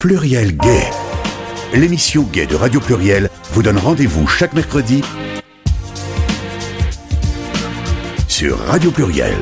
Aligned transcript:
Pluriel 0.00 0.56
Gay. 0.56 0.84
L'émission 1.74 2.22
Gay 2.22 2.46
de 2.46 2.54
Radio 2.54 2.78
Pluriel 2.78 3.28
vous 3.50 3.64
donne 3.64 3.78
rendez-vous 3.78 4.28
chaque 4.28 4.52
mercredi 4.52 5.02
sur 8.28 8.60
Radio 8.60 8.92
Pluriel. 8.92 9.34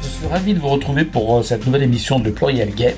Je 0.00 0.06
suis 0.06 0.26
ravi 0.30 0.54
de 0.54 0.60
vous 0.60 0.68
retrouver 0.68 1.04
pour 1.04 1.38
euh, 1.38 1.42
cette 1.42 1.66
nouvelle 1.66 1.82
émission 1.82 2.20
de 2.20 2.30
Pluriel 2.30 2.72
Gay. 2.72 2.96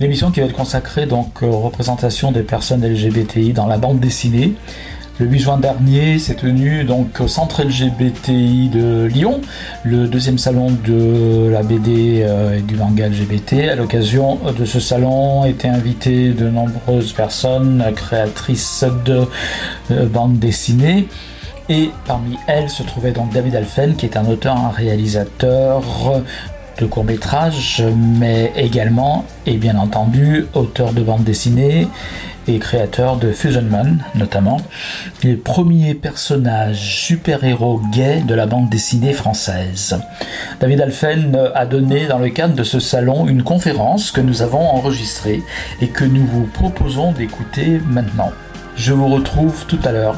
L'émission 0.00 0.32
qui 0.32 0.40
va 0.40 0.46
être 0.46 0.56
consacrée 0.56 1.06
donc 1.06 1.40
aux 1.42 1.60
représentations 1.60 2.32
des 2.32 2.42
personnes 2.42 2.84
LGBTI 2.84 3.52
dans 3.52 3.68
la 3.68 3.78
bande 3.78 4.00
dessinée. 4.00 4.54
Le 5.18 5.24
8 5.24 5.38
juin 5.38 5.56
dernier 5.56 6.18
s'est 6.18 6.34
tenu 6.34 6.84
donc 6.84 7.20
au 7.20 7.26
centre 7.26 7.62
LGBTI 7.62 8.68
de 8.68 9.04
Lyon, 9.06 9.40
le 9.82 10.08
deuxième 10.08 10.36
salon 10.36 10.76
de 10.84 11.48
la 11.48 11.62
BD 11.62 12.22
euh, 12.22 12.58
et 12.58 12.60
du 12.60 12.74
manga 12.74 13.08
LGBT. 13.08 13.70
À 13.70 13.76
l'occasion 13.76 14.38
de 14.52 14.66
ce 14.66 14.78
salon 14.78 15.46
étaient 15.46 15.68
invités 15.68 16.34
de 16.34 16.50
nombreuses 16.50 17.14
personnes 17.14 17.82
créatrices 17.96 18.84
de 19.06 19.22
euh, 19.90 20.06
bandes 20.06 20.38
dessinées. 20.38 21.08
Et 21.70 21.90
parmi 22.06 22.36
elles 22.46 22.68
se 22.68 22.82
trouvait 22.82 23.12
donc 23.12 23.32
David 23.32 23.56
Alphen, 23.56 23.96
qui 23.96 24.04
est 24.04 24.18
un 24.18 24.26
auteur, 24.26 24.54
un 24.54 24.68
réalisateur 24.68 25.82
de 26.78 26.86
courts 26.86 27.04
métrages, 27.04 27.82
mais 27.96 28.52
également, 28.56 29.24
et 29.46 29.56
bien 29.56 29.78
entendu, 29.78 30.46
auteur 30.54 30.92
de 30.92 31.02
bandes 31.02 31.24
dessinées 31.24 31.88
et 32.48 32.58
créateur 32.58 33.16
de 33.16 33.32
Fusion 33.32 33.62
Man, 33.62 34.04
notamment, 34.14 34.58
les 35.22 35.34
premiers 35.34 35.94
personnages 35.94 37.00
super-héros 37.04 37.80
gays 37.92 38.20
de 38.20 38.34
la 38.34 38.46
bande 38.46 38.68
dessinée 38.68 39.12
française. 39.12 39.98
David 40.60 40.80
Alphen 40.80 41.36
a 41.54 41.66
donné 41.66 42.06
dans 42.06 42.18
le 42.18 42.28
cadre 42.28 42.54
de 42.54 42.62
ce 42.62 42.78
salon 42.78 43.26
une 43.26 43.42
conférence 43.42 44.10
que 44.10 44.20
nous 44.20 44.42
avons 44.42 44.60
enregistrée 44.60 45.42
et 45.80 45.88
que 45.88 46.04
nous 46.04 46.24
vous 46.26 46.44
proposons 46.44 47.12
d'écouter 47.12 47.80
maintenant. 47.88 48.30
Je 48.76 48.92
vous 48.92 49.08
retrouve 49.08 49.66
tout 49.66 49.80
à 49.84 49.92
l'heure. 49.92 50.16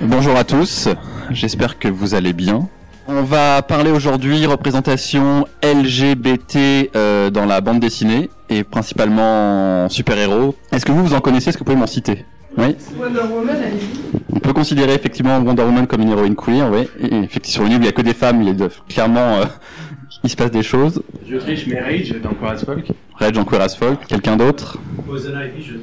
Bonjour 0.00 0.34
à 0.36 0.44
tous, 0.44 0.88
j'espère 1.30 1.78
que 1.78 1.88
vous 1.88 2.14
allez 2.14 2.32
bien. 2.32 2.68
On 3.08 3.22
va 3.22 3.62
parler 3.62 3.90
aujourd'hui 3.90 4.46
représentation 4.46 5.46
LGBT 5.64 6.90
euh, 6.94 7.30
dans 7.30 7.44
la 7.46 7.60
bande 7.60 7.80
dessinée 7.80 8.30
et 8.48 8.62
principalement 8.62 9.88
super-héros. 9.88 10.54
Est-ce 10.72 10.84
que 10.84 10.92
vous 10.92 11.04
vous 11.04 11.14
en 11.14 11.20
connaissez? 11.20 11.48
Est-ce 11.48 11.56
que 11.58 11.60
vous 11.60 11.64
pouvez 11.66 11.76
m'en 11.78 11.86
citer? 11.86 12.24
Oui. 12.56 12.76
Wonder 12.98 13.20
Woman, 13.20 13.56
allez-y. 13.56 14.20
On 14.34 14.38
peut 14.40 14.52
considérer 14.52 14.94
effectivement 14.94 15.38
Wonder 15.38 15.62
Woman 15.62 15.86
comme 15.86 16.02
une 16.02 16.10
héroïne 16.10 16.36
queer, 16.36 16.70
oui. 16.70 16.88
Et 17.00 17.06
effectivement, 17.24 17.52
sur 17.52 17.62
le 17.62 17.68
livre, 17.68 17.80
il 17.80 17.84
n'y 17.84 17.88
a 17.88 17.92
que 17.92 18.02
des 18.02 18.14
femmes, 18.14 18.42
il 18.42 18.48
y 18.48 18.50
a 18.50 18.54
de- 18.54 18.70
clairement, 18.88 19.36
euh, 19.38 19.44
il 20.24 20.30
se 20.30 20.36
passe 20.36 20.50
des 20.50 20.62
choses. 20.62 21.02
Je 21.28 21.36
triche 21.36 21.66
mes 21.66 21.80
Rage 21.80 22.14
dans 22.22 22.30
Queer 22.34 22.50
as 22.52 22.64
Folk. 22.64 22.86
Rage 23.16 23.38
en 23.38 23.44
queer 23.44 23.60
as 23.60 23.76
folk, 23.76 24.06
quelqu'un 24.06 24.36
d'autre? 24.36 24.78
Poison 25.06 25.28
Ivy, 25.30 25.62
je... 25.62 25.74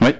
Oui. 0.00 0.12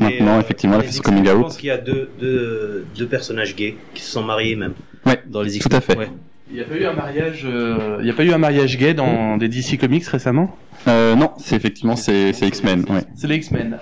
Maintenant, 0.00 0.36
euh, 0.36 0.40
effectivement, 0.40 0.76
elle 0.76 0.82
fait 0.86 0.92
son 0.92 0.98
X-Men, 1.00 1.16
coming 1.16 1.30
Je 1.30 1.36
out. 1.36 1.42
pense 1.42 1.56
qu'il 1.56 1.68
y 1.68 1.72
a 1.72 1.78
deux, 1.78 2.08
deux, 2.20 2.86
deux 2.96 3.06
personnages 3.06 3.54
gays 3.56 3.76
qui 3.94 4.02
se 4.02 4.10
sont 4.12 4.22
mariés 4.22 4.56
même. 4.56 4.74
Ouais, 5.06 5.20
Dans 5.26 5.42
les 5.42 5.58
tout 5.58 5.68
à 5.72 5.80
fait. 5.80 5.96
Ouais. 5.96 6.08
Il 6.50 6.56
n'y 6.56 6.62
a 6.62 6.64
pas 6.64 6.76
eu 6.76 6.84
un 6.86 6.94
mariage, 6.94 7.42
euh, 7.44 7.98
il 8.00 8.06
y 8.06 8.10
a 8.10 8.14
pas 8.14 8.24
eu 8.24 8.32
un 8.32 8.38
mariage 8.38 8.78
gay 8.78 8.94
dans 8.94 9.36
des 9.36 9.48
DC 9.48 9.76
Comics 9.78 10.06
récemment 10.06 10.56
Euh, 10.86 11.14
non, 11.14 11.32
c'est 11.36 11.56
effectivement, 11.56 11.94
c'est 11.94 12.32
c'est 12.32 12.46
X-Men, 12.48 12.86
ouais. 12.88 13.02
C'est 13.16 13.26
les 13.26 13.36
X-Men. 13.36 13.76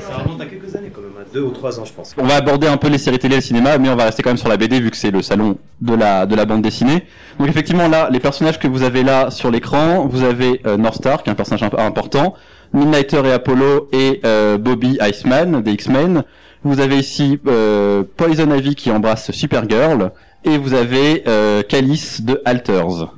Ça 0.00 0.16
remonte 0.18 0.40
à 0.40 0.46
quelques 0.46 0.74
années 0.74 0.90
quand 0.92 1.02
même, 1.02 1.12
à 1.20 1.32
deux 1.32 1.42
ou 1.42 1.50
trois 1.50 1.78
ans 1.78 1.84
je 1.84 1.92
pense. 1.92 2.12
On 2.18 2.24
va 2.26 2.34
aborder 2.36 2.66
un 2.66 2.78
peu 2.78 2.88
les 2.88 2.98
séries 2.98 3.20
télé 3.20 3.34
et 3.34 3.38
le 3.38 3.42
cinéma, 3.42 3.78
mais 3.78 3.88
on 3.90 3.94
va 3.94 4.06
rester 4.06 4.24
quand 4.24 4.30
même 4.30 4.36
sur 4.38 4.48
la 4.48 4.56
BD 4.56 4.80
vu 4.80 4.90
que 4.90 4.96
c'est 4.96 5.12
le 5.12 5.22
salon 5.22 5.56
de 5.82 5.94
la 5.94 6.26
de 6.26 6.34
la 6.34 6.44
bande 6.46 6.62
dessinée. 6.62 7.04
Donc 7.38 7.48
effectivement 7.48 7.86
là, 7.86 8.08
les 8.10 8.18
personnages 8.18 8.58
que 8.58 8.66
vous 8.66 8.82
avez 8.82 9.04
là 9.04 9.30
sur 9.30 9.52
l'écran, 9.52 10.06
vous 10.06 10.24
avez 10.24 10.62
euh, 10.66 10.76
North 10.76 10.96
Star 10.96 11.22
qui 11.22 11.28
est 11.28 11.32
un 11.32 11.36
personnage 11.36 11.62
imp- 11.62 11.78
important, 11.78 12.34
Midnighter 12.74 13.22
et 13.24 13.32
Apollo 13.32 13.88
et 13.92 14.20
euh, 14.24 14.58
Bobby 14.58 14.98
Iceman 15.00 15.62
des 15.62 15.72
X-Men. 15.72 16.24
Vous 16.64 16.80
avez 16.80 16.98
ici 16.98 17.38
euh, 17.46 18.02
Poison 18.16 18.54
Ivy 18.54 18.74
qui 18.74 18.90
embrasse 18.90 19.30
Supergirl 19.30 20.10
et 20.44 20.58
vous 20.58 20.74
avez 20.74 21.22
euh, 21.26 21.62
Calice 21.62 22.22
de 22.22 22.40
Alters. 22.44 23.12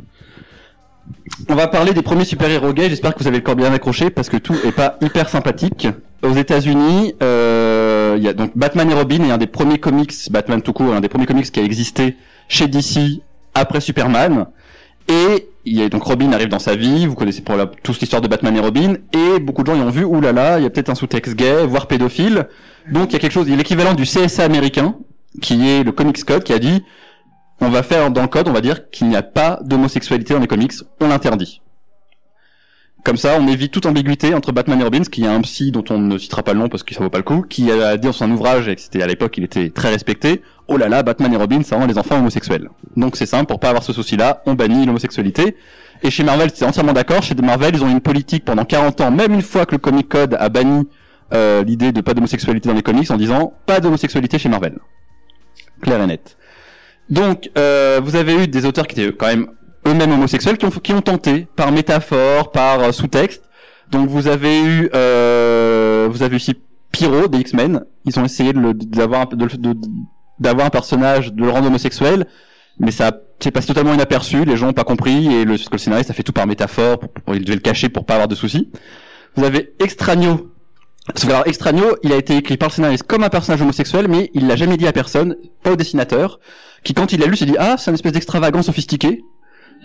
On 1.48 1.54
va 1.54 1.68
parler 1.68 1.92
des 1.92 2.02
premiers 2.02 2.24
super-héros 2.24 2.72
gays. 2.72 2.88
J'espère 2.88 3.14
que 3.14 3.20
vous 3.20 3.28
avez 3.28 3.38
le 3.38 3.42
corps 3.42 3.56
bien 3.56 3.72
accroché 3.72 4.10
parce 4.10 4.28
que 4.28 4.36
tout 4.36 4.54
est 4.64 4.72
pas 4.72 4.96
hyper 5.00 5.28
sympathique. 5.28 5.88
Aux 6.22 6.32
États-Unis, 6.32 7.14
euh, 7.22 8.14
il 8.16 8.22
y 8.24 8.28
a 8.28 8.32
donc 8.32 8.52
Batman 8.56 8.90
et 8.90 8.94
Robin 8.94 9.22
est 9.24 9.30
un 9.30 9.38
des 9.38 9.46
premiers 9.46 9.78
comics, 9.78 10.12
Batman 10.30 10.62
tout 10.62 10.72
court, 10.72 10.94
un 10.94 11.00
des 11.00 11.08
premiers 11.08 11.26
comics 11.26 11.50
qui 11.50 11.60
a 11.60 11.62
existé 11.62 12.16
chez 12.48 12.66
DC 12.66 13.22
après 13.54 13.80
Superman. 13.80 14.46
Et 15.08 15.48
il 15.66 15.76
y 15.76 15.82
a 15.82 15.88
donc 15.88 16.04
Robin 16.04 16.32
arrive 16.32 16.48
dans 16.48 16.58
sa 16.58 16.76
vie. 16.76 17.06
Vous 17.06 17.14
connaissez 17.14 17.42
pour 17.42 17.56
la, 17.56 17.66
tous 17.66 18.00
l'histoire 18.00 18.22
de 18.22 18.28
Batman 18.28 18.56
et 18.56 18.60
Robin. 18.60 18.94
Et 19.12 19.40
beaucoup 19.40 19.62
de 19.62 19.66
gens 19.66 19.76
y 19.76 19.82
ont 19.82 19.90
vu. 19.90 20.04
Ouh 20.04 20.20
là 20.20 20.32
là, 20.32 20.58
il 20.58 20.62
y 20.62 20.66
a 20.66 20.70
peut-être 20.70 20.90
un 20.90 20.94
sous-texte 20.94 21.34
gay, 21.34 21.66
voire 21.66 21.88
pédophile. 21.88 22.48
Donc 22.90 23.10
il 23.10 23.12
y 23.14 23.16
a 23.16 23.18
quelque 23.18 23.32
chose. 23.32 23.46
Il 23.48 23.50
y 23.50 23.54
a 23.54 23.56
l'équivalent 23.56 23.94
du 23.94 24.04
CSA 24.04 24.44
américain, 24.44 24.94
qui 25.42 25.68
est 25.68 25.82
le 25.82 25.92
Comics 25.92 26.24
Code, 26.24 26.44
qui 26.44 26.52
a 26.52 26.58
dit 26.58 26.82
on 27.60 27.68
va 27.68 27.82
faire 27.82 28.10
dans 28.10 28.22
le 28.22 28.28
code, 28.28 28.48
on 28.48 28.52
va 28.52 28.60
dire 28.60 28.90
qu'il 28.90 29.08
n'y 29.08 29.16
a 29.16 29.22
pas 29.22 29.58
d'homosexualité 29.62 30.34
dans 30.34 30.40
les 30.40 30.46
comics, 30.46 30.72
on 31.00 31.08
l'interdit. 31.08 31.62
Comme 33.04 33.16
ça, 33.16 33.38
on 33.40 33.46
évite 33.46 33.72
toute 33.72 33.86
ambiguïté 33.86 34.34
entre 34.34 34.52
Batman 34.52 34.80
et 34.80 34.84
Robin, 34.84 34.98
parce 34.98 35.08
qu'il 35.08 35.24
y 35.24 35.26
a 35.26 35.32
un 35.32 35.40
psy 35.40 35.70
dont 35.70 35.84
on 35.90 35.98
ne 35.98 36.18
citera 36.18 36.42
pas 36.42 36.54
le 36.54 36.58
nom 36.58 36.68
parce 36.68 36.82
que 36.82 36.94
ça 36.94 37.02
vaut 37.02 37.10
pas 37.10 37.18
le 37.18 37.24
coup, 37.24 37.42
qui 37.42 37.70
a 37.70 37.96
dit 37.96 38.06
dans 38.06 38.12
son 38.12 38.30
ouvrage, 38.30 38.68
et 38.68 38.74
c'était 38.76 39.02
à 39.02 39.06
l'époque, 39.06 39.38
il 39.38 39.44
était 39.44 39.70
très 39.70 39.90
respecté, 39.90 40.42
oh 40.68 40.76
là 40.76 40.88
là, 40.88 41.02
Batman 41.02 41.32
et 41.32 41.36
Robin, 41.36 41.62
ça 41.62 41.76
rend 41.76 41.86
les 41.86 41.98
enfants 41.98 42.18
homosexuels. 42.18 42.68
Donc 42.96 43.16
c'est 43.16 43.26
simple, 43.26 43.46
pour 43.46 43.60
pas 43.60 43.68
avoir 43.68 43.82
ce 43.82 43.92
souci-là, 43.92 44.42
on 44.46 44.54
bannit 44.54 44.86
l'homosexualité. 44.86 45.56
Et 46.02 46.10
chez 46.10 46.24
Marvel, 46.24 46.50
c'est 46.54 46.64
entièrement 46.66 46.92
d'accord, 46.92 47.22
chez 47.22 47.34
Marvel, 47.36 47.74
ils 47.74 47.82
ont 47.82 47.88
une 47.88 48.00
politique 48.00 48.44
pendant 48.44 48.64
40 48.64 49.00
ans, 49.00 49.10
même 49.10 49.32
une 49.32 49.42
fois 49.42 49.64
que 49.66 49.72
le 49.72 49.78
Comic 49.78 50.08
Code 50.08 50.36
a 50.38 50.48
banni 50.48 50.88
euh, 51.32 51.64
l'idée 51.64 51.90
de 51.92 52.00
pas 52.00 52.14
d'homosexualité 52.14 52.68
dans 52.68 52.74
les 52.74 52.82
comics, 52.82 53.10
en 53.10 53.16
disant, 53.16 53.54
pas 53.64 53.80
d'homosexualité 53.80 54.38
chez 54.38 54.48
Marvel. 54.48 54.78
Clair 55.80 56.00
et 56.02 56.06
net. 56.06 56.36
Donc, 57.08 57.50
euh, 57.56 58.00
vous 58.02 58.16
avez 58.16 58.44
eu 58.44 58.48
des 58.48 58.66
auteurs 58.66 58.86
qui 58.86 59.00
étaient 59.00 59.16
quand 59.16 59.26
même 59.26 59.48
eux-mêmes 59.86 60.12
homosexuels, 60.12 60.58
qui 60.58 60.66
ont, 60.66 60.70
qui 60.70 60.92
ont 60.92 61.00
tenté, 61.02 61.46
par 61.56 61.72
métaphore, 61.72 62.52
par 62.52 62.80
euh, 62.80 62.92
sous-texte. 62.92 63.42
Donc, 63.90 64.08
vous 64.08 64.26
avez 64.28 64.60
eu, 64.62 64.90
euh, 64.94 66.08
vous 66.10 66.22
avez 66.22 66.36
aussi 66.36 66.56
Pyro 66.92 67.28
des 67.28 67.38
X-Men. 67.38 67.84
Ils 68.04 68.18
ont 68.18 68.24
essayé 68.24 68.52
de 68.52 68.60
de, 68.60 68.72
de- 68.72 69.76
d'avoir 70.38 70.66
un 70.66 70.70
personnage, 70.70 71.32
de 71.32 71.42
le 71.42 71.50
rendre 71.50 71.66
homosexuel, 71.66 72.26
mais 72.78 72.90
ça 72.90 73.12
c'est 73.40 73.50
passé 73.50 73.66
totalement 73.68 73.92
inaperçu. 73.92 74.44
Les 74.44 74.56
gens 74.56 74.66
n'ont 74.66 74.72
pas 74.72 74.84
compris 74.84 75.32
et 75.32 75.44
le, 75.44 75.56
scénariste 75.58 76.10
a 76.10 76.14
fait 76.14 76.22
tout 76.22 76.32
par 76.32 76.46
métaphore. 76.46 77.00
Il 77.32 77.44
devait 77.44 77.56
le 77.56 77.60
cacher 77.60 77.88
pour 77.88 78.06
pas 78.06 78.14
avoir 78.14 78.28
de 78.28 78.34
soucis. 78.34 78.70
Vous 79.34 79.44
avez 79.44 79.74
que 79.78 81.28
alors 81.28 81.46
Extraño, 81.46 81.96
il 82.02 82.12
a 82.12 82.16
été 82.16 82.36
écrit 82.36 82.56
par 82.56 82.70
le 82.70 82.74
scénariste 82.74 83.04
comme 83.04 83.22
un 83.22 83.28
personnage 83.28 83.60
homosexuel, 83.62 84.08
mais 84.08 84.30
il 84.34 84.46
l'a 84.48 84.56
jamais 84.56 84.76
dit 84.76 84.86
à 84.86 84.92
personne, 84.92 85.36
pas 85.62 85.72
au 85.72 85.76
dessinateur 85.76 86.40
qui 86.86 86.94
quand 86.94 87.12
il 87.12 87.20
l'a 87.20 87.26
lu 87.26 87.36
s'est 87.36 87.46
dit 87.46 87.56
ah 87.58 87.74
c'est 87.76 87.90
une 87.90 87.96
espèce 87.96 88.12
d'extravagant 88.12 88.62
sophistiqué 88.62 89.24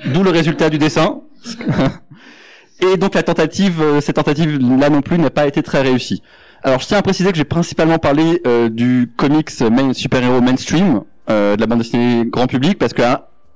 d'où 0.06 0.22
le 0.22 0.30
résultat 0.30 0.70
du 0.70 0.78
dessin 0.78 1.22
et 2.80 2.96
donc 2.98 3.16
la 3.16 3.24
tentative 3.24 3.82
euh, 3.82 4.02
cette 4.02 4.18
tentative 4.18 4.60
là 4.80 4.90
non 4.90 5.02
plus 5.02 5.18
n'a 5.18 5.32
pas 5.32 5.48
été 5.48 5.64
très 5.64 5.82
réussie 5.82 6.22
alors 6.64 6.80
je 6.80 6.88
tiens 6.88 6.98
à 6.98 7.02
préciser 7.02 7.32
que 7.32 7.38
j'ai 7.38 7.44
principalement 7.44 7.98
parlé 7.98 8.42
euh, 8.46 8.70
du 8.70 9.12
comics 9.18 9.50
main, 9.62 9.94
super-héros 9.94 10.42
mainstream 10.42 11.02
euh, 11.30 11.56
de 11.56 11.62
la 11.62 11.68
bande 11.68 11.80
dessinée 11.80 12.24
grand 12.26 12.48
public 12.48 12.78
parce 12.78 12.94
que 12.94 13.02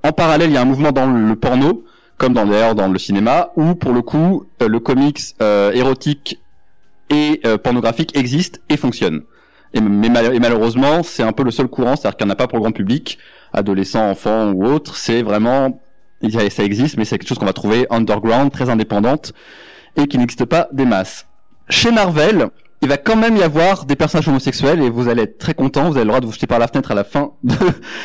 en 0.02 0.12
parallèle 0.12 0.50
il 0.50 0.54
y 0.54 0.56
a 0.56 0.62
un 0.62 0.66
mouvement 0.66 0.92
dans 0.92 1.06
le 1.06 1.36
porno 1.36 1.84
comme 2.18 2.32
dans 2.32 2.46
d'ailleurs 2.46 2.74
dans 2.74 2.88
le 2.88 2.98
cinéma 2.98 3.50
où 3.56 3.74
pour 3.74 3.92
le 3.92 4.02
coup 4.02 4.44
euh, 4.62 4.68
le 4.68 4.80
comics 4.80 5.20
euh, 5.42 5.72
érotique 5.72 6.40
et 7.10 7.40
euh, 7.46 7.58
pornographique 7.58 8.16
existe 8.16 8.60
et 8.68 8.76
fonctionne 8.76 9.22
et, 9.74 9.80
mais 9.80 10.08
mal- 10.08 10.34
et 10.34 10.38
malheureusement, 10.38 11.02
c'est 11.02 11.22
un 11.24 11.32
peu 11.32 11.42
le 11.42 11.50
seul 11.50 11.66
courant, 11.68 11.96
c'est-à-dire 11.96 12.16
qu'il 12.16 12.26
n'y 12.26 12.30
en 12.30 12.34
a 12.34 12.36
pas 12.36 12.46
pour 12.46 12.56
le 12.56 12.62
grand 12.62 12.72
public, 12.72 13.18
adolescents, 13.52 14.08
enfants 14.08 14.52
ou 14.52 14.64
autres. 14.64 14.96
C'est 14.96 15.22
vraiment, 15.22 15.80
ça 16.30 16.62
existe, 16.64 16.96
mais 16.96 17.04
c'est 17.04 17.18
quelque 17.18 17.28
chose 17.28 17.38
qu'on 17.38 17.46
va 17.46 17.52
trouver 17.52 17.86
underground, 17.90 18.50
très 18.50 18.70
indépendante, 18.70 19.34
et 19.96 20.06
qui 20.06 20.16
n'existe 20.18 20.46
pas 20.46 20.68
des 20.72 20.86
masses. 20.86 21.26
Chez 21.68 21.90
Marvel, 21.90 22.48
il 22.82 22.88
va 22.88 22.96
quand 22.96 23.16
même 23.16 23.36
y 23.36 23.42
avoir 23.42 23.86
des 23.86 23.96
personnages 23.96 24.28
homosexuels, 24.28 24.82
et 24.82 24.90
vous 24.90 25.08
allez 25.08 25.22
être 25.22 25.38
très 25.38 25.54
content, 25.54 25.90
vous 25.90 25.96
avez 25.96 26.04
le 26.04 26.08
droit 26.08 26.20
de 26.20 26.26
vous 26.26 26.32
jeter 26.32 26.46
par 26.46 26.58
la 26.58 26.68
fenêtre 26.68 26.90
à 26.90 26.94
la 26.94 27.04
fin 27.04 27.32
de 27.44 27.54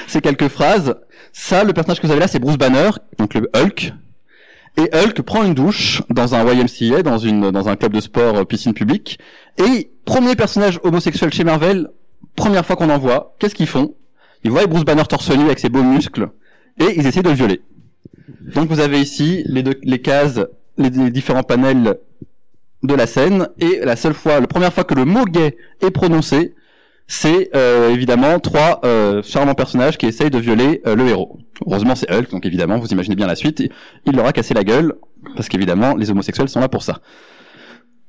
ces 0.07 0.21
quelques 0.21 0.47
phrases. 0.47 0.95
Ça, 1.33 1.63
le 1.63 1.73
personnage 1.73 1.99
que 1.99 2.07
vous 2.07 2.11
avez 2.11 2.21
là, 2.21 2.27
c'est 2.27 2.39
Bruce 2.39 2.57
Banner, 2.57 2.89
donc 3.17 3.33
le 3.33 3.49
Hulk. 3.55 3.93
Et 4.77 4.89
Hulk 4.95 5.21
prend 5.23 5.43
une 5.43 5.53
douche 5.53 6.01
dans 6.09 6.33
un 6.33 6.45
YMCA, 6.45 7.03
dans 7.03 7.17
une 7.17 7.51
dans 7.51 7.67
un 7.67 7.75
club 7.75 7.91
de 7.91 7.99
sport 7.99 8.37
euh, 8.37 8.45
piscine 8.45 8.73
publique. 8.73 9.19
Et 9.57 9.91
premier 10.05 10.35
personnage 10.35 10.79
homosexuel 10.83 11.33
chez 11.33 11.43
Marvel, 11.43 11.89
première 12.35 12.65
fois 12.65 12.77
qu'on 12.77 12.89
en 12.89 12.97
voit, 12.97 13.35
qu'est-ce 13.39 13.55
qu'ils 13.55 13.67
font? 13.67 13.95
Ils 14.43 14.51
voient 14.51 14.65
Bruce 14.67 14.85
Banner 14.85 15.03
torse 15.07 15.29
nu 15.29 15.45
avec 15.45 15.59
ses 15.59 15.69
beaux 15.69 15.83
muscles 15.83 16.29
et 16.79 16.97
ils 16.97 17.05
essaient 17.05 17.21
de 17.21 17.29
le 17.29 17.35
violer. 17.35 17.61
Donc 18.55 18.69
vous 18.69 18.79
avez 18.79 19.01
ici 19.01 19.43
les 19.45 19.61
deux 19.61 19.77
les 19.83 20.01
cases, 20.01 20.39
les, 20.77 20.89
les 20.89 21.11
différents 21.11 21.43
panels 21.43 21.97
de 22.83 22.93
la 22.93 23.07
scène 23.07 23.47
et 23.59 23.79
la 23.83 23.95
seule 23.95 24.13
fois, 24.13 24.39
la 24.39 24.47
première 24.47 24.73
fois 24.73 24.83
que 24.83 24.93
le 24.93 25.05
mot 25.05 25.25
gay 25.25 25.57
est 25.81 25.91
prononcé, 25.91 26.55
c'est 27.07 27.49
euh, 27.55 27.89
évidemment 27.89 28.39
trois 28.39 28.79
euh, 28.85 29.21
charmants 29.23 29.53
personnages 29.53 29.97
qui 29.97 30.05
essayent 30.05 30.29
de 30.29 30.37
violer 30.37 30.81
euh, 30.87 30.95
le 30.95 31.07
héros. 31.09 31.39
Heureusement, 31.67 31.95
c'est 31.95 32.09
Hulk, 32.09 32.31
donc 32.31 32.45
évidemment, 32.45 32.77
vous 32.77 32.87
imaginez 32.87 33.15
bien 33.15 33.27
la 33.27 33.35
suite. 33.35 33.61
Il 34.05 34.15
leur 34.15 34.25
a 34.25 34.31
cassé 34.31 34.53
la 34.53 34.63
gueule, 34.63 34.93
parce 35.35 35.49
qu'évidemment, 35.49 35.95
les 35.95 36.09
homosexuels 36.09 36.49
sont 36.49 36.61
là 36.61 36.69
pour 36.69 36.83
ça. 36.83 37.01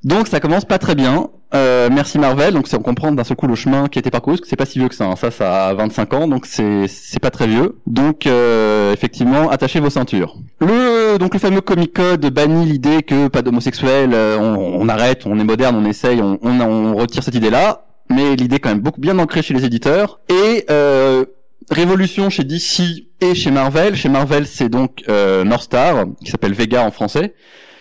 Donc 0.05 0.27
ça 0.29 0.41
commence 0.41 0.65
pas 0.65 0.79
très 0.79 0.95
bien. 0.95 1.29
Euh, 1.55 1.91
merci 1.93 2.19
Marvel. 2.19 2.55
Donc 2.55 2.67
on 2.73 2.79
comprend 2.79 3.13
d'un 3.13 3.25
seul 3.25 3.37
coup 3.37 3.47
le 3.47 3.55
chemin 3.55 3.89
qui 3.89 3.99
été 3.99 4.11
parcouru. 4.11 4.37
Parce 4.37 4.41
que 4.43 4.49
c'est 4.49 4.57
pas 4.57 4.65
si 4.67 4.79
vieux 4.79 4.89
que 4.89 4.95
ça. 4.95 5.05
hein. 5.05 5.17
Ça, 5.17 5.31
ça 5.31 5.69
a 5.69 5.75
25 5.75 6.15
ans, 6.15 6.29
donc 6.29 6.47
c'est 6.47 6.89
c'est 6.89 7.21
pas 7.21 7.31
très 7.31 7.47
vieux. 7.47 7.77
Donc 7.87 8.27
euh, 8.27 8.93
effectivement, 8.93 9.51
attachez 9.51 9.79
vos 9.81 9.91
ceintures. 9.91 10.37
Le 10.61 11.19
donc 11.19 11.35
le 11.35 11.39
fameux 11.41 11.61
Comic 11.61 11.93
Code 11.93 12.27
bannit 12.31 12.67
l'idée 12.67 13.03
que 13.03 13.29
pas 13.29 13.43
d'homosexuels. 13.43 14.13
euh, 14.15 14.39
on, 14.39 14.81
on 14.81 14.89
arrête, 14.89 15.27
on 15.27 15.39
est 15.39 15.45
moderne, 15.45 15.77
on 15.77 15.85
essaye, 15.85 16.21
on, 16.21 16.39
on, 16.43 16.61
on 16.61 16.97
retire 16.97 17.23
cette 17.23 17.35
idée-là. 17.35 17.85
Mais 18.11 18.35
l'idée 18.37 18.57
est 18.57 18.61
quand 18.61 18.71
même 18.71 18.81
beaucoup 18.81 19.01
bien 19.01 19.19
ancrée 19.19 19.43
chez 19.43 19.55
les 19.55 19.65
éditeurs. 19.65 20.21
Et 20.29 20.65
euh, 20.71 21.25
révolution 21.71 22.29
chez 22.29 22.45
DC 22.45 23.07
et 23.21 23.35
chez 23.35 23.51
Marvel. 23.51 23.95
Chez 23.95 24.09
Marvel, 24.09 24.47
c'est 24.47 24.69
donc 24.69 25.05
euh, 25.09 25.45
North 25.45 25.63
Star 25.65 26.07
qui 26.25 26.31
s'appelle 26.31 26.53
Vega 26.55 26.83
en 26.83 26.91
français, 26.91 27.35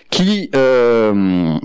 qui 0.09 0.49
euh, 0.55 1.55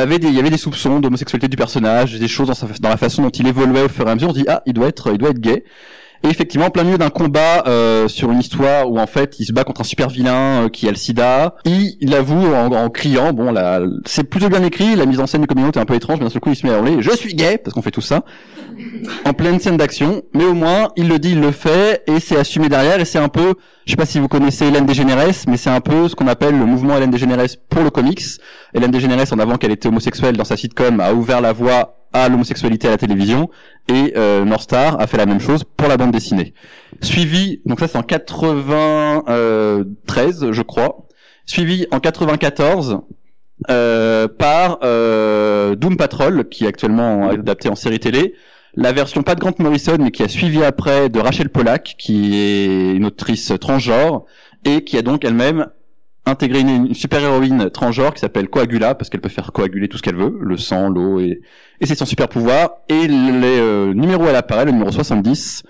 il 0.00 0.34
y 0.34 0.38
avait 0.38 0.50
des 0.50 0.56
soupçons 0.56 1.00
d'homosexualité 1.00 1.48
du 1.48 1.56
personnage, 1.56 2.18
des 2.18 2.28
choses 2.28 2.48
dans, 2.48 2.68
dans 2.80 2.88
la 2.88 2.96
façon 2.96 3.22
dont 3.22 3.30
il 3.30 3.46
évoluait 3.46 3.82
au 3.82 3.88
fur 3.88 4.06
et 4.06 4.10
à 4.10 4.14
mesure. 4.14 4.30
On 4.30 4.32
dit 4.32 4.44
ah, 4.48 4.62
il 4.66 4.72
doit 4.72 4.88
être, 4.88 5.12
il 5.12 5.18
doit 5.18 5.30
être 5.30 5.40
gay. 5.40 5.64
Et 6.24 6.28
effectivement, 6.28 6.66
en 6.66 6.70
plein 6.70 6.84
milieu 6.84 6.98
d'un 6.98 7.10
combat 7.10 7.64
euh, 7.66 8.06
sur 8.08 8.30
une 8.30 8.38
histoire 8.40 8.90
où 8.90 8.98
en 8.98 9.06
fait 9.06 9.40
il 9.40 9.44
se 9.44 9.52
bat 9.52 9.64
contre 9.64 9.80
un 9.80 9.84
super 9.84 10.08
vilain 10.08 10.64
euh, 10.64 10.68
qui 10.68 10.86
a 10.86 10.90
le 10.90 10.96
sida, 10.96 11.56
il, 11.64 11.96
il 12.00 12.14
avoue 12.14 12.46
en, 12.54 12.70
en 12.72 12.90
criant, 12.90 13.32
bon 13.32 13.50
là, 13.50 13.80
c'est 14.06 14.24
plutôt 14.24 14.48
bien 14.48 14.62
écrit, 14.62 14.94
la 14.94 15.06
mise 15.06 15.20
en 15.20 15.26
scène 15.26 15.40
du 15.40 15.46
comédien 15.46 15.70
est 15.70 15.78
un 15.78 15.84
peu 15.84 15.94
étrange, 15.94 16.18
mais 16.18 16.26
d'un 16.26 16.30
seul 16.30 16.40
coup 16.40 16.50
il 16.50 16.56
se 16.56 16.66
met 16.66 16.72
à 16.72 16.76
hurler, 16.76 16.98
je 17.00 17.10
suis 17.10 17.34
gay, 17.34 17.58
parce 17.58 17.74
qu'on 17.74 17.82
fait 17.82 17.90
tout 17.90 18.00
ça, 18.00 18.24
en 19.24 19.32
pleine 19.32 19.58
scène 19.58 19.76
d'action, 19.76 20.22
mais 20.32 20.44
au 20.44 20.54
moins 20.54 20.90
il 20.96 21.08
le 21.08 21.18
dit, 21.18 21.32
il 21.32 21.40
le 21.40 21.50
fait, 21.50 22.02
et 22.06 22.20
c'est 22.20 22.36
assumé 22.36 22.68
derrière, 22.68 23.00
et 23.00 23.04
c'est 23.04 23.18
un 23.18 23.28
peu, 23.28 23.54
je 23.84 23.90
sais 23.90 23.96
pas 23.96 24.06
si 24.06 24.20
vous 24.20 24.28
connaissez 24.28 24.66
Hélène 24.66 24.86
DeGeneres, 24.86 25.34
mais 25.48 25.56
c'est 25.56 25.70
un 25.70 25.80
peu 25.80 26.08
ce 26.08 26.14
qu'on 26.14 26.28
appelle 26.28 26.56
le 26.56 26.66
mouvement 26.66 26.96
Hélène 26.96 27.10
DeGeneres 27.10 27.56
pour 27.68 27.82
le 27.82 27.90
comics. 27.90 28.22
Hélène 28.74 28.90
DeGeneres, 28.92 29.32
en 29.32 29.38
avant 29.38 29.56
qu'elle 29.56 29.72
était 29.72 29.88
homosexuelle 29.88 30.36
dans 30.36 30.44
sa 30.44 30.56
sitcom, 30.56 31.00
a 31.00 31.12
ouvert 31.12 31.40
la 31.40 31.52
voie 31.52 32.01
à 32.12 32.28
l'homosexualité 32.28 32.88
à 32.88 32.90
la 32.92 32.98
télévision 32.98 33.50
et 33.88 34.12
euh, 34.16 34.44
North 34.44 34.62
Star 34.62 35.00
a 35.00 35.06
fait 35.06 35.16
la 35.16 35.26
même 35.26 35.40
chose 35.40 35.64
pour 35.64 35.88
la 35.88 35.96
bande 35.96 36.12
dessinée. 36.12 36.54
Suivi, 37.00 37.60
donc 37.66 37.80
ça 37.80 37.88
c'est 37.88 37.98
en 37.98 38.02
93 38.02 40.52
je 40.52 40.62
crois, 40.62 41.08
suivi 41.46 41.86
en 41.90 42.00
94 42.00 43.00
euh, 43.70 44.28
par 44.28 44.78
euh, 44.82 45.76
Doom 45.76 45.96
Patrol 45.96 46.48
qui 46.48 46.64
est 46.64 46.68
actuellement 46.68 47.30
adapté 47.30 47.68
en 47.68 47.74
série 47.74 48.00
télé. 48.00 48.34
La 48.74 48.92
version 48.92 49.22
pas 49.22 49.34
de 49.34 49.40
Grant 49.40 49.52
Morrison 49.58 49.96
mais 49.98 50.10
qui 50.10 50.22
a 50.22 50.28
suivi 50.28 50.64
après 50.64 51.08
de 51.08 51.20
Rachel 51.20 51.48
Pollack 51.48 51.94
qui 51.98 52.36
est 52.36 52.92
une 52.92 53.04
autrice 53.04 53.52
transgenre 53.60 54.24
et 54.64 54.84
qui 54.84 54.96
a 54.96 55.02
donc 55.02 55.24
elle-même 55.24 55.66
intégré 56.24 56.60
une, 56.60 56.86
une 56.86 56.94
super 56.94 57.20
héroïne 57.22 57.70
transgenre 57.70 58.14
qui 58.14 58.20
s'appelle 58.20 58.48
Coagula 58.48 58.94
parce 58.94 59.10
qu'elle 59.10 59.20
peut 59.20 59.28
faire 59.28 59.52
coaguler 59.52 59.88
tout 59.88 59.96
ce 59.96 60.02
qu'elle 60.02 60.16
veut, 60.16 60.38
le 60.40 60.56
sang, 60.56 60.88
l'eau 60.88 61.18
et, 61.20 61.40
et 61.80 61.86
c'est 61.86 61.96
son 61.96 62.06
super 62.06 62.28
pouvoir. 62.28 62.70
Et 62.88 63.08
les 63.08 63.58
euh, 63.58 63.92
numéros 63.92 64.26
elle 64.28 64.36
apparaît, 64.36 64.64
le 64.64 64.72
numéro 64.72 64.92
70 64.92 65.64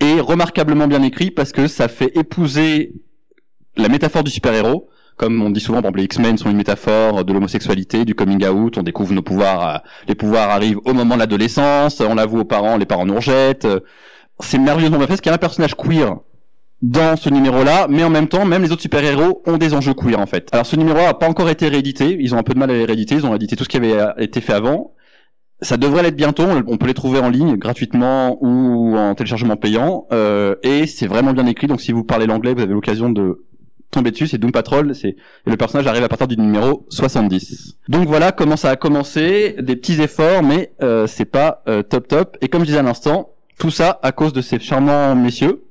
est 0.00 0.20
remarquablement 0.20 0.86
bien 0.86 1.02
écrit 1.02 1.30
parce 1.30 1.52
que 1.52 1.66
ça 1.66 1.88
fait 1.88 2.16
épouser 2.16 2.92
la 3.76 3.88
métaphore 3.88 4.24
du 4.24 4.30
super 4.30 4.52
héros. 4.54 4.88
Comme 5.16 5.42
on 5.42 5.50
dit 5.50 5.58
souvent, 5.58 5.78
par 5.78 5.88
exemple, 5.88 5.98
les 5.98 6.04
X-Men 6.04 6.38
sont 6.38 6.48
une 6.48 6.56
métaphore 6.56 7.24
de 7.24 7.32
l'homosexualité, 7.32 8.04
du 8.04 8.14
coming 8.14 8.46
out. 8.46 8.78
On 8.78 8.84
découvre 8.84 9.12
nos 9.12 9.22
pouvoirs, 9.22 9.68
euh, 9.68 9.78
les 10.06 10.14
pouvoirs 10.14 10.50
arrivent 10.50 10.78
au 10.84 10.92
moment 10.92 11.14
de 11.14 11.20
l'adolescence. 11.20 12.00
On 12.00 12.14
l'avoue 12.14 12.40
aux 12.40 12.44
parents, 12.44 12.76
les 12.76 12.86
parents 12.86 13.06
nous 13.06 13.16
rejettent. 13.16 13.66
C'est 14.40 14.58
merveilleusement 14.58 14.98
bien 14.98 15.06
fait 15.06 15.12
parce 15.12 15.20
qu'il 15.20 15.30
y 15.30 15.32
a 15.32 15.34
un 15.34 15.38
personnage 15.38 15.74
queer 15.74 16.18
dans 16.80 17.16
ce 17.16 17.28
numéro-là, 17.28 17.86
mais 17.88 18.04
en 18.04 18.10
même 18.10 18.28
temps, 18.28 18.44
même 18.44 18.62
les 18.62 18.70
autres 18.70 18.82
super-héros 18.82 19.42
ont 19.46 19.56
des 19.56 19.74
enjeux 19.74 19.94
queer 19.94 20.18
en 20.18 20.26
fait. 20.26 20.48
Alors 20.52 20.66
ce 20.66 20.76
numéro 20.76 20.98
a 20.98 21.18
pas 21.18 21.28
encore 21.28 21.48
été 21.48 21.68
réédité, 21.68 22.16
ils 22.20 22.34
ont 22.34 22.38
un 22.38 22.42
peu 22.42 22.54
de 22.54 22.58
mal 22.58 22.70
à 22.70 22.74
les 22.74 22.84
rééditer, 22.84 23.16
ils 23.16 23.26
ont 23.26 23.30
réédité 23.30 23.56
tout 23.56 23.64
ce 23.64 23.68
qui 23.68 23.76
avait 23.76 23.98
euh, 23.98 24.12
été 24.18 24.40
fait 24.40 24.52
avant. 24.52 24.92
Ça 25.60 25.76
devrait 25.76 26.04
l'être 26.04 26.14
bientôt, 26.14 26.44
on 26.44 26.76
peut 26.76 26.86
les 26.86 26.94
trouver 26.94 27.18
en 27.18 27.28
ligne 27.28 27.56
gratuitement 27.56 28.38
ou 28.40 28.96
en 28.96 29.16
téléchargement 29.16 29.56
payant, 29.56 30.06
euh, 30.12 30.54
et 30.62 30.86
c'est 30.86 31.08
vraiment 31.08 31.32
bien 31.32 31.46
écrit, 31.46 31.66
donc 31.66 31.80
si 31.80 31.90
vous 31.90 32.04
parlez 32.04 32.26
l'anglais, 32.26 32.54
vous 32.54 32.60
avez 32.60 32.74
l'occasion 32.74 33.10
de 33.10 33.44
tomber 33.90 34.10
dessus, 34.10 34.28
c'est 34.28 34.38
Doom 34.38 34.52
Patrol, 34.52 34.94
c'est 34.94 35.08
et 35.08 35.50
le 35.50 35.56
personnage 35.56 35.86
arrive 35.86 36.04
à 36.04 36.08
partir 36.08 36.28
du 36.28 36.36
numéro 36.36 36.86
70. 36.90 37.76
Donc 37.88 38.06
voilà 38.06 38.32
comment 38.32 38.56
ça 38.56 38.70
a 38.70 38.76
commencé, 38.76 39.56
des 39.58 39.74
petits 39.74 40.00
efforts, 40.00 40.42
mais 40.44 40.72
euh, 40.82 41.06
c'est 41.08 41.24
pas 41.24 41.62
euh, 41.68 41.82
top 41.82 42.06
top. 42.06 42.36
Et 42.40 42.48
comme 42.48 42.60
je 42.60 42.66
disais 42.66 42.78
à 42.78 42.82
l'instant, 42.82 43.30
tout 43.58 43.70
ça 43.70 43.98
à 44.02 44.12
cause 44.12 44.32
de 44.32 44.42
ces 44.42 44.60
charmants 44.60 45.16
messieurs 45.16 45.64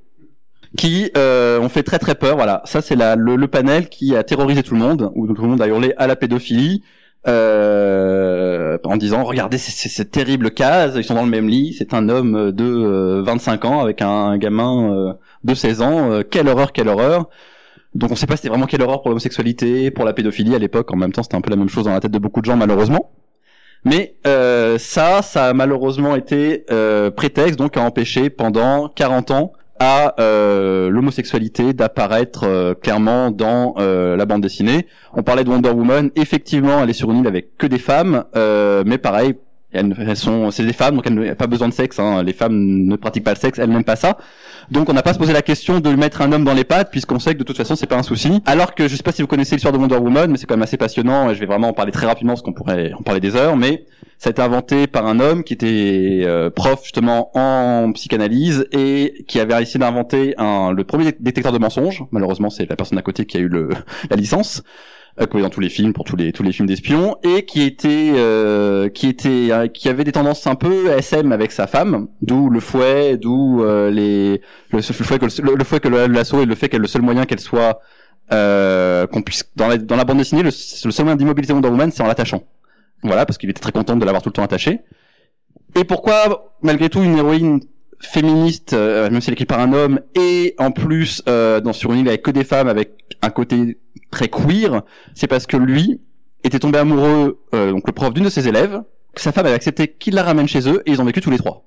qui 0.77 1.12
euh, 1.18 1.59
ont 1.59 1.69
fait 1.69 1.83
très 1.83 2.00
très 2.00 2.15
peur. 2.15 2.38
Voilà, 2.38 2.62
ça 2.65 2.81
c'est 2.81 2.95
le, 2.95 3.35
le 3.35 3.47
panel 3.47 3.89
qui 3.89 4.15
a 4.15 4.24
terrorisé 4.24 4.63
tout 4.63 4.75
le 4.75 4.79
monde, 4.79 5.12
où 5.15 5.27
tout 5.33 5.41
le 5.41 5.50
monde 5.50 5.62
a 5.62 5.68
hurlé 5.68 5.94
à 5.97 6.07
la 6.07 6.15
pédophilie. 6.15 6.83
Euh, 7.27 8.77
en 8.85 8.95
disant 8.95 9.24
regardez 9.25 9.57
cette 9.57 10.12
terrible 10.12 10.51
case 10.51 10.94
ils 10.95 11.03
sont 11.03 11.15
dans 11.15 11.25
le 11.25 11.29
même 11.29 11.50
lit 11.50 11.75
c'est 11.77 11.94
un 11.94 12.07
homme 12.07 12.51
de 12.53 12.63
euh, 12.63 13.21
25 13.24 13.65
ans 13.65 13.81
avec 13.81 14.01
un 14.01 14.38
gamin 14.38 14.94
euh, 14.94 15.13
de 15.44 15.53
16 15.53 15.81
ans 15.81 16.12
euh, 16.12 16.21
quelle 16.24 16.47
horreur 16.47 16.71
quelle 16.71 16.88
horreur 16.88 17.27
donc 17.95 18.12
on 18.12 18.15
sait 18.15 18.27
pas 18.27 18.35
si 18.35 18.44
c'était 18.44 18.50
vraiment 18.50 18.68
quelle 18.68 18.81
horreur 18.81 19.01
pour 19.01 19.09
l'homosexualité 19.09 19.91
pour 19.91 20.06
la 20.06 20.13
pédophilie 20.13 20.56
à 20.56 20.59
l'époque 20.59 20.94
en 20.94 20.95
même 20.95 21.12
temps 21.12 21.24
c'était 21.24 21.35
un 21.35 21.41
peu 21.41 21.50
la 21.50 21.57
même 21.57 21.68
chose 21.68 21.85
dans 21.85 21.91
la 21.91 22.00
tête 22.00 22.12
de 22.12 22.19
beaucoup 22.19 22.39
de 22.39 22.45
gens 22.45 22.56
malheureusement 22.56 23.12
mais 23.83 24.15
euh, 24.25 24.77
ça 24.77 25.21
ça 25.21 25.47
a 25.47 25.53
malheureusement 25.53 26.15
été 26.15 26.65
euh, 26.71 27.12
prétexte 27.12 27.57
donc 27.57 27.77
à 27.77 27.81
empêcher 27.81 28.29
pendant 28.29 28.89
40 28.89 29.31
ans 29.31 29.53
à 29.79 30.15
euh, 30.19 30.89
l'homosexualité 30.89 31.74
d'apparaître 31.74 32.44
euh, 32.45 32.74
clairement 32.74 33.31
dans 33.31 33.75
euh, 33.77 34.15
la 34.15 34.25
bande 34.25 34.41
dessinée. 34.41 34.88
On 35.13 35.24
parlait 35.24 35.44
de 35.44 35.50
Wonder 35.50 35.69
Woman, 35.69 36.12
effectivement, 36.15 36.81
elle 36.83 36.89
est 36.89 36.94
sur 36.94 37.12
une 37.12 37.19
île 37.19 37.27
avec 37.27 37.57
que 37.57 37.68
des 37.68 37.79
femmes, 37.79 38.24
mais 38.85 38.97
pareil, 38.97 39.35
elles, 39.73 40.15
sont, 40.15 40.49
c'est 40.51 40.65
des 40.65 40.73
femmes, 40.73 40.95
donc 40.95 41.07
elles 41.07 41.13
n'ont 41.13 41.35
pas 41.35 41.47
besoin 41.47 41.67
de 41.67 41.73
sexe. 41.73 41.99
Hein. 41.99 42.23
Les 42.23 42.33
femmes 42.33 42.55
ne 42.55 42.95
pratiquent 42.95 43.25
pas 43.25 43.33
le 43.33 43.39
sexe, 43.39 43.59
elles 43.59 43.69
n'aiment 43.69 43.83
pas 43.83 43.97
ça. 43.97 44.17
Donc 44.71 44.89
on 44.89 44.93
n'a 44.93 45.03
pas 45.03 45.13
se 45.13 45.19
poser 45.19 45.33
la 45.33 45.41
question 45.41 45.79
de 45.79 45.89
mettre 45.89 46.21
un 46.21 46.31
homme 46.31 46.45
dans 46.45 46.53
les 46.53 46.63
pattes, 46.63 46.89
puisqu'on 46.89 47.19
sait 47.19 47.33
que 47.33 47.39
de 47.39 47.43
toute 47.43 47.57
façon 47.57 47.75
c'est 47.75 47.87
pas 47.87 47.97
un 47.97 48.03
souci. 48.03 48.41
Alors 48.45 48.75
que 48.75 48.87
je 48.87 48.95
sais 48.95 49.03
pas 49.03 49.11
si 49.11 49.21
vous 49.21 49.27
connaissez 49.27 49.55
l'histoire 49.55 49.73
de 49.73 49.77
Wonder 49.77 49.97
Woman, 49.97 50.31
mais 50.31 50.37
c'est 50.37 50.45
quand 50.45 50.55
même 50.55 50.63
assez 50.63 50.77
passionnant. 50.77 51.29
Et 51.29 51.35
je 51.35 51.39
vais 51.39 51.45
vraiment 51.45 51.69
en 51.69 51.73
parler 51.73 51.91
très 51.91 52.05
rapidement, 52.05 52.33
parce 52.33 52.41
qu'on 52.41 52.53
pourrait 52.53 52.93
en 52.93 53.01
parler 53.03 53.19
des 53.19 53.35
heures. 53.35 53.57
Mais 53.57 53.85
ça 54.17 54.29
a 54.29 54.31
été 54.31 54.41
inventé 54.41 54.87
par 54.87 55.05
un 55.05 55.19
homme 55.19 55.43
qui 55.43 55.53
était 55.53 56.23
euh, 56.25 56.49
prof 56.49 56.81
justement 56.83 57.31
en 57.37 57.91
psychanalyse 57.91 58.67
et 58.71 59.25
qui 59.27 59.39
avait 59.39 59.62
essayé 59.62 59.79
d'inventer 59.79 60.33
un, 60.38 60.71
le 60.71 60.83
premier 60.86 61.13
détecteur 61.19 61.51
de 61.51 61.59
mensonges. 61.59 62.03
Malheureusement, 62.12 62.50
c'est 62.50 62.69
la 62.69 62.77
personne 62.77 62.97
à 62.97 63.01
côté 63.01 63.25
qui 63.25 63.38
a 63.38 63.41
eu 63.41 63.50
le, 63.50 63.69
la 64.09 64.15
licence 64.15 64.63
euh, 65.19 65.25
voit 65.31 65.41
dans 65.41 65.50
tous 65.50 65.59
les 65.59 65.69
films 65.69 65.93
pour 65.93 66.03
tous 66.03 66.15
les 66.15 66.31
tous 66.31 66.43
les 66.43 66.51
films 66.51 66.67
d'espions 66.67 67.17
et 67.24 67.45
qui 67.45 67.63
était 67.63 68.12
euh, 68.15 68.89
qui 68.89 69.07
était 69.07 69.47
euh, 69.51 69.67
qui 69.67 69.89
avait 69.89 70.03
des 70.03 70.12
tendances 70.12 70.45
un 70.47 70.55
peu 70.55 70.89
SM 70.91 71.31
avec 71.31 71.51
sa 71.51 71.67
femme, 71.67 72.07
d'où 72.21 72.50
le 72.50 72.59
fouet, 72.59 73.17
d'où 73.17 73.63
euh, 73.63 73.89
les 73.89 74.41
le, 74.71 74.77
le 74.77 74.81
fait 74.81 75.19
que 75.19 75.25
le, 75.41 75.55
le 75.55 75.63
fait 75.63 75.79
que 75.79 75.88
l'assaut 75.88 76.41
et 76.41 76.45
le 76.45 76.55
fait 76.55 76.69
qu'elle 76.69 76.81
le 76.81 76.88
seul 76.88 77.01
moyen 77.01 77.25
qu'elle 77.25 77.39
soit 77.39 77.79
euh, 78.31 79.07
qu'on 79.07 79.21
puisse 79.21 79.50
dans 79.55 79.67
la 79.67 79.77
dans 79.77 79.95
la 79.95 80.03
bande 80.05 80.17
dessinée 80.17 80.43
le, 80.43 80.50
le 80.50 80.91
seul 80.91 81.05
moyen 81.05 81.15
d'immobiliser 81.15 81.53
Wonder 81.53 81.69
Woman 81.69 81.91
c'est 81.91 82.03
en 82.03 82.07
l'attachant. 82.07 82.43
Voilà, 83.03 83.25
parce 83.25 83.38
qu'il 83.38 83.50
était 83.50 83.62
très 83.62 83.71
content 83.71 83.95
de 83.95 84.03
l'avoir 84.05 84.21
tout 84.24 84.29
le 84.29 84.33
temps 84.33 84.43
attaché. 84.43 84.81
Et 85.75 85.83
pourquoi, 85.83 86.55
malgré 86.63 86.89
tout, 86.89 87.03
une 87.03 87.17
héroïne 87.17 87.59
féministe, 88.00 88.74
euh, 88.74 89.10
même 89.10 89.22
si 89.22 89.30
elle 89.30 89.42
est 89.42 89.46
par 89.46 89.60
un 89.60 89.74
homme, 89.74 90.00
et 90.16 90.56
en 90.58 90.72
plus 90.72 91.24
euh, 91.27 91.60
dans 91.60 91.74
sur 91.74 91.94
une 91.94 92.00
île 92.00 92.08
avec 92.08 92.22
que 92.22 92.32
des 92.32 92.44
femmes, 92.44 92.68
avec 92.68 92.92
un 93.22 93.30
côté 93.30 93.80
très 94.12 94.30
queer, 94.30 94.84
c'est 95.16 95.27
parce 95.27 95.48
que 95.48 95.58
lui 95.58 96.01
était 96.44 96.60
tombé 96.60 96.80
amoureux, 96.80 97.39
euh, 97.56 97.72
donc 97.72 97.88
le 97.88 97.94
prof 97.94 98.13
d'une 98.13 98.25
de 98.25 98.30
ses 98.30 98.48
élèves, 98.48 98.82
que 99.13 99.22
sa 99.22 99.32
femme 99.32 99.46
avait 99.46 99.56
accepté 99.56 99.88
qu'il 99.88 100.13
la 100.13 100.24
ramène 100.24 100.48
chez 100.48 100.70
eux, 100.70 100.84
et 100.86 100.92
ils 100.92 101.01
ont 101.01 101.06
vécu 101.06 101.22
tous 101.22 101.32
les 101.32 101.38
trois. 101.38 101.63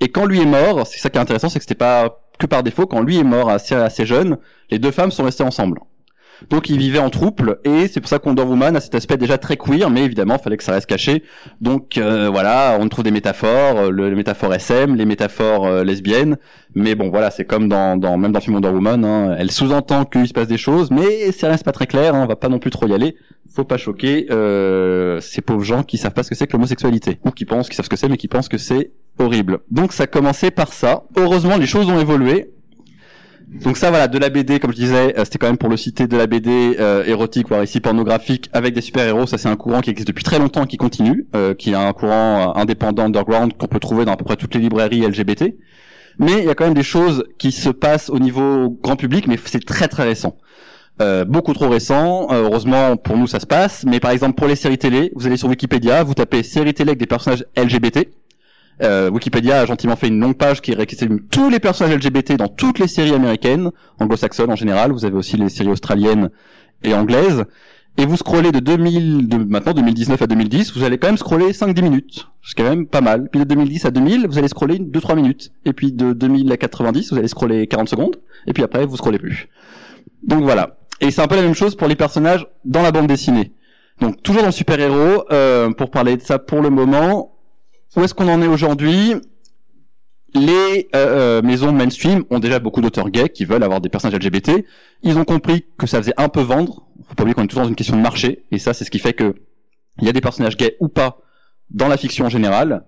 Et 0.00 0.08
quand 0.08 0.24
lui 0.24 0.40
est 0.40 0.46
mort, 0.46 0.86
c'est 0.86 0.98
ça 0.98 1.10
qui 1.10 1.18
est 1.18 1.20
intéressant, 1.20 1.48
c'est 1.48 1.58
que 1.58 1.64
c'était 1.64 1.74
pas 1.74 2.20
que 2.38 2.46
par 2.46 2.62
défaut, 2.62 2.86
quand 2.86 3.00
lui 3.00 3.18
est 3.18 3.24
mort 3.24 3.50
assez, 3.50 3.74
assez 3.74 4.06
jeune, 4.06 4.38
les 4.70 4.78
deux 4.78 4.90
femmes 4.90 5.12
sont 5.12 5.24
restées 5.24 5.44
ensemble. 5.44 5.78
Donc 6.50 6.68
ils 6.68 6.78
vivaient 6.78 6.98
en 6.98 7.10
trouble 7.10 7.58
et 7.64 7.88
c'est 7.88 8.00
pour 8.00 8.08
ça 8.08 8.18
Wonder 8.24 8.42
Woman 8.42 8.76
a 8.76 8.80
cet 8.80 8.94
aspect 8.94 9.16
déjà 9.16 9.38
très 9.38 9.56
queer, 9.56 9.90
mais 9.90 10.04
évidemment 10.04 10.38
fallait 10.38 10.56
que 10.56 10.64
ça 10.64 10.72
reste 10.72 10.86
caché. 10.86 11.22
Donc 11.60 11.98
euh, 11.98 12.28
voilà, 12.30 12.76
on 12.80 12.88
trouve 12.88 13.04
des 13.04 13.10
métaphores, 13.10 13.78
euh, 13.78 13.90
le, 13.90 14.08
les 14.08 14.16
métaphores 14.16 14.54
SM, 14.54 14.94
les 14.94 15.04
métaphores 15.04 15.66
euh, 15.66 15.84
lesbiennes, 15.84 16.36
mais 16.74 16.94
bon 16.94 17.10
voilà, 17.10 17.30
c'est 17.30 17.44
comme 17.44 17.68
dans, 17.68 17.96
dans 17.96 18.16
même 18.16 18.32
dans 18.32 18.38
le 18.38 18.42
film 18.44 18.54
Wonder 18.54 18.68
Woman, 18.68 19.04
hein, 19.04 19.36
elle 19.38 19.50
sous-entend 19.50 20.04
qu'il 20.04 20.26
se 20.26 20.32
passe 20.32 20.48
des 20.48 20.58
choses, 20.58 20.90
mais 20.90 21.32
ça 21.32 21.48
reste 21.48 21.64
pas 21.64 21.72
très 21.72 21.86
clair, 21.86 22.14
hein, 22.14 22.22
on 22.22 22.26
va 22.26 22.36
pas 22.36 22.48
non 22.48 22.58
plus 22.58 22.70
trop 22.70 22.86
y 22.86 22.94
aller. 22.94 23.16
Faut 23.54 23.64
pas 23.64 23.76
choquer 23.76 24.26
euh, 24.30 25.20
ces 25.20 25.40
pauvres 25.40 25.62
gens 25.62 25.82
qui 25.82 25.98
savent 25.98 26.14
pas 26.14 26.22
ce 26.22 26.30
que 26.30 26.34
c'est 26.34 26.46
que 26.46 26.54
l'homosexualité 26.54 27.20
ou 27.24 27.30
qui 27.30 27.44
pensent 27.44 27.68
qu'ils 27.68 27.76
savent 27.76 27.84
ce 27.84 27.90
que 27.90 27.96
c'est 27.96 28.08
mais 28.08 28.16
qui 28.16 28.26
pensent 28.26 28.48
que 28.48 28.58
c'est 28.58 28.92
horrible. 29.18 29.60
Donc 29.70 29.92
ça 29.92 30.04
a 30.04 30.06
commencé 30.06 30.50
par 30.50 30.72
ça. 30.72 31.04
Heureusement 31.16 31.56
les 31.56 31.66
choses 31.66 31.88
ont 31.88 32.00
évolué 32.00 32.53
Donc 33.62 33.76
ça 33.76 33.90
voilà, 33.90 34.08
de 34.08 34.18
la 34.18 34.30
BD 34.30 34.58
comme 34.58 34.72
je 34.72 34.76
disais, 34.76 35.16
euh, 35.16 35.24
c'était 35.24 35.38
quand 35.38 35.46
même 35.46 35.58
pour 35.58 35.68
le 35.68 35.76
citer 35.76 36.08
de 36.08 36.16
la 36.16 36.26
BD 36.26 36.76
euh, 36.80 37.04
érotique 37.04 37.48
voire 37.48 37.62
ici 37.62 37.78
pornographique 37.80 38.50
avec 38.52 38.74
des 38.74 38.80
super-héros, 38.80 39.26
ça 39.26 39.38
c'est 39.38 39.48
un 39.48 39.54
courant 39.54 39.80
qui 39.80 39.90
existe 39.90 40.08
depuis 40.08 40.24
très 40.24 40.40
longtemps 40.40 40.66
qui 40.66 40.76
continue, 40.76 41.26
euh, 41.36 41.54
qui 41.54 41.70
est 41.70 41.74
un 41.74 41.92
courant 41.92 42.56
indépendant 42.56 43.04
underground 43.04 43.52
qu'on 43.56 43.68
peut 43.68 43.78
trouver 43.78 44.04
dans 44.04 44.12
à 44.12 44.16
peu 44.16 44.24
près 44.24 44.36
toutes 44.36 44.54
les 44.54 44.60
librairies 44.60 45.06
LGBT. 45.06 45.54
Mais 46.18 46.38
il 46.38 46.44
y 46.44 46.50
a 46.50 46.54
quand 46.54 46.64
même 46.64 46.74
des 46.74 46.82
choses 46.82 47.24
qui 47.38 47.52
se 47.52 47.70
passent 47.70 48.10
au 48.10 48.18
niveau 48.18 48.70
grand 48.82 48.96
public 48.96 49.28
mais 49.28 49.38
c'est 49.44 49.64
très 49.64 49.88
très 49.88 50.04
récent. 50.04 50.36
Beaucoup 51.26 51.54
trop 51.54 51.68
récent. 51.68 52.28
Heureusement 52.30 52.96
pour 52.96 53.16
nous 53.16 53.26
ça 53.26 53.40
se 53.40 53.46
passe. 53.46 53.84
Mais 53.84 53.98
par 53.98 54.12
exemple 54.12 54.34
pour 54.34 54.46
les 54.46 54.54
séries 54.54 54.78
télé, 54.78 55.10
vous 55.16 55.26
allez 55.26 55.36
sur 55.36 55.48
Wikipédia, 55.48 56.04
vous 56.04 56.14
tapez 56.14 56.44
séries 56.44 56.72
télé 56.72 56.90
avec 56.90 57.00
des 57.00 57.06
personnages 57.06 57.44
LGBT. 57.56 58.10
Euh, 58.82 59.10
Wikipédia 59.10 59.60
a 59.60 59.66
gentiment 59.66 59.96
fait 59.96 60.08
une 60.08 60.20
longue 60.20 60.36
page 60.36 60.60
qui 60.60 60.74
récapitule 60.74 61.24
tous 61.30 61.48
les 61.48 61.60
personnages 61.60 61.96
LGBT 61.96 62.36
dans 62.36 62.48
toutes 62.48 62.78
les 62.78 62.88
séries 62.88 63.14
américaines, 63.14 63.70
anglo-saxonnes 64.00 64.50
en 64.50 64.56
général. 64.56 64.92
Vous 64.92 65.04
avez 65.04 65.16
aussi 65.16 65.36
les 65.36 65.48
séries 65.48 65.70
australiennes 65.70 66.30
et 66.82 66.94
anglaises. 66.94 67.44
Et 67.96 68.06
vous 68.06 68.16
scrollez 68.16 68.50
de 68.50 68.58
2000, 68.58 69.28
de 69.28 69.36
maintenant 69.36 69.72
2019 69.72 70.20
à 70.20 70.26
2010, 70.26 70.76
vous 70.76 70.82
allez 70.82 70.98
quand 70.98 71.06
même 71.06 71.16
scroller 71.16 71.52
5-10 71.52 71.82
minutes. 71.82 72.26
C'est 72.42 72.56
quand 72.56 72.68
même 72.68 72.86
pas 72.86 73.00
mal. 73.00 73.28
Puis 73.30 73.38
de 73.38 73.44
2010 73.44 73.84
à 73.84 73.90
2000, 73.92 74.26
vous 74.26 74.36
allez 74.36 74.48
scroller 74.48 74.78
2-3 74.80 75.14
minutes. 75.14 75.52
Et 75.64 75.72
puis 75.72 75.92
de 75.92 76.12
2000 76.12 76.50
à 76.50 76.56
90, 76.56 77.12
vous 77.12 77.18
allez 77.18 77.28
scroller 77.28 77.68
40 77.68 77.88
secondes. 77.88 78.16
Et 78.48 78.52
puis 78.52 78.64
après, 78.64 78.84
vous 78.84 78.96
scrollez 78.96 79.20
plus. 79.20 79.48
Donc 80.24 80.42
voilà. 80.42 80.78
Et 81.00 81.12
c'est 81.12 81.22
un 81.22 81.28
peu 81.28 81.36
la 81.36 81.42
même 81.42 81.54
chose 81.54 81.76
pour 81.76 81.86
les 81.86 81.94
personnages 81.94 82.46
dans 82.64 82.82
la 82.82 82.90
bande 82.90 83.06
dessinée. 83.06 83.52
Donc 84.00 84.20
toujours 84.24 84.42
dans 84.42 84.48
le 84.48 84.52
super-héros, 84.52 85.24
euh, 85.30 85.70
pour 85.70 85.92
parler 85.92 86.16
de 86.16 86.22
ça 86.22 86.40
pour 86.40 86.62
le 86.62 86.70
moment, 86.70 87.33
où 87.96 88.02
est-ce 88.02 88.14
qu'on 88.14 88.28
en 88.28 88.42
est 88.42 88.46
aujourd'hui? 88.46 89.14
Les 90.34 90.88
euh, 90.96 91.38
euh, 91.38 91.42
maisons 91.42 91.70
mainstream 91.72 92.24
ont 92.30 92.40
déjà 92.40 92.58
beaucoup 92.58 92.80
d'auteurs 92.80 93.08
gays 93.10 93.28
qui 93.28 93.44
veulent 93.44 93.62
avoir 93.62 93.80
des 93.80 93.88
personnages 93.88 94.18
LGBT. 94.18 94.64
Ils 95.02 95.16
ont 95.16 95.24
compris 95.24 95.66
que 95.78 95.86
ça 95.86 95.98
faisait 95.98 96.14
un 96.16 96.28
peu 96.28 96.40
vendre. 96.40 96.88
Faut 97.08 97.14
pas 97.14 97.22
oublier 97.22 97.34
qu'on 97.34 97.44
est 97.44 97.46
toujours 97.46 97.62
dans 97.62 97.68
une 97.68 97.76
question 97.76 97.96
de 97.96 98.02
marché, 98.02 98.44
et 98.50 98.58
ça 98.58 98.74
c'est 98.74 98.84
ce 98.84 98.90
qui 98.90 98.98
fait 98.98 99.12
que 99.12 99.34
il 100.00 100.06
y 100.06 100.08
a 100.08 100.12
des 100.12 100.20
personnages 100.20 100.56
gays 100.56 100.76
ou 100.80 100.88
pas 100.88 101.18
dans 101.70 101.86
la 101.86 101.96
fiction 101.96 102.26
en 102.26 102.28
général. 102.28 102.84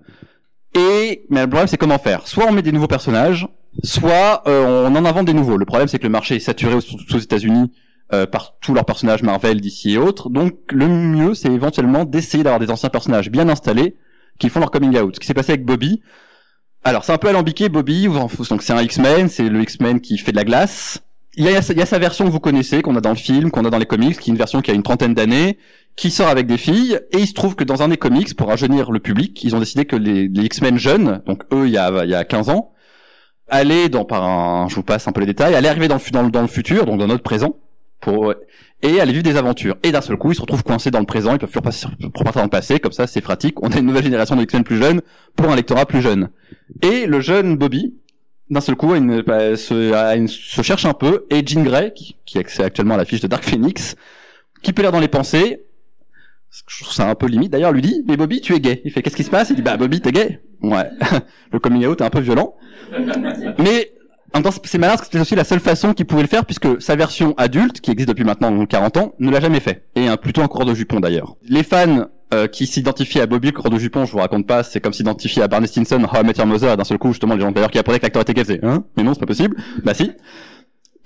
Et 0.75 1.25
mais 1.31 1.43
le 1.43 1.47
problème 1.47 1.69
c'est 1.69 1.77
comment 1.77 1.99
faire. 1.99 2.27
Soit 2.27 2.47
on 2.49 2.53
met 2.53 2.63
des 2.63 2.73
nouveaux 2.73 2.89
personnages, 2.89 3.47
soit 3.85 4.43
euh, 4.49 4.89
on 4.89 4.97
en 4.97 5.05
invente 5.05 5.27
des 5.27 5.35
nouveaux. 5.35 5.57
Le 5.57 5.67
problème 5.67 5.87
c'est 5.87 5.99
que 5.99 6.05
le 6.05 6.11
marché 6.11 6.37
est 6.37 6.41
saturé 6.41 6.81
surtout 6.81 7.15
aux 7.15 7.19
États-Unis 7.19 7.71
euh, 8.13 8.27
par 8.27 8.59
tous 8.61 8.75
leurs 8.75 8.85
personnages 8.85 9.23
Marvel, 9.23 9.61
DC 9.61 9.87
et 9.87 9.99
autres. 9.99 10.31
Donc 10.31 10.55
le 10.73 10.89
mieux 10.89 11.35
c'est 11.35 11.53
éventuellement 11.53 12.05
d'essayer 12.05 12.43
d'avoir 12.43 12.59
des 12.59 12.71
anciens 12.71 12.91
personnages 12.91 13.31
bien 13.31 13.49
installés 13.49 13.97
qui 14.39 14.49
font 14.49 14.61
leur 14.61 14.71
coming 14.71 14.97
out. 14.99 15.15
Ce 15.15 15.21
qui 15.21 15.27
s'est 15.27 15.35
passé 15.35 15.53
avec 15.53 15.65
Bobby. 15.65 16.03
Alors 16.85 17.05
c'est 17.05 17.13
un 17.13 17.19
peu 17.19 17.29
alambiqué 17.29 17.69
Bobby, 17.69 18.07
donc 18.07 18.63
c'est 18.63 18.73
un 18.73 18.83
X-Men, 18.83 19.29
c'est 19.29 19.49
le 19.49 19.61
X-Men 19.63 20.01
qui 20.01 20.19
fait 20.19 20.31
de 20.31 20.37
la 20.37 20.45
glace. 20.45 21.03
Il 21.39 21.45
y, 21.45 21.49
a, 21.55 21.61
sa 21.61 21.99
version 21.99 22.25
que 22.25 22.31
vous 22.31 22.41
connaissez, 22.41 22.81
qu'on 22.81 22.97
a 22.97 23.03
dans 23.03 23.11
le 23.11 23.17
film, 23.17 23.51
qu'on 23.51 23.65
a 23.67 23.71
dans 23.71 23.77
les 23.77 23.85
comics, 23.85 24.19
qui 24.19 24.31
est 24.31 24.33
une 24.33 24.39
version 24.39 24.63
qui 24.63 24.71
a 24.71 24.75
une 24.75 24.83
trentaine 24.83 25.13
d'années, 25.13 25.59
qui 25.95 26.11
sort 26.11 26.29
avec 26.29 26.47
des 26.47 26.57
filles, 26.57 26.99
et 27.13 27.19
il 27.19 27.27
se 27.27 27.35
trouve 27.35 27.57
que 27.57 27.65
dans 27.65 27.83
un 27.83 27.89
des 27.89 27.99
comics, 27.99 28.35
pour 28.35 28.49
rajeunir 28.49 28.91
le 28.91 29.01
public, 29.01 29.45
ils 29.45 29.55
ont 29.55 29.59
décidé 29.59 29.85
que 29.85 29.97
les, 29.97 30.31
X-Men 30.33 30.79
jeunes, 30.79 31.23
donc 31.27 31.43
eux 31.53 31.67
il 31.67 31.73
y 31.73 31.77
a, 31.77 32.05
il 32.05 32.11
y 32.11 32.15
a 32.15 32.25
15 32.25 32.49
ans, 32.49 32.73
allaient 33.49 33.91
dans 33.91 34.07
par 34.07 34.25
un, 34.25 34.69
je 34.69 34.77
vous 34.77 34.83
passe 34.83 35.07
un 35.09 35.13
peu 35.13 35.21
les 35.21 35.27
détails, 35.27 35.55
allaient 35.55 35.69
arriver 35.69 35.89
dans 35.89 35.97
le, 35.97 36.31
dans 36.31 36.41
le 36.43 36.49
futur, 36.49 36.87
donc 36.87 36.99
dans 36.99 37.07
notre 37.07 37.23
présent, 37.23 37.57
pour 38.01 38.35
et 38.83 39.01
aller 39.01 39.13
vivre 39.13 39.25
des 39.25 39.37
aventures. 39.37 39.77
Et 39.83 39.91
d'un 39.91 40.01
seul 40.01 40.17
coup, 40.17 40.33
ils 40.33 40.35
se 40.35 40.41
retrouvent 40.41 40.63
coincés 40.63 40.91
dans 40.91 41.01
le 41.01 41.07
présent, 41.07 41.33
ils 41.33 41.39
peuvent 41.39 41.51
plus 41.51 41.59
repartir 41.59 41.91
dans 42.01 42.43
le 42.43 42.49
passé, 42.49 42.79
comme 42.79 42.93
ça 42.93 43.07
c'est 43.07 43.21
pratique. 43.23 43.63
On 43.63 43.71
a 43.73 43.79
une 43.79 43.87
nouvelle 43.87 44.05
génération 44.05 44.37
de 44.37 44.43
X-Men 44.43 44.65
plus 44.65 44.77
jeunes 44.77 45.01
pour 45.35 45.51
un 45.51 45.57
lectorat 45.57 45.87
plus 45.87 46.03
jeune. 46.03 46.29
Et 46.83 47.07
le 47.07 47.21
jeune 47.21 47.57
Bobby, 47.57 47.95
d'un 48.51 48.61
seul 48.61 48.77
coup, 48.77 48.89
bah, 49.27 50.15
une- 50.17 50.29
se 50.29 50.63
cherche 50.63 50.85
un 50.85 50.93
peu, 50.95 51.27
et 51.31 51.45
Jean 51.47 51.63
Grey, 51.65 51.93
qui, 51.97 52.17
qui 52.27 52.39
est 52.39 52.61
actuellement 52.61 52.95
à 52.95 52.99
l'affiche 52.99 53.21
de 53.21 53.27
Dark 53.27 53.45
Phoenix, 53.45 53.97
qui 54.63 54.73
peut 54.73 54.83
lire 54.83 54.93
dans 54.93 55.01
les 55.01 55.09
pensées, 55.09 55.63
je 56.69 56.83
trouve 56.85 56.95
ça 56.95 57.09
un 57.11 57.15
peu 57.15 57.27
limite 57.27 57.51
d'ailleurs, 57.53 57.73
lui 57.73 57.83
dit, 57.83 58.05
mais 58.07 58.17
Bobby, 58.17 58.41
tu 58.41 58.55
es 58.55 58.61
gay. 58.61 58.81
Il 58.85 58.91
fait, 58.93 59.03
qu'est-ce 59.03 59.17
qui 59.17 59.25
se 59.25 59.31
passe? 59.31 59.51
Il 59.51 59.57
dit, 59.57 59.63
bah 59.63 59.77
Bobby, 59.77 60.01
t'es 60.01 60.13
gay. 60.13 60.41
Ouais. 60.63 60.89
le 61.53 61.59
coming 61.59 61.87
out 61.87 62.01
est 62.01 62.05
un 62.05 62.11
peu 62.11 62.21
violent. 62.21 62.55
Mais 63.59 63.91
en 64.37 64.41
même 64.43 64.53
temps, 64.53 64.61
c'est 64.65 64.79
malin 64.79 64.95
parce 64.97 65.09
que 65.09 65.13
c'est 65.17 65.21
aussi 65.21 65.35
la 65.35 65.45
seule 65.45 65.61
façon 65.61 65.95
qu'il 65.95 66.07
pouvait 66.07 66.23
le 66.23 66.29
faire 66.29 66.45
puisque 66.45 66.81
sa 66.83 66.95
version 66.97 67.35
adulte, 67.39 67.81
qui 67.81 67.91
existe 67.91 68.09
depuis 68.09 68.25
maintenant 68.25 68.65
40 68.67 68.97
ans, 68.99 69.15
ne 69.19 69.31
l'a 69.31 69.41
jamais 69.41 69.61
fait. 69.61 69.85
Et 69.95 70.09
un, 70.09 70.17
plutôt 70.17 70.43
un 70.43 70.47
coureur 70.49 70.67
de 70.67 70.75
jupon 70.75 71.01
d'ailleurs. 71.01 71.37
Les 71.49 71.63
fans 71.63 72.07
euh, 72.35 72.47
qui 72.47 72.67
s'identifient 72.67 73.21
à 73.21 73.27
Bobby, 73.27 73.49
le 73.49 73.53
coureur 73.55 73.71
de 73.73 73.79
jupon, 73.79 74.05
je 74.05 74.13
vous 74.13 74.19
raconte 74.19 74.47
pas, 74.47 74.63
c'est 74.63 74.81
comme 74.81 74.93
s'identifier 74.93 75.43
à 75.43 75.49
Barney 75.49 75.67
Stinson, 75.69 76.03
How 76.05 76.23
I 76.23 76.27
Met 76.27 76.35
Your 76.39 76.47
Mother, 76.47 76.77
d'un 76.77 76.85
seul 76.85 76.99
coup, 76.99 77.09
justement, 77.13 77.35
les 77.35 77.41
gens 77.41 77.53
d'ailleurs 77.53 77.71
qui 77.71 77.79
apprenaient 77.79 77.99
que 77.99 78.05
l'acteur 78.05 78.23
était 78.23 78.35
faisaient, 78.39 78.61
hein? 78.65 78.85
Mais 78.97 79.03
non, 79.05 79.15
c'est 79.15 79.21
pas 79.21 79.27
possible. 79.27 79.57
Bah 79.85 79.95
si. 79.95 80.11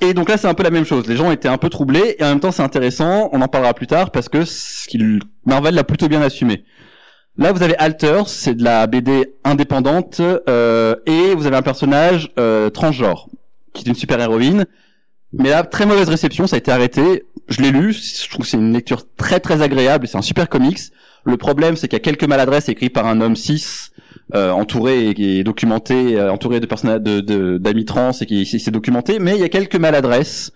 Et 0.00 0.14
donc 0.14 0.30
là, 0.30 0.38
c'est 0.38 0.48
un 0.48 0.54
peu 0.54 0.62
la 0.62 0.70
même 0.70 0.86
chose. 0.86 1.06
Les 1.06 1.16
gens 1.16 1.30
étaient 1.30 1.48
un 1.48 1.58
peu 1.58 1.68
troublés, 1.68 2.16
et 2.18 2.24
en 2.24 2.28
même 2.30 2.40
temps, 2.40 2.50
c'est 2.52 2.62
intéressant, 2.62 3.28
on 3.32 3.42
en 3.42 3.48
parlera 3.48 3.74
plus 3.74 3.86
tard, 3.86 4.10
parce 4.10 4.28
que 4.30 4.44
ce 4.46 4.88
qu'il- 4.88 5.20
Marvel 5.44 5.74
l'a 5.74 5.84
plutôt 5.84 6.08
bien 6.08 6.22
assumé. 6.22 6.64
Là, 7.40 7.52
vous 7.52 7.62
avez 7.62 7.74
Alter, 7.78 8.24
c'est 8.26 8.54
de 8.54 8.62
la 8.62 8.86
BD 8.86 9.32
indépendante, 9.44 10.20
euh, 10.20 10.94
et 11.06 11.34
vous 11.34 11.46
avez 11.46 11.56
un 11.56 11.62
personnage 11.62 12.30
euh, 12.38 12.68
transgenre, 12.68 13.28
qui 13.72 13.82
est 13.82 13.88
une 13.88 13.94
super-héroïne. 13.94 14.66
Mais 15.32 15.48
là, 15.48 15.62
très 15.62 15.86
mauvaise 15.86 16.10
réception, 16.10 16.46
ça 16.46 16.56
a 16.56 16.58
été 16.58 16.70
arrêté. 16.70 17.24
Je 17.48 17.62
l'ai 17.62 17.70
lu, 17.70 17.94
je 17.94 18.28
trouve 18.28 18.44
que 18.44 18.50
c'est 18.50 18.58
une 18.58 18.74
lecture 18.74 19.04
très 19.16 19.40
très 19.40 19.62
agréable, 19.62 20.06
c'est 20.06 20.18
un 20.18 20.22
super 20.22 20.50
comics. 20.50 20.80
Le 21.24 21.38
problème, 21.38 21.76
c'est 21.76 21.88
qu'il 21.88 21.96
y 21.96 22.02
a 22.02 22.04
quelques 22.04 22.24
maladresses 22.24 22.68
écrites 22.68 22.92
par 22.92 23.06
un 23.06 23.22
homme 23.22 23.36
cis, 23.36 23.90
euh, 24.34 24.50
entouré 24.50 25.14
et, 25.16 25.42
documenté, 25.42 26.18
euh, 26.18 26.30
entouré 26.30 26.60
de 26.60 26.66
personnages 26.66 27.00
d'amis 27.00 27.86
trans 27.86 28.12
et 28.20 28.26
qui 28.26 28.44
s'est 28.44 28.70
documenté, 28.70 29.18
mais 29.18 29.34
il 29.34 29.40
y 29.40 29.44
a 29.44 29.48
quelques 29.48 29.76
maladresses 29.76 30.52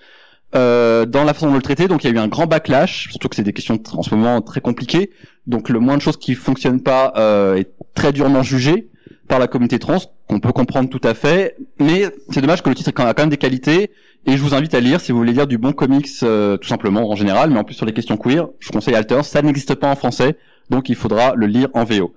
euh, 0.57 1.07
dans 1.07 1.25
la 1.25 1.35
façon 1.35 1.51
de 1.51 1.57
le 1.57 1.63
traiter. 1.63 1.89
Donc 1.89 2.05
il 2.05 2.09
y 2.09 2.11
a 2.11 2.15
eu 2.15 2.19
un 2.19 2.29
grand 2.29 2.47
backlash, 2.47 3.09
surtout 3.11 3.29
que 3.29 3.37
c'est 3.37 3.43
des 3.43 3.53
questions 3.53 3.79
en 3.93 4.03
ce 4.03 4.15
moment 4.15 4.41
très 4.41 4.61
compliquées. 4.61 5.11
Donc 5.47 5.69
le 5.69 5.81
moins 5.81 5.97
de 5.97 6.03
choses 6.03 6.17
qui 6.17 6.35
fonctionnent 6.35 6.83
pas 6.83 7.13
euh, 7.17 7.57
est 7.57 7.71
très 7.95 8.13
durement 8.13 8.43
jugé 8.43 8.89
par 9.29 9.39
la 9.39 9.47
communauté 9.47 9.79
trans, 9.79 9.99
qu'on 10.29 10.41
peut 10.41 10.53
comprendre 10.53 10.89
tout 10.89 11.01
à 11.03 11.15
fait. 11.15 11.57
Mais 11.81 12.07
c'est 12.31 12.41
dommage 12.41 12.63
que 12.63 12.69
le 12.69 12.75
titre 12.75 12.91
ait 12.91 12.93
quand 12.93 13.17
même 13.17 13.29
des 13.29 13.37
qualités. 13.37 13.91
Et 14.27 14.37
je 14.37 14.43
vous 14.43 14.55
invite 14.55 14.75
à 14.75 14.81
lire 14.81 15.01
si 15.01 15.13
vous 15.13 15.19
voulez 15.19 15.33
lire 15.33 15.47
du 15.47 15.59
bon 15.59 15.73
comics, 15.73 16.09
euh, 16.23 16.57
tout 16.57 16.69
simplement 16.69 17.11
en 17.11 17.15
général, 17.15 17.51
mais 17.51 17.59
en 17.59 17.65
plus 17.65 17.75
sur 17.75 17.87
les 17.87 17.93
questions 17.93 18.17
queer. 18.17 18.49
Je 18.59 18.71
conseille 18.71 18.95
Alter. 18.95 19.23
Ça 19.23 19.43
n'existe 19.43 19.75
pas 19.75 19.89
en 19.91 19.97
français, 19.97 20.37
donc 20.71 20.89
il 20.89 20.95
faudra 20.95 21.35
le 21.35 21.47
lire 21.47 21.69
en 21.75 21.85
VO. 21.85 22.15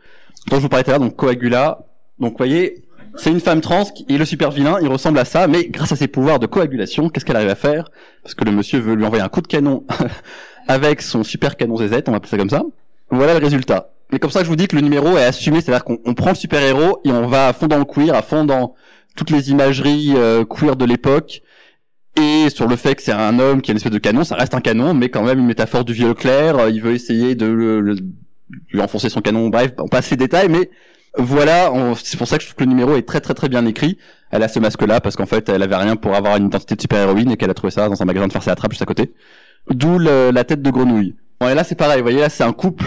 Donc 0.49 0.59
je 0.59 0.63
vous 0.63 0.69
parlais 0.69 0.83
tout 0.83 0.91
à 0.91 0.93
l'heure, 0.93 1.01
donc 1.01 1.15
Coagula. 1.15 1.79
Donc 2.19 2.37
voyez, 2.37 2.83
c'est 3.17 3.31
une 3.31 3.39
femme 3.39 3.61
trans 3.61 3.85
qui 3.85 4.05
est 4.09 4.17
le 4.17 4.25
super 4.25 4.51
vilain, 4.51 4.77
il 4.81 4.87
ressemble 4.87 5.19
à 5.19 5.25
ça, 5.25 5.47
mais 5.47 5.65
grâce 5.69 5.91
à 5.91 5.95
ses 5.95 6.07
pouvoirs 6.07 6.39
de 6.39 6.45
coagulation, 6.45 7.09
qu'est-ce 7.09 7.25
qu'elle 7.25 7.35
arrive 7.35 7.49
à 7.49 7.55
faire? 7.55 7.89
Parce 8.23 8.35
que 8.35 8.43
le 8.45 8.51
monsieur 8.51 8.79
veut 8.79 8.95
lui 8.95 9.05
envoyer 9.05 9.23
un 9.23 9.29
coup 9.29 9.41
de 9.41 9.47
canon 9.47 9.85
avec 10.67 11.01
son 11.01 11.23
super 11.23 11.57
canon 11.57 11.77
ZZ, 11.77 12.01
on 12.07 12.11
va 12.11 12.17
appeler 12.17 12.29
ça 12.29 12.37
comme 12.37 12.49
ça. 12.49 12.63
Voilà 13.09 13.33
le 13.33 13.43
résultat. 13.43 13.91
Mais 14.11 14.19
comme 14.19 14.31
ça, 14.31 14.43
je 14.43 14.47
vous 14.47 14.55
dis 14.55 14.67
que 14.67 14.75
le 14.75 14.81
numéro 14.81 15.17
est 15.17 15.23
assumé, 15.23 15.59
c'est-à-dire 15.61 15.83
qu'on 15.83 15.99
on 16.05 16.13
prend 16.13 16.29
le 16.29 16.35
super-héros 16.35 16.99
et 17.03 17.11
on 17.11 17.27
va 17.27 17.47
à 17.47 17.53
fond 17.53 17.67
dans 17.67 17.77
le 17.77 17.85
queer, 17.85 18.15
à 18.15 18.21
fond 18.21 18.45
dans 18.45 18.73
toutes 19.15 19.31
les 19.31 19.49
imageries 19.51 20.13
euh, 20.15 20.45
queer 20.45 20.75
de 20.75 20.85
l'époque, 20.85 21.41
et 22.15 22.49
sur 22.49 22.67
le 22.67 22.75
fait 22.75 22.95
que 22.95 23.01
c'est 23.01 23.11
un 23.11 23.37
homme 23.39 23.61
qui 23.61 23.69
a 23.69 23.73
une 23.73 23.77
espèce 23.77 23.91
de 23.91 23.97
canon, 23.97 24.23
ça 24.23 24.35
reste 24.35 24.53
un 24.55 24.61
canon, 24.61 24.93
mais 24.93 25.09
quand 25.09 25.23
même 25.23 25.39
une 25.39 25.45
métaphore 25.45 25.83
du 25.85 25.93
vieux 25.93 26.13
clair, 26.13 26.57
euh, 26.57 26.69
il 26.69 26.81
veut 26.81 26.93
essayer 26.93 27.35
de 27.35 27.45
le- 27.45 27.95
lui 28.71 28.81
enfoncer 28.81 29.09
son 29.09 29.21
canon, 29.21 29.49
bref, 29.49 29.73
on 29.77 29.87
passe 29.87 30.09
les 30.11 30.17
détails, 30.17 30.47
mais 30.49 30.69
voilà, 31.17 31.71
c'est 32.01 32.17
pour 32.17 32.27
ça 32.27 32.37
que 32.37 32.43
je 32.43 32.49
trouve 32.49 32.57
que 32.57 32.63
le 32.63 32.69
numéro 32.69 32.95
est 32.95 33.07
très 33.07 33.21
très 33.21 33.33
très 33.33 33.49
bien 33.49 33.65
écrit. 33.65 33.97
Elle 34.31 34.43
a 34.43 34.47
ce 34.47 34.59
masque-là 34.59 34.99
parce 35.01 35.15
qu'en 35.15 35.25
fait, 35.25 35.49
elle 35.49 35.63
avait 35.63 35.75
rien 35.75 35.95
pour 35.95 36.15
avoir 36.15 36.37
une 36.37 36.47
identité 36.47 36.75
de 36.75 36.81
super-héroïne 36.81 37.31
et 37.31 37.37
qu'elle 37.37 37.49
a 37.49 37.53
trouvé 37.53 37.71
ça 37.71 37.89
dans 37.89 38.01
un 38.01 38.05
magasin 38.05 38.27
de 38.27 38.33
farce 38.33 38.47
à 38.47 38.51
la 38.51 38.55
trappe 38.55 38.71
juste 38.71 38.81
à 38.81 38.85
côté. 38.85 39.13
D'où 39.69 39.99
la 39.99 40.43
tête 40.43 40.61
de 40.61 40.69
grenouille. 40.69 41.15
Bon, 41.39 41.49
et 41.49 41.53
là, 41.53 41.63
c'est 41.63 41.75
pareil, 41.75 41.97
vous 41.97 42.03
voyez, 42.03 42.19
là, 42.19 42.29
c'est 42.29 42.43
un 42.43 42.53
couple 42.53 42.85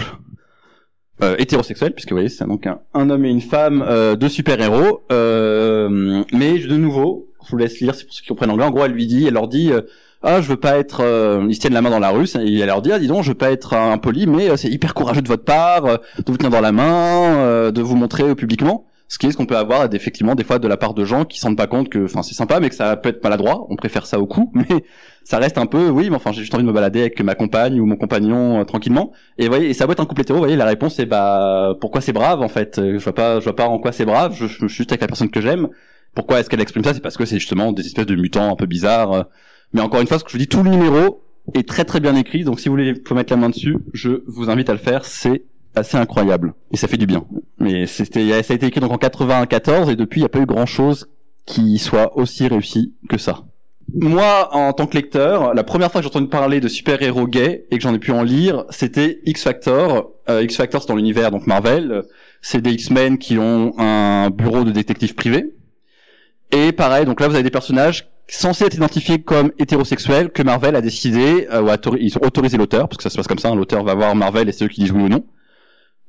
euh, 1.21 1.35
hétérosexuel, 1.37 1.93
puisque 1.93 2.09
vous 2.09 2.17
voyez, 2.17 2.29
c'est 2.29 2.45
donc 2.45 2.67
un, 2.67 2.79
un 2.93 3.09
homme 3.09 3.23
et 3.23 3.29
une 3.29 3.41
femme 3.41 3.83
euh, 3.87 4.15
de 4.15 4.27
super-héros. 4.27 5.03
Euh, 5.11 6.23
mais 6.33 6.59
de 6.59 6.75
nouveau, 6.75 7.29
je 7.45 7.51
vous 7.51 7.57
laisse 7.57 7.79
lire, 7.79 7.95
c'est 7.95 8.05
pour 8.05 8.13
ceux 8.13 8.21
qui 8.21 8.27
comprennent 8.27 8.51
anglais. 8.51 8.65
En 8.65 8.71
gros, 8.71 8.83
elle 8.83 8.91
lui 8.91 9.07
dit, 9.07 9.25
elle 9.25 9.35
leur 9.35 9.47
dit, 9.47 9.71
euh, 9.71 9.81
ah, 10.23 10.41
je 10.41 10.47
veux 10.47 10.57
pas 10.57 10.77
être, 10.77 11.01
euh, 11.01 11.45
ils 11.49 11.55
se 11.55 11.61
tiennent 11.61 11.73
la 11.73 11.81
main 11.81 11.89
dans 11.89 11.99
la 11.99 12.09
rue, 12.09 12.25
et 12.25 12.59
elle 12.59 12.67
leur 12.67 12.81
dit, 12.81 12.91
ah, 12.91 12.99
dis 12.99 13.07
donc, 13.07 13.23
je 13.23 13.29
veux 13.29 13.35
pas 13.37 13.51
être 13.51 13.73
impoli, 13.73 14.27
mais 14.27 14.49
euh, 14.49 14.57
c'est 14.57 14.69
hyper 14.69 14.93
courageux 14.93 15.21
de 15.21 15.27
votre 15.27 15.43
part, 15.43 15.85
euh, 15.85 15.97
de 16.17 16.31
vous 16.31 16.37
tenir 16.37 16.51
dans 16.51 16.61
la 16.61 16.71
main, 16.71 17.37
euh, 17.37 17.71
de 17.71 17.81
vous 17.81 17.95
montrer 17.95 18.23
euh, 18.29 18.35
publiquement. 18.35 18.85
Ce 19.07 19.17
qui 19.17 19.27
est 19.27 19.31
ce 19.31 19.35
qu'on 19.35 19.45
peut 19.45 19.57
avoir 19.57 19.93
effectivement 19.93 20.35
des 20.35 20.45
fois 20.45 20.57
de 20.57 20.67
la 20.69 20.77
part 20.77 20.93
de 20.93 21.03
gens 21.03 21.25
qui 21.25 21.37
se 21.37 21.45
rendent 21.45 21.57
pas 21.57 21.67
compte 21.67 21.89
que, 21.89 22.05
enfin, 22.05 22.23
c'est 22.23 22.33
sympa, 22.33 22.61
mais 22.61 22.69
que 22.69 22.75
ça 22.75 22.95
peut 22.95 23.09
être 23.09 23.21
maladroit. 23.21 23.65
On 23.69 23.75
préfère 23.75 24.05
ça 24.05 24.19
au 24.21 24.25
coup, 24.25 24.51
mais 24.55 24.85
ça 25.25 25.37
reste 25.37 25.57
un 25.57 25.65
peu, 25.65 25.89
oui, 25.89 26.09
mais 26.09 26.15
enfin, 26.15 26.31
j'ai 26.31 26.41
juste 26.41 26.53
envie 26.55 26.63
de 26.63 26.67
me 26.69 26.73
balader 26.73 27.01
avec 27.01 27.19
ma 27.21 27.35
compagne 27.35 27.77
ou 27.81 27.85
mon 27.85 27.97
compagnon 27.97 28.61
euh, 28.61 28.63
tranquillement. 28.63 29.11
Et 29.37 29.49
voyez, 29.49 29.69
et 29.69 29.73
ça 29.73 29.85
peut 29.85 29.91
être 29.91 29.99
un 29.99 30.05
couple 30.05 30.21
hétéro. 30.21 30.37
Vous 30.37 30.43
voyez, 30.43 30.55
la 30.55 30.65
réponse 30.65 30.97
est 30.99 31.05
bah 31.05 31.75
pourquoi 31.81 31.99
c'est 31.99 32.13
brave 32.13 32.41
en 32.41 32.47
fait? 32.47 32.79
Je 32.79 33.03
vois 33.03 33.13
pas, 33.13 33.39
je 33.39 33.43
vois 33.43 33.55
pas 33.55 33.65
en 33.67 33.79
quoi 33.79 33.91
c'est 33.91 34.05
brave. 34.05 34.33
Je, 34.33 34.45
je 34.47 34.67
suis 34.67 34.69
juste 34.69 34.91
avec 34.93 35.01
la 35.01 35.07
personne 35.07 35.29
que 35.29 35.41
j'aime. 35.41 35.67
Pourquoi 36.15 36.39
est-ce 36.39 36.49
qu'elle 36.49 36.61
exprime 36.61 36.83
ça? 36.85 36.93
C'est 36.93 37.01
parce 37.01 37.17
que 37.17 37.25
c'est 37.25 37.39
justement 37.39 37.73
des 37.73 37.85
espèces 37.85 38.05
de 38.05 38.15
mutants 38.15 38.49
un 38.51 38.55
peu 38.55 38.65
bizarres. 38.65 39.25
Mais 39.73 39.81
encore 39.81 40.01
une 40.01 40.07
fois, 40.07 40.19
ce 40.19 40.23
que 40.23 40.31
je 40.31 40.37
vous 40.37 40.41
dis, 40.41 40.47
tout 40.47 40.63
le 40.63 40.69
numéro 40.69 41.23
est 41.53 41.67
très 41.67 41.85
très 41.85 41.99
bien 41.99 42.15
écrit. 42.15 42.43
Donc 42.43 42.59
si 42.59 42.69
vous 42.69 42.73
voulez 42.73 42.95
faut 43.05 43.15
mettre 43.15 43.33
la 43.33 43.37
main 43.37 43.49
dessus, 43.49 43.77
je 43.93 44.23
vous 44.27 44.49
invite 44.49 44.69
à 44.69 44.73
le 44.73 44.79
faire. 44.79 45.05
C'est 45.05 45.43
assez 45.75 45.97
incroyable 45.97 46.53
et 46.71 46.77
ça 46.77 46.87
fait 46.87 46.97
du 46.97 47.05
bien. 47.05 47.25
Mais 47.59 47.87
c'était, 47.87 48.29
ça 48.43 48.53
a 48.53 48.55
été 48.55 48.65
écrit 48.65 48.81
donc 48.81 48.91
en 48.91 48.97
94 48.97 49.89
et 49.89 49.95
depuis 49.95 50.19
il 50.19 50.23
n'y 50.23 50.25
a 50.25 50.29
pas 50.29 50.39
eu 50.39 50.45
grand 50.45 50.65
chose 50.65 51.09
qui 51.45 51.77
soit 51.79 52.17
aussi 52.17 52.47
réussi 52.47 52.93
que 53.09 53.17
ça. 53.17 53.43
moi, 53.93 54.49
en 54.53 54.73
tant 54.73 54.85
que 54.85 54.95
lecteur, 54.95 55.53
la 55.53 55.63
première 55.63 55.91
fois 55.91 56.01
que 56.01 56.03
j'ai 56.03 56.09
entendu 56.09 56.29
parler 56.29 56.59
de 56.59 56.67
super-héros 56.67 57.27
gays 57.27 57.65
et 57.71 57.77
que 57.77 57.83
j'en 57.83 57.93
ai 57.93 57.99
pu 57.99 58.11
en 58.11 58.23
lire, 58.23 58.65
c'était 58.69 59.21
X 59.25 59.43
Factor. 59.43 60.11
Euh, 60.29 60.43
X 60.43 60.55
Factor, 60.55 60.81
c'est 60.81 60.87
dans 60.87 60.95
l'univers 60.95 61.31
donc 61.31 61.47
Marvel. 61.47 62.03
C'est 62.41 62.61
des 62.61 62.71
X-Men 62.71 63.17
qui 63.17 63.37
ont 63.37 63.73
un 63.77 64.29
bureau 64.29 64.63
de 64.63 64.71
détective 64.71 65.15
privé. 65.15 65.53
Et 66.51 66.71
pareil, 66.71 67.05
donc 67.05 67.21
là, 67.21 67.27
vous 67.27 67.35
avez 67.35 67.43
des 67.43 67.51
personnages 67.51 68.10
censés 68.27 68.65
être 68.65 68.75
identifiés 68.75 69.21
comme 69.21 69.51
hétérosexuels 69.59 70.29
que 70.31 70.43
Marvel 70.43 70.75
a 70.75 70.81
décidé, 70.81 71.47
euh, 71.51 71.61
ou 71.61 71.69
a 71.69 71.77
ils 71.99 72.17
ont 72.17 72.25
autorisé 72.25 72.57
l'auteur, 72.57 72.87
parce 72.87 72.97
que 72.97 73.03
ça 73.03 73.09
se 73.09 73.17
passe 73.17 73.27
comme 73.27 73.39
ça, 73.39 73.49
hein, 73.49 73.55
l'auteur 73.55 73.83
va 73.83 73.93
voir 73.93 74.15
Marvel 74.15 74.49
et 74.49 74.51
c'est 74.51 74.65
eux 74.65 74.69
qui 74.69 74.81
disent 74.81 74.91
oui 74.91 75.03
ou 75.03 75.09
non. 75.09 75.25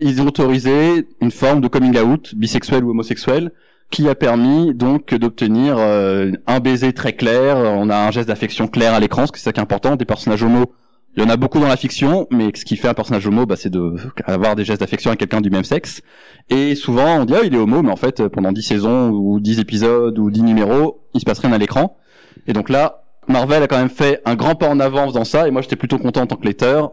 Ils 0.01 0.21
ont 0.21 0.27
autorisé 0.27 1.07
une 1.21 1.31
forme 1.31 1.61
de 1.61 1.69
coming 1.69 1.99
out, 1.99 2.35
bisexuel 2.35 2.85
ou 2.85 2.91
homosexuel, 2.91 3.53
qui 3.91 4.09
a 4.09 4.15
permis 4.15 4.75
donc 4.75 5.15
d'obtenir 5.15 5.77
euh, 5.79 6.33
un 6.47 6.61
baiser 6.61 6.93
très 6.93 7.13
clair, 7.13 7.57
on 7.57 7.91
a 7.91 7.97
un 7.97 8.11
geste 8.11 8.29
d'affection 8.29 8.67
clair 8.67 8.95
à 8.95 9.01
l'écran, 9.01 9.23
parce 9.23 9.33
que 9.33 9.39
c'est 9.39 9.45
ça 9.45 9.53
qui 9.53 9.61
est 9.61 9.63
important, 9.63 9.97
des 9.97 10.05
personnages 10.05 10.43
homo, 10.43 10.73
il 11.15 11.23
y 11.23 11.27
en 11.27 11.29
a 11.29 11.37
beaucoup 11.37 11.61
dans 11.61 11.69
la 11.69 11.77
fiction, 11.77 12.27
mais 12.31 12.51
ce 12.55 12.65
qui 12.65 12.77
fait 12.77 12.89
un 12.89 12.95
personnage 12.95 13.27
homo, 13.27 13.45
bah, 13.45 13.57
c'est 13.57 13.69
de 13.69 13.97
avoir 14.25 14.57
des 14.57 14.65
gestes 14.65 14.81
d'affection 14.81 15.11
avec 15.11 15.21
quelqu'un 15.21 15.43
du 15.43 15.51
même 15.51 15.65
sexe. 15.65 16.01
Et 16.49 16.75
souvent, 16.75 17.21
on 17.21 17.25
dit, 17.27 17.35
ah, 17.37 17.41
il 17.45 17.55
est 17.55 17.59
homo, 17.59 17.83
mais 17.83 17.93
en 17.93 17.97
fait, 17.97 18.27
pendant 18.29 18.51
10 18.51 18.63
saisons, 18.63 19.11
ou 19.11 19.39
10 19.39 19.61
épisodes, 19.61 20.19
ou 20.19 20.31
10 20.31 20.43
numéros, 20.43 21.03
il 21.13 21.21
se 21.21 21.27
passe 21.27 21.41
rien 21.41 21.53
à 21.53 21.59
l'écran. 21.59 21.99
Et 22.47 22.53
donc 22.53 22.69
là, 22.69 23.05
Marvel 23.29 23.63
a 23.63 23.67
quand 23.69 23.79
même 23.79 23.89
fait 23.89 24.21
un 24.25 24.35
grand 24.35 24.55
pas 24.55 24.69
en 24.69 24.81
avant 24.81 25.11
dans 25.11 25.25
ça, 25.25 25.47
et 25.47 25.51
moi 25.51 25.63
j'étais 25.63 25.77
plutôt 25.77 25.99
content 25.99 26.23
en 26.23 26.27
tant 26.27 26.37
que 26.37 26.45
lecteur. 26.45 26.91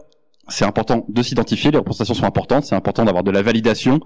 C'est 0.48 0.64
important 0.64 1.04
de 1.08 1.22
s'identifier, 1.22 1.70
les 1.70 1.78
représentations 1.78 2.14
sont 2.14 2.26
importantes, 2.26 2.64
c'est 2.64 2.74
important 2.74 3.04
d'avoir 3.04 3.22
de 3.22 3.30
la 3.30 3.42
validation, 3.42 4.00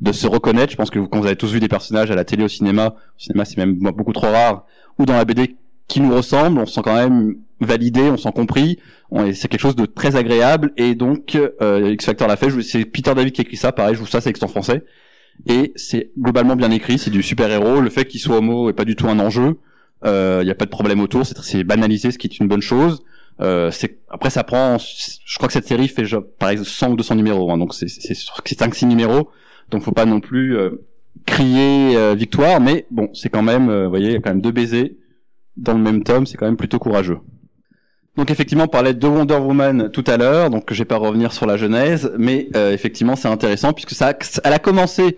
de 0.00 0.12
se 0.12 0.26
reconnaître. 0.26 0.72
Je 0.72 0.76
pense 0.76 0.90
que 0.90 0.98
vous, 0.98 1.08
quand 1.08 1.20
vous 1.20 1.26
avez 1.26 1.36
tous 1.36 1.52
vu 1.52 1.60
des 1.60 1.68
personnages 1.68 2.10
à 2.10 2.14
la 2.14 2.24
télé, 2.24 2.44
au 2.44 2.48
cinéma, 2.48 2.94
au 2.96 3.20
cinéma 3.20 3.44
c'est 3.44 3.58
même 3.58 3.74
beaucoup 3.74 4.12
trop 4.12 4.28
rare, 4.30 4.66
ou 4.98 5.04
dans 5.04 5.14
la 5.14 5.24
BD 5.24 5.56
qui 5.88 6.00
nous 6.00 6.14
ressemble, 6.14 6.60
on 6.60 6.66
se 6.66 6.74
sent 6.74 6.82
quand 6.84 6.94
même 6.94 7.36
validé, 7.60 8.02
on 8.02 8.16
se 8.16 8.22
sent 8.22 8.32
compris, 8.32 8.78
c'est 9.34 9.48
quelque 9.48 9.60
chose 9.60 9.76
de 9.76 9.86
très 9.86 10.16
agréable, 10.16 10.72
et 10.76 10.94
donc 10.94 11.34
euh, 11.34 11.90
X 11.92 12.06
Factor 12.06 12.28
l'a 12.28 12.36
fait, 12.36 12.48
c'est 12.62 12.84
Peter 12.84 13.12
David 13.14 13.32
qui 13.32 13.42
écrit 13.42 13.56
ça, 13.56 13.72
pareil, 13.72 13.94
je 13.94 13.98
trouve 13.98 14.08
ça, 14.08 14.20
c'est 14.20 14.30
écrit 14.30 14.46
français, 14.48 14.84
et 15.46 15.72
c'est 15.76 16.12
globalement 16.18 16.56
bien 16.56 16.70
écrit, 16.70 16.98
c'est 16.98 17.10
du 17.10 17.22
super-héros, 17.22 17.80
le 17.80 17.90
fait 17.90 18.04
qu'il 18.04 18.20
soit 18.20 18.36
homo 18.36 18.70
est 18.70 18.72
pas 18.72 18.84
du 18.84 18.96
tout 18.96 19.08
un 19.08 19.18
enjeu, 19.18 19.58
il 20.04 20.44
n'y 20.44 20.50
a 20.50 20.54
pas 20.54 20.64
de 20.64 20.70
problème 20.70 21.00
autour, 21.00 21.26
c'est 21.26 21.64
banalisé, 21.64 22.10
ce 22.10 22.18
qui 22.18 22.26
est 22.26 22.38
une 22.38 22.48
bonne 22.48 22.62
chose, 22.62 23.02
euh, 23.40 23.70
après 24.10 24.30
ça 24.30 24.44
prend, 24.44 24.76
je 24.78 25.36
crois 25.36 25.46
que 25.46 25.52
cette 25.52 25.66
série 25.66 25.88
fait 25.88 26.04
par 26.38 26.50
exemple 26.50 26.68
100 26.68 26.90
ou 26.90 26.96
200 26.96 27.14
numéros, 27.14 27.50
hein, 27.50 27.58
donc 27.58 27.74
c'est 27.74 27.88
c'est 27.88 28.14
c'est 28.14 28.58
5-6 28.60 28.86
numéros, 28.86 29.30
donc 29.70 29.82
faut 29.82 29.92
pas 29.92 30.04
non 30.04 30.20
plus 30.20 30.56
euh, 30.56 30.82
crier 31.26 31.96
euh, 31.96 32.14
victoire, 32.14 32.60
mais 32.60 32.86
bon, 32.90 33.08
c'est 33.14 33.28
quand 33.28 33.42
même, 33.42 33.68
euh, 33.68 33.84
vous 33.84 33.90
voyez, 33.90 34.20
quand 34.20 34.30
même 34.30 34.40
deux 34.40 34.52
baisers 34.52 34.96
dans 35.56 35.74
le 35.74 35.80
même 35.80 36.02
tome, 36.02 36.26
c'est 36.26 36.36
quand 36.36 36.46
même 36.46 36.56
plutôt 36.56 36.78
courageux. 36.78 37.18
Donc 38.16 38.30
effectivement, 38.30 38.64
on 38.64 38.68
parlait 38.68 38.94
de 38.94 39.06
Wonder 39.06 39.36
Woman 39.36 39.90
tout 39.90 40.04
à 40.06 40.16
l'heure, 40.16 40.50
donc 40.50 40.72
je 40.72 40.78
vais 40.78 40.84
pas 40.84 40.96
revenir 40.96 41.32
sur 41.32 41.46
la 41.46 41.56
genèse, 41.56 42.12
mais 42.18 42.48
euh, 42.56 42.72
effectivement 42.72 43.16
c'est 43.16 43.28
intéressant 43.28 43.72
puisque 43.72 43.92
ça, 43.92 44.12
elle 44.44 44.52
a 44.52 44.58
commencé, 44.58 45.16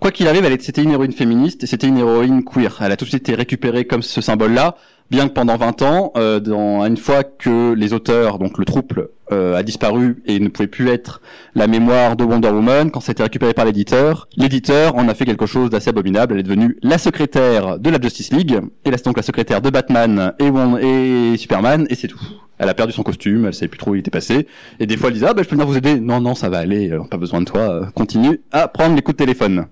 quoi 0.00 0.10
qu'il 0.10 0.28
arrive, 0.28 0.44
c'était 0.60 0.82
une 0.82 0.90
héroïne 0.90 1.12
féministe 1.12 1.64
et 1.64 1.66
c'était 1.66 1.88
une 1.88 1.98
héroïne 1.98 2.44
queer. 2.44 2.78
Elle 2.80 2.92
a 2.92 2.96
tout 2.96 3.04
de 3.04 3.10
suite 3.10 3.22
été 3.28 3.34
récupérée 3.34 3.86
comme 3.86 4.02
ce 4.02 4.20
symbole-là, 4.20 4.76
bien 5.10 5.28
que 5.28 5.32
pendant 5.34 5.56
20 5.56 5.82
ans, 5.82 6.12
euh, 6.16 6.40
dans, 6.40 6.84
une 6.84 6.96
fois 6.96 7.22
que 7.24 7.72
les 7.74 7.92
auteurs, 7.92 8.38
donc 8.38 8.58
le 8.58 8.64
trouble, 8.64 9.08
euh, 9.32 9.56
a 9.56 9.62
disparu 9.62 10.22
et 10.26 10.38
ne 10.38 10.48
pouvait 10.48 10.68
plus 10.68 10.88
être 10.88 11.20
la 11.54 11.66
mémoire 11.66 12.16
de 12.16 12.24
Wonder 12.24 12.48
Woman, 12.50 12.90
quand 12.90 13.08
été 13.08 13.22
récupéré 13.22 13.54
par 13.54 13.64
l'éditeur, 13.64 14.28
l'éditeur 14.36 14.94
en 14.96 15.08
a 15.08 15.14
fait 15.14 15.24
quelque 15.24 15.46
chose 15.46 15.70
d'assez 15.70 15.90
abominable. 15.90 16.34
Elle 16.34 16.40
est 16.40 16.44
devenue 16.44 16.76
la 16.82 16.98
secrétaire 16.98 17.78
de 17.78 17.90
la 17.90 18.00
Justice 18.00 18.32
League, 18.32 18.58
et 18.84 18.90
là 18.90 18.96
c'est 18.96 19.04
donc 19.06 19.16
la 19.16 19.22
secrétaire 19.22 19.60
de 19.60 19.70
Batman 19.70 20.32
et, 20.38 20.48
Won- 20.50 20.78
et 20.78 21.36
Superman, 21.36 21.86
et 21.90 21.94
c'est 21.94 22.08
tout. 22.08 22.20
Elle 22.58 22.68
a 22.68 22.74
perdu 22.74 22.92
son 22.92 23.02
costume, 23.02 23.46
elle 23.46 23.54
savait 23.54 23.68
plus 23.68 23.78
trop 23.78 23.90
où 23.90 23.94
il 23.96 23.98
était 24.00 24.10
passé, 24.10 24.46
et 24.80 24.86
des 24.86 24.96
fois 24.96 25.08
elle 25.08 25.14
disait 25.14 25.26
ah 25.28 25.34
ben 25.34 25.42
je 25.42 25.48
peux 25.48 25.56
venir 25.56 25.66
vous 25.68 25.76
aider. 25.76 25.98
Non 26.00 26.20
non 26.20 26.34
ça 26.34 26.48
va 26.48 26.58
aller, 26.58 26.90
euh, 26.90 27.00
pas 27.10 27.16
besoin 27.16 27.40
de 27.40 27.46
toi. 27.46 27.60
euh, 27.62 27.84
Continue 27.94 28.40
à 28.52 28.68
prendre 28.68 28.94
les 28.96 29.02
coups 29.02 29.16
de 29.16 29.24
téléphone. 29.24 29.66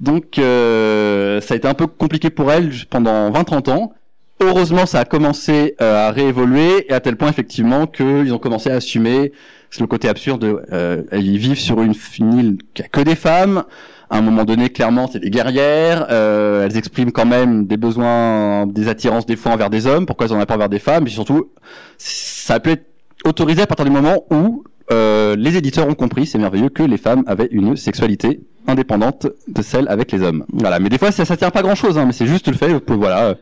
Donc 0.00 0.38
euh, 0.38 1.40
ça 1.40 1.54
a 1.54 1.56
été 1.56 1.68
un 1.68 1.74
peu 1.74 1.86
compliqué 1.86 2.30
pour 2.30 2.50
elle 2.50 2.70
pendant 2.90 3.30
20-30 3.30 3.70
ans. 3.70 3.92
Heureusement, 4.40 4.86
ça 4.86 5.00
a 5.00 5.04
commencé 5.04 5.76
euh, 5.80 6.08
à 6.08 6.12
réévoluer 6.12 6.86
et 6.88 6.92
à 6.92 7.00
tel 7.00 7.16
point 7.16 7.28
effectivement 7.28 7.86
qu'ils 7.86 8.32
ont 8.32 8.38
commencé 8.38 8.70
à 8.70 8.74
assumer 8.76 9.32
c'est 9.70 9.80
le 9.80 9.86
côté 9.86 10.08
absurde. 10.08 10.62
Euh, 10.72 11.02
ils 11.12 11.38
vivent 11.38 11.58
sur 11.58 11.80
une, 11.80 11.94
une 12.18 12.38
île 12.38 12.58
qui 12.74 12.82
a 12.82 12.88
que 12.88 13.00
des 13.00 13.14
femmes. 13.14 13.64
À 14.10 14.18
un 14.18 14.22
moment 14.22 14.44
donné, 14.44 14.70
clairement, 14.70 15.08
c'est 15.10 15.20
des 15.20 15.30
guerrières. 15.30 16.06
Euh, 16.10 16.64
elles 16.64 16.76
expriment 16.76 17.12
quand 17.12 17.26
même 17.26 17.66
des 17.66 17.76
besoins, 17.76 18.66
des 18.66 18.88
attirances 18.88 19.24
des 19.24 19.36
fois 19.36 19.52
envers 19.52 19.70
des 19.70 19.86
hommes. 19.86 20.06
Pourquoi 20.06 20.26
elles 20.26 20.32
en 20.32 20.40
ont 20.40 20.46
pas 20.46 20.56
envers 20.56 20.68
des 20.68 20.80
femmes? 20.80 21.06
Et 21.06 21.10
surtout, 21.10 21.52
ça 21.96 22.54
a 22.54 22.60
pu 22.60 22.70
être 22.70 22.84
autorisé 23.24 23.62
à 23.62 23.66
partir 23.66 23.84
du 23.84 23.92
moment 23.92 24.24
où 24.30 24.64
euh, 24.90 25.36
les 25.36 25.56
éditeurs 25.56 25.86
ont 25.86 25.94
compris, 25.94 26.26
c'est 26.26 26.38
merveilleux, 26.38 26.70
que 26.70 26.82
les 26.82 26.96
femmes 26.96 27.22
avaient 27.28 27.48
une 27.52 27.76
sexualité 27.76 28.40
indépendante 28.66 29.28
de 29.46 29.62
celle 29.62 29.86
avec 29.86 30.10
les 30.10 30.22
hommes. 30.22 30.44
Voilà, 30.52 30.80
mais 30.80 30.88
des 30.88 30.98
fois 30.98 31.12
ça, 31.12 31.24
ça 31.24 31.36
tient 31.36 31.50
pas 31.50 31.62
grand 31.62 31.76
chose, 31.76 31.96
hein, 31.96 32.06
mais 32.06 32.12
c'est 32.12 32.26
juste 32.26 32.48
le 32.48 32.54
fait 32.54 32.72
voilà. 32.88 33.36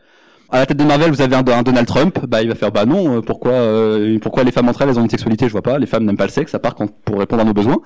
À 0.51 0.59
la 0.59 0.65
tête 0.65 0.77
de 0.77 0.83
Marvel, 0.83 1.11
vous 1.11 1.21
avez 1.21 1.35
un, 1.35 1.45
un 1.47 1.63
Donald 1.63 1.87
Trump, 1.87 2.19
bah 2.27 2.41
il 2.41 2.49
va 2.49 2.55
faire 2.55 2.71
bah 2.71 2.85
non, 2.85 3.17
euh, 3.17 3.21
pourquoi 3.21 3.51
euh, 3.51 4.17
pourquoi 4.19 4.43
les 4.43 4.51
femmes 4.51 4.69
entre 4.69 4.81
elles 4.81 4.89
elles 4.89 4.99
ont 4.99 5.03
une 5.03 5.09
sexualité, 5.09 5.47
je 5.47 5.51
vois 5.51 5.61
pas, 5.61 5.77
les 5.77 5.85
femmes 5.85 6.05
n'aiment 6.05 6.17
pas 6.17 6.25
le 6.25 6.31
sexe 6.31 6.55
à 6.55 6.59
part 6.59 6.75
quand, 6.75 6.89
pour 7.05 7.19
répondre 7.19 7.41
à 7.41 7.45
nos 7.45 7.53
besoins. 7.53 7.79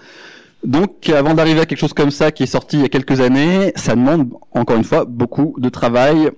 Donc 0.64 1.10
avant 1.10 1.34
d'arriver 1.34 1.60
à 1.62 1.66
quelque 1.66 1.80
chose 1.80 1.94
comme 1.94 2.12
ça 2.12 2.32
qui 2.32 2.44
est 2.44 2.48
sorti 2.48 2.78
il 2.78 2.82
y 2.84 2.86
a 2.86 2.90
quelques 2.90 3.20
années, 3.20 3.74
ça 3.76 3.96
demande 3.96 4.30
encore 4.52 4.78
une 4.78 4.86
fois 4.86 5.04
beaucoup 5.06 5.56
de 5.58 5.70
travail. 5.70 6.30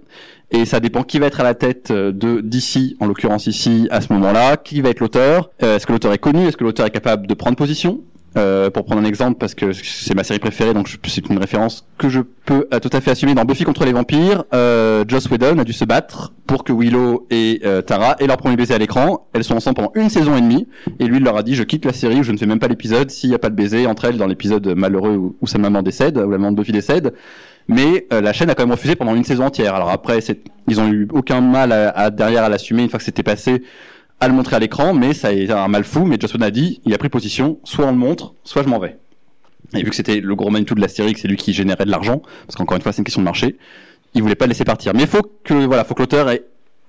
Et 0.51 0.65
ça 0.65 0.79
dépend 0.79 1.01
qui 1.03 1.17
va 1.17 1.25
être 1.25 1.41
à 1.41 1.43
la 1.43 1.55
tête 1.55 1.89
euh, 1.89 2.11
de 2.11 2.39
d'ici, 2.39 2.95
en 2.99 3.07
l'occurrence 3.07 3.47
ici 3.47 3.87
à 3.89 3.99
ce 3.99 4.13
moment-là, 4.13 4.57
qui 4.57 4.79
va 4.81 4.89
être 4.89 4.99
l'auteur, 4.99 5.49
Euh, 5.63 5.75
est-ce 5.75 5.87
que 5.87 5.91
l'auteur 5.91 6.13
est 6.13 6.19
connu, 6.19 6.45
est-ce 6.47 6.55
que 6.55 6.63
l'auteur 6.63 6.85
est 6.85 6.91
capable 6.91 7.25
de 7.25 7.33
prendre 7.33 7.57
position? 7.57 8.01
Euh, 8.37 8.69
pour 8.69 8.83
prendre 8.83 9.01
un 9.01 9.05
exemple, 9.05 9.37
parce 9.39 9.55
que 9.55 9.71
c'est 9.71 10.13
ma 10.13 10.25
série 10.25 10.39
préférée, 10.39 10.73
donc 10.73 10.93
c'est 11.05 11.29
une 11.29 11.37
référence 11.37 11.87
que 11.97 12.09
je 12.09 12.19
peux 12.19 12.67
euh, 12.73 12.79
tout 12.81 12.89
à 12.91 12.99
fait 12.99 13.11
assumer. 13.11 13.33
Dans 13.33 13.45
Buffy 13.45 13.63
contre 13.63 13.85
les 13.85 13.93
vampires, 13.93 14.43
euh, 14.53 15.05
Joss 15.07 15.29
Whedon 15.29 15.57
a 15.59 15.63
dû 15.63 15.71
se 15.71 15.85
battre 15.85 16.33
pour 16.45 16.65
que 16.65 16.73
Willow 16.73 17.27
et 17.31 17.61
euh, 17.63 17.81
Tara 17.81 18.17
aient 18.19 18.27
leur 18.27 18.35
premier 18.35 18.57
baiser 18.57 18.73
à 18.73 18.77
l'écran. 18.77 19.25
Elles 19.31 19.45
sont 19.45 19.55
ensemble 19.55 19.77
pendant 19.77 19.91
une 19.95 20.09
saison 20.09 20.35
et 20.35 20.41
demie, 20.41 20.67
et 20.99 21.05
lui 21.05 21.17
il 21.17 21.23
leur 21.23 21.37
a 21.37 21.43
dit 21.43 21.55
je 21.55 21.63
quitte 21.63 21.85
la 21.85 21.93
série, 21.93 22.23
je 22.23 22.31
ne 22.33 22.37
fais 22.37 22.45
même 22.45 22.59
pas 22.59 22.67
l'épisode 22.67 23.09
s'il 23.09 23.29
n'y 23.29 23.35
a 23.35 23.39
pas 23.39 23.49
de 23.49 23.55
baiser 23.55 23.87
entre 23.87 24.03
elles 24.03 24.17
dans 24.17 24.27
l'épisode 24.27 24.67
malheureux 24.75 25.15
où, 25.39 25.47
sa 25.47 25.57
maman 25.57 25.81
décède, 25.81 26.17
où 26.17 26.29
la 26.29 26.37
maman 26.37 26.51
de 26.51 26.57
Buffy 26.57 26.73
décède. 26.73 27.13
Mais 27.69 28.05
euh, 28.13 28.19
la 28.19 28.33
chaîne 28.33 28.49
a 28.49 28.53
quand 28.53 28.63
même 28.63 28.73
refusé 28.73 28.95
pendant 28.95 29.15
une 29.15 29.23
saison 29.23 29.45
entière. 29.45 29.73
Alors 29.75 29.89
après, 29.89 30.19
ils 30.67 30.79
ont 30.81 30.87
eu 30.87 31.07
aucun 31.13 31.39
mal 31.41 31.71
à, 31.71 31.89
à- 31.89 32.09
derrière 32.11 32.43
à 32.43 32.49
l'assumer 32.49 32.83
une 32.83 32.89
fois 32.89 32.99
que 32.99 33.05
c'était 33.05 33.23
passé 33.23 33.63
à 34.19 34.27
le 34.27 34.33
montrer 34.33 34.55
à 34.55 34.59
l'écran, 34.59 34.93
mais 34.93 35.13
ça 35.13 35.31
été 35.31 35.51
un 35.51 35.67
mal 35.67 35.83
fou. 35.83 36.05
Mais 36.05 36.17
Joss 36.19 36.33
a 36.39 36.51
dit, 36.51 36.81
il 36.85 36.93
a 36.93 36.97
pris 36.97 37.09
position, 37.09 37.59
soit 37.63 37.85
on 37.85 37.91
le 37.91 37.97
montre, 37.97 38.33
soit 38.43 38.63
je 38.63 38.69
m'en 38.69 38.79
vais. 38.79 38.97
Et 39.73 39.83
vu 39.83 39.89
que 39.89 39.95
c'était 39.95 40.19
le 40.19 40.35
gros 40.35 40.49
Manitou 40.49 40.75
de 40.75 40.81
la 40.81 40.87
série, 40.87 41.13
que 41.13 41.19
c'est 41.19 41.27
lui 41.27 41.37
qui 41.37 41.53
générait 41.53 41.85
de 41.85 41.91
l'argent, 41.91 42.21
parce 42.47 42.55
qu'encore 42.55 42.77
une 42.77 42.83
fois 42.83 42.91
c'est 42.91 42.99
une 42.99 43.03
question 43.05 43.21
de 43.21 43.25
marché, 43.25 43.57
il 44.13 44.21
voulait 44.21 44.35
pas 44.35 44.45
le 44.45 44.49
laisser 44.49 44.63
partir. 44.63 44.93
Mais 44.93 45.01
il 45.01 45.07
faut 45.07 45.21
que 45.43 45.53
voilà, 45.65 45.83
faut 45.83 45.93
que 45.95 46.01
l'auteur 46.03 46.29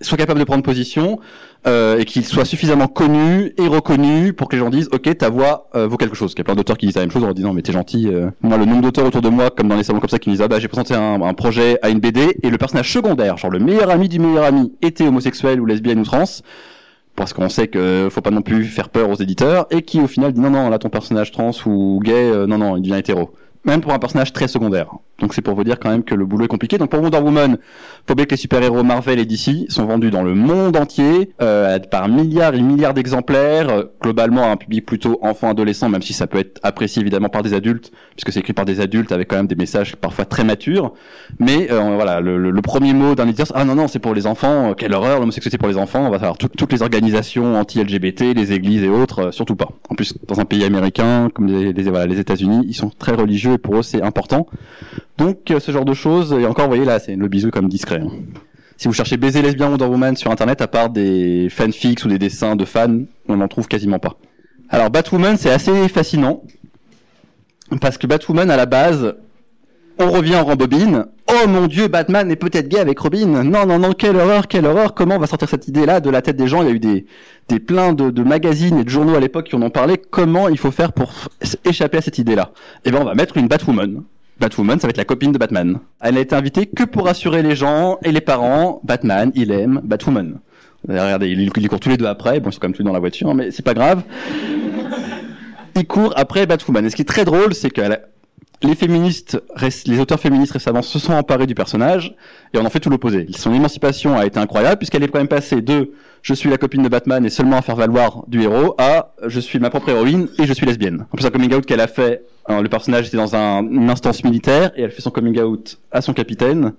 soit 0.03 0.19
capable 0.19 0.39
de 0.39 0.45
prendre 0.45 0.63
position 0.63 1.19
euh, 1.67 1.99
et 1.99 2.05
qu'il 2.05 2.23
soit 2.25 2.45
suffisamment 2.45 2.87
connu 2.87 3.55
et 3.57 3.67
reconnu 3.67 4.35
pour 4.35 4.49
que 4.49 4.55
les 4.57 4.61
gens 4.61 4.69
disent 4.69 4.91
ok 4.93 5.17
ta 5.17 5.31
voix 5.31 5.69
euh, 5.75 5.87
vaut 5.87 5.97
quelque 5.97 6.15
chose. 6.15 6.33
Il 6.35 6.39
y 6.39 6.41
a 6.43 6.45
plein 6.45 6.55
d'auteurs 6.55 6.77
qui 6.77 6.85
disent 6.87 6.97
la 6.97 7.01
même 7.01 7.11
chose 7.11 7.25
en 7.25 7.33
disant 7.33 7.55
mais 7.55 7.63
t'es 7.63 7.73
gentil. 7.73 8.09
euh. 8.09 8.31
Moi 8.43 8.59
le 8.59 8.67
nombre 8.67 8.83
d'auteurs 8.83 9.07
autour 9.07 9.23
de 9.23 9.31
moi 9.31 9.49
comme 9.51 9.69
dans 9.69 9.75
les 9.77 9.85
salons 9.85 9.99
comme 9.99 10.11
ça 10.11 10.19
qui 10.19 10.29
me 10.29 10.35
disent 10.35 10.43
ah 10.43 10.49
bah 10.49 10.59
j'ai 10.61 10.69
présenté 10.69 10.95
un, 10.95 11.23
un 11.23 11.33
projet 11.35 11.79
à 11.81 11.89
une 11.89 11.99
BD 12.01 12.37
et 12.43 12.51
le 12.51 12.59
personnage 12.59 12.93
secondaire 12.93 13.39
genre 13.39 13.51
le 13.51 13.59
meilleur 13.59 13.89
ami 13.89 14.11
du 14.11 14.19
meilleur 14.19 14.45
ami 14.45 14.75
était 14.83 15.09
homosexuel 15.09 15.63
ou 15.63 15.65
lesbienne 15.65 16.01
ou 16.01 16.05
trans 16.05 16.25
parce 17.17 17.33
qu'on 17.33 17.49
sait 17.49 17.69
que 17.69 18.09
faut 18.11 18.21
pas 18.21 18.31
non 18.31 18.43
plus 18.43 18.65
faire 18.65 18.89
peur 18.89 19.11
aux 19.11 19.17
éditeurs 19.17 19.67
et 19.71 19.83
qui 19.83 20.01
au 20.01 20.07
final 20.07 20.33
dit 20.33 20.41
non 20.41 20.51
non 20.51 20.69
là 20.69 20.79
ton 20.79 20.91
personnage 20.91 21.33
trans 21.33 21.51
ou 21.65 22.01
gay 22.03 22.31
euh, 22.31 22.47
non 22.47 22.59
non 22.59 22.77
il 22.77 22.83
devient 22.83 22.99
hétéro. 22.99 23.33
Même 23.65 23.81
pour 23.81 23.93
un 23.93 23.99
personnage 23.99 24.33
très 24.33 24.47
secondaire 24.47 24.91
donc 25.19 25.33
c'est 25.33 25.41
pour 25.43 25.55
vous 25.55 25.65
dire 25.65 25.79
quand 25.79 25.89
même 25.91 26.03
que 26.05 26.15
le 26.15 26.27
boulot 26.27 26.45
est 26.45 26.49
compliqué. 26.49 26.77
Donc 26.79 26.91
pour 26.91 27.01
Wonder 27.01 27.19
Woman 27.19 27.57
faut 28.07 28.13
oublier 28.13 28.27
que 28.27 28.33
les 28.33 28.37
super-héros 28.37 28.83
Marvel 28.83 29.19
et 29.19 29.25
DC 29.25 29.71
sont 29.71 29.87
vendus 29.87 30.11
dans 30.11 30.23
le 30.23 30.35
monde 30.35 30.77
entier 30.77 31.31
euh, 31.41 31.79
par 31.79 32.09
milliards 32.09 32.55
et 32.55 32.61
milliards 32.61 32.93
d'exemplaires 32.95 33.69
euh, 33.71 33.85
globalement 34.03 34.45
à 34.45 34.49
un 34.49 34.57
public 34.57 34.85
plutôt 34.85 35.19
enfant-adolescent 35.23 35.89
même 35.89 36.03
si 36.03 36.13
ça 36.13 36.27
peut 36.27 36.39
être 36.39 36.61
apprécié 36.63 37.01
évidemment 37.01 37.29
par 37.31 37.43
des 37.43 37.55
adultes 37.55 37.93
puisque 38.15 38.33
c'est 38.33 38.41
écrit 38.41 38.53
par 38.53 38.65
des 38.67 38.81
adultes 38.81 39.11
avec 39.11 39.29
quand 39.29 39.37
même 39.37 39.47
des 39.47 39.55
messages 39.57 39.97
parfois 39.97 40.25
très 40.27 40.45
matures. 40.45 40.93
Mais 41.41 41.69
euh, 41.71 41.95
voilà 41.95 42.21
le, 42.21 42.37
le- 42.39 42.51
le 42.51 42.63
premier 42.63 42.93
mot 42.93 43.15
d'un 43.15 43.25
éditeur 43.27 43.47
ah 43.55 43.65
non 43.65 43.75
non 43.75 43.89
c'est 43.89 43.99
pour 43.99 44.15
les 44.15 44.27
enfants 44.27 44.71
euh, 44.71 44.75
quelle 44.75 44.93
horreur 44.93 45.19
l'homosexualité 45.21 45.57
pour 45.59 45.69
les 45.69 45.79
enfants 45.79 46.07
on 46.07 46.11
va 46.11 46.19
savoir 46.19 46.37
tout- 46.37 46.49
toutes 46.49 46.73
les 46.73 46.83
organisations 46.83 47.57
anti-LGBT 47.59 48.35
les 48.35 48.53
églises 48.53 48.83
et 48.83 48.89
autres 48.89 49.29
euh, 49.29 49.31
surtout 49.33 49.57
pas. 49.57 49.69
En 49.89 49.95
plus 49.95 50.15
dans 50.29 50.41
un 50.41 50.45
pays 50.45 50.65
américain 50.65 51.31
comme 51.35 51.47
les, 51.47 51.73
voilà, 51.85 52.07
les 52.07 52.19
États-Unis 52.21 52.65
ils 52.69 52.75
sont 52.75 52.91
très 52.91 53.13
religieux 53.13 53.55
et 53.55 53.59
pour 53.59 53.77
eux 53.77 53.83
c'est 53.83 54.03
important 54.03 54.47
donc 55.19 55.51
euh, 55.51 55.61
ce 55.61 55.73
genre 55.73 55.85
de 55.85 55.95
choses 55.95 56.33
et 56.33 56.47
encore 56.47 56.67
vous 56.67 56.73
voyez 56.73 56.85
là 56.85 56.99
c'est 56.99 57.17
le 57.17 57.29
bisou 57.29 57.51
comme 57.51 57.69
discret 57.69 58.01
hein. 58.01 58.11
si 58.77 58.89
vous 58.89 58.95
cherchez 58.95 59.17
baiser 59.17 59.43
lesbien 59.43 59.69
Wonder 59.69 59.87
Woman 59.87 60.17
sur 60.17 60.31
internet 60.31 60.61
à 60.61 60.69
part 60.69 60.91
des 60.91 61.49
fanfics 61.51 62.05
ou 62.05 62.09
des 62.09 62.19
dessins 62.19 62.57
de 62.57 62.65
fans 62.65 63.01
on 63.29 63.37
n'en 63.37 63.49
trouve 63.49 63.69
quasiment 63.69 63.99
pas 63.99 64.17
alors 64.69 64.91
Batwoman 64.91 65.37
c'est 65.37 65.51
assez 65.51 65.89
fascinant 65.89 66.43
parce 67.81 67.99
que 67.99 68.07
Batwoman 68.07 68.51
à 68.51 68.57
la 68.57 68.67
base 68.67 69.15
on 69.99 70.11
revient 70.11 70.37
en 70.37 70.45
rembobine 70.45 71.07
Oh 71.29 71.49
mon 71.49 71.67
dieu, 71.67 71.89
Batman 71.89 72.31
est 72.31 72.37
peut-être 72.37 72.69
gay 72.69 72.79
avec 72.79 73.01
Robin. 73.01 73.27
Non, 73.27 73.67
non, 73.67 73.81
non, 73.81 73.93
quelle 73.93 74.17
horreur, 74.17 74.47
quelle 74.47 74.65
horreur. 74.65 74.95
Comment 74.95 75.17
on 75.17 75.19
va 75.19 75.27
sortir 75.27 75.49
cette 75.49 75.67
idée-là 75.67 76.01
de 76.01 76.09
la 76.09 76.23
tête 76.23 76.37
des 76.37 76.47
gens? 76.47 76.63
Il 76.63 76.69
y 76.69 76.71
a 76.71 76.75
eu 76.75 76.79
des, 76.79 77.07
des 77.49 77.59
pleins 77.59 77.93
de, 77.93 78.11
de 78.11 78.23
magazines 78.23 78.79
et 78.79 78.85
de 78.85 78.89
journaux 78.89 79.17
à 79.17 79.21
l'époque 79.21 79.49
qui 79.49 79.57
en 79.57 79.63
ont 79.63 79.71
parlé. 79.71 79.97
Comment 79.99 80.49
il 80.49 80.57
faut 80.57 80.71
faire 80.71 80.93
pour 80.93 81.13
échapper 81.65 81.99
à 81.99 82.01
cette 82.01 82.19
idée-là? 82.19 82.53
Eh 82.85 82.93
ben, 82.93 83.01
on 83.01 83.05
va 83.05 83.15
mettre 83.15 83.37
une 83.39 83.49
Batwoman. 83.49 84.05
Batwoman, 84.39 84.79
ça 84.79 84.87
va 84.87 84.91
être 84.91 84.99
la 84.99 85.05
copine 85.05 85.33
de 85.33 85.39
Batman. 85.39 85.79
Elle 86.01 86.19
a 86.19 86.21
été 86.21 86.35
invitée 86.35 86.67
que 86.67 86.85
pour 86.85 87.07
rassurer 87.07 87.43
les 87.43 87.57
gens 87.57 87.99
et 88.05 88.13
les 88.13 88.21
parents. 88.21 88.81
Batman, 88.85 89.33
il 89.35 89.51
aime 89.51 89.81
Batwoman. 89.83 90.39
Regardez, 90.89 91.31
ils, 91.31 91.41
ils 91.43 91.69
courent 91.69 91.81
tous 91.81 91.89
les 91.89 91.97
deux 91.97 92.07
après. 92.07 92.39
Bon, 92.41 92.51
ils 92.51 92.53
sont 92.53 92.61
quand 92.61 92.69
même 92.69 92.77
tous 92.77 92.83
dans 92.83 92.93
la 92.93 92.99
voiture, 92.99 93.35
mais 93.35 93.51
c'est 93.51 93.65
pas 93.65 93.75
grave. 93.75 94.03
Ils 95.75 95.87
courent 95.87 96.13
après 96.17 96.47
Batwoman. 96.47 96.85
Et 96.85 96.91
ce 96.91 96.97
qui 96.97 97.03
est 97.03 97.07
très 97.07 97.25
drôle, 97.25 97.55
c'est 97.55 97.71
que 97.71 97.83
les 98.63 98.75
féministes, 98.75 99.41
les 99.87 100.01
auteurs 100.01 100.21
féministes 100.21 100.53
récemment 100.53 100.83
se 100.83 100.99
sont 100.99 101.13
emparés 101.13 101.47
du 101.47 101.55
personnage 101.55 102.15
et 102.55 102.59
on 102.59 102.65
en 102.65 102.71
fait 102.71 102.81
tout 102.81 102.91
l'opposé. 102.91 103.27
Son 103.37 103.53
émancipation 103.53 104.17
a 104.17 104.25
été 104.25 104.39
incroyable 104.39 104.79
puisqu'elle 104.79 105.03
est 105.03 105.09
quand 105.09 105.19
même 105.19 105.29
passée 105.29 105.61
de 105.61 105.93
je 106.23 106.35
suis 106.35 106.49
la 106.51 106.57
copine 106.57 106.83
de 106.83 106.89
Batman 106.89 107.25
et 107.25 107.31
seulement 107.31 107.57
à 107.57 107.63
faire 107.63 107.77
valoir 107.77 108.25
du 108.29 108.43
héros 108.43 108.75
à 108.79 109.13
je 109.27 109.41
suis 109.41 109.59
ma 109.59 109.71
propre 109.71 109.91
héroïne 109.91 110.29
et 110.39 110.47
je 110.47 110.53
suis 110.53 110.67
lesbienne. 110.67 111.07
En 111.13 111.17
plus 111.17 111.27
un 111.27 111.31
coming 111.31 111.55
out 111.55 111.67
qu'elle 111.67 111.81
a 111.81 111.87
fait, 111.87 112.25
euh, 112.49 112.63
le 112.63 112.69
personnage 112.69 113.09
était 113.09 113.17
dans 113.17 113.37
un, 113.37 113.63
une 113.63 113.91
instance 113.91 114.25
militaire 114.25 114.73
et 114.77 114.83
elle 114.83 114.91
fait 114.91 115.03
son 115.03 115.11
coming 115.11 115.39
out 115.41 115.79
à 115.93 116.01
son 116.01 116.15
capitaine. 116.15 116.73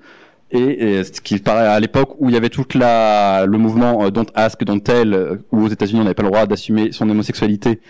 Et, 0.49 1.03
ce 1.03 1.19
qui 1.19 1.39
paraît 1.39 1.67
à 1.67 1.77
l'époque 1.79 2.15
où 2.19 2.29
il 2.29 2.33
y 2.33 2.37
avait 2.37 2.49
toute 2.49 2.73
la 2.73 3.45
le 3.45 3.57
mouvement 3.57 4.05
euh, 4.05 4.11
Don't 4.11 4.27
Ask, 4.33 4.63
Don't 4.63 4.79
Tell, 4.79 5.41
où 5.51 5.65
aux 5.65 5.67
États-Unis 5.67 5.99
on 5.99 6.03
n'avait 6.03 6.13
pas 6.13 6.23
le 6.23 6.29
droit 6.29 6.45
d'assumer 6.45 6.93
son 6.93 7.09
homosexualité 7.09 7.81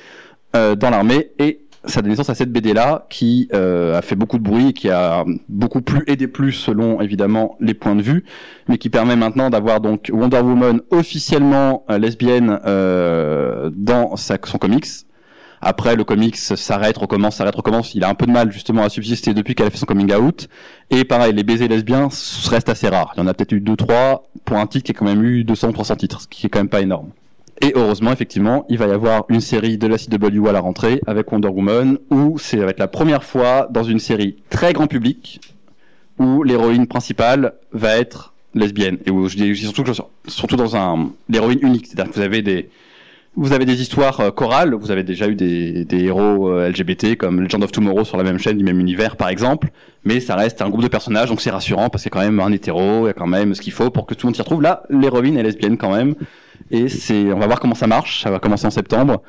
euh, 0.55 0.75
dans 0.75 0.89
l'armée 0.89 1.31
et 1.39 1.66
ça 1.87 2.01
donne 2.01 2.11
naissance 2.11 2.29
à 2.29 2.35
cette 2.35 2.51
BD 2.51 2.73
là 2.73 3.05
qui 3.09 3.49
euh, 3.53 3.97
a 3.97 4.01
fait 4.01 4.15
beaucoup 4.15 4.37
de 4.37 4.43
bruit, 4.43 4.73
qui 4.73 4.89
a 4.89 5.25
beaucoup 5.49 5.81
plu 5.81 6.03
et 6.07 6.15
déplu 6.15 6.51
selon 6.51 7.01
évidemment 7.01 7.55
les 7.59 7.73
points 7.73 7.95
de 7.95 8.01
vue, 8.01 8.25
mais 8.67 8.77
qui 8.77 8.89
permet 8.89 9.15
maintenant 9.15 9.49
d'avoir 9.49 9.81
donc 9.81 10.09
Wonder 10.11 10.39
Woman 10.39 10.81
officiellement 10.91 11.85
euh, 11.89 11.97
lesbienne 11.97 12.59
euh, 12.65 13.69
dans 13.73 14.15
sa, 14.15 14.37
son 14.45 14.57
comics. 14.57 14.85
Après, 15.59 15.95
le 15.95 16.03
comics 16.03 16.37
s'arrête, 16.37 16.97
recommence, 16.97 17.37
s'arrête, 17.37 17.55
recommence. 17.55 17.95
Il 17.95 18.03
a 18.03 18.09
un 18.09 18.13
peu 18.13 18.27
de 18.27 18.31
mal 18.31 18.51
justement 18.51 18.83
à 18.83 18.89
subsister 18.89 19.33
depuis 19.33 19.55
qu'elle 19.55 19.65
a 19.65 19.69
fait 19.71 19.77
son 19.77 19.87
coming 19.87 20.13
out. 20.13 20.47
Et 20.91 21.03
pareil, 21.03 21.33
les 21.33 21.43
baisers 21.43 21.67
lesbiens 21.67 22.09
restent 22.49 22.69
assez 22.69 22.87
rares. 22.87 23.13
Il 23.15 23.21
y 23.21 23.23
en 23.23 23.27
a 23.27 23.33
peut-être 23.33 23.53
eu 23.53 23.59
deux, 23.59 23.75
trois 23.75 24.29
pour 24.45 24.57
un 24.57 24.67
titre 24.67 24.85
qui 24.85 24.91
a 24.91 24.93
quand 24.93 25.05
même 25.05 25.23
eu 25.23 25.43
200 25.43 25.69
ou 25.69 25.71
300 25.71 25.95
titres, 25.95 26.21
ce 26.21 26.27
qui 26.27 26.45
est 26.45 26.49
quand 26.49 26.59
même 26.59 26.69
pas 26.69 26.81
énorme. 26.81 27.09
Et 27.61 27.73
heureusement, 27.75 28.11
effectivement, 28.11 28.65
il 28.69 28.77
va 28.77 28.87
y 28.87 28.91
avoir 28.91 29.25
une 29.29 29.41
série 29.41 29.77
de 29.77 29.87
la 29.87 29.97
CW 29.97 30.47
à 30.47 30.51
la 30.51 30.59
rentrée 30.59 31.01
avec 31.07 31.31
Wonder 31.31 31.47
Woman, 31.47 31.97
où 32.11 32.37
c'est 32.37 32.59
être 32.59 32.79
la 32.79 32.87
première 32.87 33.23
fois 33.23 33.67
dans 33.71 33.83
une 33.83 33.99
série 33.99 34.37
très 34.49 34.73
grand 34.73 34.87
public 34.87 35.41
où 36.19 36.43
l'héroïne 36.43 36.87
principale 36.87 37.53
va 37.71 37.97
être 37.97 38.33
lesbienne. 38.53 38.97
Et 39.05 39.11
où 39.11 39.27
je 39.27 39.35
dis 39.35 39.55
surtout 39.55 39.83
surtout 40.27 40.55
dans 40.55 40.75
un 40.75 41.11
l'héroïne 41.29 41.59
unique, 41.61 41.87
c'est-à-dire 41.87 42.11
que 42.11 42.19
vous 42.19 42.25
avez 42.25 42.41
des 42.41 42.69
vous 43.35 43.53
avez 43.53 43.65
des 43.65 43.79
histoires 43.81 44.19
euh, 44.19 44.31
chorales, 44.31 44.73
vous 44.73 44.89
avez 44.89 45.03
déjà 45.03 45.27
eu 45.27 45.35
des, 45.35 45.85
des 45.85 46.05
héros 46.05 46.49
euh, 46.49 46.69
LGBT 46.69 47.15
comme 47.15 47.39
Legend 47.41 47.63
of 47.63 47.71
Tomorrow 47.71 48.03
sur 48.03 48.17
la 48.17 48.23
même 48.23 48.39
chaîne 48.39 48.57
du 48.57 48.63
même 48.63 48.79
univers 48.79 49.15
par 49.15 49.29
exemple, 49.29 49.69
mais 50.03 50.19
ça 50.19 50.35
reste 50.35 50.63
un 50.63 50.69
groupe 50.69 50.81
de 50.81 50.87
personnages 50.87 51.29
donc 51.29 51.39
c'est 51.41 51.51
rassurant 51.51 51.89
parce 51.89 52.03
qu'il 52.03 52.11
y 52.11 52.13
a 52.13 52.19
quand 52.19 52.25
même 52.25 52.39
un 52.39 52.51
hétéro, 52.51 53.05
il 53.05 53.07
y 53.07 53.09
a 53.09 53.13
quand 53.13 53.27
même 53.27 53.53
ce 53.53 53.61
qu'il 53.61 53.73
faut 53.73 53.91
pour 53.91 54.07
que 54.07 54.15
tout 54.15 54.25
le 54.25 54.29
monde 54.29 54.35
s'y 54.35 54.41
retrouve. 54.41 54.63
Là, 54.63 54.83
l'héroïne 54.89 55.37
est 55.37 55.43
lesbienne 55.43 55.77
quand 55.77 55.95
même 55.95 56.15
et 56.71 56.89
c'est 56.89 57.31
on 57.31 57.39
va 57.39 57.47
voir 57.47 57.59
comment 57.59 57.75
ça 57.75 57.87
marche, 57.87 58.23
ça 58.23 58.31
va 58.31 58.39
commencer 58.39 58.67
en 58.67 58.71
septembre. 58.71 59.21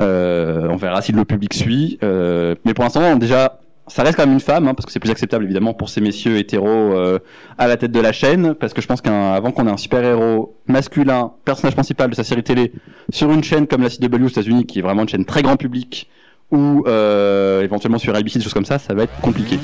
Euh, 0.00 0.68
on 0.70 0.76
verra 0.76 1.02
si 1.02 1.12
le 1.12 1.24
public 1.24 1.52
suit, 1.52 1.98
euh, 2.02 2.54
mais 2.64 2.72
pour 2.72 2.84
l'instant 2.84 3.16
déjà 3.16 3.58
ça 3.88 4.04
reste 4.04 4.16
quand 4.16 4.24
même 4.24 4.34
une 4.34 4.40
femme, 4.40 4.68
hein, 4.68 4.74
parce 4.74 4.86
que 4.86 4.92
c'est 4.92 5.00
plus 5.00 5.10
acceptable 5.10 5.44
évidemment 5.44 5.74
pour 5.74 5.88
ces 5.88 6.00
messieurs 6.00 6.38
hétéros 6.38 6.68
euh, 6.68 7.18
à 7.58 7.66
la 7.66 7.76
tête 7.76 7.90
de 7.90 8.00
la 8.00 8.12
chaîne, 8.12 8.54
parce 8.54 8.72
que 8.72 8.80
je 8.80 8.86
pense 8.86 9.00
qu'avant 9.00 9.50
qu'on 9.50 9.66
ait 9.66 9.70
un 9.70 9.76
super-héros 9.76 10.56
masculin, 10.66 11.32
personnage 11.44 11.74
principal 11.74 12.08
de 12.08 12.14
sa 12.14 12.24
série 12.24 12.44
télé, 12.44 12.72
sur 13.10 13.30
une 13.32 13.42
chaîne 13.42 13.66
comme 13.66 13.82
la 13.82 13.90
CW 13.90 14.24
aux 14.24 14.28
États-Unis, 14.28 14.66
qui 14.66 14.78
est 14.78 14.82
vraiment 14.82 15.02
une 15.02 15.08
chaîne 15.08 15.24
très 15.24 15.42
grand 15.42 15.56
public, 15.56 16.08
ou 16.52 16.86
éventuellement 16.86 17.98
sur 17.98 18.14
ABC, 18.14 18.38
des 18.38 18.44
choses 18.44 18.54
comme 18.54 18.64
ça, 18.64 18.78
ça 18.78 18.94
va 18.94 19.02
être 19.02 19.20
compliqué. 19.20 19.58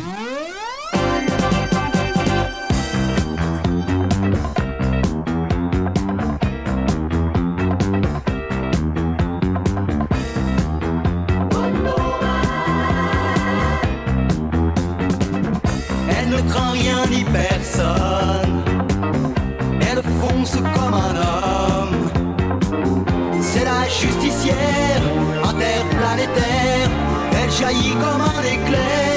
Justicière 24.01 25.03
interplanétaire. 25.43 26.91
Elle 27.33 27.51
jaillit 27.51 27.95
comme 27.95 28.23
un 28.23 28.43
éclair. 28.43 29.08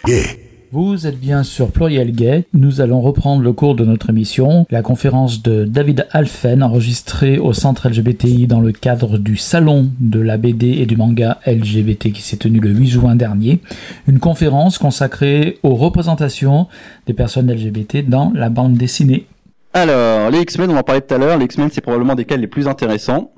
pluriel. 0.05 0.25
Vous 0.71 1.05
êtes 1.05 1.19
bien 1.19 1.43
sur 1.43 1.71
Pluriel 1.71 2.13
Gay. 2.13 2.45
Nous 2.53 2.79
allons 2.79 3.01
reprendre 3.01 3.43
le 3.43 3.51
cours 3.51 3.75
de 3.75 3.83
notre 3.83 4.11
émission, 4.11 4.65
la 4.69 4.81
conférence 4.81 5.43
de 5.43 5.65
David 5.65 6.07
Alphen 6.11 6.63
enregistrée 6.63 7.37
au 7.37 7.51
centre 7.51 7.89
LGBTI 7.89 8.47
dans 8.47 8.61
le 8.61 8.71
cadre 8.71 9.17
du 9.17 9.35
salon 9.35 9.89
de 9.99 10.21
la 10.21 10.37
BD 10.37 10.67
et 10.67 10.85
du 10.85 10.95
manga 10.95 11.39
LGBT 11.45 12.13
qui 12.13 12.21
s'est 12.21 12.37
tenu 12.37 12.61
le 12.61 12.69
8 12.69 12.87
juin 12.87 13.15
dernier. 13.17 13.59
Une 14.07 14.19
conférence 14.19 14.77
consacrée 14.77 15.59
aux 15.63 15.75
représentations 15.75 16.67
des 17.07 17.13
personnes 17.13 17.51
LGBT 17.51 18.07
dans 18.07 18.31
la 18.33 18.47
bande 18.47 18.75
dessinée. 18.75 19.25
Alors, 19.73 20.31
les 20.31 20.39
X-Men, 20.39 20.71
on 20.71 20.77
en 20.77 20.83
parlait 20.83 21.01
tout 21.01 21.13
à 21.13 21.17
l'heure, 21.17 21.37
les 21.37 21.43
X-Men 21.43 21.71
c'est 21.73 21.81
probablement 21.81 22.15
des 22.15 22.23
cas 22.23 22.37
les 22.37 22.47
plus 22.47 22.69
intéressants. 22.69 23.31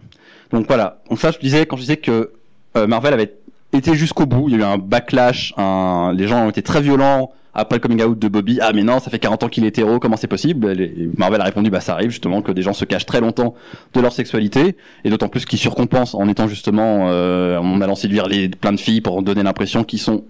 Donc 0.52 0.68
voilà, 0.68 1.02
donc 1.10 1.20
ça 1.20 1.32
je 1.32 1.40
disais 1.40 1.66
quand 1.66 1.76
je 1.76 1.82
disais 1.82 1.98
que 1.98 2.34
Marvel 2.76 3.14
avait 3.14 3.34
été 3.74 3.94
jusqu'au 3.96 4.26
bout, 4.26 4.48
il 4.48 4.54
y 4.54 4.56
a 4.56 4.60
eu 4.60 4.64
un 4.64 4.78
backlash, 4.78 5.54
un... 5.58 6.14
les 6.16 6.28
gens 6.28 6.46
ont 6.46 6.50
été 6.50 6.62
très 6.62 6.82
violents 6.82 7.32
après 7.54 7.78
le 7.78 7.82
coming 7.82 8.04
out 8.04 8.18
de 8.18 8.28
Bobby. 8.28 8.60
Ah 8.62 8.72
mais 8.74 8.84
non, 8.84 9.00
ça 9.00 9.10
fait 9.10 9.20
40 9.20 9.44
ans 9.44 9.50
qu'il 9.50 9.66
est 9.66 9.70
hétéro, 9.70 10.00
comment 10.00 10.18
c'est 10.18 10.28
possible? 10.28 10.70
Et 10.80 11.10
Marvel 11.18 11.42
a 11.42 11.44
répondu 11.44 11.70
bah 11.70 11.80
ça 11.80 11.94
arrive 11.94 12.10
justement 12.10 12.42
que 12.42 12.52
des 12.52 12.62
gens 12.62 12.74
se 12.74 12.86
cachent 12.86 13.06
très 13.06 13.22
longtemps 13.22 13.56
de 13.94 14.02
leur 14.02 14.14
sexualité. 14.14 14.76
Et 15.04 15.10
d'autant 15.10 15.30
plus 15.30 15.46
qu'ils 15.46 15.60
surcompensent 15.60 16.16
en 16.16 16.28
étant 16.28 16.48
justement 16.48 17.08
euh, 17.10 17.58
en 17.58 17.82
allant 17.82 17.96
séduire 17.96 18.28
les 18.28 18.50
plein 18.50 18.72
de 18.72 18.80
filles 18.80 19.02
pour 19.02 19.22
donner 19.22 19.44
l'impression 19.44 19.84
qu'ils 19.84 20.00
sont 20.00 20.24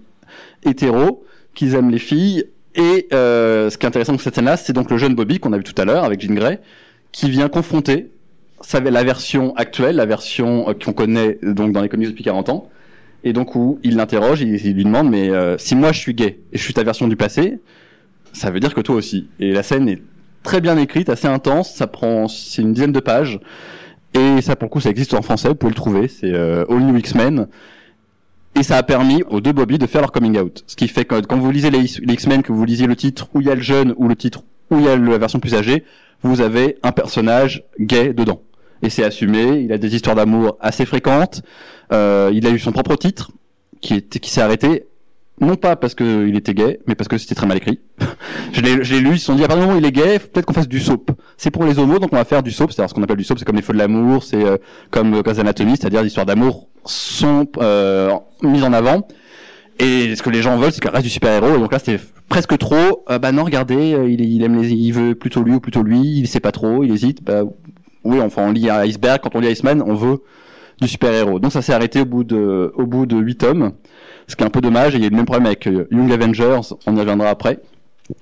hétéros, 0.64 1.24
qu'ils 1.54 1.74
aiment 1.74 1.90
les 1.90 1.98
filles. 1.98 2.44
Et 2.74 3.08
euh, 3.12 3.68
ce 3.68 3.78
qui 3.78 3.84
est 3.84 3.88
intéressant 3.88 4.12
dans 4.12 4.18
cette 4.18 4.34
scène-là, 4.34 4.56
c'est 4.56 4.72
donc 4.72 4.90
le 4.90 4.96
jeune 4.96 5.14
Bobby 5.14 5.40
qu'on 5.40 5.52
a 5.52 5.58
vu 5.58 5.64
tout 5.64 5.80
à 5.80 5.84
l'heure 5.84 6.04
avec 6.04 6.20
Jean 6.20 6.34
Grey, 6.34 6.60
qui 7.12 7.28
vient 7.28 7.48
confronter 7.48 8.10
sa, 8.60 8.80
la 8.80 9.04
version 9.04 9.54
actuelle, 9.56 9.96
la 9.96 10.06
version 10.06 10.68
euh, 10.68 10.74
qu'on 10.74 10.92
connaît 10.92 11.38
donc 11.42 11.72
dans 11.72 11.82
les 11.82 11.88
comics 11.88 12.08
depuis 12.08 12.24
40 12.24 12.48
ans, 12.48 12.68
et 13.24 13.32
donc 13.32 13.54
où 13.54 13.78
il 13.82 13.96
l'interroge, 13.96 14.40
il, 14.40 14.74
lui 14.74 14.84
demande 14.84 15.10
mais 15.10 15.30
euh, 15.30 15.58
si 15.58 15.74
moi 15.74 15.92
je 15.92 15.98
suis 15.98 16.14
gay 16.14 16.40
et 16.52 16.58
je 16.58 16.62
suis 16.62 16.74
ta 16.74 16.82
version 16.82 17.08
du 17.08 17.16
passé, 17.16 17.60
ça 18.32 18.50
veut 18.50 18.60
dire 18.60 18.74
que 18.74 18.80
toi 18.80 18.94
aussi. 18.94 19.28
Et 19.38 19.52
la 19.52 19.62
scène 19.62 19.88
est 19.88 20.02
très 20.42 20.60
bien 20.60 20.76
écrite, 20.76 21.08
assez 21.08 21.28
intense, 21.28 21.74
ça 21.74 21.86
prend 21.86 22.28
c'est 22.28 22.62
une 22.62 22.72
dizaine 22.72 22.92
de 22.92 23.00
pages. 23.00 23.40
Et 24.14 24.40
ça, 24.40 24.56
pour 24.56 24.66
le 24.66 24.70
coup, 24.70 24.80
ça 24.80 24.90
existe 24.90 25.14
en 25.14 25.22
français, 25.22 25.48
vous 25.48 25.54
pouvez 25.54 25.70
le 25.70 25.76
trouver. 25.76 26.08
C'est 26.08 26.32
euh, 26.32 26.64
All 26.68 26.80
New 26.80 26.96
X-Men. 26.96 27.46
Et 28.56 28.64
ça 28.64 28.76
a 28.76 28.82
permis 28.82 29.22
aux 29.30 29.40
deux 29.40 29.52
Bobby 29.52 29.78
de 29.78 29.86
faire 29.86 30.00
leur 30.00 30.10
coming 30.10 30.36
out. 30.38 30.64
Ce 30.66 30.74
qui 30.74 30.88
fait 30.88 31.04
que 31.04 31.20
quand 31.20 31.38
vous 31.38 31.52
lisez 31.52 31.70
les, 31.70 31.78
les 31.78 32.14
X-Men, 32.14 32.42
que 32.42 32.52
vous 32.52 32.64
lisiez 32.64 32.88
le 32.88 32.96
titre 32.96 33.28
où 33.34 33.40
il 33.40 33.46
y 33.46 33.50
a 33.50 33.54
le 33.54 33.60
jeune 33.60 33.94
ou 33.96 34.08
le 34.08 34.16
titre 34.16 34.42
où 34.70 34.78
il 34.78 34.84
y 34.84 34.88
a 34.88 34.96
la 34.96 35.18
version 35.18 35.38
plus 35.38 35.54
âgée, 35.54 35.84
vous 36.22 36.40
avez 36.40 36.78
un 36.82 36.90
personnage 36.90 37.64
gay 37.78 38.12
dedans. 38.12 38.42
Et 38.82 38.90
c'est 38.90 39.04
assumé, 39.04 39.60
il 39.60 39.72
a 39.72 39.78
des 39.78 39.94
histoires 39.94 40.16
d'amour 40.16 40.56
assez 40.60 40.86
fréquentes, 40.86 41.42
euh, 41.92 42.30
il 42.32 42.46
a 42.46 42.50
eu 42.50 42.58
son 42.58 42.72
propre 42.72 42.96
titre, 42.96 43.30
qui, 43.80 43.94
était, 43.94 44.18
qui 44.18 44.30
s'est 44.30 44.40
arrêté, 44.40 44.86
non 45.40 45.56
pas 45.56 45.76
parce 45.76 45.94
qu'il 45.94 46.36
était 46.36 46.54
gay, 46.54 46.80
mais 46.86 46.94
parce 46.94 47.08
que 47.08 47.18
c'était 47.18 47.34
très 47.34 47.46
mal 47.46 47.56
écrit. 47.56 47.80
je 48.52 48.60
l'ai 48.60 49.00
lu, 49.00 49.12
ils 49.12 49.18
se 49.18 49.26
sont 49.26 49.34
dit, 49.34 49.44
à 49.44 49.48
partir 49.48 49.64
du 49.64 49.68
moment 49.68 49.78
où 49.78 49.82
il 49.82 49.86
est 49.86 49.92
gay, 49.92 50.18
peut-être 50.18 50.46
qu'on 50.46 50.52
fasse 50.52 50.68
du 50.68 50.80
soap. 50.80 51.10
C'est 51.36 51.50
pour 51.50 51.64
les 51.64 51.78
homos, 51.78 51.98
donc 51.98 52.12
on 52.12 52.16
va 52.16 52.24
faire 52.24 52.42
du 52.42 52.50
soap, 52.50 52.72
c'est-à-dire 52.72 52.90
ce 52.90 52.94
qu'on 52.94 53.02
appelle 53.02 53.16
du 53.16 53.24
soap, 53.24 53.38
c'est 53.38 53.44
comme 53.44 53.56
les 53.56 53.62
feux 53.62 53.72
de 53.72 53.78
l'amour, 53.78 54.22
c'est 54.22 54.44
euh, 54.44 54.56
comme 54.90 55.14
euh, 55.14 55.22
Grey's 55.22 55.38
Anatomy, 55.38 55.76
c'est-à-dire 55.76 56.02
des 56.02 56.08
histoires 56.08 56.26
d'amour 56.26 56.68
sont 56.84 57.46
euh, 57.58 58.14
mises 58.42 58.64
en 58.64 58.72
avant. 58.72 59.06
Et 59.78 60.14
ce 60.14 60.22
que 60.22 60.30
les 60.30 60.42
gens 60.42 60.58
veulent, 60.58 60.72
c'est 60.72 60.80
qu'il 60.80 60.90
reste 60.90 61.04
du 61.04 61.10
super-héros. 61.10 61.58
Donc 61.58 61.72
là, 61.72 61.78
c'était 61.78 62.02
presque 62.28 62.56
trop. 62.58 63.04
Euh, 63.08 63.18
bah 63.18 63.32
non, 63.32 63.44
regardez, 63.44 63.94
euh, 63.94 64.10
il, 64.10 64.20
il 64.20 64.42
aime 64.42 64.60
les, 64.60 64.70
il 64.70 64.92
veut 64.92 65.14
plutôt 65.14 65.42
lui 65.42 65.54
ou 65.54 65.60
plutôt 65.60 65.82
lui. 65.82 66.18
Il 66.18 66.28
sait 66.28 66.40
pas 66.40 66.52
trop, 66.52 66.84
il 66.84 66.92
hésite. 66.92 67.22
Bah 67.24 67.44
oui, 68.04 68.20
enfin, 68.20 68.42
on 68.48 68.52
lit 68.52 68.70
Iceberg. 68.70 69.20
Quand 69.22 69.34
on 69.34 69.40
lit 69.40 69.48
Iceman, 69.48 69.82
on 69.86 69.94
veut 69.94 70.22
du 70.80 70.88
super-héros. 70.88 71.38
Donc 71.38 71.52
ça 71.52 71.62
s'est 71.62 71.72
arrêté 71.72 72.00
au 72.00 72.06
bout 72.06 72.24
de, 72.24 72.72
au 72.74 72.86
bout 72.86 73.06
de 73.06 73.16
huit 73.16 73.36
tomes. 73.36 73.72
Ce 74.26 74.36
qui 74.36 74.42
est 74.42 74.46
un 74.46 74.50
peu 74.50 74.60
dommage. 74.60 74.94
Et 74.94 74.98
il 74.98 75.02
y 75.02 75.06
a 75.06 75.10
le 75.10 75.16
même 75.16 75.26
problème 75.26 75.46
avec 75.46 75.66
euh, 75.66 75.86
Young 75.90 76.10
Avengers. 76.12 76.60
On 76.86 76.96
y 76.96 77.00
reviendra 77.00 77.28
après. 77.28 77.60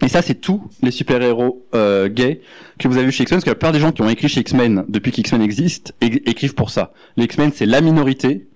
Et 0.02 0.08
ça, 0.08 0.22
c'est 0.22 0.34
tous 0.34 0.62
les 0.82 0.90
super-héros 0.90 1.66
euh, 1.74 2.08
gays 2.08 2.40
que 2.78 2.88
vous 2.88 2.96
avez 2.96 3.06
vu 3.06 3.12
chez 3.12 3.22
X-Men, 3.22 3.38
parce 3.38 3.44
que 3.44 3.50
la 3.50 3.54
plupart 3.54 3.72
des 3.72 3.80
gens 3.80 3.92
qui 3.92 4.02
ont 4.02 4.08
écrit 4.08 4.28
chez 4.28 4.40
X-Men 4.40 4.84
depuis 4.88 5.12
qu'X-Men 5.12 5.40
existe 5.40 5.94
écrivent 6.00 6.54
pour 6.54 6.70
ça. 6.70 6.92
Les 7.16 7.24
X-Men, 7.24 7.52
c'est 7.54 7.66
la 7.66 7.80
minorité, 7.80 8.48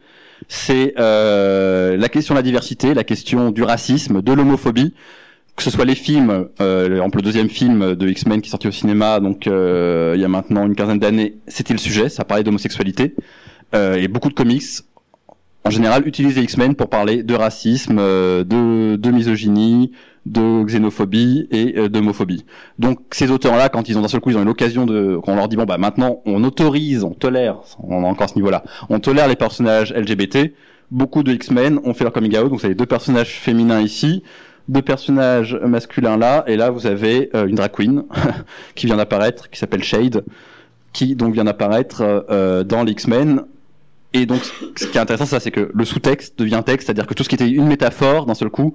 c'est 0.48 0.94
euh, 0.98 1.96
la 1.96 2.08
question 2.08 2.34
de 2.34 2.38
la 2.38 2.42
diversité, 2.42 2.92
la 2.94 3.04
question 3.04 3.50
du 3.50 3.62
racisme, 3.62 4.20
de 4.20 4.32
l'homophobie, 4.32 4.94
que 5.56 5.62
ce 5.62 5.70
soit 5.70 5.84
les 5.84 5.94
films, 5.94 6.48
euh, 6.60 6.86
par 6.88 6.96
exemple 6.96 7.18
le 7.18 7.22
deuxième 7.22 7.48
film 7.48 7.94
de 7.94 8.08
X-Men 8.08 8.40
qui 8.40 8.48
est 8.48 8.50
sorti 8.50 8.68
au 8.68 8.72
cinéma, 8.72 9.20
donc 9.20 9.46
euh, 9.46 10.12
il 10.16 10.20
y 10.20 10.24
a 10.24 10.28
maintenant 10.28 10.66
une 10.66 10.74
quinzaine 10.74 10.98
d'années, 10.98 11.36
c'était 11.46 11.74
le 11.74 11.78
sujet, 11.78 12.08
ça 12.08 12.24
parlait 12.24 12.42
d'homosexualité, 12.42 13.14
euh, 13.74 13.94
et 13.96 14.08
beaucoup 14.08 14.28
de 14.28 14.34
comics 14.34 14.62
en 15.64 15.70
général 15.70 16.06
utilisent 16.06 16.36
les 16.36 16.42
X-Men 16.42 16.74
pour 16.74 16.88
parler 16.88 17.22
de 17.22 17.34
racisme, 17.34 17.98
euh, 17.98 18.44
de, 18.44 18.96
de 18.96 19.10
misogynie, 19.10 19.92
de 20.26 20.62
xénophobie 20.64 21.48
et 21.50 21.78
euh, 21.78 21.88
d'homophobie. 21.88 22.44
Donc 22.78 23.00
ces 23.10 23.30
auteurs-là, 23.30 23.68
quand 23.68 23.88
ils 23.88 23.98
ont 23.98 24.02
d'un 24.02 24.08
seul 24.08 24.20
coup, 24.20 24.30
ils 24.30 24.36
ont 24.36 24.42
eu 24.42 24.46
l'occasion 24.46 24.86
de, 24.86 25.18
quand 25.22 25.32
on 25.32 25.36
leur 25.36 25.48
dit 25.48 25.56
bon 25.56 25.64
bah 25.64 25.78
maintenant 25.78 26.20
on 26.26 26.42
autorise, 26.44 27.04
on 27.04 27.10
tolère, 27.10 27.58
on 27.82 28.04
a 28.04 28.06
encore 28.06 28.28
ce 28.28 28.36
niveau-là, 28.36 28.64
on 28.88 29.00
tolère 29.00 29.28
les 29.28 29.36
personnages 29.36 29.92
LGBT. 29.92 30.52
Beaucoup 30.90 31.22
de 31.22 31.32
X-Men 31.32 31.80
ont 31.84 31.94
fait 31.94 32.04
leur 32.04 32.12
coming 32.12 32.36
out, 32.36 32.50
donc 32.50 32.60
vous 32.60 32.66
avez 32.66 32.74
deux 32.74 32.86
personnages 32.86 33.38
féminins 33.38 33.80
ici, 33.80 34.22
deux 34.68 34.82
personnages 34.82 35.54
masculins 35.64 36.16
là, 36.16 36.44
et 36.46 36.56
là 36.56 36.70
vous 36.70 36.86
avez 36.86 37.30
euh, 37.34 37.46
une 37.46 37.56
drag 37.56 37.72
queen 37.72 38.04
qui 38.74 38.86
vient 38.86 38.96
d'apparaître, 38.96 39.50
qui 39.50 39.58
s'appelle 39.58 39.82
Shade, 39.82 40.24
qui 40.92 41.16
donc 41.16 41.34
vient 41.34 41.44
d'apparaître 41.44 42.02
euh, 42.30 42.64
dans 42.64 42.84
les 42.84 42.92
X-Men. 42.92 43.42
Et 44.14 44.26
donc 44.26 44.40
ce 44.76 44.86
qui 44.86 44.98
est 44.98 45.00
intéressant, 45.00 45.38
c'est 45.40 45.50
que 45.50 45.70
le 45.72 45.84
sous-texte 45.84 46.38
devient 46.38 46.62
texte, 46.64 46.86
c'est-à-dire 46.86 47.06
que 47.06 47.14
tout 47.14 47.24
ce 47.24 47.28
qui 47.28 47.34
était 47.34 47.48
une 47.48 47.66
métaphore, 47.66 48.26
d'un 48.26 48.34
seul 48.34 48.50
coup, 48.50 48.74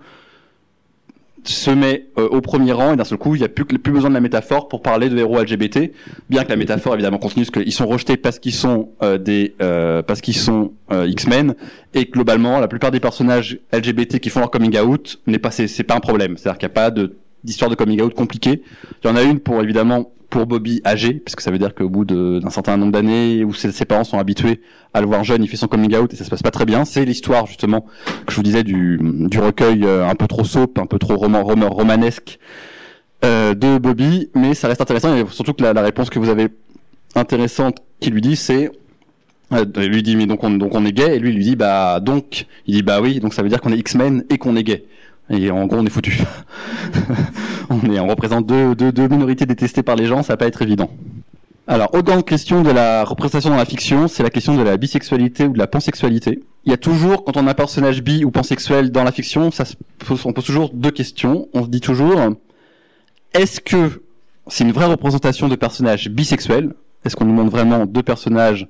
se 1.54 1.72
met 1.72 2.08
euh, 2.18 2.28
au 2.28 2.42
premier 2.42 2.72
rang 2.72 2.94
et 2.94 2.96
d'un 2.96 3.04
seul 3.04 3.18
coup 3.18 3.36
il 3.36 3.40
n'y 3.40 3.46
a 3.46 3.50
plus, 3.50 3.66
plus 3.66 3.92
besoin 3.92 4.10
de 4.10 4.16
la 4.16 4.22
métaphore 4.22 4.68
pour 4.68 4.82
parler 4.82 5.10
de 5.10 5.18
héros 5.18 5.42
LGBT 5.42 5.92
bien 6.30 6.44
que 6.44 6.50
la 6.50 6.56
métaphore 6.56 6.94
évidemment 6.94 7.18
continue 7.18 7.46
parce 7.46 7.64
qu'ils 7.64 7.74
sont 7.74 7.88
rejetés 7.88 8.18
parce 8.18 8.40
qu'ils 8.40 8.54
sont 8.54 8.90
euh, 9.02 9.18
des 9.18 9.56
euh, 9.62 10.02
parce 10.02 10.22
qu'ils 10.22 10.36
sont 10.36 10.74
euh, 10.92 11.08
X-Men 11.08 11.56
et 11.94 12.06
globalement 12.06 12.60
la 12.60 12.68
plupart 12.68 12.92
des 12.92 13.00
personnages 13.00 13.60
LGBT 13.74 14.20
qui 14.20 14.30
font 14.30 14.40
leur 14.40 14.52
coming 14.52 14.78
out 14.80 15.20
n'est 15.28 15.40
pas 15.40 15.52
c'est 15.52 15.84
pas 15.84 15.96
un 15.96 16.00
problème. 16.00 16.38
C'est 16.38 16.50
à 16.50 16.52
dire 16.52 16.60
qu'il 16.60 16.68
n'y 16.68 16.74
a 16.74 16.76
pas 16.76 16.92
de 16.92 17.18
d'histoire 17.44 17.70
de 17.70 17.76
coming 17.76 18.02
out 18.02 18.14
compliquée 18.14 18.62
il 19.04 19.08
y 19.08 19.10
en 19.12 19.16
a 19.16 19.24
une 19.24 19.40
pour 19.40 19.62
évidemment 19.62 20.12
pour 20.30 20.46
Bobby 20.46 20.82
âgé 20.86 21.14
parce 21.14 21.36
que 21.36 21.42
ça 21.42 21.52
veut 21.52 21.58
dire 21.58 21.74
qu'au 21.74 21.88
bout 21.88 22.04
d'un 22.04 22.50
certain 22.50 22.76
nombre 22.76 22.92
d'années 22.92 23.46
où 23.46 23.54
ses, 23.54 23.86
parents 23.86 24.04
sont 24.04 24.20
habitués 24.20 24.60
à 24.94 25.00
le 25.00 25.08
voir 25.08 25.24
jeune 25.24 25.42
il 25.42 25.48
fait 25.48 25.56
son 25.56 25.68
coming 25.68 25.96
out 25.96 26.12
et 26.14 26.18
ça 26.18 26.26
se 26.26 26.30
passe 26.30 26.44
pas 26.44 26.52
très 26.52 26.66
bien. 26.66 26.84
C'est 26.84 27.06
l'histoire 27.06 27.48
justement 27.48 27.86
que 28.26 28.32
je 28.32 28.36
vous 28.36 28.44
disais 28.44 28.64
du, 28.64 29.00
du 29.02 29.40
recueil 29.40 29.86
euh, 29.86 30.06
un 30.06 30.16
peu 30.16 30.28
trop 30.28 30.44
soap, 30.44 30.80
un 30.80 30.86
peu 30.86 31.00
trop 31.00 31.16
roman, 31.16 31.44
roman- 31.44 31.70
romanesque 31.70 32.40
euh, 33.24 33.54
de 33.54 33.78
Bobby, 33.78 34.30
mais 34.36 34.54
ça 34.54 34.68
reste 34.68 34.82
intéressant 34.82 35.16
et 35.16 35.26
surtout 35.32 35.54
que 35.54 35.64
la, 35.64 35.72
la 35.72 35.82
réponse 35.82 36.10
que 36.10 36.20
vous 36.20 36.30
avez 36.30 36.50
intéressante 37.16 37.78
qu'il 38.02 38.14
lui 38.14 38.22
dit 38.22 38.36
c'est 38.36 38.70
euh, 39.54 39.64
lui 39.78 40.04
dit 40.04 40.18
mais 40.18 40.26
donc 40.26 40.44
on 40.44 40.50
donc 40.52 40.76
on 40.76 40.86
est 40.86 40.92
gay. 40.92 41.16
Et 41.16 41.20
lui 41.20 41.32
lui 41.32 41.44
dit 41.44 41.56
bah 41.56 42.02
donc 42.02 42.48
il 42.66 42.76
dit 42.76 42.84
bah 42.84 43.00
oui 43.02 43.22
donc 43.22 43.34
ça 43.34 43.44
veut 43.44 43.50
dire 43.50 43.62
qu'on 43.62 43.72
est 43.72 43.78
X-Men 43.78 44.26
et 44.30 44.38
qu'on 44.38 44.58
est 44.58 44.64
gay 44.64 44.84
et 45.30 45.52
en 45.52 45.66
gros 45.66 45.80
on 45.80 45.86
est 45.86 45.90
foutu 45.90 46.22
on 47.70 47.82
est 47.92 48.00
on 48.00 48.08
représente 48.08 48.46
deux, 48.46 48.76
deux, 48.76 48.92
deux 48.92 49.08
minorités 49.08 49.46
détestées 49.46 49.84
par 49.84 49.96
les 49.96 50.06
gens 50.06 50.24
ça 50.24 50.34
va 50.34 50.38
pas 50.38 50.48
être 50.48 50.62
évident 50.62 50.90
alors, 51.70 51.94
autre 51.94 52.06
grande 52.06 52.24
question 52.24 52.62
de 52.62 52.70
la 52.70 53.04
représentation 53.04 53.50
dans 53.50 53.58
la 53.58 53.66
fiction, 53.66 54.08
c'est 54.08 54.24
la 54.24 54.30
question 54.30 54.56
de 54.56 54.62
la 54.62 54.78
bisexualité 54.78 55.48
ou 55.48 55.52
de 55.52 55.58
la 55.58 55.68
pansexualité. 55.68 56.40
Il 56.64 56.72
y 56.72 56.74
a 56.74 56.78
toujours, 56.78 57.26
quand 57.26 57.36
on 57.36 57.46
a 57.46 57.52
un 57.52 57.54
personnage 57.54 58.02
bi 58.02 58.24
ou 58.24 58.32
pansexuel 58.32 58.90
dans 58.90 59.04
la 59.04 59.12
fiction, 59.12 59.52
ça 59.52 59.66
se 59.66 59.74
pose, 60.00 60.26
on 60.26 60.32
pose 60.32 60.46
toujours 60.46 60.70
deux 60.74 60.92
questions. 60.92 61.50
On 61.54 61.64
se 61.64 61.68
dit 61.68 61.82
toujours, 61.82 62.18
est-ce 63.34 63.60
que 63.60 64.02
c'est 64.48 64.64
une 64.64 64.72
vraie 64.72 64.86
représentation 64.86 65.50
de 65.50 65.56
personnages 65.56 66.10
bisexuels? 66.10 66.74
Est-ce 67.04 67.18
qu'on 67.18 67.26
nous 67.26 67.34
montre 67.34 67.52
vraiment 67.52 67.86
deux 67.86 68.04
personnages, 68.04 68.70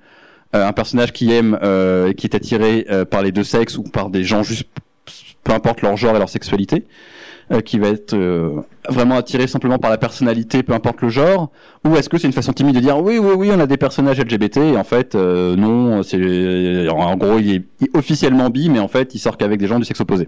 euh, 0.56 0.68
un 0.68 0.74
personnage 0.74 1.14
qui 1.14 1.32
aime, 1.32 1.58
euh, 1.62 2.14
qui 2.14 2.26
est 2.26 2.36
attiré 2.36 2.88
euh, 2.90 3.06
par 3.06 3.22
les 3.22 3.32
deux 3.32 3.44
sexes 3.44 3.78
ou 3.78 3.84
par 3.84 4.10
des 4.10 4.24
gens 4.24 4.42
juste, 4.42 4.68
peu 5.48 5.54
importe 5.54 5.82
leur 5.82 5.96
genre 5.96 6.16
et 6.16 6.20
leur 6.20 6.30
sexualité 6.30 6.86
euh, 7.54 7.62
qui 7.62 7.80
va 7.80 7.88
être 7.88 8.14
euh, 8.14 8.60
vraiment 8.90 9.16
attiré 9.16 9.48
simplement 9.48 9.80
par 9.80 9.90
la 9.90 9.98
personnalité, 9.98 10.62
peu 10.62 10.74
importe 10.74 11.02
le 11.02 11.08
genre, 11.08 11.50
ou 11.86 11.96
est-ce 11.96 12.10
que 12.10 12.18
c'est 12.18 12.28
une 12.28 12.34
façon 12.34 12.52
timide 12.52 12.76
de 12.76 12.82
dire 12.82 13.00
oui, 13.02 13.18
oui, 13.18 13.32
oui, 13.38 13.50
on 13.54 13.60
a 13.62 13.66
des 13.66 13.78
personnages 13.78 14.20
LGBT 14.20 14.58
et 14.58 14.78
en 14.78 14.84
fait 14.84 15.16
euh, 15.16 15.56
non, 15.56 16.04
c'est 16.04 16.90
en 16.90 17.16
gros 17.16 17.40
il 17.40 17.56
est 17.56 17.64
officiellement 17.94 18.50
bi, 18.50 18.68
mais 18.68 18.80
en 18.80 18.90
fait 18.90 19.16
il 19.16 19.20
sort 19.20 19.38
qu'avec 19.38 19.60
des 19.60 19.68
gens 19.68 19.80
du 19.80 19.86
sexe 19.86 20.02
opposé. 20.02 20.28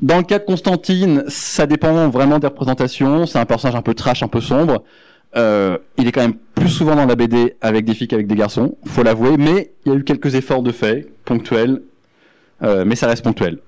Dans 0.00 0.18
le 0.18 0.22
cas 0.22 0.38
de 0.38 0.44
Constantine, 0.44 1.24
ça 1.26 1.66
dépend 1.66 2.08
vraiment 2.08 2.38
des 2.38 2.46
représentations. 2.46 3.26
C'est 3.26 3.38
un 3.38 3.44
personnage 3.44 3.76
un 3.76 3.82
peu 3.82 3.92
trash, 3.92 4.22
un 4.22 4.28
peu 4.28 4.40
sombre. 4.40 4.84
Il 5.34 6.06
est 6.06 6.12
quand 6.12 6.22
même 6.22 6.38
plus 6.54 6.70
souvent 6.70 6.96
dans 6.96 7.04
la 7.04 7.16
BD 7.16 7.56
avec 7.60 7.84
des 7.84 7.92
filles 7.92 8.08
qu'avec 8.08 8.26
des 8.26 8.34
garçons, 8.34 8.76
faut 8.86 9.02
l'avouer. 9.02 9.36
Mais 9.36 9.72
il 9.84 9.92
y 9.92 9.94
a 9.94 9.98
eu 9.98 10.04
quelques 10.04 10.36
efforts 10.36 10.62
de 10.62 10.72
fait, 10.72 11.06
ponctuels, 11.26 11.82
mais 12.62 12.96
ça 12.96 13.08
reste 13.08 13.24
ponctuel. 13.24 13.58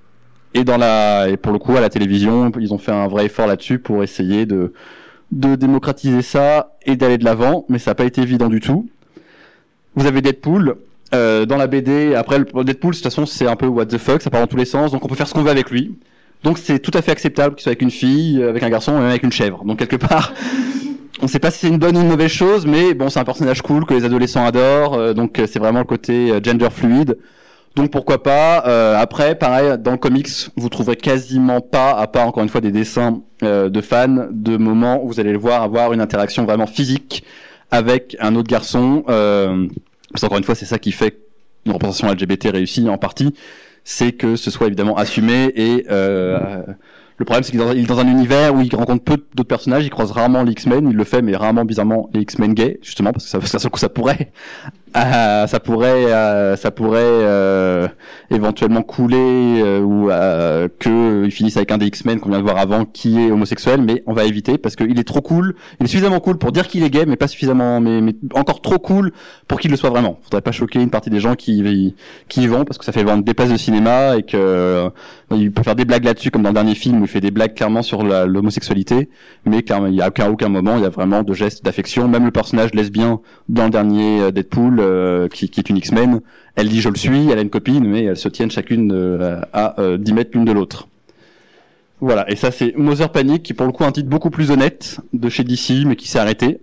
Et 0.55 0.65
dans 0.65 0.77
la, 0.77 1.29
et 1.29 1.37
pour 1.37 1.53
le 1.53 1.59
coup 1.59 1.77
à 1.77 1.81
la 1.81 1.89
télévision, 1.89 2.51
ils 2.59 2.75
ont 2.75 2.79
fait 2.79 2.93
un 2.93 3.09
vrai 3.09 3.27
effort 3.27 3.47
là-dessus 3.47 3.79
pour 3.79 4.03
essayer 4.03 4.47
de 4.47 4.73
de 5.31 5.55
démocratiser 5.57 6.21
ça 6.21 6.77
et 6.85 6.95
d'aller 6.95 7.17
de 7.17 7.25
l'avant, 7.25 7.65
mais 7.71 7.79
ça 7.79 7.93
n'a 7.93 7.95
pas 7.95 8.05
été 8.05 8.21
évident 8.21 8.49
du 8.49 8.61
tout. 8.61 8.91
Vous 9.95 10.07
avez 10.07 10.21
Deadpool 10.21 10.77
euh, 11.15 11.47
dans 11.47 11.57
la 11.57 11.67
BD. 11.67 12.15
Après, 12.15 12.39
le 12.39 12.45
Deadpool, 12.65 12.91
de 12.91 12.97
toute 12.97 13.05
façon, 13.05 13.25
c'est 13.25 13.47
un 13.47 13.57
peu 13.57 13.67
what 13.67 13.87
the 13.87 13.97
fuck, 13.97 14.21
ça 14.21 14.29
part 14.29 14.43
dans 14.43 14.47
tous 14.47 14.59
les 14.59 14.67
sens, 14.67 14.93
donc 14.93 15.03
on 15.03 15.09
peut 15.09 15.15
faire 15.15 15.27
ce 15.27 15.33
qu'on 15.33 15.43
veut 15.43 15.51
avec 15.51 15.71
lui. 15.71 15.97
Donc 16.43 16.59
c'est 16.59 16.81
tout 16.81 16.91
à 16.95 17.03
fait 17.03 17.13
acceptable 17.13 17.55
qu'il 17.55 17.63
soit 17.63 17.71
avec 17.71 17.83
une 17.83 17.91
fille, 17.91 18.43
avec 18.43 18.63
un 18.63 18.69
garçon 18.69 18.93
même 18.93 19.09
avec 19.09 19.23
une 19.23 19.33
chèvre. 19.33 19.65
Donc 19.65 19.79
quelque 19.79 19.97
part, 19.97 20.35
on 21.23 21.29
sait 21.29 21.39
pas 21.39 21.51
si 21.51 21.61
c'est 21.61 21.69
une 21.69 21.79
bonne 21.79 21.97
ou 21.97 22.01
une 22.01 22.09
mauvaise 22.09 22.31
chose, 22.31 22.67
mais 22.67 22.95
bon, 22.95 23.09
c'est 23.09 23.21
un 23.21 23.25
personnage 23.25 23.63
cool 23.63 23.87
que 23.87 23.95
les 23.95 24.05
adolescents 24.05 24.45
adorent. 24.45 24.95
euh, 24.95 25.15
donc 25.15 25.39
euh, 25.39 25.47
c'est 25.51 25.61
vraiment 25.61 25.79
le 25.79 25.85
côté 25.85 26.33
euh, 26.33 26.41
gender 26.43 26.69
fluide. 26.71 27.17
Donc 27.75 27.91
pourquoi 27.91 28.23
pas. 28.23 28.65
euh, 28.67 28.97
après, 28.99 29.35
pareil, 29.35 29.79
dans 29.79 29.93
le 29.93 29.97
comics, 29.97 30.29
vous 30.57 30.69
trouverez 30.69 30.97
quasiment 30.97 31.61
pas, 31.61 31.93
à 31.93 32.07
part 32.07 32.27
encore 32.27 32.43
une 32.43 32.49
fois 32.51 32.61
des 32.61 32.71
dessins 32.73 33.23
euh, 33.43 33.71
de 33.71 33.81
fans, 33.81 34.27
de 34.31 34.57
moments 34.57 35.03
où 35.03 35.09
vous 35.09 35.21
allez 35.21 35.33
le 35.33 35.39
voir 35.39 35.63
avoir 35.63 35.93
une 35.93 36.01
interaction 36.01 36.45
vraiment 36.45 36.67
physique 36.67 37.25
avec 37.71 38.17
un 38.21 38.35
autre 38.37 38.49
garçon. 38.49 39.05
Euh, 39.09 39.67
parce 40.13 40.21
qu'encore 40.21 40.39
une 40.39 40.45
fois, 40.45 40.55
c'est 40.55 40.67
ça 40.67 40.79
qui 40.79 40.93
fait 40.93 41.17
une 41.65 41.73
représentation 41.73 42.09
LGBT 42.13 42.51
réussie 42.53 42.89
en 42.91 42.99
partie, 42.99 43.35
c'est 43.85 44.13
que 44.13 44.37
ce 44.37 44.51
soit 44.51 44.67
évidemment 44.67 44.97
assumé 44.97 45.51
et 45.57 45.87
euh, 45.91 46.63
le 47.17 47.25
problème 47.25 47.43
c'est 47.45 47.53
qu'il 47.53 47.61
est 47.61 47.85
dans- 47.87 47.99
un 47.99 48.09
univers 48.09 48.55
où 48.55 48.61
il 48.61 48.75
rencontre 48.75 49.03
peu 49.05 49.17
d'autres 49.35 49.49
personnages, 49.49 49.85
il 49.85 49.91
croise 49.91 50.11
rarement 50.11 50.43
les 50.43 50.53
X-Men, 50.53 50.89
il 50.91 50.97
le 50.97 51.05
fait 51.05 51.23
mais 51.23 51.35
rarement 51.37 51.65
bizarrement 51.65 52.11
les 52.13 52.21
X-Men 52.23 52.53
gays 52.53 52.79
justement 52.83 53.13
parce 53.13 53.25
que 53.25 53.31
ça, 53.31 53.39
parce 53.39 53.69
que 53.69 53.79
ça 53.79 53.89
pourrait 53.89 54.33
euh, 54.97 55.47
ça 55.47 55.61
pourrait 55.61 56.13
euh, 56.13 56.57
ça 56.57 56.71
pourrait 56.71 57.01
euh, 57.03 57.89
éventuellement 58.31 58.83
couler 58.83 59.63
euh, 59.63 59.81
ou 59.81 60.11
euh, 60.11 60.69
que 60.79 61.25
il 61.25 61.31
finisse 61.31 61.57
avec 61.57 61.73
un 61.73 61.79
des 61.79 61.87
X-Men 61.87 62.21
qu'on 62.21 62.29
vient 62.29 62.39
de 62.39 62.45
voir 62.45 62.59
avant 62.59 62.85
qui 62.85 63.19
est 63.19 63.31
homosexuel 63.31 63.81
mais 63.81 64.03
on 64.07 64.13
va 64.13 64.25
éviter 64.25 64.59
parce 64.59 64.77
qu'il 64.77 64.99
est 64.99 65.05
trop 65.05 65.23
cool, 65.23 65.55
il 65.81 65.85
est 65.85 65.89
suffisamment 65.89 66.21
cool 66.21 66.37
pour 66.37 66.53
dire 66.53 66.69
qu'il 66.69 66.83
est 66.83 66.91
gay 66.91 67.07
mais 67.07 67.17
pas 67.17 67.29
suffisamment 67.29 67.81
mais, 67.81 68.01
mais 68.01 68.15
encore 68.35 68.61
trop 68.61 68.79
cool 68.79 69.13
pour 69.49 69.61
qu'il 69.61 69.71
le 69.71 69.77
soit 69.77 69.91
vraiment. 69.91 70.19
Faudrait 70.23 70.43
pas 70.43 70.53
choquer 70.53 70.81
une 70.81 70.91
partie 70.91 71.11
des 71.11 71.21
gens 71.21 71.35
qui 71.35 71.95
qui 72.29 72.43
y 72.43 72.47
vont 72.47 72.65
parce 72.65 72.79
que 72.79 72.85
ça 72.85 72.93
fait 72.93 73.05
vendre 73.05 73.25
des 73.25 73.35
places 73.35 73.51
de 73.51 73.57
cinéma 73.57 74.17
et 74.17 74.23
que 74.25 74.91
il 75.31 75.53
peut 75.53 75.63
faire 75.63 75.77
des 75.77 75.87
blagues 75.87 76.05
là-dessus 76.05 76.31
comme 76.31 76.43
dans 76.43 76.51
le 76.51 76.55
dernier 76.55 76.75
film 76.75 77.01
où 77.01 77.05
il 77.05 77.09
fait 77.09 77.21
des 77.21 77.31
blagues 77.31 77.55
clairement 77.55 77.83
sur 77.83 78.03
l'homosexualité 78.03 79.09
mais 79.47 79.63
clairement 79.63 79.87
il 79.87 79.95
y 79.95 80.03
a 80.03 80.09
aucun 80.09 80.29
aucun 80.29 80.49
moment 80.49 80.77
il 80.77 80.83
y 80.83 80.87
a 80.87 80.91
vraiment 80.91 81.23
de 81.23 81.33
gestes 81.33 81.65
d'affection 81.65 82.09
même 82.09 82.27
le 82.27 82.31
personnage 82.31 82.75
lesbien 82.75 83.21
dans 83.49 83.65
le 83.65 83.71
dernier 83.71 84.33
Deadpool 84.33 84.82
euh, 84.83 85.29
qui, 85.29 85.45
est 85.45 85.69
une 85.69 85.77
X-Men. 85.77 86.21
Elle 86.57 86.69
dit 86.69 86.81
je 86.81 86.89
le 86.89 86.97
suis 86.97 87.31
elle 87.31 87.39
a 87.39 87.43
une 87.43 87.51
copine 87.51 87.85
mais 87.85 88.05
elles 88.05 88.17
se 88.17 88.29
tiennent 88.29 88.51
chacune 88.51 88.93
euh, 88.93 89.41
à 89.53 89.81
euh, 89.81 89.97
10 89.97 90.13
mètres 90.13 90.31
l'une 90.35 90.45
de 90.45 90.53
l'autre. 90.53 90.89
Voilà. 92.01 92.29
Et 92.31 92.37
ça 92.37 92.51
c'est 92.51 92.77
Mother 92.77 93.11
Panic 93.11 93.43
qui 93.43 93.55
pour 93.55 93.67
le 93.67 93.73
coup 93.73 93.85
un 93.85 93.93
titre 93.93 94.09
beaucoup 94.09 94.31
plus 94.31 94.51
honnête 94.51 94.99
de 95.13 95.29
chez 95.29 95.45
DC 95.45 95.85
mais 95.87 95.97
qui 95.97 96.09
s'est 96.09 96.19
arrêté. 96.19 96.61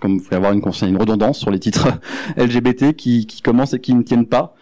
Comme 0.00 0.18
vous 0.18 0.24
pouvez 0.24 0.36
avoir 0.36 0.52
une, 0.52 0.62
une 0.82 0.96
redondance 0.96 1.38
sur 1.38 1.50
les 1.50 1.58
titres 1.58 1.88
LGBT 2.36 2.92
qui, 2.94 3.26
qui 3.26 3.42
commencent 3.42 3.74
et 3.74 3.80
qui 3.80 3.94
ne 3.94 4.02
tiennent 4.02 4.26
pas. 4.26 4.54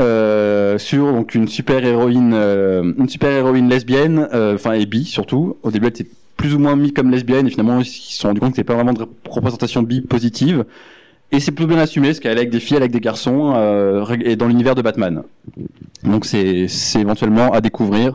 Euh, 0.00 0.78
sur 0.78 1.12
donc 1.12 1.34
une 1.34 1.46
super 1.46 1.84
héroïne 1.84 2.32
une 2.32 3.08
super 3.08 3.30
héroïne 3.30 3.68
lesbienne 3.68 4.28
enfin 4.32 4.72
et 4.72 4.86
bi 4.86 5.04
surtout. 5.04 5.56
Au 5.62 5.70
début 5.70 5.86
elle 5.86 5.90
était 5.90 6.06
plus 6.40 6.54
ou 6.54 6.58
moins 6.58 6.74
mis 6.74 6.92
comme 6.92 7.10
lesbienne 7.10 7.46
et 7.46 7.50
finalement 7.50 7.80
ils 7.80 7.84
se 7.84 8.18
sont 8.18 8.28
rendu 8.28 8.40
compte 8.40 8.52
que 8.52 8.56
c'était 8.56 8.66
pas 8.66 8.74
vraiment 8.74 8.94
de 8.94 9.06
représentation 9.28 9.82
bi 9.82 10.00
positive 10.00 10.64
et 11.32 11.40
c'est 11.40 11.52
plus 11.52 11.66
bien 11.66 11.78
assumé 11.78 12.08
parce 12.08 12.20
qu'elle 12.20 12.32
est 12.36 12.40
avec 12.40 12.50
des 12.50 12.60
filles 12.60 12.76
elle 12.76 12.82
est 12.82 12.84
avec 12.84 12.92
des 12.92 13.00
garçons 13.00 13.52
euh, 13.56 14.04
et 14.24 14.36
dans 14.36 14.46
l'univers 14.46 14.74
de 14.74 14.82
Batman 14.82 15.22
donc 16.04 16.24
c'est 16.24 16.66
c'est 16.68 17.00
éventuellement 17.00 17.52
à 17.52 17.60
découvrir 17.60 18.14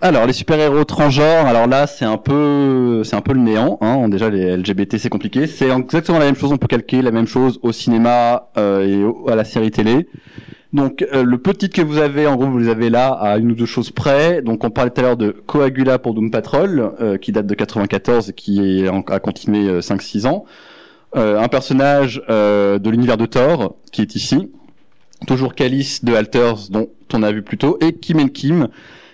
alors 0.00 0.26
les 0.26 0.32
super-héros 0.32 0.84
transgenres, 0.84 1.46
alors 1.46 1.66
là 1.66 1.86
c'est 1.86 2.04
un 2.04 2.16
peu 2.16 3.02
c'est 3.04 3.16
un 3.16 3.20
peu 3.20 3.32
le 3.34 3.40
néant. 3.40 3.78
Hein. 3.80 4.08
Déjà 4.08 4.30
les 4.30 4.56
LGBT 4.56 4.96
c'est 4.98 5.08
compliqué. 5.08 5.46
C'est 5.46 5.70
exactement 5.70 6.18
la 6.18 6.26
même 6.26 6.36
chose. 6.36 6.50
On 6.52 6.56
peut 6.58 6.66
calquer 6.66 7.02
la 7.02 7.10
même 7.10 7.26
chose 7.26 7.58
au 7.62 7.72
cinéma 7.72 8.48
euh, 8.56 9.14
et 9.26 9.30
à 9.32 9.36
la 9.36 9.44
série 9.44 9.70
télé. 9.70 10.08
Donc 10.72 11.04
euh, 11.12 11.22
le 11.24 11.38
petit 11.38 11.68
que 11.70 11.82
vous 11.82 11.98
avez, 11.98 12.26
en 12.26 12.36
gros 12.36 12.46
vous 12.46 12.58
les 12.58 12.68
avez 12.68 12.88
là 12.90 13.08
à 13.08 13.36
une 13.38 13.52
ou 13.52 13.54
deux 13.54 13.66
choses 13.66 13.90
près. 13.90 14.40
Donc 14.42 14.64
on 14.64 14.70
parlait 14.70 14.90
tout 14.90 15.00
à 15.00 15.02
l'heure 15.04 15.16
de 15.16 15.30
Coagula 15.30 15.98
pour 15.98 16.14
Doom 16.14 16.30
Patrol, 16.30 16.92
euh, 17.00 17.16
qui 17.18 17.32
date 17.32 17.46
de 17.46 17.54
94 17.54 18.30
et 18.30 18.32
qui 18.32 18.82
est 18.84 18.88
en- 18.88 19.00
a 19.02 19.18
continué 19.18 19.68
euh, 19.68 19.80
5-6 19.80 20.26
ans. 20.26 20.44
Euh, 21.16 21.38
un 21.40 21.48
personnage 21.48 22.22
euh, 22.28 22.78
de 22.78 22.90
l'univers 22.90 23.16
de 23.16 23.26
Thor 23.26 23.76
qui 23.92 24.02
est 24.02 24.14
ici. 24.16 24.50
Toujours 25.26 25.54
Calice 25.54 26.04
de 26.04 26.14
Alters 26.14 26.68
dont 26.70 26.88
on 27.14 27.22
a 27.22 27.32
vu 27.32 27.42
plus 27.42 27.56
tôt 27.56 27.78
et 27.80 27.94
Kim 27.94 28.20
and 28.20 28.28
Kim 28.28 28.68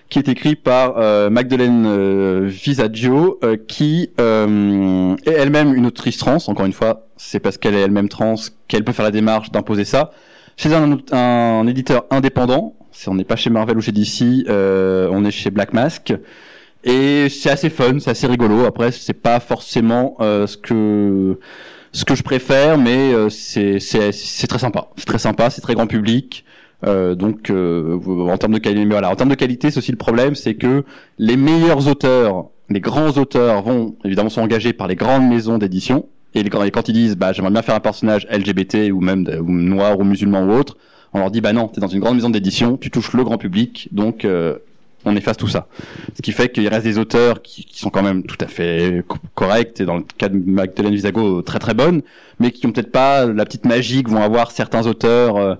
qui 0.09 0.19
est 0.19 0.27
écrit 0.27 0.55
par 0.55 0.95
euh, 0.97 1.29
Magdalene 1.31 1.85
euh, 1.87 2.41
Visaggio, 2.45 3.39
euh, 3.43 3.55
qui 3.67 4.11
euh, 4.19 5.15
est 5.25 5.31
elle-même 5.31 5.73
une 5.73 5.87
autrice 5.87 6.17
trans. 6.17 6.37
Encore 6.47 6.65
une 6.67 6.73
fois, 6.73 7.07
c'est 7.17 7.39
parce 7.39 7.57
qu'elle 7.57 7.73
est 7.73 7.79
elle-même 7.79 8.09
trans 8.09 8.35
qu'elle 8.67 8.83
peut 8.83 8.91
faire 8.91 9.05
la 9.05 9.11
démarche 9.11 9.49
d'imposer 9.51 9.85
ça. 9.85 10.11
Chez 10.55 10.71
un, 10.75 10.97
un 11.13 11.65
éditeur 11.65 12.05
indépendant, 12.11 12.75
c'est- 12.91 13.09
on 13.09 13.15
n'est 13.15 13.23
pas 13.23 13.37
chez 13.37 13.49
Marvel 13.49 13.75
ou 13.77 13.81
chez 13.81 13.91
DC, 13.91 14.45
on 14.49 15.25
est 15.25 15.31
chez 15.31 15.49
Black 15.49 15.73
Mask. 15.73 16.13
Et 16.83 17.29
c'est 17.29 17.49
assez 17.49 17.69
fun, 17.71 17.97
c'est 17.99 18.11
assez 18.11 18.27
rigolo. 18.27 18.65
Après, 18.65 18.91
c'est 18.91 19.13
pas 19.13 19.39
forcément 19.39 20.15
euh, 20.19 20.45
ce 20.45 20.57
que 20.57 21.39
ce 21.93 22.05
que 22.05 22.15
je 22.15 22.23
préfère, 22.23 22.77
mais 22.77 23.13
euh, 23.13 23.29
c'est 23.29 23.79
très 24.47 24.59
sympa. 24.59 24.87
C'est 24.97 25.05
très 25.05 25.19
sympa, 25.19 25.49
c'est 25.49 25.61
très 25.61 25.75
grand 25.75 25.87
public. 25.87 26.43
Euh, 26.85 27.15
donc 27.15 27.49
euh, 27.49 27.97
en 28.29 28.37
termes 28.37 28.53
de 28.53 28.59
qualité, 28.59 28.85
voilà, 28.85 29.09
en 29.09 29.15
termes 29.15 29.29
de 29.29 29.35
qualité, 29.35 29.71
c'est 29.71 29.77
aussi 29.77 29.91
le 29.91 29.97
problème, 29.97 30.35
c'est 30.35 30.55
que 30.55 30.83
les 31.17 31.37
meilleurs 31.37 31.87
auteurs, 31.87 32.47
les 32.69 32.81
grands 32.81 33.11
auteurs 33.11 33.61
vont 33.61 33.95
évidemment 34.03 34.29
sont 34.29 34.41
engagés 34.41 34.73
par 34.73 34.87
les 34.87 34.95
grandes 34.95 35.29
maisons 35.29 35.57
d'édition 35.57 36.07
et, 36.35 36.43
quand 36.49 36.89
ils 36.89 36.93
disent 36.93 37.15
bah 37.15 37.31
j'aimerais 37.31 37.51
bien 37.51 37.61
faire 37.61 37.75
un 37.75 37.79
personnage 37.79 38.27
LGBT 38.29 38.91
ou 38.91 38.99
même 38.99 39.25
ou 39.39 39.51
noir 39.51 39.97
ou 39.99 40.03
musulman 40.03 40.43
ou 40.43 40.51
autre, 40.51 40.77
on 41.13 41.19
leur 41.19 41.31
dit 41.31 41.39
bah 41.39 41.53
non, 41.53 41.67
t'es 41.67 41.79
dans 41.79 41.87
une 41.87 41.99
grande 41.99 42.15
maison 42.15 42.29
d'édition, 42.29 42.75
tu 42.75 42.89
touches 42.89 43.13
le 43.13 43.23
grand 43.23 43.37
public, 43.37 43.87
donc 43.91 44.25
euh, 44.25 44.57
on 45.05 45.15
efface 45.15 45.37
tout 45.37 45.47
ça. 45.47 45.67
Ce 46.15 46.21
qui 46.21 46.31
fait 46.31 46.49
qu'il 46.49 46.67
reste 46.67 46.83
des 46.85 46.97
auteurs 46.97 47.41
qui, 47.41 47.65
qui 47.65 47.79
sont 47.79 47.89
quand 47.89 48.03
même 48.03 48.23
tout 48.23 48.37
à 48.39 48.47
fait 48.47 49.03
co- 49.07 49.17
corrects 49.35 49.79
et 49.81 49.85
dans 49.85 49.97
le 49.97 50.03
cas 50.17 50.29
de 50.29 50.37
Magdalene 50.37 50.93
Visago 50.93 51.41
très 51.41 51.59
très 51.59 51.73
bonnes, 51.73 52.01
mais 52.39 52.51
qui 52.51 52.65
ont 52.67 52.71
peut-être 52.71 52.91
pas 52.91 53.25
la 53.25 53.45
petite 53.45 53.65
magie 53.65 54.03
que 54.03 54.09
vont 54.09 54.21
avoir 54.23 54.51
certains 54.51 54.85
auteurs. 54.87 55.37
euh, 55.37 55.55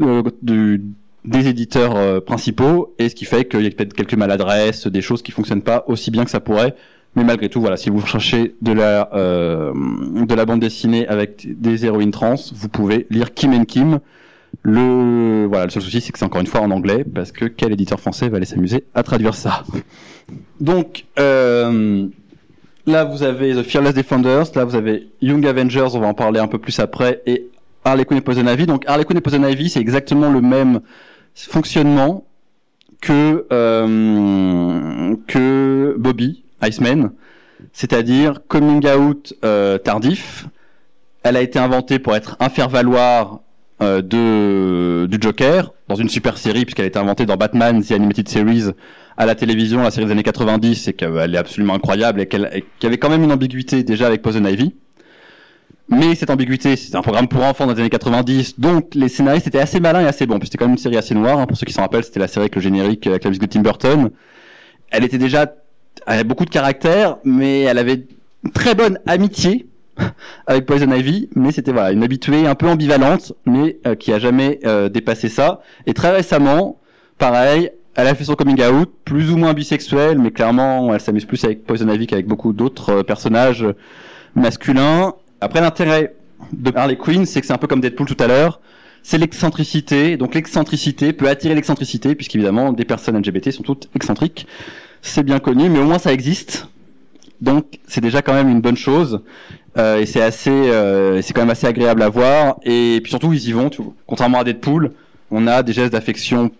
euh, 0.00 0.22
du- 0.42 0.82
des 1.24 1.48
éditeurs 1.48 1.96
euh, 1.96 2.20
principaux 2.20 2.94
et 2.98 3.08
ce 3.10 3.14
qui 3.14 3.24
fait 3.26 3.44
qu'il 3.46 3.60
y 3.62 3.66
a 3.66 3.70
peut-être 3.70 3.92
quelques 3.92 4.14
maladresses, 4.14 4.86
des 4.86 5.02
choses 5.02 5.20
qui 5.20 5.32
fonctionnent 5.32 5.62
pas 5.62 5.84
aussi 5.86 6.10
bien 6.10 6.24
que 6.24 6.30
ça 6.30 6.40
pourrait. 6.40 6.74
Mais 7.16 7.24
malgré 7.24 7.48
tout, 7.48 7.60
voilà, 7.60 7.76
si 7.76 7.90
vous 7.90 8.00
cherchez 8.06 8.54
de 8.62 8.72
la 8.72 9.10
euh, 9.14 9.72
de 10.24 10.34
la 10.34 10.44
bande 10.46 10.60
dessinée 10.60 11.06
avec 11.08 11.46
des 11.60 11.84
héroïnes 11.84 12.12
trans, 12.12 12.36
vous 12.54 12.68
pouvez 12.68 13.06
lire 13.10 13.34
Kim 13.34 13.52
and 13.52 13.64
Kim. 13.64 13.98
Le 14.62 15.46
voilà, 15.46 15.64
le 15.66 15.70
seul 15.70 15.82
souci 15.82 16.00
c'est 16.00 16.12
que 16.12 16.18
c'est 16.18 16.24
encore 16.24 16.40
une 16.40 16.46
fois 16.46 16.60
en 16.60 16.70
anglais 16.70 17.04
parce 17.04 17.32
que 17.32 17.44
quel 17.44 17.72
éditeur 17.72 18.00
français 18.00 18.28
va 18.28 18.36
aller 18.38 18.46
s'amuser 18.46 18.84
à 18.94 19.02
traduire 19.02 19.34
ça? 19.34 19.64
Donc 20.60 21.04
euh, 21.18 22.06
là 22.86 23.04
vous 23.04 23.22
avez 23.22 23.54
The 23.54 23.62
Fearless 23.62 23.94
Defenders, 23.94 24.46
là 24.54 24.64
vous 24.64 24.74
avez 24.74 25.08
Young 25.22 25.46
Avengers, 25.46 25.88
on 25.94 26.00
va 26.00 26.06
en 26.08 26.14
parler 26.14 26.40
un 26.40 26.48
peu 26.48 26.58
plus 26.58 26.78
après 26.80 27.22
et 27.26 27.46
Harley 27.84 28.04
Quinn 28.04 28.18
et 28.18 28.20
Poison 28.20 28.46
Ivy. 28.46 28.66
Donc 28.66 28.84
Harley 28.86 29.04
Quinn 29.04 29.16
et 29.16 29.20
Poison 29.20 29.46
Ivy, 29.46 29.70
c'est 29.70 29.80
exactement 29.80 30.30
le 30.30 30.40
même 30.40 30.80
fonctionnement 31.34 32.24
que 33.00 33.46
euh, 33.52 35.14
que 35.28 35.94
Bobby 35.98 36.42
Iceman, 36.62 37.12
c'est-à-dire 37.72 38.40
coming 38.48 38.86
out 38.88 39.34
euh, 39.44 39.78
tardif. 39.78 40.48
Elle 41.22 41.36
a 41.36 41.42
été 41.42 41.58
inventée 41.58 41.98
pour 41.98 42.16
être 42.16 42.36
un 42.40 42.48
faire-valoir 42.48 43.40
euh, 43.80 44.02
de 44.02 45.06
du 45.06 45.18
Joker 45.20 45.72
dans 45.88 45.94
une 45.94 46.08
super 46.08 46.36
série 46.36 46.64
puisqu'elle 46.64 46.84
a 46.84 46.88
été 46.88 46.98
inventée 46.98 47.26
dans 47.26 47.36
Batman 47.36 47.82
The 47.82 47.92
Animated 47.92 48.28
Series 48.28 48.72
à 49.16 49.26
la 49.26 49.34
télévision, 49.34 49.82
la 49.82 49.90
série 49.90 50.06
des 50.06 50.12
années 50.12 50.22
90, 50.22 50.88
et 50.88 50.92
qu'elle 50.92 51.34
est 51.34 51.38
absolument 51.38 51.74
incroyable 51.74 52.20
et 52.20 52.26
qu'elle 52.26 52.62
y 52.82 52.86
avait 52.86 52.98
quand 52.98 53.10
même 53.10 53.24
une 53.24 53.32
ambiguïté 53.32 53.82
déjà 53.82 54.06
avec 54.06 54.22
Poison 54.22 54.44
Ivy. 54.44 54.74
Mais 55.88 56.14
cette 56.14 56.30
ambiguïté, 56.30 56.76
c'était 56.76 56.96
un 56.96 57.02
programme 57.02 57.28
pour 57.28 57.42
enfants 57.42 57.66
dans 57.66 57.72
les 57.72 57.80
années 57.80 57.90
90, 57.90 58.60
donc 58.60 58.94
les 58.94 59.08
scénaristes 59.08 59.46
étaient 59.46 59.58
assez 59.58 59.80
malins 59.80 60.02
et 60.02 60.06
assez 60.06 60.26
bons. 60.26 60.38
Puis 60.38 60.48
C'était 60.48 60.58
quand 60.58 60.66
même 60.66 60.74
une 60.74 60.78
série 60.78 60.96
assez 60.96 61.14
noire, 61.14 61.38
hein, 61.38 61.46
pour 61.46 61.56
ceux 61.56 61.64
qui 61.64 61.72
s'en 61.72 61.82
rappellent, 61.82 62.04
c'était 62.04 62.20
la 62.20 62.28
série 62.28 62.42
avec 62.42 62.56
le 62.56 62.60
générique 62.60 63.06
avec 63.06 63.24
la 63.24 63.30
musique 63.30 63.42
de 63.42 63.48
Tim 63.48 63.60
Burton. 63.60 64.10
Elle 64.90 65.04
était 65.04 65.18
déjà, 65.18 65.54
elle 66.06 66.14
avait 66.14 66.24
beaucoup 66.24 66.44
de 66.44 66.50
caractère, 66.50 67.16
mais 67.24 67.62
elle 67.62 67.78
avait 67.78 68.06
une 68.44 68.52
très 68.52 68.74
bonne 68.74 68.98
amitié 69.06 69.67
avec 70.46 70.66
Poison 70.66 70.90
Ivy, 70.90 71.28
mais 71.34 71.52
c'était 71.52 71.72
voilà 71.72 71.92
une 71.92 72.02
habituée 72.02 72.46
un 72.46 72.54
peu 72.54 72.68
ambivalente, 72.68 73.32
mais 73.46 73.78
euh, 73.86 73.94
qui 73.94 74.12
a 74.12 74.18
jamais 74.18 74.60
euh, 74.64 74.88
dépassé 74.88 75.28
ça. 75.28 75.60
Et 75.86 75.94
très 75.94 76.10
récemment, 76.10 76.78
pareil, 77.18 77.70
elle 77.94 78.06
a 78.06 78.14
fait 78.14 78.24
son 78.24 78.34
coming 78.34 78.62
out, 78.62 78.90
plus 79.04 79.30
ou 79.30 79.36
moins 79.36 79.54
bisexuel, 79.54 80.18
mais 80.18 80.30
clairement, 80.30 80.94
elle 80.94 81.00
s'amuse 81.00 81.24
plus 81.24 81.42
avec 81.44 81.64
Poison 81.64 81.88
Ivy 81.88 82.06
qu'avec 82.06 82.26
beaucoup 82.26 82.52
d'autres 82.52 82.90
euh, 82.90 83.02
personnages 83.02 83.66
masculins. 84.34 85.14
Après, 85.40 85.60
l'intérêt 85.60 86.14
de 86.52 86.72
Harley 86.74 86.96
Quinn, 86.96 87.26
c'est 87.26 87.40
que 87.40 87.46
c'est 87.46 87.52
un 87.52 87.58
peu 87.58 87.66
comme 87.66 87.80
Deadpool 87.80 88.06
tout 88.06 88.22
à 88.22 88.26
l'heure. 88.26 88.60
C'est 89.02 89.18
l'excentricité. 89.18 90.16
Donc 90.16 90.34
l'excentricité 90.34 91.12
peut 91.12 91.28
attirer 91.28 91.54
l'excentricité, 91.54 92.14
puisqu'évidemment, 92.14 92.72
des 92.72 92.84
personnes 92.84 93.18
LGBT 93.18 93.50
sont 93.50 93.62
toutes 93.62 93.88
excentriques. 93.94 94.46
C'est 95.02 95.22
bien 95.22 95.38
connu, 95.38 95.68
mais 95.68 95.78
au 95.78 95.84
moins 95.84 95.98
ça 95.98 96.12
existe. 96.12 96.68
Donc 97.40 97.78
c'est 97.86 98.00
déjà 98.00 98.22
quand 98.22 98.34
même 98.34 98.48
une 98.48 98.60
bonne 98.60 98.76
chose. 98.76 99.22
Euh, 99.78 99.98
et 99.98 100.06
c'est 100.06 100.22
assez, 100.22 100.50
euh, 100.50 101.22
c'est 101.22 101.32
quand 101.32 101.42
même 101.42 101.50
assez 101.50 101.66
agréable 101.66 102.02
à 102.02 102.08
voir. 102.08 102.58
Et 102.64 103.00
puis 103.02 103.10
surtout, 103.10 103.32
ils 103.32 103.48
y 103.48 103.52
vont. 103.52 103.70
Tu 103.70 103.82
vois. 103.82 103.92
Contrairement 104.06 104.40
à 104.40 104.44
Deadpool, 104.44 104.92
on 105.30 105.46
a 105.46 105.62
des 105.62 105.72
gestes 105.72 105.92
d'affection 105.92 106.50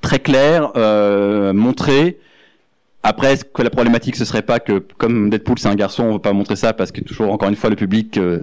très 0.00 0.18
clairs, 0.18 0.72
euh, 0.76 1.52
montrés. 1.52 2.18
Après, 3.02 3.34
est-ce 3.34 3.44
que 3.44 3.62
la 3.62 3.70
problématique 3.70 4.16
ce 4.16 4.24
serait 4.24 4.42
pas 4.42 4.58
que 4.58 4.78
comme 4.98 5.30
Deadpool 5.30 5.58
c'est 5.58 5.68
un 5.68 5.76
garçon, 5.76 6.04
on 6.04 6.12
veut 6.14 6.18
pas 6.18 6.32
montrer 6.32 6.56
ça 6.56 6.72
parce 6.72 6.90
que 6.90 7.00
toujours 7.00 7.32
encore 7.32 7.48
une 7.48 7.54
fois 7.54 7.70
le 7.70 7.76
public 7.76 8.18
euh, 8.18 8.40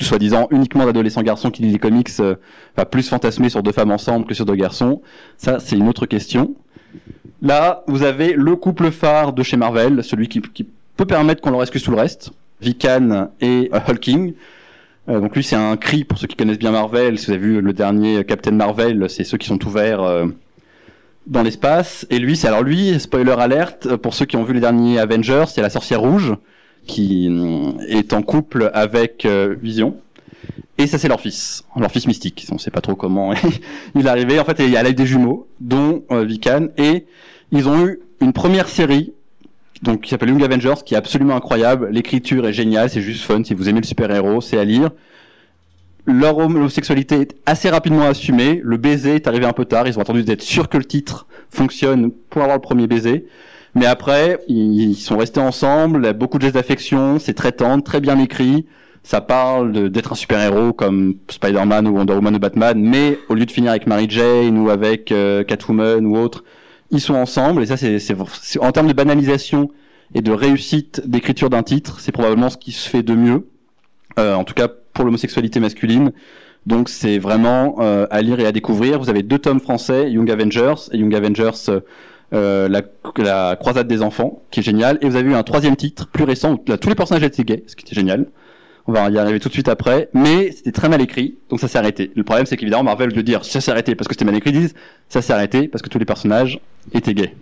soi-disant 0.00 0.48
uniquement 0.50 0.86
d'adolescents 0.86 1.22
garçons 1.22 1.50
qui 1.50 1.62
lit 1.62 1.72
les 1.72 1.78
comics 1.78 2.08
euh, 2.20 2.36
va 2.78 2.86
plus 2.86 3.06
fantasmer 3.06 3.50
sur 3.50 3.62
deux 3.62 3.72
femmes 3.72 3.90
ensemble 3.90 4.26
que 4.26 4.32
sur 4.32 4.46
deux 4.46 4.54
garçons. 4.54 5.02
Ça, 5.36 5.58
c'est 5.60 5.76
une 5.76 5.86
autre 5.86 6.06
question. 6.06 6.54
Là, 7.42 7.84
vous 7.86 8.02
avez 8.02 8.32
le 8.32 8.56
couple 8.56 8.90
phare 8.90 9.34
de 9.34 9.42
chez 9.42 9.58
Marvel, 9.58 10.02
celui 10.02 10.28
qui, 10.28 10.40
qui 10.40 10.66
peut 10.96 11.04
permettre 11.06 11.42
qu'on 11.42 11.50
leur 11.50 11.62
excuse 11.62 11.82
tout 11.82 11.90
le 11.90 11.98
reste, 11.98 12.30
Vican 12.60 13.30
et 13.40 13.70
euh, 13.72 13.78
Hulking. 13.88 14.34
Euh, 15.08 15.20
donc 15.20 15.34
lui, 15.34 15.42
c'est 15.42 15.56
un 15.56 15.76
cri 15.76 16.04
pour 16.04 16.18
ceux 16.18 16.26
qui 16.26 16.36
connaissent 16.36 16.58
bien 16.58 16.70
Marvel. 16.70 17.18
Si 17.18 17.26
vous 17.26 17.32
avez 17.32 17.40
vu 17.40 17.60
le 17.60 17.72
dernier 17.72 18.24
Captain 18.24 18.52
Marvel, 18.52 19.08
c'est 19.08 19.24
ceux 19.24 19.38
qui 19.38 19.48
sont 19.48 19.64
ouverts 19.66 20.02
euh, 20.02 20.26
dans 21.26 21.42
l'espace. 21.42 22.06
Et 22.10 22.18
lui, 22.18 22.36
c'est 22.36 22.48
alors 22.48 22.62
lui, 22.62 22.98
spoiler 23.00 23.32
alerte, 23.32 23.86
euh, 23.86 23.96
pour 23.96 24.14
ceux 24.14 24.24
qui 24.24 24.36
ont 24.36 24.44
vu 24.44 24.54
les 24.54 24.60
derniers 24.60 24.98
Avengers, 24.98 25.44
c'est 25.48 25.62
la 25.62 25.70
sorcière 25.70 26.00
rouge 26.00 26.34
qui 26.86 27.28
euh, 27.30 27.72
est 27.88 28.12
en 28.12 28.22
couple 28.22 28.70
avec 28.72 29.26
Vision. 29.26 29.96
Et 30.78 30.86
ça, 30.86 30.96
c'est 30.96 31.08
leur 31.08 31.20
fils, 31.20 31.64
leur 31.76 31.90
fils 31.90 32.06
mystique. 32.06 32.46
On 32.50 32.58
sait 32.58 32.70
pas 32.70 32.80
trop 32.80 32.94
comment 32.94 33.34
il 33.94 34.06
est 34.06 34.08
arrivé. 34.08 34.38
En 34.38 34.44
fait, 34.44 34.56
il 34.60 34.70
y 34.70 34.76
a 34.76 34.92
des 34.92 35.06
jumeaux, 35.06 35.46
dont 35.60 36.04
Vican, 36.10 36.68
et 36.78 37.06
ils 37.52 37.68
ont 37.68 37.86
eu 37.86 38.00
une 38.22 38.32
première 38.32 38.68
série, 38.68 39.12
donc 39.82 40.02
qui 40.02 40.10
s'appelle 40.10 40.30
Young 40.30 40.42
Avengers, 40.42 40.82
qui 40.84 40.94
est 40.94 40.98
absolument 40.98 41.36
incroyable. 41.36 41.88
L'écriture 41.90 42.46
est 42.46 42.52
géniale, 42.52 42.90
c'est 42.90 43.00
juste 43.00 43.24
fun. 43.24 43.42
Si 43.44 43.54
vous 43.54 43.68
aimez 43.68 43.80
le 43.80 43.86
super-héros, 43.86 44.40
c'est 44.40 44.58
à 44.58 44.64
lire. 44.64 44.90
Leur 46.06 46.38
homosexualité 46.38 47.20
est 47.20 47.36
assez 47.46 47.70
rapidement 47.70 48.04
assumée. 48.04 48.60
Le 48.64 48.76
baiser 48.76 49.16
est 49.16 49.26
arrivé 49.26 49.46
un 49.46 49.52
peu 49.52 49.64
tard. 49.64 49.86
Ils 49.86 49.98
ont 49.98 50.02
attendu 50.02 50.22
d'être 50.22 50.42
sûrs 50.42 50.68
que 50.68 50.78
le 50.78 50.84
titre 50.84 51.26
fonctionne 51.50 52.10
pour 52.30 52.42
avoir 52.42 52.56
le 52.56 52.62
premier 52.62 52.86
baiser. 52.86 53.26
Mais 53.74 53.86
après, 53.86 54.38
ils 54.48 54.96
sont 54.96 55.18
restés 55.18 55.40
ensemble. 55.40 56.00
Il 56.02 56.06
y 56.06 56.08
a 56.08 56.12
beaucoup 56.12 56.38
de 56.38 56.42
gestes 56.42 56.56
d'affection. 56.56 57.18
C'est 57.18 57.34
très 57.34 57.52
tendre, 57.52 57.84
très 57.84 58.00
bien 58.00 58.18
écrit. 58.18 58.66
Ça 59.02 59.20
parle 59.20 59.90
d'être 59.90 60.12
un 60.12 60.14
super-héros 60.14 60.72
comme 60.72 61.14
Spider-Man 61.28 61.88
ou 61.88 61.96
Wonder 61.96 62.12
Woman 62.14 62.36
ou 62.36 62.38
Batman, 62.38 62.78
mais 62.78 63.18
au 63.28 63.34
lieu 63.34 63.46
de 63.46 63.50
finir 63.50 63.70
avec 63.70 63.86
Mary 63.86 64.06
Jane 64.08 64.58
ou 64.58 64.68
avec 64.68 65.10
euh, 65.10 65.42
Catwoman 65.42 66.04
ou 66.04 66.18
autre, 66.18 66.44
ils 66.90 67.00
sont 67.00 67.14
ensemble. 67.14 67.62
Et 67.62 67.66
ça, 67.66 67.76
c'est 67.76 67.98
c'est- 67.98 68.58
en 68.60 68.72
termes 68.72 68.88
de 68.88 68.92
banalisation 68.92 69.70
et 70.14 70.22
de 70.22 70.32
réussite 70.32 71.02
d'écriture 71.06 71.50
d'un 71.50 71.62
titre, 71.62 72.00
c'est 72.00 72.12
probablement 72.12 72.50
ce 72.50 72.56
qui 72.56 72.72
se 72.72 72.88
fait 72.88 73.02
de 73.02 73.14
mieux. 73.14 73.46
Euh, 74.18 74.34
en 74.34 74.44
tout 74.44 74.54
cas 74.54 74.68
pour 74.68 75.04
l'homosexualité 75.04 75.60
masculine. 75.60 76.12
Donc 76.66 76.88
c'est 76.88 77.18
vraiment 77.18 77.76
euh, 77.80 78.06
à 78.10 78.20
lire 78.22 78.40
et 78.40 78.46
à 78.46 78.52
découvrir. 78.52 78.98
Vous 78.98 79.08
avez 79.08 79.22
deux 79.22 79.38
tomes 79.38 79.60
français, 79.60 80.10
Young 80.10 80.30
Avengers 80.30 80.74
et 80.92 80.98
Young 80.98 81.14
Avengers 81.14 81.50
euh, 82.32 82.68
la, 82.68 82.82
la 83.18 83.56
croisade 83.56 83.88
des 83.88 84.02
enfants, 84.02 84.42
qui 84.50 84.60
est 84.60 84.62
génial. 84.62 84.98
Et 85.00 85.08
vous 85.08 85.16
avez 85.16 85.30
eu 85.30 85.34
un 85.34 85.42
troisième 85.42 85.76
titre, 85.76 86.06
plus 86.08 86.24
récent, 86.24 86.52
où 86.54 86.60
là, 86.68 86.76
tous 86.76 86.88
les 86.88 86.94
personnages 86.94 87.22
étaient 87.24 87.44
gays, 87.44 87.64
ce 87.66 87.74
qui 87.76 87.84
était 87.86 87.94
génial. 87.94 88.26
On 88.86 88.92
va 88.92 89.08
y 89.10 89.18
arriver 89.18 89.40
tout 89.40 89.48
de 89.48 89.54
suite 89.54 89.68
après, 89.68 90.08
mais 90.14 90.52
c'était 90.52 90.72
très 90.72 90.88
mal 90.88 91.00
écrit, 91.00 91.36
donc 91.48 91.60
ça 91.60 91.68
s'est 91.68 91.78
arrêté. 91.78 92.10
Le 92.14 92.24
problème, 92.24 92.46
c'est 92.46 92.56
qu'évidemment, 92.56 92.84
Marvel 92.84 93.14
veut 93.14 93.22
dire 93.22 93.44
ça 93.44 93.60
s'est 93.60 93.70
arrêté 93.70 93.94
parce 93.94 94.08
que 94.08 94.14
c'était 94.14 94.24
mal 94.24 94.34
écrit, 94.36 94.52
disent 94.52 94.74
ça 95.08 95.22
s'est 95.22 95.32
arrêté 95.32 95.68
parce 95.68 95.82
que 95.82 95.88
tous 95.88 95.98
les 95.98 96.04
personnages 96.04 96.60
étaient 96.92 97.14
gays. 97.14 97.34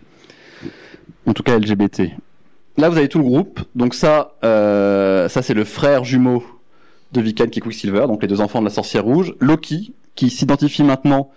En 1.26 1.32
tout 1.32 1.43
cas, 1.43 1.59
LGBT. 1.59 2.11
Là, 2.78 2.89
vous 2.89 2.97
avez 2.97 3.09
tout 3.09 3.18
le 3.18 3.24
groupe. 3.24 3.61
Donc 3.74 3.93
ça, 3.95 4.34
euh, 4.45 5.28
ça 5.28 5.43
c'est 5.43 5.55
le 5.55 5.64
frère 5.64 6.05
jumeau 6.05 6.45
de 7.12 7.20
Vikan 7.20 7.47
qui 7.47 7.59
est 7.59 7.62
Quicksilver, 7.62 8.07
donc 8.07 8.22
les 8.22 8.28
deux 8.28 8.41
enfants 8.41 8.61
de 8.61 8.64
la 8.64 8.70
sorcière 8.70 9.05
rouge. 9.05 9.34
Loki, 9.41 9.95
qui 10.14 10.30
s'identifie 10.30 10.84
maintenant, 10.84 11.30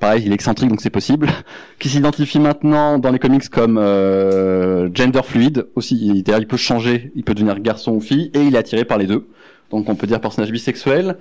pareil, 0.00 0.22
il 0.24 0.32
est 0.32 0.34
excentrique, 0.34 0.70
donc 0.70 0.80
c'est 0.80 0.90
possible, 0.90 1.28
qui 1.78 1.88
s'identifie 1.88 2.38
maintenant 2.38 2.98
dans 2.98 3.10
les 3.10 3.18
comics 3.18 3.48
comme 3.48 3.78
euh, 3.78 4.88
gender 4.94 5.22
fluide 5.22 5.66
aussi. 5.74 6.24
Il 6.26 6.46
peut 6.46 6.56
changer, 6.56 7.12
il 7.14 7.24
peut 7.24 7.34
devenir 7.34 7.60
garçon 7.60 7.92
ou 7.92 8.00
fille, 8.00 8.30
et 8.34 8.42
il 8.42 8.54
est 8.54 8.58
attiré 8.58 8.84
par 8.84 8.98
les 8.98 9.06
deux. 9.06 9.26
Donc 9.70 9.88
on 9.88 9.94
peut 9.94 10.06
dire 10.06 10.20
personnage 10.20 10.50
bisexuel. 10.50 11.16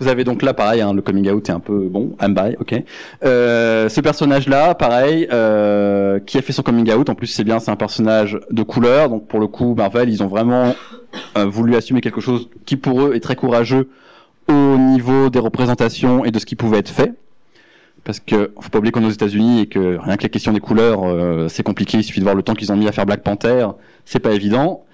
Vous 0.00 0.06
avez 0.06 0.22
donc 0.22 0.42
là, 0.42 0.54
pareil, 0.54 0.80
hein, 0.80 0.92
le 0.94 1.02
coming 1.02 1.28
out 1.28 1.48
est 1.48 1.52
un 1.52 1.58
peu 1.58 1.88
bon, 1.88 2.16
I'm 2.22 2.32
bi, 2.32 2.54
ok. 2.60 2.84
Euh, 3.24 3.88
ce 3.88 4.00
personnage-là, 4.00 4.76
pareil, 4.76 5.26
euh, 5.32 6.20
qui 6.20 6.38
a 6.38 6.42
fait 6.42 6.52
son 6.52 6.62
coming 6.62 6.92
out. 6.92 7.08
En 7.08 7.16
plus, 7.16 7.26
c'est 7.26 7.42
bien, 7.42 7.58
c'est 7.58 7.72
un 7.72 7.76
personnage 7.76 8.38
de 8.50 8.62
couleur. 8.62 9.08
Donc 9.08 9.26
pour 9.26 9.40
le 9.40 9.48
coup, 9.48 9.74
Marvel, 9.74 10.08
ils 10.08 10.22
ont 10.22 10.28
vraiment 10.28 10.76
euh, 11.36 11.46
voulu 11.46 11.74
assumer 11.74 12.00
quelque 12.00 12.20
chose 12.20 12.48
qui 12.64 12.76
pour 12.76 13.02
eux 13.02 13.14
est 13.14 13.20
très 13.20 13.34
courageux 13.34 13.88
au 14.48 14.76
niveau 14.78 15.30
des 15.30 15.40
représentations 15.40 16.24
et 16.24 16.30
de 16.30 16.38
ce 16.38 16.46
qui 16.46 16.54
pouvait 16.54 16.78
être 16.78 16.90
fait. 16.90 17.12
Parce 18.04 18.20
que 18.20 18.52
faut 18.60 18.70
pas 18.70 18.78
oublier 18.78 18.92
qu'on 18.92 19.02
est 19.02 19.08
aux 19.08 19.10
États-Unis 19.10 19.62
et 19.62 19.66
que 19.66 19.98
rien 19.98 20.16
que 20.16 20.22
la 20.22 20.28
question 20.28 20.52
des 20.52 20.60
couleurs, 20.60 21.00
euh, 21.04 21.48
c'est 21.48 21.64
compliqué. 21.64 21.98
Il 21.98 22.04
suffit 22.04 22.20
de 22.20 22.24
voir 22.24 22.36
le 22.36 22.42
temps 22.42 22.54
qu'ils 22.54 22.70
ont 22.70 22.76
mis 22.76 22.88
à 22.88 22.92
faire 22.92 23.04
Black 23.04 23.22
Panther, 23.22 23.66
c'est 24.04 24.20
pas 24.20 24.32
évident. 24.32 24.84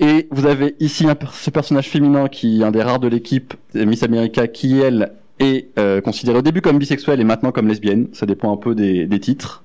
Et 0.00 0.26
vous 0.30 0.46
avez 0.46 0.76
ici 0.80 1.06
un, 1.06 1.16
ce 1.30 1.50
personnage 1.50 1.88
féminin 1.90 2.28
qui 2.28 2.62
est 2.62 2.64
un 2.64 2.70
des 2.70 2.82
rares 2.82 3.00
de 3.00 3.06
l'équipe, 3.06 3.52
Miss 3.74 4.02
America, 4.02 4.48
qui 4.48 4.80
elle 4.80 5.12
est 5.38 5.68
euh, 5.78 6.00
considérée 6.00 6.38
au 6.38 6.42
début 6.42 6.62
comme 6.62 6.78
bisexuelle 6.78 7.20
et 7.20 7.24
maintenant 7.24 7.52
comme 7.52 7.68
lesbienne. 7.68 8.08
Ça 8.14 8.24
dépend 8.24 8.50
un 8.50 8.56
peu 8.56 8.74
des, 8.74 9.06
des 9.06 9.20
titres. 9.20 9.62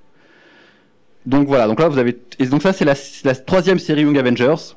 Donc 1.25 1.47
voilà. 1.47 1.67
Donc 1.67 1.79
là 1.79 1.87
vous 1.87 1.97
avez 1.97 2.19
et 2.37 2.45
donc 2.47 2.61
ça 2.61 2.73
c'est 2.73 2.83
la, 2.83 2.95
la 3.23 3.33
troisième 3.33 3.79
série 3.79 4.01
Young 4.01 4.17
Avengers, 4.17 4.75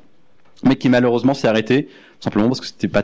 mais 0.63 0.77
qui 0.77 0.87
malheureusement 0.87 1.33
s'est 1.33 1.47
arrêtée 1.47 1.89
simplement 2.21 2.47
parce 2.47 2.61
que 2.61 2.67
c'était 2.67 2.87
pas 2.89 3.03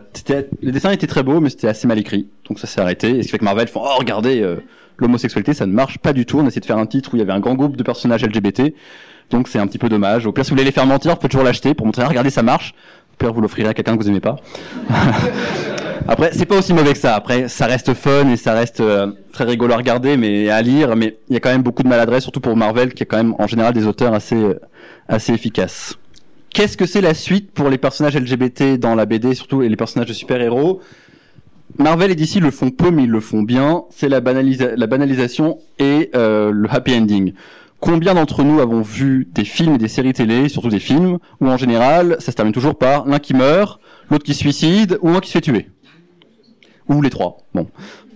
les 0.62 0.72
dessins 0.72 0.92
étaient 0.92 1.08
très 1.08 1.24
beaux 1.24 1.42
mais 1.42 1.50
c'était 1.50 1.68
assez 1.68 1.88
mal 1.88 2.00
écrit. 2.00 2.30
Donc 2.48 2.60
ça 2.60 2.68
s'est 2.68 2.80
arrêté. 2.80 3.18
Et 3.18 3.22
ce 3.22 3.28
qui 3.28 3.32
fait 3.32 3.38
que 3.38 3.44
Marvel 3.44 3.68
font 3.68 3.82
oh 3.84 3.98
regardez 4.00 4.42
euh, 4.42 4.64
l'homosexualité 4.98 5.54
ça 5.54 5.66
ne 5.66 5.74
marche 5.74 5.98
pas 5.98 6.14
du 6.14 6.26
tout. 6.26 6.40
On 6.40 6.46
a 6.46 6.48
essayé 6.48 6.62
de 6.62 6.66
faire 6.66 6.78
un 6.78 6.86
titre 6.86 7.14
où 7.14 7.18
il 7.18 7.20
y 7.20 7.22
avait 7.22 7.34
un 7.34 7.42
grand 7.42 7.56
groupe 7.56 7.76
de 7.76 7.84
personnages 7.84 8.24
LGBT. 8.26 8.74
Donc 9.32 9.48
c'est 9.48 9.60
un 9.60 9.68
petit 9.68 9.78
peu 9.80 9.90
dommage. 9.90 10.26
Au 10.26 10.32
pire, 10.32 10.46
si 10.46 10.52
vous 10.52 10.56
voulez 10.56 10.66
les 10.66 10.72
faire 10.72 10.86
mentir, 10.86 11.12
vous 11.12 11.18
pouvez 11.18 11.30
toujours 11.30 11.46
l'acheter 11.46 11.74
pour 11.74 11.86
montrer, 11.86 12.04
Ah, 12.04 12.08
regardez, 12.08 12.30
ça 12.30 12.44
marche. 12.44 12.74
Au 13.14 13.18
pire, 13.18 13.34
vous 13.34 13.42
l'offrirez 13.42 13.70
à 13.70 13.74
quelqu'un 13.74 13.98
que 13.98 14.04
vous 14.04 14.10
aimez 14.10 14.20
pas. 14.20 14.36
Après, 16.08 16.30
c'est 16.34 16.46
pas 16.46 16.58
aussi 16.58 16.74
mauvais 16.74 16.94
que 16.94 17.00
ça. 17.00 17.16
Après, 17.16 17.48
ça 17.48 17.66
reste 17.66 17.94
fun 17.96 18.30
et 18.30 18.38
ça 18.38 18.54
reste 18.54 18.80
euh, 18.80 19.08
très 19.32 19.44
rigolo 19.46 19.74
à 19.74 19.78
regarder, 19.78 20.18
mais 20.18 20.50
à 20.50 20.62
lire. 20.62 20.96
Mais 20.96 21.18
il 21.30 21.34
y 21.34 21.38
a 21.38 21.40
quand 21.40 21.50
même 21.50 21.64
beaucoup 21.64 21.82
de 21.82 21.88
maladresse, 21.88 22.24
surtout 22.24 22.42
pour 22.42 22.56
Marvel, 22.56 22.94
qui 22.94 23.04
a 23.04 23.06
quand 23.08 23.18
même 23.18 23.34
en 23.40 23.48
général 23.48 23.74
des 23.74 23.88
auteurs 23.88 24.14
assez 24.14 24.36
euh, 24.36 24.60
assez 25.08 25.34
efficaces. 25.34 25.96
Qu'est-ce 26.54 26.78
que 26.78 26.86
c'est 26.86 27.02
la 27.02 27.14
suite 27.16 27.52
pour 27.52 27.70
les 27.70 27.78
personnages 27.80 28.16
LGBT 28.16 28.78
dans 28.80 28.94
la 28.96 29.06
BD, 29.06 29.34
surtout 29.34 29.64
et 29.64 29.70
les 29.70 29.76
personnages 29.76 30.08
de 30.08 30.14
super-héros? 30.14 30.80
Marvel 31.80 32.12
et 32.12 32.16
DC 32.16 32.36
le 32.40 32.52
font 32.52 32.70
peu, 32.70 32.92
mais 32.92 33.04
ils 33.04 33.10
le 33.10 33.20
font 33.20 33.42
bien. 33.42 33.84
C'est 33.90 34.08
la, 34.08 34.22
banalisa- 34.22 34.76
la 34.76 34.88
banalisation 34.88 35.58
et 35.80 36.12
euh, 36.16 36.52
le 36.54 36.70
happy 36.72 36.94
ending. 36.96 37.34
Combien 37.80 38.16
d'entre 38.16 38.44
nous 38.44 38.60
avons 38.60 38.82
vu 38.82 39.28
des 39.34 39.44
films 39.46 39.76
et 39.76 39.78
des 39.78 39.88
séries 39.88 40.14
télé, 40.14 40.50
surtout 40.50 40.70
des 40.70 40.80
films, 40.80 41.20
où 41.42 41.48
en 41.48 41.58
général, 41.58 42.18
ça 42.20 42.32
se 42.32 42.36
termine 42.36 42.54
toujours 42.54 42.78
par 42.78 43.06
l'un 43.06 43.20
qui 43.20 43.34
meurt, 43.34 43.80
l'autre 44.10 44.24
qui 44.24 44.34
se 44.34 44.40
suicide, 44.40 44.98
ou 45.02 45.10
un 45.10 45.20
qui 45.20 45.28
se 45.28 45.34
fait 45.34 45.42
tuer? 45.42 45.70
Ou 46.88 47.02
les 47.02 47.10
trois. 47.10 47.38
Bon, 47.54 47.66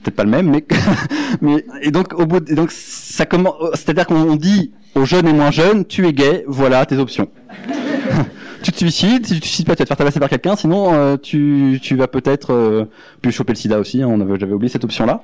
peut-être 0.01 0.16
pas 0.16 0.24
le 0.24 0.30
même, 0.32 0.49
mais... 0.49 0.66
mais 1.41 1.66
et 1.82 1.91
donc, 1.91 2.14
au 2.14 2.26
bout 2.26 2.39
de- 2.39 2.51
et 2.51 2.55
donc 2.55 2.72
ça 2.72 3.26
commence... 3.26 3.55
C'est-à-dire 3.74 4.07
qu'on 4.07 4.36
dit 4.36 4.72
aux 4.95 5.05
jeunes 5.05 5.28
et 5.28 5.34
moins 5.34 5.51
jeunes, 5.51 5.86
tu 5.86 6.07
es 6.07 6.14
gay, 6.14 6.45
voilà 6.47 6.86
tes 6.86 6.97
options. 6.97 7.30
tu 8.64 8.72
te 8.72 8.78
suicides, 8.78 9.26
si 9.26 9.36
tu 9.36 9.39
te 9.39 9.45
suicides 9.45 9.68
pas, 9.68 9.76
tu 9.76 9.82
vas 9.82 9.86
te 9.86 9.89
faire 9.89 9.97
tabasser 9.97 10.20
par 10.20 10.30
quelqu'un, 10.30 10.55
sinon 10.55 10.93
euh, 10.93 11.18
tu, 11.18 11.80
tu 11.82 11.95
vas 11.95 12.07
peut-être 12.07 12.53
euh, 12.53 12.86
puis 13.22 13.32
choper 13.32 13.53
le 13.53 13.57
sida 13.57 13.80
aussi, 13.80 14.01
hein, 14.01 14.07
on 14.10 14.20
avait, 14.22 14.39
j'avais 14.39 14.53
oublié 14.53 14.70
cette 14.70 14.84
option-là. 14.84 15.24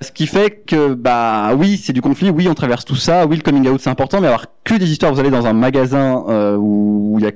Ce 0.00 0.12
qui 0.12 0.26
fait 0.26 0.62
que, 0.66 0.94
bah 0.94 1.54
oui, 1.56 1.76
c'est 1.76 1.92
du 1.92 2.02
conflit, 2.02 2.30
oui, 2.30 2.48
on 2.48 2.54
traverse 2.54 2.84
tout 2.84 2.96
ça, 2.96 3.26
oui, 3.26 3.36
le 3.36 3.42
coming 3.42 3.68
out 3.68 3.80
c'est 3.80 3.90
important, 3.90 4.20
mais 4.20 4.26
avoir 4.26 4.46
que 4.64 4.74
des 4.74 4.90
histoires, 4.90 5.12
vous 5.12 5.20
allez 5.20 5.30
dans 5.30 5.46
un 5.46 5.52
magasin 5.52 6.24
euh, 6.28 6.56
où 6.56 7.16
il 7.18 7.24
y 7.24 7.28
a 7.28 7.32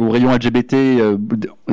au 0.00 0.10
rayon 0.10 0.32
LGBT 0.32 0.74
euh, 0.74 1.16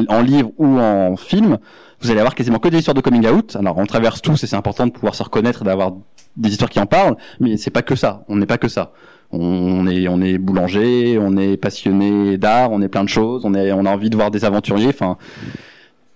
en 0.07 0.21
livre 0.21 0.51
ou 0.57 0.79
en 0.79 1.15
film, 1.15 1.59
vous 2.01 2.09
allez 2.09 2.19
avoir 2.19 2.33
quasiment 2.33 2.59
que 2.59 2.69
des 2.69 2.79
histoires 2.79 2.95
de 2.95 3.01
coming 3.01 3.27
out. 3.27 3.55
Alors 3.55 3.77
on 3.77 3.85
traverse 3.85 4.21
tous 4.21 4.43
et 4.43 4.47
c'est 4.47 4.55
important 4.55 4.87
de 4.87 4.91
pouvoir 4.91 5.15
se 5.15 5.23
reconnaître 5.23 5.61
et 5.61 5.65
d'avoir 5.65 5.93
des 6.35 6.49
histoires 6.49 6.69
qui 6.69 6.79
en 6.79 6.85
parlent, 6.85 7.17
mais 7.39 7.57
c'est 7.57 7.71
pas 7.71 7.81
que 7.81 7.95
ça, 7.95 8.23
on 8.27 8.37
n'est 8.37 8.45
pas 8.45 8.57
que 8.57 8.67
ça. 8.67 8.93
On 9.31 9.85
est, 9.85 10.07
on 10.07 10.21
est 10.21 10.39
boulanger, 10.39 11.19
on 11.21 11.37
est 11.37 11.55
passionné 11.57 12.37
d'art, 12.39 12.71
on 12.71 12.81
est 12.81 12.87
plein 12.87 13.03
de 13.03 13.09
choses, 13.09 13.45
on, 13.45 13.53
est, 13.53 13.71
on 13.71 13.85
a 13.85 13.91
envie 13.91 14.09
de 14.09 14.15
voir 14.15 14.31
des 14.31 14.43
aventuriers. 14.43 14.87
Enfin, 14.89 15.17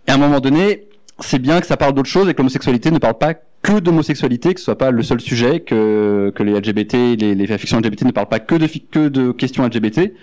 et 0.07 0.11
à 0.11 0.15
un 0.15 0.17
moment 0.17 0.39
donné, 0.39 0.88
c'est 1.19 1.38
bien 1.38 1.59
que 1.61 1.67
ça 1.67 1.78
parle 1.78 1.93
d'autre 1.93 2.09
chose 2.09 2.28
et 2.28 2.34
que 2.34 2.39
l'homosexualité 2.39 2.89
ne 2.89 2.97
parle 2.97 3.17
pas 3.19 3.36
que 3.64 3.80
d'homosexualité, 3.80 4.53
que 4.53 4.59
ce 4.59 4.66
soit 4.66 4.78
pas 4.78 4.91
le 4.91 5.01
seul 5.01 5.20
sujet, 5.20 5.61
que, 5.61 6.32
que 6.36 6.43
les 6.43 6.53
LGBT, 6.53 7.20
les, 7.20 7.34
les 7.34 7.57
fictions 7.57 7.80
LGBT 7.80 8.03
ne 8.03 8.11
parlent 8.11 8.30
pas 8.30 8.39
que 8.39 8.55
de, 8.55 8.68
que 8.91 9.07
de 9.07 9.32
questions 9.32 9.66
LGBT. 9.66 10.14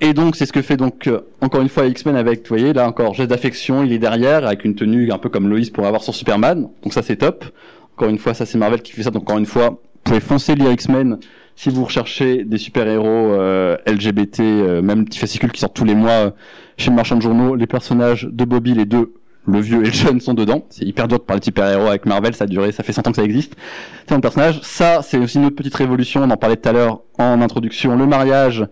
Et 0.00 0.14
donc, 0.14 0.34
c'est 0.34 0.46
ce 0.46 0.52
que 0.52 0.62
fait 0.62 0.76
donc, 0.76 1.06
euh, 1.06 1.20
encore 1.40 1.60
une 1.60 1.68
fois, 1.68 1.86
X-Men 1.86 2.16
avec, 2.16 2.40
vous 2.40 2.56
voyez, 2.56 2.72
là 2.72 2.88
encore, 2.88 3.14
geste 3.14 3.30
d'affection, 3.30 3.84
il 3.84 3.92
est 3.92 4.00
derrière, 4.00 4.44
avec 4.44 4.64
une 4.64 4.74
tenue 4.74 5.12
un 5.12 5.18
peu 5.18 5.28
comme 5.28 5.48
Loïs 5.48 5.70
pour 5.70 5.86
avoir 5.86 6.02
son 6.02 6.10
Superman. 6.10 6.68
Donc 6.82 6.92
ça, 6.92 7.02
c'est 7.02 7.16
top. 7.16 7.44
Encore 7.94 8.08
une 8.08 8.18
fois, 8.18 8.34
ça, 8.34 8.44
c'est 8.44 8.58
Marvel 8.58 8.82
qui 8.82 8.92
fait 8.92 9.04
ça. 9.04 9.10
Donc 9.10 9.22
encore 9.22 9.38
une 9.38 9.46
fois, 9.46 9.68
vous 9.70 10.00
pouvez 10.02 10.20
foncer 10.20 10.56
lire 10.56 10.72
X-Men 10.72 11.18
si 11.56 11.70
vous 11.70 11.84
recherchez 11.84 12.44
des 12.44 12.58
super-héros 12.58 13.06
euh, 13.06 13.76
LGBT, 13.86 14.40
euh, 14.40 14.82
même 14.82 15.04
petits 15.04 15.18
fascicules 15.18 15.52
qui 15.52 15.60
sortent 15.60 15.76
tous 15.76 15.84
les 15.84 15.94
mois 15.94 16.10
euh, 16.10 16.30
chez 16.76 16.90
le 16.90 16.96
marchand 16.96 17.16
de 17.16 17.22
journaux, 17.22 17.54
les 17.54 17.66
personnages 17.66 18.28
de 18.30 18.44
Bobby, 18.44 18.74
les 18.74 18.86
deux, 18.86 19.14
le 19.46 19.60
vieux 19.60 19.82
et 19.82 19.86
le 19.86 19.92
jeune, 19.92 20.20
sont 20.20 20.34
dedans. 20.34 20.66
C'est 20.70 20.84
hyper 20.84 21.08
dur 21.08 21.18
de 21.18 21.24
parler 21.24 21.40
de 21.40 21.44
super-héros 21.44 21.88
avec 21.88 22.06
Marvel, 22.06 22.34
ça 22.34 22.44
a 22.44 22.46
duré, 22.46 22.72
ça 22.72 22.82
fait 22.82 22.92
100 22.92 23.06
ans 23.06 23.10
que 23.10 23.16
ça 23.16 23.24
existe. 23.24 23.54
C'est 24.06 24.14
un 24.14 24.20
personnage. 24.20 24.60
Ça, 24.62 25.02
c'est 25.02 25.18
aussi 25.18 25.38
une 25.38 25.46
autre 25.46 25.56
petite 25.56 25.74
révolution, 25.74 26.22
on 26.22 26.30
en 26.30 26.36
parlait 26.36 26.56
tout 26.56 26.68
à 26.68 26.72
l'heure 26.72 27.00
en 27.18 27.40
introduction, 27.40 27.96
le 27.96 28.06
mariage 28.06 28.66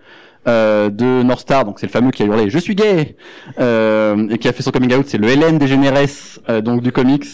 euh, 0.49 0.89
de 0.89 1.23
North 1.23 1.41
Star, 1.41 1.65
donc 1.65 1.81
c'est 1.81 1.87
le 1.87 1.93
fameux 1.93 2.11
qui 2.11 2.23
a 2.23 2.27
hurlé 2.27 2.49
je 2.49 2.59
suis 2.59 2.75
gay 2.75 3.15
euh, 3.59 4.27
et 4.31 4.39
qui 4.39 4.49
a 4.49 4.55
fait 4.55 4.63
son 4.63 4.71
coming 4.71 4.95
out, 4.95 5.07
c'est 5.07 5.19
le 5.19 5.29
Hélène 5.29 5.59
DeGeneres 5.59 6.09
euh, 6.49 6.63
donc 6.63 6.81
du 6.81 6.93
comics 6.93 7.27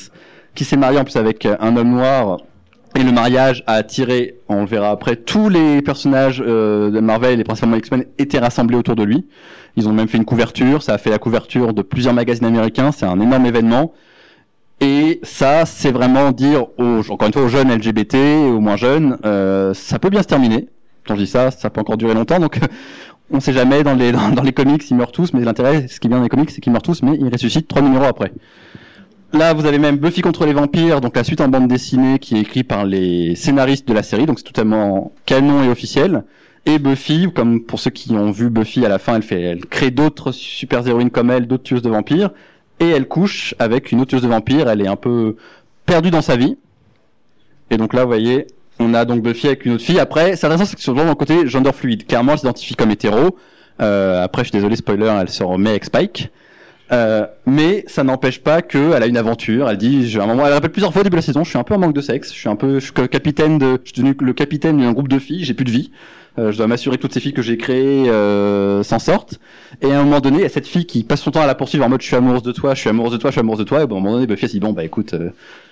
qui 0.57 0.64
s'est 0.64 0.76
marié 0.76 0.99
en 0.99 1.05
plus 1.05 1.16
avec 1.16 1.47
un 1.47 1.76
homme 1.76 1.93
noir 1.93 2.39
et 2.97 3.03
le 3.03 3.12
mariage 3.12 3.62
a 3.66 3.74
attiré, 3.74 4.39
on 4.49 4.62
le 4.62 4.66
verra 4.66 4.91
après, 4.91 5.16
tous 5.16 5.51
les 5.51 5.82
personnages 5.82 6.43
euh, 6.45 6.91
de 6.91 6.99
Marvel 7.01 7.39
et 7.39 7.45
principalement 7.45 7.76
X-Men 7.76 8.07
étaient 8.16 8.39
rassemblés 8.39 8.76
autour 8.76 8.97
de 8.97 9.03
lui. 9.03 9.26
Ils 9.77 9.89
ont 9.89 9.93
même 9.93 10.09
fait 10.09 10.16
une 10.18 10.24
couverture, 10.24 10.83
ça 10.83 10.95
a 10.95 10.99
fait 10.99 11.11
la 11.11 11.18
couverture 11.18 11.74
de 11.74 11.83
plusieurs 11.83 12.14
magazines 12.14 12.47
américains, 12.47 12.93
c'est 12.93 13.07
un 13.07 13.20
énorme 13.20 13.45
événement. 13.47 13.93
Et 14.81 15.20
ça, 15.22 15.64
c'est 15.64 15.91
vraiment 15.91 16.33
dire 16.33 16.66
aux, 16.79 17.01
encore 17.11 17.27
une 17.27 17.33
fois, 17.33 17.43
aux 17.43 17.49
jeunes 17.49 17.72
LGBT 17.72 18.14
aux 18.49 18.61
moins 18.61 18.77
jeunes, 18.77 19.18
euh, 19.24 19.72
ça 19.74 19.99
peut 19.99 20.11
bien 20.11 20.22
se 20.22 20.29
terminer. 20.29 20.68
Quand 21.07 21.14
je 21.14 21.20
dis 21.20 21.27
ça, 21.27 21.51
ça 21.51 21.70
peut 21.70 21.81
encore 21.81 21.97
durer 21.97 22.14
longtemps, 22.14 22.41
donc 22.41 22.59
on 23.31 23.41
sait 23.41 23.53
jamais 23.53 23.83
dans 23.83 23.95
les 23.95 24.12
dans, 24.12 24.29
dans 24.31 24.43
les 24.43 24.53
comics 24.53 24.91
ils 24.91 24.97
meurent 24.97 25.12
tous, 25.12 25.33
mais 25.33 25.41
l'intérêt, 25.41 25.89
ce 25.89 26.01
qui 26.01 26.07
est 26.07 26.11
bien 26.11 26.18
dans 26.18 26.24
les 26.24 26.29
comics, 26.29 26.51
c'est 26.51 26.61
qu'ils 26.61 26.72
meurent 26.72 26.83
tous, 26.83 27.03
mais 27.03 27.16
ils 27.18 27.29
ressuscitent 27.29 27.68
trois 27.68 27.83
numéros 27.83 28.05
après. 28.05 28.33
Là, 29.33 29.53
vous 29.53 29.66
avez 29.66 29.79
même 29.79 29.97
Buffy 29.97 30.22
contre 30.22 30.47
les 30.47 30.53
vampires, 30.53 31.01
donc 31.01 31.16
la 31.16 31.24
suite 31.24 31.41
en 31.41 31.49
bande 31.49 31.68
dessinée 31.68 32.18
qui 32.18 32.37
est 32.37 32.41
écrite 32.41 32.68
par 32.68 32.85
les 32.85 33.35
scénaristes 33.35 33.87
de 33.89 33.93
la 33.93 34.03
série, 34.03 34.24
donc 34.24 34.39
c'est 34.39 34.45
totalement 34.45 35.12
canon 35.27 35.62
et 35.62 35.68
officiel. 35.68 36.24
Et 36.67 36.81
Buffy, 36.81 37.29
comme 37.33 37.62
pour 37.62 37.79
ceux 37.79 37.91
qui 37.91 38.11
ont 38.12 38.33
vu 38.33 38.51
Buffy 38.51 38.85
à 38.85 38.89
la 38.89 38.99
fin, 38.99 39.14
elle 39.14 39.23
fait, 39.23 39.41
elle 39.41 39.67
crée 39.67 39.93
d'autres 39.93 40.33
super 40.33 40.87
héroïnes 40.87 41.11
comme 41.11 41.31
elle, 41.31 41.47
d'autres 41.47 41.62
tueuses 41.62 41.83
de 41.83 41.91
vampires, 41.91 42.31
et 42.81 42.89
elle 42.89 43.07
couche 43.07 43.55
avec 43.61 43.93
une 43.93 44.01
autre 44.01 44.11
tueuse 44.11 44.23
de 44.23 44.29
vampires. 44.29 44.69
Elle 44.69 44.83
est 44.83 44.89
un 44.89 44.97
peu 44.97 45.37
perdue 45.87 46.11
dans 46.11 46.23
sa 46.23 46.37
vie. 46.37 46.59
Et 47.71 47.77
donc 47.77 47.95
là, 47.95 48.03
vous 48.03 48.09
voyez, 48.09 48.49
on 48.81 48.95
a 48.95 49.05
donc 49.05 49.23
Buffy 49.23 49.47
avec 49.47 49.64
une 49.64 49.75
autre 49.75 49.85
fille. 49.85 50.01
Après, 50.01 50.35
c'est 50.37 50.47
intéressant, 50.47 50.64
c'est 50.64 50.77
que 50.77 50.83
sur 50.83 50.93
le 50.93 51.14
côté 51.14 51.47
gender 51.47 51.73
fluide. 51.73 52.07
Clairement, 52.07 52.33
elle 52.33 52.39
s'identifie 52.39 52.75
comme 52.75 52.91
hétéro. 52.91 53.37
Euh, 53.81 54.25
après, 54.25 54.43
je 54.43 54.49
suis 54.49 54.59
désolé, 54.59 54.75
spoiler, 54.75 55.12
elle 55.21 55.29
se 55.29 55.45
remet 55.45 55.71
avec 55.71 55.85
Spike. 55.85 56.31
Euh, 56.93 57.27
mais 57.47 57.85
ça 57.89 58.05
n'empêche 58.05 58.41
pas 58.41 58.62
qu'elle 58.62 59.03
a 59.03 59.07
une 59.07 59.17
aventure. 59.17 59.69
Elle 59.69 59.77
dit, 59.77 60.17
à 60.19 60.23
un 60.23 60.27
moment, 60.27 60.47
elle 60.47 60.53
rappelle 60.53 60.71
plusieurs 60.71 60.93
fois 60.93 61.01
au 61.01 61.05
début 61.05 61.14
de 61.14 61.21
la 61.21 61.23
saison, 61.23 61.45
je 61.45 61.51
suis 61.51 61.59
un 61.59 61.64
peu 61.64 61.75
en 61.75 61.79
manque 61.79 61.95
de 61.95 62.01
sexe. 62.01 62.33
Je 62.33 62.39
suis 62.39 62.49
un 62.49 62.57
peu, 62.57 62.81
je 62.81 62.85
suis 62.85 63.09
capitaine 63.09 63.59
de, 63.59 63.79
je 63.85 63.93
suis 63.93 64.03
devenu 64.03 64.17
le 64.21 64.33
capitaine 64.33 64.79
d'un 64.79 64.93
groupe 64.93 65.09
de 65.09 65.19
filles. 65.19 65.45
J'ai 65.45 65.55
plus 65.55 65.64
de 65.64 65.71
vie. 65.71 65.91
Euh, 66.39 66.53
je 66.53 66.59
dois 66.59 66.66
m'assurer 66.66 66.97
que 66.97 67.03
toutes 67.03 67.14
ces 67.14 67.20
filles 67.20 67.32
que 67.32 67.43
j'ai 67.43 67.57
créées 67.57 68.11
euh, 68.11 68.82
s'en 68.82 68.99
sortent. 68.99 69.39
Et 69.80 69.91
à 69.91 70.01
un 70.01 70.05
moment 70.05 70.20
donné, 70.20 70.39
il 70.39 70.43
y 70.43 70.47
a 70.47 70.49
cette 70.51 70.66
fille 70.66 70.87
qui 70.87 71.03
passe 71.03 71.22
son 71.22 71.30
temps 71.30 71.41
à 71.41 71.47
la 71.47 71.55
poursuivre 71.55 71.84
en 71.84 71.89
mode, 71.89 72.03
je 72.03 72.07
suis 72.07 72.16
amoureuse 72.16 72.43
de 72.43 72.53
toi, 72.53 72.74
je 72.74 72.80
suis 72.80 72.91
amoureuse 72.91 73.12
de 73.12 73.16
toi, 73.16 73.30
je 73.30 73.32
suis 73.32 73.41
amoureuse 73.41 73.61
de 73.61 73.64
toi. 73.64 73.82
Et 73.82 73.87
bon, 73.87 73.97
à 73.97 73.99
un 73.99 74.03
moment 74.03 74.14
donné, 74.16 74.26
Buffy 74.26 74.47
se 74.47 74.53
dit, 74.53 74.61
bon 74.61 74.72
bah 74.72 74.84
écoute, 74.84 75.14
euh, 75.14 75.30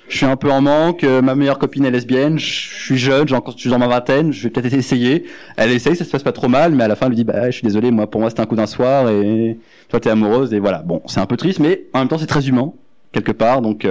je 0.09 0.17
suis 0.17 0.27
un 0.27 0.37
peu 0.37 0.51
en 0.51 0.61
manque. 0.61 1.05
euh, 1.05 1.23
ma 1.23 1.35
meilleure 1.35 1.59
copine 1.59 1.85
est 1.85 1.91
lesbienne. 1.91 2.39
Je 2.39 2.45
suis 2.45 2.99
jeune, 2.99 3.29
je 3.29 3.35
suis 3.57 3.71
dans 3.71 3.79
ma 3.79 3.89
vingtaine. 3.89 4.33
Je 4.33 4.45
vais 4.45 4.51
peut-être 4.51 4.73
essayer. 4.73 5.25
Elle 5.57 5.71
essaye, 5.71 5.97
ça 5.97 6.05
se 6.05 6.11
passe 6.11 6.23
pas 6.23 6.33
trop 6.33 6.49
mal, 6.49 6.75
mais 6.75 6.85
à 6.85 6.89
la 6.89 6.97
fin, 6.97 7.07
elle 7.07 7.11
lui 7.11 7.17
dit, 7.17 7.25
bah 7.25 7.51
je 7.51 7.57
suis 7.57 7.63
désolé, 7.63 7.91
moi 7.91 8.11
pour 8.11 8.21
moi 8.21 8.31
c'était 8.31 8.43
un 8.43 8.47
coup 8.47 8.57
d'un 8.57 8.67
soir 8.67 9.09
et 9.11 9.59
toi 9.89 10.01
t'es 10.01 10.11
amoureuse 10.11 10.55
et 10.55 10.61
voilà. 10.61 10.79
Bon, 10.79 11.03
c'est 11.07 11.21
un 11.21 11.27
peu 11.27 11.37
triste, 11.37 11.59
mais 11.61 11.85
en 11.93 12.01
même 12.01 12.09
temps 12.09 12.19
c'est 12.19 12.27
très 12.27 12.49
humain 12.49 12.73
quelque 13.13 13.33
part, 13.33 13.61
donc. 13.61 13.87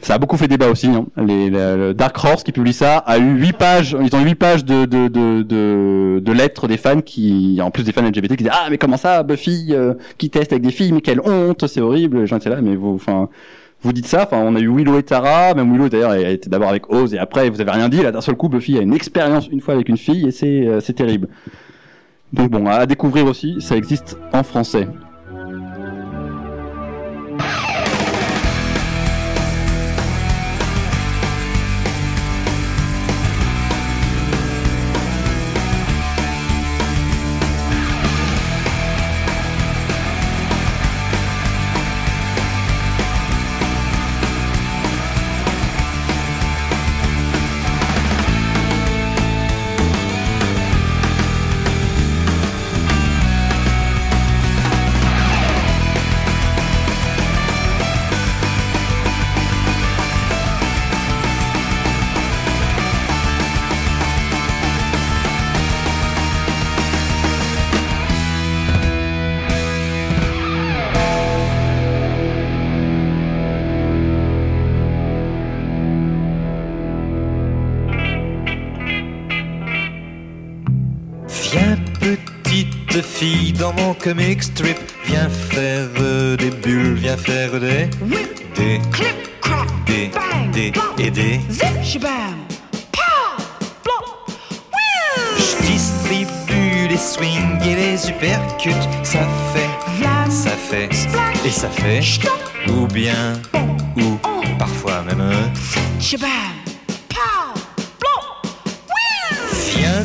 Ça 0.00 0.14
a 0.14 0.18
beaucoup 0.18 0.36
fait 0.36 0.48
débat 0.48 0.68
aussi. 0.68 0.86
Hein. 0.86 1.06
Les, 1.16 1.50
le 1.50 1.92
Dark 1.92 2.16
Horse 2.22 2.42
qui 2.42 2.52
publie 2.52 2.72
ça 2.72 2.98
a 2.98 3.18
eu 3.18 3.34
huit 3.38 3.52
pages. 3.52 3.96
Ils 4.00 4.14
ont 4.14 4.22
huit 4.22 4.34
pages 4.34 4.64
de 4.64 4.84
de, 4.84 5.08
de, 5.08 6.32
lettres 6.32 6.68
des 6.68 6.76
fans 6.76 7.00
qui, 7.00 7.58
en 7.62 7.70
plus 7.70 7.82
des 7.84 7.92
fans 7.92 8.02
LGBT, 8.02 8.30
qui 8.30 8.36
disaient 8.36 8.50
ah 8.52 8.68
mais 8.70 8.78
comment 8.78 8.96
ça 8.96 9.22
Buffy 9.22 9.68
euh, 9.70 9.94
qui 10.18 10.30
teste 10.30 10.52
avec 10.52 10.62
des 10.62 10.70
filles, 10.70 10.92
mais 10.92 11.00
quelle 11.00 11.20
honte, 11.20 11.66
c'est 11.66 11.80
horrible. 11.80 12.24
Étaient 12.24 12.50
là, 12.50 12.60
mais 12.60 12.76
vous, 12.76 12.94
enfin, 12.94 13.28
vous 13.82 13.92
dites 13.92 14.06
ça. 14.06 14.24
Enfin, 14.24 14.38
on 14.38 14.54
a 14.54 14.60
eu 14.60 14.68
Willow 14.68 14.98
et 14.98 15.02
Tara. 15.02 15.54
Même 15.54 15.72
Willow 15.72 15.88
d'ailleurs, 15.88 16.14
elle 16.14 16.32
était 16.32 16.50
d'abord 16.50 16.68
avec 16.68 16.90
Oz 16.90 17.14
et 17.14 17.18
après 17.18 17.50
vous 17.50 17.60
avez 17.60 17.72
rien 17.72 17.88
dit. 17.88 18.02
Là 18.02 18.12
d'un 18.12 18.20
seul 18.20 18.36
coup, 18.36 18.48
Buffy 18.48 18.78
a 18.78 18.82
une 18.82 18.94
expérience 18.94 19.48
une 19.48 19.60
fois 19.60 19.74
avec 19.74 19.88
une 19.88 19.98
fille 19.98 20.28
et 20.28 20.30
c'est 20.30 20.66
euh, 20.66 20.80
c'est 20.80 20.94
terrible. 20.94 21.28
Donc 22.32 22.50
bon, 22.50 22.66
à 22.66 22.86
découvrir 22.86 23.26
aussi, 23.26 23.56
ça 23.60 23.76
existe 23.76 24.18
en 24.32 24.42
français. 24.42 24.86
Dans 83.58 83.72
mon 83.74 83.92
comic 83.94 84.42
strip, 84.42 84.78
viens 85.04 85.28
faire 85.28 85.88
euh, 86.00 86.36
des 86.36 86.50
bulles, 86.50 86.94
viens 86.94 87.16
faire 87.16 87.50
des 87.60 87.90
des 88.54 88.80
des 89.86 90.10
des 90.52 90.72
et 90.98 91.10
des. 91.10 91.40
Je 95.38 95.66
distribue 95.66 96.88
les 96.88 96.96
swings 96.96 97.60
et 97.64 97.74
les 97.74 98.08
uppercuts, 98.08 98.70
ça 99.02 99.26
fait, 99.52 100.30
ça 100.30 100.50
fait 100.50 100.88
et 101.44 101.50
ça 101.50 101.68
fait 101.68 102.00
ou 102.68 102.86
bien 102.86 103.40
ou 103.96 104.18
parfois 104.58 105.02
même. 105.02 105.32
Viens 109.76 110.04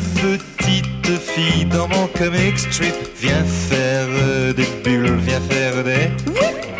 petite 1.04 1.20
fille 1.20 1.64
dans 1.66 1.86
mon 1.88 2.06
comic 2.18 2.58
strip, 2.58 2.94
viens 3.20 3.44
faire 3.44 4.06
euh, 4.08 4.52
des 4.54 4.66
bulles, 4.82 5.18
viens 5.18 5.40
faire 5.40 5.84
des 5.84 6.10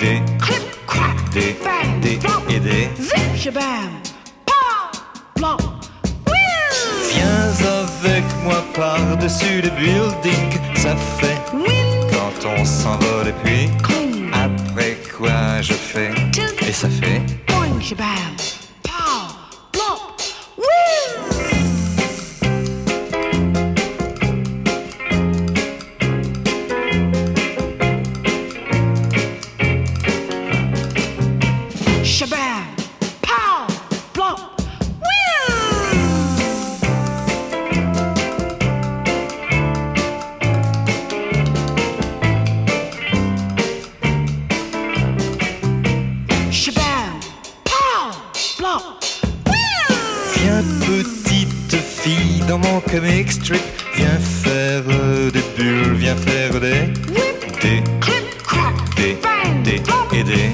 des 0.01 0.23
des 1.35 1.57
des 2.01 2.19
et 2.55 2.61
des. 2.61 2.89
Viens 7.13 7.53
avec 7.83 8.25
moi 8.45 8.65
par-dessus 8.75 9.61
les 9.63 9.71
buildings, 9.71 10.59
ça 10.75 10.97
fait 11.19 11.41
quand 12.11 12.49
on 12.49 12.65
s'envole 12.65 13.29
et 13.29 13.35
puis 13.45 13.69
après 14.33 14.97
quoi 15.19 15.61
je 15.61 15.75
fais 15.75 16.13
et 16.67 16.73
ça 16.73 16.89
fait. 16.89 17.21
Viens 21.39 21.44
comic 52.95 53.33
strip, 53.33 53.61
viens 53.97 54.21
faire 54.21 54.83
des 55.33 55.43
bulles, 55.57 55.95
viens 55.95 56.17
faire 56.17 56.61
des 56.61 56.93
des 57.61 57.83
des 58.97 59.17
des 59.65 59.83
et 60.19 60.23
des. 60.23 60.51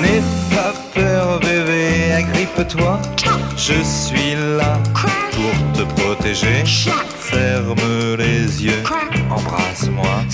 N'aie 0.00 0.22
pas 0.54 0.74
peur 0.94 1.40
bébé, 1.40 2.12
agrippe-toi, 2.12 3.00
je 3.56 3.82
suis 3.82 4.34
là 4.58 4.78
pour 5.32 5.72
te 5.72 5.82
protéger. 6.00 6.62
Ferme 7.18 8.16
les 8.16 8.64
yeux, 8.64 8.82
embrasse-moi. 9.30 10.24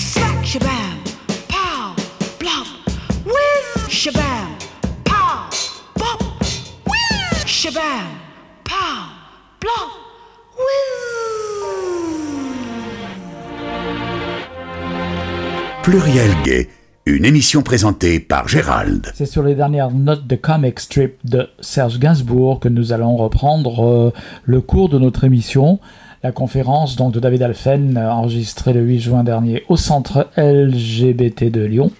Pluriel 15.83 16.31
Gay, 16.43 16.69
une 17.05 17.23
émission 17.23 17.61
présentée 17.61 18.19
par 18.19 18.47
Gérald. 18.47 19.11
C'est 19.13 19.27
sur 19.27 19.43
les 19.43 19.53
dernières 19.53 19.91
notes 19.91 20.25
de 20.25 20.35
comic 20.35 20.79
strip 20.79 21.17
de 21.23 21.49
Serge 21.59 21.99
Gainsbourg 21.99 22.59
que 22.59 22.67
nous 22.67 22.93
allons 22.93 23.15
reprendre 23.15 23.85
euh, 23.85 24.13
le 24.43 24.61
cours 24.61 24.89
de 24.89 24.97
notre 24.97 25.23
émission. 25.23 25.79
La 26.23 26.31
conférence 26.31 26.95
donc 26.95 27.13
de 27.13 27.19
David 27.19 27.43
Alphen, 27.43 27.95
euh, 27.95 28.11
enregistrée 28.11 28.73
le 28.73 28.81
8 28.81 28.99
juin 28.99 29.23
dernier 29.23 29.63
au 29.69 29.77
centre 29.77 30.29
LGBT 30.35 31.51
de 31.51 31.61
Lyon. 31.61 31.91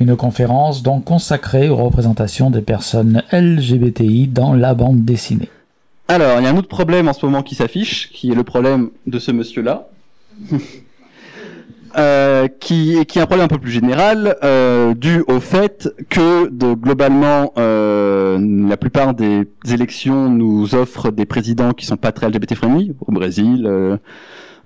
Une 0.00 0.16
conférence 0.16 0.82
donc 0.82 1.04
consacrée 1.04 1.68
aux 1.68 1.76
représentations 1.76 2.50
des 2.50 2.62
personnes 2.62 3.22
LGBTI 3.32 4.28
dans 4.28 4.54
la 4.54 4.72
bande 4.72 5.04
dessinée. 5.04 5.50
Alors, 6.08 6.40
il 6.40 6.44
y 6.44 6.46
a 6.46 6.50
un 6.50 6.56
autre 6.56 6.68
problème 6.68 7.06
en 7.06 7.12
ce 7.12 7.24
moment 7.26 7.42
qui 7.42 7.54
s'affiche, 7.54 8.10
qui 8.10 8.32
est 8.32 8.34
le 8.34 8.42
problème 8.42 8.90
de 9.06 9.18
ce 9.18 9.30
monsieur-là. 9.30 9.88
Euh, 11.98 12.46
qui, 12.46 12.92
est 12.92 13.16
un 13.16 13.26
problème 13.26 13.46
un 13.46 13.48
peu 13.48 13.58
plus 13.58 13.72
général, 13.72 14.36
euh, 14.44 14.94
dû 14.94 15.24
au 15.26 15.40
fait 15.40 15.92
que 16.08 16.46
globalement 16.74 17.52
euh, 17.58 18.38
la 18.68 18.76
plupart 18.76 19.12
des 19.12 19.48
élections 19.68 20.30
nous 20.30 20.76
offrent 20.76 21.10
des 21.10 21.26
présidents 21.26 21.72
qui 21.72 21.86
sont 21.86 21.96
pas 21.96 22.12
très 22.12 22.28
LGBT 22.28 22.54
friendly, 22.54 22.94
au 23.04 23.10
Brésil, 23.10 23.64
euh, 23.66 23.96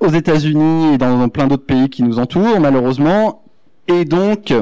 aux 0.00 0.10
États-Unis 0.10 0.92
et 0.92 0.98
dans, 0.98 1.16
dans 1.16 1.30
plein 1.30 1.46
d'autres 1.46 1.64
pays 1.64 1.88
qui 1.88 2.02
nous 2.02 2.18
entourent 2.18 2.60
malheureusement, 2.60 3.42
et 3.88 4.04
donc 4.04 4.52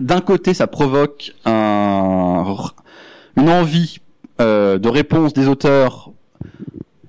d'un 0.00 0.20
côté 0.20 0.54
ça 0.54 0.66
provoque 0.66 1.34
un, 1.44 2.44
une 3.36 3.48
envie 3.48 3.98
euh, 4.40 4.78
de 4.78 4.88
réponse 4.88 5.32
des 5.32 5.48
auteurs 5.48 6.10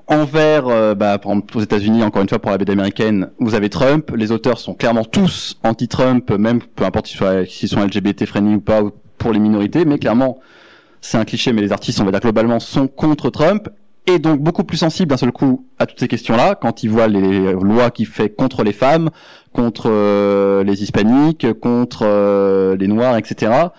envers, 0.07 0.67
euh, 0.67 0.93
bah, 0.93 1.19
aux 1.25 1.61
États-Unis, 1.61 2.03
encore 2.03 2.21
une 2.21 2.29
fois 2.29 2.39
pour 2.39 2.51
la 2.51 2.57
BD 2.57 2.73
américaine, 2.73 3.29
vous 3.39 3.55
avez 3.55 3.69
Trump. 3.69 4.11
Les 4.15 4.31
auteurs 4.31 4.59
sont 4.59 4.73
clairement 4.73 5.03
tous 5.03 5.57
anti-Trump, 5.63 6.31
même 6.31 6.61
peu 6.61 6.86
importe 6.86 7.07
s'ils 7.07 7.69
sont, 7.69 7.83
LGBT 7.83 8.25
friendly 8.25 8.55
ou 8.55 8.61
pas 8.61 8.83
ou 8.83 8.91
pour 9.17 9.31
les 9.31 9.39
minorités, 9.39 9.86
mais 9.86 9.97
clairement, 9.97 10.39
c'est 11.01 11.17
un 11.17 11.25
cliché, 11.25 11.53
mais 11.53 11.61
les 11.61 11.71
artistes, 11.71 11.99
on 11.99 12.05
va 12.05 12.11
dire 12.11 12.19
globalement, 12.19 12.59
sont 12.59 12.88
contre 12.88 13.29
Trump 13.29 13.69
et 14.07 14.19
donc 14.19 14.39
beaucoup 14.39 14.63
plus 14.63 14.77
sensibles 14.77 15.09
d'un 15.09 15.17
seul 15.17 15.31
coup 15.31 15.65
à 15.79 15.85
toutes 15.85 15.99
ces 15.99 16.07
questions-là 16.07 16.55
quand 16.55 16.83
ils 16.83 16.89
voient 16.89 17.07
les 17.07 17.53
lois 17.53 17.91
qu'il 17.91 18.07
fait 18.07 18.29
contre 18.29 18.63
les 18.63 18.73
femmes, 18.73 19.09
contre 19.51 19.89
euh, 19.89 20.63
les 20.63 20.83
hispaniques, 20.83 21.47
contre 21.59 22.03
euh, 22.03 22.75
les 22.77 22.87
noirs, 22.87 23.17
etc 23.17 23.69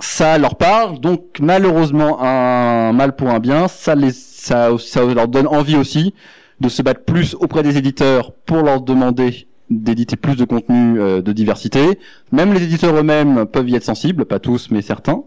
ça 0.00 0.38
leur 0.38 0.56
parle, 0.56 0.98
donc 0.98 1.36
malheureusement 1.40 2.22
un 2.22 2.92
mal 2.92 3.14
pour 3.14 3.28
un 3.28 3.38
bien, 3.38 3.68
ça 3.68 3.94
les 3.94 4.12
ça, 4.12 4.70
ça 4.78 5.04
leur 5.04 5.28
donne 5.28 5.46
envie 5.46 5.76
aussi 5.76 6.14
de 6.60 6.68
se 6.68 6.82
battre 6.82 7.04
plus 7.04 7.34
auprès 7.34 7.62
des 7.62 7.76
éditeurs 7.76 8.32
pour 8.32 8.62
leur 8.62 8.80
demander 8.80 9.46
d'éditer 9.68 10.16
plus 10.16 10.36
de 10.36 10.44
contenu 10.44 10.98
euh, 11.00 11.22
de 11.22 11.32
diversité. 11.32 11.98
Même 12.32 12.52
les 12.52 12.62
éditeurs 12.62 12.96
eux-mêmes 12.96 13.46
peuvent 13.46 13.68
y 13.68 13.76
être 13.76 13.84
sensibles, 13.84 14.24
pas 14.24 14.40
tous 14.40 14.70
mais 14.70 14.82
certains. 14.82 15.22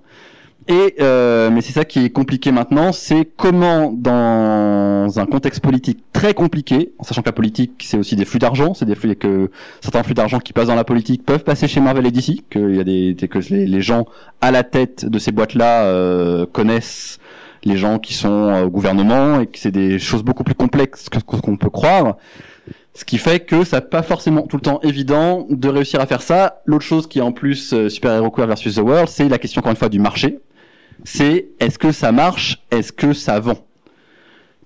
Et 0.67 0.95
euh, 1.01 1.49
mais 1.49 1.61
c'est 1.61 1.73
ça 1.73 1.83
qui 1.83 2.05
est 2.05 2.09
compliqué 2.09 2.51
maintenant, 2.51 2.93
c'est 2.93 3.27
comment 3.35 3.91
dans 3.91 5.19
un 5.19 5.25
contexte 5.25 5.61
politique 5.61 5.99
très 6.13 6.33
compliqué, 6.33 6.93
en 6.99 7.03
sachant 7.03 7.21
que 7.21 7.27
la 7.27 7.33
politique 7.33 7.83
c'est 7.83 7.97
aussi 7.97 8.15
des 8.15 8.23
flux 8.23 8.39
d'argent, 8.39 8.73
c'est 8.73 8.85
des 8.85 8.95
flux 8.95 9.15
que 9.15 9.51
certains 9.81 10.03
flux 10.03 10.13
d'argent 10.13 10.39
qui 10.39 10.53
passent 10.53 10.67
dans 10.67 10.75
la 10.75 10.85
politique 10.85 11.25
peuvent 11.25 11.43
passer 11.43 11.67
chez 11.67 11.81
Marvel 11.81 12.05
et 12.05 12.11
DC, 12.11 12.49
qu'il 12.49 12.75
y 12.75 12.79
a 12.79 12.83
des 12.85 13.15
que 13.27 13.39
les, 13.39 13.81
gens 13.81 14.05
à 14.39 14.51
la 14.51 14.63
tête 14.63 15.05
de 15.05 15.19
ces 15.19 15.31
boîtes-là 15.31 15.83
euh, 15.83 16.45
connaissent 16.45 17.19
les 17.65 17.75
gens 17.75 17.99
qui 17.99 18.13
sont 18.13 18.47
euh, 18.47 18.63
au 18.63 18.69
gouvernement 18.69 19.41
et 19.41 19.47
que 19.47 19.59
c'est 19.59 19.71
des 19.71 19.99
choses 19.99 20.23
beaucoup 20.23 20.45
plus 20.45 20.55
complexes 20.55 21.09
que 21.09 21.19
ce 21.19 21.23
qu'on 21.23 21.57
peut 21.57 21.69
croire. 21.69 22.15
Ce 22.93 23.03
qui 23.03 23.17
fait 23.17 23.39
que 23.39 23.65
ça 23.65 23.81
pas 23.81 24.03
forcément 24.03 24.43
tout 24.43 24.57
le 24.57 24.61
temps 24.61 24.79
évident 24.81 25.47
de 25.49 25.67
réussir 25.67 25.99
à 25.99 26.05
faire 26.05 26.21
ça. 26.21 26.61
L'autre 26.65 26.85
chose 26.85 27.07
qui 27.07 27.19
est 27.19 27.23
en 27.23 27.31
plus 27.31 27.89
Super 27.89 28.13
Hero 28.13 28.29
Queer 28.29 28.47
versus 28.47 28.75
The 28.75 28.79
World, 28.79 29.09
c'est 29.09 29.27
la 29.27 29.39
question 29.39 29.59
encore 29.59 29.71
une 29.71 29.77
fois 29.77 29.89
du 29.89 29.99
marché. 29.99 30.39
C'est 31.03 31.47
est-ce 31.59 31.77
que 31.79 31.91
ça 31.91 32.11
marche 32.11 32.61
Est-ce 32.71 32.91
que 32.93 33.13
ça 33.13 33.39
vend? 33.39 33.57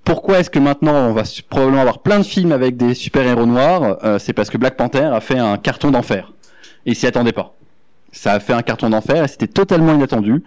Pourquoi 0.04 0.40
est-ce 0.40 0.50
que 0.50 0.60
maintenant 0.60 1.10
on 1.10 1.14
va 1.14 1.24
probablement 1.50 1.82
avoir 1.82 2.00
plein 2.00 2.20
de 2.20 2.24
films 2.24 2.52
avec 2.52 2.78
des 2.78 2.94
super-héros 2.94 3.46
noirs 3.46 3.98
Euh, 4.04 4.20
C'est 4.20 4.34
parce 4.34 4.50
que 4.50 4.58
Black 4.58 4.78
Panther 4.78 5.04
a 5.04 5.20
fait 5.20 5.38
un 5.38 5.58
carton 5.58 5.92
d'enfer. 5.92 6.32
Et 6.86 6.92
ils 6.92 6.96
s'y 6.96 7.08
attendaient 7.08 7.34
pas. 7.34 7.54
Ça 8.14 8.34
a 8.34 8.40
fait 8.40 8.54
un 8.54 8.62
carton 8.62 8.90
d'enfer 8.90 9.24
et 9.24 9.28
c'était 9.28 9.48
totalement 9.48 9.94
inattendu. 9.94 10.44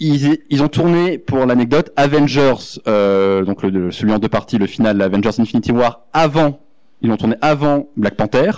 Ils, 0.00 0.38
ils 0.50 0.62
ont 0.62 0.68
tourné, 0.68 1.18
pour 1.18 1.46
l'anecdote, 1.46 1.90
Avengers, 1.96 2.80
euh, 2.88 3.44
donc 3.44 3.62
le- 3.62 3.90
celui 3.90 4.12
en 4.12 4.18
deux 4.18 4.28
parties, 4.28 4.58
le 4.58 4.66
final, 4.66 5.00
Avengers 5.02 5.30
Infinity 5.38 5.72
War, 5.72 6.02
avant, 6.12 6.60
ils 7.00 7.08
l'ont 7.08 7.16
tourné 7.16 7.36
avant 7.40 7.86
Black 7.96 8.14
Panther. 8.14 8.50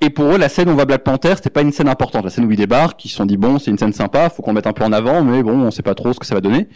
Et 0.00 0.10
pour 0.10 0.26
eux, 0.26 0.38
la 0.38 0.48
scène 0.48 0.68
où 0.68 0.72
on 0.72 0.74
voit 0.74 0.86
Black 0.86 1.02
Panther, 1.02 1.34
c'était 1.36 1.50
pas 1.50 1.60
une 1.60 1.72
scène 1.72 1.88
importante. 1.88 2.24
La 2.24 2.30
scène 2.30 2.46
où 2.46 2.50
il 2.50 2.56
débarque, 2.56 3.04
ils 3.04 3.08
se 3.08 3.16
sont 3.16 3.26
dit 3.26 3.36
bon, 3.36 3.58
c'est 3.58 3.70
une 3.70 3.78
scène 3.78 3.92
sympa, 3.92 4.30
faut 4.30 4.42
qu'on 4.42 4.54
mette 4.54 4.66
un 4.66 4.72
peu 4.72 4.84
en 4.84 4.92
avant, 4.92 5.22
mais 5.22 5.42
bon, 5.42 5.60
on 5.60 5.70
sait 5.70 5.82
pas 5.82 5.94
trop 5.94 6.12
ce 6.12 6.18
que 6.18 6.26
ça 6.26 6.34
va 6.34 6.40
donner. 6.40 6.68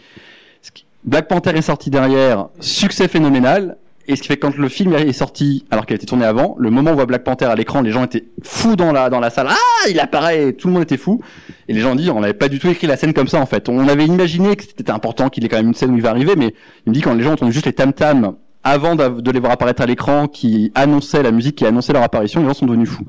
Black 1.03 1.27
Panther 1.27 1.51
est 1.51 1.61
sorti 1.61 1.89
derrière, 1.91 2.47
succès 2.59 3.07
phénoménal, 3.07 3.77
et 4.07 4.15
ce 4.15 4.21
qui 4.21 4.27
fait 4.27 4.37
que 4.37 4.45
quand 4.45 4.55
le 4.55 4.69
film 4.69 4.93
est 4.93 5.13
sorti, 5.13 5.65
alors 5.71 5.85
qu'il 5.85 5.93
a 5.93 5.97
été 5.97 6.05
tourné 6.05 6.25
avant, 6.25 6.55
le 6.59 6.69
moment 6.69 6.91
où 6.91 6.93
on 6.93 6.95
voit 6.95 7.05
Black 7.07 7.23
Panther 7.23 7.45
à 7.45 7.55
l'écran, 7.55 7.81
les 7.81 7.91
gens 7.91 8.03
étaient 8.03 8.25
fous 8.43 8.75
dans 8.75 8.91
la 8.91 9.09
dans 9.09 9.19
la 9.19 9.31
salle. 9.31 9.47
Ah, 9.49 9.89
il 9.89 9.99
apparaît, 9.99 10.53
tout 10.53 10.67
le 10.67 10.73
monde 10.73 10.83
était 10.83 10.97
fou. 10.97 11.21
Et 11.67 11.73
les 11.73 11.81
gens 11.81 11.95
dit, 11.95 12.09
on 12.11 12.19
n'avait 12.19 12.33
pas 12.33 12.47
du 12.47 12.59
tout 12.59 12.69
écrit 12.69 12.85
la 12.85 12.97
scène 12.97 13.13
comme 13.13 13.27
ça 13.27 13.39
en 13.39 13.47
fait. 13.47 13.67
On 13.67 13.87
avait 13.87 14.05
imaginé 14.05 14.55
que 14.55 14.63
c'était 14.63 14.91
important 14.91 15.29
qu'il 15.29 15.43
ait 15.43 15.49
quand 15.49 15.57
même 15.57 15.67
une 15.67 15.73
scène 15.73 15.91
où 15.91 15.95
il 15.95 16.03
va 16.03 16.11
arriver, 16.11 16.35
mais 16.35 16.53
il 16.85 16.89
me 16.89 16.93
dit 16.93 17.01
quand 17.01 17.15
les 17.15 17.23
gens 17.23 17.31
ont 17.31 17.33
entendu 17.33 17.51
juste 17.51 17.65
les 17.65 17.73
tam 17.73 17.93
tam 17.93 18.35
avant 18.65 18.95
de 18.95 19.31
les 19.31 19.39
voir 19.39 19.53
apparaître 19.53 19.81
à 19.81 19.85
l'écran, 19.85 20.27
qui 20.27 20.71
annonçaient 20.75 21.23
la 21.23 21.31
musique, 21.31 21.55
qui 21.55 21.65
annonçait 21.65 21.93
leur 21.93 22.03
apparition, 22.03 22.41
les 22.41 22.47
gens 22.47 22.53
sont 22.55 22.65
devenus 22.65 22.89
fous. 22.89 23.05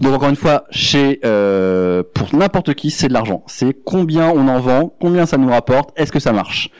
Donc 0.00 0.14
encore 0.14 0.30
une 0.30 0.36
fois, 0.36 0.64
euh, 1.24 2.02
pour 2.14 2.34
n'importe 2.34 2.74
qui, 2.74 2.90
c'est 2.90 3.08
de 3.08 3.12
l'argent. 3.12 3.42
C'est 3.46 3.76
combien 3.84 4.30
on 4.30 4.48
en 4.48 4.58
vend, 4.58 4.92
combien 5.00 5.26
ça 5.26 5.36
nous 5.36 5.48
rapporte, 5.48 5.90
est-ce 5.96 6.10
que 6.10 6.20
ça 6.20 6.32
marche? 6.32 6.70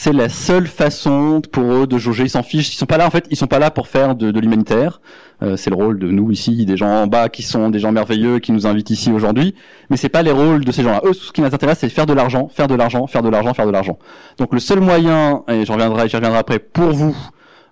C'est 0.00 0.12
la 0.12 0.28
seule 0.28 0.68
façon 0.68 1.42
pour 1.50 1.64
eux 1.64 1.86
de 1.88 1.98
jauger. 1.98 2.22
Ils 2.22 2.30
s'en 2.30 2.44
fichent. 2.44 2.72
Ils 2.72 2.76
sont 2.76 2.86
pas 2.86 2.98
là 2.98 3.06
en 3.08 3.10
fait. 3.10 3.26
Ils 3.30 3.36
sont 3.36 3.48
pas 3.48 3.58
là 3.58 3.72
pour 3.72 3.88
faire 3.88 4.14
de, 4.14 4.30
de 4.30 4.38
l'humanitaire. 4.38 5.00
Euh, 5.42 5.56
c'est 5.56 5.70
le 5.70 5.76
rôle 5.76 5.98
de 5.98 6.08
nous 6.08 6.30
ici, 6.30 6.64
des 6.66 6.76
gens 6.76 7.02
en 7.02 7.08
bas 7.08 7.28
qui 7.28 7.42
sont 7.42 7.68
des 7.68 7.80
gens 7.80 7.90
merveilleux 7.90 8.38
qui 8.38 8.52
nous 8.52 8.64
invitent 8.64 8.90
ici 8.90 9.10
aujourd'hui. 9.10 9.56
Mais 9.90 9.96
c'est 9.96 10.08
pas 10.08 10.22
les 10.22 10.30
rôles 10.30 10.64
de 10.64 10.70
ces 10.70 10.84
gens-là. 10.84 11.00
Eux, 11.04 11.14
ce 11.14 11.32
qui 11.32 11.40
les 11.40 11.52
intéresse, 11.52 11.78
c'est 11.80 11.88
faire 11.88 12.06
de 12.06 12.12
l'argent, 12.12 12.46
faire 12.46 12.68
de 12.68 12.76
l'argent, 12.76 13.08
faire 13.08 13.24
de 13.24 13.28
l'argent, 13.28 13.54
faire 13.54 13.66
de 13.66 13.72
l'argent. 13.72 13.98
Donc 14.38 14.54
le 14.54 14.60
seul 14.60 14.78
moyen, 14.78 15.42
et 15.48 15.64
j'en 15.64 15.74
reviendrai, 15.74 16.08
j'y 16.08 16.14
reviendrai 16.14 16.38
après, 16.38 16.60
pour 16.60 16.90
vous, 16.90 17.16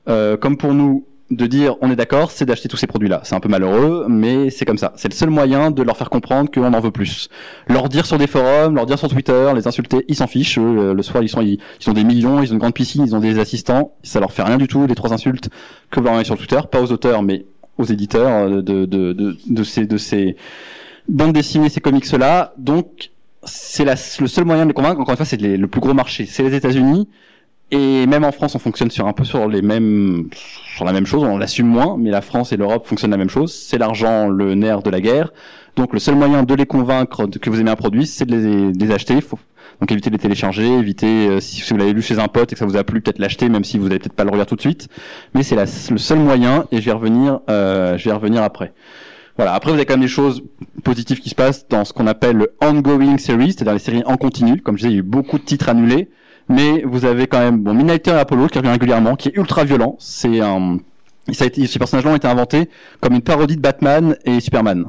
euh, 0.08 0.36
comme 0.36 0.56
pour 0.56 0.74
nous, 0.74 1.06
de 1.30 1.46
dire 1.46 1.76
on 1.80 1.90
est 1.90 1.96
d'accord, 1.96 2.30
c'est 2.30 2.44
d'acheter 2.44 2.68
tous 2.68 2.76
ces 2.76 2.86
produits-là. 2.86 3.20
C'est 3.24 3.34
un 3.34 3.40
peu 3.40 3.48
malheureux, 3.48 4.06
mais 4.08 4.50
c'est 4.50 4.64
comme 4.64 4.78
ça. 4.78 4.92
C'est 4.96 5.08
le 5.08 5.14
seul 5.14 5.30
moyen 5.30 5.70
de 5.70 5.82
leur 5.82 5.96
faire 5.96 6.10
comprendre 6.10 6.50
qu'on 6.50 6.72
en 6.72 6.80
veut 6.80 6.90
plus. 6.92 7.28
Leur 7.68 7.88
dire 7.88 8.06
sur 8.06 8.18
des 8.18 8.26
forums, 8.26 8.76
leur 8.76 8.86
dire 8.86 8.98
sur 8.98 9.08
Twitter, 9.08 9.50
les 9.54 9.66
insulter, 9.66 10.04
ils 10.08 10.14
s'en 10.14 10.26
fichent. 10.26 10.58
Euh, 10.58 10.94
le 10.94 11.02
soir, 11.02 11.22
ils 11.22 11.28
sont, 11.28 11.42
ils, 11.42 11.58
ont 11.86 11.92
des 11.92 12.04
millions, 12.04 12.42
ils 12.42 12.50
ont 12.50 12.54
une 12.54 12.58
grande 12.58 12.74
piscine, 12.74 13.04
ils 13.04 13.14
ont 13.14 13.20
des 13.20 13.38
assistants. 13.38 13.92
Ça 14.02 14.20
leur 14.20 14.32
fait 14.32 14.42
rien 14.42 14.56
du 14.56 14.68
tout, 14.68 14.86
les 14.86 14.94
trois 14.94 15.12
insultes 15.12 15.48
que 15.90 16.00
vous 16.00 16.06
envoyez 16.06 16.24
sur 16.24 16.36
Twitter, 16.36 16.60
pas 16.70 16.80
aux 16.80 16.92
auteurs, 16.92 17.22
mais 17.22 17.44
aux 17.78 17.84
éditeurs 17.84 18.28
euh, 18.28 18.62
de, 18.62 18.84
de, 18.84 19.12
de, 19.12 19.36
de 19.48 19.62
ces, 19.64 19.86
de 19.86 19.96
ces 19.96 20.36
bandes 21.08 21.32
dessinées, 21.32 21.68
ces 21.68 21.80
comics-là. 21.80 22.54
Donc, 22.56 23.10
c'est 23.42 23.84
le 23.84 24.26
seul 24.28 24.44
moyen 24.44 24.62
de 24.62 24.68
les 24.68 24.74
convaincre. 24.74 25.00
Encore 25.00 25.12
une 25.12 25.16
fois, 25.16 25.26
c'est 25.26 25.40
le 25.40 25.66
plus 25.66 25.80
gros 25.80 25.94
marché. 25.94 26.26
C'est 26.26 26.42
les 26.42 26.54
États-Unis. 26.54 27.08
Et 27.72 28.06
même 28.06 28.24
en 28.24 28.30
France, 28.30 28.54
on 28.54 28.60
fonctionne 28.60 28.90
sur 28.90 29.06
un 29.06 29.12
peu 29.12 29.24
sur 29.24 29.48
les 29.48 29.60
mêmes, 29.60 30.28
sur 30.32 30.84
la 30.84 30.92
même 30.92 31.06
chose. 31.06 31.24
On 31.24 31.36
l'assume 31.36 31.66
moins, 31.66 31.96
mais 31.98 32.10
la 32.10 32.20
France 32.20 32.52
et 32.52 32.56
l'Europe 32.56 32.86
fonctionnent 32.86 33.10
la 33.10 33.16
même 33.16 33.30
chose. 33.30 33.52
C'est 33.52 33.78
l'argent, 33.78 34.28
le 34.28 34.54
nerf 34.54 34.82
de 34.82 34.90
la 34.90 35.00
guerre. 35.00 35.32
Donc, 35.74 35.92
le 35.92 35.98
seul 35.98 36.14
moyen 36.14 36.44
de 36.44 36.54
les 36.54 36.66
convaincre 36.66 37.26
que 37.26 37.50
vous 37.50 37.60
aimez 37.60 37.70
un 37.70 37.76
produit, 37.76 38.06
c'est 38.06 38.24
de 38.24 38.36
les, 38.36 38.72
de 38.72 38.84
les 38.84 38.92
acheter. 38.92 39.20
Faut 39.20 39.38
donc 39.80 39.92
éviter 39.92 40.10
de 40.10 40.14
les 40.14 40.20
télécharger, 40.20 40.66
éviter 40.66 41.28
euh, 41.28 41.40
si, 41.40 41.62
vous 41.70 41.76
l'avez 41.76 41.92
lu 41.92 42.00
chez 42.00 42.18
un 42.18 42.28
pote 42.28 42.52
et 42.52 42.54
que 42.54 42.58
ça 42.58 42.66
vous 42.66 42.76
a 42.76 42.84
plu, 42.84 43.00
peut-être 43.00 43.18
l'acheter, 43.18 43.48
même 43.48 43.64
si 43.64 43.78
vous 43.78 43.88
n'allez 43.88 43.98
peut-être 43.98 44.14
pas 44.14 44.24
le 44.24 44.30
relire 44.30 44.46
tout 44.46 44.56
de 44.56 44.60
suite. 44.60 44.88
Mais 45.34 45.42
c'est 45.42 45.56
le 45.56 45.98
seul 45.98 46.18
moyen, 46.18 46.66
et 46.72 46.80
je 46.80 46.86
vais 46.86 46.92
revenir, 46.92 47.40
euh, 47.50 47.98
je 47.98 48.08
vais 48.08 48.14
revenir 48.14 48.42
après. 48.42 48.72
Voilà. 49.36 49.52
Après, 49.52 49.70
vous 49.70 49.76
avez 49.76 49.84
quand 49.84 49.94
même 49.94 50.00
des 50.00 50.08
choses 50.08 50.42
positives 50.82 51.20
qui 51.20 51.28
se 51.28 51.34
passent 51.34 51.68
dans 51.68 51.84
ce 51.84 51.92
qu'on 51.92 52.06
appelle 52.06 52.36
le 52.36 52.54
ongoing 52.62 53.18
series, 53.18 53.52
c'est-à-dire 53.52 53.74
les 53.74 53.78
séries 53.78 54.02
en 54.06 54.16
continu. 54.16 54.62
Comme 54.62 54.78
je 54.78 54.82
disais, 54.82 54.92
il 54.92 54.94
y 54.94 54.96
a 54.96 55.00
eu 55.00 55.02
beaucoup 55.02 55.38
de 55.38 55.44
titres 55.44 55.68
annulés, 55.68 56.08
mais 56.48 56.82
vous 56.84 57.04
avez 57.04 57.26
quand 57.26 57.38
même 57.38 57.58
bon 57.58 57.74
Midnighter 57.74 58.12
et 58.12 58.14
Apollo 58.14 58.48
qui 58.48 58.58
revient 58.58 58.70
régulièrement, 58.70 59.16
qui 59.16 59.28
est 59.28 59.36
ultra 59.36 59.64
violent. 59.64 59.96
C'est 59.98 60.40
un, 60.40 60.78
ça 61.32 61.44
a 61.44 61.46
été, 61.46 61.66
ces 61.66 61.78
personnages-là 61.78 62.12
ont 62.12 62.16
été 62.16 62.28
inventés 62.28 62.68
comme 63.00 63.14
une 63.14 63.22
parodie 63.22 63.56
de 63.56 63.60
Batman 63.60 64.16
et 64.24 64.40
Superman. 64.40 64.86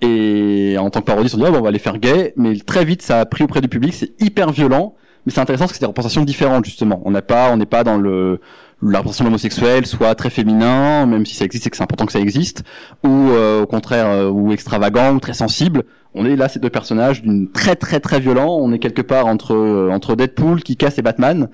Et 0.00 0.76
en 0.78 0.90
tant 0.90 1.00
que 1.00 1.06
parodie, 1.06 1.26
ils 1.26 1.30
se 1.30 1.36
dit, 1.36 1.44
oh, 1.46 1.50
bon, 1.50 1.58
on 1.58 1.62
va 1.62 1.70
les 1.70 1.78
faire 1.78 1.98
gays, 1.98 2.32
mais 2.36 2.56
très 2.58 2.84
vite, 2.84 3.02
ça 3.02 3.20
a 3.20 3.26
pris 3.26 3.44
auprès 3.44 3.60
du 3.60 3.68
public, 3.68 3.94
c'est 3.94 4.12
hyper 4.20 4.50
violent, 4.52 4.94
mais 5.24 5.32
c'est 5.32 5.40
intéressant 5.40 5.64
parce 5.64 5.72
que 5.72 5.78
c'est 5.78 5.84
des 5.84 5.88
représentations 5.88 6.24
différentes, 6.24 6.64
justement. 6.64 7.00
On 7.04 7.10
n'a 7.10 7.22
pas, 7.22 7.50
on 7.50 7.56
n'est 7.56 7.66
pas 7.66 7.82
dans 7.82 7.96
le, 7.96 8.40
la 8.82 8.98
représentation 8.98 9.24
de 9.24 9.28
l'homosexuel 9.30 9.86
soit 9.86 10.14
très 10.14 10.30
féminin, 10.30 11.06
même 11.06 11.24
si 11.24 11.34
ça 11.34 11.44
existe, 11.44 11.64
c'est 11.64 11.70
que 11.70 11.76
c'est 11.76 11.82
important 11.82 12.06
que 12.06 12.12
ça 12.12 12.20
existe, 12.20 12.62
ou 13.04 13.08
euh, 13.30 13.62
au 13.62 13.66
contraire, 13.66 14.06
euh, 14.06 14.28
ou 14.30 14.52
extravagant, 14.52 15.14
ou 15.14 15.20
très 15.20 15.32
sensible. 15.34 15.84
On 16.14 16.26
est 16.26 16.36
là, 16.36 16.48
ces 16.48 16.58
deux 16.60 16.70
personnages 16.70 17.22
d'une 17.22 17.50
très 17.50 17.76
très 17.76 18.00
très 18.00 18.20
violent. 18.20 18.56
On 18.60 18.72
est 18.72 18.78
quelque 18.78 19.02
part 19.02 19.26
entre 19.26 19.54
euh, 19.54 19.90
entre 19.90 20.14
Deadpool 20.14 20.62
qui 20.62 20.76
casse 20.76 20.98
et 20.98 21.02
Batman, 21.02 21.48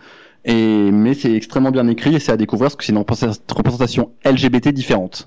Et 0.45 0.91
mais 0.91 1.15
c'est 1.15 1.33
extrêmement 1.33 1.71
bien 1.71 1.87
écrit 1.89 2.15
et 2.17 2.19
c'est 2.19 2.33
à 2.33 2.37
découvrir 2.37 2.67
parce 2.67 2.77
que 2.77 2.85
c'est 2.85 2.93
une 2.93 2.99
représenta- 2.99 3.39
représentation 3.55 4.11
LGBT 4.25 4.69
différente. 4.73 5.27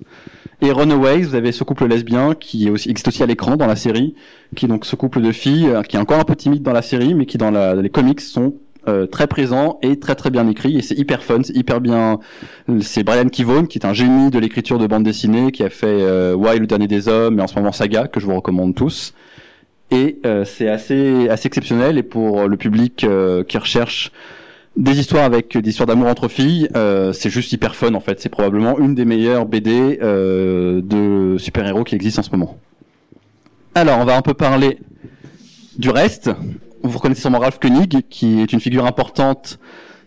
Et 0.62 0.72
Runaways, 0.72 1.22
vous 1.24 1.36
avez 1.36 1.52
ce 1.52 1.64
couple 1.66 1.86
lesbien 1.88 2.34
qui 2.34 2.68
est 2.68 2.70
aussi, 2.70 2.90
existe 2.90 3.08
aussi 3.10 3.24
à 3.24 3.26
l'écran 3.26 3.56
dans 3.58 3.68
la 3.68 3.76
série, 3.76 4.16
qui 4.56 4.66
est 4.66 4.68
donc 4.70 4.86
ce 4.86 4.96
couple 4.96 5.22
de 5.22 5.32
filles 5.32 5.68
euh, 5.70 5.82
qui 5.84 5.96
est 5.98 6.00
encore 6.00 6.20
un 6.20 6.24
peu 6.24 6.36
timide 6.36 6.64
dans 6.64 6.74
la 6.74 6.82
série, 6.82 7.14
mais 7.14 7.26
qui 7.26 7.38
dans 7.38 7.52
la, 7.52 7.76
les 7.76 7.90
comics 7.90 8.22
sont 8.22 8.54
euh, 8.88 9.06
très 9.06 9.28
présents 9.28 9.80
et 9.82 10.00
très 10.00 10.16
très 10.16 10.30
bien 10.30 10.48
écrits 10.48 10.78
et 10.78 10.82
c'est 10.82 10.96
hyper 10.96 11.24
fun, 11.24 11.42
c'est 11.44 11.56
hyper 11.56 11.82
bien. 11.82 12.20
C'est 12.82 13.04
Brian 13.04 13.30
Kivone 13.30 13.68
qui 13.68 13.78
est 13.78 13.86
un 13.86 13.94
génie 13.94 14.30
de 14.30 14.40
l'écriture 14.40 14.80
de 14.80 14.88
bande 14.88 15.04
dessinée, 15.04 15.52
qui 15.52 15.64
a 15.64 15.70
fait 15.70 15.88
euh, 15.88 16.36
Why 16.36 16.60
le 16.60 16.68
dernier 16.68 16.88
des 16.88 17.08
hommes 17.08 17.40
et 17.40 17.42
en 17.42 17.48
ce 17.48 17.56
moment 17.56 17.72
Saga 17.72 18.08
que 18.08 18.20
je 18.20 18.26
vous 18.26 18.36
recommande 18.36 18.76
tous. 18.76 19.14
Et 19.92 20.20
euh, 20.26 20.46
c'est 20.46 20.68
assez 20.70 21.30
assez 21.30 21.48
exceptionnel 21.48 21.98
et 21.98 22.04
pour 22.04 22.48
le 22.48 22.58
public 22.58 23.04
euh, 23.04 23.44
qui 23.44 23.58
recherche 23.58 24.12
des 24.78 25.00
histoires 25.00 25.24
avec 25.24 25.58
des 25.58 25.70
histoires 25.70 25.88
d'amour 25.88 26.10
entre 26.10 26.28
filles, 26.28 26.68
c'est 27.14 27.30
juste 27.30 27.54
hyper 27.54 27.76
fun 27.76 27.94
en 27.94 28.02
fait. 28.02 28.20
C'est 28.20 28.28
probablement 28.28 28.78
une 28.78 28.94
des 28.94 29.06
meilleures 29.06 29.46
BD 29.46 29.98
de 30.02 31.38
super-héros 31.38 31.86
qui 31.86 31.96
existent 31.96 32.20
en 32.20 32.24
ce 32.24 32.32
moment. 32.32 32.58
Alors, 33.78 34.00
on 34.00 34.06
va 34.06 34.16
un 34.16 34.22
peu 34.22 34.34
parler 34.34 34.80
du 35.78 35.90
reste. 35.90 36.32
Vous 36.86 36.98
reconnaissez 36.98 37.22
sûrement 37.22 37.40
Ralph 37.40 37.60
Koenig, 37.60 38.04
qui 38.10 38.42
est 38.42 38.54
une 38.54 38.60
figure 38.60 38.86
importante, 38.86 39.60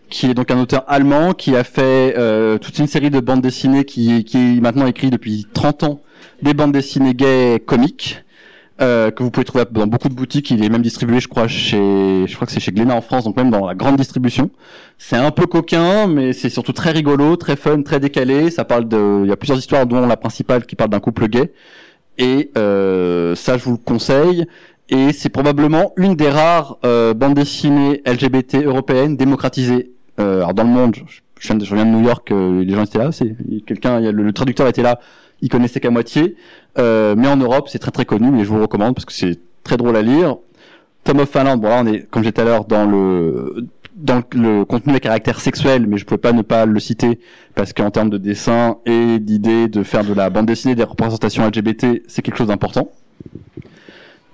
qui 0.09 0.27
est 0.27 0.33
donc 0.33 0.49
un 0.49 0.59
auteur 0.59 0.85
allemand, 0.87 1.33
qui 1.33 1.55
a 1.55 1.63
fait 1.63 2.15
euh, 2.17 2.57
toute 2.57 2.79
une 2.79 2.87
série 2.87 3.09
de 3.09 3.19
bandes 3.19 3.41
dessinées, 3.41 3.83
qui, 3.83 4.23
qui 4.23 4.59
maintenant 4.61 4.87
écrit 4.87 5.09
depuis 5.09 5.45
30 5.53 5.83
ans, 5.83 6.01
des 6.41 6.53
bandes 6.53 6.71
dessinées 6.71 7.13
gays 7.13 7.61
comiques 7.65 8.23
euh, 8.81 9.11
que 9.11 9.23
vous 9.23 9.29
pouvez 9.29 9.43
trouver 9.43 9.65
dans 9.71 9.87
beaucoup 9.87 10.07
de 10.07 10.13
boutiques. 10.13 10.51
Il 10.51 10.63
est 10.63 10.69
même 10.69 10.81
distribué, 10.81 11.19
je 11.19 11.27
crois, 11.27 11.49
chez, 11.49 12.25
je 12.25 12.33
crois 12.35 12.45
que 12.47 12.53
c'est 12.53 12.61
chez 12.61 12.71
Glénat 12.71 12.95
en 12.95 13.01
France, 13.01 13.25
donc 13.25 13.35
même 13.35 13.49
dans 13.51 13.67
la 13.67 13.75
grande 13.75 13.97
distribution. 13.97 14.49
C'est 14.97 15.17
un 15.17 15.31
peu 15.31 15.47
coquin, 15.47 16.07
mais 16.07 16.31
c'est 16.31 16.49
surtout 16.49 16.71
très 16.71 16.91
rigolo, 16.91 17.35
très 17.35 17.57
fun, 17.57 17.81
très 17.81 17.99
décalé. 17.99 18.49
Ça 18.51 18.63
parle 18.63 18.87
de, 18.87 19.21
il 19.23 19.29
y 19.29 19.33
a 19.33 19.35
plusieurs 19.35 19.57
histoires, 19.57 19.85
dont 19.85 20.05
la 20.05 20.17
principale 20.17 20.65
qui 20.65 20.75
parle 20.75 20.91
d'un 20.91 21.01
couple 21.01 21.27
gay. 21.27 21.51
Et 22.17 22.51
euh, 22.57 23.35
ça, 23.35 23.57
je 23.57 23.65
vous 23.65 23.71
le 23.71 23.77
conseille. 23.77 24.45
Et 24.89 25.13
c'est 25.13 25.29
probablement 25.29 25.93
une 25.97 26.15
des 26.15 26.29
rares 26.29 26.77
euh, 26.83 27.13
bandes 27.13 27.35
dessinées 27.35 28.01
LGBT 28.05 28.65
européennes 28.65 29.17
démocratisées. 29.17 29.91
Euh, 30.19 30.37
alors 30.37 30.53
dans 30.53 30.63
le 30.63 30.69
monde, 30.69 30.95
je, 30.95 31.03
je 31.39 31.75
viens 31.75 31.85
de, 31.85 31.91
New 31.91 32.03
York, 32.03 32.31
euh, 32.31 32.63
les 32.63 32.73
gens 32.73 32.83
étaient 32.83 32.97
là, 32.97 33.11
c'est 33.11 33.35
quelqu'un, 33.65 33.99
le, 33.99 34.33
traducteur 34.33 34.67
était 34.67 34.81
là, 34.81 34.99
il 35.41 35.49
connaissait 35.49 35.79
qu'à 35.79 35.91
moitié. 35.91 36.35
Euh, 36.77 37.15
mais 37.17 37.27
en 37.27 37.37
Europe, 37.37 37.69
c'est 37.69 37.79
très 37.79 37.91
très 37.91 38.05
connu 38.05 38.39
et 38.39 38.43
je 38.43 38.49
vous 38.49 38.61
recommande 38.61 38.95
parce 38.95 39.05
que 39.05 39.13
c'est 39.13 39.39
très 39.63 39.77
drôle 39.77 39.95
à 39.95 40.01
lire. 40.01 40.37
Tom 41.03 41.19
of 41.19 41.29
Finland, 41.29 41.57
bon 41.57 41.69
là 41.69 41.81
on 41.83 41.87
est, 41.87 42.09
comme 42.09 42.23
tout 42.23 42.41
à 42.41 42.43
l'heure, 42.43 42.65
dans 42.65 42.85
le 42.85 43.67
dans 43.95 44.21
le 44.33 44.63
contenu 44.63 44.95
à 44.95 44.99
caractère 44.99 45.41
sexuel, 45.41 45.85
mais 45.85 45.97
je 45.97 46.05
pouvais 46.05 46.19
pas 46.19 46.31
ne 46.31 46.41
pas 46.41 46.65
le 46.65 46.79
citer 46.79 47.19
parce 47.53 47.73
qu'en 47.73 47.91
termes 47.91 48.09
de 48.09 48.17
dessin 48.17 48.77
et 48.85 49.19
d'idée 49.19 49.67
de 49.67 49.83
faire 49.83 50.05
de 50.05 50.13
la 50.13 50.29
bande 50.29 50.45
dessinée 50.45 50.73
des 50.73 50.83
représentations 50.83 51.45
LGBT, 51.45 52.03
c'est 52.07 52.21
quelque 52.21 52.37
chose 52.37 52.47
d'important. 52.47 52.89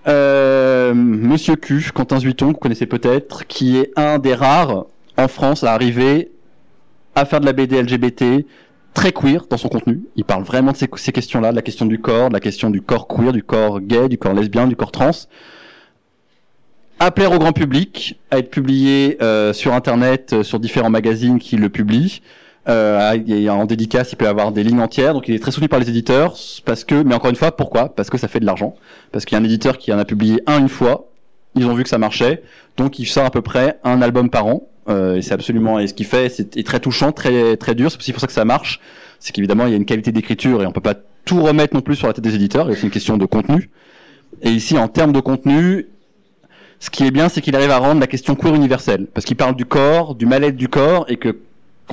Euh, 0.07 0.93
Monsieur 0.93 1.55
Q, 1.55 1.91
Quentin 1.93 2.19
Zuiton, 2.19 2.47
que 2.47 2.53
vous 2.53 2.59
connaissez 2.59 2.85
peut-être, 2.85 3.47
qui 3.47 3.77
est 3.77 3.91
un 3.95 4.19
des 4.19 4.33
rares 4.33 4.85
en 5.17 5.27
France 5.27 5.63
à 5.63 5.73
arriver 5.73 6.31
à 7.15 7.25
faire 7.25 7.39
de 7.39 7.45
la 7.45 7.53
BD 7.53 7.81
LGBT 7.81 8.45
très 8.93 9.11
queer 9.11 9.45
dans 9.49 9.57
son 9.57 9.69
contenu. 9.69 10.01
Il 10.15 10.23
parle 10.23 10.43
vraiment 10.43 10.71
de 10.71 10.77
ces, 10.77 11.11
questions-là, 11.11 11.51
de 11.51 11.55
la 11.55 11.61
question 11.61 11.85
du 11.85 11.99
corps, 11.99 12.29
de 12.29 12.33
la 12.33 12.39
question 12.39 12.69
du 12.69 12.81
corps 12.81 13.07
queer, 13.07 13.31
du 13.31 13.43
corps 13.43 13.81
gay, 13.81 14.07
du 14.09 14.17
corps 14.17 14.33
lesbien, 14.33 14.67
du 14.67 14.75
corps 14.75 14.91
trans. 14.91 15.11
À 16.99 17.11
plaire 17.11 17.31
au 17.33 17.39
grand 17.39 17.51
public, 17.51 18.19
à 18.31 18.39
être 18.39 18.49
publié 18.49 19.17
euh, 19.21 19.53
sur 19.53 19.73
Internet, 19.73 20.31
euh, 20.31 20.43
sur 20.43 20.59
différents 20.59 20.89
magazines 20.89 21.39
qui 21.39 21.57
le 21.57 21.69
publient. 21.69 22.21
Euh, 22.67 23.17
et 23.27 23.49
en 23.49 23.65
dédicace, 23.65 24.11
il 24.11 24.15
peut 24.15 24.25
y 24.25 24.27
avoir 24.27 24.51
des 24.51 24.63
lignes 24.63 24.79
entières, 24.79 25.13
donc 25.13 25.27
il 25.27 25.35
est 25.35 25.39
très 25.39 25.51
soutenu 25.51 25.67
par 25.67 25.79
les 25.79 25.89
éditeurs, 25.89 26.35
parce 26.65 26.83
que, 26.83 27.03
mais 27.03 27.13
encore 27.13 27.29
une 27.29 27.35
fois, 27.35 27.55
pourquoi? 27.55 27.89
Parce 27.89 28.09
que 28.09 28.17
ça 28.17 28.27
fait 28.27 28.39
de 28.39 28.45
l'argent. 28.45 28.75
Parce 29.11 29.25
qu'il 29.25 29.37
y 29.37 29.39
a 29.39 29.41
un 29.41 29.45
éditeur 29.45 29.77
qui 29.77 29.93
en 29.93 29.99
a 29.99 30.05
publié 30.05 30.41
un 30.47 30.59
une 30.59 30.69
fois, 30.69 31.09
ils 31.55 31.65
ont 31.67 31.73
vu 31.73 31.83
que 31.83 31.89
ça 31.89 31.97
marchait, 31.97 32.43
donc 32.77 32.99
il 32.99 33.05
sort 33.05 33.25
à 33.25 33.31
peu 33.31 33.41
près 33.41 33.79
un 33.83 34.01
album 34.01 34.29
par 34.29 34.47
an. 34.47 34.67
Euh, 34.87 35.15
et 35.15 35.23
c'est 35.23 35.33
absolument 35.33 35.79
et 35.79 35.87
ce 35.87 35.95
qu'il 35.95 36.05
fait 36.05 36.29
c'est 36.29 36.57
est 36.57 36.63
très 36.63 36.79
touchant, 36.79 37.11
très 37.11 37.57
très 37.57 37.73
dur. 37.73 37.89
C'est 37.89 37.97
aussi 37.97 38.11
pour 38.11 38.21
ça 38.21 38.27
que 38.27 38.33
ça 38.33 38.45
marche. 38.45 38.79
C'est 39.19 39.31
qu'évidemment 39.31 39.65
il 39.65 39.71
y 39.71 39.73
a 39.73 39.77
une 39.77 39.85
qualité 39.85 40.11
d'écriture 40.11 40.61
et 40.61 40.67
on 40.67 40.71
peut 40.71 40.81
pas 40.81 40.93
tout 41.23 41.41
remettre 41.41 41.73
non 41.73 41.81
plus 41.81 41.95
sur 41.95 42.05
la 42.05 42.13
tête 42.13 42.23
des 42.23 42.35
éditeurs. 42.35 42.67
C'est 42.71 42.83
une 42.83 42.91
question 42.91 43.17
de 43.17 43.25
contenu. 43.25 43.71
Et 44.43 44.51
ici 44.51 44.77
en 44.77 44.87
termes 44.87 45.11
de 45.11 45.21
contenu, 45.21 45.87
ce 46.79 46.89
qui 46.89 47.03
est 47.05 47.11
bien, 47.11 47.29
c'est 47.29 47.41
qu'il 47.41 47.55
arrive 47.55 47.71
à 47.71 47.77
rendre 47.77 47.99
la 47.99 48.07
question 48.07 48.35
queer 48.35 48.53
universelle, 48.53 49.07
parce 49.13 49.25
qu'il 49.25 49.37
parle 49.37 49.55
du 49.55 49.65
corps, 49.65 50.13
du 50.13 50.25
mal-être 50.25 50.57
du 50.57 50.67
corps, 50.67 51.05
et 51.07 51.17
que 51.17 51.37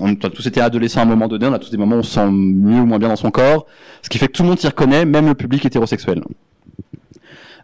on 0.01 0.12
a 0.12 0.30
tous 0.30 0.47
été 0.47 0.61
adolescents 0.61 1.01
à 1.01 1.03
un 1.03 1.07
moment 1.07 1.28
donné, 1.28 1.47
on 1.47 1.53
a 1.53 1.59
tous 1.59 1.70
des 1.70 1.76
moments 1.76 1.97
où 1.97 2.01
on 2.01 2.03
se 2.03 2.12
sent 2.12 2.30
mieux 2.30 2.80
ou 2.80 2.86
moins 2.86 2.99
bien 2.99 3.09
dans 3.09 3.16
son 3.16 3.30
corps, 3.30 3.66
ce 4.03 4.09
qui 4.09 4.18
fait 4.18 4.28
que 4.28 4.32
tout 4.32 4.43
le 4.43 4.49
monde 4.49 4.59
s'y 4.59 4.66
reconnaît, 4.66 5.05
même 5.05 5.26
le 5.26 5.34
public 5.34 5.64
hétérosexuel. 5.64 6.22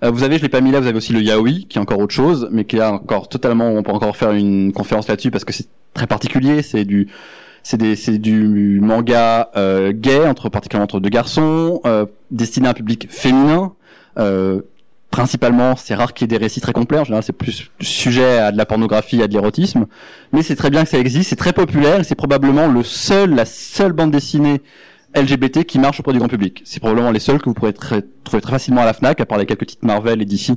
Euh, 0.05 0.11
vous 0.11 0.23
avez, 0.23 0.39
je 0.39 0.43
l'ai 0.43 0.49
pas 0.49 0.61
mis 0.61 0.71
là, 0.71 0.81
vous 0.81 0.87
avez 0.87 0.97
aussi 0.97 1.13
le 1.13 1.21
yaoi, 1.21 1.67
qui 1.69 1.79
est 1.79 1.81
encore 1.81 1.99
autre 1.99 2.15
chose, 2.15 2.49
mais 2.53 2.65
qui 2.65 2.77
est 2.77 2.85
encore 2.85 3.29
totalement, 3.29 3.69
on 3.69 3.83
peut 3.83 3.93
encore 3.93 4.17
faire 4.17 4.33
une 4.33 4.73
conférence 4.73 5.09
là-dessus 5.09 5.31
parce 5.31 5.45
que 5.45 5.53
c'est 5.53 5.69
très 5.95 6.07
particulier, 6.07 6.63
c'est 6.63 6.85
du, 6.85 7.09
c'est 7.63 8.19
du 8.19 8.81
manga 8.81 9.51
euh, 9.57 9.93
gay 9.93 10.27
entre 10.27 10.49
particulièrement 10.49 10.85
entre 10.85 11.01
deux 11.01 11.09
garçons, 11.09 11.81
euh, 11.85 12.07
destiné 12.31 12.69
à 12.69 12.71
un 12.71 12.75
public 12.75 13.09
féminin. 13.11 13.75
Euh, 14.19 14.63
principalement, 15.11 15.77
c'est 15.77 15.95
rare 15.95 16.13
qu'il 16.13 16.25
y 16.25 16.35
ait 16.35 16.39
des 16.39 16.43
récits 16.43 16.61
très 16.61 16.73
complets. 16.73 16.99
En 16.99 17.05
général, 17.05 17.23
c'est 17.23 17.33
plus 17.33 17.71
sujet 17.81 18.39
à 18.39 18.53
de 18.53 18.59
la 18.59 18.67
pornographie, 18.67 19.23
à 19.23 19.29
de 19.29 19.33
l'érotisme. 19.33 19.87
Mais 20.33 20.43
c'est 20.43 20.57
très 20.57 20.71
bien 20.71 20.85
que 20.85 20.91
ça 20.91 20.99
existe, 20.99 21.31
c'est 21.31 21.37
très 21.37 21.53
populaire. 21.53 22.05
C'est 22.05 22.15
probablement 22.15 22.67
le 22.67 22.83
seul, 22.83 23.35
la 23.35 23.45
seule 23.45 23.93
bande 23.93 24.11
dessinée 24.11 24.61
LGBT 25.15 25.65
qui 25.65 25.79
marche 25.79 26.01
auprès 26.01 26.13
du 26.13 26.19
grand 26.19 26.29
public. 26.29 26.63
C'est 26.65 26.81
probablement 26.81 27.11
les 27.11 27.21
seuls 27.21 27.39
que 27.39 27.47
vous 27.47 27.55
pourrez 27.55 27.73
trouver 27.73 28.03
très 28.25 28.41
facilement 28.51 28.83
à 28.83 28.85
la 28.85 28.93
Fnac, 28.93 29.21
à 29.21 29.27
part 29.27 29.39
les 29.39 29.47
quelques 29.47 29.67
titres 29.67 29.87
Marvel 29.87 30.21
et 30.21 30.27
DC 30.27 30.53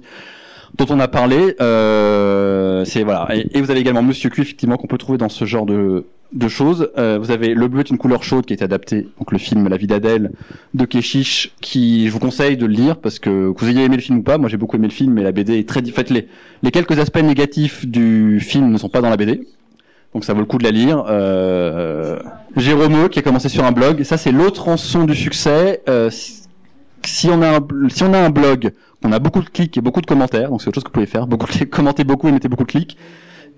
dont 0.78 0.86
on 0.89 0.99
a 0.99 1.07
parlé. 1.07 1.55
Euh, 1.61 2.86
c'est 2.86 3.03
voilà. 3.03 3.28
Et, 3.34 3.57
et 3.57 3.61
vous 3.61 3.72
avez 3.72 3.80
également 3.80 4.03
Monsieur 4.03 4.30
Q, 4.30 4.41
effectivement, 4.41 4.78
qu'on 4.78 4.88
peut 4.88 4.97
trouver 4.97 5.17
dans 5.17 5.30
ce 5.30 5.45
genre 5.45 5.65
de 5.65 6.05
de 6.34 6.47
choses. 6.47 6.89
Euh, 6.97 7.19
vous 7.19 7.32
avez 7.32 7.53
Le 7.53 7.67
Bleu 7.67 7.82
est 7.82 7.89
une 7.89 7.97
couleur 7.97 8.24
chaude 8.24 8.45
qui 8.45 8.53
est 8.53 8.63
adapté, 8.63 9.07
donc 9.19 9.32
le 9.32 9.38
film 9.38 9.67
La 9.67 9.78
vie 9.78 9.88
d'Adèle 9.88 10.32
de 10.74 10.86
Keshish, 10.86 11.51
qui 11.61 12.07
je 12.07 12.11
vous 12.11 12.19
conseille 12.19 12.57
de 12.57 12.65
le 12.65 12.74
lire 12.74 12.97
parce 12.97 13.19
que 13.19 13.51
que 13.51 13.59
vous 13.65 13.69
ayez 13.69 13.84
aimé 13.84 13.97
le 13.97 14.01
film 14.01 14.19
ou 14.19 14.24
pas, 14.24 14.38
moi 14.38 14.49
j'ai 14.49 14.57
beaucoup 14.57 14.78
aimé 14.78 14.88
le 14.88 14.93
film, 14.93 15.13
mais 15.13 15.24
la 15.24 15.32
BD 15.32 15.59
est 15.59 15.67
très. 15.67 15.82
En 15.82 15.93
fait, 15.93 16.09
les 16.09 16.28
les 16.63 16.72
quelques 16.72 16.99
aspects 16.99 17.22
négatifs 17.22 17.86
du 17.86 18.39
film 18.39 18.72
ne 18.72 18.78
sont 18.78 18.89
pas 18.89 19.01
dans 19.01 19.09
la 19.09 19.17
BD. 19.17 19.41
Donc 20.13 20.26
ça 20.26 20.34
vaut 20.34 20.41
le 20.41 20.45
coup 20.45 20.57
de 20.57 20.63
la 20.63 20.72
lire. 20.72 21.05
Euh, 21.07 22.19
Jérôme 22.57 23.07
qui 23.09 23.19
a 23.19 23.22
commencé 23.22 23.47
sur 23.47 23.63
un 23.63 23.72
blog. 23.72 24.03
Ça 24.03 24.17
c'est 24.17 24.32
l'autre 24.32 24.63
rançon 24.63 25.05
du 25.05 25.15
succès. 25.15 25.82
Euh, 25.88 26.09
si- 27.06 27.30
on 27.30 27.41
a 27.41 27.58
un, 27.58 28.30
blog, 28.30 28.72
on 29.04 29.12
a 29.12 29.20
beaucoup 29.20 29.41
de 29.41 29.49
clics 29.49 29.78
et 29.78 29.82
beaucoup 29.82 30.02
de 30.02 30.06
commentaires, 30.06 30.49
donc 30.49 30.62
c'est 30.62 30.68
autre 30.68 30.76
chose 30.76 30.84
que 30.84 30.89
vous 30.89 30.93
pouvez 30.93 31.06
faire. 31.06 31.28
Beaucoup 31.28 31.47
de 31.47 31.64
commentez 31.66 32.04
beaucoup 32.04 32.28
et 32.28 32.32
mettez 32.32 32.47
beaucoup 32.47 32.64
de 32.66 32.72
clics. 32.72 32.97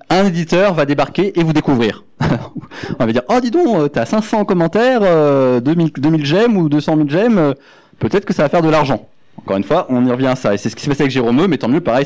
Un 0.10 0.26
éditeur 0.26 0.74
va 0.74 0.86
débarquer 0.86 1.38
et 1.39 1.44
vous 1.44 1.54
découvrir. 1.54 2.04
on 3.00 3.06
va 3.06 3.12
dire 3.12 3.24
oh 3.30 3.39
dis 3.41 3.52
donc, 3.52 3.68
euh, 3.78 3.88
t'as 3.88 4.06
500 4.06 4.46
commentaires, 4.46 5.00
euh, 5.04 5.60
2000 5.60 5.91
2000 5.98 6.26
j'aime 6.26 6.58
ou 6.58 6.70
200 6.70 6.96
000 6.98 7.08
j'aime. 7.10 7.38
euh, 7.38 7.54
Peut-être 8.00 8.26
que 8.26 8.34
ça 8.34 8.44
va 8.44 8.50
faire 8.50 8.62
de 8.62 8.70
l'argent. 8.70 9.08
Encore 9.38 9.58
une 9.58 9.64
fois, 9.64 9.88
on 9.89 10.06
y 10.06 10.12
revient 10.12 10.28
à 10.28 10.36
ça. 10.36 10.54
Et 10.54 10.58
c'est 10.58 10.70
ce 10.70 10.76
qui 10.76 10.84
s'est 10.84 10.89
passé 10.89 11.04
avec 11.04 11.12
Jérôme, 11.12 11.48
mais 11.48 11.58
tant 11.58 11.68
mieux, 11.68 11.80
pareil, 11.82 12.06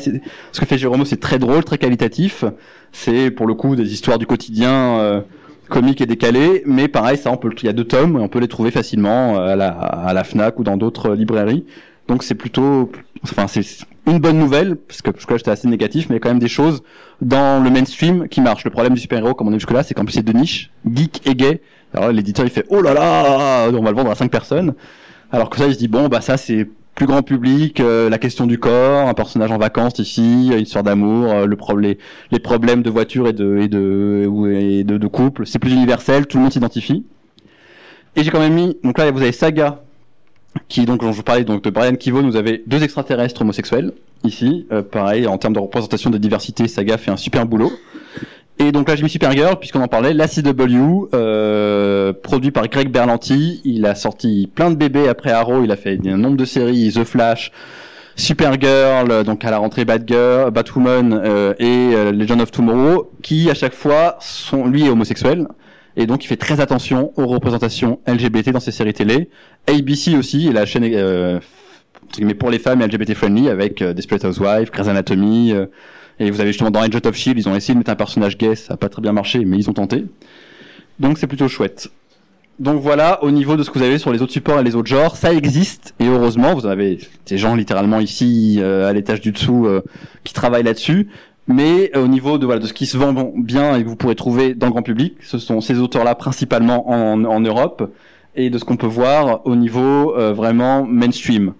ce 0.52 0.60
que 0.60 0.66
fait 0.66 0.78
Jérôme, 0.78 1.04
c'est 1.04 1.20
très 1.20 1.38
drôle, 1.38 1.62
très 1.64 1.76
qualitatif. 1.76 2.44
C'est, 2.92 3.30
pour 3.30 3.46
le 3.46 3.54
coup, 3.54 3.76
des 3.76 3.92
histoires 3.92 4.18
du 4.18 4.26
quotidien, 4.26 5.22
comiques 5.68 6.00
et 6.00 6.06
décalées. 6.06 6.62
Mais 6.66 6.88
pareil, 6.88 7.16
ça, 7.16 7.30
on 7.30 7.36
peut, 7.36 7.50
il 7.62 7.66
y 7.66 7.68
a 7.68 7.72
deux 7.72 7.84
tomes, 7.86 8.16
on 8.16 8.28
peut 8.28 8.40
les 8.40 8.48
trouver 8.48 8.70
facilement 8.70 9.36
euh, 9.36 9.52
à 9.52 9.56
la, 9.56 9.68
à 9.68 10.12
la 10.12 10.24
Fnac 10.24 10.58
ou 10.58 10.64
dans 10.64 10.76
d'autres 10.76 11.14
librairies. 11.14 11.64
Donc 12.08 12.22
c'est 12.22 12.34
plutôt, 12.34 12.90
enfin, 13.24 13.46
c'est 13.46 13.62
une 14.06 14.18
bonne 14.18 14.38
nouvelle, 14.38 14.76
parce 14.76 15.02
que 15.02 15.10
jusque-là, 15.14 15.36
j'étais 15.36 15.50
assez 15.50 15.68
négatif, 15.68 16.08
mais 16.08 16.14
il 16.14 16.16
y 16.16 16.20
a 16.20 16.20
quand 16.20 16.30
même 16.30 16.38
des 16.38 16.48
choses 16.48 16.82
dans 17.20 17.62
le 17.62 17.68
mainstream 17.68 18.28
qui 18.28 18.40
marchent. 18.40 18.64
Le 18.64 18.70
problème 18.70 18.94
du 18.94 19.00
super-héros, 19.00 19.34
comme 19.34 19.48
on 19.48 19.50
est 19.50 19.58
jusque-là, 19.58 19.82
c'est 19.82 19.92
qu'en 19.92 20.04
plus 20.04 20.14
c'est 20.14 20.22
de 20.22 20.32
niche, 20.32 20.70
geek 20.90 21.26
et 21.26 21.34
gay. 21.34 21.60
Alors 21.92 22.08
là, 22.08 22.12
l'éditeur, 22.12 22.46
il 22.46 22.50
fait, 22.50 22.64
oh 22.70 22.80
là 22.80 22.94
là, 22.94 23.68
on 23.70 23.82
va 23.82 23.90
le 23.90 23.96
vendre 23.96 24.10
à 24.10 24.14
cinq 24.14 24.30
personnes. 24.30 24.74
Alors 25.30 25.50
que 25.50 25.58
ça, 25.58 25.66
il 25.66 25.74
se 25.74 25.78
dit 25.78 25.88
bon, 25.88 26.08
bah 26.08 26.22
ça 26.22 26.38
c'est 26.38 26.68
plus 26.98 27.06
grand 27.06 27.22
public, 27.22 27.78
euh, 27.78 28.10
la 28.10 28.18
question 28.18 28.44
du 28.44 28.58
corps, 28.58 29.06
un 29.06 29.14
personnage 29.14 29.52
en 29.52 29.56
vacances 29.56 30.00
ici, 30.00 30.48
une 30.52 30.58
histoire 30.58 30.82
d'amour, 30.82 31.30
euh, 31.30 31.46
le 31.46 31.54
problème, 31.54 31.94
les 32.32 32.40
problèmes 32.40 32.82
de 32.82 32.90
voiture 32.90 33.28
et 33.28 33.32
de 33.32 33.58
et 33.58 33.68
de 33.68 34.28
et 34.52 34.82
de, 34.82 34.98
de 34.98 35.06
couple, 35.06 35.46
c'est 35.46 35.60
plus 35.60 35.72
universel, 35.72 36.26
tout 36.26 36.38
le 36.38 36.42
monde 36.42 36.52
s'identifie. 36.52 37.06
Et 38.16 38.24
j'ai 38.24 38.32
quand 38.32 38.40
même 38.40 38.54
mis 38.54 38.76
donc 38.82 38.98
là 38.98 39.08
vous 39.12 39.22
avez 39.22 39.30
Saga 39.30 39.80
qui 40.66 40.86
donc 40.86 41.00
dont 41.00 41.12
je 41.12 41.18
vous 41.18 41.22
parlais 41.22 41.44
donc 41.44 41.62
de 41.62 41.70
Brian 41.70 41.94
Kivo, 41.94 42.20
vous 42.20 42.34
avez 42.34 42.64
deux 42.66 42.82
extraterrestres 42.82 43.42
homosexuels 43.42 43.92
ici, 44.24 44.66
Euh, 44.72 44.82
pareil 44.82 45.28
en 45.28 45.38
termes 45.38 45.54
de 45.54 45.60
représentation 45.60 46.10
de 46.10 46.18
diversité, 46.18 46.66
Saga 46.66 46.98
fait 46.98 47.12
un 47.12 47.16
super 47.16 47.46
boulot. 47.46 47.70
Et 48.58 48.72
donc 48.72 48.88
là 48.88 48.96
j'ai 48.96 49.02
mis 49.02 49.08
Supergirl 49.08 49.56
puisqu'on 49.58 49.82
en 49.82 49.88
parlait, 49.88 50.12
la 50.12 50.26
CW, 50.26 51.08
euh, 51.14 52.12
produit 52.12 52.50
par 52.50 52.68
Greg 52.68 52.90
Berlanti, 52.90 53.60
il 53.64 53.86
a 53.86 53.94
sorti 53.94 54.50
plein 54.52 54.70
de 54.70 54.76
bébés 54.76 55.08
après 55.08 55.30
Arrow, 55.30 55.62
il 55.62 55.70
a 55.70 55.76
fait 55.76 55.98
un 56.06 56.16
nombre 56.16 56.36
de 56.36 56.44
séries, 56.44 56.92
The 56.92 57.04
Flash, 57.04 57.52
Supergirl, 58.16 59.10
euh, 59.10 59.22
donc 59.22 59.44
à 59.44 59.50
la 59.50 59.58
rentrée 59.58 59.84
Batgirl, 59.84 60.50
Batwoman 60.50 61.12
euh, 61.12 61.54
et 61.60 61.94
euh, 61.94 62.10
Legend 62.10 62.40
of 62.40 62.50
Tomorrow, 62.50 63.12
qui 63.22 63.48
à 63.48 63.54
chaque 63.54 63.74
fois 63.74 64.16
sont 64.20 64.66
lui 64.66 64.86
est 64.86 64.90
homosexuel 64.90 65.46
et 65.98 66.06
donc 66.06 66.24
il 66.24 66.28
fait 66.28 66.36
très 66.36 66.60
attention 66.60 67.12
aux 67.16 67.26
représentations 67.26 67.98
LGBT 68.06 68.50
dans 68.50 68.60
ses 68.60 68.70
séries 68.70 68.94
télé. 68.94 69.30
ABC 69.66 70.16
aussi, 70.16 70.50
la 70.52 70.64
chaîne 70.64 70.84
euh, 70.84 71.40
guillemets, 72.12 72.34
pour 72.34 72.50
les 72.50 72.60
femmes 72.60 72.80
et 72.80 72.86
LGBT 72.86 73.14
friendly 73.14 73.48
avec 73.48 73.82
euh, 73.82 73.92
Desperate 73.92 74.24
Housewives, 74.24 74.70
Grey's 74.70 74.88
Anatomy. 74.88 75.52
Et 76.20 76.30
vous 76.30 76.40
avez 76.40 76.50
justement 76.50 76.70
dans 76.70 76.80
Agent 76.80 77.04
of 77.04 77.14
Shield, 77.16 77.38
ils 77.38 77.48
ont 77.48 77.54
essayé 77.54 77.74
de 77.74 77.78
mettre 77.78 77.90
un 77.90 77.96
personnage 77.96 78.38
gay, 78.38 78.54
ça 78.54 78.74
a 78.74 78.76
pas 78.76 78.88
très 78.88 79.02
bien 79.02 79.12
marché, 79.12 79.44
mais 79.44 79.56
ils 79.56 79.68
ont 79.70 79.74
tenté. 79.74 80.04
Donc 80.98 81.18
c'est 81.18 81.26
plutôt 81.26 81.48
chouette. 81.48 81.90
Donc 82.58 82.80
voilà, 82.82 83.22
au 83.22 83.30
niveau 83.30 83.56
de 83.56 83.62
ce 83.62 83.70
que 83.70 83.78
vous 83.78 83.84
avez 83.84 83.98
sur 83.98 84.12
les 84.12 84.20
autres 84.20 84.32
supports 84.32 84.58
et 84.58 84.64
les 84.64 84.74
autres 84.74 84.88
genres, 84.88 85.16
ça 85.16 85.32
existe 85.32 85.94
et 86.00 86.06
heureusement, 86.06 86.54
vous 86.54 86.66
avez 86.66 86.98
des 87.26 87.38
gens 87.38 87.54
littéralement 87.54 88.00
ici 88.00 88.56
euh, 88.58 88.88
à 88.88 88.92
l'étage 88.92 89.20
du 89.20 89.30
dessous 89.30 89.66
euh, 89.66 89.82
qui 90.24 90.34
travaillent 90.34 90.64
là-dessus. 90.64 91.08
Mais 91.46 91.90
euh, 91.96 92.04
au 92.04 92.08
niveau 92.08 92.36
de 92.36 92.44
voilà 92.44 92.60
de 92.60 92.66
ce 92.66 92.74
qui 92.74 92.86
se 92.86 92.98
vend 92.98 93.12
bien 93.36 93.76
et 93.76 93.82
que 93.82 93.88
vous 93.88 93.96
pourrez 93.96 94.16
trouver 94.16 94.54
dans 94.54 94.66
le 94.66 94.72
grand 94.72 94.82
public, 94.82 95.14
ce 95.22 95.38
sont 95.38 95.60
ces 95.60 95.78
auteurs-là 95.78 96.14
principalement 96.14 96.90
en, 96.90 97.24
en 97.24 97.40
Europe 97.40 97.90
et 98.38 98.50
de 98.50 98.58
ce 98.58 98.64
qu'on 98.64 98.76
peut 98.76 98.86
voir 98.86 99.46
au 99.46 99.56
niveau 99.56 100.16
euh, 100.16 100.32
vraiment 100.32 100.84
mainstream. 100.84 101.54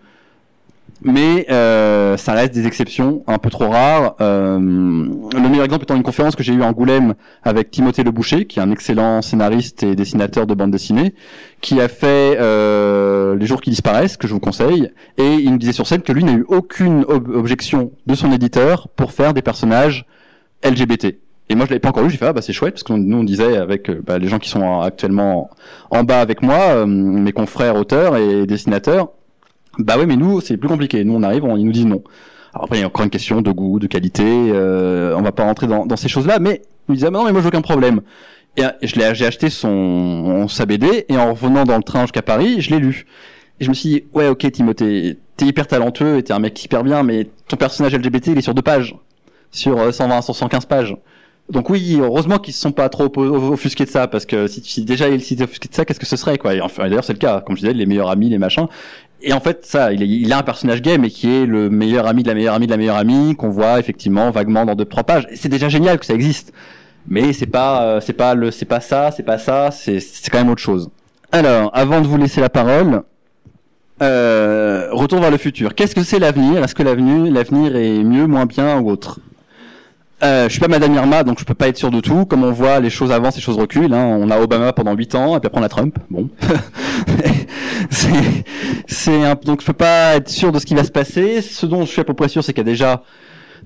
Mais 1.01 1.47
euh, 1.49 2.17
ça 2.17 2.33
reste 2.33 2.53
des 2.55 2.67
exceptions 2.67 3.23
un 3.29 3.39
peu 3.39 3.51
trop 3.51 3.69
rares. 3.69 4.17
Euh, 4.21 4.59
le 4.59 5.49
meilleur 5.49 5.65
exemple 5.65 5.85
étant 5.85 5.95
une 5.95 6.03
conférence 6.03 6.35
que 6.35 6.43
j'ai 6.43 6.53
eue 6.53 6.63
à 6.63 6.67
Angoulême 6.67 7.15
avec 7.45 7.71
Timothée 7.71 8.03
Le 8.03 8.11
Boucher, 8.11 8.47
qui 8.47 8.59
est 8.59 8.63
un 8.63 8.71
excellent 8.73 9.23
scénariste 9.23 9.85
et 9.85 9.95
dessinateur 9.95 10.47
de 10.49 10.55
bande 10.55 10.73
dessinée, 10.73 11.15
qui 11.61 11.81
a 11.81 11.87
fait 11.89 12.37
euh, 12.41 13.37
Les 13.37 13.47
jours 13.47 13.61
qui 13.61 13.71
disparaissent, 13.71 14.17
que 14.17 14.27
je 14.27 14.35
vous 14.35 14.41
conseille, 14.41 14.91
et 15.19 15.35
il 15.35 15.53
nous 15.53 15.59
disait 15.59 15.73
sur 15.73 15.87
scène 15.87 16.03
que 16.03 16.13
lui 16.13 16.25
n'a 16.25 16.33
eu 16.33 16.45
aucune 16.49 17.05
ob- 17.07 17.31
objection 17.33 17.93
de 18.07 18.15
son 18.17 18.33
éditeur 18.33 18.89
pour 18.97 19.13
faire 19.13 19.35
des 19.35 19.43
personnages 19.43 20.05
LGBT. 20.65 21.17
Et 21.51 21.55
moi 21.55 21.65
je 21.65 21.71
l'avais 21.71 21.81
pas 21.81 21.89
encore 21.91 22.03
lu, 22.03 22.11
j'ai 22.11 22.19
fait 22.19 22.27
ah 22.27 22.33
bah 22.35 22.43
c'est 22.43 22.53
chouette 22.53 22.75
parce 22.75 22.83
que 22.83 22.93
nous 22.93 23.17
on 23.19 23.25
disait 23.25 23.57
avec 23.57 23.89
euh, 23.89 24.03
bah, 24.05 24.19
les 24.19 24.29
gens 24.29 24.39
qui 24.39 24.51
sont 24.51 24.81
actuellement 24.83 25.49
en 25.91 26.03
bas 26.05 26.21
avec 26.21 26.43
moi, 26.43 26.57
euh, 26.57 26.87
mes 26.87 27.33
confrères 27.33 27.77
auteurs 27.77 28.17
et 28.17 28.45
dessinateurs, 28.47 29.09
bah 29.79 29.97
ouais 29.97 30.07
mais 30.07 30.17
nous 30.17 30.41
c'est 30.41 30.57
plus 30.57 30.69
compliqué. 30.69 31.05
Nous 31.05 31.15
on 31.15 31.23
arrive, 31.23 31.45
on, 31.45 31.57
ils 31.57 31.65
nous 31.65 31.73
disent 31.73 31.87
non. 31.87 32.03
Alors 32.53 32.65
après 32.65 32.79
il 32.79 32.81
y 32.81 32.85
a 32.85 32.87
encore 32.87 33.05
une 33.05 33.11
question 33.11 33.41
de 33.41 33.51
goût, 33.51 33.79
de 33.79 33.87
qualité, 33.87 34.25
euh, 34.25 35.15
on 35.17 35.23
va 35.23 35.33
pas 35.33 35.45
rentrer 35.45 35.67
dans, 35.67 35.87
dans 35.87 35.97
ces 35.97 36.09
choses-là, 36.09 36.39
mais 36.39 36.63
il 36.89 36.93
me 36.93 36.95
disait 36.97 37.09
ah, 37.09 37.11
non 37.11 37.25
mais 37.25 37.33
moi 37.33 37.41
j'ai 37.41 37.49
aucun 37.49 37.63
problème. 37.63 38.01
Et, 38.57 38.65
euh, 38.65 38.71
je 38.83 38.97
l'ai 38.97 39.15
j'ai 39.15 39.27
acheté 39.27 39.51
son 39.51 40.49
sa 40.49 40.67
BD 40.67 41.07
et 41.09 41.17
en 41.17 41.33
revenant 41.33 41.65
dans 41.65 41.77
le 41.77 41.83
train 41.83 42.03
jusqu'à 42.03 42.23
Paris, 42.23 42.61
je 42.61 42.71
l'ai 42.71 42.79
lu. 42.79 43.07
Et 43.61 43.65
je 43.65 43.71
me 43.71 43.75
suis 43.75 43.89
dit 43.89 44.05
ouais 44.15 44.29
ok 44.29 44.51
Timothée, 44.51 45.19
t'es 45.37 45.47
hyper 45.47 45.67
talentueux 45.67 46.19
et 46.19 46.23
t'es 46.23 46.33
un 46.33 46.39
mec 46.39 46.63
hyper 46.65 46.83
bien, 46.83 47.03
mais 47.03 47.29
ton 47.49 47.57
personnage 47.57 47.95
LGBT 47.95 48.29
il 48.29 48.39
est 48.39 48.43
sur 48.43 48.55
deux 48.55 48.63
pages, 48.63 48.97
sur 49.51 49.79
euh, 49.79 49.93
120, 49.93 50.23
sur 50.23 50.35
115 50.35 50.67
pages. 50.67 50.97
Donc 51.51 51.71
oui, 51.71 51.99
heureusement 52.01 52.39
qu'ils 52.39 52.53
se 52.53 52.61
sont 52.61 52.73
pas 52.73 52.89
trop 52.89 53.11
offusqués 53.17 53.87
de 53.87 53.91
ça, 53.91 54.07
parce 54.07 54.27
que 54.27 54.47
si, 54.49 54.85
déjà 54.85 55.09
ils 55.09 55.23
s'étaient 55.23 55.45
offusqués 55.45 55.69
de 55.69 55.75
ça, 55.75 55.85
qu'est-ce 55.85 56.01
que 56.01 56.07
ce 56.07 56.17
serait 56.17 56.37
quoi? 56.37 56.55
Et 56.55 56.61
d'ailleurs 56.79 57.05
c'est 57.05 57.15
le 57.15 57.19
cas, 57.19 57.41
comme 57.41 57.57
je 57.57 57.63
disais, 57.63 57.73
les 57.73 57.87
meilleurs 57.87 58.11
amis, 58.11 58.29
les 58.29 58.39
machins. 58.39 58.67
Et 59.21 59.33
en 59.33 59.41
fait, 59.41 59.67
ça, 59.67 59.93
il, 59.93 60.33
a 60.33 60.39
un 60.39 60.43
personnage 60.43 60.81
gay, 60.81 60.97
mais 60.97 61.11
qui 61.11 61.29
est 61.29 61.45
le 61.47 61.71
meilleur 61.71 62.07
ami 62.07 62.23
de 62.23 62.29
la 62.29 62.35
meilleure 62.35 62.55
amie 62.55 62.67
de 62.67 62.71
la 62.71 62.77
meilleure 62.77 62.97
amie, 62.97 63.35
qu'on 63.35 63.49
voit 63.49 63.81
effectivement 63.81 64.31
vaguement 64.31 64.65
dans 64.65 64.77
deux 64.77 64.85
trois 64.85 65.03
pages. 65.03 65.27
C'est 65.35 65.49
déjà 65.49 65.69
génial 65.69 65.99
que 65.99 66.07
ça 66.07 66.15
existe, 66.15 66.53
mais 67.09 67.33
c'est 67.33 67.47
pas, 67.47 67.83
euh, 67.83 68.01
c'est 68.01 68.13
pas 68.13 68.35
le, 68.35 68.51
c'est 68.51 68.65
pas 68.65 68.81
ça, 68.81 69.11
c'est 69.11 69.25
pas 69.25 69.39
ça, 69.39 69.71
c'est, 69.73 69.99
c'est 69.99 70.31
quand 70.31 70.39
même 70.39 70.51
autre 70.51 70.63
chose. 70.63 70.91
Alors, 71.33 71.71
avant 71.75 72.01
de 72.01 72.07
vous 72.07 72.17
laisser 72.17 72.41
la 72.41 72.49
parole, 72.49 73.03
euh, 74.01 74.89
retour 74.93 75.21
vers 75.21 75.31
le 75.31 75.37
futur. 75.37 75.75
Qu'est-ce 75.75 75.95
que 75.95 76.05
c'est 76.05 76.19
l'avenir? 76.19 76.63
Est-ce 76.63 76.75
que 76.75 76.85
l'avenir 76.85 77.75
est 77.75 78.05
mieux, 78.05 78.27
moins 78.27 78.47
bien 78.47 78.79
ou 78.79 78.91
autre? 78.91 79.19
Euh, 80.23 80.45
je 80.45 80.49
suis 80.51 80.61
pas 80.61 80.69
Madame 80.69 80.95
Irma, 80.95 81.23
donc 81.23 81.39
je 81.39 81.45
peux 81.45 81.55
pas 81.55 81.69
être 81.69 81.77
sûr 81.77 81.91
de 81.91 82.01
tout. 82.01 82.25
Comme 82.25 82.43
on 82.43 82.51
voit, 82.51 82.81
les 82.81 82.91
choses 82.91 83.13
avancent, 83.13 83.37
les 83.37 83.43
choses 83.43 83.57
reculent. 83.57 83.95
Hein. 83.95 84.05
On 84.05 84.31
a 84.31 84.41
Obama 84.41 84.73
pendant 84.73 84.95
8 84.95 85.15
ans, 85.15 85.37
et 85.37 85.41
puis 85.41 85.47
après 85.47 85.61
on 85.61 85.65
a 85.65 85.69
Trump. 85.69 85.97
Bon, 86.11 86.29
c'est, 88.87 89.25
un... 89.25 89.35
donc 89.37 89.61
je 89.61 89.67
peux 89.67 89.73
pas 89.73 90.17
être 90.17 90.29
sûr 90.29 90.51
de 90.51 90.59
ce 90.59 90.67
qui 90.67 90.75
va 90.75 90.83
se 90.83 90.91
passer. 90.91 91.41
Ce 91.41 91.67
dont 91.67 91.85
je 91.85 91.91
suis 91.91 92.01
à 92.01 92.05
peu 92.05 92.15
près 92.15 92.29
sûr, 92.29 92.43
c'est 92.43 92.53
qu'il 92.53 92.65
y 92.65 92.69
a 92.69 92.73
déjà 92.73 93.05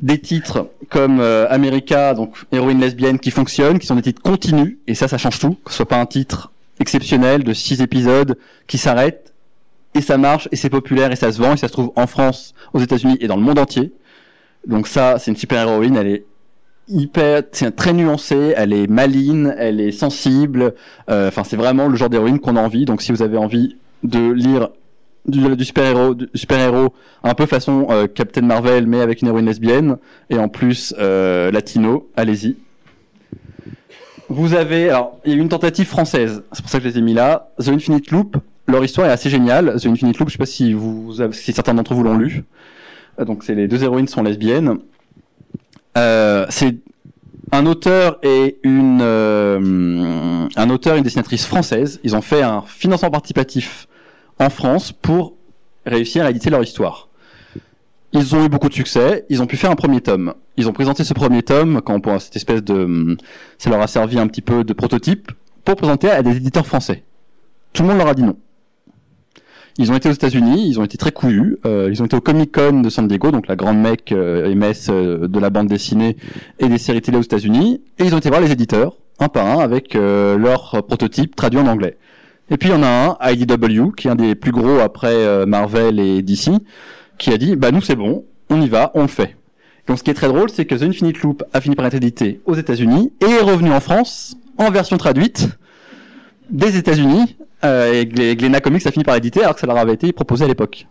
des 0.03 0.18
titres 0.18 0.68
comme 0.90 1.20
euh, 1.20 1.46
America, 1.48 2.12
donc 2.12 2.34
héroïne 2.53 2.80
lesbienne, 2.80 3.18
qui 3.18 3.30
fonctionnent, 3.30 3.78
qui 3.78 3.86
sont 3.86 3.94
des 3.94 4.03
titres 4.03 4.20
continus, 4.20 4.76
et 4.86 4.94
ça, 4.94 5.09
ça 5.09 5.16
change 5.16 5.38
tout. 5.38 5.57
Que 5.64 5.70
ce 5.70 5.78
soit 5.78 5.88
pas 5.88 6.00
un 6.00 6.07
titre 6.07 6.53
exceptionnel 6.80 7.44
de 7.44 7.55
6 7.55 7.80
épisodes 7.80 8.36
qui 8.66 8.76
s'arrête, 8.76 9.32
et 9.94 10.03
ça 10.03 10.18
marche, 10.18 10.48
et 10.53 10.57
c'est 10.57 10.70
populaire, 10.70 11.12
et 11.12 11.16
ça 11.16 11.32
se 11.32 11.40
vend, 11.40 11.55
et 11.55 11.57
ça 11.57 11.68
se 11.68 11.72
trouve 11.72 11.92
en 11.96 12.07
France, 12.07 12.55
aux 12.74 12.80
États-Unis 12.80 13.16
et 13.20 13.26
dans 13.26 13.36
le 13.36 13.42
monde 13.42 13.59
entier. 13.59 13.92
Donc 14.66 14.86
ça, 14.86 15.18
c'est 15.18 15.30
une 15.30 15.36
super 15.36 15.66
héroïne, 15.66 15.96
elle 15.96 16.09
est 16.09 16.24
hyper, 16.93 17.43
très 17.76 17.93
nuancée, 17.93 18.55
elle 18.57 18.72
est 18.72 18.86
maline, 18.86 19.55
elle 19.59 19.80
est 19.80 19.93
sensible. 19.93 20.74
euh, 21.11 21.28
Enfin, 21.28 21.45
c'est 21.45 21.57
vraiment 21.57 21.88
le 21.88 21.97
genre 21.97 22.11
d'héroïne 22.11 22.38
qu'on 22.38 22.57
a 22.57 22.61
envie. 22.61 22.84
Donc, 22.84 23.03
si 23.03 23.12
vous 23.12 23.22
avez 23.22 23.36
envie 23.36 23.76
de 24.03 24.32
lire 24.32 24.68
du, 25.26 25.57
du 25.57 25.64
super 25.64 25.84
héros, 25.84 26.14
du 26.14 26.28
super 26.34 26.72
un 27.24 27.34
peu 27.34 27.47
façon 27.47 27.86
euh, 27.90 28.07
Captain 28.07 28.43
Marvel, 28.43 28.86
mais 28.86 29.01
avec 29.01 29.22
une 29.22 29.28
héroïne 29.28 29.47
lesbienne 29.47 29.97
et 30.30 30.38
en 30.38 30.49
plus 30.49 30.95
euh, 30.99 31.51
latino, 31.51 32.09
allez-y. 32.16 32.57
Vous 34.28 34.55
avez, 34.55 34.88
alors, 34.88 35.18
il 35.24 35.32
y 35.32 35.34
a 35.34 35.36
eu 35.36 35.40
une 35.40 35.49
tentative 35.49 35.86
française. 35.86 36.43
C'est 36.53 36.62
pour 36.62 36.70
ça 36.70 36.78
que 36.78 36.84
je 36.84 36.88
les 36.88 36.99
ai 36.99 37.03
mis 37.03 37.14
là. 37.14 37.51
The 37.59 37.68
Infinite 37.68 38.11
Loop. 38.11 38.36
Leur 38.66 38.82
histoire 38.84 39.09
est 39.09 39.11
assez 39.11 39.28
géniale. 39.28 39.76
The 39.80 39.86
Infinite 39.86 40.18
Loop, 40.18 40.28
je 40.28 40.32
sais 40.32 40.38
pas 40.38 40.47
si 40.47 40.72
vous, 40.72 41.12
si 41.32 41.53
certains 41.53 41.74
d'entre 41.74 41.95
vous 41.95 42.03
l'ont 42.03 42.16
lu. 42.16 42.45
Euh, 43.20 43.24
Donc, 43.24 43.45
c'est 43.45 43.55
les 43.55 43.68
deux 43.68 43.82
héroïnes 43.84 44.09
sont 44.09 44.22
lesbiennes. 44.22 44.78
Euh, 45.99 46.47
c'est 46.49 46.76
un 47.51 47.66
auteur 47.66 48.18
et 48.22 48.59
une 48.62 49.01
euh, 49.03 50.49
un 50.57 50.70
auteur 50.70 50.95
et 50.95 50.99
une 50.99 51.05
dessinatrice 51.05 51.47
française. 51.47 52.01
Ils 52.03 52.16
ont 52.16 52.22
fait 52.22 52.43
un 52.43 52.62
financement 52.62 53.11
participatif 53.11 53.88
en 54.38 54.51
France 54.51 54.93
pour 54.93 55.34
réussir 55.84 56.24
à 56.24 56.30
éditer 56.30 56.51
leur 56.51 56.62
histoire. 56.62 57.09
Ils 58.12 58.34
ont 58.34 58.45
eu 58.45 58.49
beaucoup 58.49 58.68
de 58.68 58.74
succès. 58.74 59.24
Ils 59.28 59.43
ont 59.43 59.47
pu 59.47 59.57
faire 59.57 59.70
un 59.70 59.76
premier 59.76 60.01
tome. 60.01 60.34
Ils 60.57 60.68
ont 60.68 60.72
présenté 60.72 61.05
ce 61.05 61.14
premier 61.14 61.43
tome 61.43 61.80
quand 61.82 62.01
pour 62.01 62.20
cette 62.20 62.36
espèce 62.36 62.62
de 62.62 63.16
ça 63.59 63.70
leur 63.70 63.80
a 63.80 63.86
servi 63.86 64.18
un 64.18 64.26
petit 64.26 64.43
peu 64.43 64.64
de 64.64 64.72
prototype 64.72 65.32
pour 65.64 65.76
présenter 65.76 66.11
à 66.11 66.22
des 66.22 66.36
éditeurs 66.36 66.66
français. 66.66 67.05
Tout 67.72 67.82
le 67.82 67.88
monde 67.88 67.99
leur 67.99 68.09
a 68.09 68.14
dit 68.14 68.22
non. 68.22 68.36
Ils 69.78 69.90
ont 69.90 69.96
été 69.96 70.08
aux 70.08 70.12
États-Unis, 70.12 70.68
ils 70.68 70.78
ont 70.80 70.84
été 70.84 70.98
très 70.98 71.12
couillus. 71.12 71.56
euh, 71.64 71.88
ils 71.90 72.02
ont 72.02 72.06
été 72.06 72.16
au 72.16 72.20
Comic 72.20 72.52
Con 72.52 72.80
de 72.80 72.90
San 72.90 73.08
Diego, 73.08 73.30
donc 73.30 73.48
la 73.48 73.56
grande 73.56 73.78
mec 73.78 74.12
euh, 74.12 74.54
MS 74.54 74.90
euh, 74.90 75.28
de 75.28 75.38
la 75.38 75.50
bande 75.50 75.68
dessinée 75.68 76.16
et 76.58 76.68
des 76.68 76.78
séries 76.78 77.00
télé 77.00 77.16
aux 77.16 77.22
États-Unis, 77.22 77.80
et 77.98 78.04
ils 78.04 78.14
ont 78.14 78.18
été 78.18 78.28
voir 78.28 78.40
les 78.40 78.52
éditeurs 78.52 78.96
un 79.18 79.28
par 79.28 79.46
un 79.46 79.58
avec 79.60 79.94
euh, 79.94 80.36
leur 80.36 80.84
prototype 80.86 81.36
traduit 81.36 81.60
en 81.60 81.66
anglais. 81.66 81.96
Et 82.50 82.56
puis 82.56 82.68
il 82.68 82.72
y 82.72 82.74
en 82.74 82.82
a 82.82 83.18
un, 83.20 83.30
IDW, 83.30 83.92
qui 83.96 84.08
est 84.08 84.10
un 84.10 84.16
des 84.16 84.34
plus 84.34 84.52
gros 84.52 84.80
après 84.80 85.14
euh, 85.14 85.46
Marvel 85.46 86.00
et 86.00 86.22
DC, 86.22 86.50
qui 87.18 87.30
a 87.30 87.38
dit 87.38 87.56
bah 87.56 87.70
nous 87.70 87.80
c'est 87.80 87.96
bon, 87.96 88.24
on 88.50 88.60
y 88.60 88.68
va, 88.68 88.90
on 88.94 89.02
le 89.02 89.08
fait. 89.08 89.36
Donc 89.86 89.98
ce 89.98 90.02
qui 90.02 90.10
est 90.10 90.14
très 90.14 90.28
drôle, 90.28 90.50
c'est 90.50 90.64
que 90.64 90.74
The 90.74 90.82
Infinite 90.82 91.22
Loop 91.22 91.42
a 91.52 91.60
fini 91.60 91.74
par 91.74 91.86
être 91.86 91.94
édité 91.94 92.40
aux 92.46 92.54
États-Unis 92.54 93.12
et 93.20 93.30
est 93.30 93.40
revenu 93.40 93.72
en 93.72 93.80
France 93.80 94.36
en 94.58 94.70
version 94.70 94.96
traduite 94.96 95.48
des 96.50 96.76
États-Unis 96.76 97.36
euh, 97.64 97.92
et 97.92 98.04
Gl- 98.04 98.36
Glénat 98.36 98.60
Comics 98.60 98.86
a 98.86 98.90
fini 98.92 99.04
par 99.04 99.14
l'éditer 99.14 99.40
alors 99.42 99.54
que 99.54 99.60
ça 99.60 99.66
leur 99.66 99.78
avait 99.78 99.94
été 99.94 100.12
proposé 100.12 100.44
à 100.44 100.48
l'époque. 100.48 100.86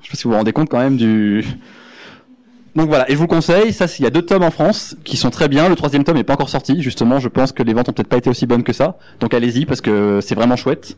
Je 0.00 0.06
sais 0.06 0.10
pas 0.12 0.16
si 0.16 0.24
vous 0.24 0.30
vous 0.30 0.36
rendez 0.36 0.52
compte 0.52 0.68
quand 0.68 0.78
même 0.78 0.96
du. 0.96 1.44
Donc 2.76 2.88
voilà, 2.88 3.08
et 3.10 3.14
je 3.14 3.16
vous 3.16 3.24
le 3.24 3.28
conseille, 3.28 3.72
ça 3.72 3.86
il 3.98 4.04
y 4.04 4.06
a 4.06 4.10
deux 4.10 4.22
tomes 4.22 4.44
en 4.44 4.52
France 4.52 4.96
qui 5.02 5.16
sont 5.16 5.30
très 5.30 5.48
bien, 5.48 5.68
le 5.68 5.74
troisième 5.74 6.04
tome 6.04 6.16
n'est 6.16 6.22
pas 6.22 6.34
encore 6.34 6.48
sorti, 6.48 6.80
justement 6.80 7.18
je 7.18 7.26
pense 7.28 7.50
que 7.50 7.64
les 7.64 7.72
ventes 7.74 7.88
ont 7.88 7.92
peut-être 7.92 8.08
pas 8.08 8.18
été 8.18 8.30
aussi 8.30 8.46
bonnes 8.46 8.62
que 8.62 8.72
ça, 8.72 8.96
donc 9.18 9.34
allez-y 9.34 9.66
parce 9.66 9.80
que 9.80 10.20
c'est 10.22 10.36
vraiment 10.36 10.54
chouette. 10.54 10.96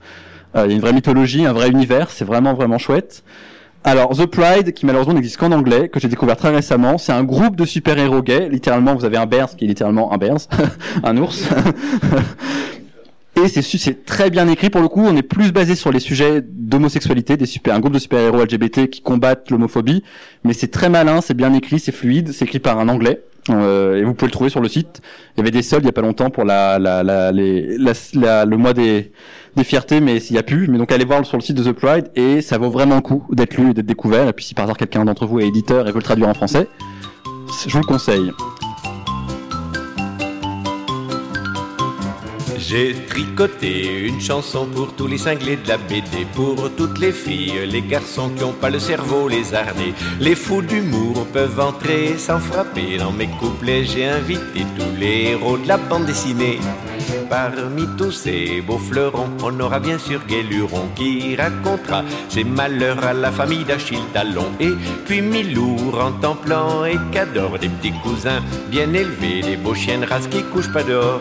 Euh, 0.55 0.64
Il 0.66 0.68
y 0.68 0.73
a 0.73 0.75
une 0.75 0.83
vraie 0.83 0.93
mythologie, 0.93 1.47
un 1.47 1.55
vrai 1.55 1.70
univers, 1.70 2.11
c'est 2.11 2.27
vraiment 2.27 2.53
vraiment 2.53 2.77
chouette. 2.77 3.25
Alors 3.85 4.11
The 4.14 4.27
Pride, 4.27 4.75
qui 4.75 4.85
malheureusement 4.85 5.14
n'existe 5.14 5.39
qu'en 5.39 5.51
anglais, 5.51 5.89
que 5.89 5.99
j'ai 5.99 6.09
découvert 6.09 6.37
très 6.37 6.51
récemment, 6.55 6.99
c'est 6.99 7.12
un 7.12 7.25
groupe 7.25 7.57
de 7.57 7.64
super-héros 7.64 8.20
gays, 8.20 8.51
littéralement 8.51 8.95
vous 8.95 9.07
avez 9.07 9.16
un 9.16 9.25
bears 9.27 9.57
qui 9.57 9.64
est 9.64 9.68
littéralement 9.68 10.12
un 10.12 10.18
bears, 10.18 10.41
un 11.03 11.16
ours. 11.16 11.49
Et 13.37 13.49
c'est 13.49 14.05
très 14.05 14.28
bien 14.30 14.47
écrit 14.49 14.68
pour 14.68 14.83
le 14.83 14.89
coup. 14.89 15.01
On 15.01 15.16
est 15.16 15.22
plus 15.22 15.53
basé 15.53 15.74
sur 15.74 15.91
les 15.91 16.01
sujets 16.01 16.43
d'homosexualité, 16.47 17.37
des 17.37 17.47
super, 17.47 17.74
un 17.74 17.80
groupe 17.80 17.95
de 17.95 17.99
super-héros 17.99 18.43
LGBT 18.43 18.89
qui 18.91 19.01
combattent 19.01 19.51
l'homophobie. 19.51 20.03
Mais 20.45 20.53
c'est 20.53 20.68
très 20.68 20.89
malin, 20.91 21.20
c'est 21.22 21.35
bien 21.35 21.53
écrit, 21.55 21.78
c'est 21.80 21.93
fluide, 21.93 22.33
c'est 22.33 22.45
écrit 22.45 22.59
par 22.59 22.78
un 22.78 22.89
anglais. 22.89 23.22
Euh, 23.51 23.97
et 23.97 24.05
vous 24.05 24.14
pouvez 24.14 24.28
le 24.28 24.33
trouver 24.33 24.51
sur 24.51 24.61
le 24.61 24.68
site. 24.68 25.01
Il 25.35 25.39
y 25.39 25.41
avait 25.41 25.51
des 25.51 25.62
soldes 25.62 25.83
il 25.83 25.87
y 25.87 25.89
a 25.89 25.93
pas 25.93 26.03
longtemps 26.03 26.30
pour 26.30 26.45
la, 26.45 26.78
la, 26.78 27.03
la, 27.03 27.33
la- 27.33 28.45
le 28.45 28.57
mois 28.57 28.72
des, 28.74 29.11
des 29.57 29.64
fiertés, 29.64 30.01
mais 30.01 30.18
il 30.18 30.35
y 30.37 30.39
a 30.39 30.43
plus. 30.45 30.68
Mais 30.68 30.78
donc 30.78 30.93
allez 30.93 31.05
voir 31.07 31.24
sur 31.26 31.39
le 31.39 31.43
site 31.43 31.57
de 31.57 31.64
The 31.64 31.72
Pride 31.72 32.11
et 32.14 32.43
ça 32.43 32.59
vaut 32.59 32.70
vraiment 32.70 32.97
le 32.97 33.01
coup 33.03 33.24
d'être 33.33 33.57
lu 33.57 33.70
et 33.70 33.74
d'être 33.74 33.87
découvert. 33.87 34.28
Et 34.28 34.33
puis 34.35 34.45
si 34.45 34.55
par 34.55 34.64
hasard 34.66 34.76
quelqu'un 34.76 35.05
d'entre 35.07 35.26
vous 35.26 35.41
est 35.41 35.49
éditeur 35.49 35.89
et 35.89 35.91
veut 35.91 35.99
le 35.99 36.05
traduire 36.05 36.28
en 36.28 36.35
français, 36.35 36.68
je 37.66 37.72
vous 37.72 37.80
le 37.80 37.87
conseille. 37.87 38.30
J'ai 42.65 42.95
tricoté 42.95 44.07
une 44.07 44.21
chanson 44.21 44.67
pour 44.67 44.95
tous 44.95 45.09
les 45.09 45.19
cinglés 45.19 45.57
de 45.57 45.67
la 45.67 45.79
BD, 45.79 46.25
pour 46.33 46.71
toutes 46.77 47.01
les 47.01 47.11
filles, 47.11 47.67
les 47.67 47.83
garçons 47.83 48.31
qui 48.37 48.45
ont 48.45 48.53
pas 48.53 48.71
le 48.71 48.79
cerveau 48.79 49.27
lézardé. 49.27 49.93
Les 50.21 50.37
fous 50.37 50.63
d'humour 50.63 51.27
peuvent 51.33 51.59
entrer 51.59 52.17
sans 52.19 52.39
frapper 52.39 52.99
dans 52.99 53.11
mes 53.11 53.27
couplets. 53.27 53.85
J'ai 53.85 54.05
invité 54.05 54.65
tous 54.79 54.97
les 54.97 55.33
héros 55.33 55.59
de 55.59 55.67
la 55.67 55.77
bande 55.77 56.07
dessinée. 56.07 56.61
Parmi 57.29 57.87
tous 57.99 58.13
ces 58.13 58.61
beaux 58.61 58.79
fleurons, 58.79 59.31
on 59.43 59.59
aura 59.61 59.81
bien 59.81 59.99
sûr 59.99 60.21
Guéluron 60.27 60.89
qui 60.95 61.35
racontera 61.37 62.03
ses 62.29 62.45
malheurs 62.45 63.03
à 63.05 63.13
la 63.13 63.31
famille 63.31 63.65
d'Achille 63.65 64.05
Talon. 64.13 64.47
Et 64.61 64.73
puis 65.07 65.23
Milou 65.23 65.77
en 65.99 66.13
temps 66.13 66.37
plan 66.37 66.85
et 66.85 66.99
qu'adore 67.13 67.59
des 67.59 67.69
petits 67.69 67.93
cousins 68.03 68.43
bien 68.71 68.93
élevés, 68.93 69.41
des 69.43 69.57
beaux 69.57 69.75
chiens 69.75 69.99
de 69.99 70.07
qui 70.29 70.43
couchent 70.45 70.73
pas 70.73 70.83
dehors. 70.83 71.21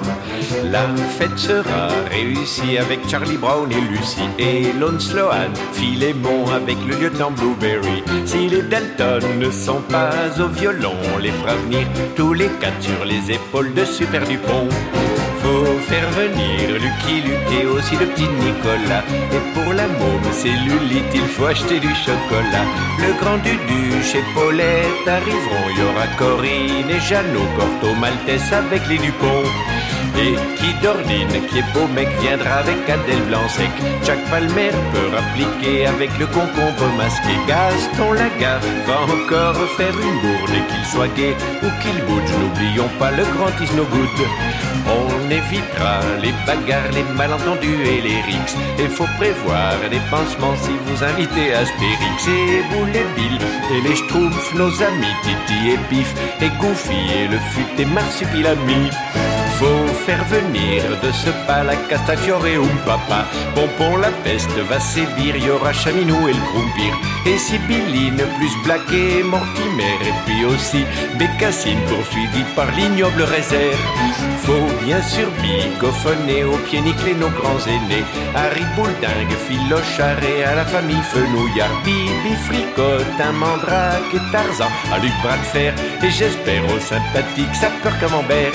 La 0.72 0.88
fête 1.18 1.38
sera 1.38 1.88
réussie 2.10 2.78
avec 2.78 3.00
Charlie 3.10 3.38
Brown 3.38 3.72
et 3.72 3.82
Lucie 3.82 4.22
et 4.38 4.74
Lone 4.80 5.00
Sloan, 5.00 5.52
Philémon 5.74 6.46
avec 6.54 6.78
le 6.88 6.96
lieutenant 6.96 7.32
Blueberry. 7.32 8.04
Si 8.26 8.50
les 8.50 8.62
Dalton 8.64 9.24
ne 9.40 9.50
sont 9.50 9.82
pas 9.90 10.12
au 10.40 10.48
violon, 10.48 10.94
on 11.16 11.18
les 11.20 11.32
fera 11.32 11.56
venir 11.56 11.88
tous 12.16 12.34
les 12.34 12.50
quatre 12.60 12.82
sur 12.82 13.06
les 13.06 13.32
épaules 13.32 13.74
de 13.74 13.86
Super 13.86 14.28
Dupont. 14.28 14.68
Faire 15.88 16.10
venir 16.12 16.80
Lucky 16.80 17.22
Luke 17.22 17.52
et 17.52 17.66
aussi 17.66 17.96
le 17.98 18.06
petit 18.06 18.30
Nicolas. 18.46 19.04
Et 19.36 19.42
pour 19.54 19.74
la 19.74 19.88
môme 19.88 20.32
cellulite, 20.32 21.12
il 21.14 21.28
faut 21.34 21.46
acheter 21.46 21.80
du 21.80 21.94
chocolat. 21.96 22.66
Le 23.00 23.14
grand 23.20 23.38
Dudu 23.38 24.02
chez 24.04 24.24
Paulette 24.34 25.08
arriveront. 25.08 25.68
Il 25.72 25.80
y 25.80 25.84
aura 25.84 26.08
Corinne 26.18 26.90
et 26.90 27.00
Jeannot, 27.00 27.48
Corto 27.58 27.94
Maltese 27.96 28.54
avec 28.54 28.88
les 28.88 28.98
Dupont. 28.98 29.44
Et 30.18 30.36
qui 30.58 30.74
d'ordine, 30.82 31.48
qui 31.50 31.60
est 31.60 31.74
beau 31.74 31.88
mec, 31.96 32.08
viendra 32.22 32.56
avec 32.56 32.78
Adèle 32.90 33.24
Blanc-Sec. 33.28 33.72
Jack 34.04 34.20
Palmer 34.30 34.72
peut 34.94 35.10
rappliquer 35.16 35.88
avec 35.88 36.10
le 36.20 36.28
concombre 36.28 36.88
masqué. 36.98 37.34
Gaston 37.48 38.14
Lagaffe 38.14 38.68
va 38.88 39.02
encore 39.02 39.68
faire 39.78 39.94
une 39.94 40.20
bourde 40.22 40.68
qu'il 40.68 40.86
soit 40.86 41.14
gay 41.16 41.36
ou 41.64 41.68
qu'il 41.82 41.98
bouge. 42.06 42.32
N'oublions 42.40 42.90
pas 43.00 43.12
le 43.12 43.24
grand 43.36 43.54
Isnogood. 43.64 44.20
On 44.88 45.30
évitera 45.30 46.02
les 46.22 46.34
bagarres, 46.46 46.92
les 46.94 47.04
malentendus 47.16 47.84
et 47.86 48.02
les 48.02 48.22
rixes. 48.22 48.58
Et 48.80 48.88
faut 48.88 49.10
prévoir 49.18 49.78
des 49.90 50.02
pansements 50.10 50.56
si 50.58 50.72
vous 50.86 51.04
invitez 51.04 51.54
Astérix 51.54 52.28
et 52.28 52.64
Boule 52.74 52.96
et 52.96 53.06
Bill 53.16 53.38
et 53.74 53.88
les 53.88 53.96
Schtroumpfs, 53.96 54.54
nos 54.56 54.74
amis 54.84 55.16
Titi 55.24 55.72
et 55.72 55.80
Pif 55.90 56.14
et 56.42 56.50
Goofy 56.60 56.94
et 56.94 57.28
le 57.28 57.38
fut 57.38 57.82
et 57.82 57.86
Marsupilami. 57.86 58.90
Faut 59.62 59.94
faire 60.08 60.26
venir 60.26 60.82
de 61.04 61.12
ce 61.12 61.30
pas 61.46 61.64
la 61.64 61.76
Castafiore 61.88 62.48
et 62.48 62.58
papa. 62.84 63.28
Pompon 63.54 63.98
la 63.98 64.10
peste 64.24 64.58
va 64.68 64.80
sévir, 64.80 65.38
y 65.38 65.52
aura 65.52 65.72
Chaminou 65.72 66.28
et 66.28 66.34
le 66.34 66.42
Croumpir. 66.50 66.98
Et 67.28 67.38
Sibylline 67.38 68.24
plus 68.38 68.56
Black 68.64 68.92
et 68.92 69.22
Mortimer. 69.22 70.00
Et 70.02 70.14
puis 70.26 70.46
aussi 70.46 70.84
Bécassine 71.20 71.80
poursuivi 71.88 72.44
par 72.56 72.72
l'ignoble 72.72 73.22
réserve. 73.22 73.78
Faut 74.44 74.86
bien 74.86 75.02
sûr 75.02 75.28
bigophoner 75.42 76.44
au 76.44 76.58
pied 76.66 76.82
nickelé 76.82 77.14
nos 77.14 77.30
grands 77.30 77.64
aînés. 77.68 78.04
Harry 78.36 78.66
Bouldingue, 78.76 79.36
Philochard 79.48 80.24
et 80.24 80.44
à 80.44 80.56
la 80.56 80.66
famille 80.66 81.04
Fenouillard. 81.12 81.70
Bibi 81.84 82.36
Fricotte, 82.46 83.22
un 83.24 83.32
Mandrake 83.34 84.18
Tarzan. 84.32 84.70
À 84.92 84.98
Luc 85.00 85.14
Bras 85.22 85.38
de 85.38 85.44
Fer 85.44 85.74
et 86.04 86.10
j'espère 86.10 86.64
au 86.74 86.80
sympathique 86.80 87.54
sapeur 87.54 87.98
Camembert. 88.00 88.54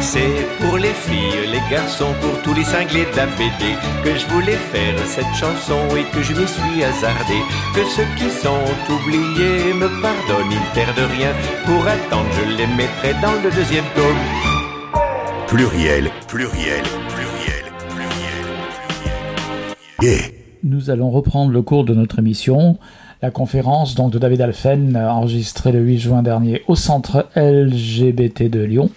C'est 0.00 0.46
pour 0.60 0.78
les 0.78 0.94
filles, 0.94 1.46
les 1.52 1.62
garçons, 1.70 2.14
pour 2.20 2.42
tous 2.42 2.54
les 2.54 2.64
cinglés 2.64 3.04
de 3.04 4.04
que 4.04 4.18
je 4.18 4.26
voulais 4.26 4.58
faire 4.72 4.98
cette 5.06 5.34
chanson 5.38 5.80
et 5.96 6.04
que 6.12 6.22
je 6.22 6.32
m'y 6.32 6.48
suis 6.48 6.82
hasardé. 6.82 7.38
Que 7.74 7.84
ceux 7.84 8.08
qui 8.16 8.30
sont 8.30 8.64
oubliés 8.88 9.74
me 9.74 9.88
pardonnent, 10.00 10.50
ils 10.50 10.74
perdent 10.74 11.10
rien. 11.10 11.32
Pour 11.66 11.86
attendre, 11.86 12.30
je 12.36 12.56
les 12.56 12.66
mettrai 12.66 13.14
dans 13.22 13.34
le 13.42 13.50
deuxième 13.50 13.84
tome. 13.94 14.59
Pluriel, 15.50 16.10
pluriel, 16.28 16.84
pluriel, 17.08 17.64
pluriel, 17.88 18.54
pluriel. 19.98 20.20
Nous 20.62 20.90
allons 20.90 21.10
reprendre 21.10 21.50
le 21.50 21.60
cours 21.60 21.84
de 21.84 21.92
notre 21.92 22.20
émission. 22.20 22.78
La 23.20 23.32
conférence 23.32 23.96
donc 23.96 24.12
de 24.12 24.20
David 24.20 24.42
Alphen, 24.42 24.96
enregistrée 24.96 25.72
le 25.72 25.80
8 25.80 25.98
juin 25.98 26.22
dernier 26.22 26.62
au 26.68 26.76
centre 26.76 27.26
LGBT 27.34 28.48
de 28.48 28.60
Lyon. 28.60 28.90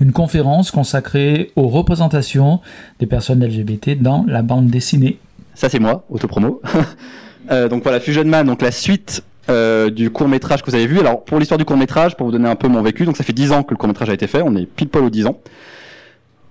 Une 0.00 0.10
conférence 0.10 0.72
consacrée 0.72 1.52
aux 1.54 1.68
représentations 1.68 2.58
des 2.98 3.06
personnes 3.06 3.44
LGBT 3.44 3.90
dans 4.02 4.24
la 4.26 4.42
bande 4.42 4.66
dessinée. 4.70 5.20
Ça 5.54 5.68
c'est 5.68 5.78
moi, 5.78 6.04
autopromo. 6.10 6.60
euh, 7.52 7.68
donc 7.68 7.84
voilà, 7.84 8.00
Fusion 8.00 8.24
Man, 8.24 8.48
donc 8.48 8.60
la 8.60 8.72
suite 8.72 9.22
euh, 9.50 9.90
du 9.90 10.10
court 10.10 10.28
métrage 10.28 10.62
que 10.62 10.70
vous 10.70 10.76
avez 10.76 10.86
vu. 10.86 10.98
Alors 11.00 11.24
pour 11.24 11.38
l'histoire 11.38 11.58
du 11.58 11.64
court 11.64 11.76
métrage, 11.76 12.16
pour 12.16 12.26
vous 12.26 12.32
donner 12.32 12.48
un 12.48 12.56
peu 12.56 12.68
mon 12.68 12.82
vécu, 12.82 13.04
donc 13.04 13.16
ça 13.16 13.24
fait 13.24 13.32
10 13.32 13.52
ans 13.52 13.62
que 13.62 13.72
le 13.72 13.76
court 13.76 13.88
métrage 13.88 14.08
a 14.08 14.14
été 14.14 14.26
fait, 14.26 14.42
on 14.42 14.54
est 14.56 14.66
pile 14.66 14.88
poil 14.88 15.04
aux 15.04 15.10
10 15.10 15.26
ans. 15.26 15.40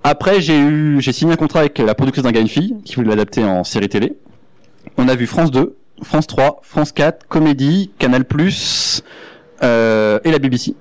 Après 0.03 0.41
j'ai 0.41 0.59
eu, 0.59 1.01
j'ai 1.01 1.11
signé 1.11 1.33
un 1.33 1.37
contrat 1.37 1.61
avec 1.61 1.79
la 1.79 1.95
productrice 1.95 2.23
d'un 2.23 2.31
gars 2.31 2.41
une 2.41 2.47
fille 2.47 2.75
qui 2.85 2.95
voulait 2.95 3.09
l'adapter 3.09 3.43
en 3.43 3.63
série 3.63 3.89
télé. 3.89 4.17
On 4.97 5.07
a 5.07 5.15
vu 5.15 5.27
France 5.27 5.51
2, 5.51 5.75
France 6.03 6.27
3, 6.27 6.61
France 6.63 6.91
4, 6.91 7.27
Comédie, 7.27 7.91
Canal+, 7.97 8.23
euh, 9.63 10.19
et 10.23 10.31
la 10.31 10.39
BBC 10.39 10.75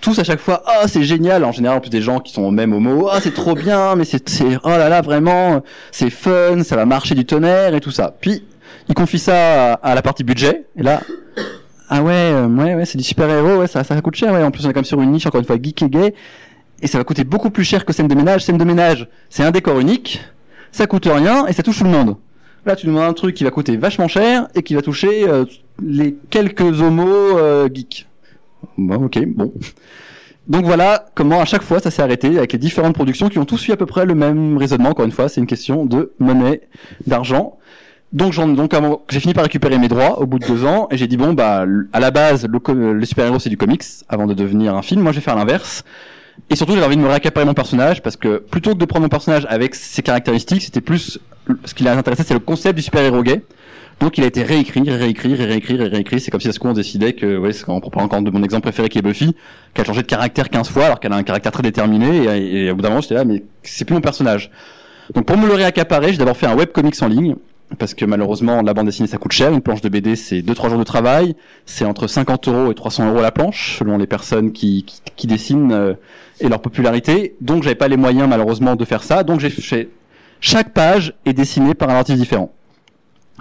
tous 0.00 0.18
à 0.18 0.24
chaque 0.24 0.40
fois 0.40 0.62
ah 0.66 0.86
c'est 0.86 1.02
génial 1.02 1.44
en 1.44 1.52
général 1.52 1.78
en 1.78 1.80
plus 1.80 1.90
des 1.90 2.02
gens 2.02 2.20
qui 2.20 2.32
sont 2.32 2.50
même 2.50 2.72
homo 2.72 3.08
ah 3.10 3.18
c'est 3.20 3.32
trop 3.32 3.54
bien 3.54 3.96
mais 3.96 4.04
c'est 4.04 4.22
oh 4.62 4.68
là 4.68 4.88
là 4.88 5.00
vraiment 5.00 5.62
c'est 5.90 6.10
fun 6.10 6.62
ça 6.62 6.76
va 6.76 6.84
marcher 6.84 7.14
du 7.14 7.24
tonnerre 7.24 7.74
et 7.74 7.80
tout 7.80 7.90
ça 7.90 8.14
puis 8.20 8.44
ils 8.88 8.94
confient 8.94 9.18
ça 9.18 9.74
à, 9.74 9.90
à 9.90 9.94
la 9.94 10.02
partie 10.02 10.24
budget 10.24 10.66
et 10.76 10.82
là 10.82 11.00
ah 11.88 12.02
ouais 12.02 12.12
euh, 12.12 12.46
ouais 12.48 12.74
ouais 12.74 12.84
c'est 12.84 12.98
du 12.98 13.04
super 13.04 13.28
héros 13.30 13.60
ouais 13.60 13.66
ça 13.66 13.84
ça 13.84 14.00
coûte 14.00 14.16
cher 14.16 14.32
ouais 14.32 14.42
en 14.42 14.50
plus 14.50 14.66
on 14.66 14.70
est 14.70 14.72
quand 14.72 14.80
même 14.80 14.84
sur 14.84 15.00
une 15.00 15.12
niche 15.12 15.26
encore 15.26 15.40
une 15.40 15.46
fois 15.46 15.56
geek 15.60 15.82
et 15.82 15.88
gay 15.88 16.14
et 16.82 16.86
ça 16.86 16.98
va 16.98 17.04
coûter 17.04 17.24
beaucoup 17.24 17.50
plus 17.50 17.64
cher 17.64 17.84
que 17.84 17.92
scène 17.92 18.08
de 18.08 18.14
ménage 18.14 18.44
scène 18.44 18.58
de 18.58 18.64
ménage 18.64 19.08
c'est 19.30 19.42
un 19.42 19.50
décor 19.50 19.78
unique 19.78 20.20
ça 20.72 20.86
coûte 20.86 21.06
rien 21.06 21.46
et 21.46 21.52
ça 21.52 21.62
touche 21.62 21.78
tout 21.78 21.84
le 21.84 21.90
monde 21.90 22.16
là 22.64 22.76
tu 22.76 22.86
demandes 22.86 23.04
un 23.04 23.12
truc 23.12 23.34
qui 23.34 23.44
va 23.44 23.50
coûter 23.50 23.76
vachement 23.76 24.08
cher 24.08 24.48
et 24.54 24.62
qui 24.62 24.74
va 24.74 24.82
toucher 24.82 25.28
euh, 25.28 25.44
les 25.82 26.16
quelques 26.30 26.80
homos 26.80 27.38
euh, 27.38 27.68
geeks 27.72 28.06
Bon, 28.78 29.04
ok, 29.04 29.24
bon. 29.26 29.52
Donc 30.48 30.64
voilà 30.64 31.06
comment 31.14 31.40
à 31.40 31.44
chaque 31.44 31.62
fois 31.62 31.80
ça 31.80 31.90
s'est 31.90 32.02
arrêté 32.02 32.38
avec 32.38 32.52
les 32.52 32.58
différentes 32.58 32.94
productions 32.94 33.28
qui 33.28 33.38
ont 33.38 33.44
tous 33.44 33.66
eu 33.68 33.72
à 33.72 33.76
peu 33.76 33.86
près 33.86 34.06
le 34.06 34.14
même 34.14 34.56
raisonnement. 34.56 34.90
Encore 34.90 35.04
une 35.04 35.12
fois, 35.12 35.28
c'est 35.28 35.40
une 35.40 35.46
question 35.46 35.84
de 35.86 36.12
monnaie, 36.18 36.62
d'argent. 37.06 37.58
Donc, 38.12 38.32
j'en, 38.32 38.46
donc 38.48 38.72
j'ai 39.10 39.20
fini 39.20 39.34
par 39.34 39.44
récupérer 39.44 39.78
mes 39.78 39.88
droits 39.88 40.20
au 40.20 40.26
bout 40.26 40.38
de 40.38 40.46
deux 40.46 40.64
ans 40.64 40.86
et 40.90 40.96
j'ai 40.96 41.06
dit 41.06 41.16
bon 41.16 41.34
bah 41.34 41.66
à 41.92 42.00
la 42.00 42.10
base 42.10 42.46
le, 42.46 42.92
le 42.92 43.04
super 43.04 43.26
héros 43.26 43.38
c'est 43.38 43.50
du 43.50 43.56
comics 43.56 43.82
avant 44.08 44.26
de 44.26 44.34
devenir 44.34 44.74
un 44.74 44.82
film. 44.82 45.02
Moi 45.02 45.12
je 45.12 45.16
vais 45.16 45.24
faire 45.24 45.36
l'inverse. 45.36 45.84
Et 46.50 46.56
surtout 46.56 46.74
j'avais 46.74 46.86
envie 46.86 46.96
de 46.96 47.02
me 47.02 47.08
réaccaparer 47.08 47.46
mon 47.46 47.54
personnage 47.54 48.02
parce 48.02 48.16
que 48.16 48.38
plutôt 48.38 48.74
que 48.74 48.78
de 48.78 48.84
prendre 48.84 49.02
mon 49.02 49.08
personnage 49.08 49.46
avec 49.48 49.74
ses 49.74 50.02
caractéristiques, 50.02 50.62
c'était 50.62 50.80
plus 50.80 51.18
ce 51.64 51.74
qui 51.74 51.84
l'intéressait 51.84 52.24
c'est 52.24 52.34
le 52.34 52.40
concept 52.40 52.76
du 52.76 52.82
super 52.82 53.02
héros 53.02 53.22
gay. 53.22 53.42
Donc 54.00 54.18
il 54.18 54.24
a 54.24 54.26
été 54.26 54.42
réécrit, 54.42 54.88
réécrit, 54.90 55.34
réécrit, 55.34 55.76
réécrit. 55.76 56.20
C'est 56.20 56.30
comme 56.30 56.40
si 56.40 56.48
à 56.48 56.52
ce 56.52 56.58
coup 56.58 56.68
on 56.68 56.74
décidait 56.74 57.14
que, 57.14 57.38
ouais, 57.38 57.52
c'est 57.52 57.64
quand 57.64 57.80
on 57.82 57.90
prend 57.90 58.02
encore 58.02 58.20
de 58.20 58.30
mon 58.30 58.42
exemple 58.42 58.62
préféré 58.62 58.88
qui 58.90 58.98
est 58.98 59.02
Buffy, 59.02 59.34
qui 59.74 59.80
a 59.80 59.84
changé 59.84 60.02
de 60.02 60.06
caractère 60.06 60.50
15 60.50 60.68
fois 60.68 60.84
alors 60.84 61.00
qu'elle 61.00 61.12
a 61.12 61.16
un 61.16 61.22
caractère 61.22 61.52
très 61.52 61.62
déterminé. 61.62 62.24
Et, 62.24 62.66
et 62.66 62.70
au 62.70 62.76
bout 62.76 62.82
d'un 62.82 62.90
moment 62.90 63.00
j'étais 63.00 63.14
là, 63.14 63.24
mais 63.24 63.42
c'est 63.62 63.84
plus 63.84 63.94
mon 63.94 64.02
personnage. 64.02 64.50
Donc 65.14 65.24
pour 65.24 65.38
me 65.38 65.46
le 65.46 65.54
réaccaparer, 65.54 66.12
j'ai 66.12 66.18
d'abord 66.18 66.36
fait 66.36 66.46
un 66.46 66.54
webcomics 66.54 67.02
en 67.02 67.08
ligne. 67.08 67.36
Parce 67.78 67.94
que 67.94 68.04
malheureusement, 68.04 68.62
la 68.62 68.74
bande 68.74 68.86
dessinée, 68.86 69.08
ça 69.08 69.18
coûte 69.18 69.32
cher. 69.32 69.52
Une 69.52 69.60
planche 69.60 69.80
de 69.80 69.88
BD, 69.88 70.14
c'est 70.14 70.40
2-3 70.40 70.70
jours 70.70 70.78
de 70.78 70.84
travail. 70.84 71.34
C'est 71.66 71.84
entre 71.84 72.06
50 72.06 72.48
euros 72.48 72.70
et 72.70 72.74
300 72.74 73.10
euros 73.10 73.20
la 73.20 73.32
planche, 73.32 73.76
selon 73.78 73.98
les 73.98 74.06
personnes 74.06 74.52
qui, 74.52 74.84
qui, 74.84 75.00
qui 75.16 75.26
dessinent 75.26 75.72
euh, 75.72 75.94
et 76.40 76.48
leur 76.48 76.60
popularité. 76.60 77.34
Donc, 77.40 77.64
j'avais 77.64 77.74
pas 77.74 77.88
les 77.88 77.96
moyens, 77.96 78.28
malheureusement, 78.28 78.76
de 78.76 78.84
faire 78.84 79.02
ça. 79.02 79.24
Donc, 79.24 79.40
j'ai 79.40 79.50
fait... 79.50 79.88
Chaque 80.40 80.72
page 80.74 81.14
est 81.24 81.32
dessinée 81.32 81.74
par 81.74 81.90
un 81.90 81.94
artiste 81.94 82.18
différent. 82.18 82.52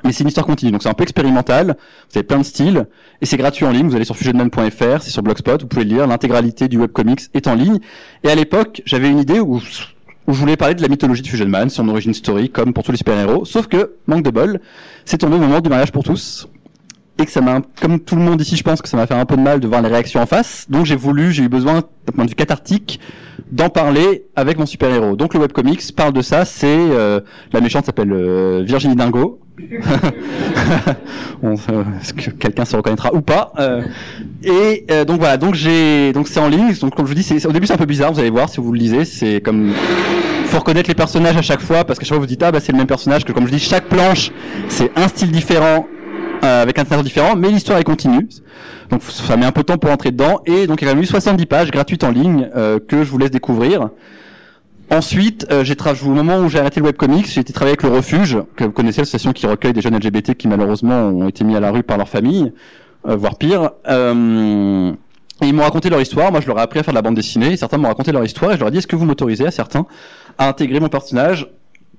Mais 0.04 0.12
c'est 0.12 0.24
une 0.24 0.28
histoire 0.28 0.46
continue, 0.46 0.72
donc 0.72 0.84
c'est 0.84 0.90
un 0.90 0.94
peu 0.94 1.04
expérimental. 1.04 1.78
Vous 2.10 2.18
avez 2.18 2.24
plein 2.24 2.38
de 2.38 2.44
styles 2.44 2.86
et 3.22 3.26
c'est 3.26 3.38
gratuit 3.38 3.66
en 3.66 3.72
ligne. 3.72 3.88
Vous 3.88 3.96
allez 3.96 4.06
sur 4.06 4.16
fusionman.fr, 4.16 5.02
c'est 5.02 5.10
sur 5.10 5.24
Blogspot. 5.24 5.62
Vous 5.62 5.68
pouvez 5.68 5.86
lire. 5.86 6.06
L'intégralité 6.06 6.68
du 6.68 6.78
webcomics 6.78 7.30
est 7.34 7.48
en 7.48 7.56
ligne. 7.56 7.80
Et 8.24 8.30
à 8.30 8.36
l'époque, 8.36 8.82
j'avais 8.86 9.10
une 9.10 9.20
idée 9.20 9.40
où, 9.40 9.62
où 10.28 10.34
je 10.34 10.40
voulais 10.40 10.58
parler 10.58 10.76
de 10.76 10.82
la 10.82 10.88
mythologie 10.88 11.22
de 11.22 11.28
Fusion 11.28 11.48
Man, 11.48 11.70
son 11.70 11.88
origin 11.90 12.14
story, 12.14 12.50
comme 12.50 12.74
pour 12.74 12.84
tous 12.84 12.92
les 12.92 12.98
super-héros. 12.98 13.46
Sauf 13.46 13.68
que, 13.68 13.92
manque 14.08 14.24
de 14.24 14.32
bol, 14.32 14.60
c'est 15.06 15.18
tombé 15.18 15.36
au 15.36 15.40
moment 15.40 15.60
du 15.60 15.70
mariage 15.70 15.92
pour 15.92 16.04
tous. 16.04 16.48
Et 17.18 17.26
que 17.26 17.32
ça 17.32 17.40
m'a, 17.40 17.62
comme 17.82 18.00
tout 18.02 18.16
le 18.18 18.22
monde 18.22 18.42
ici, 18.42 18.58
je 18.58 18.64
pense 18.64 18.82
que 18.82 18.90
ça 18.90 18.98
m'a 18.98 19.08
fait 19.08 19.14
un 19.14 19.26
peu 19.26 19.38
de 19.38 19.42
mal 19.42 19.62
de 19.62 19.68
voir 19.68 19.82
les 19.82 19.88
réactions 19.88 20.22
en 20.22 20.26
face. 20.26 20.66
Donc 20.70 20.86
j'ai 20.86 20.98
voulu, 20.98 21.32
j'ai 21.32 21.44
eu 21.44 21.50
besoin, 21.50 21.76
d'un 22.06 22.12
point 22.14 22.26
de 22.26 22.30
vue 22.30 22.36
cathartique, 22.36 23.00
d'en 23.52 23.70
parler 23.70 24.26
avec 24.36 24.58
mon 24.60 24.66
super-héros. 24.66 25.16
Donc 25.16 25.34
le 25.34 25.40
webcomics 25.40 25.96
parle 25.96 26.12
de 26.12 26.22
ça. 26.22 26.44
C'est 26.44 26.68
euh, 26.68 27.22
la 27.54 27.62
méchante 27.62 27.86
s'appelle 27.86 28.12
euh, 28.12 28.64
Virginie 28.66 28.98
Dingo. 28.98 29.40
On, 31.42 31.54
euh, 31.54 31.84
Est-ce 32.02 32.14
que 32.14 32.32
quelqu'un 32.32 32.66
se 32.66 32.76
reconnaîtra 32.76 33.14
ou 33.14 33.22
pas 33.22 33.54
Euh, 33.60 33.84
Et 34.44 34.86
euh, 34.92 35.06
donc 35.06 35.20
voilà, 35.20 35.38
donc 35.38 35.56
j'ai, 35.56 36.12
donc 36.12 36.28
c'est 36.28 36.42
en 36.42 36.50
ligne. 36.50 36.74
Donc 36.82 36.96
comme 36.96 37.06
je 37.06 37.12
vous 37.12 37.16
dis, 37.16 37.24
c'est 37.24 37.46
au 37.46 37.54
début 37.54 37.66
c'est 37.66 37.74
un 37.74 37.78
peu 37.78 37.86
bizarre. 37.86 38.12
Vous 38.12 38.20
allez 38.20 38.30
voir 38.30 38.50
si 38.50 38.60
vous 38.60 38.74
le 38.74 38.80
lisez. 38.80 39.06
C'est 39.06 39.40
comme 39.40 39.72
reconnaître 40.54 40.88
les 40.88 40.96
personnages 40.96 41.36
à 41.36 41.42
chaque 41.42 41.60
fois 41.60 41.84
parce 41.84 42.00
qu'à 42.00 42.06
chaque 42.06 42.16
fois 42.16 42.20
vous 42.20 42.26
dites 42.26 42.42
ah 42.42 42.50
bah 42.50 42.62
c'est 42.62 42.72
le 42.72 42.78
même 42.78 42.88
personnage 42.88 43.26
que 43.26 43.34
comme 43.34 43.46
je 43.46 43.52
dis 43.52 43.60
chaque 43.60 43.90
planche 43.90 44.32
c'est 44.70 44.90
un 44.96 45.10
style 45.10 45.30
différent 45.30 45.86
euh, 46.44 46.62
avec 46.62 46.78
un 46.80 46.84
scénario 46.84 47.04
différent 47.04 47.36
mais 47.36 47.50
l'histoire 47.50 47.80
est 47.80 47.84
continue 47.84 48.28
donc 48.90 49.02
ça 49.04 49.38
met 49.38 49.46
un 49.46 49.52
peu 49.52 49.62
de 49.62 49.66
temps 49.68 49.78
pour 49.78 49.92
entrer 49.92 50.12
dedans 50.12 50.42
et 50.46 50.68
donc 50.68 50.82
il 50.82 50.88
y 50.88 50.92
a 50.92 50.94
même 50.94 51.04
eu 51.04 51.08
70 51.08 51.46
pages 51.46 51.72
gratuites 51.72 52.04
en 52.04 52.12
ligne 52.12 52.50
euh, 52.56 52.80
que 52.80 53.04
je 53.04 53.10
vous 53.10 53.18
laisse 53.18 53.32
découvrir 53.32 53.90
Ensuite, 54.92 55.48
euh, 55.52 55.64
j'ai 55.64 55.76
travaillé 55.76 56.06
au 56.06 56.14
moment 56.14 56.38
où 56.38 56.50
j'ai 56.50 56.60
arrêté 56.60 56.80
le 56.80 56.86
webcomics, 56.86 57.28
j'ai 57.28 57.42
été 57.42 57.52
travailler 57.54 57.76
avec 57.80 57.84
le 57.84 57.90
Refuge, 57.90 58.38
que 58.56 58.66
vous 58.66 58.72
connaissez, 58.72 59.02
l'association 59.02 59.34
qui 59.34 59.48
recueille 59.48 59.74
des 59.74 59.82
jeunes 59.82 59.98
LGBT 59.98 60.36
qui 60.36 60.48
malheureusement 60.48 61.08
ont 61.08 61.28
été 61.28 61.44
mis 61.44 61.56
à 61.56 61.60
la 61.60 61.72
rue 61.72 61.82
par 61.82 61.98
leur 61.98 62.08
famille, 62.08 62.54
euh, 63.08 63.16
voire 63.16 63.38
pire. 63.38 63.72
Euh, 63.88 64.92
et 65.42 65.48
ils 65.48 65.54
m'ont 65.54 65.64
raconté 65.64 65.90
leur 65.90 66.02
histoire. 66.02 66.32
Moi, 66.32 66.40
je 66.40 66.48
leur 66.48 66.60
ai 66.60 66.62
appris 66.62 66.80
à 66.80 66.84
faire 66.84 66.94
de 66.94 66.98
la 66.98 67.02
bande 67.02 67.16
dessinée. 67.16 67.58
Certains 67.58 67.78
m'ont 67.78 67.88
raconté 67.88 68.12
leur 68.12 68.24
histoire. 68.24 68.52
Et 68.52 68.56
je 68.56 68.60
leur 68.60 68.70
ai 68.70 68.72
dit, 68.72 68.78
est-ce 68.78 68.88
que 68.88 68.96
vous 68.96 69.06
m'autorisez 69.06 69.48
à 69.48 69.52
certains 69.52 69.86
à 70.38 70.48
intégrer 70.48 70.80
mon 70.80 70.88
personnage 70.88 71.50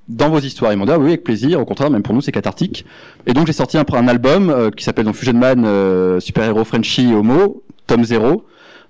dans 0.09 0.29
vos 0.29 0.39
histoires 0.39 0.73
Ils 0.73 0.77
m'ont 0.77 0.87
dit, 0.87 0.93
oui, 0.93 1.09
avec 1.09 1.25
plaisir. 1.25 1.61
Au 1.61 1.65
contraire, 1.65 1.91
même 1.91 2.03
pour 2.03 2.15
nous, 2.15 2.21
c'est 2.21 2.33
cathartique. 2.33 2.85
Et 3.27 3.33
donc, 3.33 3.47
j'ai 3.47 3.53
sorti 3.53 3.79
un, 3.79 3.85
un 3.93 4.09
album 4.09 4.51
euh, 4.51 4.71
qui 4.71 4.85
s'appelle 4.85 5.05
donc 5.05 5.17
Fusion 5.17 5.35
Man, 5.35 5.65
euh, 5.65 6.21
Super 6.21 6.45
Héros 6.45 6.65
Frenchy 6.65 7.13
Homo, 7.13 7.63
tome 7.87 8.05
0. 8.05 8.45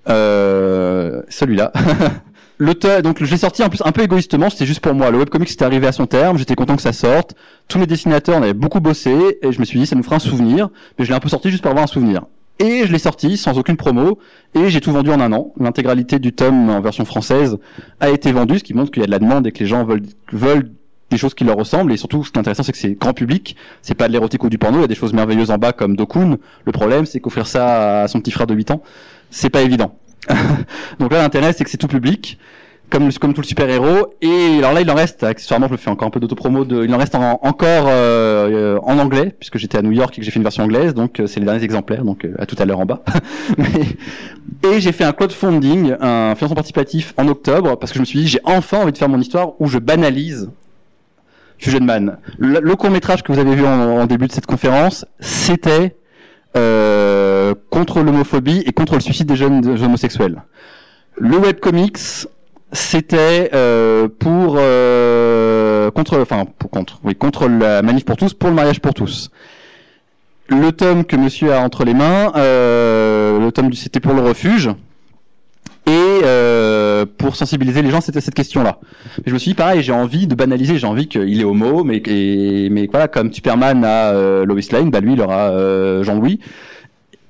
Euh, 0.09 1.23
celui-là. 1.29 1.73
donc 3.03 3.23
je 3.23 3.31
l'ai 3.31 3.37
sorti 3.37 3.62
en 3.62 3.69
plus 3.69 3.83
un 3.85 3.93
peu 3.93 4.03
égoïstement, 4.03 4.51
c'était 4.51 4.67
juste 4.67 4.81
pour 4.81 4.95
moi. 4.95 5.11
Le 5.11 5.19
webcomic 5.19 5.49
c'était 5.49 5.64
arrivé 5.64 5.87
à 5.87 5.93
son 5.93 6.07
terme, 6.07 6.39
j'étais 6.39 6.55
content 6.55 6.77
que 6.77 6.83
ça 6.83 6.93
sorte. 6.93 7.35
Tous 7.69 7.79
mes 7.79 7.87
dessinateurs 7.87 8.37
en 8.37 8.43
avaient 8.43 8.55
beaucoup 8.55 8.81
bossé 8.81 9.39
et 9.43 9.53
je 9.53 9.59
me 9.59 9.64
suis 9.64 9.79
dit 9.79 9.87
ça 9.87 9.97
nous 9.97 10.03
fera 10.03 10.17
un 10.17 10.21
souvenir, 10.21 10.69
mais 10.99 11.05
je 11.05 11.11
l'ai 11.11 11.17
un 11.17 11.21
peu 11.21 11.29
sorti 11.29 11.51
juste 11.51 11.62
pour 11.62 11.71
avoir 11.71 11.85
un 11.85 11.89
souvenir. 11.89 12.23
Et 12.59 12.87
je 12.87 12.93
l'ai 12.93 12.99
sorti 12.99 13.37
sans 13.37 13.59
aucune 13.59 13.77
promo 13.77 14.19
et 14.55 14.71
j'ai 14.71 14.81
tout 14.81 14.93
vendu 14.93 15.11
en 15.11 15.21
un 15.21 15.33
an. 15.33 15.53
L'intégralité 15.61 16.19
du 16.19 16.33
tome 16.33 16.71
en 16.71 16.81
version 16.81 17.05
française 17.05 17.59
a 18.01 18.09
été 18.09 18.33
vendue, 18.33 18.61
ce 18.61 18.64
qui 18.64 18.73
montre 18.73 18.91
qu'il 18.91 19.03
y 19.03 19.05
a 19.05 19.07
de 19.07 19.11
la 19.11 19.19
demande 19.19 19.47
et 19.47 19.53
que 19.53 19.59
les 19.59 19.67
gens 19.67 19.85
veulent 19.85 20.03
veulent 20.33 20.71
des 21.11 21.19
choses 21.19 21.35
qui 21.35 21.45
leur 21.45 21.57
ressemblent 21.57 21.93
et 21.93 21.97
surtout 21.97 22.25
ce 22.25 22.31
qui 22.31 22.37
est 22.37 22.41
intéressant 22.41 22.63
c'est 22.65 22.73
que 22.73 22.79
c'est 22.79 22.99
grand 22.99 23.13
public, 23.13 23.57
c'est 23.83 23.95
pas 23.95 24.09
de 24.09 24.13
l'érotique 24.13 24.43
ou 24.43 24.49
du 24.49 24.59
porno, 24.59 24.79
il 24.79 24.83
y 24.83 24.85
a 24.85 24.89
des 24.89 24.95
choses 24.97 25.13
merveilleuses 25.13 25.51
en 25.53 25.59
bas 25.59 25.73
comme 25.73 25.97
Dokun. 25.97 26.37
Le 26.65 26.73
problème 26.73 27.07
c'est 27.07 27.21
qu'offrir 27.21 27.47
ça 27.47 28.03
à 28.03 28.09
son 28.09 28.21
petit 28.21 28.31
frère 28.33 28.47
de 28.47 28.55
8 28.55 28.73
ans, 28.73 28.83
c'est 29.31 29.51
pas 29.51 29.63
évident. 29.63 29.99
Donc 30.99 31.13
là, 31.13 31.23
l'intérêt, 31.23 31.53
c'est 31.53 31.63
que 31.63 31.71
c'est 31.71 31.77
tout 31.77 31.87
public, 31.87 32.37
comme, 32.91 33.13
tout 33.13 33.41
le 33.41 33.47
super-héros. 33.47 34.15
Et 34.23 34.59
alors 34.59 34.73
là, 34.73 34.81
il 34.81 34.91
en 34.91 34.95
reste, 34.97 35.23
accessoirement, 35.23 35.69
je 35.69 35.73
me 35.73 35.77
fais 35.77 35.91
encore 35.91 36.09
un 36.09 36.11
peu 36.11 36.19
d'autopromo, 36.19 36.65
de, 36.65 36.85
il 36.85 36.93
en 36.93 36.99
reste 36.99 37.15
en- 37.15 37.39
encore 37.43 37.87
euh, 37.87 38.79
en 38.83 38.99
anglais, 38.99 39.33
puisque 39.39 39.59
j'étais 39.59 39.79
à 39.79 39.83
New 39.83 39.93
York 39.93 40.15
et 40.17 40.21
que 40.21 40.25
j'ai 40.25 40.33
fait 40.33 40.39
une 40.39 40.43
version 40.43 40.65
anglaise, 40.65 40.95
donc 40.95 41.21
euh, 41.21 41.29
c'est 41.29 41.39
les 41.39 41.47
derniers 41.47 41.63
exemplaires, 41.63 42.05
donc 42.05 42.25
euh, 42.25 42.35
à 42.41 42.47
tout 42.47 42.57
à 42.59 42.65
l'heure 42.65 42.81
en 42.81 42.87
bas. 42.87 43.05
Mais- 43.59 43.67
et 44.69 44.81
j'ai 44.81 44.91
fait 44.93 45.05
un 45.05 45.13
crowdfunding, 45.13 45.95
un 46.01 46.35
financement 46.35 46.57
participatif 46.57 47.15
en 47.17 47.29
octobre, 47.29 47.77
parce 47.79 47.93
que 47.93 47.97
je 47.97 48.01
me 48.01 48.05
suis 48.05 48.19
dit, 48.21 48.27
j'ai 48.27 48.41
enfin 48.45 48.79
envie 48.79 48.93
de 48.93 48.99
faire 48.99 49.09
mon 49.09 49.21
histoire 49.21 49.53
où 49.61 49.69
je 49.69 49.79
banalise 49.79 50.51
Fusion 51.59 51.81
Man. 51.81 52.19
Le, 52.39 52.61
le 52.61 52.77
court-métrage 52.77 53.23
que 53.23 53.33
vous 53.33 53.39
avez 53.39 53.55
vu 53.55 53.67
en, 53.67 54.07
début 54.07 54.27
de 54.27 54.33
cette 54.33 54.47
conférence, 54.47 55.07
c'était 55.21 55.97
euh, 56.57 57.55
contre 57.71 58.03
l'homophobie 58.03 58.63
et 58.67 58.73
contre 58.73 58.95
le 58.95 59.01
suicide 59.01 59.27
des 59.27 59.37
jeunes 59.37 59.67
homosexuels. 59.83 60.43
Le 61.19 61.39
webcomics, 61.39 62.29
c'était 62.73 63.51
euh, 63.55 64.09
pour 64.09 64.57
euh, 64.59 65.91
contre, 65.91 66.19
enfin 66.21 66.45
pour 66.59 66.71
contre, 66.71 67.01
oui, 67.05 67.15
contre 67.15 67.49
la 67.49 67.83
manif 67.83 68.05
pour 68.05 68.17
tous, 68.17 68.35
pour 68.35 68.51
le 68.51 68.55
mariage 68.55 68.81
pour 68.81 68.95
tous. 68.95 69.31
Le 70.49 70.71
tome 70.71 71.05
que 71.05 71.17
Monsieur 71.17 71.53
a 71.53 71.61
entre 71.61 71.85
les 71.85 71.95
mains, 71.95 72.33
euh, 72.37 73.41
le 73.41 73.51
tome 73.51 73.73
c'était 73.73 74.01
pour 74.01 74.15
le 74.15 74.21
refuge 74.21 74.71
et 75.87 76.20
euh, 76.24 77.07
pour 77.18 77.37
sensibiliser 77.37 77.82
les 77.82 77.91
gens, 77.91 78.01
c'était 78.01 78.20
cette 78.20 78.34
question-là. 78.34 78.78
Mais 79.18 79.24
je 79.26 79.32
me 79.34 79.39
suis 79.39 79.53
dit 79.53 79.55
pareil, 79.55 79.82
j'ai 79.82 79.93
envie 79.93 80.26
de 80.26 80.34
banaliser, 80.34 80.78
j'ai 80.78 80.87
envie 80.87 81.07
qu'il 81.07 81.41
est 81.41 81.45
homo, 81.45 81.84
mais 81.84 82.03
et, 82.07 82.68
mais 82.70 82.89
voilà, 82.91 83.07
comme 83.07 83.32
Superman 83.32 83.84
a 83.84 84.12
euh, 84.12 84.45
Lois 84.45 84.61
Lane, 84.72 84.91
bah 84.91 85.01
lui 85.01 85.12
il 85.12 85.20
aura 85.20 85.51
euh, 85.51 86.03
Jean-Louis. 86.03 86.41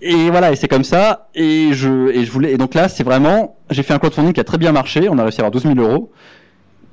Et 0.01 0.31
voilà, 0.31 0.53
et 0.53 0.57
c'est 0.57 0.69
comme 0.69 0.85
ça. 0.85 1.29
Et 1.35 1.71
je 1.73 2.09
et 2.11 2.25
je 2.25 2.31
voulais 2.31 2.53
et 2.53 2.57
donc 2.57 2.75
là, 2.75 2.89
c'est 2.89 3.05
vraiment, 3.05 3.57
j'ai 3.71 3.83
fait 3.83 3.93
un 3.95 3.99
crowdfunding 3.99 4.33
qui 4.33 4.41
a 4.41 4.45
très 4.45 4.59
bien 4.59 4.73
marché. 4.73 5.09
On 5.09 5.19
a 5.19 5.23
réussi 5.23 5.41
à 5.41 5.45
avoir 5.45 5.51
12 5.51 5.63
000 5.63 5.79
euros. 5.79 6.13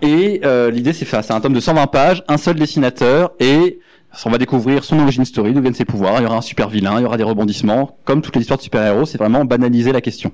Et 0.01 0.41
euh, 0.43 0.69
l'idée, 0.69 0.91
c'est 0.91 1.05
faire, 1.05 1.23
c'est 1.23 1.31
un 1.31 1.39
tome 1.39 1.53
de 1.53 1.61
120 1.61 1.87
pages, 1.87 2.23
un 2.27 2.35
seul 2.35 2.55
dessinateur, 2.55 3.31
et 3.39 3.79
on 4.25 4.29
va 4.29 4.37
découvrir 4.37 4.83
son 4.83 4.99
origin 4.99 5.23
story, 5.23 5.53
d'où 5.53 5.61
viennent 5.61 5.73
ses 5.73 5.85
pouvoirs. 5.85 6.15
Il 6.19 6.23
y 6.23 6.25
aura 6.25 6.37
un 6.37 6.41
super 6.41 6.67
vilain, 6.67 6.99
il 6.99 7.03
y 7.03 7.05
aura 7.05 7.15
des 7.15 7.23
rebondissements, 7.23 7.97
comme 8.03 8.21
toutes 8.21 8.35
les 8.35 8.41
histoires 8.41 8.57
de 8.57 8.63
super-héros. 8.63 9.05
C'est 9.05 9.17
vraiment 9.17 9.45
banaliser 9.45 9.93
la 9.93 10.01
question. 10.01 10.33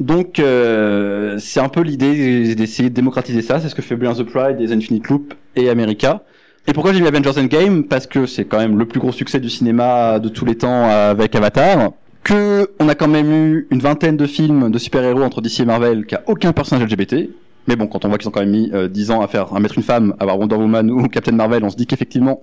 Donc, 0.00 0.38
euh, 0.38 1.38
c'est 1.38 1.60
un 1.60 1.68
peu 1.68 1.80
l'idée 1.80 2.54
d'essayer 2.54 2.88
de 2.88 2.94
démocratiser 2.94 3.42
ça. 3.42 3.60
C'est 3.60 3.68
ce 3.68 3.74
que 3.74 3.82
fait 3.82 3.96
Beyond 3.96 4.14
the 4.14 4.22
Pride, 4.22 4.56
des 4.56 4.72
Infinite 4.72 5.08
Loop 5.08 5.34
et 5.56 5.68
America. 5.68 6.22
Et 6.66 6.72
pourquoi 6.72 6.92
j'ai 6.92 7.00
mis 7.00 7.08
Avengers 7.08 7.38
Endgame? 7.38 7.84
Parce 7.84 8.06
que 8.06 8.26
c'est 8.26 8.44
quand 8.44 8.58
même 8.58 8.78
le 8.78 8.84
plus 8.84 9.00
gros 9.00 9.10
succès 9.10 9.40
du 9.40 9.48
cinéma 9.48 10.18
de 10.18 10.28
tous 10.28 10.44
les 10.44 10.56
temps 10.56 10.84
avec 10.84 11.34
Avatar. 11.34 11.92
Que 12.22 12.70
on 12.78 12.88
a 12.88 12.94
quand 12.94 13.08
même 13.08 13.32
eu 13.32 13.66
une 13.70 13.80
vingtaine 13.80 14.16
de 14.16 14.26
films 14.26 14.70
de 14.70 14.78
super-héros 14.78 15.22
entre 15.22 15.40
DC 15.40 15.60
et 15.60 15.64
Marvel 15.64 16.04
qui 16.04 16.14
a 16.14 16.22
aucun 16.26 16.52
personnage 16.52 16.84
LGBT. 16.84 17.30
Mais 17.68 17.76
bon, 17.76 17.86
quand 17.86 18.04
on 18.04 18.08
voit 18.08 18.18
qu'ils 18.18 18.28
ont 18.28 18.32
quand 18.32 18.40
même 18.40 18.50
mis 18.50 18.70
euh, 18.72 18.88
10 18.88 19.10
ans 19.10 19.20
à 19.20 19.28
faire 19.28 19.54
à 19.54 19.60
mettre 19.60 19.76
une 19.76 19.84
femme, 19.84 20.14
à 20.18 20.22
avoir 20.22 20.38
Wonder 20.38 20.56
Woman 20.56 20.90
ou 20.90 21.08
Captain 21.08 21.32
Marvel, 21.32 21.64
on 21.64 21.70
se 21.70 21.76
dit 21.76 21.86
qu'effectivement, 21.86 22.42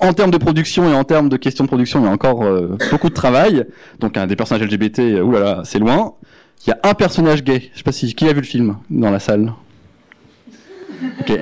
en 0.00 0.12
termes 0.12 0.30
de 0.30 0.38
production 0.38 0.90
et 0.90 0.94
en 0.94 1.04
termes 1.04 1.28
de 1.28 1.36
questions 1.36 1.64
de 1.64 1.68
production, 1.68 2.00
il 2.00 2.04
y 2.04 2.08
a 2.08 2.12
encore 2.12 2.42
euh, 2.42 2.76
beaucoup 2.90 3.08
de 3.08 3.14
travail. 3.14 3.64
Donc 4.00 4.18
des 4.18 4.36
personnages 4.36 4.66
LGBT, 4.66 4.98
euh, 4.98 5.22
oulala, 5.22 5.62
c'est 5.64 5.78
loin. 5.78 6.14
Il 6.64 6.70
y 6.70 6.72
a 6.72 6.78
un 6.82 6.94
personnage 6.94 7.42
gay. 7.44 7.70
Je 7.72 7.78
sais 7.78 7.84
pas 7.84 7.92
si 7.92 8.14
qui 8.14 8.28
a 8.28 8.32
vu 8.32 8.40
le 8.40 8.46
film 8.46 8.76
dans 8.90 9.10
la 9.10 9.18
salle. 9.20 9.52
Ok. 11.20 11.38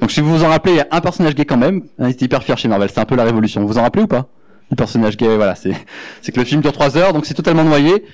Donc 0.00 0.10
si 0.10 0.20
vous 0.20 0.36
vous 0.36 0.44
en 0.44 0.48
rappelez, 0.48 0.72
il 0.74 0.76
y 0.78 0.80
a 0.80 0.88
un 0.90 1.00
personnage 1.00 1.34
gay 1.34 1.44
quand 1.44 1.56
même. 1.56 1.82
Hein, 1.98 2.08
Ils 2.08 2.12
étaient 2.12 2.24
hyper 2.26 2.42
fiers 2.42 2.56
chez 2.56 2.68
Marvel. 2.68 2.88
C'était 2.88 3.00
un 3.00 3.04
peu 3.06 3.16
la 3.16 3.24
révolution. 3.24 3.60
Vous 3.62 3.68
vous 3.68 3.78
en 3.78 3.82
rappelez 3.82 4.04
ou 4.04 4.06
pas? 4.06 4.26
Le 4.70 4.76
personnage 4.76 5.16
gay, 5.16 5.36
voilà, 5.36 5.54
c'est 5.54 5.74
c'est 6.22 6.32
que 6.32 6.40
le 6.40 6.46
film 6.46 6.62
dure 6.62 6.72
3 6.72 6.96
heures, 6.96 7.12
donc 7.12 7.26
c'est 7.26 7.34
totalement 7.34 7.64
noyé. 7.64 8.04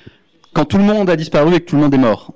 Quand 0.52 0.64
tout 0.64 0.78
le 0.78 0.84
monde 0.84 1.08
a 1.08 1.14
disparu 1.16 1.54
et 1.54 1.60
que 1.60 1.66
tout 1.66 1.76
le 1.76 1.82
monde 1.82 1.94
est 1.94 1.98
mort. 1.98 2.32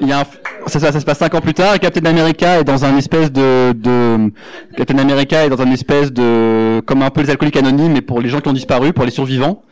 Il 0.00 0.08
y 0.08 0.12
a 0.12 0.20
un, 0.20 0.24
ça 0.66 0.92
se 0.98 1.04
passe 1.04 1.18
cinq 1.18 1.34
ans 1.34 1.40
plus 1.40 1.52
tard 1.54 1.74
et 1.74 1.78
Captain 1.78 2.04
America 2.06 2.60
est 2.60 2.64
dans 2.64 2.84
un 2.84 2.96
espèce 2.96 3.30
de, 3.30 3.72
de 3.72 4.32
Captain 4.76 4.98
America 4.98 5.44
est 5.44 5.50
dans 5.50 5.60
un 5.60 5.70
espèce 5.70 6.10
de 6.12 6.80
comme 6.86 7.02
un 7.02 7.10
peu 7.10 7.20
les 7.20 7.30
alcooliques 7.30 7.56
anonymes 7.56 7.92
mais 7.92 8.00
pour 8.00 8.20
les 8.20 8.28
gens 8.28 8.40
qui 8.40 8.48
ont 8.48 8.52
disparu 8.54 8.92
pour 8.92 9.04
les 9.04 9.10
survivants 9.10 9.62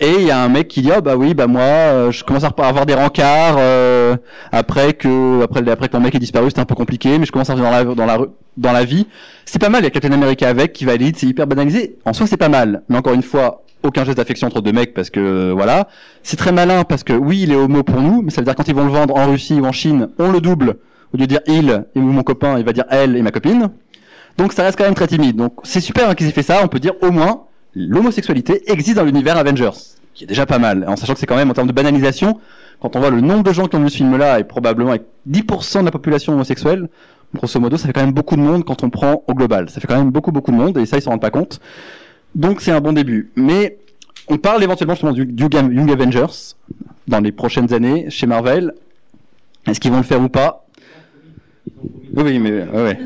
et 0.00 0.14
il 0.18 0.26
y 0.26 0.30
a 0.30 0.42
un 0.42 0.48
mec 0.48 0.68
qui 0.68 0.82
dit 0.82 0.90
ah 0.92 1.00
bah 1.00 1.16
oui 1.16 1.34
bah 1.34 1.46
moi 1.46 1.62
euh, 1.62 2.12
je 2.12 2.22
commence 2.24 2.44
à 2.44 2.48
avoir 2.48 2.86
des 2.86 2.94
rencarts 2.94 3.56
euh, 3.58 4.16
après 4.52 4.92
que 4.92 5.42
après 5.42 5.68
après 5.70 5.88
que 5.88 5.96
mon 5.96 6.02
mec 6.02 6.14
est 6.14 6.18
disparu 6.18 6.48
c'était 6.48 6.60
un 6.60 6.66
peu 6.66 6.74
compliqué 6.74 7.18
mais 7.18 7.26
je 7.26 7.32
commence 7.32 7.50
à 7.50 7.54
dans 7.54 7.70
la 7.70 7.84
dans 7.84 8.06
la 8.06 8.18
dans 8.56 8.72
la 8.72 8.84
vie. 8.84 9.06
C'est 9.44 9.58
pas 9.58 9.68
mal 9.68 9.82
il 9.82 9.84
y 9.84 9.86
a 9.86 9.90
Captain 9.90 10.12
America 10.12 10.48
avec 10.48 10.72
qui 10.72 10.84
valide 10.84 11.16
c'est 11.16 11.26
hyper 11.26 11.46
banalisé. 11.46 11.98
En 12.04 12.12
soi 12.12 12.26
c'est 12.26 12.36
pas 12.36 12.48
mal. 12.48 12.82
Mais 12.88 12.96
encore 12.96 13.14
une 13.14 13.22
fois 13.22 13.64
aucun 13.82 14.04
geste 14.04 14.18
d'affection 14.18 14.48
entre 14.48 14.60
deux 14.60 14.72
mecs 14.72 14.94
parce 14.94 15.10
que 15.10 15.20
euh, 15.20 15.52
voilà. 15.54 15.88
C'est 16.22 16.36
très 16.36 16.52
malin 16.52 16.84
parce 16.84 17.04
que 17.04 17.12
oui 17.12 17.42
il 17.42 17.52
est 17.52 17.56
homo 17.56 17.82
pour 17.82 18.00
nous 18.00 18.22
mais 18.22 18.30
ça 18.30 18.40
veut 18.40 18.44
dire 18.44 18.54
quand 18.54 18.68
ils 18.68 18.74
vont 18.74 18.84
le 18.84 18.92
vendre 18.92 19.16
en 19.16 19.30
Russie 19.30 19.60
ou 19.60 19.66
en 19.66 19.72
Chine 19.72 20.08
on 20.18 20.30
le 20.30 20.40
double. 20.40 20.76
Au 21.14 21.16
lieu 21.16 21.26
de 21.26 21.26
dire 21.26 21.40
il 21.46 21.84
et 21.94 21.98
mon 21.98 22.22
copain 22.22 22.58
il 22.58 22.64
va 22.64 22.72
dire 22.72 22.84
elle 22.90 23.16
et 23.16 23.22
ma 23.22 23.30
copine. 23.30 23.70
Donc 24.38 24.52
ça 24.52 24.64
reste 24.64 24.76
quand 24.76 24.84
même 24.84 24.94
très 24.94 25.06
timide. 25.06 25.36
Donc 25.36 25.54
c'est 25.62 25.80
super 25.80 26.10
hein, 26.10 26.14
qu'ils 26.14 26.28
aient 26.28 26.32
fait 26.32 26.42
ça. 26.42 26.60
On 26.62 26.68
peut 26.68 26.80
dire 26.80 26.94
au 27.02 27.10
moins 27.10 27.45
l'homosexualité 27.76 28.70
existe 28.70 28.96
dans 28.96 29.04
l'univers 29.04 29.36
Avengers 29.36 29.70
qui 30.14 30.24
est 30.24 30.26
déjà 30.26 30.46
pas 30.46 30.58
mal 30.58 30.84
en 30.88 30.96
sachant 30.96 31.14
que 31.14 31.20
c'est 31.20 31.26
quand 31.26 31.36
même 31.36 31.50
en 31.50 31.54
termes 31.54 31.68
de 31.68 31.72
banalisation 31.72 32.40
quand 32.80 32.96
on 32.96 33.00
voit 33.00 33.10
le 33.10 33.20
nombre 33.20 33.44
de 33.44 33.52
gens 33.52 33.68
qui 33.68 33.76
ont 33.76 33.82
vu 33.82 33.90
ce 33.90 33.98
film 33.98 34.16
là 34.16 34.40
et 34.40 34.44
probablement 34.44 34.90
avec 34.90 35.02
10% 35.30 35.80
de 35.80 35.84
la 35.84 35.90
population 35.90 36.32
homosexuelle 36.32 36.88
grosso 37.34 37.60
modo 37.60 37.76
ça 37.76 37.86
fait 37.86 37.92
quand 37.92 38.04
même 38.04 38.12
beaucoup 38.12 38.36
de 38.36 38.40
monde 38.40 38.64
quand 38.64 38.82
on 38.82 38.90
prend 38.90 39.22
au 39.28 39.34
global 39.34 39.70
ça 39.70 39.80
fait 39.80 39.86
quand 39.86 39.98
même 39.98 40.10
beaucoup 40.10 40.32
beaucoup 40.32 40.50
de 40.50 40.56
monde 40.56 40.76
et 40.78 40.86
ça 40.86 40.96
ils 40.96 41.02
s'en 41.02 41.10
rendent 41.10 41.20
pas 41.20 41.30
compte 41.30 41.60
donc 42.36 42.60
c'est 42.60 42.70
un 42.70 42.80
bon 42.80 42.92
début. 42.92 43.30
Mais 43.34 43.78
on 44.28 44.36
parle 44.36 44.62
éventuellement 44.62 44.94
justement 44.94 45.12
du, 45.12 45.24
du 45.24 45.44
Young 45.44 45.90
Avengers 45.90 46.54
dans 47.08 47.20
les 47.20 47.32
prochaines 47.32 47.72
années 47.72 48.10
chez 48.10 48.26
Marvel. 48.26 48.74
Est-ce 49.66 49.80
qu'ils 49.80 49.90
vont 49.90 49.96
le 49.96 50.02
faire 50.04 50.20
ou 50.20 50.28
pas? 50.28 50.66
Oui, 52.14 52.38
mais 52.38 52.62
ouais. 52.64 52.98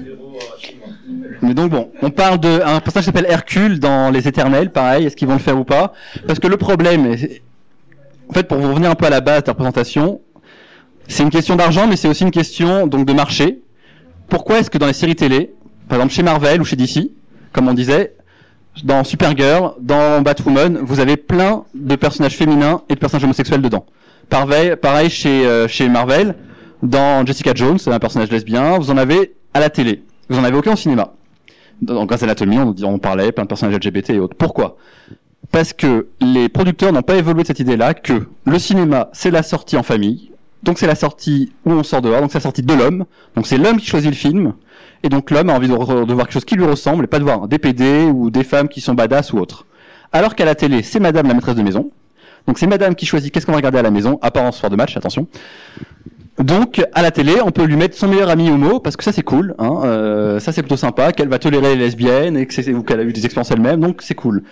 Mais 1.42 1.54
donc 1.54 1.70
bon, 1.70 1.90
on 2.02 2.10
parle 2.10 2.38
de 2.38 2.60
un 2.64 2.80
personnage 2.80 3.04
qui 3.04 3.12
s'appelle 3.12 3.26
Hercule 3.28 3.80
dans 3.80 4.10
Les 4.10 4.28
Éternels, 4.28 4.70
pareil. 4.70 5.06
Est-ce 5.06 5.16
qu'ils 5.16 5.28
vont 5.28 5.34
le 5.34 5.40
faire 5.40 5.58
ou 5.58 5.64
pas? 5.64 5.92
Parce 6.26 6.38
que 6.38 6.46
le 6.48 6.56
problème, 6.56 7.06
est- 7.06 7.42
en 8.28 8.32
fait, 8.34 8.44
pour 8.44 8.58
vous 8.58 8.68
revenir 8.68 8.90
un 8.90 8.94
peu 8.94 9.06
à 9.06 9.10
la 9.10 9.20
base 9.20 9.42
de 9.42 9.46
la 9.48 9.52
représentation, 9.52 10.20
c'est 11.08 11.22
une 11.22 11.30
question 11.30 11.56
d'argent, 11.56 11.86
mais 11.88 11.96
c'est 11.96 12.08
aussi 12.08 12.22
une 12.24 12.30
question 12.30 12.86
donc 12.86 13.06
de 13.06 13.12
marché. 13.12 13.60
Pourquoi 14.28 14.58
est-ce 14.60 14.70
que 14.70 14.78
dans 14.78 14.86
les 14.86 14.92
séries 14.92 15.16
télé, 15.16 15.52
par 15.88 15.96
exemple 15.98 16.12
chez 16.14 16.22
Marvel 16.22 16.60
ou 16.60 16.64
chez 16.64 16.76
DC, 16.76 17.10
comme 17.52 17.68
on 17.68 17.74
disait, 17.74 18.14
dans 18.84 19.02
Supergirl, 19.02 19.72
dans 19.80 20.20
Batwoman, 20.22 20.78
vous 20.82 21.00
avez 21.00 21.16
plein 21.16 21.64
de 21.74 21.96
personnages 21.96 22.36
féminins 22.36 22.82
et 22.88 22.94
de 22.94 23.00
personnages 23.00 23.24
homosexuels 23.24 23.60
dedans. 23.62 23.84
Pareil, 24.28 24.76
pareil 24.76 25.10
chez, 25.10 25.44
euh, 25.46 25.66
chez 25.66 25.88
Marvel, 25.88 26.36
dans 26.82 27.26
Jessica 27.26 27.52
Jones, 27.54 27.78
un 27.86 27.98
personnage 27.98 28.30
lesbien, 28.30 28.78
vous 28.78 28.90
en 28.92 28.96
avez 28.96 29.34
à 29.52 29.58
la 29.60 29.70
télé. 29.70 30.04
Vous 30.28 30.38
en 30.38 30.44
avez 30.44 30.56
aucun 30.56 30.74
au 30.74 30.76
cinéma. 30.76 31.12
Dans 31.82 32.04
Grey's 32.06 32.22
Anatomy, 32.22 32.58
on, 32.58 32.74
on 32.84 32.98
parlait, 32.98 33.32
plein 33.32 33.44
de 33.44 33.48
personnages 33.48 33.76
LGBT 33.76 34.10
et 34.10 34.18
autres. 34.18 34.36
Pourquoi? 34.36 34.76
Parce 35.50 35.72
que 35.72 36.06
les 36.20 36.48
producteurs 36.48 36.92
n'ont 36.92 37.02
pas 37.02 37.16
évolué 37.16 37.42
de 37.42 37.46
cette 37.46 37.60
idée-là 37.60 37.94
que 37.94 38.26
le 38.44 38.58
cinéma, 38.58 39.08
c'est 39.12 39.30
la 39.30 39.42
sortie 39.42 39.76
en 39.76 39.82
famille, 39.82 40.30
Donc 40.62 40.78
c'est 40.78 40.86
la 40.86 40.94
sortie 40.94 41.52
où 41.64 41.72
on 41.72 41.82
sort 41.82 42.02
dehors, 42.02 42.20
donc 42.20 42.30
c'est 42.30 42.38
la 42.38 42.42
sortie 42.42 42.62
de 42.62 42.74
l'homme. 42.74 43.06
Donc 43.34 43.46
c'est 43.46 43.56
l'homme 43.56 43.78
qui 43.78 43.86
choisit 43.86 44.10
le 44.10 44.16
film, 44.16 44.52
et 45.02 45.08
donc 45.08 45.30
l'homme 45.30 45.48
a 45.50 45.54
envie 45.54 45.68
de 45.68 45.74
voir 45.74 46.26
quelque 46.26 46.32
chose 46.32 46.44
qui 46.44 46.56
lui 46.56 46.66
ressemble, 46.66 47.04
et 47.04 47.06
pas 47.06 47.18
de 47.18 47.24
voir 47.24 47.48
des 47.48 47.58
PD 47.58 48.04
ou 48.04 48.30
des 48.30 48.44
femmes 48.44 48.68
qui 48.68 48.80
sont 48.80 48.94
badass 48.94 49.32
ou 49.32 49.38
autres. 49.38 49.66
Alors 50.12 50.34
qu'à 50.34 50.44
la 50.44 50.54
télé, 50.54 50.82
c'est 50.82 51.00
madame 51.00 51.26
la 51.28 51.34
maîtresse 51.34 51.56
de 51.56 51.62
maison. 51.62 51.90
Donc 52.46 52.58
c'est 52.58 52.66
madame 52.66 52.94
qui 52.94 53.06
choisit 53.06 53.32
qu'est-ce 53.32 53.46
qu'on 53.46 53.52
va 53.52 53.58
regarder 53.58 53.78
à 53.78 53.82
la 53.82 53.90
maison, 53.90 54.18
à 54.22 54.30
part 54.30 54.44
en 54.44 54.52
soir 54.52 54.70
de 54.70 54.76
match, 54.76 54.96
attention. 54.96 55.26
Donc 56.40 56.82
à 56.94 57.02
la 57.02 57.10
télé, 57.10 57.34
on 57.44 57.50
peut 57.50 57.64
lui 57.64 57.76
mettre 57.76 57.96
son 57.96 58.08
meilleur 58.08 58.30
ami 58.30 58.50
homo 58.50 58.80
parce 58.80 58.96
que 58.96 59.04
ça 59.04 59.12
c'est 59.12 59.22
cool, 59.22 59.54
hein, 59.58 59.80
euh, 59.84 60.40
ça 60.40 60.52
c'est 60.52 60.62
plutôt 60.62 60.76
sympa, 60.76 61.12
qu'elle 61.12 61.28
va 61.28 61.38
tolérer 61.38 61.74
les 61.74 61.84
lesbiennes 61.84 62.36
et 62.36 62.46
que 62.46 62.70
ou 62.72 62.82
qu'elle 62.82 63.00
a 63.00 63.02
eu 63.02 63.12
des 63.12 63.24
expériences 63.26 63.50
elle-même, 63.50 63.80
donc 63.80 64.00
c'est 64.00 64.14
cool. 64.14 64.42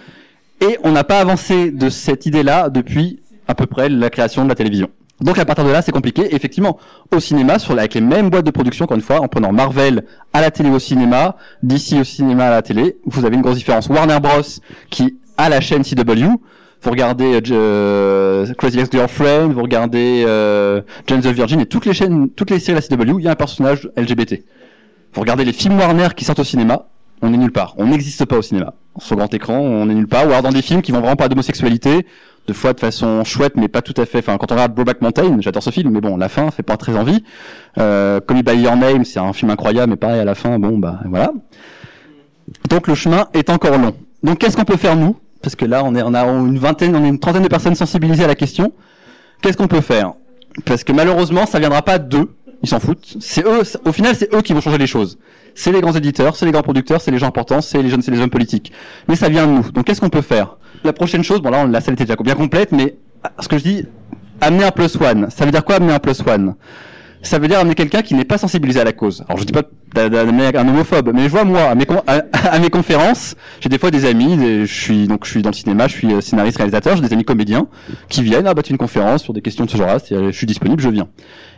Et 0.60 0.78
on 0.84 0.92
n'a 0.92 1.04
pas 1.04 1.20
avancé 1.20 1.70
de 1.70 1.88
cette 1.88 2.26
idée-là 2.26 2.68
depuis 2.68 3.20
à 3.46 3.54
peu 3.54 3.66
près 3.66 3.88
la 3.88 4.10
création 4.10 4.44
de 4.44 4.50
la 4.50 4.54
télévision. 4.54 4.90
Donc 5.20 5.38
à 5.38 5.44
partir 5.44 5.64
de 5.64 5.70
là, 5.70 5.82
c'est 5.82 5.92
compliqué. 5.92 6.34
Effectivement, 6.34 6.78
au 7.12 7.20
cinéma, 7.20 7.58
sur, 7.58 7.72
avec 7.72 7.94
les 7.94 8.00
mêmes 8.00 8.30
boîtes 8.30 8.46
de 8.46 8.50
production, 8.50 8.84
encore 8.84 8.96
une 8.96 9.02
fois, 9.02 9.20
en 9.20 9.28
prenant 9.28 9.52
Marvel 9.52 10.04
à 10.32 10.40
la 10.40 10.50
télé 10.50 10.70
au 10.70 10.78
cinéma, 10.78 11.36
DC 11.62 11.94
au 12.00 12.04
cinéma 12.04 12.46
à 12.46 12.50
la 12.50 12.62
télé, 12.62 12.98
vous 13.04 13.24
avez 13.24 13.34
une 13.34 13.42
grosse 13.42 13.56
différence. 13.56 13.88
Warner 13.88 14.20
Bros, 14.20 14.42
qui 14.90 15.18
a 15.36 15.48
la 15.48 15.60
chaîne 15.60 15.82
CW, 15.82 16.38
vous 16.82 16.90
regardez 16.90 17.40
euh, 17.50 18.46
Crazy 18.54 18.78
Ex-Girlfriend, 18.78 19.52
vous 19.52 19.62
regardez 19.62 20.24
euh, 20.26 20.80
Jane 21.06 21.20
the 21.20 21.26
Virgin 21.26 21.60
et 21.60 21.66
toutes 21.66 21.86
les 21.86 21.92
chaînes, 21.92 22.30
toutes 22.30 22.50
les 22.50 22.60
séries 22.60 22.80
de 22.80 22.96
la 22.96 22.96
CW, 22.96 23.18
il 23.18 23.24
y 23.24 23.28
a 23.28 23.32
un 23.32 23.36
personnage 23.36 23.90
LGBT. 23.96 24.42
Vous 25.12 25.20
regardez 25.20 25.44
les 25.44 25.52
films 25.52 25.78
Warner 25.78 26.08
qui 26.14 26.24
sortent 26.24 26.38
au 26.38 26.44
cinéma, 26.44 26.86
on 27.22 27.32
est 27.32 27.36
nulle 27.36 27.52
part. 27.52 27.74
On 27.78 27.86
n'existe 27.86 28.24
pas 28.24 28.36
au 28.38 28.42
cinéma. 28.42 28.74
Sur 28.98 29.16
grand 29.16 29.32
écran, 29.32 29.58
on 29.58 29.88
est 29.90 29.94
nulle 29.94 30.06
part. 30.06 30.26
Ou 30.26 30.30
alors 30.30 30.42
dans 30.42 30.52
des 30.52 30.62
films 30.62 30.82
qui 30.82 30.92
vont 30.92 31.00
vraiment 31.00 31.16
pas 31.16 31.28
d'homosexualité, 31.28 32.06
de 32.46 32.52
fois 32.52 32.72
de 32.72 32.80
façon 32.80 33.24
chouette, 33.24 33.56
mais 33.56 33.68
pas 33.68 33.82
tout 33.82 33.94
à 34.00 34.06
fait. 34.06 34.18
Enfin, 34.18 34.36
quand 34.38 34.52
on 34.52 34.54
regarde 34.54 34.74
Brokeback 34.74 35.02
Mountain, 35.02 35.36
j'adore 35.40 35.62
ce 35.62 35.70
film, 35.70 35.90
mais 35.90 36.00
bon, 36.00 36.16
la 36.16 36.28
fin 36.28 36.50
fait 36.50 36.62
pas 36.62 36.76
très 36.76 36.96
envie. 36.96 37.24
Euh, 37.78 38.20
Call 38.20 38.38
Me 38.38 38.42
by 38.42 38.62
Your 38.62 38.76
Name, 38.76 39.04
c'est 39.04 39.18
un 39.18 39.32
film 39.32 39.50
incroyable, 39.50 39.90
mais 39.90 39.96
pareil 39.96 40.20
à 40.20 40.24
la 40.24 40.34
fin, 40.34 40.58
bon 40.58 40.78
bah 40.78 41.00
voilà. 41.06 41.32
Donc 42.70 42.86
le 42.86 42.94
chemin 42.94 43.28
est 43.34 43.50
encore 43.50 43.76
long. 43.78 43.94
Donc 44.22 44.38
qu'est-ce 44.38 44.56
qu'on 44.56 44.64
peut 44.64 44.76
faire 44.76 44.96
nous? 44.96 45.16
Parce 45.42 45.54
que 45.54 45.64
là, 45.64 45.82
on 45.84 45.94
est, 45.94 46.02
a 46.02 46.24
une 46.24 46.58
vingtaine, 46.58 46.94
on 46.96 47.04
est 47.04 47.08
une 47.08 47.18
trentaine 47.18 47.42
de 47.42 47.48
personnes 47.48 47.74
sensibilisées 47.74 48.24
à 48.24 48.26
la 48.26 48.34
question. 48.34 48.72
Qu'est-ce 49.40 49.56
qu'on 49.56 49.68
peut 49.68 49.80
faire? 49.80 50.14
Parce 50.64 50.84
que 50.84 50.92
malheureusement, 50.92 51.46
ça 51.46 51.58
viendra 51.58 51.82
pas 51.82 51.98
d'eux. 51.98 52.34
Ils 52.62 52.68
s'en 52.68 52.80
foutent. 52.80 53.16
C'est 53.20 53.46
eux. 53.46 53.62
Au 53.84 53.92
final, 53.92 54.16
c'est 54.16 54.34
eux 54.34 54.42
qui 54.42 54.52
vont 54.52 54.60
changer 54.60 54.78
les 54.78 54.88
choses. 54.88 55.18
C'est 55.54 55.70
les 55.70 55.80
grands 55.80 55.92
éditeurs, 55.92 56.34
c'est 56.36 56.44
les 56.46 56.52
grands 56.52 56.62
producteurs, 56.62 57.00
c'est 57.00 57.10
les 57.10 57.18
gens 57.18 57.28
importants, 57.28 57.60
c'est 57.60 57.80
les 57.82 57.88
jeunes, 57.88 58.02
c'est 58.02 58.10
les 58.10 58.20
hommes 58.20 58.30
politiques. 58.30 58.72
Mais 59.06 59.16
ça 59.16 59.28
vient 59.28 59.46
de 59.46 59.52
nous. 59.52 59.70
Donc 59.70 59.84
qu'est-ce 59.84 60.00
qu'on 60.00 60.08
peut 60.08 60.22
faire? 60.22 60.56
La 60.84 60.92
prochaine 60.92 61.22
chose, 61.22 61.40
bon 61.40 61.50
là, 61.50 61.66
la 61.66 61.80
salle 61.80 61.94
était 61.94 62.04
déjà 62.04 62.16
bien 62.16 62.34
complète, 62.34 62.72
mais 62.72 62.96
ah, 63.22 63.32
ce 63.40 63.48
que 63.48 63.58
je 63.58 63.62
dis, 63.62 63.86
amener 64.40 64.64
un 64.64 64.70
plus 64.70 64.96
one. 65.00 65.28
Ça 65.30 65.44
veut 65.44 65.50
dire 65.50 65.64
quoi 65.64 65.76
amener 65.76 65.92
un 65.92 65.98
plus 65.98 66.20
one? 66.26 66.54
Ça 67.22 67.38
veut 67.38 67.48
dire 67.48 67.58
amener 67.58 67.74
quelqu'un 67.74 68.02
qui 68.02 68.14
n'est 68.14 68.24
pas 68.24 68.38
sensibilisé 68.38 68.80
à 68.80 68.84
la 68.84 68.92
cause. 68.92 69.24
Alors 69.28 69.38
je 69.38 69.44
dis 69.44 69.52
pas 69.52 69.62
d'a- 69.94 70.08
d'amener 70.08 70.56
un 70.56 70.68
homophobe, 70.68 71.10
mais 71.14 71.24
je 71.24 71.28
vois 71.28 71.44
moi 71.44 71.62
à 71.62 71.74
mes, 71.74 71.84
con- 71.86 72.02
à, 72.06 72.22
à 72.52 72.58
mes 72.58 72.70
conférences, 72.70 73.34
j'ai 73.60 73.68
des 73.68 73.78
fois 73.78 73.90
des 73.90 74.04
amis, 74.04 74.38
je 74.40 74.64
suis 74.72 75.06
donc 75.08 75.24
je 75.24 75.30
suis 75.30 75.42
dans 75.42 75.50
le 75.50 75.54
cinéma, 75.54 75.88
je 75.88 75.94
suis 75.94 76.12
euh, 76.12 76.20
scénariste 76.20 76.56
réalisateur, 76.58 76.96
j'ai 76.96 77.02
des 77.02 77.12
amis 77.12 77.24
comédiens 77.24 77.66
qui 78.08 78.22
viennent, 78.22 78.46
ah 78.46 78.54
bah 78.54 78.62
tu 78.62 78.70
une 78.72 78.78
conférence 78.78 79.22
sur 79.22 79.32
des 79.32 79.42
questions 79.42 79.64
de 79.64 79.70
ce 79.70 79.76
genre-là, 79.76 79.98
je 80.10 80.30
suis 80.30 80.46
disponible, 80.46 80.80
je 80.82 80.88
viens. 80.88 81.08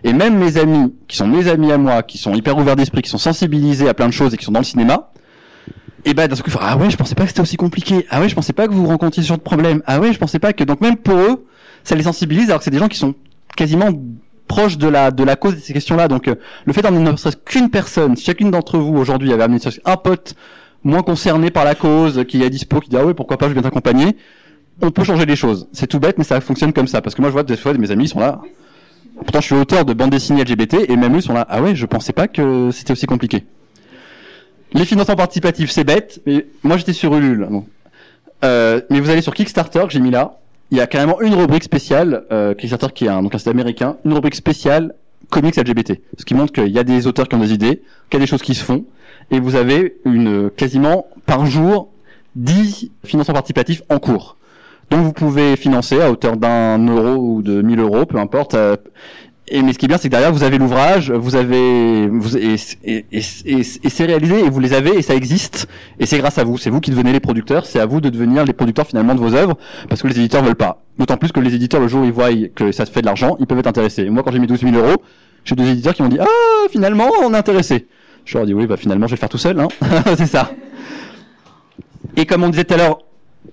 Et 0.04 0.12
même 0.12 0.38
mes 0.38 0.56
amis 0.56 0.94
qui 1.08 1.16
sont 1.16 1.26
mes 1.26 1.46
amis 1.48 1.70
à 1.72 1.78
moi, 1.78 2.02
qui 2.02 2.16
sont 2.18 2.32
hyper 2.34 2.56
ouverts 2.56 2.76
d'esprit, 2.76 3.02
qui 3.02 3.10
sont 3.10 3.18
sensibilisés 3.18 3.88
à 3.88 3.94
plein 3.94 4.06
de 4.08 4.12
choses 4.14 4.32
et 4.32 4.36
qui 4.38 4.44
sont 4.46 4.52
dans 4.52 4.60
le 4.60 4.64
cinéma, 4.64 5.10
et 6.06 6.14
bah 6.14 6.26
d'un 6.26 6.34
seul 6.36 6.44
coup, 6.44 6.48
ils 6.50 6.54
font, 6.54 6.60
ah 6.62 6.78
ouais, 6.78 6.88
je 6.88 6.96
pensais 6.96 7.14
pas 7.14 7.24
que 7.24 7.28
c'était 7.28 7.42
aussi 7.42 7.56
compliqué. 7.58 8.06
Ah 8.08 8.20
ouais, 8.20 8.28
je 8.30 8.34
pensais 8.34 8.54
pas 8.54 8.66
que 8.66 8.72
vous 8.72 8.86
rencontriez 8.86 9.22
ce 9.22 9.28
genre 9.28 9.36
de 9.36 9.42
problème. 9.42 9.82
Ah 9.86 10.00
ouais, 10.00 10.14
je 10.14 10.18
pensais 10.18 10.38
pas 10.38 10.54
que 10.54 10.64
donc 10.64 10.80
même 10.80 10.96
pour 10.96 11.16
eux, 11.18 11.46
ça 11.84 11.94
les 11.94 12.02
sensibilise 12.04 12.48
alors 12.48 12.60
que 12.60 12.64
c'est 12.64 12.70
des 12.70 12.78
gens 12.78 12.88
qui 12.88 12.96
sont 12.96 13.14
quasiment 13.54 13.88
proches 14.50 14.78
de 14.78 14.88
la 14.88 15.12
de 15.12 15.22
la 15.22 15.36
cause 15.36 15.54
de 15.54 15.60
ces 15.60 15.72
questions-là. 15.72 16.08
Donc 16.08 16.26
euh, 16.26 16.34
le 16.66 16.72
fait 16.72 16.82
d'emmener 16.82 17.12
ne 17.12 17.16
serait-ce 17.16 17.36
qu'une 17.36 17.70
personne, 17.70 18.16
si 18.16 18.24
chacune 18.24 18.50
d'entre 18.50 18.78
vous 18.78 18.96
aujourd'hui 18.96 19.32
avait 19.32 19.44
amené 19.44 19.60
un 19.84 19.96
pote 19.96 20.34
moins 20.82 21.02
concerné 21.02 21.52
par 21.52 21.64
la 21.64 21.76
cause, 21.76 22.24
qui 22.26 22.42
est 22.42 22.50
dispo, 22.50 22.80
qui 22.80 22.90
dit 22.90 22.96
ah 22.96 23.04
ouais 23.06 23.14
pourquoi 23.14 23.38
pas, 23.38 23.46
je 23.48 23.52
viens 23.52 23.62
t'accompagner, 23.62 24.16
on 24.82 24.90
peut 24.90 25.04
changer 25.04 25.24
les 25.24 25.36
choses. 25.36 25.68
C'est 25.72 25.86
tout 25.86 26.00
bête, 26.00 26.18
mais 26.18 26.24
ça 26.24 26.40
fonctionne 26.40 26.72
comme 26.72 26.88
ça. 26.88 27.00
Parce 27.00 27.14
que 27.14 27.22
moi 27.22 27.30
je 27.30 27.34
vois 27.34 27.44
des 27.44 27.56
fois 27.56 27.72
mes 27.74 27.92
amis 27.92 28.08
sont 28.08 28.18
là. 28.18 28.40
Pourtant 29.14 29.40
je 29.40 29.46
suis 29.46 29.54
auteur 29.54 29.84
de 29.84 29.92
bande 29.92 30.10
dessinée 30.10 30.42
LGBT 30.42 30.88
et 30.88 30.96
même 30.96 31.16
eux 31.16 31.20
sont 31.20 31.34
là. 31.34 31.46
Ah 31.48 31.62
ouais, 31.62 31.76
je 31.76 31.86
pensais 31.86 32.12
pas 32.12 32.26
que 32.26 32.70
c'était 32.72 32.92
aussi 32.92 33.06
compliqué. 33.06 33.44
Les 34.72 34.84
financements 34.84 35.16
participatifs, 35.16 35.70
c'est 35.70 35.84
bête, 35.84 36.20
mais 36.26 36.46
moi 36.64 36.76
j'étais 36.76 36.92
sur 36.92 37.14
Ulule. 37.14 37.48
Euh, 38.44 38.80
mais 38.90 38.98
vous 38.98 39.10
allez 39.10 39.22
sur 39.22 39.34
Kickstarter 39.34 39.84
que 39.86 39.92
j'ai 39.92 40.00
mis 40.00 40.10
là. 40.10 40.39
Il 40.70 40.78
y 40.78 40.80
a 40.80 40.86
carrément 40.86 41.20
une 41.20 41.34
rubrique 41.34 41.64
spéciale, 41.64 42.24
euh, 42.30 42.54
qui 42.54 42.66
est 42.66 43.08
un, 43.08 43.22
donc 43.22 43.34
un 43.34 43.38
site 43.38 43.48
américain, 43.48 43.96
une 44.04 44.12
rubrique 44.12 44.36
spéciale 44.36 44.94
comics 45.28 45.56
LGBT. 45.56 46.00
Ce 46.18 46.24
qui 46.24 46.34
montre 46.34 46.52
qu'il 46.52 46.68
y 46.68 46.78
a 46.78 46.84
des 46.84 47.06
auteurs 47.06 47.28
qui 47.28 47.34
ont 47.34 47.40
des 47.40 47.52
idées, 47.52 47.82
qu'il 48.08 48.14
y 48.14 48.22
a 48.22 48.24
des 48.24 48.26
choses 48.26 48.42
qui 48.42 48.54
se 48.54 48.64
font, 48.64 48.84
et 49.30 49.40
vous 49.40 49.56
avez 49.56 49.96
une 50.04 50.50
quasiment 50.50 51.06
par 51.26 51.46
jour 51.46 51.88
10 52.36 52.90
financements 53.04 53.34
participatifs 53.34 53.82
en 53.88 53.98
cours. 53.98 54.36
Donc 54.90 55.04
vous 55.04 55.12
pouvez 55.12 55.56
financer 55.56 56.00
à 56.00 56.10
hauteur 56.10 56.36
d'un 56.36 56.78
euro 56.84 57.16
ou 57.20 57.42
de 57.42 57.62
1000 57.62 57.78
euros, 57.80 58.06
peu 58.06 58.18
importe. 58.18 58.54
euh, 58.54 58.76
et 59.50 59.62
mais 59.62 59.72
ce 59.72 59.78
qui 59.78 59.86
est 59.86 59.88
bien, 59.88 59.98
c'est 59.98 60.08
que 60.08 60.12
derrière 60.12 60.32
vous 60.32 60.42
avez 60.44 60.56
l'ouvrage, 60.58 61.10
vous 61.10 61.34
avez, 61.36 62.06
vous, 62.08 62.36
et, 62.36 62.54
et, 62.84 63.04
et, 63.12 63.20
et- 63.44 63.62
c'est 63.90 64.04
réalisé 64.04 64.38
et 64.44 64.48
vous 64.48 64.60
les 64.60 64.72
avez 64.72 64.96
et 64.98 65.02
ça 65.02 65.14
existe 65.14 65.66
et 65.98 66.06
c'est 66.06 66.18
grâce 66.18 66.38
à 66.38 66.44
vous. 66.44 66.56
C'est 66.56 66.70
vous 66.70 66.80
qui 66.80 66.90
devenez 66.90 67.12
les 67.12 67.20
producteurs. 67.20 67.66
C'est 67.66 67.80
à 67.80 67.86
vous 67.86 68.00
de 68.00 68.08
devenir 68.08 68.44
les 68.44 68.52
producteurs 68.52 68.86
finalement 68.86 69.14
de 69.14 69.20
vos 69.20 69.34
œuvres 69.34 69.56
parce 69.88 70.00
que 70.02 70.08
les 70.08 70.18
éditeurs 70.18 70.42
veulent 70.42 70.54
pas. 70.54 70.82
D'autant 70.98 71.16
plus 71.16 71.32
que 71.32 71.40
les 71.40 71.54
éditeurs 71.54 71.80
le 71.80 71.88
jour 71.88 72.02
où 72.02 72.04
ils 72.04 72.12
voient 72.12 72.28
que 72.54 72.72
ça 72.72 72.86
se 72.86 72.90
fait 72.92 73.00
de 73.00 73.06
l'argent, 73.06 73.36
ils 73.40 73.46
peuvent 73.46 73.58
être 73.58 73.66
intéressés. 73.66 74.08
Moi, 74.08 74.22
quand 74.22 74.30
j'ai 74.32 74.38
mis 74.38 74.46
12 74.46 74.60
000 74.60 74.74
euros, 74.76 75.02
j'ai 75.44 75.54
deux 75.54 75.68
éditeurs 75.68 75.94
qui 75.94 76.02
m'ont 76.02 76.08
dit 76.08 76.18
ah 76.20 76.26
finalement 76.70 77.08
on 77.22 77.32
est 77.34 77.36
intéressé. 77.36 77.86
Je 78.24 78.34
leur 78.34 78.44
ai 78.44 78.46
dit 78.46 78.54
oui 78.54 78.66
bah 78.66 78.76
finalement 78.76 79.06
je 79.06 79.12
vais 79.12 79.16
le 79.16 79.20
faire 79.20 79.28
tout 79.28 79.38
seul. 79.38 79.58
Hein. 79.58 79.68
c'est 80.16 80.26
ça. 80.26 80.52
Et 82.16 82.26
comme 82.26 82.42
on 82.44 82.48
disait 82.48 82.64
tout 82.64 82.74
à 82.74 82.76
l'heure, 82.76 82.98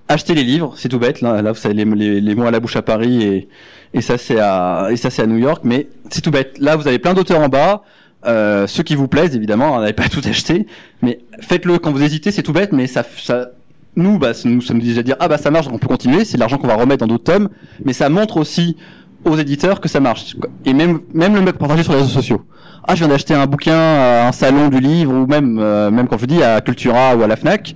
acheter 0.08 0.34
les 0.34 0.44
livres, 0.44 0.74
c'est 0.76 0.88
tout 0.88 0.98
bête. 0.98 1.20
Là, 1.20 1.42
là 1.42 1.52
vous 1.52 1.58
savez 1.58 1.74
les, 1.74 1.84
les, 1.84 2.20
les 2.20 2.34
mots 2.34 2.46
à 2.46 2.50
la 2.50 2.60
bouche 2.60 2.76
à 2.76 2.82
Paris 2.82 3.22
et, 3.22 3.48
et 3.94 4.00
ça 4.00 4.18
c'est 4.18 4.38
à 4.38 4.88
et 4.90 4.96
ça 4.96 5.10
c'est 5.10 5.22
à 5.22 5.26
New 5.26 5.38
York, 5.38 5.62
mais 5.64 5.88
c'est 6.10 6.20
tout 6.20 6.30
bête. 6.30 6.58
Là, 6.58 6.76
vous 6.76 6.88
avez 6.88 6.98
plein 6.98 7.14
d'auteurs 7.14 7.40
en 7.40 7.48
bas. 7.48 7.82
Euh, 8.26 8.66
ceux 8.66 8.82
qui 8.82 8.96
vous 8.96 9.06
plaisent, 9.06 9.36
évidemment, 9.36 9.76
on 9.76 9.80
n'avait 9.80 9.92
pas 9.92 10.08
tout 10.08 10.22
acheté, 10.28 10.66
mais 11.02 11.20
faites-le 11.40 11.78
quand 11.78 11.92
vous 11.92 12.02
hésitez, 12.02 12.32
c'est 12.32 12.42
tout 12.42 12.52
bête, 12.52 12.72
mais 12.72 12.88
ça, 12.88 13.04
ça, 13.16 13.50
nous, 13.94 14.18
bah, 14.18 14.32
nous, 14.44 14.60
dit 14.60 14.88
déjà 14.88 15.02
dire, 15.02 15.16
ah 15.20 15.28
bah 15.28 15.38
ça 15.38 15.50
marche, 15.50 15.68
on 15.72 15.78
peut 15.78 15.86
continuer, 15.86 16.24
c'est 16.24 16.36
l'argent 16.36 16.58
qu'on 16.58 16.66
va 16.66 16.74
remettre 16.74 17.06
dans 17.06 17.12
d'autres 17.12 17.32
tomes, 17.32 17.48
mais 17.84 17.92
ça 17.92 18.08
montre 18.08 18.36
aussi 18.36 18.76
aux 19.24 19.36
éditeurs 19.36 19.80
que 19.80 19.88
ça 19.88 20.00
marche. 20.00 20.36
Et 20.64 20.72
même, 20.72 21.00
même 21.14 21.34
le 21.34 21.42
mec 21.42 21.58
partager 21.58 21.82
sur 21.82 21.92
les 21.92 22.00
réseaux 22.00 22.10
sociaux. 22.10 22.42
Ah, 22.86 22.94
je 22.94 23.00
viens 23.00 23.08
d'acheter 23.08 23.34
un 23.34 23.46
bouquin 23.46 23.76
à 23.76 24.28
un 24.28 24.32
salon 24.32 24.68
du 24.68 24.80
livre, 24.80 25.12
ou 25.12 25.26
même, 25.26 25.58
euh, 25.60 25.90
même 25.90 26.08
quand 26.08 26.18
je 26.18 26.42
à 26.42 26.60
Cultura 26.60 27.16
ou 27.16 27.22
à 27.22 27.26
la 27.26 27.36
Fnac, 27.36 27.74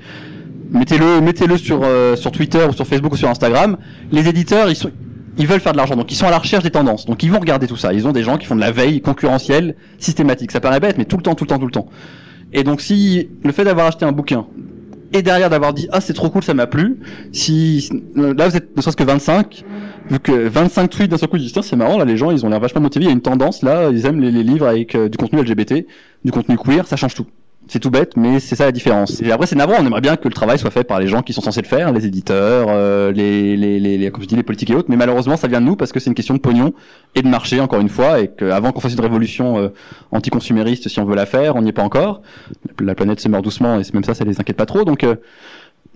mettez-le, 0.73 1.21
mettez-le 1.21 1.57
sur, 1.57 1.81
euh, 1.83 2.17
sur 2.17 2.33
Twitter 2.33 2.65
ou 2.69 2.73
sur 2.73 2.87
Facebook 2.87 3.13
ou 3.13 3.17
sur 3.17 3.29
Instagram. 3.29 3.77
Les 4.11 4.29
éditeurs, 4.29 4.69
ils 4.69 4.77
sont, 4.77 4.91
ils 5.39 5.47
veulent 5.47 5.61
faire 5.61 5.73
de 5.73 5.79
l'argent, 5.79 5.97
donc 5.97 6.11
ils 6.11 6.17
sont 6.17 6.27
à 6.27 6.31
la 6.31 6.39
recherche 6.39 6.65
des 6.65 6.71
tendances. 6.71 7.07
Donc 7.07 7.23
ils 7.23 7.31
vont 7.31 7.39
regarder 7.39 7.67
tout 7.67 7.77
ça. 7.77 7.93
Ils 7.93 8.07
ont 8.07 8.13
des 8.13 8.23
gens 8.23 8.39
qui 8.39 8.47
font 8.47 8.57
de 8.57 8.61
la 8.61 8.73
veille 8.73 9.01
concurrentielle 9.01 9.77
systématique. 9.99 10.51
Ça 10.51 10.61
paraît 10.61 10.81
bête, 10.81 10.99
mais 10.99 11.05
tout 11.05 11.17
le 11.17 11.23
temps, 11.23 11.35
tout 11.35 11.45
le 11.45 11.49
temps, 11.49 11.59
tout 11.59 11.67
le 11.67 11.73
temps. 11.73 11.89
Et 12.53 12.65
donc 12.65 12.81
si 12.81 13.29
le 13.43 13.53
fait 13.53 13.65
d'avoir 13.65 13.87
acheté 13.87 14.05
un 14.05 14.13
bouquin 14.13 14.47
et 15.15 15.23
derrière 15.23 15.51
d'avoir 15.51 15.73
dit 15.75 15.89
ah 15.93 16.01
c'est 16.01 16.13
trop 16.13 16.31
cool, 16.31 16.43
ça 16.43 16.55
m'a 16.55 16.67
plu, 16.67 16.99
si 17.33 17.89
là 18.15 18.49
vous 18.49 18.57
êtes 18.57 18.77
ne 18.77 18.83
serait-ce 18.83 18.97
que 18.97 19.05
25, 19.05 19.65
vu 20.11 20.21
que 20.21 20.33
25 20.49 20.89
tweets 20.89 21.11
d'un 21.11 21.19
seul 21.19 21.29
coup 21.29 21.37
ils 21.37 21.43
disent 21.43 21.53
tiens 21.53 21.63
c'est 21.63 21.77
marrant 21.77 21.99
là 21.99 22.05
les 22.05 22.17
gens 22.17 22.31
ils 22.31 22.45
ont 22.47 22.49
l'air 22.49 22.61
vachement 22.61 22.81
motivés, 22.81 23.05
il 23.05 23.09
y 23.09 23.11
a 23.11 23.15
une 23.15 23.21
tendance 23.21 23.63
là, 23.63 23.91
ils 23.91 24.07
aiment 24.07 24.21
les, 24.21 24.31
les 24.31 24.43
livres 24.43 24.67
avec 24.67 24.95
euh, 24.95 25.09
du 25.09 25.19
contenu 25.19 25.43
LGBT, 25.43 25.87
du 26.25 26.33
contenu 26.33 26.57
queer, 26.57 26.87
ça 26.87 26.97
change 26.97 27.15
tout. 27.15 27.27
C'est 27.69 27.79
tout 27.79 27.91
bête, 27.91 28.17
mais 28.19 28.39
c'est 28.39 28.55
ça 28.55 28.67
la 28.67 28.73
différence. 28.73 29.23
Et 29.23 29.33
après, 29.33 29.47
c'est 29.47 29.57
navrant. 29.57 29.77
On 29.81 29.87
aimerait 29.87 30.03
bien 30.03 30.17
que 30.17 30.29
le 30.29 30.35
travail 30.35 30.59
soit 30.59 30.71
fait 30.71 30.85
par 30.85 31.01
les 31.01 31.07
gens 31.07 31.23
qui 31.23 31.33
sont 31.33 31.41
censés 31.41 31.63
le 31.63 31.67
faire, 31.67 31.91
les 31.91 32.05
éditeurs, 32.05 32.67
euh, 32.69 33.13
les, 33.13 33.57
les, 33.57 33.81
les, 33.81 33.97
les, 33.97 34.11
comme 34.11 34.23
je 34.23 34.29
dis, 34.29 34.37
les 34.37 34.43
politiques 34.43 34.71
et 34.71 34.75
autres. 34.75 34.89
Mais 34.91 34.97
malheureusement, 34.97 35.39
ça 35.39 35.49
vient 35.49 35.61
de 35.61 35.67
nous 35.67 35.77
parce 35.77 35.91
que 35.91 35.99
c'est 35.99 36.11
une 36.11 36.15
question 36.15 36.35
de 36.35 36.41
pognon 36.41 36.75
et 37.15 37.23
de 37.23 37.29
marché, 37.29 37.61
encore 37.61 37.81
une 37.81 37.89
fois, 37.89 38.21
et 38.21 38.29
qu'avant 38.29 38.73
qu'on 38.73 38.81
fasse 38.81 38.93
une 38.93 39.01
révolution 39.01 39.59
euh, 39.59 39.69
anticonsumériste, 40.11 40.89
si 40.89 41.01
on 41.01 41.05
veut 41.07 41.15
la 41.17 41.25
faire, 41.25 41.57
on 41.57 41.63
n'y 41.63 41.71
est 41.71 41.73
pas 41.73 41.83
encore. 41.85 42.21
La 42.79 42.95
planète 42.95 43.21
se 43.21 43.29
meurt 43.29 43.43
doucement 43.43 43.81
et 43.81 43.83
même 43.95 44.05
ça, 44.05 44.13
ça 44.13 44.25
les 44.25 44.39
inquiète 44.39 44.57
pas 44.59 44.67
trop. 44.67 44.85
Donc, 44.85 45.03
euh, 45.05 45.15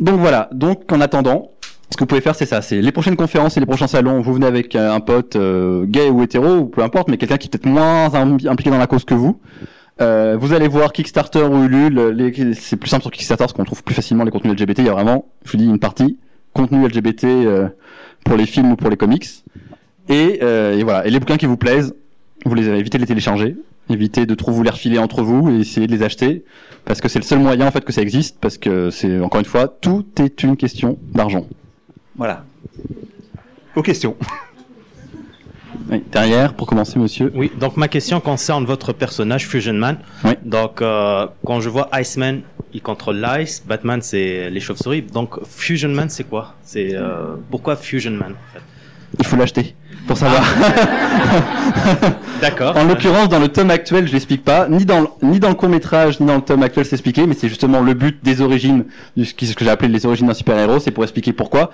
donc 0.01 0.19
voilà. 0.21 0.49
Donc, 0.53 0.91
en 0.93 1.01
attendant, 1.03 1.51
ce 1.91 1.97
que 1.97 2.05
vous 2.05 2.07
pouvez 2.07 2.23
faire, 2.23 2.37
c'est 2.37 2.47
ça. 2.47 2.63
C'est 2.63 2.81
les 2.81 2.93
prochaines 2.93 3.17
conférences 3.17 3.57
et 3.59 3.61
les 3.61 3.67
prochains 3.67 3.87
salons. 3.87 4.23
Vous 4.23 4.33
venez 4.33 4.47
avec 4.47 4.75
euh, 4.77 4.95
un 4.95 5.01
pote 5.01 5.37
euh, 5.37 5.85
gay 5.85 6.09
ou 6.09 6.23
hétéro, 6.23 6.55
ou 6.57 6.65
peu 6.67 6.83
importe, 6.83 7.09
mais 7.09 7.19
quelqu'un 7.19 7.37
qui 7.37 7.49
est 7.49 7.51
peut-être 7.51 7.67
moins 7.67 8.15
im- 8.15 8.39
impliqué 8.47 8.71
dans 8.71 8.79
la 8.79 8.87
cause 8.87 9.05
que 9.05 9.15
vous. 9.15 9.39
Euh, 10.01 10.37
vous 10.39 10.53
allez 10.53 10.69
voir 10.69 10.93
Kickstarter 10.93 11.43
ou 11.43 11.65
Ulule. 11.65 12.55
C'est 12.59 12.77
plus 12.77 12.89
simple 12.89 13.03
sur 13.03 13.11
Kickstarter 13.11 13.43
parce 13.45 13.53
qu'on 13.53 13.65
trouve 13.65 13.83
plus 13.83 13.95
facilement 13.95 14.25
les 14.25 14.31
contenus 14.31 14.55
LGBT. 14.55 14.81
Il 14.81 14.87
y 14.87 14.89
a 14.89 14.93
vraiment, 14.93 15.27
je 15.45 15.53
vous 15.53 15.59
dis, 15.59 15.67
une 15.67 15.79
partie 15.79 16.19
contenu 16.53 16.87
LGBT 16.87 17.25
euh, 17.25 17.69
pour 18.25 18.37
les 18.37 18.47
films 18.47 18.73
ou 18.73 18.77
pour 18.77 18.91
les 18.91 18.97
comics. 18.97 19.27
Et, 20.09 20.41
euh, 20.43 20.77
et 20.77 20.83
voilà. 20.83 21.07
Et 21.07 21.11
les 21.11 21.19
bouquins 21.19 21.37
qui 21.37 21.47
vous 21.47 21.57
plaisent, 21.57 21.95
vous 22.45 22.55
les 22.55 22.69
évitez 22.69 22.99
de 22.99 23.03
les 23.03 23.09
télécharger, 23.09 23.57
évitez 23.91 24.27
de 24.27 24.35
trop 24.35 24.53
vous 24.53 24.63
les 24.63 24.71
refiler 24.71 24.99
entre 24.99 25.23
vous 25.23 25.51
et 25.51 25.61
essayez 25.61 25.87
de 25.87 25.93
les 25.93 26.03
acheter 26.03 26.45
parce 26.85 27.01
que 27.01 27.09
c'est 27.09 27.19
le 27.19 27.25
seul 27.25 27.41
moyen 27.41 27.67
en 27.67 27.71
fait 27.71 27.85
que 27.85 27.93
ça 27.93 28.03
existe 28.03 28.39
parce 28.41 28.59
que 28.59 28.91
c'est 28.91 29.19
encore 29.21 29.41
une 29.41 29.47
fois 29.47 29.67
tout 29.67 30.07
est 30.19 30.43
une 30.43 30.57
question 30.57 30.99
d'argent. 31.13 31.47
Voilà. 32.17 32.45
Aux 33.75 33.83
questions. 33.83 34.17
Oui, 35.91 36.03
derrière, 36.11 36.55
pour 36.55 36.67
commencer, 36.67 36.99
monsieur. 36.99 37.31
Oui, 37.35 37.51
donc 37.61 37.77
ma 37.77 37.87
question 37.89 38.21
concerne 38.21 38.65
votre 38.65 38.93
personnage 38.93 39.47
Fusion 39.47 39.75
Man. 39.75 39.99
Oui. 40.25 40.33
Donc 40.45 40.83
euh, 40.83 41.27
quand 41.45 41.61
je 41.61 41.69
vois 41.69 41.89
Iceman, 41.95 42.41
il 42.75 42.83
contrôle 42.83 43.17
l'ice, 43.21 43.63
Batman 43.67 44.01
c'est 44.03 44.51
les 44.51 44.61
chauves-souris. 44.61 45.03
Donc 45.03 45.39
Fusion 45.47 45.91
Man 45.91 46.09
c'est 46.09 46.25
quoi? 46.25 46.55
C'est 46.65 46.95
euh, 46.95 47.37
pourquoi 47.51 47.77
Fusion 47.77 48.11
Man 48.13 48.33
en 48.33 48.53
fait? 48.53 48.63
Il 49.21 49.25
faut 49.25 49.37
l'acheter 49.37 49.77
pour 50.09 50.17
savoir. 50.19 50.43
D'accord. 52.41 52.77
En 52.77 52.85
l'occurrence, 52.85 53.29
dans 53.29 53.39
le 53.39 53.49
tome 53.49 53.71
actuel, 53.71 54.07
je 54.07 54.13
l'explique 54.13 54.45
pas, 54.45 54.69
ni 54.69 54.85
dans 54.85 55.01
le- 55.01 55.09
ni 55.23 55.39
dans 55.41 55.49
le 55.49 55.55
court 55.55 55.69
métrage, 55.69 56.21
ni 56.21 56.27
dans 56.27 56.35
le 56.37 56.43
tome 56.43 56.63
actuel, 56.63 56.85
c'est 56.85 56.97
expliqué, 56.97 57.27
mais 57.27 57.35
c'est 57.35 57.49
justement 57.49 57.81
le 57.81 57.95
but 57.95 58.19
des 58.23 58.41
origines, 58.41 58.85
de 59.17 59.25
ce 59.25 59.33
que 59.35 59.65
j'ai 59.65 59.71
appelé 59.71 59.89
les 59.91 60.05
origines 60.05 60.27
d'un 60.27 60.35
super 60.35 60.59
héros, 60.59 60.81
c'est 60.81 60.91
pour 60.91 61.05
expliquer 61.05 61.33
pourquoi. 61.33 61.71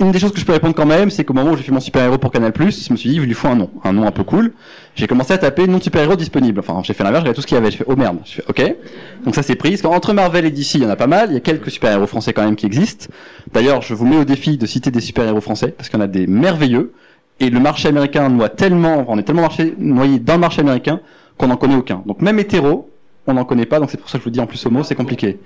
Une 0.00 0.10
des 0.10 0.18
choses 0.18 0.32
que 0.32 0.40
je 0.40 0.44
peux 0.44 0.52
répondre 0.52 0.74
quand 0.74 0.86
même, 0.86 1.08
c'est 1.08 1.24
qu'au 1.24 1.34
moment 1.34 1.52
où 1.52 1.56
j'ai 1.56 1.62
fait 1.62 1.70
mon 1.70 1.78
super 1.78 2.02
héros 2.02 2.18
pour 2.18 2.32
Canal+, 2.32 2.52
je 2.56 2.64
me 2.64 2.96
suis 2.96 3.10
dit, 3.10 3.16
il 3.16 3.22
lui 3.22 3.32
faut 3.32 3.46
un 3.46 3.54
nom, 3.54 3.70
un 3.84 3.92
nom 3.92 4.06
un 4.06 4.10
peu 4.10 4.24
cool. 4.24 4.52
J'ai 4.96 5.06
commencé 5.06 5.32
à 5.32 5.38
taper 5.38 5.68
nom 5.68 5.78
de 5.78 5.82
super 5.84 6.02
héros 6.02 6.16
disponible. 6.16 6.58
Enfin, 6.58 6.80
j'ai 6.82 6.94
fait 6.94 7.04
l'inverse, 7.04 7.22
j'ai 7.22 7.30
regardé 7.30 7.36
tout 7.36 7.42
ce 7.42 7.46
qu'il 7.46 7.54
y 7.54 7.58
avait. 7.58 7.70
J'ai 7.70 7.78
fait, 7.78 7.84
oh 7.86 7.94
merde. 7.94 8.18
J'ai 8.24 8.42
fait, 8.42 8.44
ok. 8.48 8.76
Donc 9.24 9.36
ça 9.36 9.44
c'est 9.44 9.54
pris. 9.54 9.70
Parce 9.70 9.82
qu'entre 9.82 10.12
Marvel 10.12 10.46
et 10.46 10.50
DC, 10.50 10.74
il 10.74 10.82
y 10.82 10.86
en 10.86 10.90
a 10.90 10.96
pas 10.96 11.06
mal. 11.06 11.28
Il 11.30 11.34
y 11.34 11.36
a 11.36 11.40
quelques 11.40 11.70
super 11.70 11.92
héros 11.92 12.08
français 12.08 12.32
quand 12.32 12.44
même 12.44 12.56
qui 12.56 12.66
existent. 12.66 13.06
D'ailleurs, 13.52 13.82
je 13.82 13.94
vous 13.94 14.04
mets 14.04 14.16
au 14.16 14.24
défi 14.24 14.56
de 14.58 14.66
citer 14.66 14.90
des 14.90 15.00
super 15.00 15.26
héros 15.26 15.40
français 15.40 15.68
parce 15.68 15.88
qu'il 15.88 15.98
y 15.98 16.02
en 16.02 16.04
a 16.04 16.08
des 16.08 16.26
merveilleux. 16.26 16.92
Et 17.38 17.50
le 17.50 17.60
marché 17.60 17.88
américain 17.88 18.28
noie 18.28 18.48
tellement, 18.48 19.04
on 19.08 19.16
est 19.18 19.22
tellement 19.22 19.42
marché, 19.42 19.74
noyé 19.78 20.18
dans 20.18 20.34
le 20.34 20.40
marché 20.40 20.60
américain 20.60 21.00
qu'on 21.36 21.48
n'en 21.48 21.56
connaît 21.56 21.76
aucun. 21.76 22.02
Donc 22.06 22.20
même 22.20 22.38
hétéro, 22.40 22.90
on 23.26 23.34
n'en 23.34 23.44
connaît 23.44 23.66
pas. 23.66 23.78
Donc 23.80 23.90
c'est 23.90 23.96
pour 23.98 24.08
ça 24.10 24.18
que 24.18 24.22
je 24.22 24.24
vous 24.24 24.30
dis 24.30 24.40
en 24.40 24.46
plus 24.46 24.64
homo, 24.66 24.82
c'est 24.84 24.94
compliqué. 24.94 25.38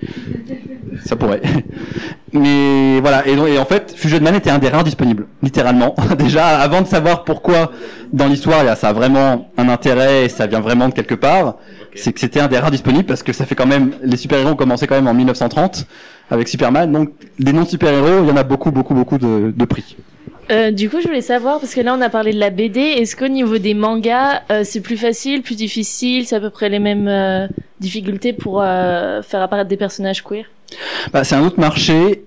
Ça 1.04 1.16
pourrait. 1.16 1.40
Mais 2.32 3.00
voilà. 3.00 3.26
Et, 3.26 3.36
donc- 3.36 3.48
et 3.48 3.58
en 3.58 3.64
fait, 3.64 3.94
Fusion 3.96 4.20
Man 4.20 4.34
était 4.34 4.50
un 4.50 4.58
des 4.58 4.68
rares 4.68 4.84
disponibles, 4.84 5.26
littéralement. 5.42 5.94
Déjà, 6.18 6.58
avant 6.58 6.82
de 6.82 6.86
savoir 6.86 7.24
pourquoi 7.24 7.72
dans 8.12 8.26
l'histoire, 8.26 8.58
il 8.62 8.66
y 8.66 8.68
a 8.68 8.76
ça 8.76 8.88
a 8.88 8.92
vraiment 8.92 9.50
un 9.56 9.68
intérêt 9.68 10.24
et 10.24 10.28
ça 10.28 10.46
vient 10.46 10.60
vraiment 10.60 10.88
de 10.88 10.94
quelque 10.94 11.14
part, 11.14 11.56
c'est 11.94 12.12
que 12.12 12.20
c'était 12.20 12.40
un 12.40 12.48
des 12.48 12.58
rares 12.58 12.70
disponibles 12.70 13.04
parce 13.04 13.22
que 13.22 13.32
ça 13.32 13.46
fait 13.46 13.54
quand 13.54 13.66
même, 13.66 13.92
les 14.02 14.16
super-héros 14.16 14.50
ont 14.50 14.56
commencé 14.56 14.86
quand 14.86 14.94
même 14.96 15.08
en 15.08 15.14
1930 15.14 15.86
avec 16.30 16.48
Superman. 16.48 16.90
Donc, 16.92 17.10
des 17.38 17.52
noms 17.52 17.62
de 17.62 17.68
super-héros, 17.68 18.22
il 18.24 18.28
y 18.28 18.32
en 18.32 18.36
a 18.36 18.42
beaucoup, 18.42 18.70
beaucoup, 18.70 18.94
beaucoup 18.94 19.18
de, 19.18 19.52
de 19.56 19.64
prix. 19.64 19.96
Euh, 20.50 20.70
du 20.70 20.88
coup, 20.88 21.00
je 21.00 21.06
voulais 21.06 21.20
savoir, 21.20 21.60
parce 21.60 21.74
que 21.74 21.80
là, 21.80 21.94
on 21.96 22.00
a 22.00 22.08
parlé 22.08 22.32
de 22.32 22.38
la 22.38 22.50
BD, 22.50 22.80
est-ce 22.80 23.16
qu'au 23.16 23.28
niveau 23.28 23.58
des 23.58 23.74
mangas, 23.74 24.42
euh, 24.50 24.62
c'est 24.64 24.80
plus 24.80 24.96
facile, 24.96 25.42
plus 25.42 25.56
difficile, 25.56 26.26
c'est 26.26 26.36
à 26.36 26.40
peu 26.40 26.50
près 26.50 26.68
les 26.68 26.78
mêmes 26.78 27.08
euh, 27.08 27.46
difficultés 27.80 28.32
pour 28.32 28.62
euh, 28.62 29.20
faire 29.22 29.42
apparaître 29.42 29.68
des 29.68 29.76
personnages 29.76 30.24
queer? 30.24 30.46
Bah, 31.12 31.24
c'est 31.24 31.34
un 31.34 31.44
autre 31.44 31.60
marché. 31.60 32.24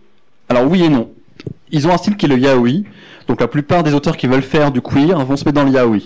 Alors 0.49 0.69
oui 0.69 0.83
et 0.83 0.89
non. 0.89 1.09
Ils 1.71 1.87
ont 1.87 1.91
un 1.91 1.97
style 1.97 2.15
qui 2.17 2.25
est 2.25 2.29
le 2.29 2.37
yaoi. 2.37 2.83
Donc 3.27 3.39
la 3.41 3.47
plupart 3.47 3.83
des 3.83 3.93
auteurs 3.93 4.17
qui 4.17 4.27
veulent 4.27 4.41
faire 4.41 4.71
du 4.71 4.81
queer 4.81 5.17
vont 5.25 5.37
se 5.37 5.45
mettre 5.45 5.55
dans 5.55 5.63
le 5.63 5.71
yaoi. 5.71 5.99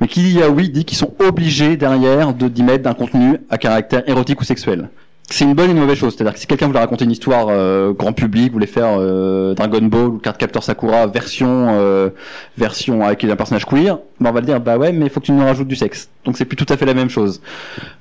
Mais 0.00 0.06
qui 0.06 0.20
dit 0.20 0.34
yaoi 0.34 0.68
dit 0.68 0.84
qu'ils 0.84 0.98
sont 0.98 1.14
obligés 1.18 1.76
derrière 1.76 2.34
de 2.34 2.46
d'y 2.48 2.62
mettre 2.62 2.84
d'un 2.84 2.94
contenu 2.94 3.38
à 3.50 3.58
caractère 3.58 4.08
érotique 4.08 4.40
ou 4.40 4.44
sexuel. 4.44 4.88
C'est 5.30 5.44
une 5.44 5.52
bonne 5.52 5.68
et 5.68 5.72
une 5.72 5.78
mauvaise 5.78 5.98
chose. 5.98 6.14
C'est-à-dire 6.16 6.32
que 6.32 6.38
si 6.40 6.46
quelqu'un 6.46 6.66
voulait 6.68 6.78
raconter 6.78 7.04
une 7.04 7.10
histoire 7.10 7.48
euh, 7.50 7.92
grand 7.92 8.14
public, 8.14 8.50
voulait 8.50 8.66
faire 8.66 8.96
euh, 8.98 9.52
Dragon 9.54 9.82
Ball 9.82 10.06
ou 10.08 10.18
Cardcaptor 10.18 10.62
Sakura 10.64 11.06
version 11.06 11.66
euh, 11.70 12.08
version 12.56 13.04
avec 13.04 13.24
un 13.24 13.36
personnage 13.36 13.66
queer, 13.66 13.98
ben 14.20 14.30
on 14.30 14.32
va 14.32 14.40
le 14.40 14.46
dire 14.46 14.58
bah 14.58 14.78
ouais 14.78 14.90
mais 14.90 15.04
il 15.06 15.10
faut 15.10 15.20
que 15.20 15.26
tu 15.26 15.32
nous 15.32 15.44
rajoutes 15.44 15.68
du 15.68 15.76
sexe. 15.76 16.08
Donc 16.24 16.38
c'est 16.38 16.46
plus 16.46 16.56
tout 16.56 16.66
à 16.72 16.78
fait 16.78 16.86
la 16.86 16.94
même 16.94 17.10
chose. 17.10 17.42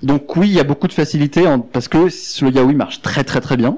Donc 0.03 0.37
oui 0.37 0.47
il 0.47 0.53
y 0.55 0.59
a 0.59 0.63
beaucoup 0.63 0.87
de 0.87 0.93
facilité 0.93 1.45
en- 1.47 1.59
parce 1.59 1.89
que 1.89 1.97
le 2.45 2.49
yaoi 2.49 2.71
marche 2.73 3.01
très 3.01 3.25
très 3.25 3.41
très 3.41 3.57
bien 3.57 3.77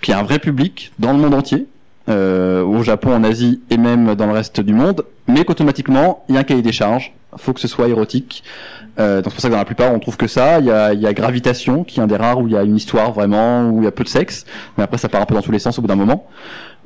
qu'il 0.00 0.12
y 0.12 0.16
a 0.16 0.20
un 0.20 0.24
vrai 0.24 0.38
public 0.38 0.90
dans 0.98 1.12
le 1.12 1.18
monde 1.18 1.34
entier, 1.34 1.66
euh, 2.08 2.62
au 2.64 2.82
Japon, 2.82 3.14
en 3.14 3.24
Asie 3.24 3.60
et 3.70 3.76
même 3.76 4.14
dans 4.14 4.26
le 4.26 4.32
reste 4.32 4.60
du 4.60 4.72
monde, 4.74 5.04
mais 5.28 5.44
qu'automatiquement, 5.44 6.24
il 6.28 6.34
y 6.34 6.38
a 6.38 6.40
un 6.40 6.44
cahier 6.44 6.60
des 6.62 6.72
charges, 6.72 7.12
faut 7.36 7.52
que 7.52 7.60
ce 7.60 7.68
soit 7.68 7.88
érotique. 7.88 8.42
Euh, 8.98 9.20
c'est 9.24 9.30
pour 9.30 9.40
ça 9.40 9.48
que 9.48 9.52
dans 9.52 9.58
la 9.58 9.64
plupart, 9.64 9.92
on 9.92 9.98
trouve 9.98 10.16
que 10.16 10.26
ça. 10.26 10.60
Il 10.60 10.66
y 10.66 10.70
a, 10.70 10.92
y 10.92 11.06
a 11.06 11.12
Gravitation, 11.12 11.84
qui 11.84 12.00
est 12.00 12.02
un 12.02 12.06
des 12.06 12.16
rares 12.16 12.38
où 12.38 12.46
il 12.46 12.52
y 12.52 12.56
a 12.56 12.62
une 12.62 12.76
histoire 12.76 13.12
vraiment, 13.12 13.68
où 13.70 13.80
il 13.80 13.84
y 13.84 13.88
a 13.88 13.90
peu 13.90 14.04
de 14.04 14.08
sexe, 14.08 14.44
mais 14.76 14.84
après 14.84 14.98
ça 14.98 15.08
part 15.08 15.22
un 15.22 15.26
peu 15.26 15.34
dans 15.34 15.42
tous 15.42 15.52
les 15.52 15.58
sens 15.58 15.78
au 15.78 15.82
bout 15.82 15.88
d'un 15.88 15.96
moment. 15.96 16.26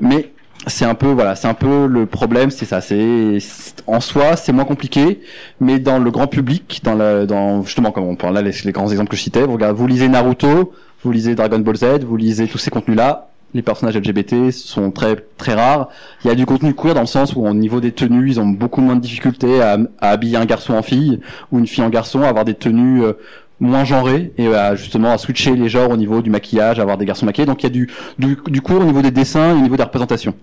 Mais 0.00 0.32
c'est 0.66 0.84
un 0.84 0.94
peu 0.94 1.08
voilà, 1.08 1.36
c'est 1.36 1.48
un 1.48 1.54
peu 1.54 1.86
le 1.86 2.06
problème, 2.06 2.50
c'est 2.50 2.64
ça. 2.64 2.80
C'est 2.80 3.38
en 3.86 4.00
soi, 4.00 4.36
c'est 4.36 4.52
moins 4.52 4.64
compliqué, 4.64 5.20
mais 5.60 5.78
dans 5.78 5.98
le 5.98 6.10
grand 6.10 6.26
public, 6.26 6.80
dans 6.82 6.94
la, 6.94 7.26
dans 7.26 7.62
justement 7.62 7.92
comme 7.92 8.04
on 8.04 8.16
parle 8.16 8.34
là, 8.34 8.42
les, 8.42 8.52
les 8.64 8.72
grands 8.72 8.88
exemples 8.88 9.10
que 9.10 9.16
je 9.16 9.22
citais, 9.22 9.42
vous 9.42 9.52
regardez, 9.52 9.78
vous 9.78 9.86
lisez 9.86 10.08
Naruto, 10.08 10.72
vous 11.04 11.12
lisez 11.12 11.34
Dragon 11.34 11.58
Ball 11.58 11.76
Z, 11.76 12.04
vous 12.04 12.16
lisez 12.16 12.48
tous 12.48 12.58
ces 12.58 12.70
contenus-là. 12.70 13.28
Les 13.54 13.62
personnages 13.62 13.96
LGBT 13.96 14.50
sont 14.50 14.90
très 14.90 15.16
très 15.38 15.54
rares. 15.54 15.88
Il 16.22 16.28
y 16.28 16.30
a 16.30 16.34
du 16.34 16.44
contenu 16.44 16.74
queer 16.74 16.94
dans 16.94 17.00
le 17.00 17.06
sens 17.06 17.34
où 17.34 17.46
au 17.46 17.54
niveau 17.54 17.80
des 17.80 17.92
tenues, 17.92 18.28
ils 18.28 18.40
ont 18.40 18.46
beaucoup 18.46 18.82
moins 18.82 18.96
de 18.96 19.00
difficultés 19.00 19.62
à, 19.62 19.78
à 20.00 20.10
habiller 20.10 20.36
un 20.36 20.44
garçon 20.44 20.74
en 20.74 20.82
fille 20.82 21.20
ou 21.50 21.58
une 21.58 21.66
fille 21.66 21.82
en 21.82 21.88
garçon, 21.88 22.22
à 22.22 22.28
avoir 22.28 22.44
des 22.44 22.54
tenues 22.54 23.02
euh, 23.04 23.14
moins 23.60 23.84
genrées 23.84 24.32
et 24.38 24.48
à, 24.48 24.74
justement 24.74 25.12
à 25.12 25.18
switcher 25.18 25.56
les 25.56 25.68
genres 25.68 25.90
au 25.90 25.96
niveau 25.96 26.22
du 26.22 26.30
maquillage, 26.30 26.78
à 26.78 26.82
avoir 26.82 26.98
des 26.98 27.04
garçons 27.04 27.26
maquillés. 27.26 27.46
Donc 27.46 27.62
il 27.62 27.66
y 27.66 27.66
a 27.66 27.70
du, 27.70 27.90
du, 28.18 28.36
du 28.46 28.60
au 28.68 28.84
niveau 28.84 29.02
des 29.02 29.10
dessins 29.10 29.50
et 29.50 29.58
au 29.58 29.60
niveau 29.60 29.76
des 29.76 29.82
représentations. 29.82 30.34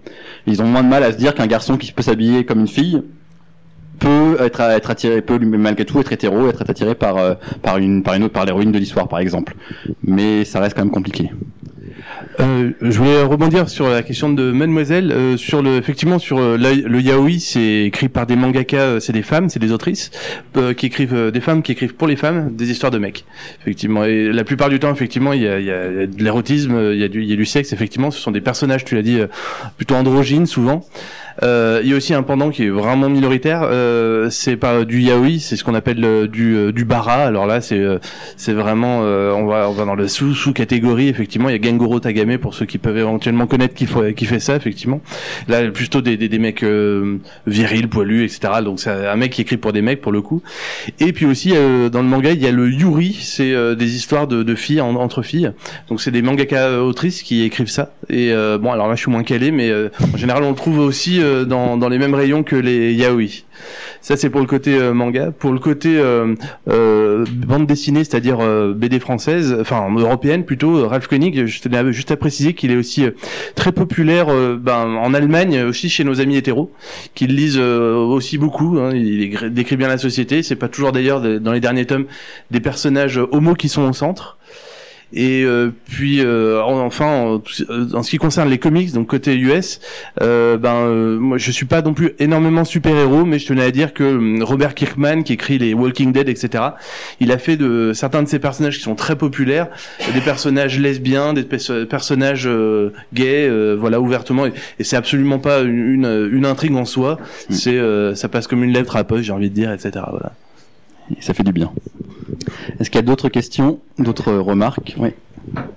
Ils 0.48 0.62
ont 0.62 0.66
moins 0.66 0.84
de 0.84 0.90
mal 0.90 1.04
à 1.04 1.12
se 1.12 1.18
dire 1.18 1.34
qu'un 1.34 1.48
garçon 1.48 1.78
qui 1.78 1.92
peut 1.92 2.04
s'habiller 2.04 2.46
comme 2.46 2.60
une 2.60 2.68
fille 2.68 3.04
peut 4.00 4.38
être, 4.40 4.60
être 4.62 4.90
attiré, 4.90 5.22
peut 5.22 5.40
malgré 5.40 5.86
tout 5.86 6.00
être 6.00 6.12
hétéro, 6.12 6.50
être 6.50 6.70
attiré 6.70 6.96
par, 6.96 7.18
euh, 7.18 7.36
par 7.62 7.78
une, 7.78 8.04
par 8.04 8.16
une 8.16 8.24
autre, 8.24 8.34
par 8.34 8.46
l'héroïne 8.46 8.72
de 8.72 8.80
l'histoire 8.80 9.08
par 9.08 9.20
exemple. 9.20 9.56
Mais 10.04 10.44
ça 10.44 10.60
reste 10.60 10.76
quand 10.76 10.84
même 10.84 10.92
compliqué. 10.94 11.32
Euh, 12.40 12.72
je 12.82 12.98
voulais 12.98 13.24
rebondir 13.24 13.70
sur 13.70 13.90
la 13.90 14.04
question 14.04 14.32
de 14.32 14.52
Mademoiselle, 14.52 15.12
euh, 15.12 15.38
sur 15.38 15.62
le 15.62 15.78
effectivement 15.78 16.20
sur 16.20 16.40
euh, 16.40 16.58
le 16.58 17.00
yaoi, 17.02 17.40
c'est 17.40 17.84
écrit 17.86 18.10
par 18.10 18.26
des 18.26 18.36
mangaka, 18.36 18.78
euh, 18.78 19.00
c'est 19.00 19.14
des 19.14 19.22
femmes, 19.22 19.50
c'est 19.50 19.60
des 19.60 19.72
autrices 19.72 20.12
qui 20.78 20.86
écrivent 20.86 21.32
des 21.32 21.42
femmes 21.42 21.62
qui 21.62 21.72
écrivent 21.74 21.96
pour 21.96 22.08
les 22.08 22.16
femmes 22.16 22.56
des 22.56 22.72
histoires 22.72 22.92
de 22.92 22.98
mecs. 22.98 23.26
Effectivement, 23.62 24.06
et 24.06 24.32
la 24.32 24.44
plupart 24.44 24.70
du 24.70 24.80
temps, 24.80 24.92
effectivement, 24.92 25.34
il 25.34 25.42
y 25.42 25.48
a, 25.48 25.60
y 25.60 25.70
a- 25.72 26.08
de 26.08 26.24
l'érotisme, 26.24 26.92
il 26.94 26.98
y 27.00 27.26
y 27.26 27.34
a 27.34 27.36
du 27.36 27.46
sexe. 27.46 27.74
Effectivement, 27.74 28.12
ce 28.12 28.20
sont 28.20 28.32
des 28.32 28.42
personnages, 28.42 28.86
tu 28.86 28.96
l'as 28.96 29.02
dit, 29.02 29.20
plutôt 29.78 29.96
androgynes 29.96 30.46
souvent. 30.46 30.86
Euh, 31.44 31.82
il 31.84 31.90
y 31.90 31.94
a 31.94 31.98
aussi 31.98 32.14
un 32.14 32.24
pendant 32.24 32.50
qui 32.50 32.64
est 32.66 32.70
vraiment 32.70 33.10
minoritaire, 33.10 33.62
euh, 33.64 34.30
c'est 34.30 34.56
pas 34.56 34.86
du 34.86 35.02
yaoi, 35.02 35.40
c'est 35.40 35.56
ce 35.56 35.64
qu'on 35.64 35.76
appelle 35.76 36.04
euh, 36.04 36.28
du 36.28 36.72
du 36.74 36.86
bara. 36.86 37.26
Alors 37.26 37.46
là, 37.46 37.62
c'est 37.62 37.84
c'est 38.38 38.54
vraiment 38.54 39.00
on 39.00 39.46
va 39.46 39.70
on 39.70 39.74
va 39.74 39.86
dans 39.86 39.96
le 39.96 40.08
sous 40.08 40.34
sous 40.34 40.54
catégorie. 40.54 41.08
Effectivement, 41.10 41.50
il 41.50 41.62
y 41.62 41.68
a 41.68 41.70
Gengoro 41.72 42.00
Tagame 42.00 42.38
pour 42.38 42.54
ceux 42.54 42.66
qui 42.66 42.78
peuvent 42.78 42.98
éventuellement 42.98 43.48
connaître 43.48 43.74
qui 43.74 43.86
fait 43.86 44.14
qui 44.14 44.26
fait 44.26 44.40
ça. 44.40 44.56
Effectivement, 44.56 45.02
là 45.48 45.70
plutôt 45.72 46.02
des 46.02 46.18
des, 46.18 46.30
des 46.30 46.40
mecs 46.40 46.64
virils, 47.48 47.88
poilus, 47.88 48.24
etc. 48.24 48.62
Donc 48.64 48.80
c'est 48.80 48.90
un 48.90 49.16
mec 49.16 49.32
qui 49.32 49.42
écrit 49.42 49.58
pour 49.58 49.74
des 49.74 49.82
mecs 49.82 50.02
pour 50.02 50.12
le 50.12 50.22
coup. 50.22 50.42
Et 51.00 51.14
puis 51.14 51.26
aussi 51.26 51.50
dans 51.52 52.02
le 52.02 52.08
manga, 52.08 52.32
il 52.32 52.42
y 52.42 52.48
a 52.48 52.52
le 52.52 52.70
yuri, 52.70 53.18
c'est 53.22 53.76
des 53.76 53.96
histoires 53.96 54.28
de, 54.28 54.44
de 54.44 54.56
filles 54.56 54.82
en- 54.82 54.96
entre 54.96 55.22
filles. 55.22 55.52
Donc 55.90 56.02
c'est 56.02 56.12
des 56.12 56.22
mangaka 56.22 56.82
autrices 56.82 57.24
qui 57.24 57.44
écrivent 57.44 57.70
ça. 57.70 57.94
Et 58.10 58.32
euh, 58.32 58.58
bon, 58.58 58.72
alors 58.72 58.88
là 58.88 58.96
je 58.96 59.02
suis 59.02 59.12
moins 59.12 59.24
calé, 59.24 59.52
mais 59.52 59.70
euh, 59.70 59.90
en 60.14 60.18
général 60.18 60.44
on 60.44 60.50
le 60.50 60.56
trouve 60.56 60.80
aussi 60.80 61.20
euh, 61.26 61.46
dans, 61.46 61.76
dans 61.78 61.90
les 61.90 61.98
mêmes 61.98 62.14
rayons 62.16 62.44
que 62.44 62.56
les 62.56 62.94
yaoi. 62.94 63.44
Ça 64.02 64.16
c'est 64.18 64.30
pour 64.30 64.42
le 64.42 64.48
côté 64.48 64.76
euh, 64.78 64.94
manga. 64.94 65.32
Pour 65.32 65.52
le 65.52 65.60
côté 65.60 65.98
euh, 65.98 66.36
euh, 66.70 67.26
bande 67.32 67.66
dessinée, 67.68 68.04
c'est-à-dire 68.04 68.38
euh, 68.40 68.74
BD 68.74 69.00
française, 69.00 69.58
enfin 69.60 69.88
européenne 69.98 70.46
plutôt, 70.46 70.88
Ralph 70.88 71.08
Koenig, 71.08 71.46
je 71.46 71.62
tenais 71.62 71.92
juste 71.92 72.12
à 72.12 72.18
préciser 72.18 72.54
qu'il 72.54 72.72
est 72.72 72.78
aussi 72.78 73.06
très 73.56 73.72
populaire 73.72 74.28
ben, 74.58 74.96
en 74.96 75.14
Allemagne, 75.14 75.64
aussi 75.64 75.90
chez 75.90 76.04
nos 76.04 76.22
amis 76.22 76.38
hétéros, 76.38 76.72
qui 77.16 77.28
lisent 77.28 77.58
aussi 77.60 78.38
beaucoup. 78.38 78.78
hein. 78.80 78.92
il 78.94 79.24
écrit- 79.24 79.50
décrit 79.52 79.78
bien 79.78 79.88
la 79.88 79.98
société. 79.98 80.44
C'est 80.44 80.56
pas 80.56 80.68
toujours 80.68 80.92
d'ailleurs 80.92 81.22
dans 81.40 81.52
les 81.52 81.60
derniers 81.60 81.86
tomes 81.86 82.06
des 82.52 82.60
personnages 82.60 83.20
homo 83.32 83.54
qui 83.56 83.70
sont 83.70 83.84
au 83.84 83.94
centre. 83.94 84.38
Et 85.14 85.44
euh, 85.44 85.70
puis 85.88 86.20
euh, 86.20 86.62
en- 86.64 86.80
enfin 86.86 87.06
en, 87.06 87.42
en 87.94 88.04
ce 88.04 88.10
qui 88.10 88.18
concerne 88.18 88.50
les 88.50 88.58
comics 88.58 88.92
donc 88.92 89.08
côté 89.08 89.38
US 89.38 89.80
euh, 90.22 90.58
ben 90.58 90.74
euh, 90.76 91.18
moi 91.20 91.38
je 91.38 91.52
suis 91.52 91.66
pas 91.68 91.82
non 91.82 91.94
plus 91.94 92.14
énormément 92.20 92.66
super 92.66 92.96
héros 92.96 93.24
mais 93.24 93.38
je 93.40 93.46
tenais 93.48 93.64
à 93.64 93.72
dire 93.72 93.94
que 93.94 94.04
hum, 94.04 94.42
Robert 94.44 94.74
Kirkman 94.74 95.22
qui 95.24 95.34
écrit 95.34 95.58
les 95.60 95.74
Walking 95.74 96.12
Dead 96.12 96.28
etc 96.28 96.64
il 97.20 97.32
a 97.32 97.38
fait 97.38 97.56
de 97.56 97.92
certains 97.94 98.24
de 98.24 98.28
ces 98.28 98.40
personnages 98.40 98.78
qui 98.78 98.84
sont 98.84 98.96
très 98.96 99.16
populaires 99.16 99.68
des 100.14 100.22
personnages 100.22 100.80
lesbiens 100.80 101.34
des 101.34 101.44
pers- 101.44 101.88
personnages 101.88 102.48
euh, 102.48 102.92
gays 103.14 103.48
euh, 103.48 103.76
voilà 103.80 104.02
ouvertement 104.02 104.48
et, 104.48 104.54
et 104.80 104.84
c'est 104.84 104.98
absolument 104.98 105.40
pas 105.40 105.62
une, 105.62 105.86
une, 105.94 106.30
une 106.34 106.46
intrigue 106.46 106.76
en 106.76 106.86
soi. 106.86 107.20
C'est 107.50 107.78
euh, 107.78 108.16
ça 108.16 108.28
passe 108.28 108.48
comme 108.48 108.64
une 108.64 108.74
lettre 108.74 108.96
à 108.96 109.00
la 109.00 109.04
poste 109.06 109.24
j'ai 109.26 109.32
envie 109.34 109.50
de 109.50 109.56
dire 109.56 109.72
etc 109.72 109.92
voilà. 110.10 110.34
Et 111.16 111.22
ça 111.22 111.34
fait 111.36 111.44
du 111.44 111.52
bien. 111.54 111.72
Est-ce 112.80 112.90
qu'il 112.90 113.00
y 113.00 113.04
a 113.04 113.08
d'autres 113.08 113.30
questions, 113.30 113.80
d'autres 113.98 114.34
remarques? 114.34 114.96
Oui. 114.98 115.10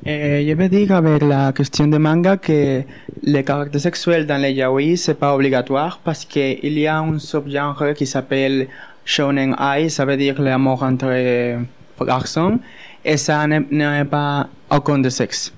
Je 0.06 0.54
veux 0.54 0.68
dire 0.68 0.92
avec 0.92 1.22
la 1.22 1.52
question 1.52 1.86
de 1.86 1.98
manga 1.98 2.38
que 2.38 2.82
le 3.22 3.42
caractère 3.42 3.80
sexuel 3.80 4.26
dans 4.26 4.40
les 4.40 4.52
yaoi 4.52 4.96
c'est 4.96 5.18
pas 5.18 5.34
obligatoire 5.34 6.00
parce 6.02 6.24
qu'il 6.24 6.78
y 6.78 6.86
a 6.86 6.98
un 7.00 7.18
subgenre 7.18 7.92
qui 7.94 8.06
s'appelle 8.06 8.68
shonen 9.04 9.54
ai, 9.60 9.90
ça 9.90 10.06
veut 10.06 10.16
dire 10.16 10.40
l'amour 10.40 10.82
entre 10.82 11.58
garçons 12.02 12.58
et 13.04 13.18
ça 13.18 13.46
n'est 13.46 14.04
pas 14.04 14.48
aucun 14.70 14.98
de 14.98 15.10
sexe. 15.10 15.52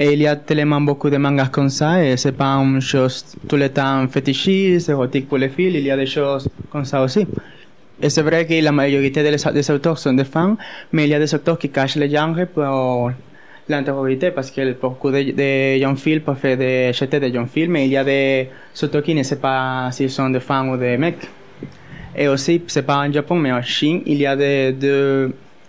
Et 0.00 0.12
il 0.12 0.20
y 0.20 0.26
a 0.26 0.36
tellement 0.36 0.80
beaucoup 0.80 1.10
de 1.10 1.16
mangas 1.16 1.48
comme 1.48 1.70
ça, 1.70 2.04
et 2.04 2.16
c'est 2.16 2.30
pas 2.30 2.54
une 2.54 2.80
chose 2.80 3.24
tout 3.48 3.56
le 3.56 3.68
temps 3.68 4.06
fétichiste, 4.06 4.88
érotique 4.90 5.28
pour 5.28 5.38
les 5.38 5.48
filles, 5.48 5.74
il 5.74 5.84
y 5.84 5.90
a 5.90 5.96
des 5.96 6.06
choses 6.06 6.48
comme 6.70 6.84
ça 6.84 7.02
aussi. 7.02 7.26
Et 8.00 8.10
c'est 8.10 8.22
vrai 8.22 8.46
que 8.46 8.54
la 8.62 8.72
majorité 8.72 9.22
des, 9.22 9.36
des 9.52 9.70
auteurs 9.70 9.98
sont 9.98 10.12
des 10.12 10.24
femmes, 10.24 10.56
mais 10.92 11.04
il 11.04 11.10
y 11.10 11.14
a 11.14 11.18
des 11.18 11.34
auteurs 11.34 11.58
qui 11.58 11.68
cachent 11.68 11.96
le 11.96 12.08
genre 12.08 12.34
pour 12.54 13.10
l'intégrité, 13.68 14.30
parce 14.30 14.50
que 14.50 14.72
beaucoup 14.74 15.10
de, 15.10 15.32
de 15.32 15.80
jeunes 15.80 15.96
filles 15.96 16.20
peuvent 16.20 16.36
faire 16.36 16.56
des, 16.56 16.92
jeter 16.92 17.18
des 17.18 17.32
jeunes 17.32 17.48
filles, 17.48 17.68
mais 17.68 17.86
il 17.86 17.92
y 17.92 17.96
a 17.96 18.04
des 18.04 18.48
auteurs 18.82 19.02
qui 19.02 19.14
ne 19.14 19.22
savent 19.22 19.38
pas 19.38 19.90
s'ils 19.90 20.10
sont 20.10 20.30
des 20.30 20.40
femmes 20.40 20.70
ou 20.70 20.76
des 20.76 20.96
mecs. 20.96 21.28
Et 22.16 22.28
aussi, 22.28 22.62
c'est 22.68 22.82
pas 22.82 22.98
en 22.98 23.12
Japon, 23.12 23.34
mais 23.36 23.52
en 23.52 23.62
Chine, 23.62 24.02
il 24.06 24.18
y 24.18 24.26
a 24.26 24.36
des, 24.36 24.72
des, 24.72 25.26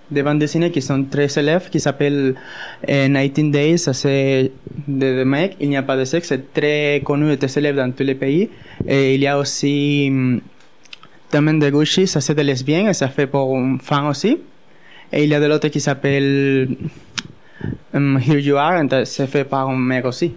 des 0.10 0.24
bandes 0.24 0.40
dessinées 0.40 0.72
qui 0.72 0.82
sont 0.82 1.04
très 1.04 1.28
célèbres, 1.28 1.70
qui 1.70 1.80
s'appellent 1.80 2.36
euh, 2.88 3.08
19 3.08 3.52
Days, 3.52 3.78
c'est 3.78 4.52
des 4.88 5.16
de 5.16 5.24
mecs, 5.24 5.58
il 5.60 5.70
n'y 5.70 5.78
a 5.78 5.84
pas 5.84 5.98
de 5.98 6.06
sexe, 6.06 6.30
c'est 6.30 6.54
très 6.54 7.02
connu 7.04 7.32
et 7.32 7.38
très 7.38 7.48
célèbre 7.48 7.80
dans 7.80 7.92
tous 7.92 8.04
les 8.04 8.16
pays. 8.16 8.50
Et 8.88 9.16
il 9.16 9.22
y 9.22 9.28
a 9.28 9.38
aussi 9.38 10.12
Domaine 11.32 11.60
de 11.60 11.70
Gucci, 11.70 12.08
ça 12.08 12.22
c'est 12.22 12.34
des 12.36 12.44
lesbiennes, 12.44 12.88
et 12.88 12.94
ça 12.94 13.08
fait 13.08 13.28
pour 13.28 13.56
une 13.56 13.80
femme 13.80 14.08
aussi. 14.08 14.38
Et 15.12 15.24
il 15.24 15.30
y 15.30 15.36
a 15.36 15.40
de 15.40 15.46
l'autre 15.46 15.68
qui 15.68 15.80
s'appelle 15.80 16.76
um, 17.94 18.20
Here 18.20 18.40
You 18.40 18.56
Are, 18.56 18.82
et 18.82 19.06
c'est 19.06 19.28
fait 19.28 19.44
par 19.44 19.70
un 19.70 19.78
mec 19.78 20.06
aussi. 20.06 20.34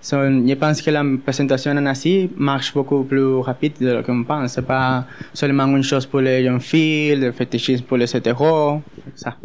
So, 0.00 0.18
je 0.22 0.54
pense 0.54 0.82
que 0.82 0.90
la 0.90 1.02
présentation 1.24 1.72
en 1.72 1.84
Asie 1.86 2.30
marche 2.36 2.72
beaucoup 2.72 3.02
plus 3.02 3.40
rapide 3.40 3.72
de 3.80 3.90
ce 3.90 4.06
qu'on 4.06 4.22
pense. 4.22 4.52
C'est 4.52 4.66
pas 4.66 5.04
seulement 5.34 5.66
une 5.66 5.82
chose 5.82 6.06
pour 6.06 6.20
les 6.20 6.44
jeunes 6.44 6.60
filles, 6.60 7.16
le 7.16 7.32
fétichisme 7.32 7.84
pour 7.84 7.96
les 7.96 8.14
hétéros, 8.14 8.82
ça. 9.16 9.36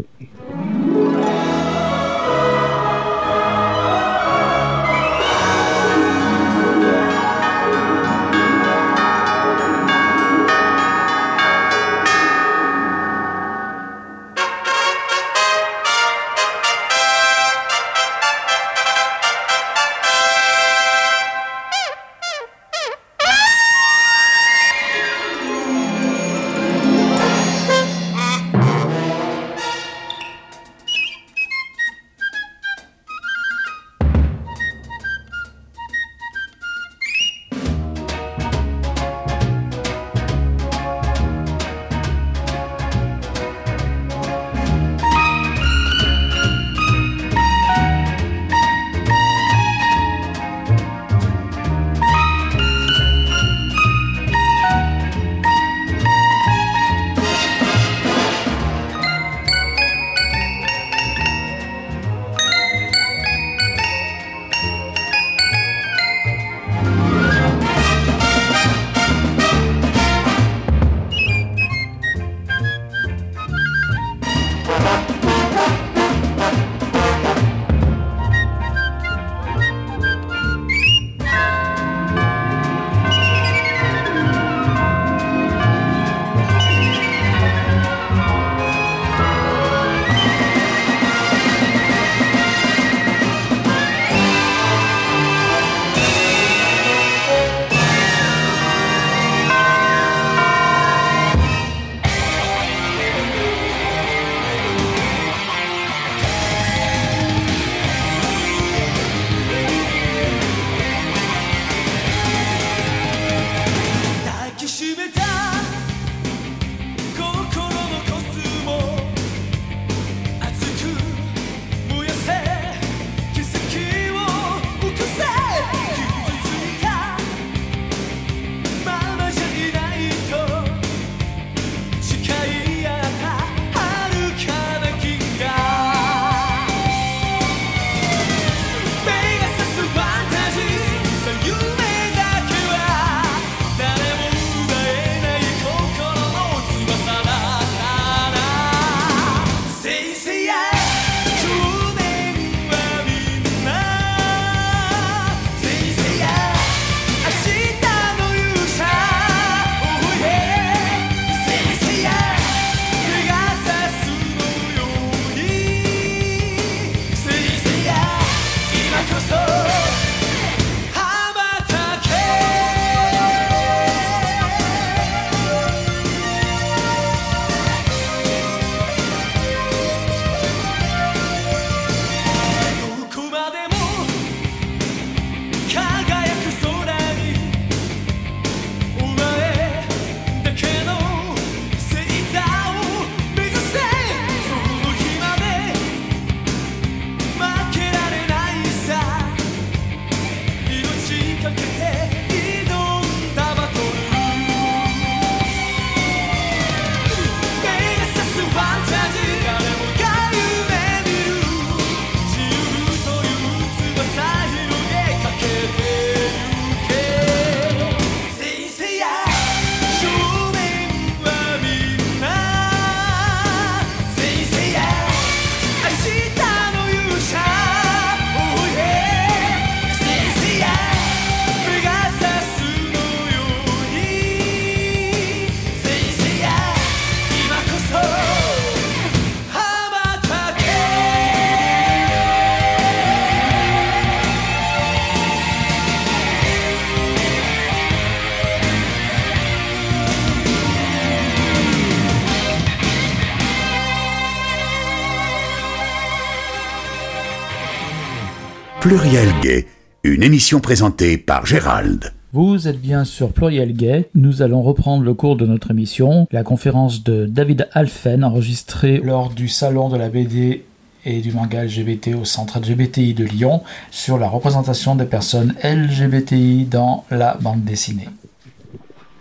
Pluriel 258.92 259.30
Gay, 259.42 259.68
une 260.04 260.22
émission 260.22 260.60
présentée 260.60 261.18
par 261.18 261.46
Gérald. 261.46 262.12
Vous 262.34 262.68
êtes 262.68 262.82
bien 262.82 263.06
sur 263.06 263.32
Pluriel 263.32 263.72
Gay. 263.72 264.10
Nous 264.16 264.42
allons 264.42 264.62
reprendre 264.62 265.06
le 265.06 265.14
cours 265.14 265.38
de 265.38 265.46
notre 265.46 265.72
émission, 265.72 266.28
la 266.30 266.44
conférence 266.44 267.02
de 267.02 267.26
David 267.26 267.70
Alphen 267.72 268.26
enregistrée 268.26 269.00
lors 269.02 269.30
du 269.30 269.48
salon 269.48 269.88
de 269.88 269.96
la 269.96 270.10
BD 270.10 270.66
et 271.06 271.22
du 271.22 271.32
manga 271.32 271.64
LGBT 271.64 272.16
au 272.20 272.26
centre 272.26 272.60
LGBTI 272.60 273.14
de 273.14 273.24
Lyon 273.24 273.62
sur 273.92 274.18
la 274.18 274.28
représentation 274.28 274.94
des 274.96 275.06
personnes 275.06 275.56
LGBTI 275.64 276.66
dans 276.66 277.06
la 277.10 277.38
bande 277.40 277.64
dessinée. 277.64 278.10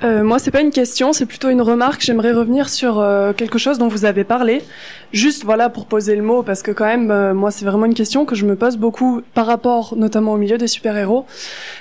Euh, 0.02 0.22
moi, 0.24 0.38
c'est 0.38 0.50
pas 0.50 0.62
une 0.62 0.70
question, 0.70 1.12
c'est 1.12 1.26
plutôt 1.26 1.50
une 1.50 1.60
remarque. 1.60 2.00
J'aimerais 2.00 2.32
revenir 2.32 2.68
sur 2.68 2.98
euh, 2.98 3.32
quelque 3.32 3.58
chose 3.58 3.78
dont 3.78 3.88
vous 3.88 4.04
avez 4.04 4.24
parlé, 4.24 4.62
juste 5.12 5.44
voilà 5.44 5.68
pour 5.68 5.86
poser 5.86 6.16
le 6.16 6.22
mot, 6.22 6.42
parce 6.42 6.62
que 6.62 6.70
quand 6.70 6.86
même, 6.86 7.10
euh, 7.10 7.34
moi, 7.34 7.50
c'est 7.50 7.64
vraiment 7.64 7.86
une 7.86 7.94
question 7.94 8.24
que 8.24 8.34
je 8.34 8.46
me 8.46 8.56
pose 8.56 8.76
beaucoup 8.76 9.20
par 9.34 9.46
rapport, 9.46 9.94
notamment 9.96 10.32
au 10.32 10.36
milieu 10.38 10.56
des 10.56 10.68
super-héros. 10.68 11.26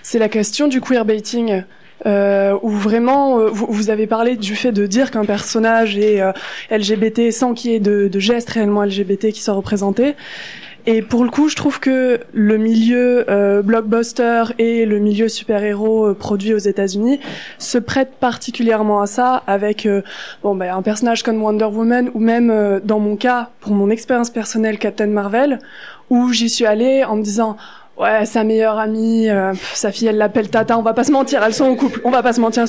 C'est 0.03 0.19
la 0.19 0.29
question 0.29 0.67
du 0.67 0.81
queerbaiting. 0.81 1.63
Euh, 2.05 2.57
où 2.61 2.69
vraiment 2.69 3.49
vous, 3.49 3.67
vous, 3.69 3.89
avez 3.89 4.07
parlé 4.07 4.37
du 4.37 4.55
fait 4.55 4.71
de 4.71 4.85
dire 4.87 5.11
qu'un 5.11 5.25
personnage 5.25 5.97
est 5.97 6.21
LGBT 6.71 7.29
sans 7.29 7.53
qu'il 7.53 7.71
y 7.71 7.75
ait 7.75 7.81
de, 7.81 8.07
de 8.07 8.19
gestes 8.19 8.49
réellement 8.51 8.85
LGBT 8.85 9.33
qui 9.33 9.41
soient 9.41 9.55
représentés. 9.55 10.15
Et 10.91 11.03
pour 11.03 11.23
le 11.23 11.29
coup, 11.29 11.49
je 11.49 11.55
trouve 11.55 11.79
que 11.79 12.19
le 12.33 12.57
milieu 12.57 13.29
euh, 13.29 13.61
blockbuster 13.61 14.45
et 14.57 14.87
le 14.87 14.97
milieu 14.97 15.29
super-héros 15.29 16.07
euh, 16.07 16.13
produit 16.15 16.51
aux 16.55 16.57
États-Unis 16.57 17.19
se 17.59 17.77
prêtent 17.77 18.15
particulièrement 18.19 18.99
à 18.99 19.05
ça, 19.05 19.43
avec 19.45 19.85
euh, 19.85 20.01
bon 20.41 20.55
ben 20.55 20.73
un 20.73 20.81
personnage 20.81 21.21
comme 21.21 21.43
Wonder 21.43 21.65
Woman 21.65 22.09
ou 22.15 22.19
même 22.19 22.49
euh, 22.49 22.79
dans 22.83 22.99
mon 22.99 23.17
cas, 23.17 23.51
pour 23.59 23.73
mon 23.73 23.91
expérience 23.91 24.31
personnelle, 24.31 24.79
Captain 24.79 25.05
Marvel, 25.05 25.59
où 26.09 26.33
j'y 26.33 26.49
suis 26.49 26.65
allée 26.65 27.03
en 27.03 27.17
me 27.17 27.21
disant 27.21 27.55
ouais 27.99 28.25
sa 28.25 28.43
meilleure 28.43 28.79
amie, 28.79 29.27
sa 29.75 29.91
fille 29.91 30.07
elle 30.07 30.17
l'appelle 30.17 30.49
Tata, 30.49 30.75
on 30.75 30.81
va 30.81 30.93
pas 30.93 31.03
se 31.03 31.11
mentir, 31.11 31.43
elles 31.43 31.53
sont 31.53 31.65
en 31.65 31.75
couple, 31.75 32.01
on 32.03 32.09
va 32.09 32.23
pas 32.23 32.33
se 32.33 32.41
mentir 32.41 32.65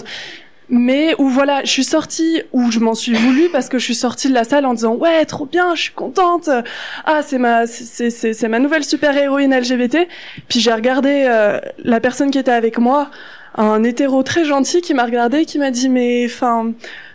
mais 0.71 1.15
où 1.19 1.29
voilà, 1.29 1.63
je 1.65 1.71
suis 1.71 1.85
sortie, 1.85 2.43
où 2.53 2.71
je 2.71 2.79
m'en 2.79 2.95
suis 2.95 3.13
voulu 3.13 3.49
parce 3.51 3.69
que 3.69 3.79
je 3.79 3.85
suis 3.85 3.95
sortie 3.95 4.29
de 4.29 4.35
la 4.35 4.45
salle 4.45 4.65
en 4.65 4.75
disant 4.75 4.95
ouais 4.95 5.25
trop 5.25 5.47
bien, 5.47 5.75
je 5.75 5.83
suis 5.83 5.93
contente, 5.93 6.49
ah 7.05 7.21
c'est 7.23 7.39
ma 7.39 7.67
c'est 7.67 8.11
c'est 8.11 8.33
c'est 8.33 8.49
ma 8.49 8.61
nouvelle 8.61 8.85
super 8.85 9.17
héroïne 9.17 9.55
LGBT. 9.55 10.07
Puis 10.49 10.61
j'ai 10.61 10.73
regardé 10.73 11.27
euh, 11.29 11.59
la 11.83 12.01
personne 12.01 12.31
qui 12.31 12.39
était 12.39 12.53
avec 12.53 12.79
moi, 12.79 13.11
un 13.57 13.83
hétéro 13.83 14.23
très 14.23 14.45
gentil 14.45 14.81
qui 14.81 14.95
m'a 14.95 15.05
regardé, 15.05 15.45
qui 15.45 15.59
m'a 15.59 15.71
dit 15.73 15.89
mais 15.89 16.25
enfin 16.27 16.73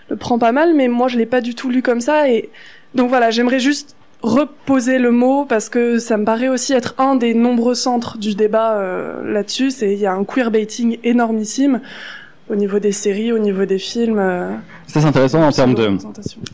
le 0.09 0.17
prends 0.17 0.37
pas 0.37 0.51
mal, 0.51 0.73
mais 0.75 0.87
moi 0.87 1.07
je 1.07 1.17
l'ai 1.17 1.25
pas 1.25 1.41
du 1.41 1.55
tout 1.55 1.69
lu 1.69 1.81
comme 1.81 2.01
ça 2.01 2.29
et 2.29 2.49
donc 2.93 3.09
voilà, 3.09 3.31
j'aimerais 3.31 3.59
juste 3.59 3.95
reposer 4.21 4.97
le 4.97 5.11
mot 5.11 5.45
parce 5.45 5.69
que 5.69 5.99
ça 5.99 6.17
me 6.17 6.25
paraît 6.25 6.47
aussi 6.47 6.73
être 6.73 6.95
un 6.97 7.15
des 7.15 7.33
nombreux 7.33 7.75
centres 7.75 8.17
du 8.17 8.33
débat 8.33 8.73
euh, 8.73 9.31
là-dessus. 9.31 9.71
C'est 9.71 9.93
il 9.93 9.99
y 9.99 10.05
a 10.05 10.13
un 10.13 10.23
queerbaiting 10.23 10.97
énormissime 11.03 11.81
au 12.49 12.55
niveau 12.55 12.79
des 12.79 12.91
séries, 12.91 13.31
au 13.31 13.39
niveau 13.39 13.65
des 13.65 13.79
films. 13.79 14.61
Ça 14.87 15.01
c'est 15.01 15.07
intéressant 15.07 15.41
en 15.43 15.51
termes 15.51 15.73
de 15.73 15.97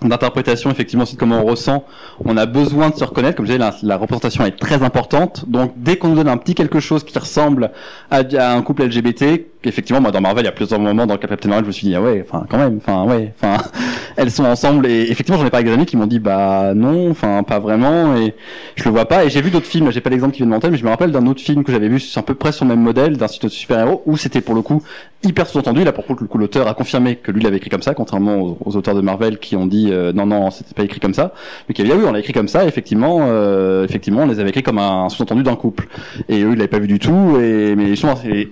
d'interprétation, 0.04 0.72
effectivement, 0.72 1.04
aussi 1.04 1.16
de 1.16 1.20
comment 1.20 1.42
on 1.42 1.46
ressent. 1.46 1.86
On 2.26 2.38
a 2.38 2.46
besoin 2.46 2.90
de 2.90 2.96
se 2.96 3.04
reconnaître, 3.04 3.36
comme 3.38 3.46
je 3.46 3.52
disais, 3.52 3.60
la, 3.60 3.76
la 3.84 3.98
représentation 3.98 4.46
est 4.46 4.58
très 4.58 4.84
importante. 4.84 5.46
Donc 5.48 5.74
dès 5.78 5.98
qu'on 5.98 6.10
nous 6.10 6.16
donne 6.16 6.30
un 6.30 6.38
petit 6.38 6.56
quelque 6.56 6.80
chose 6.80 7.04
qui 7.04 7.18
ressemble 7.18 7.72
à, 8.10 8.22
à 8.38 8.54
un 8.54 8.62
couple 8.62 8.84
LGBT, 8.84 9.52
effectivement, 9.64 10.02
moi 10.02 10.12
dans 10.12 10.22
Marvel, 10.22 10.44
il 10.44 10.46
y 10.46 10.50
a 10.50 10.54
plusieurs 10.54 10.80
moments 10.80 11.06
dans 11.06 11.14
le 11.14 11.20
Captain 11.20 11.50
Marvel, 11.50 11.66
je 11.66 11.68
me 11.68 11.72
suis 11.72 11.88
dit 11.88 11.96
ah 11.96 12.02
ouais, 12.02 12.24
enfin 12.26 12.46
quand 12.50 12.58
même, 12.58 12.78
enfin 12.78 13.06
ouais, 13.06 13.34
enfin 13.40 13.64
elles 14.16 14.32
sont 14.32 14.46
ensemble 14.46 14.88
et 14.88 15.12
effectivement 15.12 15.40
j'en 15.40 15.46
ai 15.46 15.50
parlé 15.50 15.66
avec 15.68 15.74
des 15.74 15.74
amis 15.74 15.86
qui 15.86 15.98
m'ont 15.98 16.08
dit 16.08 16.20
bah 16.20 16.74
non, 16.74 17.12
enfin 17.12 17.44
pas 17.44 17.60
vraiment 17.60 18.16
et 18.16 18.34
je 18.76 18.84
le 18.86 18.92
vois 18.92 19.06
pas. 19.06 19.26
Et 19.26 19.30
j'ai 19.30 19.42
vu 19.42 19.52
d'autres 19.52 19.68
films, 19.68 19.92
j'ai 19.92 20.02
pas 20.02 20.10
l'exemple 20.10 20.34
qui 20.34 20.40
vient 20.40 20.48
de 20.48 20.52
monter, 20.52 20.70
mais 20.70 20.78
je 20.78 20.84
me 20.84 20.90
rappelle 20.90 21.12
d'un 21.12 21.26
autre 21.28 21.42
film 21.42 21.64
que 21.64 21.72
j'avais 21.72 21.90
vu, 21.90 22.00
c'est 22.00 22.20
à 22.20 22.24
peu 22.24 22.36
près 22.36 22.52
sur 22.52 22.66
le 22.66 22.70
même 22.70 22.82
modèle 22.82 23.18
d'un 23.18 23.28
site 23.28 23.44
de 23.44 23.50
super-héros 23.50 24.02
où 24.06 24.18
c'était 24.18 24.42
pour 24.42 24.56
le 24.56 24.62
coup 24.62 24.82
hyper 25.24 25.48
sous-entendu. 25.48 25.84
Là 25.84 25.92
pour 25.92 26.06
le 26.08 26.28
coup 26.28 26.38
l'auteur 26.38 26.68
a 26.68 26.74
confirmé 26.74 27.18
que 27.18 27.32
lui 27.32 27.42
l'avait 27.44 27.58
écrit 27.58 27.70
comme 27.70 27.84
ça, 27.84 27.94
contrairement 27.94 28.21
aux, 28.30 28.76
auteurs 28.76 28.96
de 28.96 29.02
Marvel 29.02 29.40
qui 29.40 29.56
ont 29.56 29.66
dit 29.66 29.90
euh, 29.92 30.14
non 30.14 30.26
non 30.26 30.52
c'était 30.52 30.74
pas 30.74 30.84
écrit 30.84 31.00
comme 31.00 31.14
ça, 31.14 31.34
mais 31.68 31.74
qui 31.74 31.82
avait 31.82 31.92
dit 31.92 31.98
oui 31.98 32.06
on 32.08 32.12
l'a 32.12 32.20
écrit 32.20 32.34
comme 32.34 32.48
ça. 32.48 32.66
Effectivement 32.66 33.20
euh, 33.22 33.86
effectivement 33.86 34.24
on 34.24 34.28
les 34.28 34.40
avait 34.40 34.50
écrits 34.50 34.64
comme 34.64 34.80
un 34.80 35.10
sous-entendu 35.10 35.44
d'un 35.44 35.56
couple 35.56 35.88
et 36.30 36.42
eux 36.44 36.52
ils 36.52 36.58
l'avaient 36.58 36.68
pas 36.68 36.80
vu 36.80 36.88
du 36.88 37.00
tout 37.00 37.40
et 37.40 37.76
mais 37.76 37.88
justement 37.88 38.16
c'est 38.16 38.50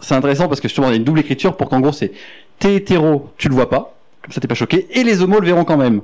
c'est 0.00 0.14
intéressant 0.14 0.48
parce 0.48 0.60
que 0.60 0.68
justement 0.68 0.88
il 0.88 0.90
y 0.90 0.94
a 0.94 0.96
une 0.96 1.04
double 1.04 1.20
écriture 1.20 1.56
pour 1.56 1.68
qu'en 1.68 1.80
gros 1.80 1.92
c'est 1.92 2.12
t'es 2.58 2.76
hétéro, 2.76 3.30
tu 3.38 3.48
le 3.48 3.54
vois 3.54 3.68
pas, 3.68 3.94
comme 4.22 4.32
ça 4.32 4.40
t'es 4.40 4.46
pas 4.46 4.54
choqué, 4.54 4.86
et 4.92 5.02
les 5.02 5.20
homos 5.22 5.40
le 5.40 5.46
verront 5.46 5.64
quand 5.64 5.76
même. 5.76 6.00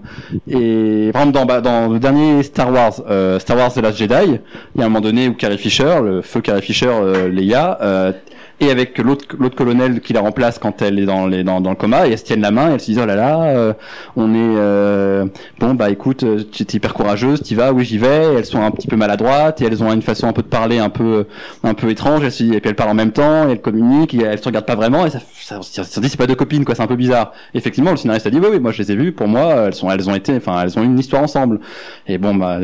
Et 0.49 1.11
par 1.13 1.23
exemple 1.23 1.39
dans, 1.39 1.47
bah, 1.47 1.61
dans 1.61 1.89
le 1.89 2.01
dernier 2.01 2.43
Star 2.43 2.73
Wars, 2.73 2.95
euh, 3.09 3.39
Star 3.39 3.57
Wars 3.57 3.73
The 3.73 3.79
Last 3.79 3.99
Jedi, 3.99 4.41
il 4.75 4.81
y 4.81 4.83
a 4.83 4.87
un 4.87 4.89
moment 4.89 5.01
donné 5.01 5.29
où 5.29 5.35
Carrie 5.35 5.59
Fisher, 5.59 5.99
le 6.03 6.23
feu 6.23 6.41
Carrie 6.41 6.63
Fisher, 6.63 6.91
euh, 6.91 7.29
Leia, 7.29 7.79
euh, 7.81 8.13
et 8.61 8.71
avec 8.71 8.99
l'autre 8.99 9.55
colonel 9.55 10.01
qui 10.01 10.13
la 10.13 10.21
remplace 10.21 10.59
quand 10.59 10.83
elle 10.83 10.99
est 10.99 11.05
dans 11.05 11.29
dans, 11.29 11.61
dans 11.61 11.71
le 11.71 11.77
coma 11.77 12.07
et 12.09 12.13
elles 12.13 12.19
se 12.19 12.25
tiennent 12.25 12.41
la 12.41 12.51
main 12.51 12.71
et 12.71 12.75
elles 12.75 12.81
se 12.81 12.87
disent 12.87 13.01
oh 13.03 13.07
là 13.07 13.15
là 13.15 13.43
euh, 13.43 13.73
on 14.17 14.35
est 14.35 14.57
euh, 14.57 15.27
bon 15.61 15.75
bah 15.75 15.91
écoute 15.91 16.25
euh, 16.25 16.43
tu 16.51 16.65
es 16.65 16.67
hyper 16.73 16.93
courageuse 16.93 17.43
tu 17.43 17.55
vas 17.55 17.73
oui 17.73 17.85
j'y 17.85 17.99
vais 17.99 18.35
elles 18.37 18.47
sont 18.47 18.61
un 18.61 18.73
petit 18.73 18.89
peu 18.89 18.97
maladroites 18.97 19.63
et 19.63 19.67
elles 19.67 19.83
ont 19.83 19.93
une 19.93 20.03
façon 20.03 20.27
un 20.27 20.33
peu 20.33 20.43
de 20.43 20.49
parler 20.49 20.79
un 20.79 20.89
peu 20.89 21.27
un 21.63 21.75
peu 21.75 21.89
étrange 21.91 22.25
et 22.25 22.31
puis 22.31 22.61
elles 22.65 22.75
parlent 22.75 22.91
en 22.91 22.95
même 22.95 23.13
temps 23.13 23.49
et 23.49 23.53
elles 23.53 23.61
communiquent 23.61 24.15
et 24.15 24.23
elles 24.23 24.41
se 24.41 24.45
regardent 24.45 24.67
pas 24.67 24.77
vraiment 24.77 25.07
et 25.07 25.11
ça 25.11 25.21
ça, 25.49 25.61
ça, 25.63 25.83
ça 25.83 26.01
dit 26.01 26.11
c'est 26.11 26.19
pas 26.19 26.27
deux 26.27 26.35
copines 26.35 26.65
quoi 26.65 26.75
c'est 26.75 26.83
un 26.83 26.87
peu 26.87 26.97
bizarre. 26.97 27.33
Effectivement 27.55 27.91
le 27.93 27.97
scénariste 27.97 28.27
a 28.27 28.31
dit 28.31 28.39
oui 28.39 28.49
oui 28.51 28.61
moi 28.61 28.71
je 28.71 28.83
les 28.83 28.93
ai 28.93 28.97
vues 28.97 29.13
pour 29.13 29.29
moi 29.29 29.67
elles 29.67 29.75
sont 29.75 29.91
elles 29.91 30.09
ont 30.11 30.15
été 30.15 30.37
enfin 30.37 30.63
elles 30.63 30.79
ont 30.79 30.83
une 30.83 30.99
histoire 30.99 31.23
ensemble. 31.23 31.61
Et 32.07 32.19
bon 32.19 32.35
bah 32.35 32.59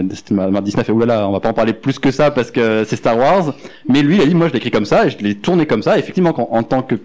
Disney 0.62 0.84
fait 0.84 0.92
oulala 0.92 1.26
on 1.26 1.32
va 1.32 1.40
pas 1.40 1.48
en 1.48 1.54
parler 1.54 1.72
plus 1.72 1.98
que 1.98 2.10
ça 2.10 2.30
parce 2.30 2.50
que 2.50 2.84
c'est 2.84 2.96
Star 2.96 3.16
Wars. 3.16 3.54
Mais 3.88 4.02
lui 4.02 4.16
il 4.16 4.22
a 4.22 4.26
dit 4.26 4.34
moi 4.34 4.48
je 4.48 4.52
l'écris 4.52 4.70
comme 4.70 4.84
ça 4.84 5.06
et 5.06 5.10
je 5.10 5.18
l'ai 5.18 5.34
tourné 5.34 5.64
comme 5.66 5.82
effectivement, 5.98 6.34
en 6.54 6.62
tant 6.62 6.82
que 6.82 6.96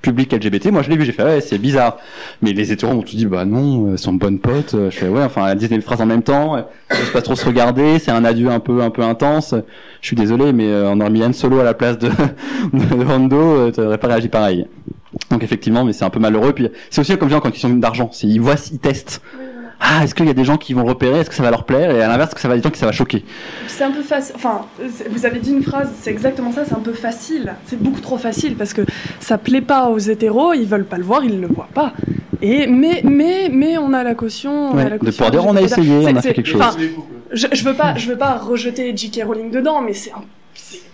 public 0.00 0.32
LGBT, 0.32 0.70
moi 0.70 0.82
je 0.82 0.90
l'ai 0.90 0.96
vu, 0.96 1.04
j'ai 1.04 1.12
fait 1.12 1.24
ouais 1.24 1.40
c'est 1.40 1.58
bizarre. 1.58 1.98
Mais 2.42 2.52
les 2.52 2.72
hétéros 2.72 2.94
m'ont 2.94 3.02
tout 3.02 3.16
dit 3.16 3.26
bah 3.26 3.44
non, 3.44 3.92
elles 3.92 3.98
sont 3.98 4.12
bonnes 4.12 4.38
potes. 4.38 4.74
Je 4.74 4.90
fais 4.90 5.08
ouais, 5.08 5.22
enfin 5.22 5.48
elles 5.48 5.58
disaient 5.58 5.76
les 5.76 5.82
phrases 5.82 6.00
en 6.00 6.06
même 6.06 6.22
temps, 6.22 6.56
elles 6.56 6.96
pas 7.12 7.22
trop 7.22 7.34
se 7.34 7.44
regarder, 7.44 7.98
c'est 7.98 8.10
un 8.10 8.24
adieu 8.24 8.48
un 8.48 8.60
peu 8.60 8.82
un 8.82 8.90
peu 8.90 9.02
intense. 9.02 9.54
Je 10.00 10.06
suis 10.06 10.16
désolé, 10.16 10.52
mais 10.52 10.68
euh, 10.68 10.90
on 10.90 11.00
aurait 11.00 11.10
mis 11.10 11.34
Solo 11.34 11.60
à 11.60 11.64
la 11.64 11.74
place 11.74 11.98
de, 11.98 12.08
de 12.72 13.34
euh, 13.34 13.70
t'aurais 13.72 13.98
pas 13.98 14.08
réagi 14.08 14.28
pareil. 14.28 14.66
Donc 15.30 15.42
effectivement, 15.42 15.84
mais 15.84 15.92
c'est 15.92 16.04
un 16.04 16.10
peu 16.10 16.20
malheureux. 16.20 16.52
Puis 16.52 16.68
c'est 16.90 17.00
aussi 17.00 17.16
comme 17.16 17.28
dis 17.28 17.34
quand 17.42 17.54
ils 17.54 17.60
sont 17.60 17.70
d'argent, 17.70 18.10
ils 18.22 18.40
voient, 18.40 18.54
ils 18.70 18.78
testent 18.78 19.20
ah, 19.80 20.02
est-ce 20.02 20.14
qu'il 20.14 20.26
y 20.26 20.30
a 20.30 20.34
des 20.34 20.44
gens 20.44 20.56
qui 20.56 20.74
vont 20.74 20.84
repérer, 20.84 21.20
est-ce 21.20 21.30
que 21.30 21.36
ça 21.36 21.42
va 21.42 21.50
leur 21.50 21.64
plaire, 21.64 21.90
et 21.90 22.02
à 22.02 22.08
l'inverse, 22.08 22.30
est-ce 22.30 22.34
que 22.34 22.40
ça 22.40 22.48
va 22.48 22.56
des 22.56 22.62
gens 22.62 22.70
qui 22.70 22.78
ça 22.78 22.86
va 22.86 22.92
choquer 22.92 23.24
C'est 23.68 23.84
un 23.84 23.90
peu 23.90 24.02
facile, 24.02 24.34
enfin, 24.36 24.62
vous 25.10 25.24
avez 25.24 25.38
dit 25.38 25.52
une 25.52 25.62
phrase, 25.62 25.90
c'est 26.00 26.10
exactement 26.10 26.52
ça, 26.52 26.64
c'est 26.64 26.74
un 26.74 26.80
peu 26.80 26.92
facile, 26.92 27.54
c'est 27.66 27.80
beaucoup 27.80 28.00
trop 28.00 28.18
facile, 28.18 28.56
parce 28.56 28.72
que 28.72 28.82
ça 29.20 29.38
plaît 29.38 29.60
pas 29.60 29.88
aux 29.88 29.98
hétéros, 29.98 30.52
ils 30.52 30.66
veulent 30.66 30.84
pas 30.84 30.98
le 30.98 31.04
voir, 31.04 31.24
ils 31.24 31.40
le 31.40 31.46
voient 31.46 31.68
pas. 31.72 31.92
Et, 32.42 32.66
mais, 32.66 33.02
mais, 33.04 33.48
mais 33.52 33.78
on 33.78 33.92
a 33.92 34.04
la 34.04 34.14
caution. 34.14 34.72
Ouais, 34.72 34.82
on 34.82 34.86
a 34.86 34.88
la 34.90 34.98
caution 34.98 35.06
de 35.06 35.10
pouvoir 35.10 35.30
dire, 35.30 35.46
on 35.46 35.56
a 35.56 35.62
essayé, 35.62 36.06
on 36.06 36.16
a 36.16 36.22
fait 36.22 36.34
quelque 36.34 36.48
chose. 36.48 36.62
Je, 37.32 37.46
je, 37.52 37.64
veux 37.64 37.74
pas, 37.74 37.96
je 37.96 38.08
veux 38.08 38.18
pas 38.18 38.38
rejeter 38.38 38.96
J.K. 38.96 39.22
Rowling 39.26 39.50
dedans, 39.50 39.80
mais 39.80 39.94
c'est 39.94 40.12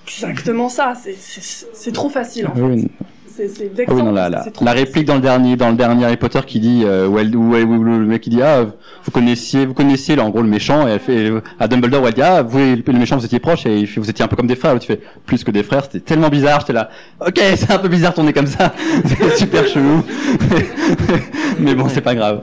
exactement 0.06 0.68
ça, 0.68 0.94
c'est 0.94 1.92
trop 1.92 2.10
facile 2.10 2.48
en 2.48 2.54
fait 2.54 2.88
c'est 3.36 3.72
ah 3.88 3.92
oui, 3.92 4.02
non, 4.02 4.12
la, 4.12 4.28
la, 4.28 4.44
la 4.60 4.72
réplique 4.72 5.06
dans 5.06 5.16
le 5.16 5.20
dernier 5.20 5.56
dans 5.56 5.70
le 5.70 5.76
dernier 5.76 6.04
Harry 6.04 6.16
Potter 6.16 6.40
qui 6.46 6.60
dit 6.60 6.82
euh, 6.84 7.08
où, 7.08 7.18
elle, 7.18 7.34
où, 7.34 7.54
où, 7.54 7.82
le 7.82 8.06
mec 8.06 8.22
qui 8.22 8.30
dit 8.30 8.42
ah 8.42 8.64
vous 9.04 9.10
connaissiez 9.10 9.66
vous 9.66 9.74
connaissiez 9.74 10.14
là 10.14 10.24
en 10.24 10.30
gros 10.30 10.42
le 10.42 10.48
méchant 10.48 10.86
et 10.86 10.92
elle 10.92 11.00
fait 11.00 11.32
à 11.58 11.66
Dumbledore 11.66 12.02
où 12.04 12.06
elle 12.06 12.14
dit 12.14 12.22
ah 12.22 12.42
vous 12.42 12.58
le 12.58 12.92
méchant 12.92 13.16
vous 13.16 13.24
étiez 13.24 13.40
proche 13.40 13.66
et 13.66 13.84
vous 13.96 14.08
étiez 14.08 14.24
un 14.24 14.28
peu 14.28 14.36
comme 14.36 14.46
des 14.46 14.54
frères 14.54 14.78
tu 14.78 14.86
fais 14.86 15.00
plus 15.26 15.42
que 15.42 15.50
des 15.50 15.64
frères 15.64 15.84
c'était 15.84 16.00
tellement 16.00 16.28
bizarre 16.28 16.60
j'étais 16.60 16.74
là 16.74 16.90
ok 17.20 17.40
c'est 17.56 17.72
un 17.72 17.78
peu 17.78 17.88
bizarre 17.88 18.14
tourner 18.14 18.32
comme 18.32 18.46
ça 18.46 18.72
c'est 19.04 19.36
super 19.36 19.66
chelou. 19.66 20.04
Mais 21.58 21.74
bon 21.74 21.88
c'est 21.88 22.02
pas 22.02 22.14
grave 22.14 22.42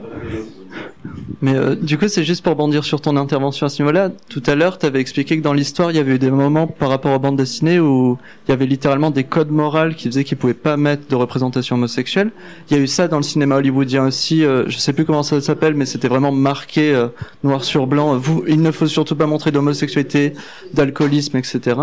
mais 1.40 1.54
euh, 1.54 1.74
du 1.74 1.98
coup, 1.98 2.08
c'est 2.08 2.24
juste 2.24 2.42
pour 2.44 2.56
bondir 2.56 2.84
sur 2.84 3.00
ton 3.00 3.16
intervention 3.16 3.66
à 3.66 3.68
ce 3.68 3.82
niveau-là. 3.82 4.10
Tout 4.28 4.42
à 4.46 4.54
l'heure, 4.54 4.78
tu 4.78 4.86
avais 4.86 5.00
expliqué 5.00 5.36
que 5.36 5.42
dans 5.42 5.52
l'histoire, 5.52 5.90
il 5.90 5.96
y 5.96 6.00
avait 6.00 6.14
eu 6.14 6.18
des 6.18 6.30
moments 6.30 6.66
par 6.66 6.88
rapport 6.88 7.12
aux 7.12 7.18
bandes 7.18 7.36
dessinées 7.36 7.80
où 7.80 8.18
il 8.46 8.50
y 8.50 8.54
avait 8.54 8.66
littéralement 8.66 9.10
des 9.10 9.24
codes 9.24 9.50
moraux 9.50 9.90
qui 9.96 10.08
faisaient 10.08 10.24
qu'ils 10.24 10.38
pouvaient 10.38 10.54
pas 10.54 10.76
mettre 10.76 11.08
de 11.08 11.14
représentation 11.14 11.76
homosexuelle. 11.76 12.30
Il 12.70 12.76
y 12.76 12.80
a 12.80 12.82
eu 12.82 12.86
ça 12.86 13.08
dans 13.08 13.16
le 13.16 13.22
cinéma 13.22 13.56
hollywoodien 13.56 14.06
aussi. 14.06 14.44
Euh, 14.44 14.64
je 14.68 14.78
sais 14.78 14.92
plus 14.92 15.04
comment 15.04 15.22
ça 15.22 15.40
s'appelle, 15.40 15.74
mais 15.74 15.86
c'était 15.86 16.08
vraiment 16.08 16.32
marqué 16.32 16.94
euh, 16.94 17.08
noir 17.44 17.64
sur 17.64 17.86
blanc. 17.86 18.16
Vous, 18.16 18.44
il 18.46 18.62
ne 18.62 18.70
faut 18.70 18.86
surtout 18.86 19.16
pas 19.16 19.26
montrer 19.26 19.50
d'homosexualité, 19.50 20.34
d'alcoolisme, 20.74 21.36
etc. 21.36 21.76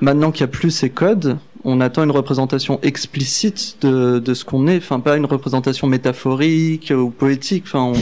Maintenant 0.00 0.30
qu'il 0.30 0.42
y 0.42 0.44
a 0.44 0.48
plus 0.48 0.70
ces 0.70 0.90
codes, 0.90 1.38
on 1.64 1.80
attend 1.80 2.04
une 2.04 2.10
représentation 2.10 2.78
explicite 2.82 3.78
de, 3.80 4.18
de 4.18 4.34
ce 4.34 4.44
qu'on 4.44 4.66
est, 4.66 4.76
enfin 4.76 5.00
pas 5.00 5.16
une 5.16 5.26
représentation 5.26 5.86
métaphorique 5.86 6.92
ou 6.96 7.10
poétique. 7.10 7.64
Enfin, 7.66 7.92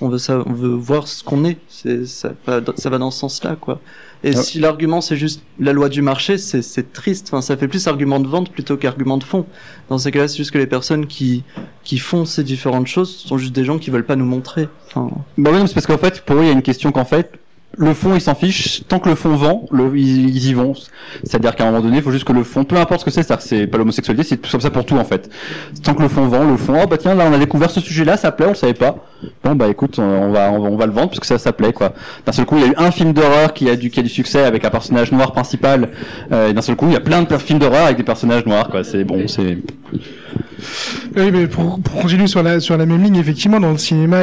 on, 0.00 0.06
on 0.06 0.08
veut 0.08 0.18
ça, 0.18 0.42
on 0.46 0.52
veut 0.52 0.74
voir 0.74 1.08
ce 1.08 1.22
qu'on 1.22 1.44
est. 1.44 1.58
C'est 1.68 2.06
ça, 2.06 2.32
ça 2.76 2.90
va 2.90 2.98
dans 2.98 3.10
ce 3.10 3.18
sens-là, 3.18 3.56
quoi. 3.60 3.80
Et 4.22 4.34
si 4.34 4.58
l'argument 4.58 5.00
c'est 5.00 5.16
juste 5.16 5.42
la 5.58 5.72
loi 5.72 5.88
du 5.88 6.02
marché, 6.02 6.36
c'est 6.36 6.92
triste. 6.92 7.28
Enfin, 7.30 7.40
ça 7.40 7.56
fait 7.56 7.68
plus 7.68 7.86
argument 7.86 8.20
de 8.20 8.28
vente 8.28 8.50
plutôt 8.50 8.76
qu'argument 8.76 9.16
de 9.16 9.24
fond. 9.24 9.46
Dans 9.88 9.96
ces 9.96 10.10
cas-là, 10.10 10.28
c'est 10.28 10.36
juste 10.36 10.50
que 10.50 10.58
les 10.58 10.66
personnes 10.66 11.06
qui 11.06 11.42
qui 11.84 11.98
font 11.98 12.26
ces 12.26 12.44
différentes 12.44 12.86
choses 12.86 13.16
sont 13.16 13.38
juste 13.38 13.54
des 13.54 13.64
gens 13.64 13.78
qui 13.78 13.90
veulent 13.90 14.04
pas 14.04 14.16
nous 14.16 14.26
montrer. 14.26 14.68
Enfin... 14.88 15.10
Bah 15.38 15.50
oui, 15.54 15.60
c'est 15.66 15.74
parce 15.74 15.86
qu'en 15.86 15.98
fait, 15.98 16.20
pour 16.20 16.36
eux, 16.36 16.42
il 16.42 16.46
y 16.46 16.50
a 16.50 16.52
une 16.52 16.62
question 16.62 16.92
qu'en 16.92 17.06
fait, 17.06 17.32
le 17.80 17.94
fond 17.94 18.14
ils 18.14 18.20
s'en 18.20 18.34
fichent 18.34 18.82
tant 18.86 18.98
que 18.98 19.08
le 19.08 19.14
fond 19.14 19.34
vend 19.34 19.64
le, 19.72 19.96
ils, 19.96 20.46
y 20.46 20.52
vont. 20.52 20.74
C'est-à-dire 21.24 21.56
qu'à 21.56 21.64
un 21.64 21.70
moment 21.70 21.82
donné 21.82 21.96
il 21.96 22.02
faut 22.02 22.10
juste 22.10 22.24
que 22.24 22.32
le 22.32 22.44
fond 22.44 22.64
peu 22.64 22.76
importe 22.76 23.00
ce 23.00 23.04
que 23.06 23.10
c'est 23.10 23.26
que 23.26 23.42
c'est 23.42 23.66
pas 23.66 23.78
l'homosexualité 23.78 24.22
c'est 24.22 24.50
comme 24.50 24.60
ça 24.60 24.70
pour 24.70 24.84
tout 24.84 24.96
en 24.96 25.04
fait. 25.04 25.30
Tant 25.82 25.94
que 25.94 26.02
le 26.02 26.08
fond 26.08 26.26
vend 26.26 26.44
le 26.44 26.58
fond 26.58 26.78
oh 26.82 26.86
bah 26.86 26.98
tiens 26.98 27.14
là 27.14 27.24
on 27.28 27.32
a 27.32 27.38
découvert 27.38 27.70
ce 27.70 27.80
sujet 27.80 28.04
là 28.04 28.18
ça 28.18 28.32
plaît 28.32 28.44
on 28.46 28.50
le 28.50 28.54
savait 28.54 28.74
pas. 28.74 28.96
Bon 29.42 29.54
bah 29.54 29.68
écoute 29.68 29.98
on, 29.98 30.30
va 30.30 30.52
on, 30.52 30.60
va 30.60 30.68
on 30.68 30.76
va 30.76 30.86
le 30.86 30.92
vendre 30.92 31.08
parce 31.08 31.20
que 31.20 31.26
ça 31.26 31.38
ça 31.38 31.52
plaît 31.52 31.72
quoi. 31.72 31.94
D'un 32.26 32.32
seul 32.32 32.44
coup 32.44 32.56
il 32.58 32.62
y 32.62 32.64
a 32.66 32.68
eu 32.68 32.74
un 32.76 32.90
film 32.90 33.14
d'horreur 33.14 33.54
qui 33.54 33.70
a 33.70 33.76
du 33.76 33.90
qui 33.90 34.00
a 34.00 34.02
du 34.02 34.10
succès 34.10 34.44
avec 34.44 34.62
un 34.66 34.70
personnage 34.70 35.10
noir 35.10 35.32
principal 35.32 35.88
euh, 36.32 36.50
et 36.50 36.52
d'un 36.52 36.62
seul 36.62 36.76
coup 36.76 36.86
il 36.86 36.92
y 36.92 36.96
a 36.96 37.00
plein 37.00 37.22
de 37.22 37.38
films 37.38 37.60
d'horreur 37.60 37.86
avec 37.86 37.96
des 37.96 38.02
personnages 38.02 38.44
noirs 38.44 38.68
quoi. 38.68 38.84
C'est 38.84 39.04
bon 39.04 39.26
c'est 39.26 39.56
Oui, 41.16 41.30
mais 41.32 41.46
pour, 41.46 41.80
pour 41.80 42.02
continuer 42.02 42.26
sur 42.26 42.42
la 42.42 42.60
sur 42.60 42.76
la 42.76 42.86
même 42.86 43.02
ligne, 43.02 43.16
effectivement, 43.16 43.60
dans 43.60 43.72
le 43.72 43.78
cinéma 43.78 44.22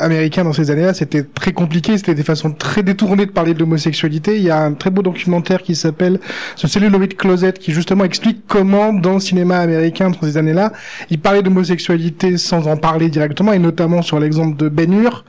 américain 0.00 0.44
dans 0.44 0.52
ces 0.52 0.70
années-là, 0.70 0.94
c'était 0.94 1.22
très 1.22 1.52
compliqué, 1.52 1.98
c'était 1.98 2.14
des 2.14 2.22
façons 2.22 2.52
très 2.52 2.82
détournées 2.82 3.26
de 3.26 3.30
parler 3.30 3.54
de 3.54 3.58
l'homosexualité. 3.58 4.36
Il 4.36 4.42
y 4.42 4.50
a 4.50 4.62
un 4.62 4.72
très 4.72 4.90
beau 4.90 5.02
documentaire 5.02 5.62
qui 5.62 5.74
s'appelle 5.74 6.20
The 6.56 6.66
Celluloid 6.66 7.14
Closet, 7.14 7.54
qui 7.54 7.72
justement 7.72 8.04
explique 8.04 8.44
comment 8.46 8.92
dans 8.92 9.14
le 9.14 9.20
cinéma 9.20 9.58
américain 9.58 10.10
dans 10.10 10.26
ces 10.26 10.36
années-là, 10.36 10.72
il 11.10 11.18
parlait 11.18 11.42
d'homosexualité 11.42 12.38
sans 12.38 12.66
en 12.68 12.76
parler 12.76 13.08
directement, 13.08 13.52
et 13.52 13.58
notamment 13.58 14.02
sur 14.02 14.18
l'exemple 14.18 14.56
de 14.56 14.68
Ben 14.68 14.92
Hur, 14.92 15.24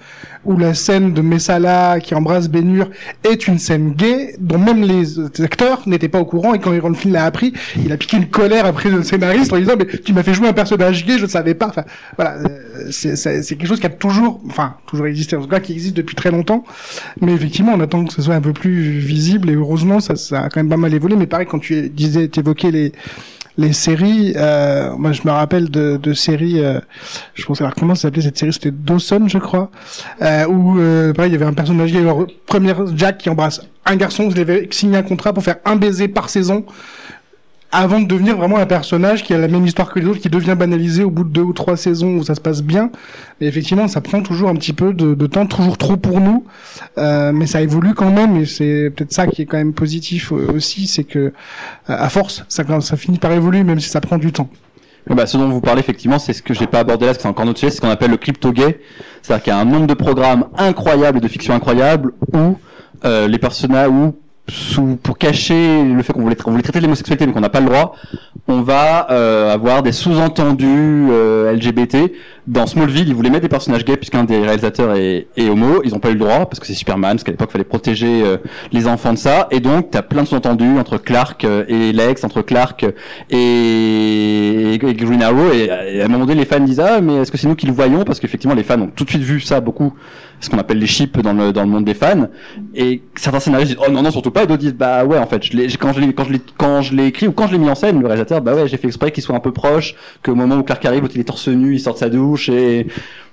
où 0.45 0.57
la 0.57 0.73
scène 0.73 1.13
de 1.13 1.21
Messala 1.21 1.99
qui 1.99 2.15
embrasse 2.15 2.49
Ben 2.49 2.69
Hur 2.73 2.89
est 3.23 3.47
une 3.47 3.59
scène 3.59 3.93
gay 3.93 4.35
dont 4.39 4.59
même 4.59 4.83
les 4.83 5.19
acteurs 5.43 5.81
n'étaient 5.87 6.07
pas 6.07 6.19
au 6.19 6.25
courant 6.25 6.53
et 6.53 6.59
quand 6.59 6.71
Aaron 6.71 6.93
Flynn 6.93 7.13
l'a 7.13 7.25
appris, 7.25 7.53
il 7.83 7.91
a 7.91 7.97
piqué 7.97 8.17
une 8.17 8.27
colère 8.27 8.65
après 8.65 8.89
le 8.89 9.03
scénariste 9.03 9.51
disant 9.65 9.77
mais 9.77 9.85
tu 9.85 10.13
m'as 10.13 10.23
fait 10.23 10.33
jouer 10.33 10.47
un 10.47 10.53
personnage 10.53 11.05
gay, 11.05 11.17
je 11.17 11.23
ne 11.23 11.29
savais 11.29 11.53
pas. 11.53 11.67
Enfin 11.67 11.83
voilà, 12.15 12.37
euh, 12.37 12.87
c'est 12.91 13.45
quelque 13.57 13.67
chose 13.67 13.79
qui 13.79 13.87
a 13.87 13.89
toujours, 13.89 14.41
enfin 14.47 14.75
toujours 14.87 15.07
existé 15.07 15.35
en 15.35 15.41
tout 15.41 15.47
cas 15.47 15.59
qui 15.59 15.73
existe 15.73 15.95
depuis 15.95 16.15
très 16.15 16.31
longtemps, 16.31 16.63
mais 17.21 17.33
effectivement 17.33 17.73
on 17.75 17.79
attend 17.79 18.05
que 18.05 18.13
ce 18.13 18.21
soit 18.21 18.35
un 18.35 18.41
peu 18.41 18.53
plus 18.53 18.99
visible 18.99 19.49
et 19.49 19.55
heureusement 19.55 19.99
ça, 19.99 20.15
ça 20.15 20.41
a 20.41 20.49
quand 20.49 20.59
même 20.59 20.69
pas 20.69 20.77
mal 20.77 20.93
évolué. 20.93 21.15
Mais 21.15 21.27
pareil 21.27 21.47
quand 21.47 21.59
tu 21.59 21.89
disais, 21.89 22.27
t'évoquais 22.27 22.71
les 22.71 22.91
les 23.57 23.73
séries, 23.73 24.33
euh, 24.35 24.95
moi 24.97 25.11
je 25.11 25.21
me 25.23 25.31
rappelle 25.31 25.69
de, 25.69 25.97
de 25.97 26.13
séries, 26.13 26.59
euh, 26.59 26.79
je 27.33 27.45
pense 27.45 27.61
alors 27.61 27.73
comment 27.73 27.95
s'appelait 27.95 28.21
cette 28.21 28.37
série, 28.37 28.51
c'était 28.51 28.71
Dawson 28.71 29.27
je 29.27 29.37
crois, 29.37 29.71
euh, 30.21 30.45
où 30.47 30.79
euh, 30.79 31.13
pareil, 31.13 31.31
il 31.31 31.33
y 31.33 31.37
avait 31.37 31.45
un 31.45 31.53
personnage 31.53 31.91
gay, 31.91 32.03
première 32.45 32.85
Jack 32.97 33.19
qui 33.19 33.29
embrasse 33.29 33.61
un 33.85 33.95
garçon, 33.95 34.29
il 34.29 34.39
avait 34.39 34.67
signé 34.71 34.97
un 34.97 35.03
contrat 35.03 35.31
pour 35.31 35.43
faire 35.43 35.57
un 35.63 35.75
baiser 35.75 36.07
par 36.07 36.29
saison, 36.29 36.65
avant 37.75 37.99
de 37.99 38.07
devenir 38.07 38.37
vraiment 38.37 38.57
un 38.57 38.65
personnage 38.65 39.23
qui 39.23 39.33
a 39.33 39.37
la 39.37 39.49
même 39.49 39.65
histoire 39.65 39.91
que 39.91 39.99
les 39.99 40.05
autres, 40.07 40.21
qui 40.21 40.29
devient 40.29 40.55
banalisé 40.57 41.03
au 41.03 41.09
bout 41.09 41.25
de 41.25 41.29
deux 41.29 41.41
ou 41.41 41.51
trois 41.51 41.75
saisons 41.75 42.15
où 42.15 42.23
ça 42.23 42.33
se 42.33 42.39
passe 42.41 42.63
bien. 42.63 42.89
Mais 43.39 43.47
effectivement, 43.47 43.87
ça 43.89 43.99
prend 43.99 44.21
toujours 44.21 44.49
un 44.49 44.55
petit 44.55 44.71
peu 44.71 44.93
de, 44.93 45.27
temps, 45.27 45.45
toujours 45.45 45.77
trop 45.77 45.97
pour 45.97 46.21
nous, 46.21 46.45
euh, 46.97 47.33
mais 47.33 47.47
ça 47.47 47.61
évolue 47.61 47.93
quand 47.93 48.11
même, 48.11 48.37
et 48.37 48.45
c'est 48.45 48.91
peut-être 48.95 49.11
ça 49.11 49.27
qui 49.27 49.41
est 49.41 49.45
quand 49.45 49.57
même 49.57 49.73
positif 49.73 50.31
euh, 50.31 50.53
aussi, 50.55 50.87
c'est 50.87 51.03
que 51.03 51.19
euh, 51.19 51.31
à 51.87 52.07
force, 52.09 52.45
ça, 52.47 52.63
finit 52.95 53.17
par 53.17 53.33
évoluer, 53.33 53.63
même 53.63 53.79
si 53.79 53.89
ça 53.89 53.99
prend 53.99 54.17
du 54.17 54.31
temps. 54.31 54.49
Ben, 55.07 55.25
ce 55.25 55.37
dont 55.37 55.49
vous 55.49 55.61
parlez 55.61 55.81
effectivement, 55.81 56.17
c'est 56.17 56.33
ce 56.33 56.41
que 56.41 56.53
j'ai 56.53 56.65
pas 56.67 56.79
abordé 56.79 57.05
là, 57.05 57.09
parce 57.09 57.17
que 57.17 57.23
c'est 57.23 57.29
encore 57.29 57.45
notre 57.45 57.59
sujet, 57.59 57.69
c'est 57.71 57.77
ce 57.77 57.81
qu'on 57.81 57.89
appelle 57.89 58.09
le 58.09 58.17
crypto 58.17 58.51
gay. 58.51 58.79
C'est-à-dire 59.21 59.43
qu'il 59.43 59.53
y 59.53 59.55
a 59.55 59.59
un 59.59 59.65
nombre 59.65 59.85
de 59.85 59.93
programmes 59.93 60.45
incroyables 60.57 61.19
et 61.19 61.21
de 61.21 61.27
fiction 61.27 61.53
incroyables 61.53 62.13
où 62.33 62.57
euh, 63.03 63.27
les 63.27 63.37
personnages, 63.37 63.89
où 63.89 64.15
sous, 64.47 64.97
pour 65.01 65.17
cacher 65.17 65.83
le 65.83 66.03
fait 66.03 66.13
qu'on 66.13 66.21
voulait, 66.21 66.37
on 66.45 66.51
voulait 66.51 66.63
traiter 66.63 66.79
l'homosexualité 66.79 67.25
mais 67.25 67.33
qu'on 67.33 67.39
n'a 67.39 67.49
pas 67.49 67.61
le 67.61 67.65
droit, 67.65 67.95
on 68.47 68.61
va 68.61 69.09
euh, 69.09 69.51
avoir 69.51 69.81
des 69.81 69.91
sous-entendus 69.91 71.07
euh, 71.09 71.51
LGBT. 71.51 72.11
Dans 72.45 72.67
Smallville, 72.67 73.07
ils 73.07 73.15
voulaient 73.15 73.31
mettre 73.31 73.41
des 73.41 73.49
personnages 73.49 73.83
gays 73.83 73.97
puisqu'un 73.97 74.23
des 74.23 74.37
réalisateurs 74.37 74.95
est, 74.95 75.27
est 75.35 75.49
homo. 75.49 75.81
Ils 75.83 75.91
n'ont 75.91 75.99
pas 75.99 76.09
eu 76.11 76.13
le 76.13 76.19
droit 76.19 76.45
parce 76.45 76.59
que 76.59 76.67
c'est 76.67 76.75
Superman, 76.75 77.13
parce 77.13 77.23
qu'à 77.23 77.31
l'époque, 77.31 77.49
il 77.49 77.53
fallait 77.53 77.63
protéger 77.63 78.21
euh, 78.23 78.37
les 78.71 78.87
enfants 78.87 79.13
de 79.13 79.17
ça. 79.17 79.47
Et 79.49 79.59
donc, 79.59 79.89
tu 79.89 79.97
as 79.97 80.03
plein 80.03 80.21
de 80.21 80.27
sous-entendus 80.27 80.77
entre 80.77 80.97
Clark 80.99 81.43
euh, 81.43 81.65
et 81.67 81.91
Lex, 81.91 82.23
entre 82.23 82.43
Clark 82.43 82.85
et, 83.31 84.73
et 84.75 84.77
Green 84.77 85.23
Arrow. 85.23 85.51
Et, 85.51 85.95
et 85.95 86.01
à 86.03 86.05
un 86.05 86.07
moment 86.07 86.25
donné, 86.25 86.39
les 86.39 86.45
fans 86.45 86.59
disent 86.59 86.81
ah 86.81 87.01
mais 87.01 87.15
est-ce 87.15 87.31
que 87.31 87.37
c'est 87.39 87.47
nous 87.47 87.55
qui 87.55 87.65
le 87.65 87.73
voyons? 87.73 88.03
Parce 88.03 88.19
qu'effectivement, 88.19 88.55
les 88.55 88.63
fans 88.63 88.79
ont 88.79 88.91
tout 88.95 89.05
de 89.05 89.09
suite 89.09 89.23
vu 89.23 89.39
ça 89.39 89.59
beaucoup, 89.59 89.93
ce 90.45 90.49
qu'on 90.49 90.57
appelle 90.57 90.79
les 90.79 90.87
chips 90.87 91.17
dans 91.19 91.33
le 91.33 91.51
dans 91.51 91.63
le 91.63 91.69
monde 91.69 91.85
des 91.85 91.93
fans. 91.93 92.27
Et 92.73 93.01
certains 93.15 93.39
scénaristes 93.39 93.71
disent 93.71 93.81
oh 93.85 93.91
non 93.91 94.01
non 94.01 94.11
surtout 94.11 94.31
pas. 94.31 94.43
Et 94.43 94.47
d'autres 94.47 94.61
disent 94.61 94.73
bah 94.75 95.03
ouais 95.05 95.17
en 95.17 95.27
fait 95.27 95.43
je 95.43 95.77
quand 95.77 95.93
je 95.93 95.99
l'ai 95.99 96.13
quand 96.13 96.23
je 96.23 96.33
l'ai 96.33 96.41
quand 96.57 96.81
je 96.81 96.95
l'ai 96.95 97.07
écrit 97.07 97.27
ou 97.27 97.31
quand 97.31 97.47
je 97.47 97.53
l'ai 97.53 97.57
mis 97.57 97.69
en 97.69 97.75
scène, 97.75 97.99
le 97.99 98.07
réalisateur 98.07 98.41
bah 98.41 98.55
ouais 98.55 98.67
j'ai 98.67 98.77
fait 98.77 98.87
exprès 98.87 99.11
qu'il 99.11 99.23
soit 99.23 99.35
un 99.35 99.39
peu 99.39 99.51
proche, 99.51 99.95
qu'au 100.23 100.35
moment 100.35 100.55
où 100.55 100.63
Clark 100.63 100.83
arrive, 100.85 101.01
l'autre 101.01 101.15
il 101.15 101.21
est 101.21 101.25
torse 101.25 101.47
nu, 101.47 101.75
il 101.75 101.79
sort 101.79 101.93
de 101.93 101.99
sa 101.99 102.09
douche 102.09 102.49
et 102.49 102.87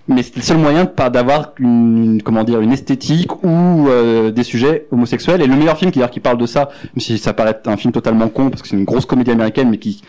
mais 0.09 0.23
c'était 0.23 0.41
le 0.41 0.45
seul 0.45 0.59
moyen 0.59 0.91
d'avoir 1.13 1.53
une 1.59 2.23
comment 2.25 2.43
dire 2.43 2.61
une 2.61 2.73
esthétique 2.73 3.45
ou 3.45 3.87
euh, 3.89 4.31
des 4.33 4.43
sujets 4.43 4.87
homosexuels 4.91 5.41
et 5.43 5.47
le 5.47 5.55
meilleur 5.55 5.79
film 5.79 5.93
qui 5.93 6.01
qui 6.11 6.21
parle 6.21 6.39
de 6.39 6.47
ça 6.47 6.71
même 6.95 7.01
si 7.01 7.19
ça 7.19 7.33
paraît 7.33 7.61
un 7.67 7.77
film 7.77 7.93
totalement 7.93 8.29
con 8.29 8.51
parce 8.51 8.63
que 8.63 8.69
c'est 8.69 8.77
une 8.77 8.85
grosse 8.85 9.07
comédie 9.07 9.31
américaine 9.31 9.71
mais 9.71 9.79
qui 9.79 10.03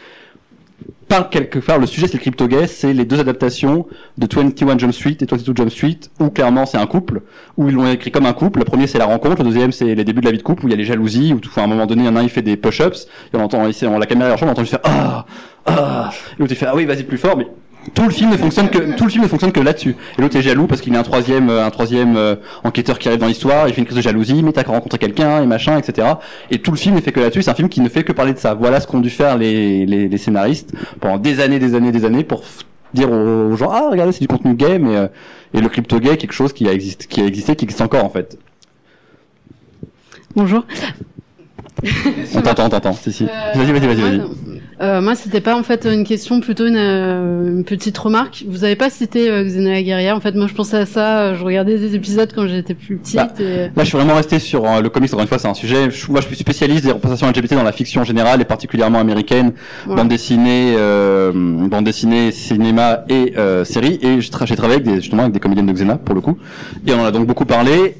parle 1.14 1.30
quelque 1.30 1.60
part 1.60 1.77
le 1.77 1.85
sujet 1.85 2.07
c'est 2.07 2.15
le 2.15 2.22
crypto 2.22 2.48
gay 2.48 2.65
c'est 2.65 2.91
les 2.91 3.06
deux 3.06 3.19
adaptations 3.19 3.85
de 4.18 4.27
21 4.27 4.80
Jump 4.80 4.91
Street 4.91 5.15
et 5.22 5.26
22 5.26 5.53
Jump 5.56 5.69
Street 5.69 5.99
où 6.19 6.31
clairement 6.31 6.65
c'est 6.65 6.80
un 6.80 6.88
couple 6.88 7.22
où 7.56 7.69
ils 7.69 7.76
l'ont 7.76 7.88
écrit 7.88 8.10
comme 8.10 8.26
un 8.26 8.34
couple. 8.34 8.57
Le 8.60 8.65
premier 8.65 8.88
c'est 8.88 8.98
la 8.98 9.06
rencontre 9.06 9.44
le 9.44 9.49
deuxième 9.49 9.72
c'est 9.72 9.94
les 9.94 10.03
débuts 10.03 10.22
de 10.22 10.26
la 10.26 10.31
vie 10.31 10.40
de 10.40 10.44
couple 10.44 10.65
où 10.65 10.69
il 10.69 10.72
y 10.72 10.73
a 10.73 10.77
les 10.77 10.85
jalousies 10.85 11.34
où 11.34 11.40
tout, 11.40 11.52
à 11.60 11.64
un 11.64 11.68
moment 11.68 11.85
donné 11.85 12.02
il 12.02 12.06
y 12.07 12.10
en 12.10 12.15
un 12.15 12.23
il 12.23 12.30
fait 12.30 12.41
des 12.41 12.57
push-ups 12.57 13.06
et 13.31 13.38
on 13.38 13.44
entend 13.44 13.68
ici 13.68 13.85
on 13.85 13.99
la 13.99 14.07
caméra 14.07 14.31
est 14.31 14.41
en 14.44 14.48
on 14.48 14.49
entend 14.49 14.64
juste 14.64 14.72
faire 14.72 14.81
ah 14.85 15.26
ah 15.68 16.10
et 16.31 16.40
l'autre 16.40 16.53
il 16.53 16.57
fait 16.57 16.65
ah 16.65 16.76
oui 16.76 16.85
vas-y 16.85 17.03
plus 17.03 17.19
fort 17.19 17.38
mais 17.38 17.45
tout 17.93 18.03
le 18.03 18.10
film 18.10 18.31
ne 18.31 18.38
fonctionne 18.38 18.69
que 18.69 18.95
tout 18.95 19.03
le 19.03 19.10
film 19.10 19.23
ne 19.23 19.27
fonctionne 19.27 19.51
que 19.51 19.60
là-dessus. 19.60 19.95
Et 20.18 20.22
l'autre 20.22 20.35
est 20.38 20.41
jaloux 20.41 20.68
parce 20.68 20.81
qu'il 20.81 20.93
y 20.93 20.95
a 20.95 20.99
un 20.99 21.03
troisième 21.03 21.49
euh, 21.49 21.65
un 21.65 21.69
troisième 21.69 22.15
euh, 22.18 22.35
enquêteur 22.64 22.99
qui 22.99 23.07
arrive 23.07 23.19
dans 23.19 23.27
l'histoire, 23.27 23.68
il 23.68 23.73
fait 23.73 23.81
une 23.81 23.85
crise 23.85 23.97
de 23.97 24.01
jalousie, 24.01 24.41
mais 24.43 24.51
t'as 24.51 24.64
rencontré 24.64 24.97
quelqu'un 24.97 25.41
et 25.41 25.45
machin, 25.45 25.77
etc. 25.77 26.07
Et 26.51 26.60
tout 26.60 26.72
le 26.72 26.77
film 26.77 26.95
n'est 26.95 27.01
fait 27.01 27.11
que 27.11 27.19
là-dessus. 27.19 27.41
C'est 27.41 27.51
un 27.51 27.55
film 27.55 27.69
qui 27.69 27.81
ne 27.81 27.89
fait 27.89 28.03
que 28.03 28.11
parler 28.11 28.34
de 28.34 28.39
ça. 28.39 28.53
Voilà 28.53 28.80
ce 28.80 28.88
qu'ont 28.88 28.99
dû 28.99 29.10
faire 29.10 29.38
les, 29.38 29.85
les 29.85 30.07
les 30.07 30.18
scénaristes 30.18 30.73
pendant 30.99 31.18
des 31.18 31.39
années, 31.39 31.60
des 31.60 31.76
années, 31.76 31.91
des 31.91 32.05
années 32.05 32.23
pour 32.23 32.43
dire 32.93 33.11
aux, 33.11 33.55
gens 33.55 33.69
ah 33.72 33.89
regardez 33.91 34.11
c'est 34.11 34.22
du 34.22 34.27
contenu 34.27 34.53
gay, 34.53 34.80
mais 34.80 34.95
euh, 34.95 35.07
et 35.53 35.61
le 35.61 35.69
crypto 35.69 35.99
gay 35.99 36.18
quelque 36.18 36.34
chose 36.34 36.53
qui 36.53 36.68
a 36.68 36.73
existé, 36.73 37.05
qui 37.07 37.22
a 37.22 37.26
existé, 37.26 37.55
qui 37.55 37.65
existe 37.65 37.81
encore 37.81 38.05
en 38.05 38.10
fait. 38.10 38.38
Bonjour. 40.35 40.65
On 42.36 42.41
t'entend, 42.41 42.66
on 42.66 42.70
t'entend. 42.70 42.94
Si 42.94 43.12
si. 43.12 43.26
Vas-y, 43.56 43.72
vas-y, 43.72 43.88
vas-y, 43.88 44.02
vas-y. 44.02 44.22
Euh, 44.82 45.02
moi, 45.02 45.16
c'était 45.16 45.40
pas 45.40 45.56
en 45.56 45.64
fait 45.64 45.86
une 45.86 46.04
question, 46.04 46.40
plutôt 46.41 46.66
une, 46.66 46.76
euh, 46.78 47.48
une 47.48 47.64
petite 47.64 47.98
remarque. 47.98 48.44
Vous 48.50 48.64
avez 48.64 48.76
pas 48.76 48.90
cité 48.90 49.30
euh, 49.30 49.44
Xena 49.44 49.72
la 49.72 49.84
guerrière. 49.84 50.16
En 50.18 50.20
fait, 50.20 50.36
moi, 50.36 50.48
je 50.48 50.54
pensais 50.54 50.78
à 50.78 50.86
ça. 50.86 51.20
euh, 51.22 51.36
Je 51.36 51.44
regardais 51.44 51.78
des 51.78 51.95
épisodes 51.95 52.30
quand 52.36 52.48
j'étais 52.48 52.74
plus 52.74 52.98
petite. 52.98 53.16
Bah, 53.16 53.30
et... 53.40 53.44
Là, 53.68 53.70
je 53.78 53.84
suis 53.84 53.98
vraiment 53.98 54.16
resté 54.16 54.40
sur 54.40 54.66
euh, 54.66 54.82
le 54.82 54.90
comics. 54.90 55.10
Encore 55.14 55.22
une 55.22 55.28
fois, 55.28 55.38
c'est 55.40 55.48
un 55.48 55.54
sujet. 55.54 55.90
Je, 55.91 56.12
moi, 56.12 56.22
je 56.22 56.28
suis 56.28 56.36
spécialiste 56.36 56.84
des 56.86 56.91
représentations 56.91 57.30
LGBT 57.30 57.54
dans 57.54 57.64
la 57.64 57.72
fiction 57.72 58.04
générale 58.04 58.41
et 58.41 58.45
particulièrement 58.45 59.00
américaine, 59.00 59.54
Ouais. 59.88 59.95
bande 59.95 60.10
dessinée, 60.10 60.74
euh, 60.78 61.32
bande 61.34 61.86
dessinée, 61.86 62.32
cinéma 62.32 63.06
et 63.10 63.34
euh, 63.38 63.64
série. 63.64 64.00
Et 64.02 64.20
je 64.22 64.32
tra- 64.32 64.45
j'ai 64.48 64.56
travaillé 64.56 64.82
avec 64.82 64.88
des, 64.95 65.02
justement 65.02 65.22
avec 65.24 65.34
des 65.34 65.40
comédiennes 65.40 65.68
de 65.68 65.74
Xena 65.74 65.95
pour 65.98 66.16
le 66.16 66.22
coup. 66.22 66.38
Et 66.88 66.94
on 66.94 67.00
en 67.00 67.06
a 67.06 67.12
donc 67.12 67.26
beaucoup 67.28 67.45
parlé. 67.45 67.95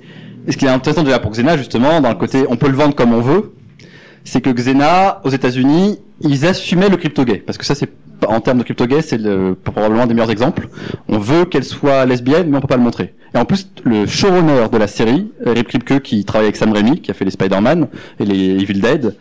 Et 0.48 0.52
ce 0.52 0.58
qui 0.58 0.66
est 0.66 0.70
intéressant 0.70 1.04
déjà 1.04 1.20
pour 1.20 1.32
Xena, 1.32 1.56
justement, 1.56 2.02
dans 2.02 2.10
le 2.10 2.16
côté, 2.16 2.44
on 2.50 2.58
peut 2.58 2.68
le 2.68 2.76
vendre 2.76 2.94
comme 2.96 3.14
on 3.14 3.22
veut, 3.22 3.54
c'est 4.24 4.42
que 4.42 4.50
Xena, 4.50 5.22
aux 5.24 5.30
États-Unis, 5.30 6.00
ils 6.22 6.46
assumaient 6.46 6.90
le 6.90 6.98
crypto 6.98 7.24
gay, 7.26 7.38
parce 7.46 7.58
que 7.58 7.66
ça, 7.66 7.76
c'est 7.76 7.90
en 8.28 8.40
termes 8.40 8.60
de 8.60 8.64
crypto 8.64 8.86
gay, 8.86 9.02
c'est 9.02 9.18
le- 9.18 9.56
probablement 9.62 10.06
des 10.06 10.14
meilleurs 10.14 10.32
exemples. 10.32 10.70
On 11.10 11.18
veut 11.18 11.44
qu'elle 11.46 11.66
soit 11.66 12.06
lesbienne, 12.06 12.48
mais 12.50 12.58
on 12.58 12.62
peut 12.62 12.68
pas 12.68 12.78
le 12.78 12.84
montrer. 12.84 13.14
Et 13.36 13.38
en 13.38 13.44
plus, 13.46 13.68
le 13.84 14.06
showrunner 14.06 14.68
de 14.72 14.78
la 14.78 14.88
série, 14.88 15.32
Eric 15.46 15.68
Kripke, 15.68 16.02
qui 16.02 16.24
travaille 16.24 16.46
avec 16.48 16.56
Sam 16.56 16.72
Raimi, 16.72 17.02
qui 17.02 17.12
a 17.12 17.14
fait 17.14 17.26
les 17.26 17.32
Spider-Man 17.32 17.88
et 18.20 18.26
les 18.26 18.62
Evil 18.62 18.80
Dead, 18.80 19.16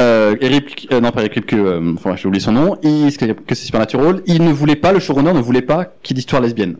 euh, 0.00 0.34
Eric, 0.40 0.88
euh, 0.90 1.00
non 1.00 1.10
pas 1.12 1.20
Eric 1.20 1.32
Kripke, 1.32 1.52
euh, 1.52 1.92
enfin 1.94 2.16
j'ai 2.16 2.26
oublié 2.26 2.42
son 2.42 2.52
nom, 2.52 2.76
il, 2.82 3.14
que 3.16 3.54
c'est 3.54 3.66
Supernatural, 3.66 4.22
il 4.26 4.42
ne 4.42 4.50
voulait 4.52 4.74
pas, 4.76 4.90
le 4.92 4.98
showrunner 5.00 5.34
ne 5.34 5.40
voulait 5.40 5.60
pas 5.62 5.84
qu'il 6.02 6.16
y 6.16 6.18
ait 6.18 6.20
d'histoire 6.20 6.40
lesbienne. 6.42 6.76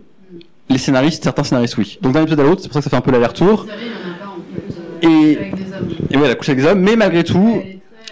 Les 0.70 0.78
scénaristes, 0.78 1.22
certains 1.22 1.44
scénaristes 1.44 1.76
oui. 1.76 1.98
Donc 2.00 2.14
d'un 2.14 2.22
épisode 2.22 2.40
à 2.40 2.44
l'autre, 2.44 2.62
c'est 2.62 2.68
pour 2.68 2.74
ça 2.74 2.80
que 2.80 2.84
ça 2.84 2.90
fait 2.90 2.96
un 2.96 3.02
peu 3.02 3.10
l'aller-retour. 3.10 3.66
Et, 5.02 5.38
et 6.10 6.16
ouais, 6.16 6.28
la 6.28 6.34
couche 6.34 6.48
avec 6.50 6.60
des 6.62 6.68
hommes, 6.70 6.80
mais 6.80 6.94
malgré 6.96 7.24
tout, 7.24 7.60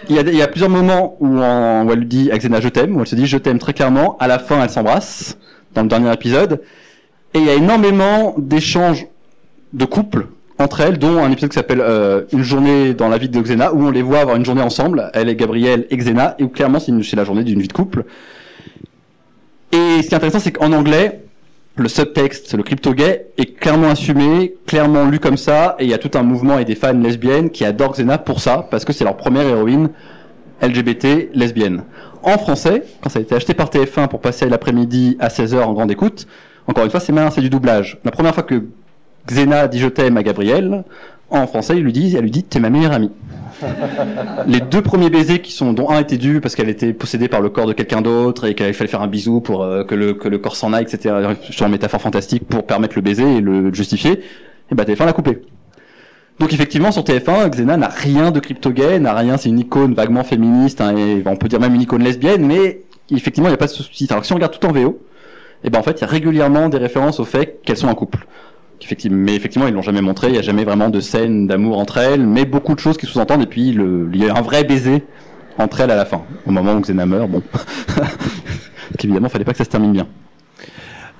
il 0.09 0.15
y 0.15 0.19
a, 0.19 0.21
il 0.23 0.35
y 0.35 0.41
a 0.41 0.47
plusieurs 0.47 0.69
moments 0.69 1.15
où, 1.19 1.27
on- 1.27 1.85
où 1.87 1.91
elle 1.91 1.99
lui 1.99 2.05
dit 2.05 2.31
à 2.31 2.37
Xena 2.37 2.59
je 2.59 2.69
t'aime, 2.69 2.95
où 2.97 3.01
elle 3.01 3.07
se 3.07 3.15
dit 3.15 3.27
je 3.27 3.37
t'aime 3.37 3.59
très 3.59 3.73
clairement. 3.73 4.17
À 4.19 4.27
la 4.27 4.39
fin, 4.39 4.61
elle 4.63 4.69
s'embrasse 4.69 5.37
dans 5.73 5.83
le 5.83 5.87
dernier 5.87 6.11
épisode. 6.13 6.61
Et 7.33 7.39
il 7.39 7.45
y 7.45 7.49
a 7.49 7.53
énormément 7.53 8.35
d'échanges 8.37 9.05
de 9.73 9.85
couple 9.85 10.27
entre 10.59 10.81
elles, 10.81 10.97
dont 10.99 11.17
un 11.23 11.31
épisode 11.31 11.49
qui 11.49 11.55
s'appelle 11.55 11.81
euh, 11.81 12.23
Une 12.33 12.43
journée 12.43 12.93
dans 12.93 13.07
la 13.07 13.17
vie 13.17 13.29
de 13.29 13.39
Xena, 13.39 13.73
où 13.73 13.85
on 13.85 13.89
les 13.89 14.01
voit 14.01 14.19
avoir 14.19 14.35
une 14.35 14.43
journée 14.45 14.61
ensemble, 14.61 15.09
elle 15.13 15.29
et 15.29 15.35
Gabrielle 15.35 15.87
et 15.89 15.97
Xena, 15.97 16.35
et 16.39 16.43
où 16.43 16.49
clairement 16.49 16.79
c'est 16.79 17.15
la 17.15 17.23
journée 17.23 17.43
d'une 17.43 17.61
vie 17.61 17.67
de 17.69 17.73
couple. 17.73 18.03
Et 19.71 20.01
ce 20.01 20.07
qui 20.07 20.13
est 20.13 20.15
intéressant, 20.15 20.39
c'est 20.39 20.51
qu'en 20.51 20.71
anglais, 20.73 21.21
le 21.75 21.87
subtexte, 21.87 22.53
le 22.55 22.63
crypto 22.63 22.93
gay, 22.93 23.27
est 23.37 23.57
clairement 23.57 23.89
assumé, 23.89 24.55
clairement 24.65 25.05
lu 25.05 25.19
comme 25.19 25.37
ça, 25.37 25.75
et 25.79 25.85
il 25.85 25.89
y 25.89 25.93
a 25.93 25.97
tout 25.97 26.11
un 26.17 26.23
mouvement 26.23 26.59
et 26.59 26.65
des 26.65 26.75
fans 26.75 26.93
lesbiennes 26.93 27.49
qui 27.49 27.65
adorent 27.65 27.93
Xena 27.93 28.17
pour 28.17 28.39
ça, 28.39 28.67
parce 28.69 28.85
que 28.85 28.93
c'est 28.93 29.03
leur 29.03 29.17
première 29.17 29.47
héroïne 29.47 29.89
LGBT 30.61 31.29
lesbienne. 31.33 31.83
En 32.23 32.37
français, 32.37 32.83
quand 33.01 33.09
ça 33.09 33.19
a 33.19 33.21
été 33.21 33.33
acheté 33.33 33.53
par 33.53 33.69
TF1 33.69 34.07
pour 34.07 34.21
passer 34.21 34.47
l'après-midi 34.47 35.17
à 35.19 35.29
16h 35.29 35.61
en 35.61 35.73
grande 35.73 35.91
écoute, 35.91 36.27
encore 36.67 36.83
une 36.83 36.91
fois, 36.91 36.99
c'est 36.99 37.11
malin, 37.11 37.31
c'est 37.31 37.41
du 37.41 37.49
doublage. 37.49 37.99
La 38.03 38.11
première 38.11 38.35
fois 38.35 38.43
que 38.43 38.65
Xena 39.27 39.67
dit 39.67 39.79
je 39.79 39.87
t'aime 39.87 40.17
à 40.17 40.23
Gabriel, 40.23 40.83
en 41.31 41.47
français, 41.47 41.77
il 41.77 41.83
lui 41.83 41.93
dit, 41.93 42.13
elle 42.15 42.23
lui 42.23 42.31
dit, 42.31 42.43
t'es 42.43 42.59
ma 42.59 42.69
meilleure 42.69 42.91
amie. 42.91 43.11
Les 44.47 44.61
deux 44.61 44.81
premiers 44.81 45.09
baisers 45.09 45.41
qui 45.41 45.51
sont, 45.51 45.73
dont 45.73 45.89
un 45.89 45.99
était 45.99 46.17
dû 46.17 46.41
parce 46.41 46.55
qu'elle 46.55 46.69
était 46.69 46.93
possédée 46.93 47.27
par 47.27 47.41
le 47.41 47.49
corps 47.49 47.67
de 47.67 47.73
quelqu'un 47.73 48.01
d'autre 48.01 48.45
et 48.45 48.55
qu'il 48.55 48.73
fallait 48.73 48.89
faire 48.89 49.01
un 49.01 49.07
bisou 49.07 49.41
pour 49.41 49.63
euh, 49.63 49.83
que 49.83 49.95
le 49.95 50.13
que 50.13 50.27
le 50.27 50.37
corps 50.37 50.55
s'en 50.55 50.73
aille, 50.73 50.83
etc. 50.83 51.15
Sur 51.49 51.65
une 51.65 51.71
métaphore 51.71 52.01
fantastique 52.01 52.47
pour 52.47 52.65
permettre 52.65 52.95
le 52.95 53.01
baiser 53.01 53.37
et 53.37 53.41
le 53.41 53.73
justifier. 53.73 54.21
Et 54.71 54.75
bah 54.75 54.83
TF1 54.83 55.05
l'a 55.05 55.13
coupé. 55.13 55.41
Donc 56.39 56.53
effectivement 56.53 56.91
sur 56.91 57.03
TF1, 57.03 57.49
Xena 57.49 57.77
n'a 57.77 57.87
rien 57.87 58.31
de 58.31 58.39
crypto-gay, 58.39 58.99
n'a 58.99 59.13
rien, 59.13 59.37
c'est 59.37 59.49
une 59.49 59.59
icône 59.59 59.93
vaguement 59.93 60.23
féministe, 60.23 60.81
hein, 60.81 60.95
et 60.97 61.21
on 61.25 61.35
peut 61.35 61.47
dire 61.47 61.59
même 61.59 61.75
une 61.75 61.81
icône 61.81 62.03
lesbienne, 62.03 62.45
mais 62.45 62.81
effectivement 63.11 63.47
il 63.47 63.51
n'y 63.51 63.55
a 63.55 63.57
pas 63.59 63.67
de 63.67 63.71
souci. 63.71 64.07
Alors 64.09 64.25
si 64.25 64.31
on 64.31 64.35
regarde 64.35 64.57
tout 64.57 64.65
en 64.65 64.71
VO, 64.71 64.99
et 65.63 65.69
ben 65.69 65.77
en 65.77 65.83
fait 65.83 65.99
il 65.99 66.01
y 66.01 66.03
a 66.03 66.07
régulièrement 66.07 66.69
des 66.69 66.79
références 66.79 67.19
au 67.19 67.25
fait 67.25 67.59
qu'elles 67.63 67.77
sont 67.77 67.89
un 67.89 67.93
couple. 67.93 68.25
Mais 69.09 69.35
effectivement, 69.35 69.67
ils 69.67 69.73
l'ont 69.73 69.81
jamais 69.81 70.01
montré. 70.01 70.29
Il 70.29 70.35
y 70.35 70.39
a 70.39 70.41
jamais 70.41 70.63
vraiment 70.63 70.89
de 70.89 70.99
scène 70.99 71.47
d'amour 71.47 71.79
entre 71.79 71.97
elles, 71.97 72.25
mais 72.25 72.45
beaucoup 72.45 72.75
de 72.75 72.79
choses 72.79 72.97
qui 72.97 73.05
sous-entendent. 73.05 73.43
Et 73.43 73.47
puis, 73.47 73.69
il 73.69 74.15
y 74.15 74.29
a 74.29 74.35
un 74.35 74.41
vrai 74.41 74.63
baiser 74.63 75.03
entre 75.57 75.81
elles 75.81 75.91
à 75.91 75.95
la 75.95 76.05
fin, 76.05 76.21
au 76.45 76.51
moment 76.51 76.73
où 76.73 76.81
Xena 76.81 77.05
meurt. 77.05 77.29
Bon, 77.29 77.43
évidemment, 79.03 79.29
fallait 79.29 79.45
pas 79.45 79.51
que 79.51 79.57
ça 79.57 79.65
se 79.65 79.69
termine 79.69 79.93
bien. 79.93 80.07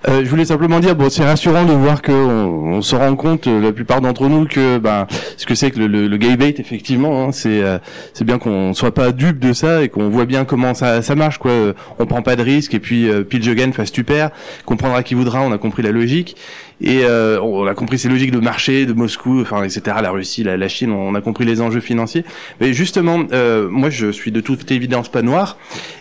Euh, 0.08 0.22
je 0.24 0.30
voulais 0.30 0.46
simplement 0.46 0.80
dire, 0.80 0.96
bon, 0.96 1.12
c'est 1.12 1.24
rassurant 1.24 1.64
de 1.64 1.74
voir 1.74 2.02
que 2.02 2.12
on, 2.12 2.62
on 2.72 2.82
se 2.82 2.96
rend 2.96 3.16
compte, 3.16 3.46
euh, 3.46 3.62
la 3.62 3.72
plupart 3.72 4.02
d'entre 4.02 4.28
nous, 4.28 4.48
que 4.48 4.80
ben, 4.80 5.06
ce 5.38 5.46
que 5.46 5.54
c'est 5.54 5.70
que 5.70 5.80
le, 5.80 6.18
gay 6.18 6.38
bait, 6.38 6.56
effectivement, 6.58 7.24
hein, 7.24 7.32
c'est 7.32 7.62
euh, 7.62 7.78
bien 8.22 8.40
qu'on 8.40 8.74
soit 8.74 8.94
pas 8.94 9.12
dupe 9.12 9.38
de 9.40 9.54
ça 9.54 9.84
et 9.84 9.90
qu'on 9.90 10.10
voit 10.10 10.26
bien 10.26 10.46
comment 10.46 10.74
ça, 10.74 11.02
marche, 11.16 11.38
quoi. 11.38 11.52
On 12.00 12.06
prend 12.08 12.24
pas 12.24 12.36
de 12.36 12.42
risque 12.42 12.74
et 12.74 12.80
puis 12.80 13.10
euh, 13.10 13.24
Pil 13.24 13.44
Jogan 13.44 13.74
fasse 13.74 13.92
super, 13.92 14.32
comprendra 14.66 15.04
qui 15.04 15.14
voudra, 15.14 15.42
on 15.42 15.52
a 15.52 15.60
compris 15.60 15.84
la 15.84 15.92
logique. 15.92 16.36
Et 16.82 17.02
euh, 17.04 17.40
on 17.42 17.68
a 17.68 17.74
compris 17.74 18.00
ces 18.00 18.10
logiques 18.10 18.32
de 18.32 18.40
marché, 18.40 18.86
de 18.86 18.94
Moscou, 18.94 19.42
enfin 19.42 19.64
etc. 19.64 19.98
La 20.02 20.12
Russie, 20.12 20.44
la, 20.44 20.68
Chine, 20.68 20.92
on 20.92 21.16
a 21.16 21.22
compris 21.22 21.46
les 21.46 21.62
enjeux 21.62 21.80
financiers. 21.80 22.26
Mais 22.60 22.74
justement, 22.74 23.24
euh, 23.32 23.68
moi 23.70 23.90
je 23.90 24.12
suis 24.12 24.32
de 24.32 24.42
toute 24.42 24.72
évidence 24.72 25.10
pas 25.10 25.22
noir. 25.22 25.58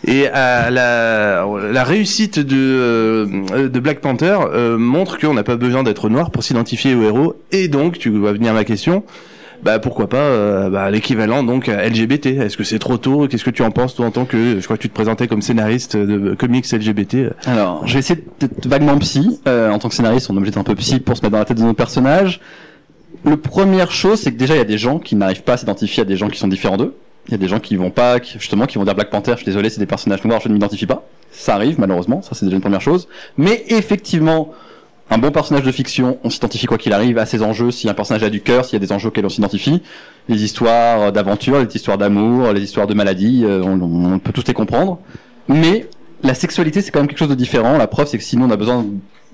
Et 0.06 0.26
à 0.28 0.70
la, 0.70 1.46
la 1.72 1.84
réussite 1.84 2.38
de, 2.38 2.56
euh, 2.56 3.68
de 3.68 3.80
Black 3.80 4.00
Panther 4.00 4.38
euh, 4.52 4.78
montre 4.78 5.18
qu'on 5.18 5.34
n'a 5.34 5.42
pas 5.42 5.56
besoin 5.56 5.82
d'être 5.82 6.08
noir 6.08 6.30
pour 6.30 6.42
s'identifier 6.42 6.94
au 6.94 7.02
héros. 7.02 7.36
Et 7.52 7.68
donc, 7.68 7.98
tu 7.98 8.10
vas 8.10 8.32
venir 8.32 8.52
ma 8.54 8.64
question. 8.64 9.04
Bah 9.62 9.78
pourquoi 9.78 10.08
pas 10.08 10.16
euh, 10.16 10.70
bah, 10.70 10.90
l'équivalent 10.90 11.42
donc 11.42 11.66
LGBT 11.66 12.26
Est-ce 12.26 12.56
que 12.56 12.64
c'est 12.64 12.78
trop 12.78 12.96
tôt? 12.96 13.28
Qu'est-ce 13.28 13.44
que 13.44 13.50
tu 13.50 13.62
en 13.62 13.70
penses 13.70 13.94
toi 13.94 14.06
en 14.06 14.10
tant 14.10 14.24
que 14.24 14.58
je 14.58 14.64
crois 14.64 14.76
que 14.76 14.82
tu 14.82 14.88
te 14.88 14.94
présentais 14.94 15.28
comme 15.28 15.42
scénariste 15.42 15.96
de 15.96 16.34
comics 16.34 16.70
LGBT 16.70 17.34
Alors, 17.44 17.86
j'ai 17.86 17.98
essayé 17.98 18.24
d'être 18.38 18.66
vaguement 18.66 18.96
psy. 18.98 19.40
Euh, 19.46 19.70
en 19.70 19.78
tant 19.78 19.88
que 19.88 19.94
scénariste, 19.94 20.30
on 20.30 20.34
est 20.34 20.38
obligé 20.38 20.52
d'être 20.52 20.60
un 20.60 20.64
peu 20.64 20.74
psy 20.76 21.00
pour 21.00 21.16
se 21.16 21.22
mettre 21.22 21.32
dans 21.32 21.38
la 21.38 21.44
tête 21.44 21.58
de 21.58 21.62
nos 21.62 21.74
personnages. 21.74 22.40
Le 23.24 23.36
première 23.36 23.90
chose, 23.90 24.20
c'est 24.20 24.32
que 24.32 24.38
déjà, 24.38 24.54
il 24.54 24.58
y 24.58 24.62
a 24.62 24.64
des 24.64 24.78
gens 24.78 24.98
qui 24.98 25.14
n'arrivent 25.14 25.42
pas 25.42 25.54
à 25.54 25.56
s'identifier 25.58 26.02
à 26.02 26.06
des 26.06 26.16
gens 26.16 26.28
qui 26.28 26.38
sont 26.38 26.48
différents 26.48 26.78
d'eux. 26.78 26.94
Il 27.28 27.32
y 27.32 27.34
a 27.34 27.38
des 27.38 27.48
gens 27.48 27.60
qui 27.60 27.76
vont 27.76 27.90
pas, 27.90 28.16
justement, 28.22 28.64
qui 28.64 28.78
vont 28.78 28.84
dire 28.84 28.94
Black 28.94 29.10
Panther, 29.10 29.32
je 29.32 29.38
suis 29.38 29.44
désolé, 29.44 29.68
c'est 29.68 29.80
des 29.80 29.86
personnages 29.86 30.24
noirs, 30.24 30.40
je 30.42 30.48
ne 30.48 30.54
m'identifie 30.54 30.86
pas. 30.86 31.06
Ça 31.32 31.54
arrive, 31.54 31.78
malheureusement, 31.78 32.22
ça 32.22 32.30
c'est 32.34 32.46
déjà 32.46 32.56
une 32.56 32.62
première 32.62 32.80
chose. 32.80 33.08
Mais 33.36 33.62
effectivement, 33.68 34.52
un 35.10 35.18
bon 35.18 35.30
personnage 35.32 35.64
de 35.64 35.72
fiction, 35.72 36.18
on 36.22 36.30
s'identifie 36.30 36.66
quoi 36.66 36.78
qu'il 36.78 36.92
arrive 36.92 37.18
à 37.18 37.26
ses 37.26 37.42
enjeux, 37.42 37.70
si 37.70 37.88
un 37.88 37.94
personnage 37.94 38.22
a 38.22 38.30
du 38.30 38.40
cœur, 38.40 38.64
s'il 38.64 38.74
y 38.74 38.76
a 38.76 38.86
des 38.86 38.92
enjeux 38.92 39.08
auxquels 39.08 39.26
on 39.26 39.30
s'identifie. 39.30 39.82
Les 40.28 40.44
histoires 40.44 41.12
d'aventure, 41.12 41.58
les 41.58 41.74
histoires 41.74 41.98
d'amour, 41.98 42.52
les 42.52 42.62
histoires 42.62 42.86
de 42.86 42.94
maladie, 42.94 43.42
euh, 43.44 43.60
on, 43.62 43.80
on 43.82 44.18
peut 44.20 44.32
tous 44.32 44.46
les 44.46 44.54
comprendre. 44.54 45.00
Mais 45.48 45.88
la 46.22 46.34
sexualité, 46.34 46.80
c'est 46.80 46.90
quand 46.90 47.00
même 47.00 47.08
quelque 47.08 47.18
chose 47.18 47.28
de 47.28 47.34
différent. 47.34 47.76
La 47.76 47.88
preuve, 47.88 48.06
c'est 48.06 48.18
que 48.18 48.24
sinon 48.24 48.46
on 48.46 48.50
a 48.50 48.56
besoin 48.56 48.86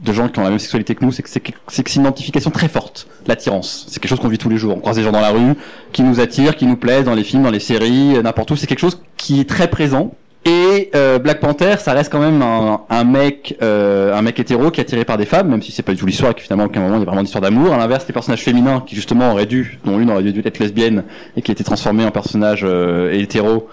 de 0.02 0.12
gens 0.12 0.28
qui 0.28 0.38
ont 0.38 0.42
la 0.42 0.50
même 0.50 0.58
sexualité 0.58 0.94
que 0.94 1.04
nous, 1.04 1.12
c'est 1.12 1.22
que 1.22 1.30
c'est 1.68 1.94
une 1.94 2.02
identification 2.02 2.50
très 2.50 2.68
forte, 2.68 3.06
l'attirance. 3.26 3.86
C'est 3.88 4.00
quelque 4.00 4.10
chose 4.10 4.20
qu'on 4.20 4.28
vit 4.28 4.38
tous 4.38 4.48
les 4.48 4.58
jours. 4.58 4.76
On 4.76 4.80
croise 4.80 4.96
des 4.96 5.02
gens 5.02 5.12
dans 5.12 5.20
la 5.20 5.30
rue 5.30 5.54
qui 5.92 6.02
nous 6.02 6.20
attirent, 6.20 6.56
qui 6.56 6.66
nous 6.66 6.76
plaisent 6.76 7.04
dans 7.04 7.14
les 7.14 7.24
films, 7.24 7.42
dans 7.42 7.50
les 7.50 7.60
séries, 7.60 8.16
euh, 8.16 8.22
n'importe 8.22 8.50
où. 8.50 8.56
C'est 8.56 8.66
quelque 8.66 8.80
chose 8.80 9.00
qui 9.16 9.40
est 9.40 9.48
très 9.48 9.68
présent. 9.68 10.14
Et 10.46 10.90
euh, 10.94 11.18
Black 11.18 11.40
Panther, 11.40 11.74
ça 11.78 11.92
reste 11.92 12.12
quand 12.12 12.20
même 12.20 12.40
un, 12.40 12.82
un 12.88 13.04
mec, 13.04 13.56
euh, 13.62 14.14
un 14.14 14.22
mec 14.22 14.38
hétéro 14.38 14.70
qui 14.70 14.80
est 14.80 14.84
attiré 14.84 15.04
par 15.04 15.18
des 15.18 15.26
femmes, 15.26 15.48
même 15.48 15.60
si 15.60 15.72
c'est 15.72 15.82
pas 15.82 15.92
du 15.92 15.98
tout 15.98 16.06
l'histoire 16.06 16.36
que 16.36 16.40
finalement, 16.40 16.64
à 16.64 16.66
aucun 16.66 16.80
moment 16.80 16.94
il 16.94 17.00
y 17.00 17.02
a 17.02 17.04
vraiment 17.04 17.22
d'histoire 17.22 17.42
d'amour. 17.42 17.74
À 17.74 17.76
l'inverse, 17.76 18.04
les 18.06 18.12
personnages 18.12 18.44
féminins 18.44 18.80
qui 18.86 18.94
justement 18.94 19.32
auraient 19.32 19.46
dû, 19.46 19.80
dont 19.84 19.98
une 19.98 20.08
aurait 20.08 20.22
dû 20.22 20.40
être 20.44 20.60
lesbienne 20.60 21.02
et 21.36 21.42
qui 21.42 21.50
a 21.50 21.52
été 21.52 21.64
transformée 21.64 22.04
en 22.04 22.12
personnage 22.12 22.60
euh, 22.62 23.12
hétéro, 23.12 23.68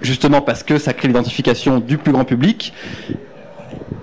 justement 0.00 0.40
parce 0.40 0.64
que 0.64 0.76
ça 0.76 0.92
crée 0.92 1.06
l'identification 1.06 1.78
du 1.78 1.98
plus 1.98 2.10
grand 2.10 2.24
public 2.24 2.72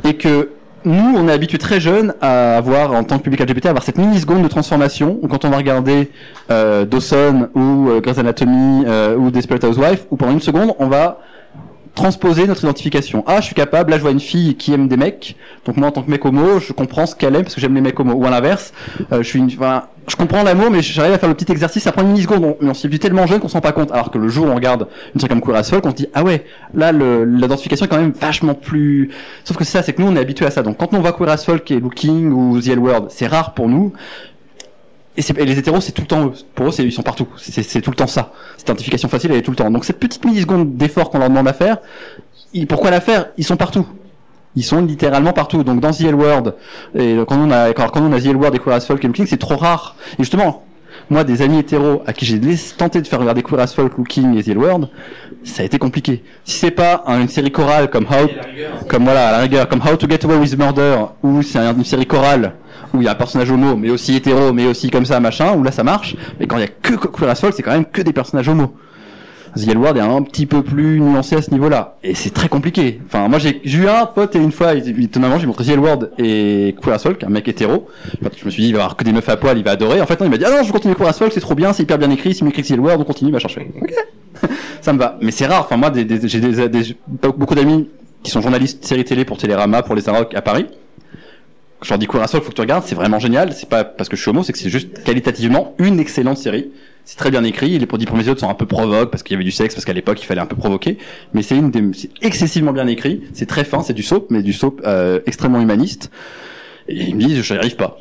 et 0.06 0.14
que 0.14 0.52
nous, 0.86 1.18
on 1.18 1.28
est 1.28 1.34
habitué 1.34 1.58
très 1.58 1.82
jeune 1.82 2.14
à 2.22 2.56
avoir, 2.56 2.94
en 2.94 3.04
tant 3.04 3.18
que 3.18 3.24
public 3.24 3.42
LGBT, 3.42 3.66
à 3.66 3.70
avoir 3.70 3.84
cette 3.84 3.98
mini-seconde 3.98 4.44
de 4.44 4.48
transformation, 4.48 5.20
où 5.22 5.28
quand 5.28 5.44
on 5.44 5.50
va 5.50 5.58
regarder 5.58 6.12
euh, 6.50 6.86
Dawson 6.86 7.50
ou 7.56 7.90
euh, 7.90 8.00
Grey's 8.00 8.18
Anatomy 8.18 8.86
euh, 8.88 9.18
ou 9.18 9.30
Desperate 9.30 9.66
Housewives, 9.66 10.06
où 10.12 10.16
pendant 10.16 10.32
une 10.32 10.40
seconde, 10.40 10.74
on 10.80 10.88
va 10.88 11.20
transposer 11.98 12.46
notre 12.46 12.64
identification. 12.64 13.24
Ah, 13.26 13.42
je 13.42 13.48
suis 13.48 13.56
capable, 13.56 13.92
là 13.92 13.98
je 13.98 14.04
vois 14.04 14.12
une 14.12 14.20
fille 14.20 14.56
qui 14.56 14.72
aime 14.72 14.88
des 14.88 14.98
mecs, 14.98 15.36
donc 15.66 15.78
moi 15.78 15.88
en 15.88 15.92
tant 15.92 16.04
que 16.04 16.12
mec 16.12 16.24
homo, 16.24 16.60
je 16.60 16.72
comprends 16.72 17.08
ce 17.08 17.16
qu'elle 17.16 17.36
aime 17.36 17.42
parce 17.42 17.56
que 17.56 17.62
j'aime 17.62 17.74
les 17.74 17.82
mecs 17.82 18.00
homo. 18.00 18.14
Ou 18.14 18.26
à 18.26 18.30
l'inverse, 18.30 18.72
euh, 19.12 19.24
je 19.24 19.28
suis 19.28 19.40
une, 19.40 19.48
enfin, 19.48 19.86
je 20.08 20.16
comprends 20.16 20.44
l'amour, 20.44 20.70
mais 20.70 20.82
j'arrive 20.82 21.14
à 21.14 21.18
faire 21.18 21.28
le 21.28 21.36
petit 21.36 21.52
exercice, 21.52 21.84
ça 21.84 21.92
prend 21.92 22.04
une 22.04 22.10
milliseconde, 22.10 22.44
on, 22.46 22.58
mais 22.62 22.70
on 22.70 22.98
tellement 23.00 23.26
jeune 23.26 23.40
qu'on 23.40 23.48
se 23.48 23.54
rend 23.54 23.62
pas 23.62 23.72
compte. 23.72 23.92
Alors 23.92 24.12
que 24.12 24.20
le 24.20 24.30
jour 24.30 24.46
où 24.46 24.50
on 24.50 24.56
regarde 24.56 24.88
une 25.16 25.20
série 25.20 25.30
comme 25.30 25.42
Queer 25.42 25.58
as 25.58 25.74
on 25.84 25.90
se 25.90 25.96
dit, 25.96 26.08
ah 26.14 26.24
ouais, 26.24 26.46
là 26.74 26.92
l'identification 26.92 27.88
est 27.88 27.90
quand 27.90 27.98
même 27.98 28.14
vachement 28.14 28.54
plus... 28.54 29.10
Sauf 29.44 29.58
que 29.58 29.64
c'est 29.64 29.78
ça, 29.78 29.84
c'est 29.84 29.94
que 29.94 30.02
nous 30.02 30.08
on 30.08 30.16
est 30.16 30.20
habitué 30.20 30.46
à 30.46 30.52
ça. 30.52 30.62
Donc 30.62 30.78
quand 30.78 30.94
on 30.94 31.00
voit 31.00 31.14
Queer 31.14 31.30
as 31.30 31.44
Folk 31.44 31.72
et 31.72 31.80
Looking 31.80 32.32
ou 32.32 32.62
The 32.62 32.68
L 32.68 32.80
World, 32.80 33.08
c'est 33.10 33.28
rare 33.28 33.54
pour 33.54 33.68
nous. 33.68 33.92
Et, 35.18 35.22
et 35.42 35.46
les 35.46 35.58
hétéros, 35.58 35.82
c'est 35.82 35.92
tout 35.92 36.02
le 36.04 36.08
temps 36.08 36.28
eux. 36.28 36.34
Pour 36.56 36.68
eux, 36.68 36.72
ils 36.80 36.92
sont 36.92 37.02
partout. 37.02 37.28
C'est 37.38 37.82
tout 37.82 37.90
le 37.90 37.96
temps 37.96 38.08
ça. 38.08 38.32
Cette 38.58 38.68
identification 38.70 39.10
facile, 39.10 39.32
elle 39.32 39.38
est 39.38 39.42
tout 39.42 39.52
le 39.52 39.58
temps. 39.58 39.70
Donc 39.72 39.84
cette 39.86 40.00
petite 40.00 40.24
milliseconde 40.26 40.78
d'effort 40.78 41.10
qu'on 41.10 41.20
leur 41.20 41.30
demande 41.30 41.48
à 41.48 41.54
faire, 41.54 41.78
ils- 42.54 42.68
pourquoi 42.68 42.92
la 42.92 43.02
faire? 43.02 43.28
Ils 43.38 43.44
sont 43.44 43.58
partout. 43.58 43.86
Ils 44.56 44.64
sont 44.64 44.82
littéralement 44.82 45.34
partout. 45.34 45.64
Donc 45.64 45.80
dans 45.80 45.92
The 45.92 46.02
L 46.02 46.16
World, 46.16 46.56
et 46.96 47.18
quand 47.28 47.38
on 47.38 47.52
a 47.52 47.74
quand, 47.74 47.90
on 47.96 48.14
a 48.14 48.20
The 48.22 48.26
L 48.28 48.36
World 48.38 48.56
et 48.56 48.60
Queer 48.60 48.76
as 48.76 48.82
Folk 48.86 49.04
et 49.04 49.08
Looking, 49.08 49.26
c'est 49.28 49.38
trop 49.38 49.56
rare. 49.58 49.96
Et 50.14 50.24
justement, 50.24 50.64
moi, 51.10 51.24
des 51.24 51.42
amis 51.42 51.60
hétéros 51.60 52.02
à 52.08 52.14
qui 52.14 52.26
j'ai 52.26 52.40
tenté 52.78 53.02
de 53.02 53.08
faire 53.08 53.20
regarder 53.20 53.42
Queer 53.44 53.60
as 53.60 53.74
Folk, 53.74 53.98
Looking 53.98 54.38
et 54.38 54.44
The 54.44 54.50
L 54.50 54.58
World, 54.60 54.90
ça 55.44 55.62
a 55.62 55.66
été 55.66 55.78
compliqué. 55.80 56.24
Si 56.44 56.58
c'est 56.60 56.72
pas 56.72 57.04
un- 57.08 57.22
une 57.22 57.28
série 57.30 57.52
chorale 57.52 57.90
comme 57.90 58.06
How, 58.06 58.28
comme 58.88 59.04
voilà, 59.04 59.30
à 59.30 59.32
la 59.34 59.38
rigueur, 59.40 59.68
comme 59.70 59.82
How 59.82 59.96
to 59.96 60.08
Get 60.10 60.26
Away 60.26 60.38
with 60.38 60.58
Murder, 60.58 60.98
où 61.24 61.42
c'est 61.44 61.60
un- 61.60 61.76
une 61.76 61.86
série 61.86 62.06
chorale 62.08 62.54
où 62.94 63.02
il 63.02 63.06
y 63.06 63.08
a 63.08 63.12
un 63.12 63.16
personnage 63.16 63.52
homo, 63.52 63.76
mais 63.76 63.90
aussi 63.90 64.16
hétéro, 64.16 64.54
mais 64.54 64.66
aussi 64.68 64.90
comme 64.90 65.06
ça, 65.06 65.20
machin, 65.20 65.54
où 65.56 65.64
là 65.64 65.72
ça 65.72 65.84
marche. 65.84 66.16
Mais 66.40 66.48
quand 66.48 66.58
il 66.58 66.62
y 66.62 66.66
a 66.66 66.68
que 66.68 66.94
Queer 66.96 67.30
as 67.30 67.36
Folk, 67.36 67.54
c'est 67.56 67.64
quand 67.64 67.72
même 67.74 67.86
que 67.86 68.02
des 68.02 68.14
personnages 68.14 68.48
homo. 68.50 68.74
The 69.56 69.76
World 69.76 69.98
est 69.98 70.02
un 70.02 70.22
petit 70.22 70.46
peu 70.46 70.62
plus 70.62 71.00
nuancé 71.00 71.36
à 71.36 71.42
ce 71.42 71.50
niveau-là. 71.50 71.98
Et 72.04 72.14
c'est 72.14 72.30
très 72.30 72.48
compliqué. 72.48 73.02
Enfin, 73.08 73.28
moi, 73.28 73.40
j'ai 73.40 73.60
j'ai 73.64 73.80
eu 73.80 73.88
un 73.88 74.06
pote 74.06 74.36
et 74.36 74.40
une 74.40 74.52
fois, 74.52 74.76
étonnamment, 74.76 75.40
j'ai 75.40 75.48
montré 75.48 75.64
The 75.64 75.78
World 75.78 76.12
et 76.20 76.76
Queer 76.80 76.94
as 76.96 77.00
Folk, 77.00 77.24
un 77.24 77.30
mec 77.30 77.48
hétéro. 77.48 77.88
Je 78.22 78.46
me 78.46 78.52
suis 78.52 78.62
dit, 78.62 78.70
il 78.70 78.74
va 78.76 78.82
avoir 78.82 78.96
que 78.98 79.04
des 79.04 79.12
meufs 79.12 79.28
à 79.30 79.36
poil, 79.38 79.58
il 79.58 79.64
va 79.64 79.72
adorer. 79.72 80.00
En 80.00 80.06
fait, 80.06 80.20
non, 80.20 80.28
il 80.28 80.30
m'a 80.30 80.38
dit, 80.38 80.46
ah 80.46 80.52
non, 80.52 80.64
je 80.64 80.72
continue 80.72 80.94
Queer 80.94 81.08
as 81.10 81.14
Folk, 81.14 81.32
c'est 81.34 81.40
trop 81.40 81.56
bien, 81.56 81.74
c'est 81.74 81.82
hyper 81.84 81.98
bien 81.98 82.12
écrit, 82.12 82.36
c'est 82.36 82.46
mieux 82.46 82.52
écrit 82.52 82.62
The 82.64 82.78
World, 82.78 83.02
on 83.02 83.06
continue, 83.06 83.32
va 83.32 83.40
chercher. 83.40 83.72
Ok. 83.82 83.94
ça 84.82 84.94
me 84.94 85.00
va. 85.00 85.18
Mais 85.22 85.32
c'est 85.32 85.48
rare. 85.48 85.62
Enfin, 85.62 85.78
moi, 85.78 85.90
des- 85.90 86.06
des- 86.06 86.28
j'ai 86.28 86.40
des, 86.40 86.70
des- 86.70 86.96
beaucoup 87.36 87.56
d'amis 87.56 87.90
qui 88.22 88.30
sont 88.30 88.42
journalistes 88.42 88.86
séries 88.86 89.06
télé 89.06 89.26
pour 89.26 89.38
Télérama, 89.38 89.82
pour 89.82 89.96
les 89.96 90.08
Arocs 90.08 90.36
à 90.36 90.42
Paris. 90.44 90.68
Dis 91.82 92.08
Queer 92.08 92.24
as 92.24 92.28
Folk, 92.28 92.44
faut 92.44 92.50
que 92.50 92.56
tu 92.56 92.62
regardes, 92.62 92.84
c'est 92.86 92.96
vraiment 92.96 93.20
génial. 93.20 93.54
C'est 93.54 93.70
pas 93.70 93.84
parce 93.84 94.10
que 94.10 94.16
je 94.16 94.22
suis 94.22 94.30
homo, 94.30 94.44
c'est 94.44 94.52
que 94.52 94.60
c'est 94.60 94.70
juste 94.70 95.04
qualitativement 95.04 95.76
une 95.78 96.00
excellente 96.00 96.38
série. 96.38 96.72
C'est 97.06 97.18
très 97.18 97.32
bien 97.32 97.44
écrit. 97.44 97.78
Les 97.80 97.86
dix 97.86 98.06
premiers 98.06 98.22
épisodes 98.22 98.40
sont 98.40 98.50
un 98.50 98.54
peu 98.54 98.66
provoques 98.66 99.12
parce 99.12 99.24
qu'il 99.24 99.34
y 99.34 99.38
avait 99.38 99.46
du 99.46 99.52
sexe, 99.52 99.76
parce 99.76 99.86
qu'à 99.86 99.94
l'époque 99.94 100.22
il 100.22 100.26
fallait 100.26 100.42
un 100.42 100.46
peu 100.46 100.56
provoquer. 100.56 100.98
Mais 101.34 101.42
c'est 101.42 101.56
une 101.56 101.72
des, 101.72 101.82
c'est 101.94 102.10
excessivement 102.22 102.74
bien 102.74 102.88
écrit. 102.88 103.24
C'est 103.34 103.46
très 103.46 103.64
fin, 103.64 103.82
c'est 103.82 103.94
du 103.94 104.04
soap, 104.04 104.28
mais 104.30 104.44
du 104.44 104.54
soap 104.54 104.82
euh, 104.86 105.22
extrêmement 105.26 105.62
humaniste. 105.62 106.12
Et 106.90 107.04
ils 107.04 107.16
me 107.16 107.22
disent, 107.22 107.42
je 107.42 107.54
n'y 107.54 107.60
arrive 107.60 107.76
pas. 107.76 107.98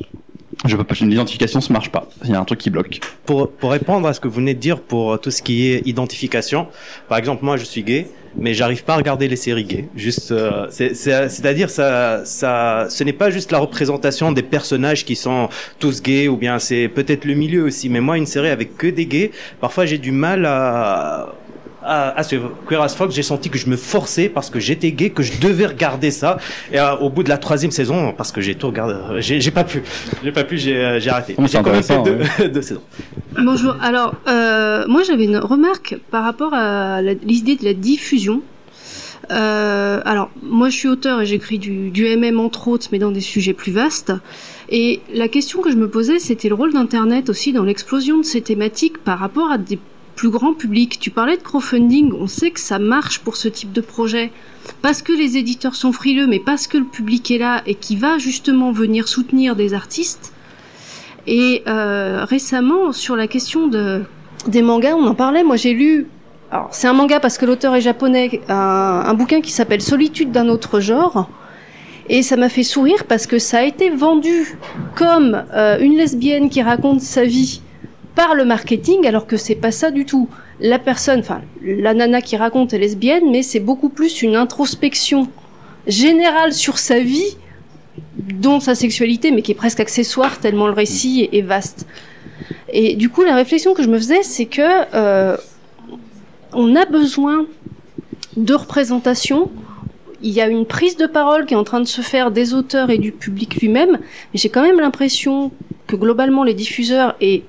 Je 0.65 0.75
peux 0.75 0.83
pas, 0.83 0.95
l'identification 0.99 1.61
se 1.61 1.71
marche 1.71 1.91
pas. 1.91 2.09
Il 2.25 2.31
y 2.31 2.33
a 2.33 2.39
un 2.39 2.45
truc 2.45 2.59
qui 2.59 2.69
bloque. 2.69 2.99
Pour, 3.25 3.49
pour 3.51 3.71
répondre 3.71 4.07
à 4.07 4.13
ce 4.13 4.19
que 4.19 4.27
vous 4.27 4.35
venez 4.35 4.55
de 4.55 4.59
dire 4.59 4.81
pour 4.81 5.13
euh, 5.13 5.17
tout 5.17 5.29
ce 5.31 5.41
qui 5.41 5.67
est 5.67 5.85
identification, 5.85 6.67
par 7.07 7.17
exemple, 7.17 7.45
moi 7.45 7.57
je 7.57 7.63
suis 7.63 7.83
gay, 7.83 8.07
mais 8.39 8.53
j'arrive 8.53 8.83
pas 8.83 8.93
à 8.93 8.97
regarder 8.97 9.27
les 9.27 9.35
séries 9.35 9.63
gays. 9.65 9.85
Juste, 9.95 10.31
euh, 10.31 10.67
c'est- 10.69 10.93
c'est- 10.93 11.29
c'est-à-dire 11.29 11.69
ça, 11.69 12.21
ça, 12.25 12.87
ce 12.89 13.03
n'est 13.03 13.13
pas 13.13 13.29
juste 13.29 13.51
la 13.51 13.57
représentation 13.59 14.31
des 14.31 14.43
personnages 14.43 15.05
qui 15.05 15.15
sont 15.15 15.49
tous 15.79 16.01
gays 16.01 16.27
ou 16.27 16.37
bien 16.37 16.59
c'est 16.59 16.87
peut-être 16.87 17.25
le 17.25 17.33
milieu 17.33 17.63
aussi. 17.63 17.89
Mais 17.89 17.99
moi, 18.01 18.17
une 18.17 18.25
série 18.25 18.49
avec 18.49 18.77
que 18.77 18.87
des 18.87 19.05
gays, 19.05 19.31
parfois 19.59 19.85
j'ai 19.85 19.97
du 19.97 20.11
mal 20.11 20.45
à 20.45 21.33
à, 21.87 22.09
à 22.19 22.23
suivre. 22.23 22.51
Queer 22.67 22.81
as 22.81 22.95
Folk, 22.95 23.11
j'ai 23.11 23.23
senti 23.23 23.49
que 23.49 23.57
je 23.57 23.69
me 23.69 23.77
forçais 23.77 24.29
parce 24.29 24.49
que 24.49 24.59
j'étais 24.59 24.91
gay, 24.91 25.09
que 25.09 25.23
je 25.23 25.39
devais 25.39 25.65
regarder 25.65 26.11
ça. 26.11 26.37
Et 26.71 26.79
euh, 26.79 26.95
au 26.97 27.09
bout 27.09 27.23
de 27.23 27.29
la 27.29 27.37
troisième 27.37 27.71
saison, 27.71 28.13
parce 28.15 28.31
que 28.31 28.41
j'ai 28.41 28.55
tout 28.55 28.67
regardé, 28.67 28.93
euh, 28.93 29.21
j'ai 29.21 29.39
j'ai 29.41 29.51
pas 29.51 29.63
pu, 29.63 29.81
j'ai 30.23 30.31
pas 30.31 30.43
pu, 30.43 30.57
j'ai 30.57 30.75
euh, 30.77 30.99
j'ai 30.99 31.09
arrêté. 31.09 31.35
Oh, 31.37 31.43
J'ai 31.47 31.61
commencé 31.63 31.93
intéressant, 31.93 32.03
deux, 32.03 32.47
deux 32.49 32.61
saisons. 32.61 32.81
Bonjour. 33.43 33.75
Alors, 33.81 34.13
euh, 34.27 34.85
moi 34.87 35.01
j'avais 35.03 35.23
une 35.25 35.37
remarque 35.37 35.95
par 36.11 36.23
rapport 36.23 36.53
à 36.53 37.01
la- 37.01 37.13
l'idée 37.13 37.55
de 37.55 37.63
la 37.65 37.73
diffusion. 37.73 38.41
Euh, 39.31 39.99
alors, 40.05 40.29
moi, 40.41 40.69
je 40.69 40.77
suis 40.77 40.87
auteur 40.87 41.21
et 41.21 41.25
j'écris 41.25 41.57
du, 41.59 41.89
du 41.89 42.05
MM 42.15 42.39
entre 42.39 42.69
autres, 42.69 42.87
mais 42.93 42.99
dans 42.99 43.11
des 43.11 43.19
sujets 43.21 43.53
plus 43.53 43.71
vastes. 43.73 44.13
Et 44.69 45.01
la 45.13 45.27
question 45.27 45.61
que 45.61 45.69
je 45.69 45.75
me 45.75 45.89
posais, 45.89 46.19
c'était 46.19 46.47
le 46.47 46.55
rôle 46.55 46.71
d'Internet 46.71 47.29
aussi 47.29 47.51
dans 47.51 47.63
l'explosion 47.63 48.19
de 48.19 48.23
ces 48.23 48.41
thématiques 48.41 48.99
par 48.99 49.19
rapport 49.19 49.51
à 49.51 49.57
des 49.57 49.79
plus 50.17 50.29
grands 50.29 50.53
publics. 50.53 50.99
Tu 50.99 51.11
parlais 51.11 51.37
de 51.37 51.41
crowdfunding, 51.41 52.11
on 52.19 52.27
sait 52.27 52.51
que 52.51 52.59
ça 52.59 52.79
marche 52.79 53.19
pour 53.19 53.37
ce 53.37 53.47
type 53.47 53.71
de 53.71 53.79
projet 53.79 54.31
parce 54.81 55.01
que 55.01 55.13
les 55.13 55.37
éditeurs 55.37 55.75
sont 55.75 55.93
frileux, 55.93 56.27
mais 56.27 56.39
parce 56.39 56.67
que 56.67 56.77
le 56.77 56.83
public 56.83 57.31
est 57.31 57.37
là 57.37 57.61
et 57.65 57.75
qui 57.75 57.95
va 57.95 58.17
justement 58.17 58.73
venir 58.73 59.07
soutenir 59.07 59.55
des 59.55 59.73
artistes. 59.73 60.33
Et 61.25 61.63
euh, 61.67 62.25
récemment, 62.25 62.91
sur 62.91 63.15
la 63.15 63.27
question 63.27 63.67
de, 63.67 64.01
des 64.47 64.61
mangas, 64.61 64.95
on 64.95 65.07
en 65.07 65.15
parlait. 65.15 65.43
Moi, 65.43 65.55
j'ai 65.55 65.73
lu. 65.73 66.07
C'est 66.71 66.87
un 66.87 66.93
manga 66.93 67.19
parce 67.19 67.37
que 67.37 67.45
l'auteur 67.45 67.75
est 67.75 67.81
japonais, 67.81 68.41
un, 68.49 69.03
un 69.05 69.13
bouquin 69.13 69.41
qui 69.41 69.51
s'appelle 69.51 69.81
Solitude 69.81 70.31
d'un 70.31 70.47
autre 70.47 70.79
genre. 70.79 71.29
Et 72.09 72.21
ça 72.23 72.37
m'a 72.37 72.47
fait 72.47 72.63
sourire 72.63 73.03
parce 73.03 73.27
que 73.27 73.37
ça 73.37 73.59
a 73.59 73.63
été 73.63 73.89
vendu 73.89 74.57
comme 74.95 75.43
euh, 75.53 75.77
une 75.79 75.97
lesbienne 75.97 76.49
qui 76.49 76.61
raconte 76.61 77.01
sa 77.01 77.25
vie 77.25 77.61
par 78.17 78.33
le 78.33 78.45
marketing, 78.45 79.05
alors 79.05 79.27
que 79.27 79.37
c'est 79.37 79.53
pas 79.55 79.71
ça 79.71 79.91
du 79.91 80.03
tout. 80.03 80.27
La 80.59 80.79
personne, 80.79 81.19
enfin, 81.19 81.41
la 81.61 81.93
nana 81.93 82.19
qui 82.19 82.35
raconte 82.35 82.73
est 82.73 82.79
lesbienne, 82.79 83.29
mais 83.29 83.43
c'est 83.43 83.59
beaucoup 83.59 83.89
plus 83.89 84.23
une 84.23 84.35
introspection 84.35 85.29
générale 85.85 86.51
sur 86.51 86.79
sa 86.79 86.99
vie, 86.99 87.37
dont 88.17 88.59
sa 88.59 88.73
sexualité, 88.73 89.29
mais 89.29 89.43
qui 89.43 89.51
est 89.51 89.55
presque 89.55 89.79
accessoire 89.79 90.39
tellement 90.39 90.65
le 90.65 90.73
récit 90.73 91.29
est, 91.31 91.41
vaste. 91.41 91.85
Et 92.73 92.95
du 92.95 93.09
coup, 93.09 93.21
la 93.21 93.35
réflexion 93.35 93.75
que 93.75 93.83
je 93.83 93.87
me 93.87 93.99
faisais, 93.99 94.23
c'est 94.23 94.47
que 94.47 94.95
euh, 94.95 95.37
on 96.53 96.75
a 96.75 96.85
besoin 96.85 97.45
de 98.35 98.53
représentation. 98.55 99.51
Il 100.23 100.31
y 100.31 100.41
a 100.41 100.47
une 100.47 100.65
prise 100.65 100.97
de 100.97 101.05
parole 101.05 101.45
qui 101.45 101.53
est 101.53 101.57
en 101.57 101.63
train 101.63 101.81
de 101.81 101.87
se 101.87 102.01
faire 102.01 102.31
des 102.31 102.55
auteurs 102.55 102.89
et 102.89 102.97
du 102.97 103.11
public 103.11 103.57
lui-même, 103.57 103.91
mais 103.91 104.39
j'ai 104.39 104.49
quand 104.49 104.63
même 104.63 104.79
l'impression 104.79 105.51
que 105.85 105.95
globalement 105.95 106.43
les 106.43 106.55
diffuseurs 106.55 107.15
et 107.21 107.43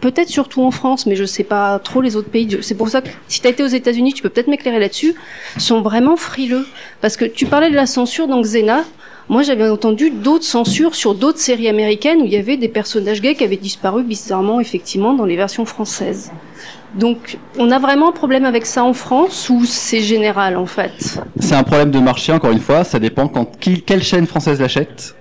peut-être 0.00 0.28
surtout 0.28 0.62
en 0.62 0.70
France, 0.70 1.06
mais 1.06 1.16
je 1.16 1.24
sais 1.24 1.44
pas 1.44 1.78
trop 1.78 2.00
les 2.00 2.16
autres 2.16 2.28
pays. 2.28 2.58
C'est 2.62 2.74
pour 2.74 2.88
ça 2.88 3.00
que 3.00 3.08
si 3.28 3.40
tu 3.40 3.46
as 3.46 3.50
été 3.50 3.62
aux 3.62 3.68
États-Unis, 3.68 4.12
tu 4.12 4.22
peux 4.22 4.28
peut-être 4.28 4.48
m'éclairer 4.48 4.78
là-dessus. 4.78 5.14
Sont 5.58 5.80
vraiment 5.80 6.16
frileux 6.16 6.66
parce 7.00 7.16
que 7.16 7.24
tu 7.24 7.46
parlais 7.46 7.70
de 7.70 7.76
la 7.76 7.86
censure 7.86 8.28
dans 8.28 8.40
Xena. 8.40 8.84
Moi, 9.28 9.42
j'avais 9.42 9.68
entendu 9.68 10.10
d'autres 10.10 10.44
censures 10.44 10.94
sur 10.94 11.16
d'autres 11.16 11.40
séries 11.40 11.68
américaines 11.68 12.20
où 12.22 12.26
il 12.26 12.32
y 12.32 12.36
avait 12.36 12.56
des 12.56 12.68
personnages 12.68 13.20
gays 13.20 13.34
qui 13.34 13.42
avaient 13.42 13.56
disparu 13.56 14.04
bizarrement, 14.04 14.60
effectivement, 14.60 15.14
dans 15.14 15.24
les 15.24 15.34
versions 15.34 15.64
françaises. 15.64 16.30
Donc, 16.94 17.36
on 17.58 17.72
a 17.72 17.80
vraiment 17.80 18.10
un 18.10 18.12
problème 18.12 18.44
avec 18.44 18.64
ça 18.64 18.84
en 18.84 18.92
France 18.92 19.50
ou 19.50 19.64
c'est 19.64 20.00
général 20.00 20.56
en 20.56 20.66
fait? 20.66 21.20
C'est 21.40 21.56
un 21.56 21.64
problème 21.64 21.90
de 21.90 21.98
marché, 21.98 22.32
encore 22.32 22.52
une 22.52 22.60
fois. 22.60 22.84
Ça 22.84 23.00
dépend 23.00 23.26
quand 23.26 23.50
quelle 23.58 24.02
chaîne 24.02 24.26
française 24.26 24.60
l'achète, 24.60 25.16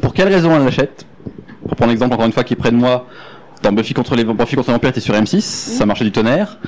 pour 0.00 0.14
quelle 0.14 0.28
raison 0.28 0.54
elle 0.54 0.64
l'achète. 0.64 1.04
Pour 1.66 1.76
prendre 1.76 1.90
l'exemple, 1.90 2.14
encore 2.14 2.26
une 2.26 2.32
fois, 2.32 2.44
qui 2.44 2.54
de 2.54 2.70
moi, 2.70 3.06
dans 3.62 3.72
Buffy 3.72 3.94
contre 3.94 4.14
les 4.16 4.24
Buffy 4.24 4.56
contre 4.56 4.70
l'Empire 4.70 4.90
était 4.90 5.00
sur 5.00 5.14
M6, 5.14 5.40
ça 5.40 5.86
marchait 5.86 6.04
du 6.04 6.12
tonnerre. 6.12 6.58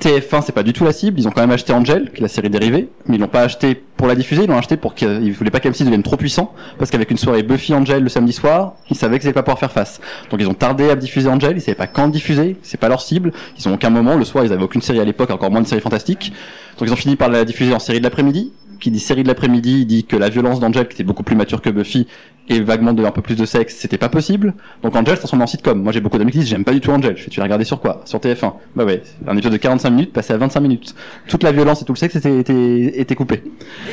TF1 0.00 0.42
c'est 0.44 0.52
pas 0.52 0.62
du 0.62 0.74
tout 0.74 0.84
la 0.84 0.92
cible, 0.92 1.18
ils 1.18 1.26
ont 1.26 1.30
quand 1.30 1.40
même 1.40 1.50
acheté 1.50 1.72
Angel, 1.72 2.10
qui 2.12 2.18
est 2.18 2.20
la 2.20 2.28
série 2.28 2.50
dérivée, 2.50 2.90
mais 3.06 3.16
ils 3.16 3.18
l'ont 3.20 3.28
pas 3.28 3.40
acheté 3.40 3.74
pour 3.74 4.06
la 4.06 4.14
diffuser, 4.14 4.44
ils 4.44 4.48
l'ont 4.48 4.58
acheté 4.58 4.76
pour 4.76 4.94
qu'ils 4.94 5.32
voulaient 5.32 5.50
pas 5.50 5.58
qu'M6 5.58 5.84
devienne 5.84 6.02
trop 6.02 6.18
puissant, 6.18 6.52
parce 6.78 6.90
qu'avec 6.90 7.10
une 7.10 7.16
soirée 7.16 7.42
Buffy 7.42 7.72
Angel 7.72 8.02
le 8.02 8.10
samedi 8.10 8.34
soir, 8.34 8.74
ils 8.90 8.96
savaient 8.96 9.18
qu'ils 9.18 9.28
allaient 9.28 9.34
pas 9.34 9.42
pouvoir 9.42 9.58
faire 9.58 9.72
face. 9.72 10.02
Donc 10.30 10.40
ils 10.40 10.48
ont 10.48 10.54
tardé 10.54 10.90
à 10.90 10.96
diffuser 10.96 11.30
Angel, 11.30 11.56
ils 11.56 11.62
savaient 11.62 11.74
pas 11.74 11.86
quand 11.86 12.08
diffuser, 12.08 12.56
c'est 12.62 12.76
pas 12.78 12.90
leur 12.90 13.00
cible, 13.00 13.32
ils 13.58 13.66
ont 13.68 13.74
aucun 13.74 13.88
moment, 13.88 14.16
le 14.16 14.24
soir 14.26 14.44
ils 14.44 14.52
avaient 14.52 14.64
aucune 14.64 14.82
série 14.82 15.00
à 15.00 15.04
l'époque, 15.04 15.30
encore 15.30 15.50
moins 15.50 15.62
de 15.62 15.66
série 15.66 15.80
fantastique. 15.80 16.30
Donc 16.78 16.88
ils 16.88 16.92
ont 16.92 16.96
fini 16.96 17.16
par 17.16 17.30
la 17.30 17.46
diffuser 17.46 17.72
en 17.72 17.78
série 17.78 17.98
de 17.98 18.04
l'après-midi, 18.04 18.52
qui 18.78 18.90
dit 18.90 19.00
série 19.00 19.22
de 19.22 19.28
l'après-midi 19.28 19.86
dit 19.86 20.04
que 20.04 20.16
la 20.16 20.28
violence 20.28 20.60
d'Angel, 20.60 20.88
qui 20.88 20.94
était 20.94 21.04
beaucoup 21.04 21.22
plus 21.22 21.36
mature 21.36 21.60
que 21.62 21.70
Buffy, 21.70 22.06
et 22.48 22.60
vaguement 22.60 22.92
de 22.92 23.04
un 23.04 23.10
peu 23.10 23.22
plus 23.22 23.36
de 23.36 23.44
sexe, 23.44 23.76
c'était 23.76 23.98
pas 23.98 24.08
possible. 24.08 24.54
Donc 24.82 24.94
Angel 24.94 25.14
se 25.14 25.20
transforme 25.20 25.42
en 25.42 25.46
sitcom. 25.46 25.82
Moi 25.82 25.92
j'ai 25.92 26.00
beaucoup 26.00 26.18
d'amis 26.18 26.32
qui 26.32 26.38
disent 26.38 26.48
j'aime 26.48 26.64
pas 26.64 26.72
du 26.72 26.80
tout 26.80 26.90
Angel. 26.90 27.16
Je 27.16 27.24
fais 27.24 27.30
tu 27.30 27.40
l'as 27.40 27.44
regardé 27.44 27.64
sur 27.64 27.80
quoi? 27.80 28.02
Sur 28.04 28.20
TF1. 28.20 28.52
Bah 28.76 28.84
ouais, 28.84 29.02
un 29.26 29.32
épisode 29.34 29.52
de 29.52 29.56
45 29.56 29.90
minutes 29.90 30.12
passé 30.12 30.32
à 30.32 30.36
25 30.36 30.60
minutes. 30.60 30.94
Toute 31.28 31.42
la 31.42 31.52
violence 31.52 31.82
et 31.82 31.84
tout 31.84 31.92
le 31.92 31.98
sexe 31.98 32.14
était, 32.16 32.38
était, 32.38 33.00
était 33.00 33.14
coupé. 33.14 33.42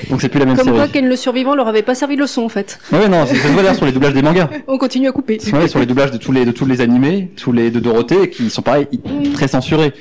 Donc 0.10 0.22
c'est 0.22 0.30
plus 0.30 0.40
la 0.40 0.46
même 0.46 0.56
Comme 0.56 0.66
série. 0.66 0.78
quoi, 0.78 0.88
Ken 0.88 1.08
le 1.08 1.16
survivant 1.16 1.56
leur 1.56 1.68
avait 1.68 1.82
pas 1.82 1.96
servi 1.96 2.16
de 2.16 2.22
leçon 2.22 2.44
en 2.44 2.50
fait. 2.50 2.80
Ouais, 2.92 3.10
non, 3.10 3.26
c'est 3.26 3.36
ça 3.36 3.50
d'ailleurs 3.50 3.76
sur 3.76 3.86
les 3.86 3.92
doublages 3.92 4.14
des 4.14 4.22
mangas. 4.22 4.50
On 4.68 4.78
continue 4.78 5.08
à 5.08 5.12
couper. 5.12 5.40
Ouais, 5.52 5.68
sur 5.68 5.80
les 5.80 5.86
doublages 5.86 6.12
de 6.12 6.18
tous 6.18 6.32
les 6.32 6.46
de 6.46 6.52
tous 6.52 6.66
les 6.66 6.82
animés, 6.82 7.32
tous 7.36 7.52
les 7.52 7.72
de 7.72 7.80
Dorothée, 7.80 8.30
qui 8.30 8.50
sont 8.50 8.62
pareil 8.62 8.88
très 9.34 9.48
censurés. 9.48 9.94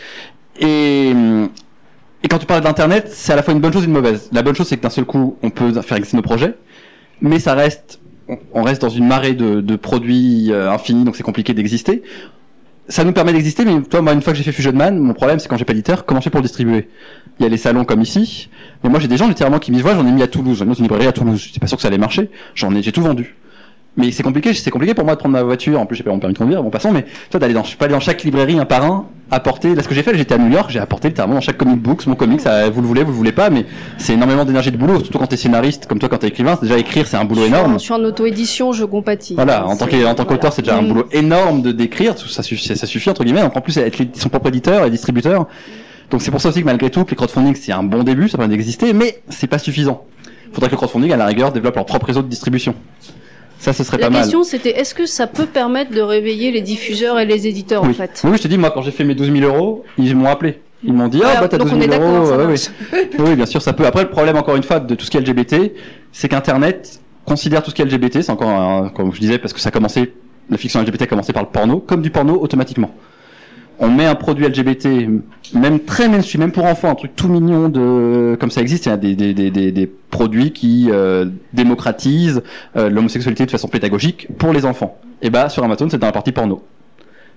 Et 0.60 1.12
et 2.22 2.28
quand 2.28 2.38
tu 2.38 2.46
parles 2.46 2.62
d'internet, 2.62 3.08
c'est 3.10 3.32
à 3.32 3.36
la 3.36 3.42
fois 3.42 3.52
une 3.54 3.60
bonne 3.60 3.72
chose 3.72 3.82
et 3.82 3.86
une 3.86 3.92
mauvaise. 3.92 4.28
La 4.32 4.42
bonne 4.42 4.54
chose, 4.54 4.68
c'est 4.68 4.76
que 4.76 4.82
d'un 4.82 4.90
seul 4.90 5.04
coup, 5.04 5.36
on 5.42 5.50
peut 5.50 5.72
faire 5.82 5.96
exister 5.96 6.16
nos 6.16 6.22
projets, 6.22 6.54
mais 7.20 7.38
ça 7.38 7.54
reste, 7.54 8.00
on- 8.52 8.62
reste 8.62 8.82
dans 8.82 8.88
une 8.88 9.06
marée 9.06 9.34
de, 9.34 9.60
de 9.60 9.76
produits 9.76 10.52
euh, 10.52 10.70
infinis, 10.70 11.04
donc 11.04 11.16
c'est 11.16 11.22
compliqué 11.22 11.54
d'exister. 11.54 12.02
Ça 12.88 13.04
nous 13.04 13.12
permet 13.12 13.32
d'exister, 13.32 13.64
mais 13.64 13.80
toi, 13.82 14.02
moi, 14.02 14.12
une 14.12 14.22
fois 14.22 14.32
que 14.32 14.36
j'ai 14.38 14.42
fait 14.44 14.52
Fusion 14.52 14.72
Man, 14.72 14.98
mon 14.98 15.14
problème, 15.14 15.38
c'est 15.38 15.48
quand 15.48 15.56
j'ai 15.56 15.64
pas 15.64 15.72
d'éditeur, 15.72 16.04
comment 16.04 16.20
je 16.20 16.24
fais 16.24 16.30
pour 16.30 16.40
le 16.40 16.46
distribuer? 16.46 16.88
Il 17.38 17.42
y 17.44 17.46
a 17.46 17.48
les 17.48 17.56
salons 17.56 17.84
comme 17.84 18.02
ici, 18.02 18.50
mais 18.82 18.90
moi, 18.90 18.98
j'ai 19.00 19.08
des 19.08 19.16
gens 19.16 19.28
littéralement 19.28 19.58
qui 19.60 19.70
me 19.70 19.76
disent, 19.76 19.84
voilà, 19.84 19.98
j'en 19.98 20.06
ai 20.06 20.10
mis 20.10 20.22
à 20.22 20.26
Toulouse, 20.26 20.58
j'en 20.58 20.64
ai 20.64 20.68
mis 20.68 20.72
dans 20.74 20.78
une 20.78 20.84
librairie 20.84 21.06
à 21.06 21.12
Toulouse. 21.12 21.40
J'étais 21.46 21.60
pas 21.60 21.66
sûr 21.68 21.76
que 21.76 21.82
ça 21.82 21.88
allait 21.88 21.96
marcher. 21.98 22.28
J'en 22.54 22.74
ai, 22.74 22.82
j'ai 22.82 22.92
tout 22.92 23.02
vendu. 23.02 23.36
Mais 23.96 24.10
c'est 24.10 24.22
compliqué, 24.22 24.54
c'est 24.54 24.70
compliqué 24.70 24.94
pour 24.94 25.04
moi 25.04 25.14
de 25.14 25.18
prendre 25.18 25.34
ma 25.34 25.42
voiture. 25.42 25.78
En 25.78 25.84
plus, 25.84 25.96
j'ai 25.96 26.02
pas 26.02 26.10
mon 26.10 26.18
permis 26.18 26.32
de 26.32 26.38
conduire, 26.38 26.62
bon 26.62 26.70
passant, 26.70 26.92
mais 26.92 27.04
toi 27.30 27.38
d'aller 27.38 27.52
dans, 27.52 27.62
je 27.62 27.68
suis 27.68 27.76
pas 27.76 27.84
aller 27.84 27.94
dans 27.94 28.00
chaque 28.00 28.22
librairie 28.22 28.58
un 28.58 28.64
par 28.64 28.84
un, 28.84 29.06
apporter. 29.30 29.74
Là, 29.74 29.82
ce 29.82 29.88
que 29.88 29.94
j'ai 29.94 30.02
fait, 30.02 30.16
j'étais 30.16 30.34
à 30.34 30.38
New 30.38 30.50
York, 30.50 30.70
j'ai 30.70 30.78
apporté 30.78 31.08
littéralement 31.08 31.34
dans 31.34 31.42
chaque 31.42 31.58
comic 31.58 31.78
books, 31.78 32.06
mon 32.06 32.14
comics, 32.14 32.40
ça, 32.40 32.70
vous 32.70 32.80
le 32.80 32.86
voulez, 32.86 33.02
vous 33.02 33.10
le 33.10 33.16
voulez 33.16 33.32
pas, 33.32 33.50
mais 33.50 33.66
c'est 33.98 34.14
énormément 34.14 34.46
d'énergie 34.46 34.72
de 34.72 34.78
boulot, 34.78 35.00
surtout 35.00 35.18
quand 35.18 35.26
t'es 35.26 35.36
scénariste, 35.36 35.86
comme 35.86 35.98
toi 35.98 36.08
quand 36.08 36.18
t'es 36.18 36.28
écrivain. 36.28 36.58
Déjà 36.60 36.78
écrire, 36.78 37.06
c'est 37.06 37.18
un 37.18 37.24
boulot 37.26 37.44
énorme. 37.44 37.74
Je 37.74 37.84
suis 37.84 37.92
en 37.92 38.02
auto-édition, 38.02 38.72
je 38.72 38.84
compatis. 38.84 39.34
Voilà, 39.34 39.66
en 39.66 39.76
tant 39.76 40.24
qu'auteur, 40.24 40.54
c'est 40.54 40.62
déjà 40.62 40.78
un 40.78 40.82
boulot 40.82 41.06
énorme 41.12 41.60
de 41.60 41.72
d'écrire, 41.72 42.16
ça 42.16 42.42
suffit, 42.42 42.74
ça 42.74 42.86
suffit 42.86 43.10
entre 43.10 43.24
guillemets. 43.24 43.42
Donc 43.42 43.56
en 43.56 43.60
plus, 43.60 43.76
être 43.76 44.02
son 44.14 44.30
propre 44.30 44.48
éditeur 44.48 44.86
et 44.86 44.90
distributeur. 44.90 45.46
Donc 46.10 46.22
c'est 46.22 46.30
pour 46.30 46.40
ça 46.40 46.50
aussi 46.50 46.60
que 46.60 46.66
malgré 46.66 46.90
tout, 46.90 47.04
que 47.04 47.10
les 47.10 47.16
crowdfunding 47.16 47.54
c'est 47.56 47.72
un 47.72 47.82
bon 47.82 48.02
début, 48.02 48.28
ça 48.28 48.38
permet 48.38 48.54
d'exister, 48.54 48.92
mais 48.92 49.22
c'est 49.28 49.46
pas 49.46 49.58
suffisant. 49.58 50.04
Faudrait 50.52 50.68
que 50.68 50.72
le 50.72 50.76
crowdfunding, 50.76 51.12
à 51.12 51.16
la 51.16 51.26
rigueur, 51.26 51.52
développe 51.52 51.76
leur 51.76 51.86
propre 51.86 52.06
réseau 52.06 52.22
de 52.22 52.28
distribution. 52.28 52.74
Ça, 53.62 53.72
ce 53.72 53.84
serait 53.84 53.96
La 53.98 54.06
pas 54.08 54.10
mal. 54.10 54.22
question 54.22 54.42
c'était 54.42 54.70
est-ce 54.80 54.92
que 54.92 55.06
ça 55.06 55.28
peut 55.28 55.46
permettre 55.46 55.92
de 55.92 56.00
réveiller 56.00 56.50
les 56.50 56.62
diffuseurs 56.62 57.20
et 57.20 57.24
les 57.26 57.46
éditeurs 57.46 57.84
en 57.84 57.86
Oui. 57.86 57.94
fait 57.94 58.20
Oui, 58.24 58.32
je 58.36 58.42
te 58.42 58.48
dis, 58.48 58.58
moi, 58.58 58.72
quand 58.72 58.82
j'ai 58.82 58.90
fait 58.90 59.04
mes 59.04 59.14
12 59.14 59.32
000 59.32 59.44
euros, 59.56 59.84
ils 59.98 60.16
m'ont 60.16 60.28
appelé. 60.28 60.58
Ils 60.82 60.92
m'ont 60.92 61.06
dit, 61.06 61.20
ah, 61.24 61.40
bah, 61.40 61.46
t'as 61.48 61.58
donc 61.58 61.68
12 61.68 61.76
on 61.78 61.80
000 61.80 61.84
est 61.92 61.96
d'accord, 61.96 62.40
euros. 62.40 62.48
oui. 62.50 62.98
oui, 63.20 63.36
bien 63.36 63.46
sûr, 63.46 63.62
ça 63.62 63.72
peut. 63.72 63.86
Après, 63.86 64.02
le 64.02 64.10
problème, 64.10 64.36
encore 64.36 64.56
une 64.56 64.64
fois, 64.64 64.80
de 64.80 64.94
tout 64.96 65.04
ce 65.04 65.10
qui 65.12 65.16
est 65.16 65.20
LGBT, 65.20 65.72
c'est 66.10 66.28
qu'Internet 66.28 67.00
considère 67.24 67.62
tout 67.62 67.70
ce 67.70 67.76
qui 67.76 67.82
est 67.82 67.84
LGBT, 67.84 68.22
c'est 68.22 68.30
encore 68.30 68.48
un, 68.48 68.88
comme 68.88 69.12
je 69.14 69.20
disais, 69.20 69.38
parce 69.38 69.52
que 69.52 69.60
ça 69.60 69.68
a 69.68 69.70
commencé, 69.72 70.12
la 70.50 70.56
fiction 70.56 70.82
LGBT 70.82 71.02
a 71.02 71.06
commencé 71.06 71.32
par 71.32 71.44
le 71.44 71.48
porno, 71.50 71.78
comme 71.78 72.02
du 72.02 72.10
porno 72.10 72.40
automatiquement. 72.42 72.90
On 73.78 73.90
met 73.90 74.06
un 74.06 74.14
produit 74.14 74.46
LGBT, 74.46 74.86
même 75.54 75.80
très 75.80 76.08
mainstream, 76.08 76.40
même 76.42 76.52
pour 76.52 76.64
enfants, 76.66 76.90
un 76.90 76.94
truc 76.94 77.16
tout 77.16 77.28
mignon 77.28 77.68
de, 77.68 78.36
comme 78.38 78.50
ça 78.50 78.60
existe, 78.60 78.86
il 78.86 78.90
y 78.90 78.92
a 78.92 78.96
des, 78.96 79.14
des, 79.16 79.34
des, 79.34 79.72
des, 79.72 79.86
produits 80.10 80.52
qui 80.52 80.88
euh, 80.90 81.26
démocratisent 81.52 82.42
euh, 82.76 82.88
l'homosexualité 82.90 83.44
de 83.46 83.50
façon 83.50 83.66
pédagogique 83.68 84.28
pour 84.38 84.52
les 84.52 84.64
enfants. 84.66 84.98
Et 85.20 85.30
bah, 85.30 85.48
sur 85.48 85.64
Amazon, 85.64 85.88
c'est 85.90 85.98
dans 85.98 86.06
la 86.06 86.12
partie 86.12 86.32
porno. 86.32 86.62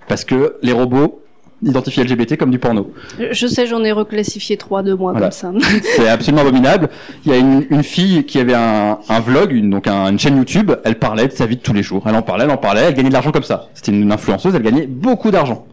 Parce 0.07 0.23
que 0.25 0.55
les 0.61 0.71
robots 0.71 1.21
identifient 1.63 2.03
LGBT 2.03 2.37
comme 2.37 2.51
du 2.51 2.59
porno. 2.59 2.91
Je- 3.17 3.31
Je 3.31 3.47
sais, 3.47 3.65
j'en 3.65 3.83
ai 3.83 3.91
reclassifié 3.91 4.57
trois 4.57 4.83
de 4.83 4.93
moi 4.93 5.13
Voilà. 5.13 5.29
comme 5.29 5.61
ça. 5.61 5.69
C'est 5.95 6.07
absolument 6.09 6.41
abominable. 6.41 6.89
Il 7.25 7.31
y 7.31 7.33
a 7.33 7.37
une, 7.37 7.65
une 7.69 7.81
fille 7.83 8.23
qui 8.25 8.39
avait 8.39 8.53
un, 8.53 8.99
un 9.09 9.19
vlog, 9.19 9.51
une, 9.51 9.69
donc 9.69 9.87
un- 9.87 10.11
une 10.11 10.19
chaîne 10.19 10.37
YouTube. 10.37 10.73
Elle 10.83 10.99
parlait 10.99 11.27
de 11.27 11.31
sa 11.33 11.45
vie 11.47 11.55
de 11.55 11.61
tous 11.61 11.73
les 11.73 11.81
jours. 11.81 12.03
Elle 12.05 12.15
en 12.15 12.21
parlait, 12.21 12.43
elle 12.43 12.51
en 12.51 12.57
parlait. 12.57 12.81
Elle 12.81 12.93
gagnait 12.93 13.09
de 13.09 13.13
l'argent 13.13 13.31
comme 13.31 13.43
ça. 13.43 13.69
C'était 13.73 13.93
une 13.93 14.11
influenceuse. 14.11 14.53
Elle 14.53 14.61
gagnait 14.63 14.85
beaucoup 14.85 15.31
d'argent. 15.31 15.65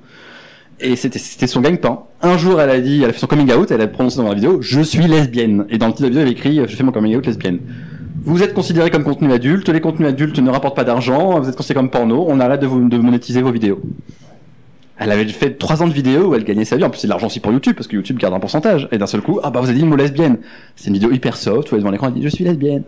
Et 0.82 0.96
c'était 0.96 1.46
son 1.46 1.60
gagne-pain. 1.60 2.00
Un 2.22 2.36
jour, 2.36 2.60
elle 2.60 2.70
a 2.70 2.80
dit, 2.80 3.02
elle 3.02 3.10
a 3.10 3.12
fait 3.12 3.20
son 3.20 3.26
coming 3.26 3.52
out. 3.52 3.70
Elle 3.70 3.80
a 3.80 3.86
prononcé 3.86 4.16
dans 4.18 4.28
la 4.28 4.34
vidéo, 4.34 4.60
je 4.60 4.80
suis 4.80 5.06
lesbienne. 5.06 5.64
Et 5.70 5.78
dans 5.78 5.86
le 5.86 5.92
titre 5.92 6.09
de 6.09 6.14
la 6.14 6.24
vidéo, 6.24 6.26
elle 6.26 6.32
écrit, 6.32 6.68
je 6.68 6.76
fais 6.76 6.82
mon 6.82 6.92
coming 6.92 7.16
out 7.16 7.26
lesbienne. 7.26 7.60
Vous 8.24 8.42
êtes 8.42 8.52
considéré 8.52 8.90
comme 8.90 9.04
contenu 9.04 9.32
adulte. 9.32 9.68
Les 9.68 9.80
contenus 9.80 10.09
adultes 10.09 10.38
ne 10.38 10.50
rapportent 10.50 10.76
pas 10.76 10.84
d'argent. 10.84 11.40
Vous 11.40 11.48
êtes 11.48 11.56
considéré 11.56 11.80
comme 11.80 11.90
porno. 11.90 12.24
On 12.28 12.40
arrête 12.40 12.60
de 12.60 12.66
vous 12.66 12.88
de 12.88 12.98
monétiser 12.98 13.42
vos 13.42 13.50
vidéos. 13.50 13.80
Elle 14.98 15.10
avait 15.10 15.26
fait 15.26 15.59
trois 15.59 15.82
ans 15.82 15.88
de 15.88 15.92
vidéos 15.92 16.28
où 16.28 16.34
elle 16.34 16.44
gagnait 16.44 16.64
sa 16.64 16.76
vie. 16.76 16.84
En 16.84 16.90
plus, 16.90 17.00
c'est 17.00 17.09
de 17.09 17.10
l'argent 17.10 17.26
aussi 17.26 17.40
pour 17.40 17.50
YouTube, 17.52 17.74
parce 17.74 17.88
que 17.88 17.96
YouTube 17.96 18.18
garde 18.18 18.34
un 18.34 18.40
pourcentage. 18.40 18.88
Et 18.92 18.98
d'un 18.98 19.06
seul 19.06 19.22
coup, 19.22 19.40
ah 19.42 19.50
bah 19.50 19.60
vous 19.60 19.68
avez 19.68 19.76
dit 19.76 19.84
le 19.84 19.90
mot 19.90 19.96
lesbienne. 19.96 20.38
C'est 20.76 20.88
une 20.88 20.94
vidéo 20.94 21.10
hyper 21.10 21.36
soft, 21.36 21.68
elle 21.72 21.78
est 21.78 21.80
devant 21.80 21.90
l'écran, 21.90 22.09
elle 22.09 22.14
dit 22.14 22.22
je 22.22 22.28
suis 22.28 22.44
lesbienne. 22.44 22.84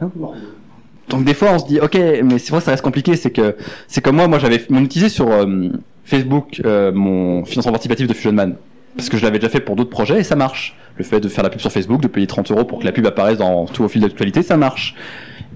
Donc 1.09 1.25
des 1.25 1.35
fois, 1.35 1.51
on 1.53 1.59
se 1.59 1.67
dit, 1.67 1.81
ok, 1.81 1.99
mais 2.23 2.39
c'est 2.39 2.51
vrai 2.51 2.61
ça 2.61 2.71
reste 2.71 2.85
compliqué. 2.85 3.17
C'est 3.17 3.31
que 3.31 3.57
c'est 3.89 4.01
comme 4.01 4.17
moi, 4.17 4.29
moi 4.29 4.39
j'avais 4.39 4.63
monétisé 4.71 5.09
sur 5.09 5.29
euh, 5.31 5.71
Facebook 6.05 6.61
euh, 6.65 6.93
mon 6.93 7.45
financement 7.45 7.73
participatif 7.73 8.07
de 8.07 8.15
Fusion 8.15 8.33
Man. 8.33 8.57
Parce 8.97 9.09
que 9.09 9.17
je 9.17 9.25
l'avais 9.25 9.39
déjà 9.39 9.51
fait 9.51 9.61
pour 9.61 9.75
d'autres 9.77 9.91
projets 9.91 10.21
et 10.21 10.25
ça 10.25 10.37
marche. 10.37 10.77
Le 10.97 11.05
fait 11.05 11.19
de 11.21 11.29
faire 11.29 11.43
la 11.43 11.51
pub 11.51 11.61
sur 11.61 11.73
Facebook, 11.73 12.01
de 12.01 12.07
payer 12.09 12.27
30 12.27 12.51
euros 12.53 12.65
pour 12.65 12.79
que 12.79 12.85
la 12.85 12.93
pub 12.93 13.05
apparaisse 13.07 13.39
dans 13.39 13.65
tout 13.67 13.83
au 13.83 13.89
fil 13.89 14.03
d'actualité, 14.03 14.43
ça 14.43 14.57
marche. 14.57 14.95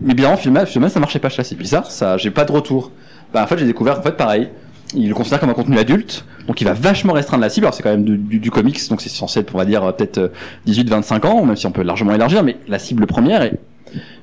Mais 0.00 0.14
bien, 0.14 0.30
Man, 0.30 0.66
Fusion 0.66 0.80
Man, 0.80 0.90
ça 0.90 1.00
marchait 1.00 1.18
pas. 1.20 1.30
C'est 1.30 1.56
bizarre, 1.56 1.90
ça, 1.90 2.16
j'ai 2.16 2.30
pas 2.30 2.44
de 2.44 2.52
retour. 2.52 2.90
Bah, 3.32 3.42
en 3.42 3.46
fait, 3.46 3.58
j'ai 3.58 3.66
découvert, 3.66 3.98
en 3.98 4.02
fait, 4.02 4.16
pareil. 4.16 4.48
il 4.94 5.08
le 5.08 5.14
considère 5.14 5.38
comme 5.38 5.50
un 5.50 5.54
contenu 5.54 5.78
adulte, 5.78 6.24
donc 6.46 6.60
il 6.60 6.64
va 6.64 6.72
vachement 6.72 7.12
restreindre 7.12 7.42
la 7.42 7.50
cible. 7.50 7.66
Alors 7.66 7.74
c'est 7.74 7.82
quand 7.82 7.90
même 7.90 8.04
du, 8.04 8.16
du, 8.16 8.40
du 8.40 8.50
comics, 8.50 8.80
donc 8.88 9.00
c'est 9.00 9.08
censé 9.08 9.40
être, 9.40 9.54
on 9.54 9.58
va 9.58 9.64
dire, 9.64 9.84
euh, 9.84 9.92
peut-être 9.92 10.32
18-25 10.66 11.26
ans, 11.26 11.44
même 11.44 11.56
si 11.56 11.66
on 11.66 11.72
peut 11.72 11.82
largement 11.82 12.14
élargir, 12.14 12.42
mais 12.42 12.56
la 12.66 12.78
cible 12.78 13.06
première, 13.06 13.42
est, 13.42 13.58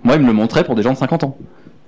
moi, 0.03 0.15
il 0.15 0.22
me 0.22 0.27
le 0.27 0.34
montrait 0.34 0.64
pour 0.64 0.76
des 0.76 0.84
gens 0.84 0.93
de 0.93 0.97
50 0.97 1.23
ans. 1.23 1.38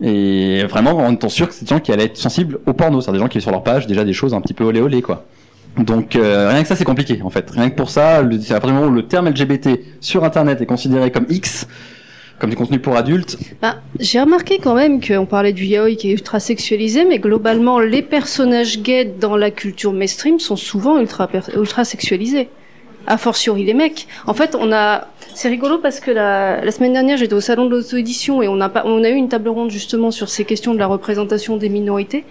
Et 0.02 0.64
vraiment, 0.66 0.98
en 0.98 1.14
étant 1.14 1.30
sûr 1.30 1.48
que 1.48 1.54
c'est 1.54 1.66
des 1.66 1.70
gens 1.70 1.80
qui 1.80 1.92
allaient 1.92 2.06
être 2.06 2.18
sensibles 2.18 2.60
au 2.66 2.74
porno, 2.74 3.02
c'est 3.02 3.12
des 3.12 3.20
gens 3.20 3.28
qui 3.28 3.38
avaient 3.38 3.44
sur 3.44 3.52
leur 3.52 3.64
page 3.64 3.88
déjà 3.88 4.04
des 4.04 4.14
choses 4.14 4.34
un 4.34 4.42
petit 4.42 4.54
peu 4.54 4.64
olé 4.64 4.82
olé, 4.82 5.02
quoi. 5.02 5.26
Donc 5.78 6.16
euh, 6.16 6.50
rien 6.50 6.62
que 6.64 6.68
ça 6.68 6.76
c'est 6.76 6.86
compliqué 6.86 7.20
en 7.24 7.30
fait. 7.30 7.50
Rien 7.52 7.70
que 7.70 7.76
pour 7.76 7.90
ça, 7.90 8.22
le, 8.22 8.40
c'est 8.40 8.58
vraiment 8.60 8.86
où 8.86 8.90
le 8.90 9.04
terme 9.04 9.30
LGBT 9.30 9.80
sur 10.02 10.24
Internet 10.24 10.62
est 10.62 10.66
considéré 10.66 11.12
comme 11.12 11.28
X, 11.30 11.68
comme 12.40 12.50
du 12.50 12.56
contenu 12.56 12.80
pour 12.80 12.96
adultes. 12.96 13.38
Bah, 13.62 13.78
j'ai 14.00 14.20
remarqué 14.20 14.60
quand 14.60 14.74
même 14.74 15.02
qu'on 15.02 15.26
parlait 15.26 15.54
du 15.54 15.66
yaoi 15.66 15.96
qui 15.96 16.10
est 16.10 16.14
ultra 16.14 16.40
sexualisé, 16.40 17.06
mais 17.06 17.20
globalement, 17.20 17.80
les 17.80 18.02
personnages 18.02 18.82
gays 18.82 19.14
dans 19.20 19.36
la 19.36 19.52
culture 19.52 19.94
mainstream 19.94 20.40
sont 20.40 20.56
souvent 20.56 21.00
ultra, 21.00 21.30
ultra 21.56 21.86
sexualisés. 21.86 22.50
A 23.08 23.18
fortiori 23.18 23.64
les 23.64 23.74
mecs. 23.74 24.06
En 24.26 24.34
fait, 24.34 24.56
on 24.60 24.74
a, 24.74 25.08
c'est 25.34 25.48
rigolo 25.48 25.78
parce 25.78 26.02
que 26.02 26.12
la, 26.12 26.70
semaine 26.72 26.92
dernière, 26.92 27.18
j'étais 27.18 27.34
au 27.34 27.42
salon 27.42 27.66
de 27.66 27.72
l'auto-édition 27.72 28.42
et 28.42 28.50
on 28.50 28.60
a 28.60 29.10
eu 29.10 29.16
une 29.16 29.30
table 29.30 29.48
ronde 29.48 29.72
justement 29.72 30.12
sur 30.12 30.28
ces 30.28 30.44
questions 30.44 30.74
de 30.74 30.80
la 30.80 30.88
représentation 30.88 31.56
des 31.56 31.70
minorités, 31.70 32.26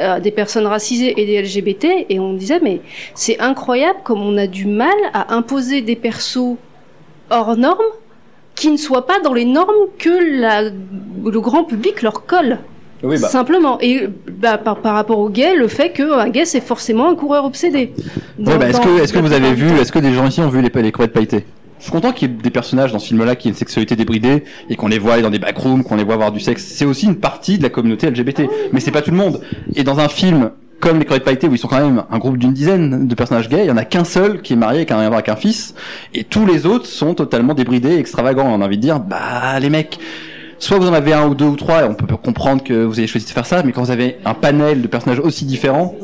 euh, 0.00 0.20
des 0.20 0.30
personnes 0.30 0.66
racisées 0.66 1.18
et 1.18 1.24
des 1.24 1.40
LGBT, 1.40 2.06
et 2.10 2.20
on 2.20 2.34
disait 2.34 2.60
mais 2.62 2.82
c'est 3.14 3.40
incroyable 3.40 4.00
comme 4.04 4.20
on 4.20 4.36
a 4.36 4.46
du 4.46 4.66
mal 4.66 4.94
à 5.14 5.34
imposer 5.34 5.80
des 5.80 5.96
persos 5.96 6.56
hors 7.30 7.56
normes 7.56 7.78
qui 8.54 8.70
ne 8.70 8.76
soient 8.76 9.06
pas 9.06 9.20
dans 9.20 9.32
les 9.32 9.46
normes 9.46 9.88
que 9.98 10.10
le 10.10 11.40
grand 11.40 11.64
public 11.64 12.02
leur 12.02 12.26
colle. 12.26 12.58
Oui, 13.02 13.16
bah. 13.20 13.28
Simplement. 13.28 13.78
Et 13.80 14.08
bah, 14.40 14.58
par, 14.58 14.76
par 14.80 14.94
rapport 14.94 15.18
au 15.18 15.28
gay, 15.30 15.54
le 15.56 15.68
fait 15.68 15.90
qu'un 15.92 16.28
gay, 16.28 16.44
c'est 16.44 16.60
forcément 16.60 17.08
un 17.10 17.14
coureur 17.14 17.44
obsédé. 17.44 17.92
Dans- 18.38 18.52
Ouais, 18.52 18.58
bah, 18.58 18.68
est-ce 18.68 18.80
que, 18.80 19.02
est-ce 19.02 19.12
que 19.12 19.18
vous 19.18 19.32
avez 19.32 19.52
vu, 19.54 19.68
est-ce 19.78 19.92
que 19.92 19.98
des 19.98 20.12
gens 20.12 20.26
ici 20.26 20.40
ont 20.40 20.48
vu 20.48 20.60
les, 20.62 20.82
les 20.82 20.92
crevettes 20.92 21.12
pailletées? 21.12 21.44
Je 21.78 21.84
suis 21.84 21.92
content 21.92 22.10
qu'il 22.10 22.28
y 22.28 22.32
ait 22.32 22.36
des 22.42 22.50
personnages 22.50 22.90
dans 22.92 22.98
ce 22.98 23.06
film-là 23.06 23.36
qui 23.36 23.46
aient 23.46 23.52
une 23.52 23.56
sexualité 23.56 23.94
débridée 23.94 24.42
et 24.68 24.74
qu'on 24.74 24.88
les 24.88 24.98
voit 24.98 25.12
aller 25.14 25.22
dans 25.22 25.30
des 25.30 25.38
backrooms, 25.38 25.84
qu'on 25.84 25.94
les 25.94 26.02
voit 26.02 26.14
avoir 26.14 26.32
du 26.32 26.40
sexe. 26.40 26.64
C'est 26.66 26.84
aussi 26.84 27.06
une 27.06 27.14
partie 27.16 27.56
de 27.58 27.62
la 27.62 27.68
communauté 27.68 28.10
LGBT, 28.10 28.42
mais 28.72 28.80
c'est 28.80 28.90
pas 28.90 29.00
tout 29.02 29.12
le 29.12 29.16
monde. 29.16 29.40
Et 29.76 29.84
dans 29.84 30.00
un 30.00 30.08
film 30.08 30.50
comme 30.80 30.98
les 30.98 31.04
crevettes 31.04 31.24
pailletées 31.24 31.46
où 31.48 31.52
ils 31.54 31.58
sont 31.58 31.68
quand 31.68 31.80
même 31.80 32.02
un 32.10 32.18
groupe 32.18 32.36
d'une 32.36 32.52
dizaine 32.52 33.06
de 33.06 33.14
personnages 33.14 33.48
gays, 33.48 33.64
il 33.64 33.68
y 33.68 33.70
en 33.70 33.76
a 33.76 33.84
qu'un 33.84 34.04
seul 34.04 34.42
qui 34.42 34.52
est 34.54 34.56
marié 34.56 34.78
avec 34.78 34.90
un, 34.92 34.98
avec 34.98 35.28
un 35.28 35.36
fils 35.36 35.74
et 36.14 36.24
tous 36.24 36.46
les 36.46 36.66
autres 36.66 36.86
sont 36.86 37.14
totalement 37.14 37.54
débridés, 37.54 37.94
et 37.94 37.98
extravagants. 37.98 38.46
On 38.48 38.60
a 38.60 38.64
envie 38.64 38.76
de 38.76 38.82
dire, 38.82 38.98
bah 38.98 39.58
les 39.60 39.70
mecs. 39.70 39.98
Soit 40.58 40.78
vous 40.78 40.88
en 40.88 40.92
avez 40.92 41.12
un 41.12 41.26
ou 41.28 41.34
deux 41.34 41.44
ou 41.44 41.56
trois, 41.56 41.82
et 41.82 41.84
on 41.84 41.94
peut 41.94 42.16
comprendre 42.16 42.64
que 42.64 42.84
vous 42.84 42.98
avez 42.98 43.06
choisi 43.06 43.26
de 43.26 43.30
faire 43.30 43.46
ça, 43.46 43.62
mais 43.62 43.72
quand 43.72 43.82
vous 43.82 43.90
avez 43.92 44.18
un 44.24 44.34
panel 44.34 44.82
de 44.82 44.88
personnages 44.88 45.20
aussi 45.20 45.44
différents, 45.44 45.94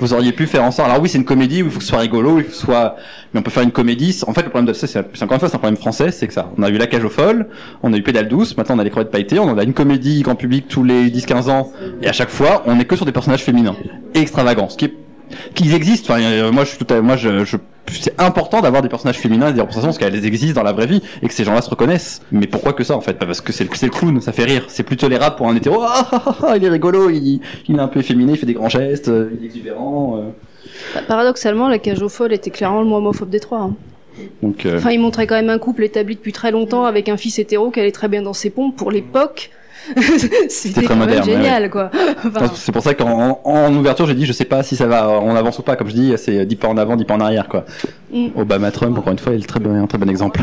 vous 0.00 0.14
auriez 0.14 0.32
pu 0.32 0.46
faire 0.46 0.62
en 0.64 0.70
sorte. 0.70 0.88
Alors 0.88 1.02
oui, 1.02 1.08
c'est 1.08 1.18
une 1.18 1.24
comédie 1.24 1.62
où 1.62 1.66
il 1.66 1.70
faut 1.70 1.78
que 1.78 1.84
ce 1.84 1.90
soit 1.90 1.98
rigolo, 1.98 2.38
il 2.38 2.44
faut 2.44 2.50
que 2.50 2.54
ce 2.54 2.64
soit, 2.64 2.96
mais 3.32 3.40
on 3.40 3.42
peut 3.42 3.50
faire 3.50 3.64
une 3.64 3.72
comédie. 3.72 4.18
En 4.26 4.32
fait, 4.32 4.42
le 4.42 4.48
problème 4.48 4.66
de 4.66 4.72
ça, 4.72 4.86
c'est 4.86 5.00
encore 5.22 5.34
une 5.34 5.40
fois, 5.40 5.48
c'est 5.48 5.56
un 5.56 5.58
problème 5.58 5.76
français, 5.76 6.10
c'est 6.10 6.26
que 6.26 6.32
ça. 6.32 6.50
On 6.56 6.62
a 6.62 6.70
eu 6.70 6.78
la 6.78 6.86
cage 6.86 7.04
aux 7.04 7.10
folles, 7.10 7.48
on 7.82 7.92
a 7.92 7.96
eu 7.96 8.02
pédale 8.02 8.28
douce, 8.28 8.56
maintenant 8.56 8.76
on 8.76 8.78
a 8.78 8.84
les 8.84 8.90
crevettes 8.90 9.10
pailletées, 9.10 9.38
on 9.38 9.58
a 9.58 9.62
une 9.62 9.74
comédie 9.74 10.22
grand 10.22 10.36
public 10.36 10.68
tous 10.68 10.84
les 10.84 11.10
10-15 11.10 11.50
ans, 11.50 11.72
et 12.00 12.08
à 12.08 12.12
chaque 12.12 12.30
fois, 12.30 12.62
on 12.66 12.78
est 12.80 12.86
que 12.86 12.96
sur 12.96 13.04
des 13.04 13.12
personnages 13.12 13.42
féminins 13.42 13.76
extravagants, 14.14 14.68
qu'ils 15.54 15.74
existent. 15.74 16.12
Enfin, 16.14 16.22
euh, 16.22 16.52
moi, 16.52 16.64
je 16.64 16.70
suis 16.70 16.78
tout 16.84 16.92
à, 16.92 17.00
moi, 17.00 17.16
je, 17.16 17.44
je 17.44 17.56
c'est 17.90 18.20
important 18.20 18.60
d'avoir 18.60 18.82
des 18.82 18.88
personnages 18.90 19.16
féminins 19.16 19.48
et 19.48 19.52
des 19.54 19.60
représentations 19.62 19.98
parce 19.98 20.12
qu'elles 20.12 20.26
existent 20.26 20.60
dans 20.60 20.64
la 20.64 20.72
vraie 20.72 20.86
vie 20.86 21.00
et 21.22 21.28
que 21.28 21.32
ces 21.32 21.44
gens-là 21.44 21.62
se 21.62 21.70
reconnaissent. 21.70 22.20
Mais 22.32 22.46
pourquoi 22.46 22.74
que 22.74 22.84
ça 22.84 22.94
en 22.96 23.00
fait? 23.00 23.14
Parce 23.14 23.40
que 23.40 23.52
c'est 23.52 23.64
le, 23.64 23.88
clown, 23.88 24.20
ça 24.20 24.32
fait 24.32 24.44
rire. 24.44 24.64
C'est 24.68 24.82
plus 24.82 24.96
tolérable 24.98 25.36
pour 25.36 25.48
un 25.48 25.56
hétéro. 25.56 25.80
Ah, 25.82 26.06
ah, 26.12 26.22
ah, 26.26 26.36
ah, 26.48 26.56
il 26.56 26.64
est 26.64 26.68
rigolo, 26.68 27.08
il, 27.08 27.40
il 27.66 27.76
est 27.76 27.80
un 27.80 27.88
peu 27.88 28.00
efféminé, 28.00 28.32
il 28.32 28.38
fait 28.38 28.44
des 28.46 28.52
grands 28.52 28.68
gestes, 28.68 29.08
euh, 29.08 29.30
il 29.38 29.42
est 29.44 29.46
exubérant. 29.46 30.18
euh. 30.18 30.22
Bah, 30.94 31.00
Paradoxalement, 31.08 31.68
la 31.68 31.78
cage 31.78 32.02
aux 32.02 32.10
folles 32.10 32.34
était 32.34 32.50
clairement 32.50 32.82
le 32.82 32.88
moins 32.88 32.98
homophobe 32.98 33.30
des 33.30 33.40
trois. 33.40 33.60
hein. 33.60 33.74
Donc, 34.42 34.66
euh, 34.66 34.76
Enfin, 34.76 34.90
il 34.90 35.00
montrait 35.00 35.26
quand 35.26 35.36
même 35.36 35.48
un 35.50 35.58
couple 35.58 35.84
établi 35.84 36.16
depuis 36.16 36.32
très 36.32 36.50
longtemps 36.50 36.84
avec 36.84 37.08
un 37.08 37.16
fils 37.16 37.38
hétéro 37.38 37.70
qui 37.70 37.80
allait 37.80 37.92
très 37.92 38.08
bien 38.08 38.20
dans 38.20 38.32
ses 38.34 38.50
pompes 38.50 38.76
pour 38.76 38.90
l'époque. 38.90 39.50
C'était 40.48 40.80
très 40.80 40.86
quand 40.86 40.96
même 40.96 41.08
moderne, 41.08 41.24
génial, 41.24 41.62
ouais. 41.64 41.70
quoi. 41.70 41.90
Enfin, 42.24 42.50
c'est 42.54 42.72
pour 42.72 42.82
ça 42.82 42.94
qu'en 42.94 43.40
en, 43.44 43.50
en 43.50 43.74
ouverture, 43.74 44.06
j'ai 44.06 44.14
dit, 44.14 44.26
je 44.26 44.32
sais 44.32 44.44
pas 44.44 44.62
si 44.62 44.76
ça 44.76 44.86
va, 44.86 45.08
on 45.08 45.34
avance 45.34 45.58
ou 45.58 45.62
pas. 45.62 45.76
Comme 45.76 45.88
je 45.88 45.94
dis, 45.94 46.12
c'est 46.16 46.44
10 46.44 46.56
pas 46.56 46.68
en 46.68 46.76
avant, 46.76 46.96
10 46.96 47.04
pas 47.04 47.14
en 47.14 47.20
arrière, 47.20 47.48
quoi. 47.48 47.64
Mm. 48.12 48.28
Obama 48.36 48.70
Trump, 48.70 48.98
encore 48.98 49.12
une 49.12 49.18
fois, 49.18 49.34
il 49.34 49.42
est 49.42 49.46
très 49.46 49.60
bon, 49.60 49.82
un 49.82 49.86
très 49.86 49.98
bon 49.98 50.08
exemple. 50.08 50.42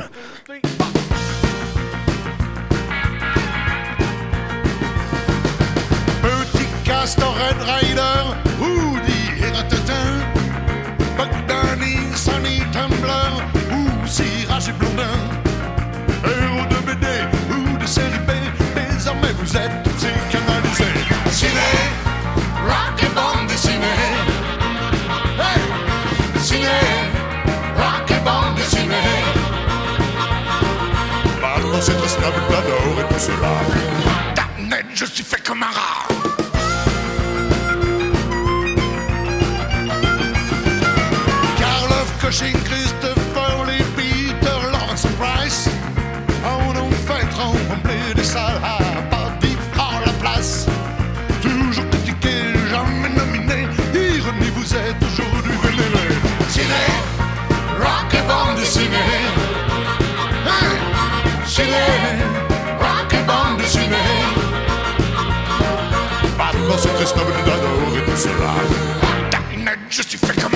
Petit 6.22 6.66
castor 6.84 7.36
Red 7.36 7.62
Rider, 7.62 8.36
Ciné, 26.56 26.68
rock 27.76 28.10
et 28.12 28.24
bande 28.24 28.56
dessinée. 28.56 28.96
Maintenant 31.42 31.82
c'est 31.82 31.98
très 31.98 32.08
stable, 32.08 32.42
j'adore 32.50 33.00
et 33.02 33.14
tout 33.14 33.20
cela. 33.20 33.52
Damned, 34.36 34.86
je 34.94 35.06
suis 35.06 35.24
fait 35.26 35.46
comme 35.46 35.64
un 35.64 35.66
rat. 35.66 36.15
Et 58.78 58.88
bande 58.88 58.98
dessinée. 58.98 58.98
Hein? 60.48 61.46
Ciné, 61.46 61.86
rock 62.80 63.14
et 63.14 63.24
bande 63.26 63.58
dessinée. 63.58 63.96
Maintenant 66.38 66.78
c'est 66.78 66.94
très 66.94 67.06
noble 67.18 67.34
d'adorer 67.46 68.06
tout 68.06 68.18
cela. 68.18 68.54
Damned, 69.32 69.80
je 69.90 70.02
suis 70.02 70.18
fait 70.18 70.42
comme 70.42 70.56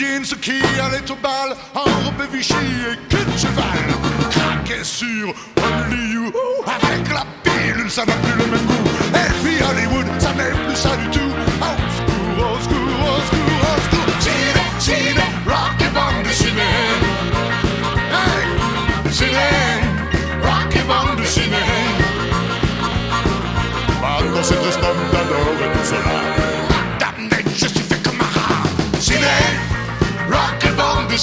jeans 0.00 0.34
qui 0.40 0.62
allaient 0.80 1.10
au 1.10 1.16
bal 1.16 1.54
robe 1.74 2.22
Vichy 2.32 2.54
et 2.54 2.96
queue 3.10 3.24
de 3.30 3.36
cheval 3.36 3.86
craquaient 4.30 4.82
sur 4.82 5.34
avec 6.66 7.12
la 7.12 7.24
pilule, 7.42 7.90
ça 7.90 8.06
n'a 8.06 8.14
plus 8.14 8.32
le 8.32 8.46
même 8.50 8.66
goût. 8.66 8.88
Et 9.14 9.30
puis 9.42 9.56
Hollywood, 9.62 10.06
ça 10.18 10.32
n'est 10.32 10.56
plus 10.64 10.76
ça 10.76 10.96
du 10.96 11.08
tout. 11.10 11.32
Ciné, 14.20 14.64
ciné, 14.78 15.26
rock 15.46 15.80
et 15.80 15.92
bande 15.94 16.24
dessinée. 16.24 16.76
Hey, 18.16 19.12
ciné, 19.12 19.50
rock 20.42 20.76
et 20.76 20.84
bande. 20.88 21.20
Maintenant 24.00 24.42
c'est 24.42 24.60
d'adorer 25.12 25.72
tout 25.74 25.84
cela. 25.84 26.69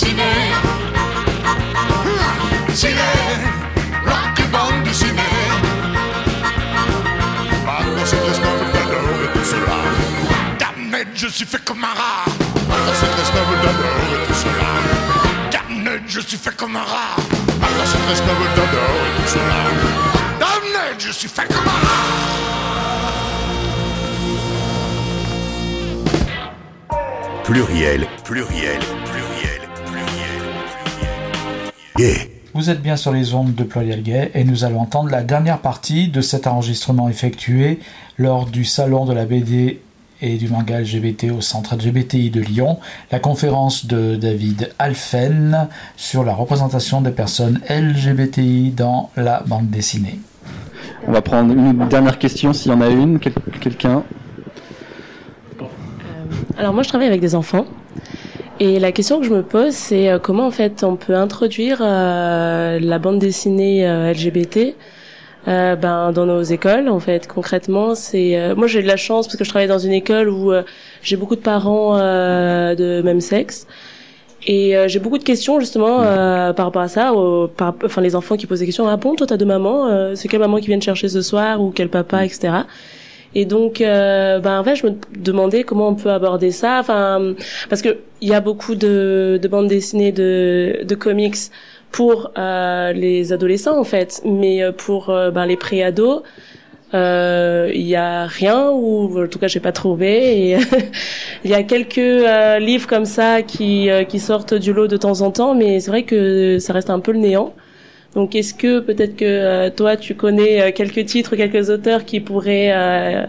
Et 0.04 0.06
dessinée. 0.06 0.52
Ciné, 2.74 2.94
rock 4.06 4.40
et 4.40 4.48
bande 4.52 4.84
dessinée. 4.84 5.22
Maintenant 7.66 8.06
c'est 8.06 8.18
très 8.18 8.34
snob 8.34 8.60
d'adorer 8.74 9.28
tout 9.34 9.44
cela. 9.44 9.78
Damned, 10.60 11.08
je 11.16 11.28
suis 11.28 11.46
fait 11.46 11.64
comme 11.64 11.84
un 11.84 11.88
rat. 11.88 12.26
Maintenant 12.68 12.94
c'est 13.00 13.12
très 13.12 13.26
snob 13.26 13.50
d'adorer 13.64 14.26
tout 14.28 14.34
cela. 14.34 14.72
Damned, 15.52 16.04
je 16.08 16.20
suis 16.22 16.38
fait 16.38 16.56
comme 16.56 16.76
un 16.76 16.80
rat. 16.82 17.16
Maintenant 17.60 17.86
c'est 17.86 18.06
très 18.06 18.16
snob 18.16 18.38
d'adorer 18.56 19.12
tout 19.18 19.28
cela. 19.28 19.62
Damned, 20.40 21.00
je 21.00 21.12
suis 21.12 21.30
fait 21.30 21.48
comme 21.48 21.68
un 21.68 21.80
rat. 21.88 22.38
Pluriel, 27.44 28.06
pluriel, 28.26 28.80
pluriel, 29.06 29.17
Vous 32.54 32.70
êtes 32.70 32.82
bien 32.82 32.96
sur 32.96 33.12
les 33.12 33.34
ondes 33.34 33.54
de 33.56 33.64
Pluriel 33.64 34.02
Gay 34.04 34.32
et 34.34 34.44
nous 34.44 34.64
allons 34.64 34.82
entendre 34.82 35.10
la 35.10 35.24
dernière 35.24 35.60
partie 35.60 36.08
de 36.08 36.22
cet 36.22 36.48
enregistrement 36.48 37.10
effectué 37.10 37.80
lors 38.18 38.46
du 38.46 38.66
salon 38.66 39.06
de 39.06 39.14
la 39.14 39.26
BD 39.26 39.80
et 40.22 40.38
du 40.38 40.48
manga 40.48 40.80
LGBT 40.82 41.26
au 41.38 41.42
centre 41.42 41.76
LGBTI 41.76 42.32
de 42.32 42.42
Lyon, 42.42 42.80
la 43.12 43.20
conférence 43.20 43.86
de 43.86 44.16
David 44.16 44.72
Alphen 44.80 45.68
sur 45.96 46.24
la 46.24 46.34
représentation 46.34 47.02
des 47.02 47.12
personnes 47.12 47.62
LGBTI 47.70 48.72
dans 48.72 49.12
la 49.16 49.44
bande 49.46 49.70
dessinée. 49.70 50.20
On 51.08 51.12
va 51.12 51.22
prendre 51.22 51.54
une 51.54 51.88
dernière 51.88 52.18
question 52.18 52.52
s'il 52.54 52.72
y 52.72 52.74
en 52.74 52.82
a 52.82 52.90
une. 52.90 53.20
Quel- 53.20 53.34
Quelqu'un? 53.62 54.04
Alors 56.58 56.74
moi 56.74 56.82
je 56.82 56.90
travaille 56.90 57.08
avec 57.08 57.22
des 57.22 57.36
enfants 57.36 57.66
et 58.60 58.80
la 58.80 58.92
question 58.92 59.20
que 59.20 59.26
je 59.26 59.34
me 59.34 59.44
pose 59.44 59.74
c'est 59.74 60.10
euh, 60.10 60.20
comment 60.20 60.48
en 60.48 60.52
fait 60.52 60.84
on 60.84 60.96
peut 60.96 61.16
introduire 61.16 61.80
euh, 61.82 62.80
la 62.80 63.00
bande 63.00 63.20
dessinée 63.20 63.88
euh, 63.88 64.12
LGBT 64.14 64.76
euh, 65.48 65.76
ben 65.76 66.12
dans 66.12 66.26
nos 66.26 66.42
écoles 66.42 66.90
en 66.90 67.00
fait 67.00 67.28
concrètement 67.28 67.94
c'est 67.96 68.38
euh, 68.38 68.56
moi 68.56 68.68
j'ai 68.68 68.82
de 68.82 68.88
la 68.88 68.98
chance 68.98 69.28
parce 69.28 69.38
que 69.38 69.44
je 69.44 69.50
travaille 69.50 69.68
dans 69.68 69.78
une 69.80 69.94
école 69.94 70.30
où 70.30 70.52
euh, 70.52 70.64
j'ai 71.02 71.18
beaucoup 71.18 71.36
de 71.36 71.42
parents 71.42 71.98
de 71.98 73.02
même 73.04 73.22
sexe 73.22 73.68
et 74.46 74.76
j'ai 74.88 75.00
beaucoup 75.00 75.18
de 75.18 75.24
questions 75.26 75.60
justement 75.60 75.98
par 76.54 76.68
rapport 76.68 76.82
à 76.82 76.88
ça, 76.88 77.12
au- 77.14 77.48
par, 77.50 77.74
enfin 77.84 78.02
les 78.02 78.16
enfants 78.16 78.38
qui 78.38 78.46
posent 78.46 78.60
des 78.60 78.66
questions. 78.66 78.88
Ah 78.88 78.96
bon, 78.96 79.16
toi 79.16 79.28
t'as 79.28 79.36
deux 79.36 79.46
mamans, 79.46 80.16
c'est 80.16 80.30
quelle 80.30 80.40
maman 80.40 80.58
qui 80.60 80.68
vient 80.68 80.80
te 80.80 80.86
chercher 80.86 81.10
ce 81.10 81.22
soir 81.22 81.60
ou 81.62 81.72
quel 81.72 81.90
papa, 81.90 82.24
etc. 82.24 82.54
Et 83.36 83.46
donc, 83.46 83.82
euh, 83.82 84.40
ben 84.40 84.60
en 84.60 84.64
fait, 84.64 84.76
je 84.76 84.88
me 84.88 84.94
demandais 85.18 85.64
comment 85.64 85.90
on 85.90 85.96
peut 85.96 86.12
aborder 86.12 86.52
ça. 86.52 86.80
Enfin, 86.80 87.34
parce 87.70 87.82
que 87.82 87.98
il 88.22 88.30
y 88.30 88.34
a 88.34 88.42
beaucoup 88.42 88.76
de, 88.76 89.40
de 89.42 89.48
bandes 89.48 89.68
dessinées, 89.68 90.12
de, 90.12 90.80
de 90.84 90.96
comics 90.96 91.36
pour 91.92 92.32
euh, 92.38 92.94
les 92.94 93.34
adolescents 93.34 93.80
en 93.80 93.84
fait, 93.84 94.22
mais 94.26 94.64
euh, 94.64 94.72
pour 94.72 95.10
euh, 95.10 95.32
ben, 95.32 95.46
les 95.46 95.58
pré-ados. 95.58 96.22
euh, 96.94 97.70
Il 97.74 97.82
y 97.88 97.96
a 97.96 98.26
rien 98.28 98.70
ou 98.72 99.24
en 99.24 99.28
tout 99.28 99.40
cas 99.40 99.48
j'ai 99.48 99.60
pas 99.60 99.72
trouvé 99.74 100.58
il 101.44 101.52
y 101.52 101.54
a 101.54 101.64
quelques 101.64 101.98
euh, 101.98 102.60
livres 102.60 102.88
comme 102.88 103.06
ça 103.06 103.42
qui 103.42 103.90
euh, 103.90 104.04
qui 104.06 104.20
sortent 104.20 104.54
du 104.54 104.74
lot 104.74 104.88
de 104.88 104.98
temps 104.98 105.22
en 105.22 105.32
temps 105.32 105.54
mais 105.56 105.80
c'est 105.82 105.92
vrai 105.92 106.04
que 106.04 106.60
ça 106.60 106.74
reste 106.74 106.90
un 106.90 107.00
peu 107.00 107.12
le 107.12 107.20
néant 107.20 107.54
donc 108.16 108.36
est-ce 108.36 108.54
que 108.54 108.80
peut-être 108.80 109.16
que 109.16 109.26
euh, 109.26 109.70
toi 109.70 109.96
tu 109.98 110.16
connais 110.16 110.62
euh, 110.62 110.72
quelques 110.74 111.06
titres 111.06 111.36
quelques 111.36 111.70
auteurs 111.70 112.06
qui 112.06 112.20
pourraient 112.20 112.72
euh, 112.74 113.26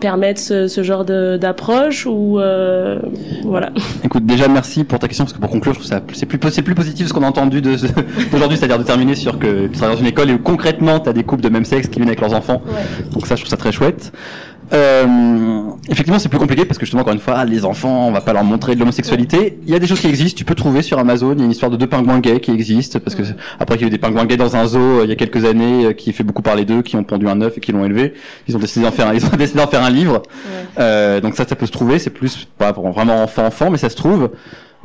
permettre 0.00 0.40
ce, 0.40 0.66
ce 0.66 0.82
genre 0.82 1.04
d'approche 1.04 2.06
ou 2.06 2.40
euh, 2.40 2.98
voilà 3.44 3.70
Écoute, 4.04 4.26
déjà 4.26 4.48
merci 4.48 4.82
pour 4.82 4.98
ta 4.98 5.06
question 5.06 5.24
parce 5.24 5.32
que 5.32 5.38
pour 5.40 5.48
conclure, 5.48 5.74
je 5.74 5.78
trouve 5.78 5.88
ça 5.88 6.00
c'est 6.12 6.26
plus 6.26 6.38
c'est 6.50 6.62
plus 6.62 6.74
positif 6.74 7.06
ce 7.06 7.12
qu'on 7.12 7.22
a 7.22 7.28
entendu 7.28 7.62
de 7.62 7.76
ce- 7.76 7.86
d'aujourd'hui, 8.32 8.58
c'est-à-dire 8.58 8.78
de 8.80 8.82
terminer 8.84 9.14
sur 9.14 9.38
que 9.38 9.66
tu 9.68 9.72
travailles 9.78 9.94
dans 9.96 10.00
une 10.02 10.08
école 10.08 10.30
et 10.30 10.34
où 10.34 10.38
concrètement 10.38 10.98
tu 10.98 11.08
as 11.08 11.12
des 11.12 11.22
couples 11.22 11.42
de 11.42 11.48
même 11.48 11.64
sexe 11.64 11.86
qui 11.86 11.96
viennent 12.00 12.08
avec 12.08 12.20
leurs 12.20 12.34
enfants. 12.34 12.62
Donc 13.12 13.26
ça, 13.28 13.36
je 13.36 13.42
trouve 13.42 13.50
ça 13.50 13.56
très 13.56 13.70
chouette. 13.70 14.12
Euh, 14.72 15.06
effectivement, 15.88 16.18
c'est 16.18 16.28
plus 16.28 16.38
compliqué 16.38 16.64
parce 16.64 16.78
que 16.78 16.86
justement, 16.86 17.02
encore 17.02 17.12
une 17.12 17.20
fois, 17.20 17.44
les 17.44 17.64
enfants, 17.64 18.08
on 18.08 18.12
va 18.12 18.20
pas 18.20 18.32
leur 18.32 18.44
montrer 18.44 18.74
de 18.74 18.80
l'homosexualité. 18.80 19.58
Il 19.66 19.70
y 19.70 19.74
a 19.74 19.78
des 19.78 19.86
choses 19.86 20.00
qui 20.00 20.06
existent. 20.06 20.38
Tu 20.38 20.44
peux 20.44 20.54
trouver 20.54 20.82
sur 20.82 20.98
Amazon. 20.98 21.32
Il 21.32 21.38
y 21.38 21.42
a 21.42 21.44
une 21.44 21.50
histoire 21.50 21.70
de 21.70 21.76
deux 21.76 21.86
pingouins 21.86 22.20
gays 22.20 22.40
qui 22.40 22.52
existent 22.52 22.98
parce 22.98 23.14
que 23.14 23.22
après 23.60 23.76
qu'il 23.76 23.82
y 23.82 23.84
a 23.84 23.88
eu 23.88 23.90
des 23.90 23.98
pingouins 23.98 24.24
gays 24.24 24.36
dans 24.36 24.56
un 24.56 24.66
zoo 24.66 24.78
euh, 24.80 25.00
il 25.04 25.10
y 25.10 25.12
a 25.12 25.16
quelques 25.16 25.44
années 25.44 25.86
euh, 25.86 25.92
qui 25.92 26.12
fait 26.12 26.24
beaucoup 26.24 26.42
parler 26.42 26.64
d'eux, 26.64 26.82
qui 26.82 26.96
ont 26.96 27.04
pondu 27.04 27.28
un 27.28 27.40
œuf 27.42 27.58
et 27.58 27.60
qui 27.60 27.72
l'ont 27.72 27.84
élevé. 27.84 28.14
Ils 28.48 28.56
ont 28.56 28.60
décidé 28.60 28.84
d'en 28.84 28.92
faire, 28.92 29.08
un, 29.08 29.14
ils 29.14 29.24
ont 29.26 29.36
décidé 29.36 29.60
d'en 29.60 29.66
faire 29.66 29.82
un 29.82 29.90
livre. 29.90 30.22
Euh, 30.78 31.20
donc 31.20 31.34
ça, 31.34 31.46
ça 31.46 31.54
peut 31.54 31.66
se 31.66 31.72
trouver. 31.72 31.98
C'est 31.98 32.10
plus 32.10 32.48
pas 32.56 32.72
pour 32.72 32.90
vraiment 32.90 33.22
enfant 33.22 33.46
enfant, 33.46 33.70
mais 33.70 33.78
ça 33.78 33.90
se 33.90 33.96
trouve. 33.96 34.30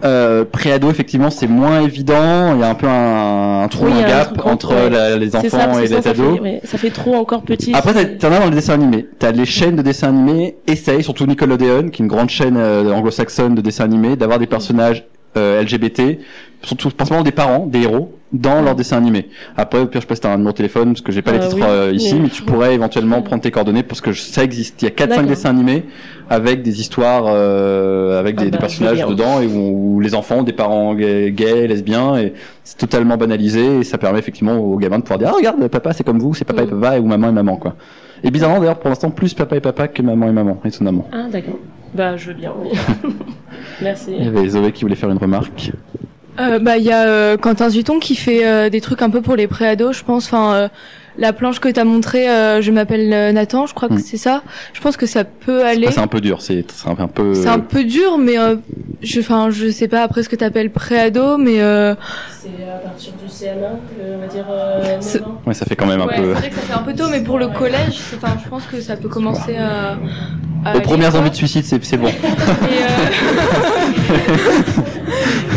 Euh, 0.03 0.45
Préado, 0.45 0.89
effectivement, 0.91 1.29
c'est 1.31 1.47
moins 1.47 1.81
évident. 1.81 2.53
Il 2.53 2.59
y 2.59 2.63
a 2.63 2.69
un 2.69 2.75
peu 2.75 2.87
un, 2.87 3.63
un 3.63 3.67
trou, 3.67 3.85
Oui, 3.87 3.93
un 4.03 4.07
gap 4.07 4.39
entre 4.45 4.73
ouais. 4.75 4.89
la- 4.89 5.17
les 5.17 5.35
enfants 5.35 5.49
ça, 5.49 5.83
et 5.83 5.87
les 5.87 6.01
ça 6.01 6.09
ados. 6.11 6.35
fait, 6.35 6.41
ouais, 6.41 6.61
ça 6.63 6.77
fait 6.77 6.91
trop 6.91 7.15
encore 7.15 7.41
petit 7.41 7.73
Après, 7.73 8.17
t'en 8.17 8.31
as 8.31 8.39
dans 8.39 8.45
les 8.45 8.51
dessins 8.55 8.73
animés. 8.75 9.07
T'as 9.17 9.31
les 9.31 9.45
chaînes 9.45 9.75
de 9.75 9.81
dessins 9.81 10.09
animés, 10.09 10.57
essayent, 10.67 11.03
surtout 11.03 11.25
Nickelodeon, 11.25 11.89
qui 11.89 12.01
est 12.01 12.05
une 12.05 12.07
grande 12.11 12.29
chaîne 12.29 12.57
euh, 12.57 12.91
anglo-saxonne 12.93 13.55
de 13.55 13.61
dessins 13.61 13.85
animés, 13.85 14.15
d'avoir 14.15 14.37
des 14.39 14.47
personnages 14.47 15.03
euh, 15.35 15.61
LGBT, 15.63 16.19
surtout 16.61 16.89
principalement 16.91 17.23
des 17.23 17.31
parents, 17.31 17.65
des 17.65 17.81
héros, 17.81 18.16
dans 18.33 18.61
leurs 18.61 18.75
dessins 18.75 18.97
animés. 18.97 19.29
Après, 19.55 19.79
au 19.79 19.85
pire, 19.85 20.01
je 20.01 20.07
passe 20.07 20.19
un 20.25 20.31
numéro 20.37 20.51
de 20.51 20.57
téléphone, 20.57 20.89
parce 20.89 21.01
que 21.01 21.11
j'ai 21.13 21.21
pas 21.21 21.31
les 21.31 21.37
Euh, 21.37 21.41
titres 21.47 21.55
oui, 21.57 21.63
euh, 21.65 21.91
ici, 21.93 22.15
mais- 22.15 22.21
mais 22.23 22.29
tu 22.29 22.43
pourrais 22.43 22.73
éventuellement 22.75 23.21
prendre 23.21 23.41
tes 23.41 23.51
coordonnées, 23.51 23.83
parce 23.83 24.01
que 24.01 24.11
ça 24.13 24.43
existe. 24.43 24.81
Il 24.81 24.85
y 24.85 24.87
a 24.89 24.91
4-5 24.91 25.07
D'accord. 25.21 25.29
dessins 25.29 25.49
animés 25.49 25.85
avec 26.29 26.61
des 26.61 26.81
histoires, 26.81 27.23
euh, 27.27 28.19
avec 28.19 28.35
des, 28.35 28.41
Ah 28.41 28.45
des 28.45 28.51
bah, 28.51 28.57
personnages 28.57 28.99
veux 28.99 29.05
bien. 29.05 29.07
dedans, 29.15 29.39
et 29.41 29.47
où, 29.47 29.95
où 29.95 29.99
les 30.01 30.13
enfants 30.13 30.39
ont 30.39 30.43
des 30.43 30.51
parents 30.53 30.93
gays, 30.93 31.31
gays, 31.31 31.67
lesbiens, 31.67 32.17
et 32.17 32.33
c'est 32.65 32.77
totalement 32.77 33.15
banalisé, 33.15 33.79
et 33.79 33.83
ça 33.85 33.97
permet 33.97 34.19
effectivement 34.19 34.57
aux 34.57 34.77
gamins 34.77 34.97
de 34.97 35.03
pouvoir 35.03 35.19
dire, 35.19 35.29
ah, 35.31 35.35
regarde, 35.37 35.65
papa 35.69 35.93
c'est 35.93 36.03
comme 36.03 36.19
vous, 36.19 36.33
c'est 36.33 36.43
papa 36.45 36.63
et 36.63 36.65
Mm. 36.65 36.79
papa, 36.81 36.99
ou 36.99 37.05
maman 37.05 37.29
et 37.29 37.33
maman, 37.33 37.55
quoi. 37.55 37.75
Et 38.23 38.31
bizarrement, 38.31 38.59
d'ailleurs, 38.59 38.79
pour 38.79 38.89
l'instant, 38.89 39.09
plus 39.09 39.33
papa 39.33 39.55
et 39.55 39.61
papa 39.61 39.87
que 39.87 40.01
maman 40.01 40.27
et 40.27 40.31
maman, 40.33 40.59
étonnamment. 40.65 41.07
ah 41.13 41.27
d'accord 41.31 41.59
bah 41.93 42.17
je 42.17 42.27
veux 42.27 42.33
bien 42.33 42.51
oui. 42.61 42.77
merci 43.81 44.11
Il 44.19 44.25
y 44.25 44.27
avait 44.27 44.47
Zoé 44.49 44.71
qui 44.73 44.83
voulait 44.83 44.95
faire 44.95 45.09
une 45.09 45.17
remarque. 45.17 45.71
Euh, 46.39 46.59
bah 46.59 46.77
il 46.77 46.83
y 46.83 46.91
a 46.91 47.07
euh, 47.07 47.37
Quentin 47.37 47.69
Zuton 47.69 47.99
qui 47.99 48.15
fait 48.15 48.45
euh, 48.45 48.69
des 48.69 48.81
trucs 48.81 49.01
un 49.01 49.09
peu 49.09 49.21
pour 49.21 49.35
les 49.35 49.47
préados, 49.47 49.93
je 49.93 50.03
pense. 50.03 50.25
Enfin, 50.25 50.53
euh, 50.53 50.67
la 51.17 51.33
planche 51.33 51.59
que 51.59 51.67
t'as 51.67 51.83
montrée, 51.83 52.29
euh, 52.29 52.61
je 52.61 52.71
m'appelle 52.71 53.33
Nathan, 53.33 53.65
je 53.65 53.73
crois 53.73 53.89
que 53.89 53.95
Mm. 53.95 54.03
c'est 54.05 54.17
ça. 54.17 54.43
Je 54.73 54.81
pense 54.81 54.97
que 54.97 55.07
ça 55.07 55.23
peut 55.23 55.65
aller. 55.65 55.87
C'est 55.89 55.99
un 55.99 56.05
peu 56.05 56.21
dur, 56.21 56.43
c'est 56.43 56.63
c'est 56.71 56.87
un, 56.87 56.95
un 56.99 57.07
peu. 57.07 57.33
C'est 57.33 57.47
un 57.47 57.57
peu 57.59 57.83
dur, 57.83 58.19
mais 58.19 58.37
euh, 58.37 58.55
je, 59.01 59.19
enfin, 59.19 59.49
je 59.49 59.67
sais 59.71 59.87
pas 59.87 60.03
après 60.03 60.21
ce 60.21 60.29
que 60.29 60.35
t'appelles 60.35 60.69
préado, 60.69 61.39
mais 61.39 61.59
euh, 61.59 61.95
c'est 62.39 62.49
à 62.71 62.77
partir 62.77 63.13
du 63.13 63.25
CM1 63.27 63.79
que, 63.89 64.15
on 64.15 64.19
va 64.19 64.27
dire 64.27 64.45
euh, 64.51 64.97
C'est- 64.99 65.17
9 65.21 65.27
ans. 65.27 65.41
Ouais, 65.47 65.55
ça 65.55 65.65
fait 65.65 65.75
quand 65.75 65.87
même 65.87 66.01
un 66.01 66.05
ouais, 66.05 66.17
peu. 66.17 66.33
c'est 66.35 66.39
vrai 66.39 66.49
que 66.49 66.55
ça 66.55 66.61
fait 66.61 66.73
un 66.73 66.83
peu 66.83 66.93
tôt, 66.93 67.05
mais 67.09 67.21
pour 67.21 67.39
le 67.39 67.47
collège, 67.47 67.93
c'est- 67.97 68.15
enfin, 68.23 68.37
je 68.43 68.47
pense 68.47 68.65
que 68.67 68.79
ça 68.79 68.95
peut 68.95 69.09
commencer 69.09 69.55
à. 69.55 69.97
à 70.65 70.77
Aux 70.77 70.81
premières 70.81 71.15
envies 71.15 71.31
de 71.31 71.35
suicide, 71.35 71.65
c'est 71.65 71.83
c'est 71.83 71.97
bon. 71.97 72.09
Et 72.09 72.11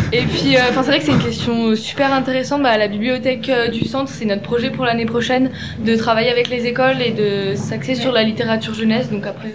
puis, 0.11 0.55
euh, 0.57 0.59
enfin, 0.69 0.83
c'est 0.83 0.89
vrai 0.89 0.99
que 0.99 1.05
c'est 1.05 1.11
une 1.11 1.19
question 1.23 1.75
super 1.75 2.13
intéressante. 2.13 2.61
Bah, 2.63 2.77
la 2.77 2.87
bibliothèque 2.87 3.47
euh, 3.49 3.67
du 3.69 3.85
centre, 3.85 4.09
c'est 4.11 4.25
notre 4.25 4.41
projet 4.41 4.69
pour 4.69 4.83
l'année 4.85 5.05
prochaine 5.05 5.51
de 5.85 5.95
travailler 5.95 6.29
avec 6.29 6.49
les 6.49 6.65
écoles 6.65 7.01
et 7.01 7.11
de 7.11 7.55
s'axer 7.55 7.95
sur 7.95 8.11
la 8.11 8.23
littérature 8.23 8.73
jeunesse. 8.73 9.09
Donc 9.09 9.25
après, 9.25 9.53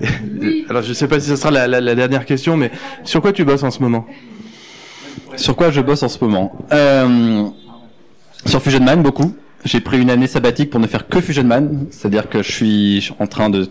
Alors 0.70 0.82
je 0.82 0.92
sais 0.92 1.08
pas 1.08 1.20
si 1.20 1.28
ce 1.28 1.36
sera 1.36 1.50
la, 1.50 1.66
la- 1.66 1.80
la 1.80 1.94
dernière 1.94 2.24
question, 2.24 2.56
mais 2.56 2.70
sur 3.04 3.20
quoi 3.20 3.32
tu 3.32 3.44
bosses 3.44 3.62
en 3.62 3.70
ce 3.70 3.80
moment? 3.80 4.06
Sur 5.36 5.54
quoi 5.56 5.70
je 5.70 5.80
bosse 5.80 6.02
en 6.02 6.08
ce 6.08 6.22
moment? 6.24 6.52
Euh, 6.72 7.44
Sur 8.46 8.62
Fusion 8.62 8.80
Man, 8.80 9.02
beaucoup. 9.02 9.36
J'ai 9.64 9.80
pris 9.80 10.00
une 10.00 10.10
année 10.10 10.26
sabbatique 10.28 10.70
pour 10.70 10.80
ne 10.80 10.86
faire 10.86 11.06
que 11.08 11.20
Fusion 11.20 11.44
Man, 11.44 11.86
c'est-à-dire 11.90 12.28
que 12.28 12.42
je 12.42 12.50
suis 12.50 13.10
en 13.18 13.26
train 13.26 13.50
de 13.50 13.68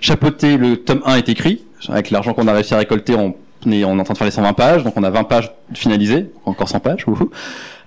chapeauter 0.00 0.56
le 0.56 0.76
tome 0.78 1.02
1 1.04 1.16
est 1.16 1.28
écrit, 1.28 1.64
avec 1.88 2.10
l'argent 2.10 2.32
qu'on 2.32 2.46
a 2.48 2.52
réussi 2.52 2.72
à 2.74 2.78
récolter, 2.78 3.14
on 3.16 3.34
on 3.66 3.72
est 3.72 3.84
en 3.84 4.04
train 4.04 4.14
de 4.14 4.18
faire 4.18 4.26
les 4.26 4.32
120 4.32 4.52
pages, 4.52 4.84
donc 4.84 4.94
on 4.96 5.02
a 5.02 5.10
20 5.10 5.24
pages 5.24 5.52
finalisées, 5.74 6.30
encore 6.44 6.68
100 6.68 6.80
pages, 6.80 7.06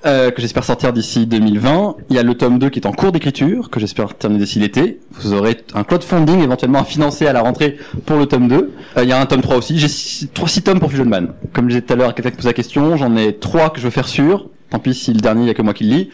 euh, 0.06 0.32
que 0.32 0.42
j'espère 0.42 0.64
sortir 0.64 0.94
d'ici 0.94 1.26
2020. 1.28 1.96
Il 2.10 2.16
y 2.16 2.20
a 2.20 2.24
le 2.24 2.34
tome 2.34 2.58
2 2.60 2.70
qui 2.70 2.80
est 2.80 2.88
en 2.88 2.92
cours 2.92 3.12
d'écriture, 3.12 3.70
que 3.70 3.80
j'espère 3.80 4.16
terminer 4.16 4.44
d'ici 4.44 4.60
l'été. 4.60 5.00
Vous 5.12 5.34
aurez 5.34 5.58
un 5.74 5.84
crowdfunding 5.84 6.42
éventuellement 6.42 6.80
à 6.80 6.84
financer 6.84 7.28
à 7.28 7.34
la 7.34 7.42
rentrée 7.42 7.78
pour 8.06 8.18
le 8.18 8.26
tome 8.26 8.48
2. 8.48 8.56
Euh, 8.98 9.04
il 9.04 9.10
y 9.10 9.12
a 9.12 9.20
un 9.20 9.26
tome 9.26 9.42
3 9.42 9.58
aussi. 9.58 9.78
J'ai 9.78 9.88
6 9.88 10.30
tomes 10.64 10.80
pour 10.80 10.90
Fusion 10.90 11.06
Man. 11.06 11.34
Comme 11.54 11.66
je 11.66 11.76
disais 11.76 11.82
tout 11.82 11.94
à 11.94 11.96
l'heure, 11.96 12.16
quelqu'un 12.16 12.32
qui 12.32 12.38
pose 12.38 12.46
la 12.46 12.54
question, 12.54 12.98
j'en 12.98 13.16
ai 13.16 13.38
3 13.38 13.72
que 13.72 13.80
je 13.80 13.86
veux 13.86 13.92
faire 13.92 14.08
sûr. 14.08 14.48
Tant 14.72 14.80
pis 14.80 14.94
si 14.94 15.14
le 15.14 15.20
dernier, 15.20 15.44
il 15.44 15.48
y 15.48 15.52
a 15.52 15.54
que 15.54 15.62
moi 15.62 15.74
qui 15.74 15.84
le 15.84 15.96
lis. 15.96 16.10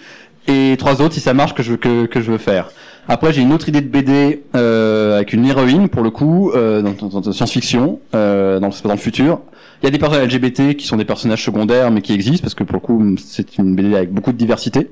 Et 0.48 0.76
trois 0.80 1.02
autres 1.02 1.14
si 1.14 1.20
ça 1.20 1.34
marche 1.34 1.54
que 1.54 1.62
je 1.62 1.74
que, 1.76 2.06
que 2.06 2.22
je 2.22 2.32
veux 2.32 2.38
faire. 2.38 2.70
Après, 3.10 3.32
j'ai 3.32 3.42
une 3.42 3.54
autre 3.54 3.70
idée 3.70 3.82
de 3.82 3.88
BD 3.88 4.44
euh, 4.56 5.16
avec 5.16 5.32
une 5.34 5.46
héroïne 5.46 5.88
pour 5.88 6.04
le 6.04 6.10
coup, 6.10 6.52
euh, 6.52 6.82
dans, 6.82 6.92
dans- 6.92 7.22
dans 7.22 7.32
science-fiction, 7.32 8.00
euh, 8.14 8.60
dans, 8.60 8.70
dans 8.84 8.92
le 8.92 8.98
futur. 8.98 9.40
Il 9.82 9.86
y 9.86 9.88
a 9.88 9.92
des 9.92 9.98
personnages 10.00 10.34
LGBT 10.34 10.76
qui 10.76 10.88
sont 10.88 10.98
des 10.98 11.06
personnages 11.06 11.44
secondaires, 11.44 11.90
mais 11.92 12.02
qui 12.02 12.12
existent 12.14 12.42
parce 12.44 12.56
que 12.56 12.64
pour 12.64 12.76
le 12.76 12.80
coup, 12.82 13.16
c'est 13.18 13.58
une 13.58 13.76
BD 13.76 13.96
avec 13.96 14.12
beaucoup 14.12 14.32
de 14.34 14.38
diversité. 14.38 14.90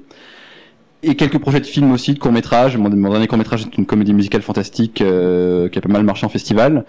Et 1.03 1.15
quelques 1.15 1.39
projets 1.39 1.59
de 1.59 1.65
films 1.65 1.91
aussi, 1.91 2.13
de 2.13 2.19
courts 2.19 2.31
métrages. 2.31 2.77
Mon, 2.77 2.89
dernier 2.89 3.27
court 3.27 3.37
métrage 3.37 3.63
est 3.63 3.77
une 3.77 3.85
comédie 3.85 4.13
musicale 4.13 4.41
fantastique 4.41 5.01
euh, 5.01 5.67
qui 5.69 5.77
a 5.77 5.81
pas 5.81 5.89
mal 5.89 6.03
marché 6.03 6.25
en 6.25 6.29
festival. 6.29 6.85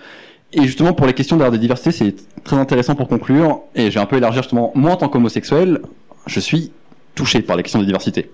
Et 0.53 0.63
justement, 0.63 0.93
pour 0.93 1.07
les 1.07 1.13
questions 1.13 1.37
d'avoir 1.37 1.53
de 1.53 1.57
diversité, 1.57 1.91
c'est 1.91 2.15
très 2.45 2.57
intéressant 2.57 2.95
pour 2.95 3.09
conclure. 3.09 3.61
Et 3.75 3.91
j'ai 3.91 3.99
un 3.99 4.07
peu 4.07 4.17
élargi 4.17 4.39
justement, 4.39 4.71
moi 4.75 4.93
en 4.93 4.97
tant 4.97 5.09
qu'homosexuel, 5.09 5.81
je 6.27 6.39
suis 6.41 6.71
touché 7.15 7.41
par 7.43 7.57
les 7.57 7.63
questions 7.63 7.81
de 7.81 7.85
diversité. 7.85 8.31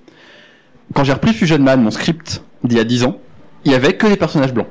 Quand 0.94 1.04
j'ai 1.04 1.12
repris 1.12 1.32
Fusion 1.32 1.58
Man, 1.58 1.82
mon 1.82 1.90
script 1.90 2.42
d'il 2.64 2.76
y 2.78 2.80
a 2.80 2.84
10 2.84 3.04
ans, 3.04 3.16
il 3.64 3.72
y 3.72 3.74
avait 3.74 3.94
que 3.94 4.06
des 4.06 4.16
personnages 4.16 4.52
blancs. 4.52 4.66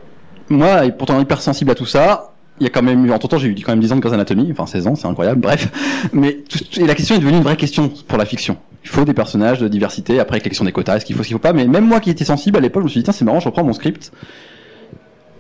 Moi, 0.49 0.85
et 0.85 0.91
pourtant 0.91 1.19
hyper 1.19 1.41
sensible 1.41 1.71
à 1.71 1.75
tout 1.75 1.85
ça, 1.85 2.33
il 2.59 2.63
y 2.63 2.67
a 2.67 2.69
quand 2.69 2.83
même 2.83 3.05
eu, 3.05 3.11
entre 3.11 3.27
temps, 3.27 3.37
j'ai 3.37 3.47
eu 3.47 3.55
quand 3.55 3.71
même 3.71 3.79
10 3.79 3.93
ans 3.93 3.95
de 3.95 4.01
Grey's 4.01 4.13
Anatomy, 4.13 4.49
enfin 4.51 4.65
16 4.65 4.87
ans, 4.87 4.95
c'est 4.95 5.07
incroyable, 5.07 5.41
bref. 5.41 5.69
Mais 6.13 6.39
tout- 6.47 6.79
et 6.79 6.85
la 6.85 6.93
question 6.95 7.15
est 7.15 7.19
devenue 7.19 7.37
une 7.37 7.43
vraie 7.43 7.55
question 7.57 7.89
pour 8.07 8.17
la 8.17 8.25
fiction. 8.25 8.57
Il 8.83 8.89
faut 8.89 9.05
des 9.05 9.13
personnages 9.13 9.59
de 9.59 9.67
diversité, 9.67 10.19
après 10.19 10.37
la 10.37 10.41
question 10.41 10.65
des 10.65 10.71
quotas, 10.71 10.97
est-ce 10.97 11.05
qu'il 11.05 11.15
faut, 11.15 11.23
ce 11.23 11.27
qu'il 11.27 11.35
faut 11.35 11.39
pas, 11.39 11.53
mais 11.53 11.65
même 11.67 11.85
moi 11.85 11.99
qui 11.99 12.09
étais 12.09 12.25
sensible 12.25 12.57
à 12.57 12.59
l'époque, 12.59 12.81
je 12.81 12.85
me 12.85 12.89
suis 12.89 12.99
dit, 12.99 13.03
tiens, 13.03 13.13
c'est 13.13 13.25
marrant, 13.25 13.39
je 13.39 13.45
reprends 13.45 13.63
mon 13.63 13.73
script. 13.73 14.11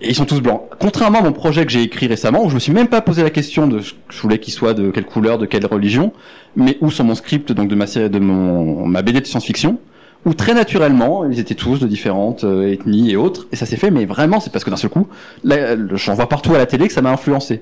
Et 0.03 0.09
ils 0.09 0.15
sont 0.15 0.25
tous 0.25 0.41
blancs. 0.41 0.61
Contrairement 0.79 1.19
à 1.19 1.21
mon 1.21 1.31
projet 1.31 1.63
que 1.63 1.71
j'ai 1.71 1.83
écrit 1.83 2.07
récemment, 2.07 2.43
où 2.43 2.49
je 2.49 2.55
me 2.55 2.59
suis 2.59 2.71
même 2.71 2.87
pas 2.87 3.01
posé 3.01 3.21
la 3.21 3.29
question 3.29 3.67
de 3.67 3.79
je 3.81 4.21
voulais 4.21 4.39
qu'il 4.39 4.51
soit 4.53 4.73
de 4.73 4.89
quelle 4.89 5.05
couleur, 5.05 5.37
de 5.37 5.45
quelle 5.45 5.65
religion, 5.67 6.11
mais 6.55 6.77
où 6.81 6.89
sur 6.89 7.03
mon 7.03 7.13
script, 7.13 7.51
donc 7.51 7.67
de 7.67 7.75
ma 7.75 7.85
série, 7.85 8.09
de 8.09 8.17
mon, 8.17 8.87
ma 8.87 9.03
BD 9.03 9.21
de 9.21 9.25
science-fiction, 9.27 9.77
où 10.25 10.33
très 10.33 10.53
naturellement, 10.53 11.25
ils 11.29 11.39
étaient 11.39 11.55
tous 11.55 11.79
de 11.79 11.87
différentes 11.87 12.43
euh, 12.43 12.71
ethnies 12.71 13.11
et 13.11 13.15
autres, 13.15 13.47
et 13.51 13.55
ça 13.55 13.65
s'est 13.65 13.75
fait, 13.77 13.89
mais 13.91 14.05
vraiment, 14.05 14.39
c'est 14.39 14.51
parce 14.51 14.63
que 14.63 14.69
d'un 14.69 14.75
seul 14.77 14.89
coup, 14.91 15.07
j'en 15.43 16.13
vois 16.13 16.29
partout 16.29 16.53
à 16.53 16.57
la 16.59 16.65
télé 16.65 16.87
que 16.87 16.93
ça 16.93 17.01
m'a 17.01 17.11
influencé. 17.11 17.61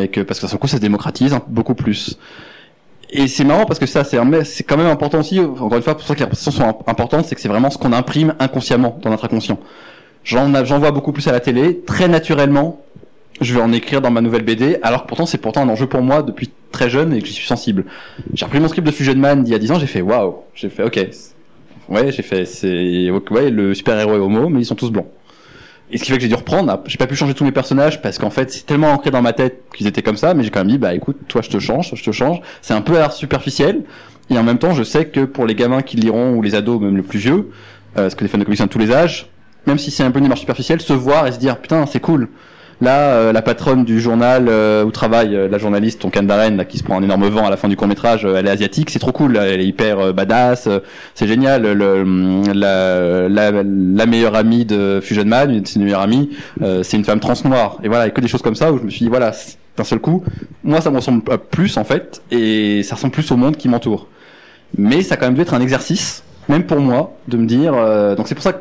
Et 0.00 0.08
que, 0.08 0.20
parce 0.20 0.38
que 0.40 0.44
d'un 0.46 0.50
seul 0.50 0.58
coup, 0.60 0.68
ça 0.68 0.76
se 0.76 0.82
démocratise 0.82 1.36
beaucoup 1.48 1.74
plus. 1.74 2.18
Et 3.12 3.26
c'est 3.26 3.42
marrant 3.44 3.64
parce 3.66 3.80
que 3.80 3.86
ça, 3.86 4.04
c'est 4.04 4.18
quand 4.64 4.76
même 4.76 4.86
important 4.86 5.18
aussi, 5.18 5.40
encore 5.40 5.74
une 5.76 5.82
fois, 5.82 5.96
pour 5.96 6.06
ça 6.06 6.14
que 6.14 6.20
les 6.20 6.24
représentations 6.26 6.52
sont 6.64 6.68
im- 6.68 6.76
importantes, 6.86 7.24
c'est 7.26 7.34
que 7.34 7.40
c'est 7.40 7.48
vraiment 7.48 7.70
ce 7.70 7.78
qu'on 7.78 7.92
imprime 7.92 8.34
inconsciemment 8.38 8.98
dans 9.02 9.10
notre 9.10 9.24
inconscient. 9.24 9.58
J'en 10.22 10.48
vois 10.78 10.92
beaucoup 10.92 11.10
plus 11.12 11.26
à 11.26 11.32
la 11.32 11.40
télé, 11.40 11.80
très 11.80 12.06
naturellement, 12.06 12.80
je 13.40 13.54
vais 13.54 13.60
en 13.60 13.72
écrire 13.72 14.00
dans 14.00 14.10
ma 14.10 14.20
nouvelle 14.20 14.42
BD, 14.44 14.76
alors 14.82 15.02
que 15.04 15.08
pourtant 15.08 15.24
c'est 15.26 15.38
pourtant 15.38 15.62
un 15.62 15.68
enjeu 15.70 15.86
pour 15.86 16.02
moi 16.02 16.22
depuis 16.22 16.50
très 16.72 16.90
jeune 16.90 17.14
et 17.14 17.20
que 17.20 17.26
j'y 17.26 17.32
suis 17.32 17.46
sensible. 17.46 17.86
J'ai 18.34 18.44
repris 18.44 18.60
mon 18.60 18.68
script 18.68 18.86
de 18.86 18.92
Fusion 18.92 19.14
Man 19.16 19.42
d'il 19.42 19.52
y 19.52 19.56
a 19.56 19.58
10 19.58 19.72
ans, 19.72 19.78
j'ai 19.78 19.86
fait 19.86 20.02
waouh, 20.02 20.34
j'ai 20.54 20.68
fait 20.68 20.82
ok, 20.84 21.08
ouais, 21.90 22.12
j'ai 22.12 22.22
fait 22.22 22.44
c'est 22.44 23.10
ouais, 23.10 23.50
le 23.50 23.74
super 23.74 23.98
héros 23.98 24.14
est 24.14 24.18
homo, 24.18 24.48
mais 24.48 24.60
ils 24.60 24.66
sont 24.66 24.74
tous 24.74 24.90
blancs. 24.90 25.06
Et 25.92 25.98
ce 25.98 26.04
qui 26.04 26.10
fait 26.12 26.18
que 26.18 26.22
j'ai 26.22 26.28
dû 26.28 26.36
reprendre, 26.36 26.82
j'ai 26.86 26.98
pas 26.98 27.08
pu 27.08 27.16
changer 27.16 27.34
tous 27.34 27.44
mes 27.44 27.50
personnages 27.50 28.00
parce 28.00 28.18
qu'en 28.18 28.30
fait 28.30 28.52
c'est 28.52 28.64
tellement 28.64 28.92
ancré 28.92 29.10
dans 29.10 29.22
ma 29.22 29.32
tête 29.32 29.64
qu'ils 29.74 29.88
étaient 29.88 30.02
comme 30.02 30.16
ça, 30.16 30.34
mais 30.34 30.44
j'ai 30.44 30.50
quand 30.50 30.60
même 30.60 30.68
dit 30.68 30.78
bah 30.78 30.94
écoute, 30.94 31.16
toi 31.26 31.42
je 31.42 31.50
te 31.50 31.58
change, 31.58 31.92
je 31.94 32.02
te 32.02 32.12
change. 32.12 32.40
C'est 32.62 32.74
un 32.74 32.80
peu 32.80 32.96
superficiel 33.10 33.82
et 34.30 34.38
en 34.38 34.44
même 34.44 34.58
temps 34.58 34.72
je 34.72 34.84
sais 34.84 35.06
que 35.06 35.24
pour 35.24 35.46
les 35.46 35.56
gamins 35.56 35.82
qui 35.82 35.96
liront 35.96 36.34
ou 36.34 36.42
les 36.42 36.54
ados 36.54 36.80
même 36.80 36.96
le 36.96 37.02
plus 37.02 37.18
vieux, 37.18 37.50
euh, 37.98 38.02
parce 38.02 38.14
que 38.14 38.22
les 38.22 38.28
fans 38.28 38.38
de 38.38 38.44
comics 38.44 38.58
sont 38.58 38.66
de 38.66 38.70
tous 38.70 38.78
les 38.78 38.92
âges, 38.92 39.26
même 39.66 39.78
si 39.78 39.90
c'est 39.90 40.04
un 40.04 40.12
peu 40.12 40.18
une 40.18 40.24
démarche 40.24 40.40
superficielle, 40.40 40.80
se 40.80 40.92
voir 40.92 41.26
et 41.26 41.32
se 41.32 41.38
dire 41.38 41.58
putain 41.58 41.84
c'est 41.86 42.00
cool. 42.00 42.28
Là, 42.82 43.12
euh, 43.12 43.32
la 43.32 43.42
patronne 43.42 43.84
du 43.84 44.00
journal 44.00 44.46
euh, 44.48 44.84
où 44.84 44.90
travaille 44.90 45.36
euh, 45.36 45.48
la 45.48 45.58
journaliste, 45.58 46.00
ton 46.00 46.08
Darren, 46.22 46.56
là, 46.56 46.64
qui 46.64 46.78
se 46.78 46.82
prend 46.82 46.98
un 46.98 47.02
énorme 47.02 47.28
vent 47.28 47.46
à 47.46 47.50
la 47.50 47.58
fin 47.58 47.68
du 47.68 47.76
court 47.76 47.86
métrage, 47.88 48.24
elle 48.24 48.46
est 48.46 48.50
asiatique, 48.50 48.88
c'est 48.88 48.98
trop 48.98 49.12
cool, 49.12 49.36
elle 49.36 49.60
est 49.60 49.66
hyper 49.66 50.14
badass, 50.14 50.68
c'est 51.14 51.26
génial. 51.26 51.62
Le, 51.62 52.04
la, 52.54 53.28
la, 53.28 53.62
la 53.62 54.06
meilleure 54.06 54.34
amie 54.34 54.64
de 54.64 55.00
Fusion 55.02 55.24
Man, 55.26 55.50
une 55.50 55.60
de 55.60 55.68
ses 55.68 55.78
meilleures 55.78 56.00
amies, 56.00 56.30
c'est 56.82 56.96
une 56.96 57.04
femme 57.04 57.20
trans 57.20 57.34
noire. 57.44 57.78
Et 57.82 57.88
voilà, 57.88 58.06
et 58.06 58.12
que 58.12 58.20
des 58.20 58.28
choses 58.28 58.42
comme 58.42 58.54
ça 58.54 58.72
où 58.72 58.78
je 58.78 58.84
me 58.84 58.90
suis 58.90 59.04
dit 59.04 59.10
voilà, 59.10 59.32
d'un 59.76 59.84
seul 59.84 59.98
coup, 59.98 60.24
moi 60.64 60.80
ça 60.80 60.90
me 60.90 60.96
ressemble 60.96 61.22
plus 61.50 61.76
en 61.76 61.84
fait, 61.84 62.22
et 62.30 62.82
ça 62.82 62.94
ressemble 62.94 63.12
plus 63.12 63.30
au 63.30 63.36
monde 63.36 63.56
qui 63.56 63.68
m'entoure. 63.68 64.06
Mais 64.78 65.02
ça 65.02 65.14
a 65.14 65.16
quand 65.18 65.26
même 65.26 65.34
dû 65.34 65.42
être 65.42 65.54
un 65.54 65.60
exercice, 65.60 66.22
même 66.48 66.64
pour 66.64 66.80
moi, 66.80 67.16
de 67.28 67.36
me 67.36 67.46
dire. 67.46 67.74
euh, 67.74 68.14
donc 68.14 68.28
c'est 68.28 68.34
pour 68.34 68.44
ça 68.44 68.54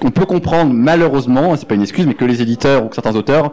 qu'on 0.00 0.10
peut 0.10 0.26
comprendre 0.26 0.72
malheureusement, 0.72 1.54
et 1.54 1.56
c'est 1.56 1.66
pas 1.68 1.74
une 1.74 1.82
excuse, 1.82 2.06
mais 2.06 2.14
que 2.14 2.24
les 2.24 2.42
éditeurs 2.42 2.84
ou 2.84 2.88
que 2.88 2.94
certains 2.94 3.14
auteurs 3.16 3.52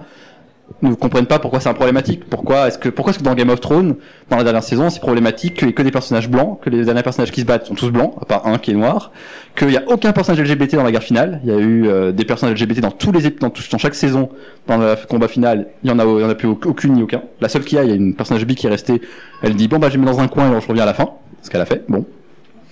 ne 0.82 0.94
comprennent 0.96 1.26
pas 1.28 1.40
pourquoi 1.40 1.60
c'est 1.60 1.70
un 1.70 1.74
problématique. 1.74 2.24
Pourquoi 2.30 2.68
est-ce 2.68 2.78
que 2.78 2.90
pourquoi 2.90 3.12
est-ce 3.12 3.20
que 3.20 3.24
dans 3.24 3.36
Game 3.36 3.50
of 3.50 3.60
Thrones, 3.62 3.96
dans 4.30 4.38
la 4.38 4.44
dernière 4.44 4.64
saison, 4.64 4.90
c'est 4.90 5.02
problématique 5.02 5.56
qu'il 5.56 5.68
ait 5.70 5.74
que 5.74 5.82
des 5.84 5.92
personnages 5.92 6.30
blancs, 6.30 6.60
que 6.62 6.70
les 6.70 6.84
derniers 6.86 7.04
personnages 7.04 7.32
qui 7.32 7.42
se 7.42 7.46
battent 7.46 7.66
sont 7.68 7.76
tous 7.76 7.92
blancs, 7.92 8.14
à 8.22 8.26
part 8.26 8.48
un 8.48 8.58
qui 8.58 8.72
est 8.72 8.74
noir, 8.74 9.12
qu'il 9.56 9.72
y 9.72 9.78
a 9.78 9.84
aucun 9.88 10.14
personnage 10.14 10.42
LGBT 10.42 10.76
dans 10.76 10.84
la 10.84 10.92
guerre 10.92 11.04
finale. 11.04 11.42
Il 11.44 11.52
y 11.52 11.54
a 11.56 11.60
eu 11.60 11.88
euh, 11.88 12.12
des 12.12 12.26
personnages 12.26 12.62
LGBT 12.62 12.80
dans 12.80 12.92
tous 12.92 13.12
les 13.12 13.30
dans, 13.30 13.50
tout- 13.50 13.62
dans 13.72 13.78
chaque 13.78 13.94
saison 13.96 14.30
dans 14.68 14.78
le 14.78 14.96
combat 15.08 15.28
final. 15.28 15.68
Il 15.84 15.90
y 15.90 15.94
en 15.94 16.00
a 16.00 16.06
il 16.06 16.22
y 16.22 16.26
en 16.26 16.30
a 16.30 16.36
plus 16.36 16.48
au- 16.48 16.60
aucune 16.66 16.94
ni 16.94 17.04
aucun. 17.04 17.22
La 17.42 17.50
seule 17.50 17.64
qu'il 17.66 17.78
y 17.78 17.80
a, 17.80 17.84
il 17.84 17.90
y 17.90 17.94
a 17.94 17.96
une 17.96 18.16
personnage 18.16 18.46
bi 18.46 18.56
qui 18.56 18.66
est 18.66 18.70
restée. 18.70 19.02
Elle 19.44 19.56
dit 19.56 19.68
bon 19.68 19.80
bah 19.80 19.90
je 19.90 19.98
me 19.98 20.06
mets 20.06 20.12
dans 20.12 20.22
un 20.22 20.28
coin 20.28 20.58
et 20.58 20.62
je 20.62 20.68
reviens 20.68 20.84
à 20.84 20.88
la 20.88 20.94
fin. 20.94 21.10
Ce 21.42 21.50
qu'elle 21.50 21.62
a 21.62 21.66
fait. 21.66 21.84
Bon. 21.90 22.06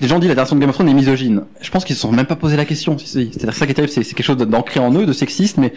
Les 0.01 0.07
gens 0.07 0.17
disent 0.17 0.29
la 0.29 0.35
version 0.35 0.55
de 0.55 0.61
Game 0.61 0.69
of 0.69 0.75
Thrones 0.75 0.89
est 0.89 0.93
misogyne. 0.93 1.43
Je 1.61 1.69
pense 1.69 1.85
qu'ils 1.85 1.95
se 1.95 2.01
sont 2.01 2.11
même 2.11 2.25
pas 2.25 2.35
posé 2.35 2.57
la 2.57 2.65
question. 2.65 2.97
C'est-à-dire 2.97 3.53
ça 3.53 3.65
qui 3.65 3.71
est 3.71 3.75
terrible, 3.75 3.93
c'est 3.93 4.03
quelque 4.03 4.23
chose 4.23 4.37
d'ancré 4.37 4.79
en 4.79 4.91
eux, 4.93 5.05
de 5.05 5.13
sexiste, 5.13 5.57
mais 5.57 5.73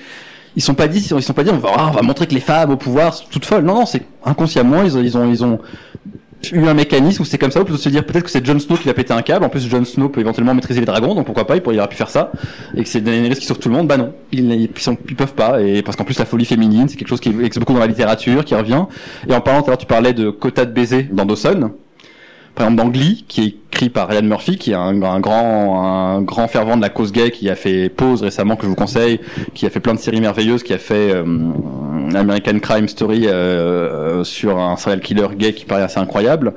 ils 0.56 0.62
sont 0.62 0.74
pas 0.74 0.88
dit, 0.88 1.06
ils 1.14 1.22
sont 1.22 1.32
pas 1.34 1.44
dit, 1.44 1.50
on 1.50 1.58
va, 1.58 1.88
on 1.88 1.90
va 1.90 2.02
montrer 2.02 2.26
que 2.26 2.34
les 2.34 2.40
femmes 2.40 2.70
au 2.70 2.76
pouvoir 2.76 3.12
sont 3.12 3.24
toutes 3.30 3.44
folles. 3.44 3.64
Non, 3.64 3.74
non, 3.74 3.86
c'est 3.86 4.02
inconsciemment, 4.24 4.82
ils 4.82 4.96
ont, 4.96 5.02
ils 5.02 5.18
ont, 5.18 5.30
ils 5.30 5.44
ont 5.44 5.58
eu 6.52 6.66
un 6.66 6.74
mécanisme 6.74 7.22
où 7.22 7.24
c'est 7.26 7.36
comme 7.36 7.50
ça, 7.50 7.60
ou 7.60 7.64
plutôt 7.64 7.78
se 7.78 7.88
dire 7.90 8.04
peut-être 8.04 8.24
que 8.24 8.30
c'est 8.30 8.44
Jon 8.44 8.58
Snow 8.58 8.76
qui 8.76 8.86
va 8.86 8.94
péter 8.94 9.12
un 9.12 9.20
câble. 9.20 9.44
En 9.44 9.50
plus, 9.50 9.68
Jon 9.68 9.84
Snow 9.84 10.08
peut 10.08 10.20
éventuellement 10.20 10.54
maîtriser 10.54 10.80
les 10.80 10.86
dragons, 10.86 11.14
donc 11.14 11.26
pourquoi 11.26 11.46
pas, 11.46 11.56
il 11.56 11.60
pourrait 11.60 11.76
il 11.76 11.78
aurait 11.80 11.88
pu 11.88 11.96
faire 11.96 12.10
ça. 12.10 12.32
Et 12.74 12.82
que 12.82 12.88
c'est 12.88 13.02
Daenerys 13.02 13.36
qui 13.36 13.46
sauve 13.46 13.58
tout 13.58 13.68
le 13.68 13.74
monde. 13.74 13.88
Bah 13.88 13.98
non, 13.98 14.14
ils, 14.32 14.50
ils, 14.52 14.70
sont, 14.78 14.96
ils 15.08 15.16
peuvent 15.16 15.34
pas. 15.34 15.60
Et 15.60 15.82
parce 15.82 15.96
qu'en 15.96 16.04
plus, 16.04 16.18
la 16.18 16.24
folie 16.24 16.46
féminine, 16.46 16.88
c'est 16.88 16.96
quelque 16.96 17.08
chose 17.08 17.20
qui 17.20 17.28
existe 17.28 17.58
beaucoup 17.58 17.74
dans 17.74 17.80
la 17.80 17.86
littérature, 17.86 18.44
qui 18.44 18.54
revient. 18.54 18.84
Et 19.28 19.34
en 19.34 19.40
parlant, 19.40 19.62
tout 19.62 19.70
à 19.70 19.76
tu 19.76 19.86
parlais 19.86 20.12
de 20.12 20.30
quota 20.30 20.64
de 20.64 20.72
baiser 20.72 21.02
dans 21.12 21.26
Dawson 21.26 21.72
par 22.54 22.68
exemple 22.68 22.92
dans 22.92 23.24
qui 23.28 23.42
est 23.42 23.56
écrit 23.74 23.90
par 23.90 24.08
Ryan 24.08 24.22
Murphy, 24.22 24.56
qui 24.56 24.70
est 24.70 24.74
un, 24.74 25.20
grand, 25.20 26.16
un 26.16 26.22
grand 26.22 26.46
fervent 26.46 26.76
de 26.76 26.82
la 26.82 26.90
cause 26.90 27.10
gay, 27.10 27.30
qui 27.30 27.50
a 27.50 27.56
fait 27.56 27.88
Pause 27.88 28.22
récemment, 28.22 28.54
que 28.54 28.62
je 28.62 28.68
vous 28.68 28.76
conseille, 28.76 29.20
qui 29.54 29.66
a 29.66 29.70
fait 29.70 29.80
plein 29.80 29.94
de 29.94 29.98
séries 29.98 30.20
merveilleuses, 30.20 30.62
qui 30.62 30.72
a 30.72 30.78
fait 30.78 31.12
euh, 31.12 31.24
American 32.14 32.58
Crime 32.60 32.88
Story 32.88 33.26
euh, 33.26 34.22
sur 34.22 34.58
un 34.58 34.76
serial 34.76 35.00
killer 35.00 35.26
gay 35.36 35.52
qui 35.52 35.64
paraît 35.64 35.82
assez 35.82 35.98
incroyable. 35.98 36.54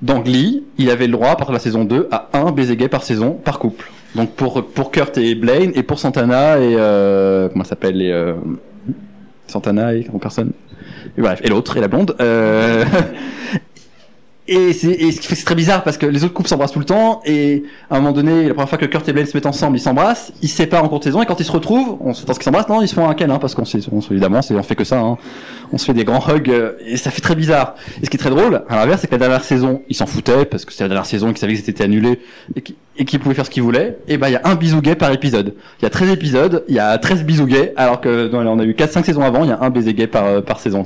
Dans 0.00 0.20
Glee, 0.20 0.64
il 0.78 0.90
avait 0.90 1.06
le 1.06 1.12
droit, 1.12 1.34
de 1.34 1.52
la 1.52 1.58
saison 1.58 1.84
2, 1.84 2.08
à 2.10 2.28
un 2.34 2.52
baiser 2.52 2.76
gay 2.76 2.88
par 2.88 3.02
saison, 3.02 3.32
par 3.32 3.58
couple. 3.58 3.90
Donc 4.14 4.30
pour, 4.32 4.64
pour 4.64 4.90
Kurt 4.90 5.18
et 5.18 5.34
Blaine, 5.34 5.72
et 5.74 5.82
pour 5.82 5.98
Santana 5.98 6.58
et... 6.58 6.76
Euh, 6.78 7.48
comment 7.48 7.64
s'appelle 7.64 7.96
les, 7.96 8.10
euh, 8.10 8.34
Santana 9.46 9.94
et 9.94 10.06
personne 10.20 10.52
et 11.16 11.20
bref, 11.20 11.40
et 11.42 11.48
l'autre, 11.48 11.76
et 11.76 11.80
la 11.80 11.88
blonde. 11.88 12.14
Euh... 12.20 12.84
Et 14.48 14.72
c'est 14.72 15.12
ce 15.12 15.20
qui 15.20 15.28
fait 15.28 15.36
c'est 15.36 15.44
très 15.44 15.54
bizarre 15.54 15.84
parce 15.84 15.96
que 15.96 16.04
les 16.04 16.24
autres 16.24 16.34
couples 16.34 16.48
s'embrassent 16.48 16.72
tout 16.72 16.80
le 16.80 16.84
temps 16.84 17.20
et 17.24 17.62
à 17.88 17.96
un 17.96 18.00
moment 18.00 18.12
donné, 18.12 18.48
la 18.48 18.54
première 18.54 18.68
fois 18.68 18.78
que 18.78 18.86
Kurt 18.86 19.08
et 19.08 19.12
Blaine 19.12 19.26
se 19.26 19.36
mettent 19.36 19.46
ensemble, 19.46 19.76
ils 19.76 19.80
s'embrassent, 19.80 20.32
ils 20.42 20.48
se 20.48 20.56
séparent 20.56 20.82
en 20.82 20.88
cours 20.88 20.98
de 20.98 21.04
saison 21.04 21.22
et 21.22 21.26
quand 21.26 21.38
ils 21.38 21.44
se 21.44 21.52
retrouvent, 21.52 21.98
on 22.00 22.12
s'attend 22.12 22.32
qu'ils 22.34 22.42
s'embrassent, 22.42 22.68
non, 22.68 22.82
ils 22.82 22.88
se 22.88 22.94
font 22.94 23.08
un 23.08 23.14
câlin 23.14 23.38
parce 23.38 23.54
qu'on 23.54 23.62
évidemment, 24.10 24.42
c'est 24.42 24.54
on 24.54 24.62
fait 24.64 24.74
que 24.74 24.82
ça, 24.82 24.98
hein. 24.98 25.16
on 25.72 25.78
se 25.78 25.84
fait 25.84 25.94
des 25.94 26.04
grands 26.04 26.28
hugs 26.28 26.50
euh, 26.50 26.72
et 26.84 26.96
ça 26.96 27.12
fait 27.12 27.20
très 27.20 27.36
bizarre. 27.36 27.76
Et 28.02 28.06
ce 28.06 28.10
qui 28.10 28.16
est 28.16 28.18
très 28.18 28.30
drôle, 28.30 28.64
à 28.68 28.74
l'inverse, 28.74 29.02
c'est 29.02 29.06
que 29.06 29.12
la 29.12 29.20
dernière 29.20 29.44
saison, 29.44 29.82
ils 29.88 29.94
s'en 29.94 30.06
foutaient 30.06 30.44
parce 30.44 30.64
que 30.64 30.72
c'était 30.72 30.84
la 30.84 30.88
dernière 30.88 31.06
saison, 31.06 31.28
qu'ils 31.28 31.38
savaient 31.38 31.54
que 31.54 31.62
c'était 31.64 31.84
annulé 31.84 32.18
et 32.96 33.04
qu'ils 33.04 33.20
pouvaient 33.20 33.36
faire 33.36 33.46
ce 33.46 33.50
qu'ils 33.50 33.62
voulaient. 33.62 33.98
Et 34.08 34.18
ben 34.18 34.28
il 34.28 34.32
y 34.32 34.36
a 34.36 34.42
un 34.44 34.56
bisou 34.56 34.80
gay 34.80 34.96
par 34.96 35.12
épisode. 35.12 35.54
Il 35.80 35.84
y 35.84 35.86
a 35.86 35.90
13 35.90 36.10
épisodes, 36.10 36.64
il 36.68 36.74
y 36.74 36.80
a 36.80 36.98
13 36.98 37.24
bisous 37.24 37.48
alors 37.76 38.00
que 38.00 38.28
dans, 38.28 38.44
on 38.46 38.58
a 38.58 38.64
eu 38.64 38.72
4-5 38.72 39.04
saisons 39.04 39.22
avant, 39.22 39.44
il 39.44 39.50
y 39.50 39.52
a 39.52 39.60
un 39.60 39.70
baiser 39.70 39.94
gay 39.94 40.08
euh, 40.14 40.40
par 40.40 40.58
saison. 40.58 40.84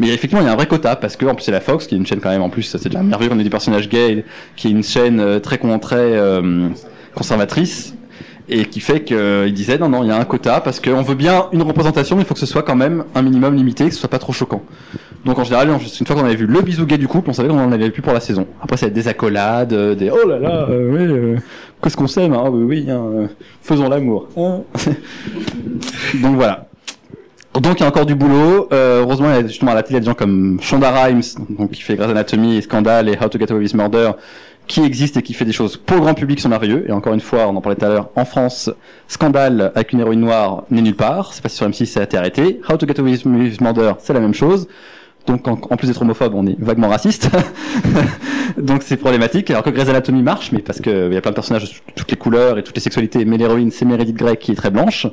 Mais 0.00 0.08
effectivement, 0.08 0.42
il 0.42 0.46
y 0.46 0.48
a 0.48 0.52
un 0.52 0.56
vrai 0.56 0.66
quota 0.66 0.96
parce 0.96 1.16
que 1.16 1.26
en 1.26 1.34
plus 1.34 1.44
c'est 1.44 1.52
la 1.52 1.60
Fox 1.60 1.86
qui 1.86 1.94
est 1.94 1.98
une 1.98 2.06
chaîne 2.06 2.20
quand 2.20 2.30
même 2.30 2.42
en 2.42 2.48
plus, 2.48 2.62
c'est 2.62 2.82
déjà 2.88 3.02
merveilleux 3.02 3.30
qu'on 3.30 3.38
ait 3.38 3.44
des 3.44 3.50
personnages 3.50 3.88
gays 3.88 4.24
qui 4.56 4.68
est 4.68 4.70
une 4.70 4.82
chaîne 4.82 5.20
euh, 5.20 5.38
très 5.38 5.58
très 5.58 5.96
euh, 5.96 6.68
conservatrice 7.14 7.94
et 8.50 8.64
qui 8.64 8.80
fait 8.80 9.04
qu'il 9.04 9.52
disait 9.54 9.78
non 9.78 9.88
non 9.88 10.02
il 10.02 10.08
y 10.08 10.10
a 10.10 10.16
un 10.16 10.24
quota 10.24 10.60
parce 10.60 10.80
qu'on 10.80 11.02
veut 11.02 11.14
bien 11.14 11.46
une 11.52 11.62
représentation 11.62 12.16
mais 12.16 12.22
il 12.22 12.26
faut 12.26 12.34
que 12.34 12.40
ce 12.40 12.46
soit 12.46 12.62
quand 12.62 12.74
même 12.74 13.04
un 13.14 13.22
minimum 13.22 13.54
limité 13.54 13.84
que 13.84 13.94
ce 13.94 14.00
soit 14.00 14.10
pas 14.10 14.18
trop 14.18 14.32
choquant. 14.32 14.62
Donc 15.24 15.38
en 15.38 15.44
général 15.44 15.68
une 15.68 16.06
fois 16.06 16.16
qu'on 16.16 16.24
avait 16.24 16.34
vu 16.34 16.46
le 16.46 16.60
bisou 16.60 16.86
gay 16.86 16.98
du 16.98 17.06
couple 17.06 17.30
on 17.30 17.32
savait 17.32 17.48
qu'on 17.48 17.62
en 17.62 17.72
avait 17.72 17.90
plus 17.90 18.02
pour 18.02 18.12
la 18.12 18.20
saison. 18.20 18.46
Après 18.60 18.76
ça 18.76 18.86
va 18.86 18.90
des 18.90 19.06
accolades 19.06 19.72
euh, 19.72 19.94
des 19.94 20.10
oh 20.10 20.26
là 20.26 20.38
là 20.38 20.66
euh, 20.68 20.90
ouais, 20.90 21.06
euh, 21.06 21.36
qu'est-ce 21.82 21.96
qu'on 21.96 22.08
s'aime 22.08 22.32
hein, 22.32 22.44
oui 22.50 22.64
oui 22.64 22.90
hein, 22.90 23.02
euh, 23.14 23.26
faisons 23.62 23.88
l'amour 23.88 24.28
hein. 24.36 24.62
donc 26.22 26.36
voilà 26.36 26.69
donc 27.54 27.80
il 27.80 27.82
y 27.82 27.84
a 27.84 27.88
encore 27.88 28.06
du 28.06 28.14
boulot. 28.14 28.68
Euh, 28.72 29.00
heureusement, 29.00 29.30
il 29.30 29.34
y 29.34 29.38
a 29.38 29.46
justement 29.46 29.72
à 29.72 29.74
la 29.74 29.82
télé 29.82 30.00
des 30.00 30.06
gens 30.06 30.14
comme 30.14 30.58
Shonda 30.60 30.90
Rhimes, 30.90 31.22
donc 31.50 31.72
qui 31.72 31.82
fait 31.82 31.96
Grey's 31.96 32.10
Anatomy 32.10 32.56
et 32.56 32.62
Scandal 32.62 33.08
et 33.08 33.18
How 33.20 33.28
to 33.28 33.38
Get 33.38 33.50
Away 33.50 33.62
with 33.62 33.74
Murder, 33.74 34.12
qui 34.68 34.84
existe 34.84 35.16
et 35.16 35.22
qui 35.22 35.34
fait 35.34 35.44
des 35.44 35.52
choses 35.52 35.76
pour 35.76 35.96
le 35.96 36.02
grand 36.02 36.14
public 36.14 36.38
sont 36.38 36.48
merveilleux. 36.48 36.84
Et 36.88 36.92
encore 36.92 37.12
une 37.12 37.20
fois, 37.20 37.48
on 37.48 37.56
en 37.56 37.60
parlait 37.60 37.76
tout 37.76 37.84
à 37.84 37.88
l'heure, 37.88 38.08
en 38.14 38.24
France, 38.24 38.70
Scandale 39.08 39.72
avec 39.74 39.92
une 39.92 40.00
héroïne 40.00 40.20
noire 40.20 40.62
n'est 40.70 40.82
nulle 40.82 40.94
part. 40.94 41.34
C'est 41.34 41.42
pas 41.42 41.48
sur 41.48 41.68
M6, 41.68 41.86
ça 41.86 42.00
a 42.00 42.02
été 42.04 42.16
arrêté. 42.16 42.60
How 42.68 42.76
to 42.76 42.86
Get 42.86 43.00
Away 43.00 43.18
with 43.24 43.60
Murder, 43.60 43.94
c'est 43.98 44.12
la 44.12 44.20
même 44.20 44.34
chose. 44.34 44.68
Donc 45.26 45.46
en, 45.46 45.56
plus 45.76 45.86
d'être 45.88 46.02
homophobe, 46.02 46.34
on 46.34 46.46
est 46.46 46.56
vaguement 46.58 46.88
raciste. 46.88 47.28
Donc 48.58 48.82
c'est 48.82 48.96
problématique. 48.96 49.50
Alors 49.50 49.62
que 49.62 49.70
Grey's 49.70 49.88
Anatomy 49.88 50.22
marche, 50.22 50.50
mais 50.52 50.60
parce 50.60 50.80
que 50.80 51.08
il 51.08 51.14
y 51.14 51.16
a 51.16 51.20
plein 51.20 51.30
de 51.30 51.36
personnages 51.36 51.64
de 51.64 51.92
toutes 51.94 52.10
les 52.10 52.16
couleurs 52.16 52.58
et 52.58 52.62
toutes 52.64 52.74
les 52.74 52.80
sexualités. 52.80 53.24
Mais 53.24 53.36
l'héroïne, 53.36 53.70
c'est 53.70 53.84
Meredith 53.84 54.16
Grey 54.16 54.36
qui 54.36 54.52
est 54.52 54.56
très 54.56 54.70
blanche 54.70 55.06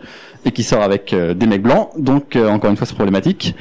et 0.46 0.52
qui 0.52 0.64
sort 0.64 0.82
avec 0.82 1.14
euh, 1.14 1.34
des 1.34 1.46
mecs 1.46 1.62
blancs. 1.62 1.90
Donc 1.98 2.36
euh, 2.36 2.48
encore 2.50 2.70
une 2.72 2.78
fois, 2.78 2.88
c'est 2.88 2.96
problématique. 2.96 3.56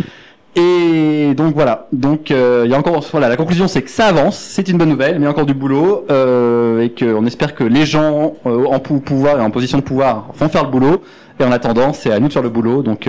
Et 0.55 1.35
donc 1.35 1.55
voilà. 1.55 1.89
Donc 1.93 2.31
euh, 2.31 2.63
il 2.65 2.71
y 2.71 2.75
a 2.75 2.79
encore 2.79 3.05
voilà 3.11 3.29
la 3.29 3.37
conclusion, 3.37 3.69
c'est 3.69 3.83
que 3.83 3.91
ça 3.91 4.07
avance, 4.07 4.39
c'est 4.39 4.67
une 4.69 4.79
bonne 4.79 4.89
nouvelle, 4.89 5.19
mais 5.19 5.27
encore 5.27 5.45
du 5.45 5.53
boulot 5.53 6.07
euh, 6.11 6.81
et 6.81 6.91
qu'on 6.91 7.27
espère 7.27 7.55
que 7.55 7.65
les 7.65 7.85
gens 7.85 8.35
euh, 8.47 8.65
en 8.65 8.79
pou- 8.79 9.01
pouvoir 9.01 9.39
et 9.39 9.43
en 9.43 9.51
position 9.51 9.77
de 9.79 9.83
pouvoir 9.83 10.29
vont 10.39 10.49
faire 10.49 10.65
le 10.65 10.71
boulot. 10.71 11.03
Et 11.39 11.45
en 11.45 11.53
attendant, 11.53 11.93
c'est 11.93 12.11
à 12.13 12.19
nous 12.21 12.29
de 12.29 12.33
faire 12.33 12.43
le 12.43 12.49
boulot. 12.49 12.83
Donc 12.83 13.07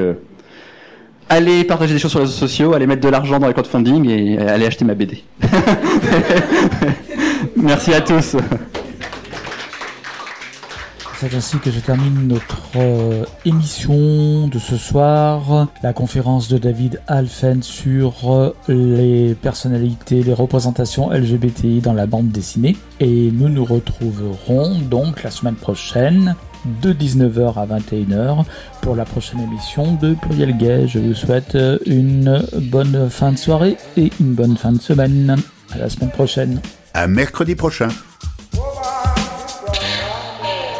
allez 1.29 1.63
partager 1.63 1.93
des 1.93 1.99
choses 1.99 2.11
sur 2.11 2.19
les 2.19 2.25
réseaux 2.25 2.37
sociaux, 2.37 2.73
allez 2.73 2.87
mettre 2.87 3.01
de 3.01 3.09
l'argent 3.09 3.39
dans 3.39 3.47
les 3.47 3.53
crowdfunding 3.53 4.09
et 4.09 4.37
allez 4.39 4.65
acheter 4.65 4.85
ma 4.85 4.93
BD. 4.93 5.23
Merci 7.55 7.93
à 7.93 8.01
tous. 8.01 8.35
C'est 11.19 11.33
ainsi 11.33 11.57
que 11.57 11.71
je 11.71 11.79
termine 11.79 12.27
notre 12.27 12.61
euh, 12.75 13.25
émission 13.43 14.47
de 14.47 14.59
ce 14.59 14.77
soir, 14.77 15.67
la 15.81 15.91
conférence 15.91 16.47
de 16.47 16.59
David 16.59 17.01
Alphen 17.07 17.63
sur 17.63 18.31
euh, 18.31 18.53
les 18.67 19.33
personnalités, 19.33 20.21
les 20.21 20.35
représentations 20.35 21.09
LGBTI 21.09 21.81
dans 21.81 21.93
la 21.93 22.05
bande 22.05 22.29
dessinée. 22.29 22.77
Et 22.99 23.31
nous 23.31 23.49
nous 23.49 23.65
retrouverons 23.65 24.77
donc 24.77 25.23
la 25.23 25.31
semaine 25.31 25.55
prochaine 25.55 26.35
de 26.81 26.93
19h 26.93 27.55
à 27.57 27.65
21h 27.65 28.43
pour 28.81 28.95
la 28.95 29.05
prochaine 29.05 29.41
émission 29.41 29.93
de 29.95 30.13
Pluriel 30.13 30.57
Gay. 30.57 30.87
Je 30.87 30.99
vous 30.99 31.13
souhaite 31.13 31.55
euh, 31.55 31.77
une 31.85 32.43
bonne 32.53 33.09
fin 33.09 33.31
de 33.31 33.37
soirée 33.37 33.77
et 33.95 34.11
une 34.19 34.33
bonne 34.33 34.57
fin 34.57 34.71
de 34.71 34.81
semaine. 34.81 35.37
À 35.73 35.77
la 35.77 35.89
semaine 35.89 36.11
prochaine. 36.11 36.61
À 36.93 37.07
mercredi 37.07 37.55
prochain. 37.55 37.89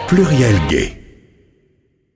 Pluriel 0.07 0.55
Gay. 0.69 1.06